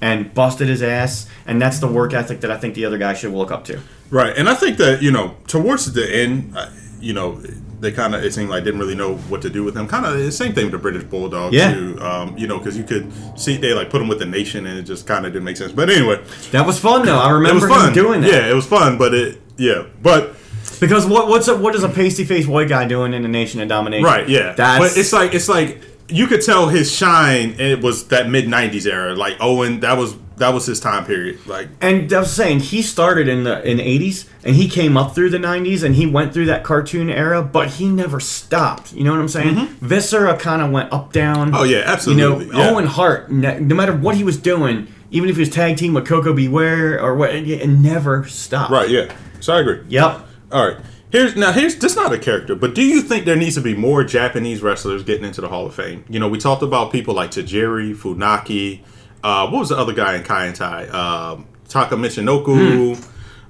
and 0.00 0.32
busted 0.34 0.68
his 0.68 0.82
ass, 0.82 1.28
and 1.46 1.60
that's 1.60 1.78
the 1.80 1.88
work 1.88 2.12
ethic 2.14 2.40
that 2.40 2.50
I 2.50 2.56
think 2.56 2.74
the 2.74 2.84
other 2.84 2.98
guy 2.98 3.14
should 3.14 3.32
look 3.32 3.50
up 3.50 3.64
to. 3.66 3.80
Right, 4.10 4.36
and 4.36 4.48
I 4.48 4.54
think 4.54 4.78
that 4.78 5.02
you 5.02 5.10
know 5.12 5.36
towards 5.46 5.92
the 5.92 6.08
end, 6.08 6.54
uh, 6.56 6.70
you 7.00 7.12
know, 7.12 7.40
they 7.80 7.92
kind 7.92 8.14
of 8.14 8.24
it 8.24 8.32
seemed 8.32 8.48
like 8.50 8.64
didn't 8.64 8.80
really 8.80 8.94
know 8.94 9.16
what 9.16 9.42
to 9.42 9.50
do 9.50 9.62
with 9.64 9.76
him. 9.76 9.86
Kind 9.86 10.06
of 10.06 10.16
the 10.16 10.32
same 10.32 10.52
thing 10.54 10.64
with 10.64 10.72
the 10.72 10.78
British 10.78 11.04
Bulldog 11.04 11.52
Yeah. 11.52 11.74
too. 11.74 11.98
Um, 12.00 12.36
you 12.38 12.46
know, 12.46 12.58
because 12.58 12.76
you 12.76 12.84
could 12.84 13.12
see 13.38 13.56
they 13.56 13.74
like 13.74 13.90
put 13.90 14.00
him 14.00 14.08
with 14.08 14.18
the 14.20 14.26
Nation, 14.26 14.66
and 14.66 14.78
it 14.78 14.84
just 14.84 15.06
kind 15.06 15.26
of 15.26 15.32
didn't 15.32 15.44
make 15.44 15.56
sense. 15.56 15.72
But 15.72 15.90
anyway, 15.90 16.22
That 16.52 16.66
was 16.66 16.78
fun 16.78 17.04
though. 17.04 17.18
I 17.18 17.30
remember 17.30 17.66
it 17.66 17.68
was 17.68 17.78
fun 17.78 17.88
him 17.88 17.94
doing 17.94 18.20
that. 18.22 18.30
Yeah, 18.32 18.48
it 18.50 18.54
was 18.54 18.66
fun, 18.66 18.96
but 18.96 19.12
it 19.12 19.40
yeah, 19.56 19.82
but 20.02 20.34
Because 20.80 21.04
what 21.06 21.28
what's 21.28 21.48
a, 21.48 21.56
what 21.56 21.74
is 21.74 21.82
a 21.82 21.88
pasty 21.88 22.24
faced 22.24 22.48
white 22.48 22.68
guy 22.68 22.86
doing 22.86 23.12
in 23.12 23.22
the 23.22 23.28
Nation 23.28 23.60
of 23.60 23.68
Domination? 23.68 24.04
right, 24.04 24.28
yeah. 24.28 24.52
That's 24.54 24.78
but 24.94 24.96
it's 24.96 25.12
like 25.12 25.34
it's 25.34 25.48
like 25.48 25.82
you 26.08 26.26
could 26.26 26.42
tell 26.42 26.68
his 26.68 26.94
shine. 26.94 27.58
It 27.58 27.82
was 27.82 28.08
that 28.08 28.28
mid 28.28 28.46
'90s 28.46 28.86
era. 28.86 29.14
Like 29.14 29.36
Owen, 29.40 29.80
that 29.80 29.96
was 29.98 30.16
that 30.36 30.54
was 30.54 30.66
his 30.66 30.80
time 30.80 31.04
period. 31.04 31.44
Like 31.46 31.68
And 31.80 32.12
I 32.12 32.20
was 32.20 32.32
saying 32.32 32.60
he 32.60 32.82
started 32.82 33.28
in 33.28 33.44
the 33.44 33.62
in 33.68 33.78
the 33.78 33.82
eighties 33.82 34.28
and 34.44 34.56
he 34.56 34.68
came 34.68 34.96
up 34.96 35.14
through 35.14 35.30
the 35.30 35.38
nineties 35.38 35.82
and 35.82 35.94
he 35.94 36.06
went 36.06 36.32
through 36.32 36.46
that 36.46 36.64
cartoon 36.64 37.10
era, 37.10 37.42
but 37.42 37.68
he 37.70 37.88
never 37.88 38.20
stopped. 38.20 38.92
You 38.92 39.04
know 39.04 39.10
what 39.12 39.20
I'm 39.20 39.28
saying? 39.28 39.66
Viscera 39.80 40.36
kind 40.38 40.62
of 40.62 40.70
went 40.70 40.92
up 40.92 41.12
down. 41.12 41.48
Mm-hmm. 41.48 41.56
Oh, 41.56 41.64
yeah, 41.64 41.82
absolutely, 41.86 42.46
You 42.46 42.52
know, 42.52 42.58
yeah. 42.58 42.70
Owen 42.70 42.86
Hart, 42.86 43.30
no 43.30 43.74
matter 43.74 43.94
what 43.94 44.14
he 44.14 44.24
was 44.24 44.36
doing, 44.36 44.86
even 45.10 45.28
if 45.28 45.36
he 45.36 45.40
was 45.40 45.50
tag 45.50 45.76
team 45.76 45.94
with 45.94 46.06
Koko 46.06 46.32
B. 46.32 46.48
Ware 46.48 47.02
or 47.02 47.16
what, 47.16 47.34
it, 47.34 47.48
it 47.48 47.66
never 47.66 48.24
stopped. 48.28 48.70
right, 48.70 48.88
yeah. 48.88 49.12
So 49.40 49.54
I 49.54 49.60
agree. 49.60 49.82
Yep. 49.88 50.26
All 50.52 50.66
right. 50.66 50.76
Here's 51.10 51.36
now. 51.36 51.52
Here's 51.52 51.76
this 51.76 51.96
not 51.96 52.12
a 52.12 52.18
character, 52.18 52.54
but 52.54 52.74
do 52.74 52.82
you 52.82 53.00
think 53.00 53.24
there 53.24 53.36
needs 53.36 53.54
to 53.54 53.62
be 53.62 53.74
more 53.74 54.04
Japanese 54.04 54.60
wrestlers 54.60 55.02
getting 55.02 55.24
into 55.24 55.40
the 55.40 55.48
Hall 55.48 55.64
of 55.66 55.74
Fame? 55.74 56.04
You 56.08 56.20
know, 56.20 56.28
we 56.28 56.38
talked 56.38 56.62
about 56.62 56.92
people 56.92 57.14
like 57.14 57.30
Tajiri, 57.30 57.94
Funaki. 57.94 58.80
Uh, 59.22 59.48
what 59.48 59.60
was 59.60 59.70
the 59.70 59.76
other 59.76 59.94
guy 59.94 60.16
in 60.16 60.22
Kaientai? 60.22 60.92
Um, 60.92 61.46
Taka 61.68 61.96
Michinoku. 61.96 63.02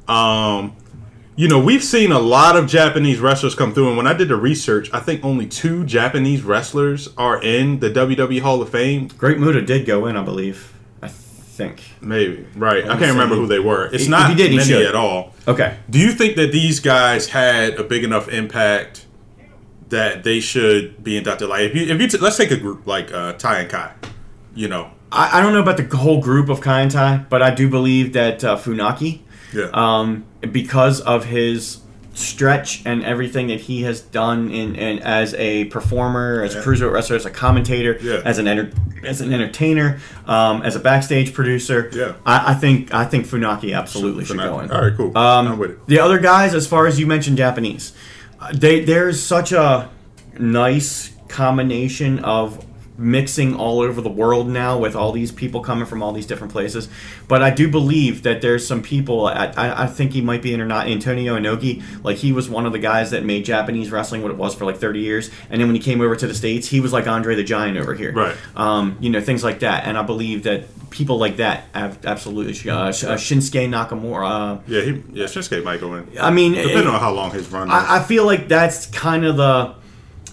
Um, 0.08 0.76
you 1.34 1.48
know, 1.48 1.58
we've 1.58 1.84
seen 1.84 2.12
a 2.12 2.18
lot 2.18 2.56
of 2.56 2.66
Japanese 2.66 3.18
wrestlers 3.18 3.54
come 3.54 3.74
through, 3.74 3.88
and 3.88 3.96
when 3.96 4.06
I 4.06 4.12
did 4.12 4.28
the 4.28 4.36
research, 4.36 4.88
I 4.92 5.00
think 5.00 5.24
only 5.24 5.46
two 5.46 5.84
Japanese 5.84 6.42
wrestlers 6.42 7.08
are 7.16 7.42
in 7.42 7.80
the 7.80 7.90
WWE 7.90 8.40
Hall 8.40 8.62
of 8.62 8.70
Fame. 8.70 9.08
Great 9.08 9.38
Muta 9.38 9.62
did 9.62 9.84
go 9.84 10.06
in, 10.06 10.16
I 10.16 10.22
believe. 10.22 10.72
Think. 11.58 11.82
Maybe 12.00 12.46
right. 12.54 12.84
I 12.84 12.96
can't 12.96 13.10
remember 13.10 13.34
who 13.34 13.48
they 13.48 13.58
were. 13.58 13.86
It's 13.86 14.04
If 14.04 14.08
not 14.08 14.30
he 14.30 14.36
did, 14.36 14.54
many 14.54 14.86
at 14.86 14.94
all. 14.94 15.34
Okay. 15.48 15.76
Do 15.90 15.98
you 15.98 16.12
think 16.12 16.36
that 16.36 16.52
these 16.52 16.78
guys 16.78 17.30
had 17.30 17.74
a 17.74 17.82
big 17.82 18.04
enough 18.04 18.28
impact 18.28 19.06
that 19.88 20.22
they 20.22 20.38
should 20.38 21.02
be 21.02 21.16
inducted? 21.16 21.48
Like, 21.48 21.62
if 21.62 21.74
you, 21.74 21.92
if 21.92 22.00
you, 22.00 22.06
t- 22.06 22.18
let's 22.18 22.36
take 22.36 22.52
a 22.52 22.56
group 22.56 22.86
like 22.86 23.12
uh, 23.12 23.32
Ty 23.32 23.58
and 23.62 23.70
Kai, 23.70 23.92
you 24.54 24.68
know, 24.68 24.92
I, 25.10 25.38
I 25.38 25.40
don't 25.42 25.52
know 25.52 25.60
about 25.60 25.78
the 25.78 25.96
whole 25.96 26.20
group 26.20 26.48
of 26.48 26.60
Kaientai, 26.60 27.28
but 27.28 27.42
I 27.42 27.50
do 27.52 27.68
believe 27.68 28.12
that 28.12 28.44
uh, 28.44 28.56
Funaki, 28.56 29.22
yeah, 29.52 29.70
um, 29.72 30.26
because 30.52 31.00
of 31.00 31.24
his 31.24 31.80
stretch 32.18 32.82
and 32.84 33.02
everything 33.04 33.46
that 33.48 33.60
he 33.60 33.82
has 33.82 34.00
done 34.00 34.50
in, 34.50 34.74
in 34.74 34.98
as 35.00 35.34
a 35.34 35.64
performer, 35.66 36.42
as 36.42 36.54
a 36.54 36.58
Yeah. 36.58 36.64
cruiserweight 36.64 36.92
wrestler, 36.92 37.16
as 37.16 37.26
a 37.26 37.30
commentator, 37.30 37.98
Yeah. 38.02 38.20
as 38.24 38.38
an 38.38 38.46
enter, 38.48 38.70
as 39.04 39.20
an 39.20 39.32
entertainer, 39.32 39.98
um, 40.26 40.62
as 40.62 40.76
a 40.76 40.80
backstage 40.80 41.32
producer. 41.32 41.90
Yeah. 41.94 42.12
I, 42.26 42.52
I 42.52 42.54
think 42.54 42.92
I 42.92 43.04
think 43.04 43.26
Funaki 43.26 43.76
absolutely 43.76 44.24
should 44.24 44.38
go 44.38 44.60
in. 44.60 44.70
All 44.70 44.82
right, 44.82 44.92
cool. 44.96 45.16
Um, 45.16 45.48
I'm 45.48 45.58
with 45.58 45.70
it. 45.70 45.86
The 45.86 46.00
other 46.00 46.18
guys, 46.18 46.54
as 46.54 46.66
far 46.66 46.86
as 46.86 46.98
you 46.98 47.06
mentioned, 47.06 47.36
Japanese, 47.38 47.92
uh, 48.40 48.50
they 48.52 48.80
there's 48.84 49.22
such 49.22 49.52
a 49.52 49.88
nice 50.38 51.10
combination 51.28 52.18
of 52.20 52.64
mixing 52.98 53.54
all 53.54 53.80
over 53.80 54.00
the 54.00 54.10
world 54.10 54.48
now 54.48 54.76
with 54.76 54.96
all 54.96 55.12
these 55.12 55.30
people 55.30 55.60
coming 55.60 55.86
from 55.86 56.02
all 56.02 56.12
these 56.12 56.26
different 56.26 56.52
places. 56.52 56.88
But 57.28 57.42
I 57.42 57.50
do 57.50 57.70
believe 57.70 58.24
that 58.24 58.42
there's 58.42 58.66
some 58.66 58.82
people. 58.82 59.28
At, 59.28 59.56
I, 59.56 59.84
I 59.84 59.86
think 59.86 60.12
he 60.12 60.20
might 60.20 60.42
be 60.42 60.52
in 60.52 60.60
or 60.60 60.66
not. 60.66 60.88
Antonio 60.88 61.36
Inoki, 61.38 61.82
like 62.04 62.16
he 62.16 62.32
was 62.32 62.50
one 62.50 62.66
of 62.66 62.72
the 62.72 62.78
guys 62.78 63.12
that 63.12 63.24
made 63.24 63.44
Japanese 63.44 63.90
wrestling 63.92 64.22
what 64.22 64.30
it 64.32 64.36
was 64.36 64.54
for 64.54 64.64
like 64.64 64.76
30 64.78 64.98
years, 65.00 65.30
and 65.48 65.60
then 65.60 65.68
when 65.68 65.76
he 65.76 65.80
came 65.80 66.00
over 66.00 66.16
to 66.16 66.26
the 66.26 66.34
states, 66.34 66.66
he 66.68 66.80
was 66.80 66.92
like 66.92 67.06
Andre 67.06 67.36
the 67.36 67.44
Giant 67.44 67.78
over 67.78 67.94
here. 67.94 68.12
Right. 68.12 68.36
Um, 68.56 68.96
you 69.00 69.10
know 69.10 69.20
things 69.20 69.44
like 69.44 69.60
that, 69.60 69.84
and 69.86 69.96
I 69.96 70.02
believe 70.02 70.42
that 70.42 70.64
people 70.90 71.18
like 71.18 71.36
that 71.36 71.64
have 71.74 72.04
absolutely. 72.04 72.68
Uh, 72.70 72.88
uh, 72.88 72.90
Shinsuke 72.92 73.68
Nakamura. 73.68 74.58
Uh, 74.58 74.60
Yeah, 74.66 74.80
he 74.82 74.90
yeah 75.12 75.26
Shinsuke 75.26 75.62
might 75.62 75.80
go 75.80 75.94
in. 75.94 76.08
I 76.20 76.30
mean, 76.30 76.52
Depending 76.52 76.78
it- 76.78 76.86
on 76.86 76.98
how 76.98 77.12
long 77.12 77.30
his 77.30 77.48
run 77.48 77.68
is. 77.68 77.74
I, 77.74 77.98
I 77.98 78.02
feel 78.02 78.24
like 78.26 78.48
that's 78.48 78.86
kind 78.86 79.24
of 79.24 79.36
the 79.36 79.74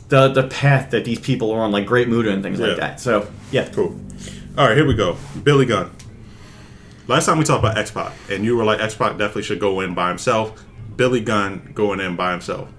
the 0.09 0.27
the 0.29 0.43
path 0.47 0.91
that 0.91 1.05
these 1.05 1.19
people 1.19 1.51
are 1.51 1.61
on, 1.61 1.71
like 1.71 1.85
Great 1.85 2.07
Muta 2.07 2.29
and 2.31 2.41
things 2.43 2.59
Yeah. 2.59 2.67
like 2.67 2.77
that. 2.77 2.99
So 2.99 3.27
yeah, 3.51 3.67
Cool. 3.69 3.99
All 4.57 4.67
right, 4.67 4.77
here 4.77 4.85
we 4.87 4.93
go. 4.93 5.17
Billy 5.43 5.65
Gunn. 5.65 5.91
Last 7.07 7.25
time 7.25 7.37
we 7.37 7.43
talked 7.43 7.63
about 7.63 7.77
X 7.77 7.91
Pac, 7.91 8.13
and 8.29 8.43
you 8.45 8.55
were 8.55 8.63
like, 8.63 8.79
X 8.79 8.95
Pac 8.95 9.17
definitely 9.17 9.43
should 9.43 9.59
go 9.59 9.81
in 9.81 9.93
by 9.93 10.07
himself. 10.09 10.63
Billy 10.95 11.19
Gunn 11.19 11.71
going 11.75 11.99
in 11.99 12.15
by 12.15 12.31
himself. 12.31 12.69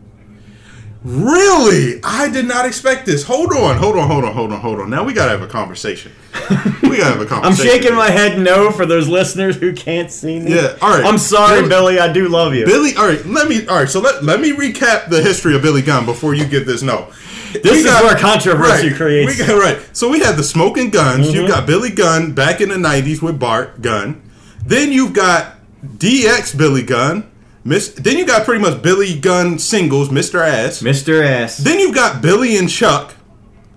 Really? 1.04 2.00
I 2.02 2.28
did 2.30 2.46
not 2.46 2.66
expect 2.66 3.06
this. 3.06 3.22
Hold 3.24 3.52
on, 3.52 3.76
hold 3.76 3.96
on, 3.96 4.08
hold 4.08 4.24
on, 4.24 4.32
hold 4.32 4.52
on, 4.52 4.60
hold 4.60 4.80
on. 4.80 4.90
Now 4.90 5.04
we 5.04 5.12
gotta 5.12 5.30
have 5.30 5.42
a 5.42 5.46
conversation. 5.46 6.12
we 6.82 6.98
gotta 6.98 7.04
have 7.04 7.18
a 7.18 7.22
I'm 7.22 7.26
conversation. 7.26 7.70
shaking 7.70 7.94
my 7.94 8.10
head 8.10 8.38
no 8.38 8.70
for 8.70 8.86
those 8.86 9.08
listeners 9.08 9.56
who 9.56 9.72
can't 9.74 10.10
see 10.10 10.38
me. 10.38 10.54
Yeah, 10.54 10.76
all 10.80 10.90
right. 10.90 11.04
I'm 11.04 11.18
sorry, 11.18 11.60
Billy- 11.60 11.68
Billy. 11.68 11.98
I 12.00 12.12
do 12.12 12.28
love 12.28 12.54
you. 12.54 12.64
Billy, 12.64 12.94
all 12.96 13.06
right, 13.06 13.24
let 13.26 13.48
me, 13.48 13.66
all 13.66 13.76
right, 13.76 13.88
so 13.88 14.00
let, 14.00 14.22
let 14.24 14.40
me 14.40 14.52
recap 14.52 15.08
the 15.08 15.22
history 15.22 15.54
of 15.56 15.62
Billy 15.62 15.82
Gunn 15.82 16.06
before 16.06 16.34
you 16.34 16.46
give 16.46 16.66
this 16.66 16.82
no. 16.82 17.12
This 17.52 17.84
is 17.84 17.84
where 17.86 18.16
controversy 18.16 18.92
creates. 18.92 19.32
Mm-hmm. 19.34 19.52
We 19.52 19.60
got, 19.60 19.62
right. 19.62 19.96
So 19.96 20.10
we 20.10 20.20
had 20.20 20.36
the 20.36 20.42
Smoking 20.42 20.90
Gunns. 20.90 21.32
You 21.32 21.46
got 21.48 21.66
Billy 21.66 21.90
Gunn 21.90 22.32
back 22.32 22.60
in 22.60 22.68
the 22.68 22.74
90s 22.76 23.22
with 23.22 23.38
Bart 23.38 23.80
Gunn. 23.80 24.22
Then 24.64 24.92
you've 24.92 25.12
got 25.14 25.54
DX 25.84 26.56
Billy 26.56 26.82
Gunn. 26.82 27.30
Miss, 27.64 27.88
then 27.88 28.16
you 28.16 28.26
got 28.26 28.44
pretty 28.44 28.60
much 28.62 28.80
Billy 28.82 29.18
Gunn 29.18 29.58
singles, 29.58 30.08
Mr. 30.08 30.46
Ass. 30.46 30.82
Mr. 30.82 31.24
Ass. 31.24 31.56
Then 31.58 31.80
you've 31.80 31.94
got 31.94 32.22
Billy 32.22 32.56
and 32.56 32.68
Chuck. 32.68 33.15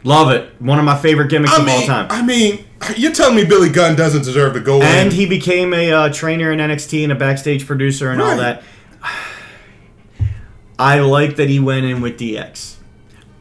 Love 0.04 0.32
it. 0.32 0.54
One 0.60 0.80
of 0.80 0.86
my 0.86 0.98
favorite 0.98 1.30
gimmicks 1.30 1.54
I 1.54 1.62
of 1.62 1.68
all 1.68 1.82
time. 1.86 2.08
I 2.10 2.22
mean, 2.22 2.66
you're 2.96 3.12
telling 3.12 3.36
me 3.36 3.46
Billy 3.46 3.70
Gunn 3.70 3.96
doesn't 3.96 4.24
deserve 4.24 4.54
to 4.54 4.60
go 4.60 4.82
and 4.82 5.08
in? 5.08 5.14
he 5.14 5.26
became 5.26 5.74
a 5.74 5.92
uh, 5.92 6.10
trainer 6.14 6.52
in 6.52 6.60
NXT 6.60 7.04
and 7.04 7.12
a 7.12 7.16
backstage 7.16 7.66
producer 7.66 8.12
and 8.12 8.22
all 8.22 8.38
that. 8.38 8.64
I 10.80 11.00
like 11.00 11.36
that 11.36 11.50
he 11.50 11.60
went 11.60 11.86
in 11.86 12.02
with 12.02 12.18
DX. 12.18 12.78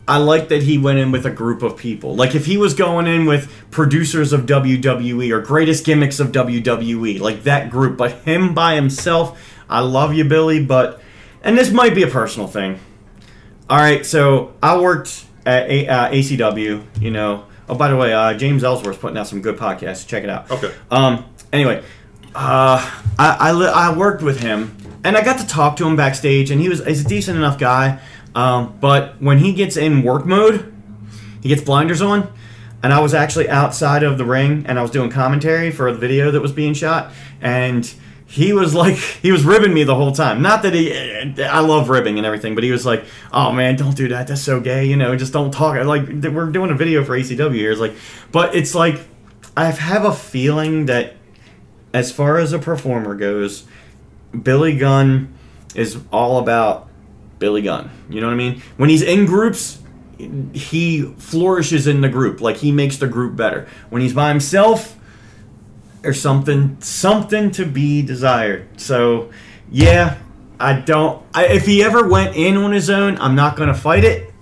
I 0.09 0.17
like 0.17 0.49
that 0.49 0.63
he 0.63 0.79
went 0.79 0.99
in 0.99 1.13
with 1.13 1.27
a 1.27 1.31
group 1.31 1.63
of 1.63 1.77
people. 1.77 2.17
Like 2.17 2.35
if 2.35 2.47
he 2.47 2.57
was 2.57 2.73
going 2.73 3.07
in 3.07 3.27
with 3.27 3.53
producers 3.71 4.33
of 4.33 4.47
WWE 4.47 5.31
or 5.31 5.41
greatest 5.41 5.85
gimmicks 5.85 6.19
of 6.19 6.33
WWE, 6.33 7.21
like 7.21 7.45
that 7.45 7.71
group, 7.71 7.99
but 7.99 8.13
him 8.23 8.55
by 8.55 8.75
himself, 8.75 9.39
I 9.69 9.81
love 9.81 10.15
you, 10.15 10.25
Billy, 10.25 10.65
but 10.65 11.01
and 11.43 11.57
this 11.57 11.71
might 11.71 11.95
be 11.95 12.03
a 12.03 12.09
personal 12.09 12.49
thing. 12.49 12.81
All 13.69 13.77
right, 13.77 14.05
so 14.05 14.55
I 14.63 14.81
worked 14.81 15.27
a, 15.49 15.89
uh, 15.89 16.11
ACW. 16.11 16.85
You 17.01 17.11
know. 17.11 17.45
Oh, 17.69 17.75
by 17.75 17.89
the 17.89 17.97
way, 17.97 18.15
uh, 18.15 18.35
James 18.35 18.65
Ellsworth's 18.65 18.99
putting 18.99 19.19
out 19.19 19.27
some 19.27 19.43
good 19.43 19.59
podcasts. 19.59 20.07
Check 20.07 20.25
it 20.25 20.31
out. 20.31 20.51
Okay. 20.51 20.73
Um. 20.91 21.25
Anyway, 21.53 21.83
uh, 22.35 22.79
I 23.19 23.37
I, 23.41 23.53
li- 23.53 23.73
I 23.75 23.97
worked 23.97 24.23
with 24.23 24.41
him, 24.41 24.77
and 25.05 25.17
I 25.17 25.23
got 25.23 25.39
to 25.41 25.47
talk 25.47 25.77
to 25.77 25.87
him 25.87 25.97
backstage, 25.97 26.51
and 26.51 26.61
he 26.61 26.69
was 26.69 26.85
he's 26.85 27.05
a 27.05 27.09
decent 27.09 27.37
enough 27.37 27.59
guy. 27.59 28.01
Um, 28.35 28.77
but 28.81 29.21
when 29.21 29.39
he 29.39 29.53
gets 29.53 29.77
in 29.77 30.03
work 30.03 30.25
mode, 30.25 30.73
he 31.43 31.49
gets 31.49 31.63
blinders 31.63 32.03
on, 32.03 32.33
and 32.83 32.93
I 32.93 33.01
was 33.01 33.15
actually 33.15 33.49
outside 33.49 34.03
of 34.03 34.19
the 34.19 34.25
ring, 34.25 34.65
and 34.67 34.79
I 34.79 34.83
was 34.83 34.91
doing 34.91 35.11
commentary 35.11 35.71
for 35.71 35.93
the 35.93 35.99
video 35.99 36.31
that 36.31 36.41
was 36.41 36.53
being 36.53 36.75
shot, 36.75 37.13
and 37.41 37.93
he 38.29 38.53
was 38.53 38.75
like, 38.75 38.97
he 38.97 39.33
was 39.33 39.43
ribbing 39.43 39.73
me 39.73 39.85
the 39.85 39.95
whole 39.95 40.13
time. 40.13 40.43
Not 40.43 40.63
that 40.63 40.75
he, 40.75 40.93
I 41.43 41.61
love 41.61 41.89
ribbing 41.89 42.19
and 42.19 42.27
everything, 42.27 42.55
but 42.55 42.63
he 42.63 42.71
was 42.71 42.85
like, 42.85 43.05
"Oh 43.33 43.53
man, 43.53 43.77
don't 43.77 43.97
do 43.97 44.09
that. 44.09 44.27
That's 44.29 44.43
so 44.43 44.61
gay. 44.61 44.85
You 44.85 44.97
know, 44.97 45.17
just 45.17 45.33
don't 45.33 45.51
talk." 45.51 45.83
Like 45.87 46.07
we're 46.07 46.51
doing 46.51 46.71
a 46.71 46.75
video 46.75 47.03
for 47.05 47.19
ACW 47.19 47.55
here. 47.55 47.73
It's 47.73 47.81
like, 47.81 47.95
but 48.31 48.55
it's 48.55 48.75
like, 48.75 49.01
I 49.57 49.71
have 49.71 50.05
a 50.05 50.13
feeling 50.13 50.87
that 50.87 51.15
as 51.95 52.13
far 52.13 52.37
as 52.37 52.53
a 52.53 52.59
performer 52.59 53.15
goes, 53.15 53.65
Billy 54.43 54.77
Gunn 54.77 55.33
is 55.75 55.99
all 56.13 56.39
about 56.39 56.91
Billy 57.39 57.63
Gunn. 57.63 57.91
You 58.11 58.21
know 58.21 58.27
what 58.27 58.35
I 58.35 58.37
mean? 58.37 58.63
When 58.77 58.91
he's 58.91 59.03
in 59.03 59.25
groups, 59.25 59.79
he 60.53 61.03
flourishes 61.17 61.87
in 61.87 62.03
the 62.03 62.11
group. 62.11 62.43
Like 62.43 62.59
he 62.59 62.73
makes 62.73 62.99
the 62.99 63.09
group 63.09 63.37
better. 63.37 63.67
When 63.89 64.03
he's 64.03 64.13
by 64.13 64.29
himself, 64.29 64.98
there's 66.03 66.21
something 66.21 66.77
something 66.81 67.51
to 67.53 67.65
be 67.67 68.03
desired. 68.03 68.81
So, 68.81 69.31
yeah, 69.71 70.19
I 70.61 70.75
don't. 70.81 71.23
I, 71.35 71.47
if 71.47 71.67
he 71.67 71.83
ever 71.83 72.09
went 72.09 72.37
in 72.37 72.57
on 72.57 72.73
his 72.73 72.89
own, 72.91 73.19
I'm 73.19 73.35
not 73.35 73.57
going 73.57 73.69
to 73.69 73.75
fight 73.75 74.05
it. 74.05 74.33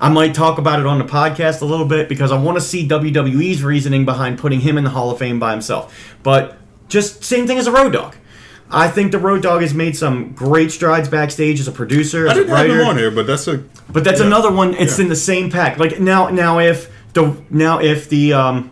I 0.00 0.08
might 0.08 0.32
talk 0.34 0.58
about 0.58 0.78
it 0.78 0.86
on 0.86 0.98
the 0.98 1.04
podcast 1.04 1.60
a 1.60 1.64
little 1.64 1.86
bit 1.86 2.08
because 2.08 2.30
I 2.30 2.38
want 2.40 2.56
to 2.56 2.60
see 2.60 2.86
WWE's 2.88 3.62
reasoning 3.64 4.04
behind 4.04 4.38
putting 4.38 4.60
him 4.60 4.78
in 4.78 4.84
the 4.84 4.90
Hall 4.90 5.10
of 5.10 5.18
Fame 5.18 5.40
by 5.40 5.50
himself. 5.50 6.16
But 6.22 6.56
just 6.88 7.24
same 7.24 7.46
thing 7.48 7.58
as 7.58 7.66
a 7.66 7.72
Road 7.72 7.92
Dogg. 7.94 8.14
I 8.70 8.88
think 8.88 9.10
the 9.12 9.18
Road 9.18 9.42
Dogg 9.42 9.62
has 9.62 9.74
made 9.74 9.96
some 9.96 10.32
great 10.34 10.70
strides 10.70 11.08
backstage 11.08 11.58
as 11.58 11.66
a 11.68 11.72
producer, 11.72 12.28
I 12.28 12.30
as 12.32 12.36
a 12.36 12.40
didn't 12.42 12.48
have 12.56 12.66
writer. 12.68 12.80
him 12.82 12.86
on 12.86 12.96
here, 12.98 13.10
but 13.10 13.26
that's 13.26 13.48
a. 13.48 13.64
But 13.90 14.04
that's 14.04 14.20
Yeah. 14.20 14.26
another 14.26 14.52
one. 14.52 14.74
It's 14.74 14.98
Yeah. 14.98 15.04
in 15.04 15.08
the 15.08 15.16
same 15.16 15.50
pack. 15.50 15.78
Like 15.78 15.98
now, 15.98 16.28
now 16.28 16.58
if 16.60 16.90
the 17.14 17.34
now 17.50 17.80
if 17.80 18.08
the 18.08 18.34
um, 18.34 18.70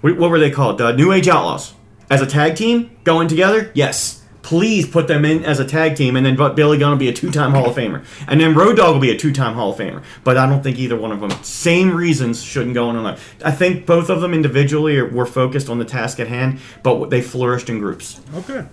what 0.00 0.16
what 0.16 0.30
were 0.30 0.38
they 0.38 0.50
called? 0.50 0.78
The 0.78 0.92
New 0.92 1.12
Age 1.12 1.28
Outlaws 1.28 1.74
as 2.10 2.20
a 2.22 2.26
tag 2.26 2.56
team 2.56 2.96
going 3.04 3.28
together. 3.28 3.70
Yes, 3.74 4.24
please 4.42 4.88
put 4.88 5.08
them 5.08 5.24
in 5.24 5.44
as 5.44 5.60
a 5.60 5.64
tag 5.64 5.94
team, 5.96 6.16
and 6.16 6.24
then 6.24 6.34
Billy 6.54 6.78
Gunn 6.78 6.90
will 6.92 6.96
be 6.96 7.08
a 7.08 7.12
two-time 7.12 7.50
Hall 7.50 7.68
of 7.68 7.76
Famer, 7.76 8.04
and 8.26 8.40
then 8.40 8.54
Road 8.54 8.76
Dogg 8.78 8.94
will 8.94 9.00
be 9.00 9.10
a 9.10 9.16
two-time 9.16 9.54
Hall 9.54 9.72
of 9.72 9.78
Famer. 9.78 10.02
But 10.24 10.38
I 10.38 10.48
don't 10.48 10.62
think 10.62 10.78
either 10.78 10.96
one 10.96 11.12
of 11.12 11.20
them. 11.20 11.30
Same 11.42 11.94
reasons 11.94 12.42
shouldn't 12.42 12.74
go 12.74 12.88
in 12.88 12.96
on 12.96 13.04
alone. 13.04 13.18
I 13.44 13.50
think 13.50 13.84
both 13.84 14.08
of 14.08 14.20
them 14.20 14.32
individually 14.32 15.02
were 15.02 15.26
focused 15.26 15.68
on 15.68 15.78
the 15.78 15.84
task 15.84 16.18
at 16.18 16.28
hand, 16.28 16.60
but 16.82 17.10
they 17.10 17.20
flourished 17.20 17.68
in 17.68 17.78
groups. 17.78 18.20
Okay. 18.34 18.64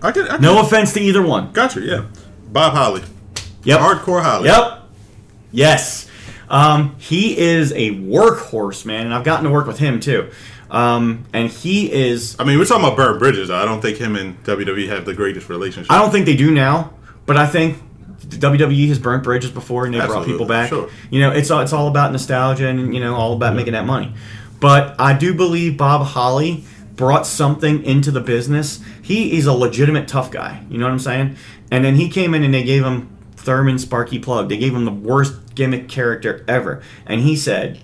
I 0.00 0.12
could. 0.12 0.28
I 0.28 0.32
could 0.32 0.40
No 0.40 0.60
offense 0.60 0.92
to 0.94 1.00
either 1.00 1.22
one. 1.22 1.52
Gotcha, 1.52 1.80
yeah. 1.80 2.06
Bob 2.50 2.72
Holly. 2.72 3.02
Yep. 3.64 3.80
Hardcore 3.80 4.22
Holly. 4.22 4.48
Yep. 4.48 4.82
Yes. 5.52 6.08
Um, 6.48 6.96
he 6.98 7.38
is 7.38 7.72
a 7.72 7.92
workhorse, 7.92 8.84
man, 8.84 9.06
and 9.06 9.14
I've 9.14 9.24
gotten 9.24 9.44
to 9.44 9.50
work 9.50 9.66
with 9.66 9.78
him 9.78 10.00
too. 10.00 10.30
Um, 10.72 11.26
and 11.34 11.50
he 11.50 11.92
is. 11.92 12.34
I 12.38 12.44
mean, 12.44 12.58
we're 12.58 12.64
talking 12.64 12.84
about 12.84 12.96
Burnt 12.96 13.18
Bridges. 13.18 13.50
I 13.50 13.66
don't 13.66 13.82
think 13.82 13.98
him 13.98 14.16
and 14.16 14.42
WWE 14.42 14.88
have 14.88 15.04
the 15.04 15.12
greatest 15.14 15.50
relationship. 15.50 15.92
I 15.92 15.98
don't 16.00 16.10
think 16.10 16.24
they 16.24 16.34
do 16.34 16.50
now, 16.50 16.94
but 17.26 17.36
I 17.36 17.46
think 17.46 17.78
WWE 18.20 18.88
has 18.88 18.98
burnt 18.98 19.22
bridges 19.22 19.50
before, 19.50 19.84
and 19.84 19.94
they 19.94 20.00
brought 20.00 20.24
people 20.24 20.46
back. 20.46 20.70
sure. 20.70 20.88
You 21.10 21.20
know, 21.20 21.30
it's 21.30 21.50
all 21.50 21.60
it's 21.60 21.74
all 21.74 21.88
about 21.88 22.10
nostalgia 22.10 22.68
and 22.68 22.94
you 22.94 23.00
know 23.00 23.14
all 23.14 23.34
about 23.34 23.54
making 23.54 23.74
that 23.74 23.84
money. 23.84 24.14
But 24.60 24.98
I 24.98 25.12
do 25.12 25.34
believe 25.34 25.76
Bob 25.76 26.06
Holly 26.06 26.64
brought 26.94 27.26
something 27.26 27.84
into 27.84 28.10
the 28.10 28.20
business. 28.20 28.80
He 29.02 29.36
is 29.36 29.46
a 29.46 29.52
legitimate 29.52 30.08
tough 30.08 30.30
guy. 30.30 30.64
You 30.70 30.78
know 30.78 30.86
what 30.86 30.92
I'm 30.92 30.98
saying? 31.00 31.36
And 31.70 31.84
then 31.84 31.96
he 31.96 32.08
came 32.08 32.32
in 32.32 32.44
and 32.44 32.54
they 32.54 32.62
gave 32.62 32.82
him 32.84 33.14
Thurman 33.36 33.78
Sparky 33.78 34.20
Plugg. 34.20 34.48
They 34.48 34.56
gave 34.56 34.74
him 34.74 34.84
the 34.86 34.90
worst 34.92 35.54
gimmick 35.54 35.88
character 35.90 36.44
ever, 36.48 36.82
and 37.04 37.20
he 37.20 37.36
said. 37.36 37.82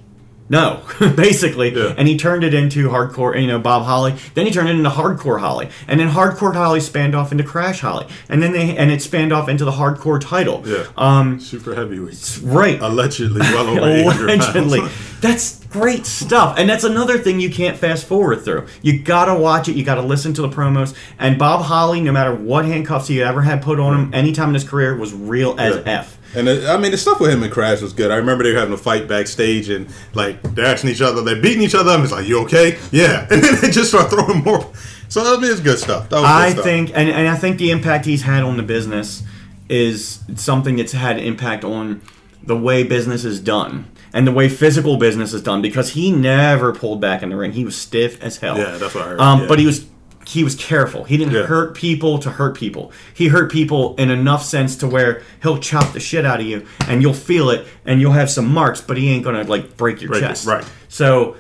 No, 0.50 0.80
basically, 1.16 1.74
Yeah. 1.76 1.94
and 1.98 2.08
he 2.08 2.16
turned 2.16 2.42
it 2.44 2.54
into 2.54 2.88
hardcore, 2.88 3.38
you 3.40 3.46
know, 3.46 3.58
Bob 3.58 3.84
Holly. 3.84 4.14
Then 4.34 4.46
he 4.46 4.52
turned 4.52 4.68
it 4.68 4.76
into 4.76 4.88
hardcore 4.90 5.40
Holly, 5.40 5.68
and 5.86 6.00
then 6.00 6.08
hardcore 6.10 6.54
Holly 6.54 6.80
spanned 6.80 7.14
off 7.14 7.32
into 7.32 7.44
Crash 7.44 7.80
Holly, 7.80 8.06
and 8.28 8.42
then 8.42 8.52
they 8.52 8.76
and 8.76 8.90
it 8.90 9.02
spanned 9.02 9.32
off 9.32 9.48
into 9.48 9.64
the 9.64 9.72
hardcore 9.72 10.20
title. 10.20 10.62
Yeah. 10.66 10.84
Um, 10.96 11.38
Super 11.40 11.74
heavyweight. 11.74 12.40
right. 12.42 12.80
Allegedly 12.80 13.40
well 13.40 13.68
over 13.68 14.24
Allegedly. 14.28 14.80
That's 15.20 15.58
great 15.66 16.06
stuff. 16.06 16.54
And 16.58 16.68
that's 16.68 16.84
another 16.84 17.18
thing 17.18 17.40
you 17.40 17.50
can't 17.50 17.76
fast 17.76 18.06
forward 18.06 18.42
through. 18.42 18.66
You 18.82 19.02
gotta 19.02 19.34
watch 19.34 19.68
it, 19.68 19.76
you 19.76 19.84
gotta 19.84 20.00
listen 20.02 20.32
to 20.34 20.42
the 20.42 20.48
promos. 20.48 20.94
And 21.18 21.38
Bob 21.38 21.62
Holly, 21.62 22.00
no 22.00 22.12
matter 22.12 22.34
what 22.34 22.64
handcuffs 22.64 23.08
he 23.08 23.22
ever 23.22 23.42
had 23.42 23.60
put 23.60 23.78
on 23.80 23.94
him, 23.94 24.14
anytime 24.14 24.48
in 24.48 24.54
his 24.54 24.64
career, 24.64 24.96
was 24.96 25.12
real 25.12 25.56
as 25.58 25.76
Yeah. 25.76 25.82
F. 26.00 26.17
And 26.34 26.46
it, 26.48 26.68
I 26.68 26.76
mean, 26.76 26.90
the 26.90 26.98
stuff 26.98 27.20
with 27.20 27.30
him 27.30 27.42
and 27.42 27.52
Crash 27.52 27.80
was 27.80 27.92
good. 27.92 28.10
I 28.10 28.16
remember 28.16 28.44
they 28.44 28.52
were 28.52 28.58
having 28.58 28.74
a 28.74 28.78
fight 28.78 29.08
backstage, 29.08 29.68
and 29.70 29.88
like 30.14 30.42
they're 30.54 30.66
asking 30.66 30.90
each 30.90 31.00
other, 31.00 31.22
they're 31.22 31.40
beating 31.40 31.62
each 31.62 31.74
other 31.74 31.90
up. 31.90 32.00
It's 32.00 32.12
like, 32.12 32.26
"You 32.28 32.40
okay?" 32.44 32.78
Yeah, 32.92 33.26
and 33.30 33.42
then 33.42 33.60
they 33.60 33.70
just 33.70 33.88
start 33.90 34.10
throwing 34.10 34.44
more. 34.44 34.70
So 35.08 35.22
I 35.22 35.40
mean, 35.40 35.50
it's 35.50 35.60
good 35.60 35.78
stuff. 35.78 36.10
That 36.10 36.16
was 36.16 36.22
good 36.22 36.30
I 36.30 36.50
stuff. 36.50 36.64
think, 36.64 36.90
and, 36.94 37.08
and 37.08 37.28
I 37.28 37.36
think 37.36 37.56
the 37.58 37.70
impact 37.70 38.04
he's 38.04 38.22
had 38.22 38.42
on 38.42 38.56
the 38.58 38.62
business 38.62 39.22
is 39.68 40.20
something 40.34 40.76
that's 40.76 40.92
had 40.92 41.16
an 41.18 41.24
impact 41.24 41.64
on 41.64 42.02
the 42.42 42.56
way 42.56 42.82
business 42.82 43.24
is 43.24 43.40
done 43.40 43.90
and 44.14 44.26
the 44.26 44.32
way 44.32 44.48
physical 44.48 44.96
business 44.96 45.34
is 45.34 45.42
done 45.42 45.60
because 45.60 45.90
he 45.92 46.10
never 46.10 46.72
pulled 46.72 47.00
back 47.00 47.22
in 47.22 47.28
the 47.28 47.36
ring. 47.36 47.52
He 47.52 47.64
was 47.64 47.76
stiff 47.76 48.22
as 48.22 48.38
hell. 48.38 48.56
Yeah, 48.56 48.78
that's 48.78 48.94
what 48.94 49.04
I 49.04 49.08
heard, 49.08 49.20
Um, 49.20 49.40
yeah. 49.42 49.46
But 49.48 49.58
he 49.58 49.66
was 49.66 49.86
he 50.28 50.44
was 50.44 50.54
careful. 50.54 51.04
He 51.04 51.16
didn't 51.16 51.32
Yeah. 51.32 51.44
hurt 51.46 51.74
people 51.74 52.18
to 52.18 52.30
hurt 52.30 52.54
people. 52.54 52.92
He 53.14 53.28
hurt 53.28 53.50
people 53.50 53.94
in 53.96 54.10
enough 54.10 54.44
sense 54.44 54.76
to 54.76 54.86
where 54.86 55.22
he'll 55.42 55.56
chop 55.58 55.94
the 55.94 56.00
shit 56.00 56.26
out 56.26 56.38
of 56.40 56.46
you 56.46 56.66
and 56.86 57.00
you'll 57.00 57.14
feel 57.14 57.48
it 57.48 57.66
and 57.86 57.98
you'll 58.00 58.12
have 58.12 58.28
some 58.30 58.46
marks, 58.52 58.80
but 58.82 58.98
he 58.98 59.08
ain't 59.08 59.24
gonna 59.24 59.44
like 59.44 59.78
break 59.78 60.02
your 60.02 60.10
Break 60.10 60.22
it, 60.22 60.26
chest. 60.28 60.46
right. 60.46 60.64
So 60.88 61.36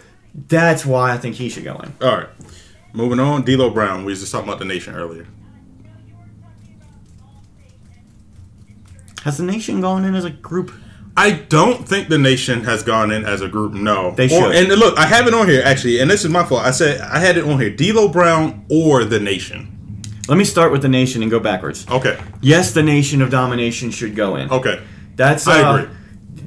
that's 0.48 0.86
why 0.86 1.12
I 1.12 1.18
think 1.18 1.34
he 1.36 1.50
should 1.50 1.64
go 1.64 1.76
in. 1.80 1.92
All 2.00 2.16
right. 2.16 2.28
Moving 2.94 3.20
on, 3.20 3.42
D'Lo 3.44 3.68
Brown. 3.68 4.06
We 4.06 4.12
was 4.12 4.20
just 4.20 4.32
talking 4.32 4.48
about 4.48 4.58
the 4.58 4.64
nation 4.64 4.94
earlier. 4.94 5.26
Has 9.24 9.36
the 9.36 9.44
nation 9.44 9.80
gone 9.82 10.04
in 10.06 10.14
as 10.14 10.24
a 10.24 10.30
group? 10.30 10.72
I 11.18 11.32
don't 11.32 11.86
think 11.88 12.08
the 12.08 12.18
nation 12.18 12.62
has 12.64 12.82
gone 12.84 13.10
in 13.10 13.24
as 13.24 13.40
a 13.40 13.48
group. 13.48 13.72
No, 13.74 14.12
They 14.16 14.26
Or- 14.26 14.52
should. 14.52 14.54
and 14.54 14.68
look, 14.78 14.96
I 14.98 15.06
have 15.06 15.26
it 15.26 15.34
on 15.34 15.48
here 15.48 15.62
actually, 15.64 15.98
and 16.00 16.08
this 16.10 16.24
is 16.24 16.30
my 16.30 16.44
fault. 16.44 16.62
I 16.64 16.70
said 16.70 17.00
I 17.00 17.18
had 17.18 17.36
it 17.36 17.44
on 17.44 17.58
here: 17.60 17.70
D'Lo 17.70 18.08
Brown 18.08 18.62
or 18.68 19.04
the 19.04 19.18
nation. 19.18 19.68
Let 20.28 20.38
me 20.38 20.44
start 20.44 20.70
with 20.72 20.82
the 20.82 20.88
nation 20.88 21.22
and 21.22 21.30
go 21.30 21.40
backwards. 21.40 21.86
Okay, 21.90 22.16
Yes, 22.40 22.72
the 22.72 22.82
nation 22.82 23.20
of 23.22 23.30
domination 23.30 23.90
should 23.90 24.14
go 24.14 24.36
in. 24.36 24.50
okay, 24.50 24.78
That's 25.16 25.46
uh, 25.48 25.50
I 25.50 25.58
agree. 25.80 25.90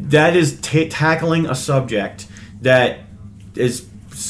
That 0.09 0.35
is 0.35 0.57
ta 0.61 0.85
tackling 0.89 1.47
a 1.47 1.55
subject 1.55 2.27
that 2.61 2.99
is 3.55 3.83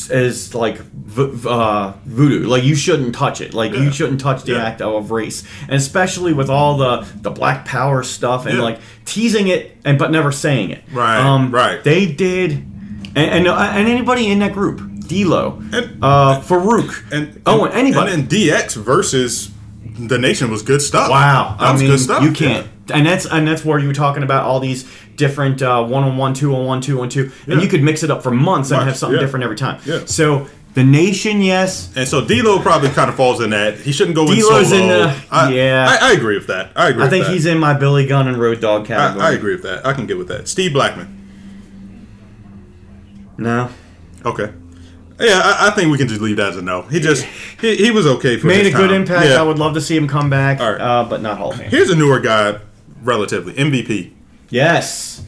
is 0.09 0.53
like 0.55 0.77
v- 0.77 1.47
uh, 1.47 1.93
voodoo. 2.05 2.47
Like 2.47 2.63
you 2.63 2.75
shouldn't 2.75 3.13
touch 3.15 3.41
it. 3.41 3.53
Like 3.53 3.73
Yeah. 3.73 3.81
you 3.81 3.91
shouldn't 3.91 4.19
touch 4.21 4.43
the 4.43 4.53
Yeah. 4.53 4.63
act 4.65 4.81
of 4.81 5.11
race, 5.11 5.43
and 5.63 5.73
especially 5.73 6.33
with 6.33 6.49
all 6.49 6.77
the 6.77 7.05
the 7.21 7.31
black 7.31 7.65
power 7.65 8.03
stuff 8.03 8.45
and 8.45 8.57
Yeah. 8.57 8.63
like 8.63 8.79
teasing 9.05 9.47
it 9.47 9.77
and 9.85 9.97
but 9.97 10.11
never 10.11 10.31
saying 10.31 10.71
it. 10.71 10.83
Right, 10.93 11.47
right. 11.51 11.83
They 11.83 12.05
did, 12.05 12.51
and 13.15 13.17
and, 13.17 13.47
uh, 13.47 13.55
and 13.75 13.87
anybody 13.87 14.27
in 14.27 14.39
that 14.39 14.53
group, 14.53 14.81
D'Lo, 15.07 15.61
And- 15.73 15.97
uh, 16.01 16.39
Faarooq, 16.41 17.11
and 17.11 17.41
oh, 17.45 17.65
and 17.65 17.73
anybody. 17.73 18.13
And 18.13 18.29
DX 18.29 18.75
versus 18.75 19.49
the 19.99 20.17
nation 20.17 20.49
was 20.49 20.61
good 20.61 20.81
stuff. 20.81 21.09
Wow, 21.09 21.55
that 21.59 21.65
I 21.67 21.71
was 21.73 21.81
mean, 21.81 21.91
good 21.91 21.99
stuff. 21.99 22.23
you 22.23 22.31
can't, 22.31 22.65
and 22.93 23.05
that's 23.05 23.25
and 23.25 23.47
that's 23.47 23.65
where 23.65 23.77
you 23.79 23.87
were 23.87 23.93
talking 23.93 24.23
about 24.23 24.45
all 24.45 24.59
these 24.61 24.85
different 25.21 25.61
uh, 25.61 25.83
one-on-one, 25.83 26.33
two-on-one, 26.33 26.81
two-on-two, 26.81 27.23
and 27.45 27.55
Yeah. 27.55 27.61
you 27.61 27.67
could 27.69 27.83
mix 27.83 28.01
it 28.03 28.09
up 28.11 28.21
for 28.23 28.31
months 28.31 28.71
and 28.71 28.81
have 28.83 28.97
something 28.97 29.15
yeah. 29.19 29.21
different 29.25 29.43
every 29.43 29.55
time. 29.55 29.79
Yeah. 29.85 30.05
So 30.05 30.47
the 30.73 30.83
nation, 30.83 31.41
yes, 31.41 31.89
And 31.95 32.07
so 32.07 32.25
D'Lo 32.25 32.59
probably 32.59 32.89
kind 32.89 33.09
of 33.09 33.15
falls 33.15 33.39
in 33.41 33.49
that. 33.51 33.75
He 33.77 33.91
shouldn't 33.91 34.15
go 34.15 34.23
in 34.31 34.39
D'Lo's 34.39 34.69
solo. 34.69 34.81
in 34.81 34.87
the- 34.89 35.15
I, 35.29 35.53
yeah. 35.53 35.87
I, 36.01 36.09
I 36.09 36.11
agree 36.13 36.37
with 36.37 36.47
that. 36.47 36.71
I 36.75 36.89
agree. 36.89 37.03
I 37.03 37.09
think 37.09 37.25
that. 37.25 37.33
he's 37.33 37.45
in 37.45 37.59
my 37.59 37.73
Billy 37.73 38.05
Gunn 38.07 38.27
and 38.27 38.37
Road 38.37 38.59
Dogg 38.61 38.83
I, 38.83 38.85
category. 38.87 39.25
I 39.25 39.31
agree 39.33 39.53
with 39.53 39.63
that. 39.63 39.85
I 39.85 39.93
can 39.93 40.05
get 40.07 40.17
with 40.17 40.27
that. 40.29 40.47
Steve 40.47 40.73
Blackman. 40.73 41.07
No, 43.37 43.69
Okay. 44.25 44.51
Yeah, 45.19 45.39
I, 45.43 45.67
I 45.67 45.69
think 45.71 45.91
we 45.91 45.97
can 45.99 46.07
just 46.07 46.19
leave 46.21 46.37
that 46.37 46.49
as 46.49 46.57
a 46.57 46.61
no. 46.63 46.81
He 46.83 46.99
just 46.99 47.25
he, 47.59 47.75
he 47.75 47.91
was 47.91 48.07
okay 48.07 48.37
for 48.37 48.47
made 48.47 48.61
a 48.61 48.69
his 48.69 48.73
good 48.75 48.87
time. 48.89 49.01
impact. 49.01 49.27
Yeah. 49.29 49.39
I 49.39 49.43
would 49.43 49.59
love 49.59 49.73
to 49.75 49.81
see 49.81 49.95
him 49.95 50.07
come 50.07 50.29
back, 50.31 50.59
All 50.59 50.71
right. 50.71 50.81
uh, 50.81 51.05
but 51.07 51.21
not 51.21 51.37
Hall 51.37 51.51
of 51.51 51.57
Fame. 51.57 51.69
Here's 51.69 51.89
a 51.91 51.95
newer 51.95 52.19
guy, 52.19 52.59
relatively 53.03 53.53
MVP. 53.53 54.13
Yes, 54.51 55.23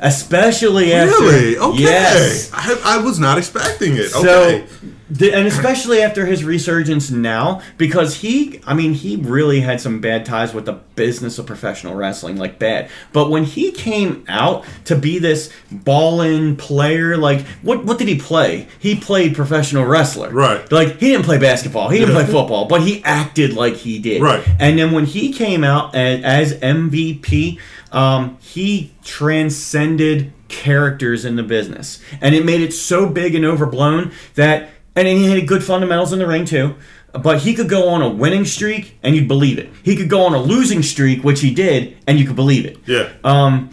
especially 0.00 0.94
after 0.94 1.22
Really? 1.22 1.58
Okay. 1.58 1.82
yes. 1.82 2.50
I, 2.54 2.80
I 2.84 3.04
was 3.04 3.18
not 3.18 3.36
expecting 3.36 3.96
it. 3.96 4.08
So, 4.08 4.20
Okay. 4.20 4.64
the, 5.10 5.34
and 5.34 5.46
especially 5.46 6.00
after 6.02 6.24
his 6.24 6.42
resurgence 6.44 7.10
now, 7.10 7.60
because 7.76 8.14
he, 8.16 8.60
I 8.66 8.72
mean, 8.74 8.94
he 8.94 9.16
really 9.16 9.60
had 9.60 9.80
some 9.80 10.00
bad 10.00 10.24
ties 10.24 10.54
with 10.54 10.64
the 10.66 10.74
business 10.94 11.38
of 11.38 11.44
professional 11.46 11.94
wrestling, 11.96 12.36
like 12.38 12.58
bad. 12.58 12.88
But 13.12 13.28
when 13.30 13.44
he 13.44 13.72
came 13.72 14.24
out 14.28 14.64
to 14.86 14.94
be 14.96 15.18
this 15.18 15.50
ball-in 15.70 16.56
player, 16.56 17.16
like 17.18 17.40
what 17.62 17.84
what 17.84 17.98
did 17.98 18.06
he 18.08 18.18
play? 18.18 18.68
He 18.78 18.94
played 18.94 19.34
professional 19.34 19.84
wrestler, 19.84 20.30
Right. 20.30 20.70
Like 20.72 20.98
he 20.98 21.08
didn't 21.10 21.24
play 21.26 21.38
basketball, 21.38 21.88
he 21.90 21.98
didn't 21.98 22.14
Yeah. 22.14 22.22
play 22.24 22.32
football, 22.32 22.66
but 22.68 22.82
he 22.82 23.02
acted 23.04 23.52
like 23.54 23.74
he 23.74 23.98
did, 23.98 24.22
Right. 24.22 24.42
And 24.60 24.78
then 24.78 24.92
when 24.92 25.04
he 25.06 25.32
came 25.32 25.64
out 25.64 25.94
as, 25.94 26.22
as 26.52 26.60
MVP, 26.60 27.58
um, 27.92 28.38
he 28.40 28.92
transcended 29.04 30.32
characters 30.48 31.24
in 31.24 31.36
the 31.36 31.42
business, 31.42 32.02
and 32.20 32.34
it 32.34 32.44
made 32.44 32.60
it 32.60 32.72
so 32.72 33.08
big 33.08 33.34
and 33.34 33.44
overblown 33.44 34.12
that, 34.34 34.70
and 34.96 35.06
he 35.06 35.30
had 35.30 35.46
good 35.46 35.64
fundamentals 35.64 36.12
in 36.12 36.18
the 36.18 36.26
ring 36.26 36.44
too. 36.44 36.74
But 37.12 37.40
he 37.40 37.54
could 37.54 37.68
go 37.68 37.88
on 37.88 38.02
a 38.02 38.08
winning 38.08 38.44
streak, 38.44 38.96
and 39.02 39.16
you'd 39.16 39.26
believe 39.26 39.58
it. 39.58 39.68
He 39.82 39.96
could 39.96 40.08
go 40.08 40.22
on 40.22 40.32
a 40.32 40.40
losing 40.40 40.82
streak, 40.82 41.24
which 41.24 41.40
he 41.40 41.52
did, 41.52 41.96
and 42.06 42.20
you 42.20 42.26
could 42.26 42.36
believe 42.36 42.64
it. 42.64 42.78
Yeah. 42.86 43.08
Um, 43.24 43.70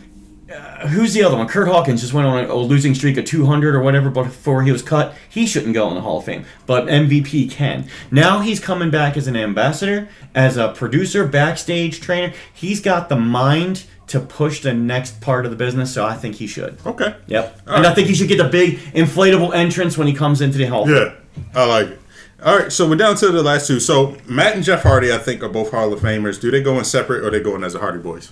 who's 0.87 1.13
the 1.13 1.23
other 1.23 1.37
one? 1.37 1.47
Curt 1.47 1.67
Hawkins 1.67 2.01
just 2.01 2.13
went 2.13 2.27
on 2.27 2.45
a, 2.45 2.53
a 2.53 2.55
losing 2.55 2.93
streak 2.95 3.17
of 3.17 3.25
200 3.25 3.75
or 3.75 3.81
whatever 3.81 4.09
before 4.09 4.63
he 4.63 4.71
was 4.71 4.81
cut. 4.81 5.15
He 5.29 5.45
shouldn't 5.45 5.73
go 5.73 5.87
in 5.89 5.95
the 5.95 6.01
Hall 6.01 6.19
of 6.19 6.25
Fame, 6.25 6.45
but 6.65 6.85
MVP 6.87 7.49
can. 7.51 7.87
Now 8.11 8.39
he's 8.39 8.59
coming 8.59 8.89
back 8.89 9.17
as 9.17 9.27
an 9.27 9.35
ambassador, 9.35 10.09
as 10.35 10.57
a 10.57 10.69
producer, 10.69 11.27
backstage 11.27 12.01
trainer. 12.01 12.33
He's 12.53 12.79
got 12.81 13.09
the 13.09 13.15
mind 13.15 13.85
to 14.07 14.19
push 14.19 14.61
the 14.61 14.73
next 14.73 15.19
part 15.19 15.45
of 15.45 15.51
the 15.51 15.57
business, 15.57 15.93
so 15.93 16.05
I 16.05 16.15
think 16.15 16.35
he 16.35 16.47
should. 16.47 16.77
okay. 16.85 17.15
Yep. 17.27 17.61
All 17.67 17.75
and 17.75 17.85
I 17.85 17.93
think 17.93 18.07
he 18.07 18.15
should 18.15 18.29
get 18.29 18.37
the 18.37 18.47
big 18.49 18.77
inflatable 18.93 19.53
entrance 19.53 19.97
when 19.97 20.07
he 20.07 20.13
comes 20.13 20.39
into 20.41 20.57
the 20.57 20.65
Hall. 20.65 20.89
Yeah. 20.89 21.13
I 21.53 21.65
like 21.65 21.87
it. 21.87 21.99
All 22.43 22.57
right, 22.57 22.71
so 22.71 22.87
we're 22.87 22.95
down 22.97 23.15
to 23.15 23.29
the 23.29 23.41
last 23.41 23.67
two. 23.67 23.79
So 23.79 24.15
Matt 24.27 24.55
and 24.55 24.63
Jeff 24.63 24.83
Hardy, 24.83 25.11
I 25.11 25.17
think, 25.17 25.41
are 25.43 25.49
both 25.49 25.71
Hall 25.71 25.91
of 25.91 25.99
Famers. 25.99 26.39
Do 26.39 26.51
they 26.51 26.61
go 26.61 26.77
in 26.77 26.85
separate 26.85 27.23
or 27.23 27.27
are 27.27 27.31
they 27.31 27.39
go 27.39 27.55
in 27.55 27.63
as 27.63 27.73
a 27.73 27.79
Hardy 27.79 27.97
Boys? 27.99 28.31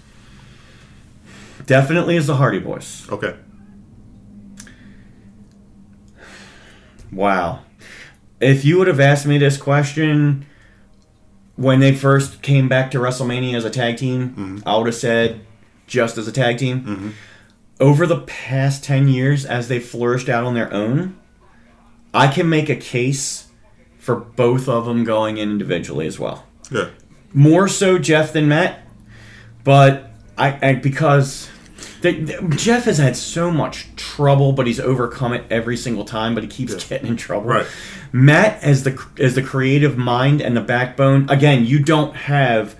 Definitely 1.65 2.15
is 2.15 2.27
the 2.27 2.35
Hardy 2.35 2.59
Boys. 2.59 3.07
Okay. 3.09 3.35
Wow. 7.11 7.61
If 8.39 8.65
you 8.65 8.77
would 8.77 8.87
have 8.87 8.99
asked 8.99 9.25
me 9.25 9.37
this 9.37 9.57
question 9.57 10.45
when 11.55 11.79
they 11.79 11.95
first 11.95 12.41
came 12.41 12.67
back 12.67 12.91
to 12.91 12.99
WrestleMania 12.99 13.55
as 13.55 13.65
a 13.65 13.69
tag 13.69 13.97
team, 13.97 14.29
mm-hmm. 14.29 14.59
I 14.67 14.77
would 14.77 14.87
have 14.87 14.95
said 14.95 15.41
just 15.87 16.17
as 16.17 16.27
a 16.27 16.31
tag 16.31 16.57
team. 16.57 16.81
Mm-hmm. 16.81 17.09
Over 17.79 18.05
the 18.05 18.21
past 18.21 18.83
10 18.83 19.07
years, 19.07 19.45
as 19.45 19.67
they 19.67 19.79
flourished 19.79 20.29
out 20.29 20.43
on 20.43 20.53
their 20.53 20.71
own, 20.73 21.17
I 22.13 22.27
can 22.27 22.49
make 22.49 22.69
a 22.69 22.75
case 22.75 23.47
for 23.97 24.15
both 24.15 24.69
of 24.69 24.85
them 24.85 25.03
going 25.03 25.37
in 25.37 25.49
individually 25.49 26.07
as 26.07 26.19
well. 26.19 26.45
Yeah. 26.71 26.89
More 27.33 27.67
so 27.67 27.97
Jeff 27.97 28.33
than 28.33 28.47
Matt, 28.47 28.79
but 29.63 30.11
I, 30.37 30.69
I 30.69 30.73
because 30.75 31.49
they, 32.05 32.13
they- 32.21 32.55
Jeff 32.55 32.85
has 32.85 32.97
had 32.99 33.15
so 33.17 33.51
much 33.51 33.87
trouble, 33.95 34.53
but 34.53 34.67
he's 34.67 34.79
overcome 34.79 35.33
it 35.33 35.43
every 35.49 35.75
single 35.77 36.05
time. 36.05 36.33
But 36.35 36.43
he 36.43 36.49
keeps 36.49 36.73
Yeah. 36.73 36.79
getting 36.87 37.07
in 37.07 37.17
trouble. 37.17 37.47
Right. 37.47 37.65
Matt 38.11 38.63
as 38.63 38.83
the 38.83 39.03
as 39.19 39.35
the 39.35 39.41
creative 39.41 39.97
mind 39.97 40.41
and 40.41 40.55
the 40.55 40.61
backbone. 40.61 41.29
Again, 41.29 41.65
you 41.65 41.79
don't 41.79 42.15
have 42.15 42.75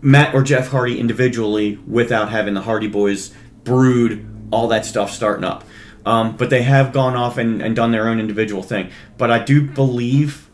Matt 0.00 0.34
or 0.34 0.42
Jeff 0.42 0.68
Hardy 0.68 0.98
individually 0.98 1.78
without 1.86 2.30
having 2.30 2.54
the 2.54 2.62
Hardy 2.62 2.86
Boys 2.88 3.32
brood, 3.64 4.24
all 4.50 4.68
that 4.68 4.86
stuff 4.86 5.10
starting 5.12 5.44
up. 5.44 5.64
Um, 6.06 6.36
but 6.36 6.48
they 6.48 6.62
have 6.62 6.92
gone 6.94 7.14
off 7.14 7.36
and, 7.36 7.60
and 7.60 7.76
done 7.76 7.90
their 7.92 8.08
own 8.08 8.18
individual 8.18 8.62
thing. 8.62 8.90
But 9.18 9.30
I 9.30 9.38
do 9.44 9.60
believe 9.66 10.48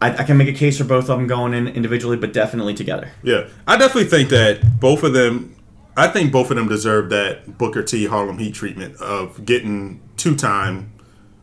I, 0.00 0.10
I 0.18 0.22
can 0.22 0.36
make 0.36 0.46
a 0.48 0.52
case 0.52 0.78
for 0.78 0.84
both 0.84 1.10
of 1.10 1.18
them 1.18 1.26
going 1.26 1.52
in 1.54 1.66
individually, 1.66 2.16
but 2.16 2.32
definitely 2.32 2.74
together. 2.74 3.10
Yeah, 3.24 3.48
I 3.66 3.76
definitely 3.76 4.08
think 4.10 4.28
that 4.30 4.78
both 4.78 5.02
of 5.02 5.12
them. 5.12 5.56
I 6.00 6.08
think 6.08 6.32
both 6.32 6.50
of 6.50 6.56
them 6.56 6.68
deserve 6.68 7.10
that 7.10 7.58
Booker 7.58 7.82
T 7.82 8.06
Harlem 8.06 8.38
Heat 8.38 8.54
treatment 8.54 8.96
of 9.00 9.44
getting 9.44 10.00
two 10.16 10.34
time 10.34 10.92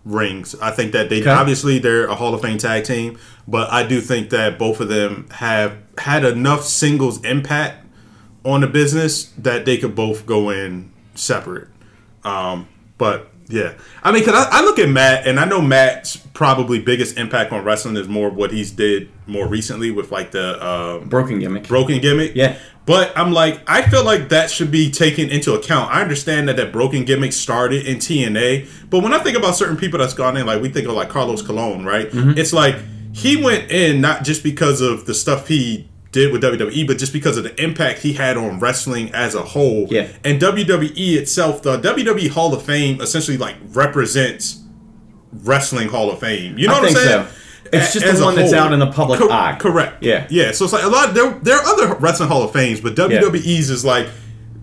rings. 0.03 0.55
I 0.61 0.71
think 0.71 0.93
that 0.93 1.09
they 1.09 1.21
Okay. 1.21 1.29
obviously 1.29 1.79
they're 1.79 2.05
a 2.07 2.15
Hall 2.15 2.33
of 2.33 2.41
Fame 2.41 2.57
tag 2.57 2.83
team, 2.85 3.17
but 3.47 3.69
I 3.71 3.83
do 3.83 4.01
think 4.01 4.29
that 4.31 4.57
both 4.57 4.79
of 4.79 4.87
them 4.89 5.27
have 5.31 5.73
had 5.99 6.23
enough 6.25 6.63
singles 6.63 7.23
impact 7.23 7.85
on 8.45 8.61
the 8.61 8.67
business 8.67 9.25
that 9.37 9.65
they 9.65 9.77
could 9.77 9.93
both 9.95 10.25
go 10.25 10.49
in 10.49 10.91
separate. 11.13 11.67
Um, 12.23 12.67
but 12.97 13.29
yeah, 13.49 13.73
I 14.03 14.11
mean, 14.11 14.25
cause 14.25 14.33
I, 14.33 14.59
I 14.59 14.61
look 14.61 14.79
at 14.79 14.89
Matt, 14.89 15.25
and 15.27 15.39
I 15.39 15.45
know 15.45 15.61
Matt's 15.61 16.17
probably 16.17 16.79
biggest 16.79 17.17
impact 17.17 17.51
on 17.51 17.63
wrestling 17.63 17.95
is 17.95 18.07
more 18.07 18.29
what 18.29 18.51
he's 18.51 18.71
did 18.71 19.09
more 19.25 19.47
recently 19.47 19.91
with 19.91 20.11
like 20.11 20.31
the 20.31 20.65
um, 20.65 21.09
Broken 21.09 21.39
gimmick. 21.39 21.67
broken 21.67 21.99
gimmick. 21.99 22.35
Yeah. 22.35 22.57
But 22.85 23.11
I'm 23.17 23.33
like, 23.33 23.61
I 23.67 23.81
feel 23.89 24.05
like 24.05 24.29
that 24.29 24.49
should 24.49 24.71
be 24.71 24.89
taken 24.89 25.29
into 25.29 25.53
account. 25.53 25.91
I 25.91 26.01
understand 26.01 26.47
that 26.47 26.55
that 26.55 26.71
broken 26.71 27.03
gimmick 27.03 27.33
started 27.33 27.85
in 27.85 27.97
TNA, 27.97 28.69
but 28.89 29.03
when 29.03 29.13
I 29.13 29.19
think 29.19 29.37
about 29.37 29.55
certain 29.57 29.75
people 29.75 29.99
that's 29.99 30.13
gone 30.13 30.37
in, 30.37 30.45
like 30.45 30.61
we 30.61 30.69
think 30.69 30.87
of 30.87 30.93
like 30.93 31.09
Carlos 31.09 31.41
Colon, 31.41 31.83
right? 31.85 32.09
Mm-hmm. 32.09 32.37
It's 32.37 32.53
like 32.53 32.77
he 33.11 33.43
went 33.43 33.71
in 33.71 33.99
not 33.99 34.23
just 34.23 34.41
because 34.43 34.79
of 34.79 35.05
the 35.05 35.13
stuff 35.13 35.47
he 35.49 35.89
did 36.11 36.31
with 36.31 36.41
WWE, 36.41 36.87
but 36.87 36.97
just 36.97 37.13
because 37.13 37.37
of 37.37 37.43
the 37.43 37.63
impact 37.63 37.99
he 37.99 38.13
had 38.13 38.37
on 38.37 38.59
wrestling 38.59 39.13
as 39.13 39.35
a 39.35 39.43
whole. 39.43 39.87
Yeah. 39.89 40.07
And 40.23 40.41
WWE 40.41 41.15
itself, 41.17 41.61
the 41.61 41.77
WWE 41.77 42.29
Hall 42.29 42.53
of 42.53 42.63
Fame 42.63 43.01
essentially 43.01 43.37
like 43.37 43.55
represents 43.69 44.63
wrestling 45.31 45.89
Hall 45.89 46.09
of 46.11 46.19
Fame. 46.19 46.57
You 46.57 46.67
know 46.67 46.75
I 46.75 46.79
what 46.79 46.89
I'm 46.89 46.95
saying? 46.95 47.25
so. 47.27 47.33
It's 47.73 47.91
just 47.91 48.05
As 48.05 48.19
the 48.19 48.25
one 48.25 48.35
that's 48.35 48.53
out 48.53 48.71
in 48.71 48.79
the 48.79 48.89
public 48.91 49.19
Cor- 49.19 49.29
eye. 49.29 49.57
Correct. 49.59 50.01
Yeah. 50.01 50.25
Yeah. 50.29 50.53
So 50.53 50.63
it's 50.63 50.73
like 50.73 50.85
a 50.85 50.87
lot. 50.87 51.13
There, 51.13 51.31
there 51.31 51.57
are 51.57 51.65
other 51.65 51.95
wrestling 51.95 52.29
Hall 52.29 52.43
of 52.43 52.53
Fames, 52.53 52.79
but 52.79 52.95
WWE's 52.95 53.69
is 53.69 53.83
like 53.83 54.07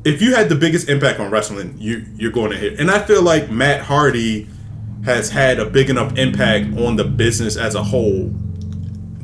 if 0.04 0.20
you 0.20 0.34
had 0.34 0.48
the 0.48 0.54
biggest 0.54 0.88
impact 0.88 1.20
on 1.20 1.30
wrestling, 1.30 1.76
you 1.78 2.04
you're 2.16 2.32
going 2.32 2.50
to 2.50 2.56
hit. 2.56 2.78
And 2.78 2.90
I 2.90 3.00
feel 3.00 3.22
like 3.22 3.50
Matt 3.50 3.82
Hardy 3.82 4.48
has 5.04 5.30
had 5.30 5.58
a 5.58 5.66
big 5.66 5.90
enough 5.90 6.16
impact 6.16 6.78
on 6.78 6.96
the 6.96 7.04
business 7.04 7.56
as 7.56 7.74
a 7.74 7.82
whole. 7.82 8.32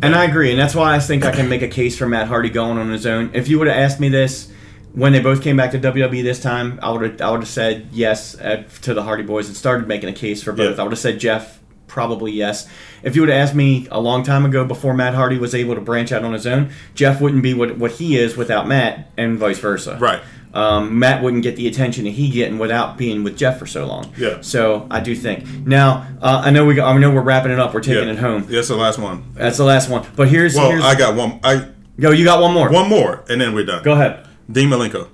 And 0.03 0.15
I 0.15 0.25
agree, 0.25 0.51
and 0.51 0.59
that's 0.59 0.75
why 0.75 0.95
I 0.95 0.99
think 0.99 1.25
I 1.25 1.33
can 1.33 1.49
make 1.49 1.63
a 1.63 1.69
case 1.69 1.97
for 1.97 2.09
Matt 2.09 2.29
Hardy 2.29 2.49
going 2.49 2.79
on 2.79 2.91
his 2.91 3.05
own. 3.07 3.31
If 3.35 3.49
you 3.49 3.59
would 3.59 3.69
have 3.69 3.77
asked 3.77 4.01
me 4.01 4.09
this 4.09 4.51
when 4.93 5.13
they 5.13 5.21
both 5.21 5.43
came 5.43 5.57
back 5.57 5.73
to 5.73 5.79
WWE 5.79 6.23
this 6.23 6.41
time, 6.41 6.81
I 6.83 6.91
would 6.91 7.03
have 7.03 7.21
I 7.21 7.31
would 7.31 7.41
have 7.41 7.49
said 7.49 7.89
yes 7.93 8.39
uh, 8.39 8.65
to 8.83 8.95
the 8.95 9.03
Hardy 9.03 9.23
Boys 9.23 9.47
and 9.47 9.57
started 9.57 9.87
making 9.87 10.09
a 10.09 10.13
case 10.13 10.43
for 10.43 10.53
both. 10.53 10.77
Yeah. 10.77 10.81
I 10.81 10.85
would 10.85 10.93
have 10.93 10.99
said 10.99 11.19
Jeff 11.21 11.61
probably 11.87 12.33
yes. 12.33 12.69
If 13.03 13.17
you 13.17 13.23
would 13.23 13.29
have 13.29 13.49
asked 13.49 13.55
me 13.55 13.89
a 13.91 14.01
long 14.01 14.23
time 14.23 14.45
ago 14.45 14.65
before 14.65 14.95
Matt 14.95 15.15
Hardy 15.15 15.39
was 15.39 15.55
able 15.55 15.75
to 15.75 15.81
branch 15.81 16.13
out 16.13 16.25
on 16.25 16.33
his 16.33 16.47
own, 16.47 16.71
Jeff 16.95 17.21
wouldn't 17.21 17.43
be 17.43 17.53
what 17.53 17.77
what 17.77 17.93
he 17.93 18.17
is 18.17 18.37
without 18.37 18.67
Matt, 18.67 19.11
and 19.17 19.39
vice 19.39 19.59
versa. 19.59 19.99
Right. 20.01 20.23
Um, 20.53 20.99
Matt 20.99 21.23
wouldn't 21.23 21.43
get 21.45 21.55
the 21.57 21.69
attention 21.69 22.05
that 22.05 22.11
he 22.11 22.29
getting 22.29 22.59
without 22.59 22.97
being 22.99 23.23
with 23.23 23.37
Jeff 23.37 23.59
for 23.59 23.67
so 23.67 23.87
long. 23.87 24.13
Yeah. 24.19 24.41
So 24.41 24.87
I 24.91 24.99
do 25.01 25.15
think 25.15 25.45
now 25.67 26.07
uh, 26.21 26.43
I 26.45 26.51
know 26.51 26.65
we 26.65 26.81
I 26.81 26.97
know 26.99 27.11
we're 27.13 27.21
wrapping 27.23 27.53
it 27.53 27.61
up. 27.61 27.73
We're 27.73 27.81
taking 27.81 28.09
Yeah. 28.09 28.15
it 28.15 28.19
home. 28.19 28.47
That's 28.49 28.67
the 28.69 28.77
last 28.77 28.99
one. 28.99 29.33
That's 29.35 29.57
the 29.59 29.65
last 29.65 29.89
one. 29.89 30.07
But 30.17 30.29
here's 30.29 30.57
Well, 30.57 30.71
here's 30.73 30.83
I 30.85 30.97
got 30.97 31.15
one. 31.15 31.39
I 31.45 31.69
go. 32.01 32.11
You 32.11 32.25
got 32.25 32.41
one 32.43 32.53
more. 32.53 32.69
one 32.71 32.89
more, 32.89 33.25
and 33.29 33.41
then 33.41 33.55
we're 33.55 33.65
done. 33.65 33.83
Go 33.85 33.93
ahead. 33.93 34.27
Dean 34.51 34.69
Malenko. 34.69 35.09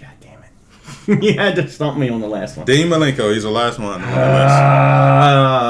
God 0.00 0.08
damn 0.20 0.42
it! 0.42 1.22
you 1.22 1.34
had 1.38 1.54
to 1.56 1.68
stump 1.68 1.98
me 1.98 2.08
on 2.08 2.20
the 2.22 2.26
last 2.28 2.56
one. 2.56 2.64
Dean 2.64 2.86
Malenko. 2.88 3.32
He's 3.34 3.42
the 3.42 3.50
last 3.50 3.78
one 3.78 3.92
on 3.92 4.00
the 4.00 4.06
list. 4.06 4.16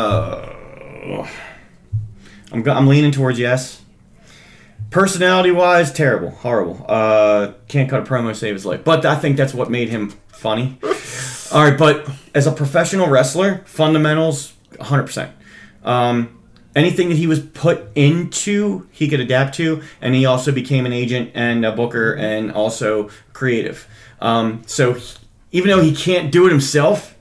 Uh, 0.09 1.27
I'm 2.53 2.63
go- 2.63 2.73
I'm 2.73 2.87
leaning 2.87 3.11
towards 3.11 3.39
yes. 3.39 3.83
Personality 4.91 5.51
wise, 5.51 5.93
terrible, 5.93 6.31
horrible. 6.31 6.85
Uh, 6.89 7.53
can't 7.69 7.91
cut 7.91 8.01
a 8.01 8.05
promo, 8.05 8.35
save 8.35 8.55
his 8.55 8.65
life. 8.65 8.85
But 8.85 9.05
I 9.05 9.17
think 9.17 9.37
that's 9.37 9.53
what 9.53 9.71
made 9.71 9.91
him 9.91 10.15
funny. 10.29 10.79
All 11.53 11.63
right, 11.63 11.79
but 11.79 12.09
as 12.35 12.47
a 12.47 12.53
professional 12.53 13.09
wrestler, 13.09 13.63
fundamentals, 13.67 14.53
100. 14.77 15.03
percent 15.05 15.33
um, 15.85 16.35
Anything 16.77 17.09
that 17.09 17.17
he 17.17 17.27
was 17.27 17.41
put 17.41 17.89
into, 17.95 18.87
he 18.93 19.09
could 19.09 19.21
adapt 19.21 19.55
to, 19.57 19.83
and 20.01 20.15
he 20.15 20.25
also 20.27 20.53
became 20.53 20.87
an 20.87 20.93
agent 20.93 21.33
and 21.35 21.65
a 21.67 21.73
booker 21.73 22.15
and 22.15 22.53
also 22.53 23.11
creative. 23.33 23.87
Um, 24.21 24.63
so 24.67 24.95
he- 24.95 25.17
even 25.51 25.69
though 25.71 25.83
he 25.83 25.95
can't 25.95 26.31
do 26.31 26.47
it 26.47 26.51
himself, 26.51 27.15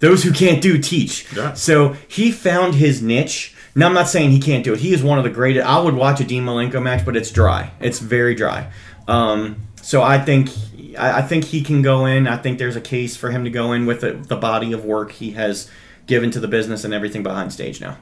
those 0.00 0.24
who 0.24 0.32
can't 0.32 0.60
do 0.62 0.78
teach. 0.78 1.30
Yeah. 1.34 1.52
So 1.54 1.94
he 2.08 2.32
found 2.32 2.74
his 2.76 3.02
niche. 3.02 3.54
Now 3.78 3.86
I'm 3.86 3.94
not 3.94 4.08
saying 4.08 4.32
he 4.32 4.40
can't 4.40 4.64
do 4.64 4.74
it. 4.74 4.80
He 4.80 4.92
is 4.92 5.04
one 5.04 5.18
of 5.18 5.24
the 5.24 5.30
greatest. 5.30 5.64
I 5.64 5.78
would 5.78 5.94
watch 5.94 6.20
a 6.20 6.24
Dean 6.24 6.44
Malenko 6.44 6.82
match, 6.82 7.04
but 7.04 7.16
it's 7.16 7.30
dry. 7.30 7.70
It's 7.78 8.00
very 8.00 8.34
dry. 8.34 8.72
Um, 9.06 9.68
so 9.82 10.02
I 10.02 10.18
think 10.18 10.50
I, 10.98 11.18
I 11.18 11.22
think 11.22 11.44
he 11.44 11.62
can 11.62 11.80
go 11.80 12.04
in. 12.04 12.26
I 12.26 12.38
think 12.38 12.58
there's 12.58 12.74
a 12.74 12.80
case 12.80 13.16
for 13.16 13.30
him 13.30 13.44
to 13.44 13.50
go 13.50 13.72
in 13.72 13.86
with 13.86 14.00
the, 14.00 14.14
the 14.14 14.34
body 14.34 14.72
of 14.72 14.84
work 14.84 15.12
he 15.12 15.30
has 15.30 15.70
given 16.08 16.32
to 16.32 16.40
the 16.40 16.48
business 16.48 16.82
and 16.82 16.92
everything 16.92 17.22
behind 17.22 17.52
stage 17.52 17.80
now. 17.80 17.98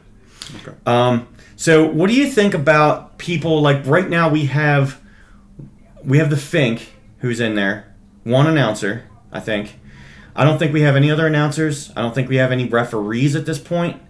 Okay. 0.62 0.74
Um, 0.86 1.28
so 1.56 1.84
what 1.86 2.08
do 2.08 2.14
you 2.14 2.30
think 2.30 2.54
about 2.54 3.18
people 3.18 3.60
like 3.60 3.84
right 3.84 4.08
now? 4.08 4.30
We 4.30 4.46
have 4.46 4.98
we 6.02 6.16
have 6.16 6.30
the 6.30 6.38
Fink 6.38 6.94
who's 7.18 7.38
in 7.38 7.54
there, 7.54 7.94
one 8.24 8.46
announcer, 8.46 9.04
I 9.30 9.40
think. 9.40 9.78
I 10.34 10.44
don't 10.44 10.56
think 10.58 10.72
we 10.72 10.80
have 10.80 10.96
any 10.96 11.10
other 11.10 11.26
announcers. 11.26 11.92
I 11.94 12.00
don't 12.00 12.14
think 12.14 12.30
we 12.30 12.36
have 12.36 12.50
any 12.50 12.66
referees 12.66 13.36
at 13.36 13.44
this 13.44 13.58
point. 13.58 14.00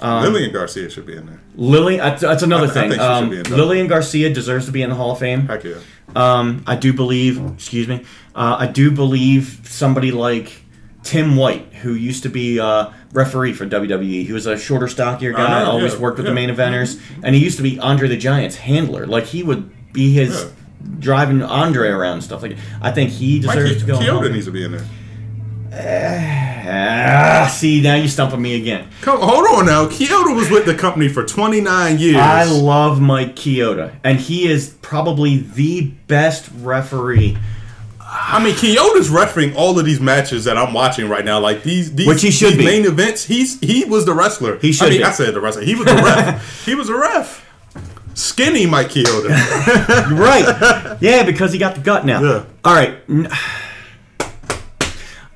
Um, 0.00 0.22
Lillian 0.24 0.52
Garcia 0.52 0.88
should 0.90 1.06
be 1.06 1.16
in 1.16 1.26
there. 1.26 1.40
Lily, 1.56 1.96
that's, 1.96 2.22
that's 2.22 2.42
another 2.42 2.66
I- 2.66 2.70
I 2.70 2.72
thing. 2.72 2.90
should 2.92 3.00
um, 3.00 3.30
be 3.30 3.38
in. 3.38 3.44
Lillian 3.50 3.86
Garcia 3.88 4.32
deserves 4.32 4.66
to 4.66 4.72
be 4.72 4.82
in 4.82 4.90
the 4.90 4.96
Hall 4.96 5.10
of 5.12 5.18
Fame. 5.18 5.46
Heck 5.48 5.64
yeah. 5.64 5.74
Um, 6.14 6.62
I 6.66 6.76
do 6.76 6.92
believe, 6.92 7.44
excuse 7.54 7.86
me, 7.88 8.04
uh, 8.34 8.56
I 8.60 8.66
do 8.66 8.90
believe 8.90 9.60
somebody 9.64 10.10
like 10.12 10.62
Tim 11.02 11.36
White, 11.36 11.72
who 11.74 11.94
used 11.94 12.22
to 12.22 12.28
be 12.28 12.58
uh, 12.60 12.90
referee 13.12 13.52
for 13.54 13.66
WWE. 13.66 14.24
He 14.24 14.32
was 14.32 14.46
a 14.46 14.56
shorter, 14.58 14.88
stockier 14.88 15.32
guy, 15.32 15.64
always 15.64 15.94
yeah, 15.94 16.00
worked 16.00 16.16
with 16.18 16.26
yeah. 16.26 16.30
the 16.30 16.34
main 16.34 16.48
eventers, 16.48 17.00
and 17.22 17.34
he 17.34 17.42
used 17.42 17.56
to 17.56 17.62
be 17.62 17.78
Andre 17.78 18.08
the 18.08 18.16
Giant's 18.16 18.56
handler. 18.56 19.06
Like 19.06 19.24
he 19.24 19.42
would 19.42 19.92
be 19.92 20.12
his 20.12 20.44
Yeah. 20.44 20.50
driving 21.00 21.42
Andre 21.42 21.88
around 21.88 22.14
and 22.14 22.24
stuff 22.24 22.42
like. 22.42 22.56
I 22.80 22.90
think 22.90 23.10
he 23.10 23.40
Mike 23.40 23.56
deserves 23.56 23.80
to 23.80 23.86
go. 23.86 23.98
in 23.98 24.04
the 24.06 24.10
Hall 24.10 24.18
of 24.18 24.22
Chioda 24.22 24.26
Fame. 24.26 24.32
needs 24.34 24.46
to 24.46 24.52
be 24.52 24.64
in 24.64 24.72
there. 24.72 24.84
Ah, 25.80 27.48
see, 27.52 27.80
now 27.80 27.94
you're 27.94 28.08
stumping 28.08 28.42
me 28.42 28.56
again. 28.56 28.88
Come, 29.00 29.20
hold 29.20 29.46
on 29.58 29.66
now. 29.66 29.86
Chioda 29.86 30.34
was 30.34 30.50
with 30.50 30.66
the 30.66 30.74
company 30.74 31.08
for 31.08 31.24
29 31.24 31.98
years. 31.98 32.16
I 32.16 32.44
love 32.44 33.00
Mike 33.00 33.36
Chioda, 33.36 33.94
and 34.04 34.18
he 34.18 34.46
is 34.50 34.70
probably 34.82 35.38
the 35.38 35.82
best 36.06 36.50
referee. 36.60 37.38
I 38.00 38.42
mean, 38.42 38.54
Chioda's 38.54 39.10
refereeing 39.10 39.54
all 39.54 39.78
of 39.78 39.84
these 39.84 40.00
matches 40.00 40.44
that 40.44 40.56
I'm 40.56 40.72
watching 40.72 41.08
right 41.08 41.24
now. 41.24 41.40
Like 41.40 41.62
these, 41.62 41.94
these 41.94 42.06
Which 42.06 42.22
he 42.22 42.30
should 42.30 42.54
these 42.54 42.58
be. 42.58 42.64
main 42.64 42.84
events. 42.86 43.24
He's 43.24 43.60
he 43.60 43.84
was 43.84 44.06
the 44.06 44.14
wrestler. 44.14 44.58
He 44.58 44.72
should 44.72 44.88
I 44.88 44.90
mean, 44.90 44.98
be. 45.00 45.04
I 45.04 45.10
said 45.10 45.34
the 45.34 45.40
wrestler. 45.40 45.62
He 45.62 45.74
was 45.74 45.86
the 45.86 45.94
ref. 45.94 46.64
he 46.66 46.74
was 46.74 46.88
a 46.88 46.96
ref. 46.96 47.44
Skinny 48.14 48.66
Mike 48.66 48.90
Kyoto. 48.90 49.28
right. 49.28 50.96
Yeah, 51.00 51.22
because 51.24 51.52
he 51.52 51.58
got 51.58 51.74
the 51.76 51.80
gut 51.82 52.04
now. 52.04 52.20
Yeah. 52.22 52.44
All 52.64 52.74
right. 52.74 52.98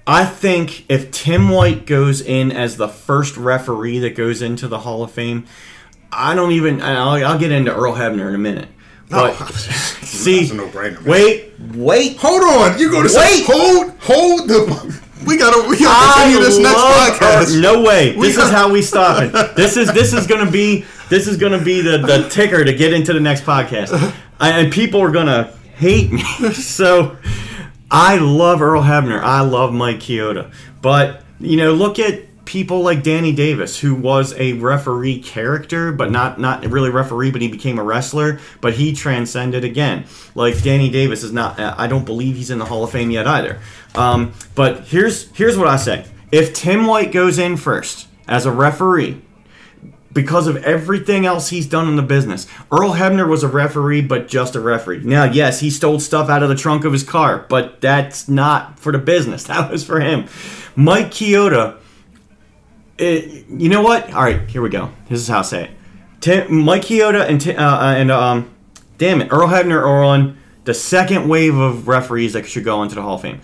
I 0.07 0.25
think 0.25 0.85
if 0.91 1.11
Tim 1.13 1.49
White 1.49 1.87
goes 1.87 2.21
in 2.21 2.51
as 2.53 2.77
the 2.77 2.89
first 2.89 3.37
referee 3.37 4.01
that 4.01 4.17
goes 4.17 4.43
into 4.43 4.67
the 4.69 4.81
Hall 4.81 5.03
of 5.05 5.13
Fame, 5.13 5.47
I 6.11 6.35
don't 6.35 6.53
even. 6.53 6.83
I'll, 6.83 7.25
I'll 7.25 7.39
get 7.39 7.53
into 7.53 7.75
Earl 7.75 7.95
Hebner 7.95 8.29
in 8.29 8.35
a 8.35 8.39
minute. 8.39 8.69
But 9.09 9.35
see, 9.47 10.51
no-brainer, 10.55 10.95
man. 11.03 11.05
wait, 11.05 11.53
wait. 11.75 12.17
Hold 12.17 12.43
on. 12.43 12.79
You 12.79 12.91
go 12.91 12.99
to 13.03 13.09
Wait. 13.09 13.11
say 13.11 13.45
hold 13.45 13.91
hold 14.01 14.49
the. 14.49 15.03
We 15.27 15.37
gotta 15.37 15.69
we 15.69 15.79
gotta 15.79 15.89
I 16.21 16.23
continue 16.25 16.45
this 16.45 16.59
next 16.59 16.81
podcast. 16.81 17.55
Earl- 17.57 17.61
No 17.63 17.83
way. 17.83 18.17
We 18.17 18.27
This 18.29 18.39
is 18.39 18.51
how 18.51 18.73
we 18.73 18.83
stop 18.83 19.23
it. 19.23 19.33
This 19.57 19.77
is 19.77 19.93
this 19.93 20.13
is 20.13 20.27
gonna 20.27 20.51
be 20.51 20.85
this 21.11 21.29
is 21.29 21.37
gonna 21.37 21.63
be 21.63 21.81
the 21.81 21.99
the 21.99 22.29
ticker 22.29 22.65
to 22.65 22.73
get 22.73 22.93
into 22.93 23.13
the 23.13 23.21
next 23.21 23.45
podcast, 23.45 23.93
I- 24.41 24.51
and 24.61 24.73
people 24.73 25.01
are 25.01 25.13
gonna 25.13 25.53
hate 25.77 26.11
me. 26.11 26.23
So 26.53 27.17
I 27.93 28.17
love 28.17 28.63
Earl 28.63 28.83
Hebner. 28.83 29.21
I 29.21 29.43
love 29.43 29.75
Mike 29.75 29.99
Chioda, 29.99 30.51
but 30.81 31.23
you 31.39 31.59
know, 31.59 31.73
look 31.73 31.99
at 31.99 32.45
people 32.47 32.81
like 32.81 33.03
Danny 33.03 33.33
Davis, 33.33 33.79
who 33.79 33.95
was 33.95 34.35
a 34.39 34.55
referee 34.55 35.21
character, 35.21 35.93
but 35.93 36.11
not 36.11 36.41
not 36.41 36.65
really 36.65 36.89
referee, 36.89 37.31
but 37.31 37.43
he 37.43 37.49
became 37.49 37.79
a 37.79 37.83
wrestler. 37.83 38.41
But 38.63 38.75
he 38.75 38.95
transcended 38.95 39.63
again. 39.63 40.07
Like 40.35 40.63
Danny 40.63 40.91
Davis 40.91 41.23
is 41.23 41.33
not. 41.33 41.61
I 41.61 41.87
don't 41.87 42.07
believe 42.07 42.37
he's 42.37 42.51
in 42.51 42.59
the 42.59 42.65
Hall 42.65 42.83
of 42.83 42.91
Fame 42.91 43.11
yet 43.11 43.27
either. 43.27 43.61
Um, 43.95 44.33
but 44.55 44.85
here's 44.85 45.31
here's 45.33 45.59
what 45.59 45.69
I 45.69 45.77
say: 45.77 46.07
If 46.31 46.55
Tim 46.55 46.87
White 46.87 47.13
goes 47.13 47.39
in 47.39 47.59
first 47.59 48.09
as 48.27 48.47
a 48.47 48.53
referee, 48.53 49.21
because 50.13 50.47
of 50.47 50.57
everything 50.65 51.27
else 51.27 51.49
he's 51.49 51.67
done 51.67 51.89
in 51.89 51.97
the 51.97 52.03
business. 52.03 52.47
Earl 52.71 52.93
Hebner 52.93 53.29
was 53.29 53.43
a 53.43 53.49
referee, 53.49 54.03
but 54.03 54.29
just 54.29 54.55
a 54.55 54.61
referee. 54.61 55.01
Now, 55.01 55.25
yes, 55.25 55.61
he 55.61 55.71
stole 55.71 56.01
stuff 56.01 56.29
out 56.29 56.43
of 56.43 56.49
the 56.49 56.55
trunk 56.55 56.85
of 56.85 56.93
his 56.93 57.03
car, 57.03 57.47
but 57.49 57.81
that's 57.81 58.29
not 58.29 58.79
for 58.79 58.93
the 58.93 58.99
business. 58.99 59.49
That 59.53 59.71
was 59.71 59.85
for 59.85 60.01
him. 60.01 60.29
Mike 60.77 61.11
Chioda, 61.11 61.79
it, 62.97 63.47
you 63.49 63.69
know 63.69 63.83
what? 63.83 64.13
All 64.15 64.23
right, 64.23 64.49
here 64.49 64.63
we 64.63 64.71
go. 64.71 64.91
This 65.09 65.21
is 65.21 65.29
how 65.29 65.41
I 65.41 65.43
say 65.43 65.65
it. 65.65 65.71
Tim, 66.23 66.63
Mike 66.63 66.83
Chioda 66.83 67.29
and 67.29 67.47
uh, 67.59 67.95
and 67.97 68.11
um, 68.11 68.55
damn 68.97 69.21
it, 69.21 69.29
Earl 69.31 69.49
Hebner 69.49 69.79
are 69.79 70.03
on 70.03 70.39
the 70.65 70.73
second 70.73 71.29
wave 71.29 71.57
of 71.57 71.89
referees 71.89 72.33
that 72.33 72.47
should 72.47 72.65
go 72.65 72.83
into 72.83 72.95
the 72.95 73.03
Hall 73.03 73.17
of 73.17 73.23
Fame. 73.23 73.41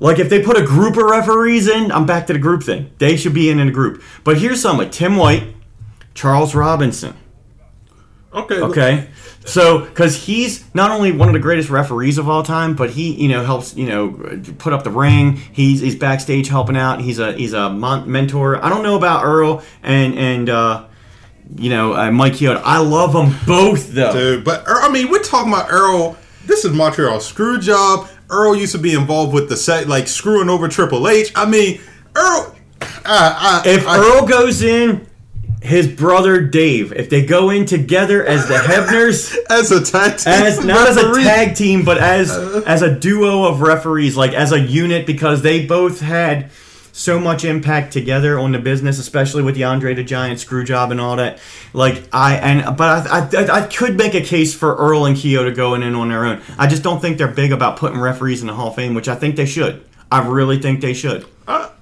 Like 0.00 0.18
if 0.18 0.28
they 0.28 0.42
put 0.42 0.56
a 0.56 0.64
group 0.64 0.96
of 0.96 1.04
referees 1.04 1.66
in, 1.66 1.90
I'm 1.90 2.06
back 2.06 2.26
to 2.28 2.32
the 2.32 2.38
group 2.38 2.62
thing. 2.62 2.92
They 2.98 3.16
should 3.16 3.34
be 3.34 3.50
in 3.50 3.58
in 3.58 3.68
a 3.68 3.72
group. 3.72 4.02
But 4.22 4.38
here's 4.38 4.60
some 4.62 4.78
Tim 4.90 5.16
White, 5.16 5.54
Charles 6.18 6.52
Robinson. 6.52 7.16
Okay. 8.34 8.60
Okay, 8.60 9.08
so 9.46 9.78
because 9.78 10.16
he's 10.26 10.64
not 10.74 10.90
only 10.90 11.12
one 11.12 11.28
of 11.28 11.32
the 11.32 11.38
greatest 11.38 11.70
referees 11.70 12.18
of 12.18 12.28
all 12.28 12.42
time, 12.42 12.74
but 12.74 12.90
he 12.90 13.14
you 13.14 13.28
know 13.28 13.44
helps 13.44 13.76
you 13.76 13.86
know 13.86 14.10
put 14.58 14.72
up 14.72 14.82
the 14.82 14.90
ring. 14.90 15.36
He's 15.36 15.80
he's 15.80 15.94
backstage 15.94 16.48
helping 16.48 16.76
out. 16.76 17.00
He's 17.00 17.20
a 17.20 17.32
he's 17.34 17.52
a 17.52 17.70
mon- 17.70 18.10
mentor. 18.10 18.62
I 18.62 18.68
don't 18.68 18.82
know 18.82 18.96
about 18.96 19.24
Earl 19.24 19.62
and 19.84 20.18
and 20.18 20.50
uh, 20.50 20.86
you 21.56 21.70
know 21.70 21.94
uh, 21.94 22.10
Mike 22.10 22.32
Chioda. 22.32 22.60
I 22.64 22.78
love 22.80 23.12
them 23.12 23.32
both 23.46 23.92
though. 23.92 24.12
Dude, 24.12 24.44
but 24.44 24.64
Earl, 24.66 24.80
I 24.82 24.90
mean, 24.90 25.08
we're 25.10 25.22
talking 25.22 25.52
about 25.52 25.70
Earl. 25.70 26.16
This 26.46 26.64
is 26.64 26.72
Montreal 26.72 27.20
screw 27.20 27.58
job. 27.60 28.08
Earl 28.28 28.56
used 28.56 28.72
to 28.72 28.78
be 28.78 28.92
involved 28.92 29.32
with 29.32 29.48
the 29.48 29.56
set, 29.56 29.86
like 29.88 30.08
screwing 30.08 30.50
over 30.50 30.66
Triple 30.68 31.08
H. 31.08 31.32
I 31.36 31.48
mean, 31.48 31.80
Earl. 32.14 32.56
I, 32.82 33.62
I, 33.64 33.68
If 33.68 33.86
I, 33.88 33.96
Earl 33.98 34.26
goes 34.26 34.62
in, 34.62 35.07
his 35.60 35.88
brother 35.88 36.40
Dave, 36.40 36.92
if 36.92 37.10
they 37.10 37.24
go 37.24 37.50
in 37.50 37.66
together 37.66 38.24
as 38.24 38.46
the 38.46 38.54
Hebners. 38.54 39.36
as 39.50 39.70
a 39.70 39.82
tag 39.82 40.18
team 40.18 40.32
as 40.32 40.64
not 40.64 40.88
as 40.88 40.96
a 40.96 41.12
tag 41.22 41.56
team, 41.56 41.84
but 41.84 41.98
as 41.98 42.30
uh. 42.30 42.62
as 42.66 42.82
a 42.82 42.94
duo 42.94 43.44
of 43.44 43.60
referees, 43.60 44.16
like 44.16 44.32
as 44.32 44.52
a 44.52 44.60
unit, 44.60 45.06
because 45.06 45.42
they 45.42 45.66
both 45.66 46.00
had 46.00 46.50
so 46.92 47.18
much 47.20 47.44
impact 47.44 47.92
together 47.92 48.38
on 48.38 48.52
the 48.52 48.58
business, 48.58 48.98
especially 48.98 49.42
with 49.42 49.54
the 49.54 49.64
Andre 49.64 49.94
the 49.94 50.02
Giant 50.02 50.40
screw 50.40 50.64
job 50.64 50.90
and 50.90 51.00
all 51.00 51.16
that. 51.16 51.40
Like 51.72 52.08
I 52.12 52.36
and 52.36 52.76
but 52.76 53.06
I 53.08 53.28
I, 53.32 53.62
I 53.62 53.66
could 53.66 53.96
make 53.96 54.14
a 54.14 54.22
case 54.22 54.54
for 54.54 54.76
Earl 54.76 55.06
and 55.06 55.16
Chioda 55.16 55.54
going 55.54 55.82
in 55.82 55.94
on 55.94 56.08
their 56.08 56.24
own. 56.24 56.40
I 56.56 56.68
just 56.68 56.82
don't 56.82 57.00
think 57.00 57.18
they're 57.18 57.28
big 57.28 57.52
about 57.52 57.78
putting 57.78 57.98
referees 57.98 58.42
in 58.42 58.46
the 58.46 58.54
Hall 58.54 58.68
of 58.68 58.76
Fame, 58.76 58.94
which 58.94 59.08
I 59.08 59.16
think 59.16 59.36
they 59.36 59.46
should. 59.46 59.84
I 60.10 60.26
really 60.26 60.60
think 60.60 60.80
they 60.80 60.94
should 60.94 61.26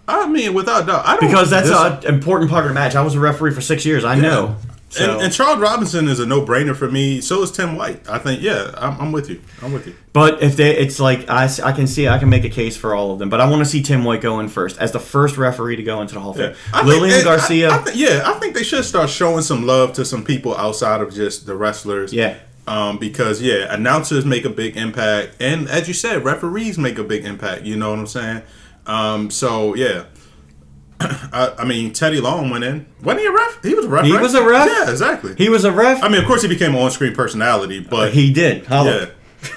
I, 0.08 0.22
I 0.24 0.26
mean, 0.28 0.54
without 0.54 0.86
doubt, 0.86 1.06
I 1.06 1.16
don't 1.16 1.28
because 1.28 1.50
that's 1.50 1.68
an 1.70 2.14
important 2.14 2.50
part 2.50 2.64
of 2.64 2.70
the 2.70 2.74
match. 2.74 2.94
I 2.94 3.02
was 3.02 3.14
a 3.14 3.20
referee 3.20 3.52
for 3.52 3.60
six 3.60 3.84
years. 3.84 4.04
I 4.04 4.14
know. 4.14 4.56
So, 4.88 5.14
and, 5.14 5.22
and 5.22 5.32
Charles 5.32 5.58
Robinson 5.58 6.06
is 6.06 6.20
a 6.20 6.26
no 6.26 6.40
brainer 6.46 6.74
for 6.74 6.88
me. 6.88 7.20
So 7.20 7.42
is 7.42 7.50
Tim 7.50 7.76
White. 7.76 8.08
I 8.08 8.18
think. 8.18 8.40
Yeah, 8.40 8.70
I'm, 8.78 8.98
I'm 9.00 9.12
with 9.12 9.28
you. 9.28 9.42
I'm 9.60 9.72
with 9.72 9.86
you. 9.88 9.96
but 10.12 10.42
if 10.44 10.56
they, 10.56 10.76
it's 10.76 11.00
like 11.00 11.28
I, 11.28 11.50
I 11.64 11.72
can 11.72 11.88
see, 11.88 12.06
I 12.06 12.18
can 12.18 12.28
make 12.28 12.44
a 12.44 12.48
case 12.48 12.76
for 12.76 12.94
all 12.94 13.10
of 13.10 13.18
them. 13.18 13.28
But 13.28 13.40
I 13.40 13.50
want 13.50 13.60
to 13.62 13.66
see 13.68 13.82
Tim 13.82 14.04
White 14.04 14.20
go 14.20 14.38
in 14.38 14.48
first 14.48 14.78
as 14.78 14.92
the 14.92 15.00
first 15.00 15.36
referee 15.36 15.76
to 15.76 15.82
go 15.82 16.00
into 16.00 16.14
the 16.14 16.20
Hall 16.20 16.30
of 16.30 16.36
Fame. 16.36 16.54
I 16.72 16.78
think- 16.82 16.86
Lillian 16.86 17.16
and 17.16 17.24
Garcia. 17.24 17.70
I, 17.70 17.74
I 17.74 17.78
think- 17.78 17.96
yeah, 17.96 18.22
I 18.24 18.34
think 18.34 18.54
they 18.54 18.62
should 18.62 18.84
start 18.84 19.10
showing 19.10 19.42
some 19.42 19.66
love 19.66 19.92
to 19.94 20.04
some 20.04 20.24
people 20.24 20.56
outside 20.56 21.00
of 21.00 21.12
just 21.12 21.46
the 21.46 21.56
wrestlers. 21.56 22.12
Yeah. 22.12 22.36
Um, 22.68 22.98
because 22.98 23.42
yeah, 23.42 23.72
announcers 23.74 24.24
make 24.24 24.44
a 24.44 24.50
big 24.50 24.76
impact, 24.76 25.34
and 25.40 25.68
as 25.68 25.88
you 25.88 25.94
said, 25.94 26.24
referees 26.24 26.78
make 26.78 26.96
a 26.98 27.04
big 27.04 27.24
impact. 27.24 27.62
You 27.62 27.76
know 27.76 27.90
what 27.90 27.98
I'm 27.98 28.06
saying? 28.06 28.42
Um, 28.86 29.30
so 29.30 29.74
yeah. 29.74 30.04
I, 31.00 31.54
I 31.58 31.64
mean, 31.64 31.92
Teddy 31.92 32.20
Long 32.20 32.48
went 32.48 32.64
in. 32.64 32.86
Wasn't 33.02 33.20
he 33.20 33.26
a 33.26 33.32
ref? 33.32 33.62
He 33.62 33.74
was 33.74 33.84
a 33.84 33.88
ref. 33.88 34.04
He 34.06 34.12
right? 34.12 34.22
was 34.22 34.34
a 34.34 34.42
ref? 34.42 34.66
Yeah, 34.66 34.90
exactly. 34.90 35.34
he 35.36 35.50
was 35.50 35.64
a 35.64 35.72
ref. 35.72 36.02
I 36.02 36.08
mean, 36.08 36.20
of 36.20 36.26
course, 36.26 36.40
he 36.40 36.48
became 36.48 36.74
an 36.74 36.80
on-screen 36.80 37.14
personality, 37.14 37.80
but 37.80 38.14
he 38.14 38.32
did. 38.32 38.64
Holla. 38.66 38.90
yeah. 38.90 39.06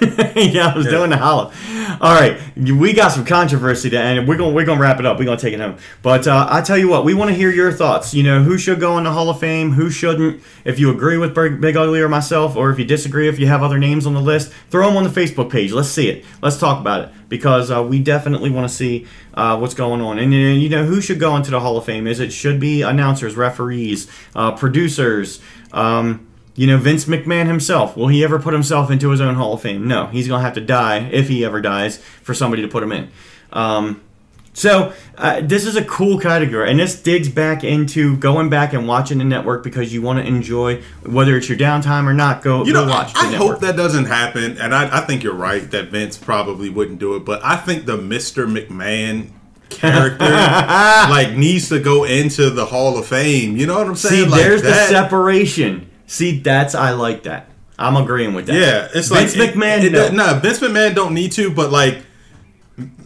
yeah, 0.36 0.68
I 0.68 0.76
was 0.76 0.86
Yeah. 0.86 0.90
doing 0.92 1.10
the 1.10 1.16
holla. 1.16 1.52
All 2.00 2.14
right, 2.14 2.38
we 2.56 2.92
got 2.92 3.08
some 3.12 3.24
controversy 3.24 3.90
to 3.90 3.98
end. 3.98 4.26
We're 4.28 4.36
gonna 4.36 4.52
we're 4.52 4.64
gonna 4.64 4.80
wrap 4.80 5.00
it 5.00 5.06
up. 5.06 5.18
We're 5.18 5.24
gonna 5.26 5.36
take 5.40 5.52
it 5.54 5.60
home. 5.60 5.76
But 6.02 6.26
uh, 6.26 6.46
I 6.50 6.60
tell 6.62 6.78
you 6.78 6.88
what, 6.88 7.04
we 7.04 7.14
want 7.14 7.30
to 7.30 7.34
hear 7.34 7.50
your 7.50 7.72
thoughts. 7.72 8.14
You 8.14 8.22
know, 8.22 8.42
who 8.42 8.56
should 8.56 8.80
go 8.80 8.96
in 8.98 9.04
the 9.04 9.12
Hall 9.12 9.28
of 9.28 9.38
Fame, 9.40 9.72
who 9.72 9.90
shouldn't. 9.90 10.42
If 10.64 10.78
you 10.78 10.90
agree 10.90 11.16
with 11.18 11.34
Big, 11.34 11.60
Big 11.60 11.76
Ugly 11.76 12.00
or 12.00 12.08
myself, 12.08 12.56
or 12.56 12.70
if 12.70 12.78
you 12.78 12.84
disagree, 12.84 13.28
if 13.28 13.38
you 13.38 13.46
have 13.48 13.62
other 13.62 13.78
names 13.78 14.06
on 14.06 14.14
the 14.14 14.20
list, 14.20 14.52
throw 14.70 14.86
them 14.88 14.96
on 14.96 15.04
the 15.04 15.10
Facebook 15.10 15.50
page. 15.50 15.72
Let's 15.72 15.88
see 15.88 16.08
it. 16.08 16.24
Let's 16.42 16.58
talk 16.58 16.80
about 16.80 17.02
it 17.08 17.10
because 17.28 17.70
uh, 17.70 17.82
we 17.82 17.98
definitely 17.98 18.50
want 18.50 18.68
to 18.68 18.74
see 18.74 19.06
uh, 19.34 19.56
what's 19.58 19.74
going 19.74 20.00
on. 20.00 20.18
And 20.18 20.32
uh, 20.32 20.36
you 20.36 20.68
know, 20.68 20.84
who 20.84 21.00
should 21.00 21.20
go 21.20 21.36
into 21.36 21.50
the 21.50 21.60
Hall 21.60 21.76
of 21.76 21.84
Fame? 21.84 22.06
Is 22.06 22.20
it 22.20 22.32
should 22.32 22.60
be 22.60 22.82
announcers, 22.82 23.36
referees, 23.36 24.08
uh, 24.34 24.52
producers. 24.52 25.40
Um, 25.72 26.26
you 26.60 26.66
know, 26.66 26.76
Vince 26.76 27.06
McMahon 27.06 27.46
himself, 27.46 27.96
will 27.96 28.08
he 28.08 28.22
ever 28.22 28.38
put 28.38 28.52
himself 28.52 28.90
into 28.90 29.08
his 29.08 29.20
own 29.22 29.34
Hall 29.34 29.54
of 29.54 29.62
Fame? 29.62 29.88
No. 29.88 30.08
He's 30.08 30.28
going 30.28 30.40
to 30.40 30.44
have 30.44 30.52
to 30.56 30.60
die, 30.60 31.08
if 31.10 31.26
he 31.26 31.42
ever 31.42 31.62
dies, 31.62 31.96
for 31.96 32.34
somebody 32.34 32.60
to 32.60 32.68
put 32.68 32.82
him 32.82 32.92
in. 32.92 33.10
Um, 33.50 34.02
so, 34.52 34.92
uh, 35.16 35.40
this 35.40 35.64
is 35.64 35.76
a 35.76 35.84
cool 35.86 36.20
category, 36.20 36.70
and 36.70 36.78
this 36.78 37.00
digs 37.00 37.30
back 37.30 37.64
into 37.64 38.18
going 38.18 38.50
back 38.50 38.74
and 38.74 38.86
watching 38.86 39.16
the 39.16 39.24
network 39.24 39.64
because 39.64 39.94
you 39.94 40.02
want 40.02 40.18
to 40.18 40.26
enjoy, 40.26 40.82
whether 41.02 41.34
it's 41.38 41.48
your 41.48 41.56
downtime 41.56 42.06
or 42.06 42.12
not, 42.12 42.42
go, 42.42 42.62
You 42.66 42.74
go 42.74 42.84
know, 42.84 42.90
watch 42.90 43.14
the 43.14 43.20
I, 43.20 43.28
I 43.28 43.32
hope 43.36 43.60
that 43.60 43.74
doesn't 43.74 44.04
happen, 44.04 44.58
and 44.58 44.74
I, 44.74 44.98
I 44.98 45.06
think 45.06 45.22
you're 45.22 45.32
right 45.32 45.62
that 45.70 45.88
Vince 45.88 46.18
probably 46.18 46.68
wouldn't 46.68 46.98
do 46.98 47.16
it. 47.16 47.24
But 47.24 47.42
I 47.42 47.56
think 47.56 47.86
the 47.86 47.96
Mr. 47.96 48.46
McMahon 48.46 49.30
character 49.70 50.24
like 50.28 51.38
needs 51.38 51.70
to 51.70 51.80
go 51.80 52.04
into 52.04 52.50
the 52.50 52.66
Hall 52.66 52.98
of 52.98 53.06
Fame. 53.06 53.56
You 53.56 53.66
know 53.66 53.78
what 53.78 53.86
I'm 53.86 53.96
See, 53.96 54.08
saying? 54.08 54.28
Like 54.28 54.42
there's 54.42 54.60
the 54.60 54.74
separation. 54.74 55.89
See, 56.10 56.40
that's, 56.40 56.74
I 56.74 56.90
like 56.90 57.22
that. 57.22 57.48
I'm 57.78 57.96
agreeing 57.96 58.34
with 58.34 58.46
that. 58.46 58.54
Yeah, 58.56 58.88
it's 58.92 59.12
like 59.12 59.28
Vince 59.28 59.36
like 59.36 59.50
McMahon, 59.52 59.84
It, 59.84 59.92
no. 59.92 60.04
it, 60.06 60.12
nah, 60.12 60.38
Vince 60.40 60.58
McMahon 60.58 60.92
don't 60.94 61.14
need 61.14 61.30
to, 61.32 61.50
but 61.52 61.70
like 61.70 62.02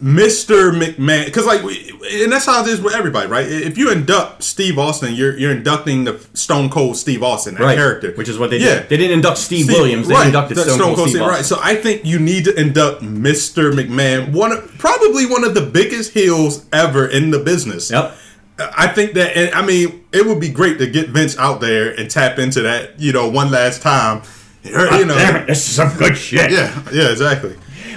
Mr. 0.01 0.71
McMahon, 0.71 1.25
because 1.25 1.45
like, 1.45 1.61
and 1.61 2.31
that's 2.31 2.45
how 2.45 2.63
it 2.63 2.67
is 2.67 2.81
with 2.81 2.95
everybody, 2.95 3.27
right? 3.29 3.45
If 3.47 3.77
you 3.77 3.91
induct 3.91 4.43
Steve 4.43 4.79
Austin, 4.79 5.13
you're 5.13 5.37
you're 5.37 5.51
inducting 5.51 6.03
the 6.05 6.19
Stone 6.33 6.69
Cold 6.71 6.97
Steve 6.97 7.21
Austin, 7.23 7.55
that 7.55 7.61
Right. 7.61 7.77
character, 7.77 8.11
Which 8.13 8.27
is 8.27 8.39
what 8.39 8.49
they 8.49 8.57
Yeah. 8.57 8.79
did. 8.79 8.89
They 8.89 8.97
didn't 8.97 9.13
induct 9.13 9.37
Steve, 9.37 9.65
Steve- 9.65 9.77
Williams. 9.77 10.07
They 10.07 10.13
right, 10.15 10.27
inducted 10.27 10.57
that 10.57 10.63
Stone, 10.71 10.95
Cold 10.95 11.09
Steve 11.09 11.21
Right. 11.21 11.45
So 11.45 11.59
I 11.61 11.75
think 11.75 12.05
you 12.05 12.19
need 12.19 12.45
to 12.45 12.59
induct 12.59 13.03
Mr. 13.03 13.71
McMahon, 13.71 14.31
one 14.31 14.51
of, 14.51 14.77
probably 14.79 15.25
one 15.25 15.43
of 15.43 15.53
the 15.53 15.61
biggest 15.61 16.13
heels 16.13 16.65
ever 16.73 17.05
in 17.05 17.29
the 17.31 17.39
business. 17.39 17.91
Yep. 17.91 18.17
I 18.57 18.87
think 18.87 19.13
that, 19.13 19.55
I 19.55 19.65
mean, 19.65 20.05
it 20.13 20.25
would 20.25 20.39
be 20.39 20.49
great 20.49 20.77
to 20.79 20.87
get 20.87 21.09
Vince 21.09 21.37
out 21.37 21.59
there 21.59 21.91
and 21.91 22.09
tap 22.09 22.39
into 22.39 22.61
that, 22.61 22.99
you 22.99 23.11
know, 23.11 23.27
one 23.29 23.51
last 23.51 23.81
time. 23.81 24.21
Ah, 24.73 24.97
you 24.97 25.05
know, 25.05 25.15
Damn 25.15 25.35
it, 25.35 25.47
this 25.47 25.67
is 25.67 25.75
some 25.75 25.95
good 25.97 26.15
shit. 26.17 26.51
yeah, 26.51 26.81
yeah, 26.93 27.11
exactly. 27.11 27.55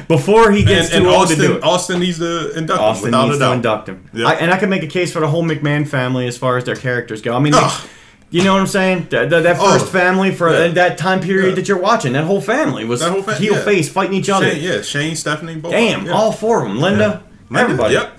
Before 0.09 0.51
he 0.51 0.64
gets 0.64 0.89
And, 0.89 0.97
and 0.97 1.05
too 1.05 1.10
old 1.10 1.28
to 1.28 1.36
do 1.36 1.43
Austin, 1.43 1.56
it. 1.56 1.62
Austin 1.64 2.01
needs 2.01 2.18
to 2.18 2.59
induct 2.59 2.78
him 2.80 2.85
Austin 2.85 3.10
needs 3.12 3.39
to 3.39 3.52
induct 3.52 3.89
him. 3.89 4.10
Yeah. 4.12 4.26
I, 4.28 4.35
and 4.35 4.51
I 4.51 4.56
can 4.59 4.68
make 4.70 4.82
a 4.82 4.86
case 4.89 5.12
for 5.12 5.20
the 5.20 5.28
whole 5.28 5.44
McMahon 5.44 5.86
family 5.86 6.26
as 6.26 6.36
far 6.36 6.56
as 6.56 6.64
their 6.64 6.76
characters 6.76 7.20
go. 7.22 7.36
I 7.36 7.39
mean, 7.40 7.52
Ugh. 7.55 7.89
you 8.30 8.43
know 8.43 8.55
what 8.55 8.60
I'm 8.60 8.66
saying? 8.66 9.06
Th- 9.09 9.28
th- 9.30 9.43
that 9.44 9.56
Oh, 9.60 9.78
first 9.78 9.93
family 9.93 10.35
for 10.35 10.51
yeah. 10.51 10.68
that 10.68 10.98
time 10.98 11.20
period 11.20 11.51
Yeah. 11.51 11.55
that 11.56 11.68
you're 11.68 11.78
watching, 11.78 12.14
that 12.14 12.24
whole 12.24 12.40
family 12.40 12.85
was 12.85 13.01
That 13.01 13.12
whole 13.12 13.22
fa- 13.22 13.35
heel 13.36 13.55
yeah. 13.55 13.64
face 13.64 13.89
fighting 13.90 14.14
each 14.14 14.28
other. 14.30 14.51
Shane, 14.51 14.62
yeah, 14.62 14.82
Shane, 14.82 15.14
Stephanie, 15.16 15.56
both. 15.56 15.72
Damn, 15.72 16.06
yeah. 16.06 16.12
all 16.12 16.32
four 16.32 16.62
of 16.64 16.68
them. 16.68 16.80
Linda, 16.80 17.22
Linda, 17.51 17.62
everybody. 17.64 17.94
Yep. 17.94 18.12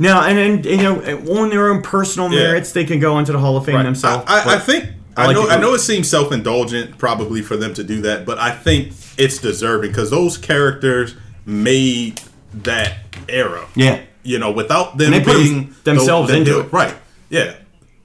Now, 0.00 0.22
and, 0.22 0.38
and 0.38 0.64
you 0.64 0.78
know, 0.78 0.96
on 1.40 1.50
their 1.50 1.68
own 1.70 1.82
personal 1.82 2.32
Yeah. 2.32 2.40
merits, 2.44 2.72
they 2.72 2.84
can 2.84 2.98
go 2.98 3.18
into 3.18 3.32
the 3.32 3.38
Hall 3.38 3.56
of 3.56 3.66
Fame 3.66 3.76
Right. 3.76 3.82
themselves. 3.84 4.24
I, 4.26 4.40
I, 4.40 4.54
I 4.54 4.58
think 4.58 4.86
I 5.16 5.26
like 5.26 5.36
know. 5.36 5.48
I 5.48 5.60
know 5.60 5.74
it 5.74 5.80
seems 5.80 6.08
self 6.08 6.32
indulgent, 6.32 6.96
probably 6.98 7.42
for 7.42 7.56
them 7.56 7.74
to 7.74 7.84
do 7.84 8.00
that, 8.02 8.24
but 8.24 8.38
I 8.38 8.50
think 8.50 8.92
it's 9.18 9.38
deserving 9.38 9.90
because 9.90 10.10
those 10.10 10.38
characters 10.38 11.14
made 11.44 12.20
that 12.54 12.94
era. 13.28 13.66
Yeah. 13.76 14.00
You 14.22 14.38
know, 14.38 14.50
without 14.50 14.96
them 14.98 15.12
being 15.24 15.74
themselves 15.84 16.28
the- 16.28 16.34
the 16.34 16.38
into 16.40 16.60
it. 16.60 16.72
right? 16.72 16.94
Yeah. 17.28 17.54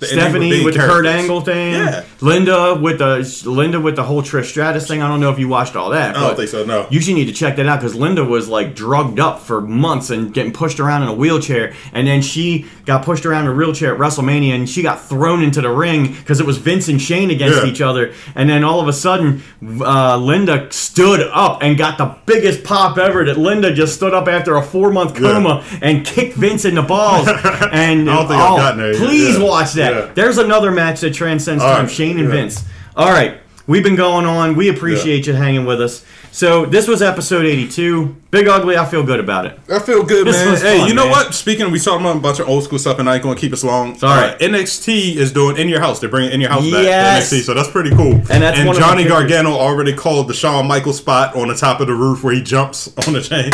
Stephanie 0.01 0.63
with 0.63 0.73
the 0.73 0.79
Kurt. 0.81 1.05
Angle 1.05 1.41
thing. 1.41 1.73
Yeah. 1.73 2.03
Linda 2.21 2.75
with 2.81 2.99
the 2.99 3.43
Linda 3.49 3.79
with 3.79 3.95
the 3.95 4.03
whole 4.03 4.21
Trish 4.21 4.45
Stratus 4.45 4.87
thing. 4.87 5.01
I 5.01 5.07
don't 5.07 5.19
know 5.19 5.31
if 5.31 5.39
you 5.39 5.47
watched 5.47 5.75
all 5.75 5.91
that. 5.91 6.15
I 6.17 6.21
don't 6.21 6.35
think 6.35 6.49
so, 6.49 6.65
no. 6.65 6.87
You 6.89 6.99
should 6.99 7.15
need 7.15 7.25
to 7.25 7.33
check 7.33 7.55
that 7.55 7.65
out 7.65 7.79
because 7.79 7.95
Linda 7.95 8.23
was 8.23 8.49
like 8.49 8.75
drugged 8.75 9.19
up 9.19 9.39
for 9.39 9.61
months 9.61 10.09
and 10.09 10.33
getting 10.33 10.51
pushed 10.51 10.79
around 10.79 11.03
in 11.03 11.09
a 11.09 11.13
wheelchair, 11.13 11.73
and 11.93 12.07
then 12.07 12.21
she 12.21 12.65
got 12.85 13.03
pushed 13.05 13.25
around 13.25 13.45
in 13.45 13.51
a 13.51 13.55
wheelchair 13.55 13.93
at 13.93 13.99
WrestleMania, 13.99 14.53
and 14.53 14.69
she 14.69 14.81
got 14.81 15.01
thrown 15.01 15.41
into 15.41 15.61
the 15.61 15.69
ring 15.71 16.11
because 16.13 16.39
it 16.39 16.45
was 16.45 16.57
Vince 16.57 16.87
and 16.87 17.01
Shane 17.01 17.31
against 17.31 17.63
Yeah. 17.63 17.69
each 17.71 17.81
other, 17.81 18.13
and 18.35 18.49
then 18.49 18.63
all 18.63 18.81
of 18.81 18.87
a 18.87 18.93
sudden, 18.93 19.43
uh, 19.81 20.17
Linda 20.17 20.67
stood 20.71 21.21
up 21.33 21.59
and 21.63 21.77
got 21.77 21.97
the 21.97 22.15
biggest 22.25 22.63
pop 22.63 22.97
ever. 22.97 23.23
That 23.25 23.37
Linda 23.37 23.73
just 23.73 23.95
stood 23.95 24.13
up 24.13 24.27
after 24.27 24.55
a 24.55 24.61
four 24.61 24.91
month 24.91 25.19
Yeah. 25.19 25.31
coma 25.33 25.63
and 25.81 26.05
kicked 26.05 26.35
Vince 26.35 26.65
in 26.65 26.75
the 26.75 26.81
balls. 26.83 27.27
And 27.71 28.09
I 28.09 28.15
don't 28.15 28.27
think 28.27 28.39
I've 28.41 28.51
oh, 28.51 28.57
gotten 28.57 28.79
there 28.79 28.93
please 28.95 29.37
Yeah. 29.37 29.43
watch 29.43 29.73
that. 29.73 29.84
Yeah. 29.91 30.11
There's 30.13 30.37
another 30.37 30.71
match 30.71 31.01
that 31.01 31.13
transcends 31.13 31.63
All 31.63 31.69
time. 31.73 31.85
right. 31.85 31.91
Shane 31.91 32.17
and 32.19 32.27
Yeah. 32.27 32.35
Vince. 32.35 32.63
All 32.95 33.09
right. 33.11 33.37
We've 33.67 33.83
been 33.83 33.95
going 33.95 34.25
on. 34.25 34.55
We 34.55 34.69
appreciate 34.69 35.25
you 35.27 35.33
hanging 35.33 35.65
with 35.65 35.81
us. 35.81 36.05
So 36.31 36.65
this 36.65 36.87
was 36.87 37.01
episode 37.01 37.45
82. 37.45 38.15
Big 38.35 38.49
Ugly, 38.49 38.75
I 38.77 38.83
feel 38.85 39.01
good 39.01 39.21
about 39.21 39.45
it. 39.45 39.57
I 39.69 39.79
feel 39.79 40.03
good, 40.03 40.27
This 40.27 40.35
man. 40.35 40.51
was 40.51 40.61
hey, 40.61 40.79
fun, 40.79 40.89
you 40.89 40.93
know 40.93 41.03
man. 41.05 41.11
what? 41.11 41.33
Speaking, 41.33 41.71
we 41.71 41.79
talking 41.79 42.01
about 42.05 42.17
a 42.17 42.19
bunch 42.19 42.39
of 42.41 42.49
old 42.49 42.65
school 42.65 42.77
stuff, 42.77 42.99
and 42.99 43.09
I 43.09 43.13
ain't 43.15 43.23
gonna 43.23 43.39
keep 43.39 43.53
us 43.53 43.63
long. 43.63 43.93
all 44.03 44.09
right. 44.09 44.33
Uh, 44.33 44.37
NXT 44.39 45.15
is 45.15 45.31
doing 45.31 45.55
in 45.55 45.69
your 45.69 45.79
house. 45.79 46.01
They're 46.01 46.09
bringing 46.09 46.33
in 46.33 46.41
your 46.41 46.49
house 46.49 46.65
Yes. 46.65 46.75
back 46.75 47.29
to 47.29 47.35
NXT, 47.37 47.45
so 47.45 47.53
that's 47.53 47.69
pretty 47.69 47.91
cool. 47.95 48.15
And 48.29 48.43
that's 48.43 48.57
one 48.59 48.67
of 48.69 48.73
my 48.75 48.79
Johnny 48.79 49.03
pictures. 49.03 49.19
Gargano 49.29 49.51
already 49.51 49.93
called 49.93 50.27
the 50.27 50.33
Shawn 50.33 50.67
Michaels 50.67 50.97
spot 50.97 51.33
on 51.37 51.47
the 51.47 51.55
top 51.55 51.79
of 51.79 51.87
the 51.87 51.93
roof 51.93 52.25
where 52.25 52.33
he 52.35 52.41
jumps 52.41 52.93
on 53.07 53.13
the 53.13 53.21
chain. 53.21 53.51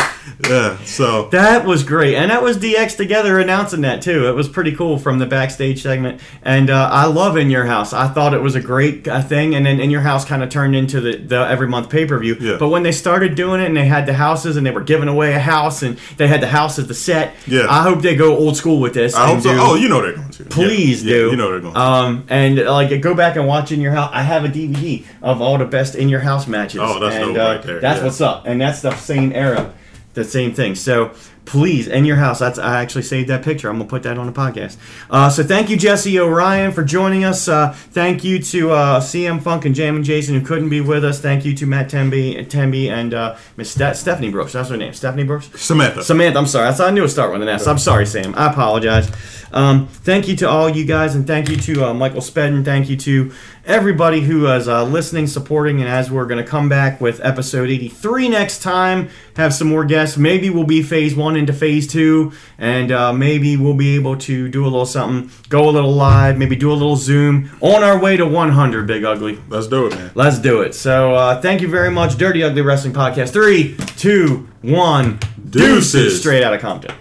Yeah, 0.49 0.77
so 0.83 1.27
That 1.31 1.63
was 1.65 1.83
great, 1.83 2.15
and 2.15 2.31
that 2.31 2.41
was 2.41 2.57
DX 2.57 2.97
together 2.97 3.37
announcing 3.39 3.81
that 3.81 4.01
too. 4.01 4.27
It 4.27 4.33
was 4.35 4.49
pretty 4.49 4.75
cool 4.75 4.97
from 4.97 5.19
the 5.19 5.27
backstage 5.27 5.83
segment, 5.83 6.19
and 6.41 6.71
uh, 6.71 6.89
I 6.91 7.05
love 7.05 7.37
In 7.37 7.51
Your 7.51 7.65
House. 7.65 7.93
I 7.93 8.07
thought 8.07 8.33
it 8.33 8.41
was 8.41 8.55
a 8.55 8.61
great 8.61 9.07
uh, 9.07 9.21
thing, 9.21 9.53
and 9.53 9.63
then 9.63 9.79
In 9.79 9.91
Your 9.91 10.01
House 10.01 10.25
kind 10.25 10.41
of 10.41 10.49
turned 10.49 10.75
into 10.75 10.99
the, 11.01 11.17
the 11.17 11.35
every 11.47 11.67
month 11.67 11.91
pay 11.91 12.07
per 12.07 12.17
view. 12.17 12.35
Yeah. 12.39 12.57
But 12.57 12.69
when 12.69 12.81
they 12.81 12.91
started 12.91 13.35
doing 13.35 13.61
it, 13.61 13.65
and 13.67 13.77
they 13.77 13.85
had 13.85 14.07
the 14.07 14.13
houses, 14.15 14.57
and 14.57 14.65
they 14.65 14.70
were 14.72 14.81
giving 14.81 15.07
away 15.07 15.34
a 15.34 15.39
house, 15.39 15.84
and 15.84 15.98
they 16.18 16.27
had 16.27 16.41
the 16.41 16.48
house 16.48 16.80
as 16.80 16.88
the 16.88 16.93
set. 16.93 17.35
Yeah. 17.48 17.68
I 17.69 17.84
hope 17.84 18.02
they 18.02 18.15
go 18.15 18.35
old 18.38 18.57
school 18.57 18.80
with 18.80 18.93
this. 18.93 19.14
I 19.14 19.27
hope 19.27 19.41
so. 19.41 19.49
Oh, 19.52 19.76
you 19.76 19.89
know 19.89 20.02
they're 20.02 20.15
going 20.15 20.30
to. 20.30 20.45
Please 20.45 21.03
yeah, 21.03 21.14
do. 21.14 21.26
Yeah, 21.26 21.31
you 21.31 21.38
know 21.38 21.52
they're 21.52 21.60
going 21.60 21.73
to. 21.73 21.80
Um, 21.80 22.26
and 22.30 22.57
like 22.57 23.02
go 23.02 23.14
back 23.14 23.35
and 23.35 23.48
watch 23.48 23.72
in 23.72 23.81
your 23.81 23.91
house. 23.91 24.11
I 24.14 24.23
have 24.23 24.45
a 24.45 24.49
DVD 24.49 25.06
of 25.22 25.41
all 25.41 25.57
the 25.57 25.65
best 25.65 25.95
in 25.95 26.10
your 26.10 26.22
house 26.22 26.48
matches. 26.48 26.81
Oh, 26.81 26.99
that's 26.99 27.15
and, 27.15 27.38
uh, 27.38 27.41
right 27.41 27.64
there, 27.64 27.80
That's 27.80 27.99
yeah. 27.99 28.06
what's 28.06 28.22
up, 28.22 28.45
and 28.48 28.60
that's 28.60 28.81
the 28.81 28.95
same 28.95 29.31
era, 29.34 29.73
the 30.14 30.23
same 30.23 30.53
thing. 30.53 30.76
So 30.76 31.14
please, 31.45 31.88
in 31.88 32.05
your 32.05 32.15
house. 32.18 32.39
That's 32.39 32.59
I 32.59 32.81
actually 32.81 33.03
saved 33.03 33.30
that 33.30 33.43
picture. 33.43 33.69
I'm 33.69 33.77
gonna 33.77 33.89
put 33.89 34.03
that 34.03 34.18
on 34.18 34.26
the 34.26 34.34
podcast. 34.34 34.77
Uh, 35.09 35.30
so 35.30 35.43
thank 35.43 35.69
you, 35.69 35.77
Jesse 35.77 36.19
Orion, 36.19 36.72
for 36.72 36.84
joining 36.84 37.23
us. 37.23 37.47
Uh, 37.47 37.72
thank 37.73 38.23
you 38.23 38.39
to 38.39 38.72
uh, 38.72 38.99
CM 38.99 39.43
Punk 39.43 39.65
and 39.65 39.76
Jammin' 39.76 40.03
Jason 40.03 40.39
who 40.39 40.45
couldn't 40.45 40.69
be 40.69 40.81
with 40.81 41.03
us. 41.03 41.19
Thank 41.19 41.45
you 41.45 41.53
to 41.55 41.65
Matt 41.65 41.89
Temby, 41.89 42.47
Temby 42.47 42.89
and 42.89 43.13
uh, 43.13 43.35
Miss 43.57 43.72
Ste- 43.72 43.95
Stephanie 43.95 44.30
Brooks. 44.30 44.53
That's 44.53 44.69
her 44.69 44.77
name, 44.77 44.93
Stephanie 44.93 45.23
Brooks. 45.23 45.49
Samantha. 45.59 46.03
Samantha, 46.03 46.39
I'm 46.39 46.47
sorry. 46.47 46.68
I 46.68 46.72
thought 46.72 46.88
I 46.88 46.91
knew 46.91 47.03
it 47.03 47.09
start 47.09 47.31
with 47.31 47.41
an 47.41 47.49
S. 47.49 47.68
I'm 47.68 47.77
sorry, 47.77 48.05
Sam. 48.05 48.34
I 48.35 48.51
apologize. 48.51 49.11
Um, 49.53 49.88
thank 49.88 50.27
you 50.27 50.35
to 50.38 50.49
all 50.49 50.69
you 50.69 50.85
guys, 50.85 51.15
and 51.15 51.27
thank 51.27 51.49
you 51.49 51.57
to 51.57 51.88
uh, 51.88 51.93
Michael 51.93 52.22
Spedden. 52.22 52.63
Thank 52.63 52.89
you 52.89 52.95
to 52.97 53.31
everybody 53.65 54.22
who 54.22 54.47
is 54.47 54.68
uh, 54.68 54.84
listening, 54.84 55.27
supporting, 55.27 55.81
and 55.81 55.89
as 55.89 56.09
we're 56.09 56.26
going 56.26 56.43
to 56.43 56.49
come 56.49 56.69
back 56.69 57.01
with 57.01 57.23
episode 57.23 57.69
83 57.69 58.30
next 58.30 58.61
time, 58.61 59.09
have 59.35 59.53
some 59.53 59.68
more 59.68 59.85
guests. 59.85 60.18
Maybe 60.18 60.49
we'll 60.49 60.63
be 60.63 60.81
phase 60.81 61.15
one 61.15 61.30
into 61.35 61.53
phase 61.53 61.87
two, 61.87 62.33
and 62.57 62.91
uh, 62.91 63.13
maybe 63.13 63.57
we'll 63.57 63.73
be 63.73 63.95
able 63.95 64.17
to 64.17 64.49
do 64.49 64.63
a 64.63 64.65
little 64.65 64.85
something, 64.85 65.31
go 65.49 65.69
a 65.69 65.71
little 65.71 65.93
live, 65.93 66.37
maybe 66.37 66.55
do 66.55 66.71
a 66.71 66.73
little 66.73 66.95
Zoom 66.95 67.49
on 67.61 67.83
our 67.83 67.99
way 67.99 68.17
to 68.17 68.25
100, 68.25 68.87
Big 68.87 69.03
Ugly. 69.03 69.39
Let's 69.49 69.67
do 69.67 69.87
it, 69.87 69.95
man. 69.95 70.11
Let's 70.15 70.39
do 70.39 70.61
it. 70.61 70.75
So 70.75 71.15
uh, 71.15 71.41
thank 71.41 71.61
you 71.61 71.67
very 71.67 71.91
much, 71.91 72.17
Dirty 72.17 72.43
Ugly 72.43 72.61
Wrestling 72.61 72.93
Podcast. 72.93 73.31
Three, 73.31 73.75
two, 73.97 74.47
one, 74.61 75.19
Deuces. 75.49 76.19
Straight 76.19 76.43
out 76.43 76.53
of 76.53 76.61
Compton. 76.61 76.95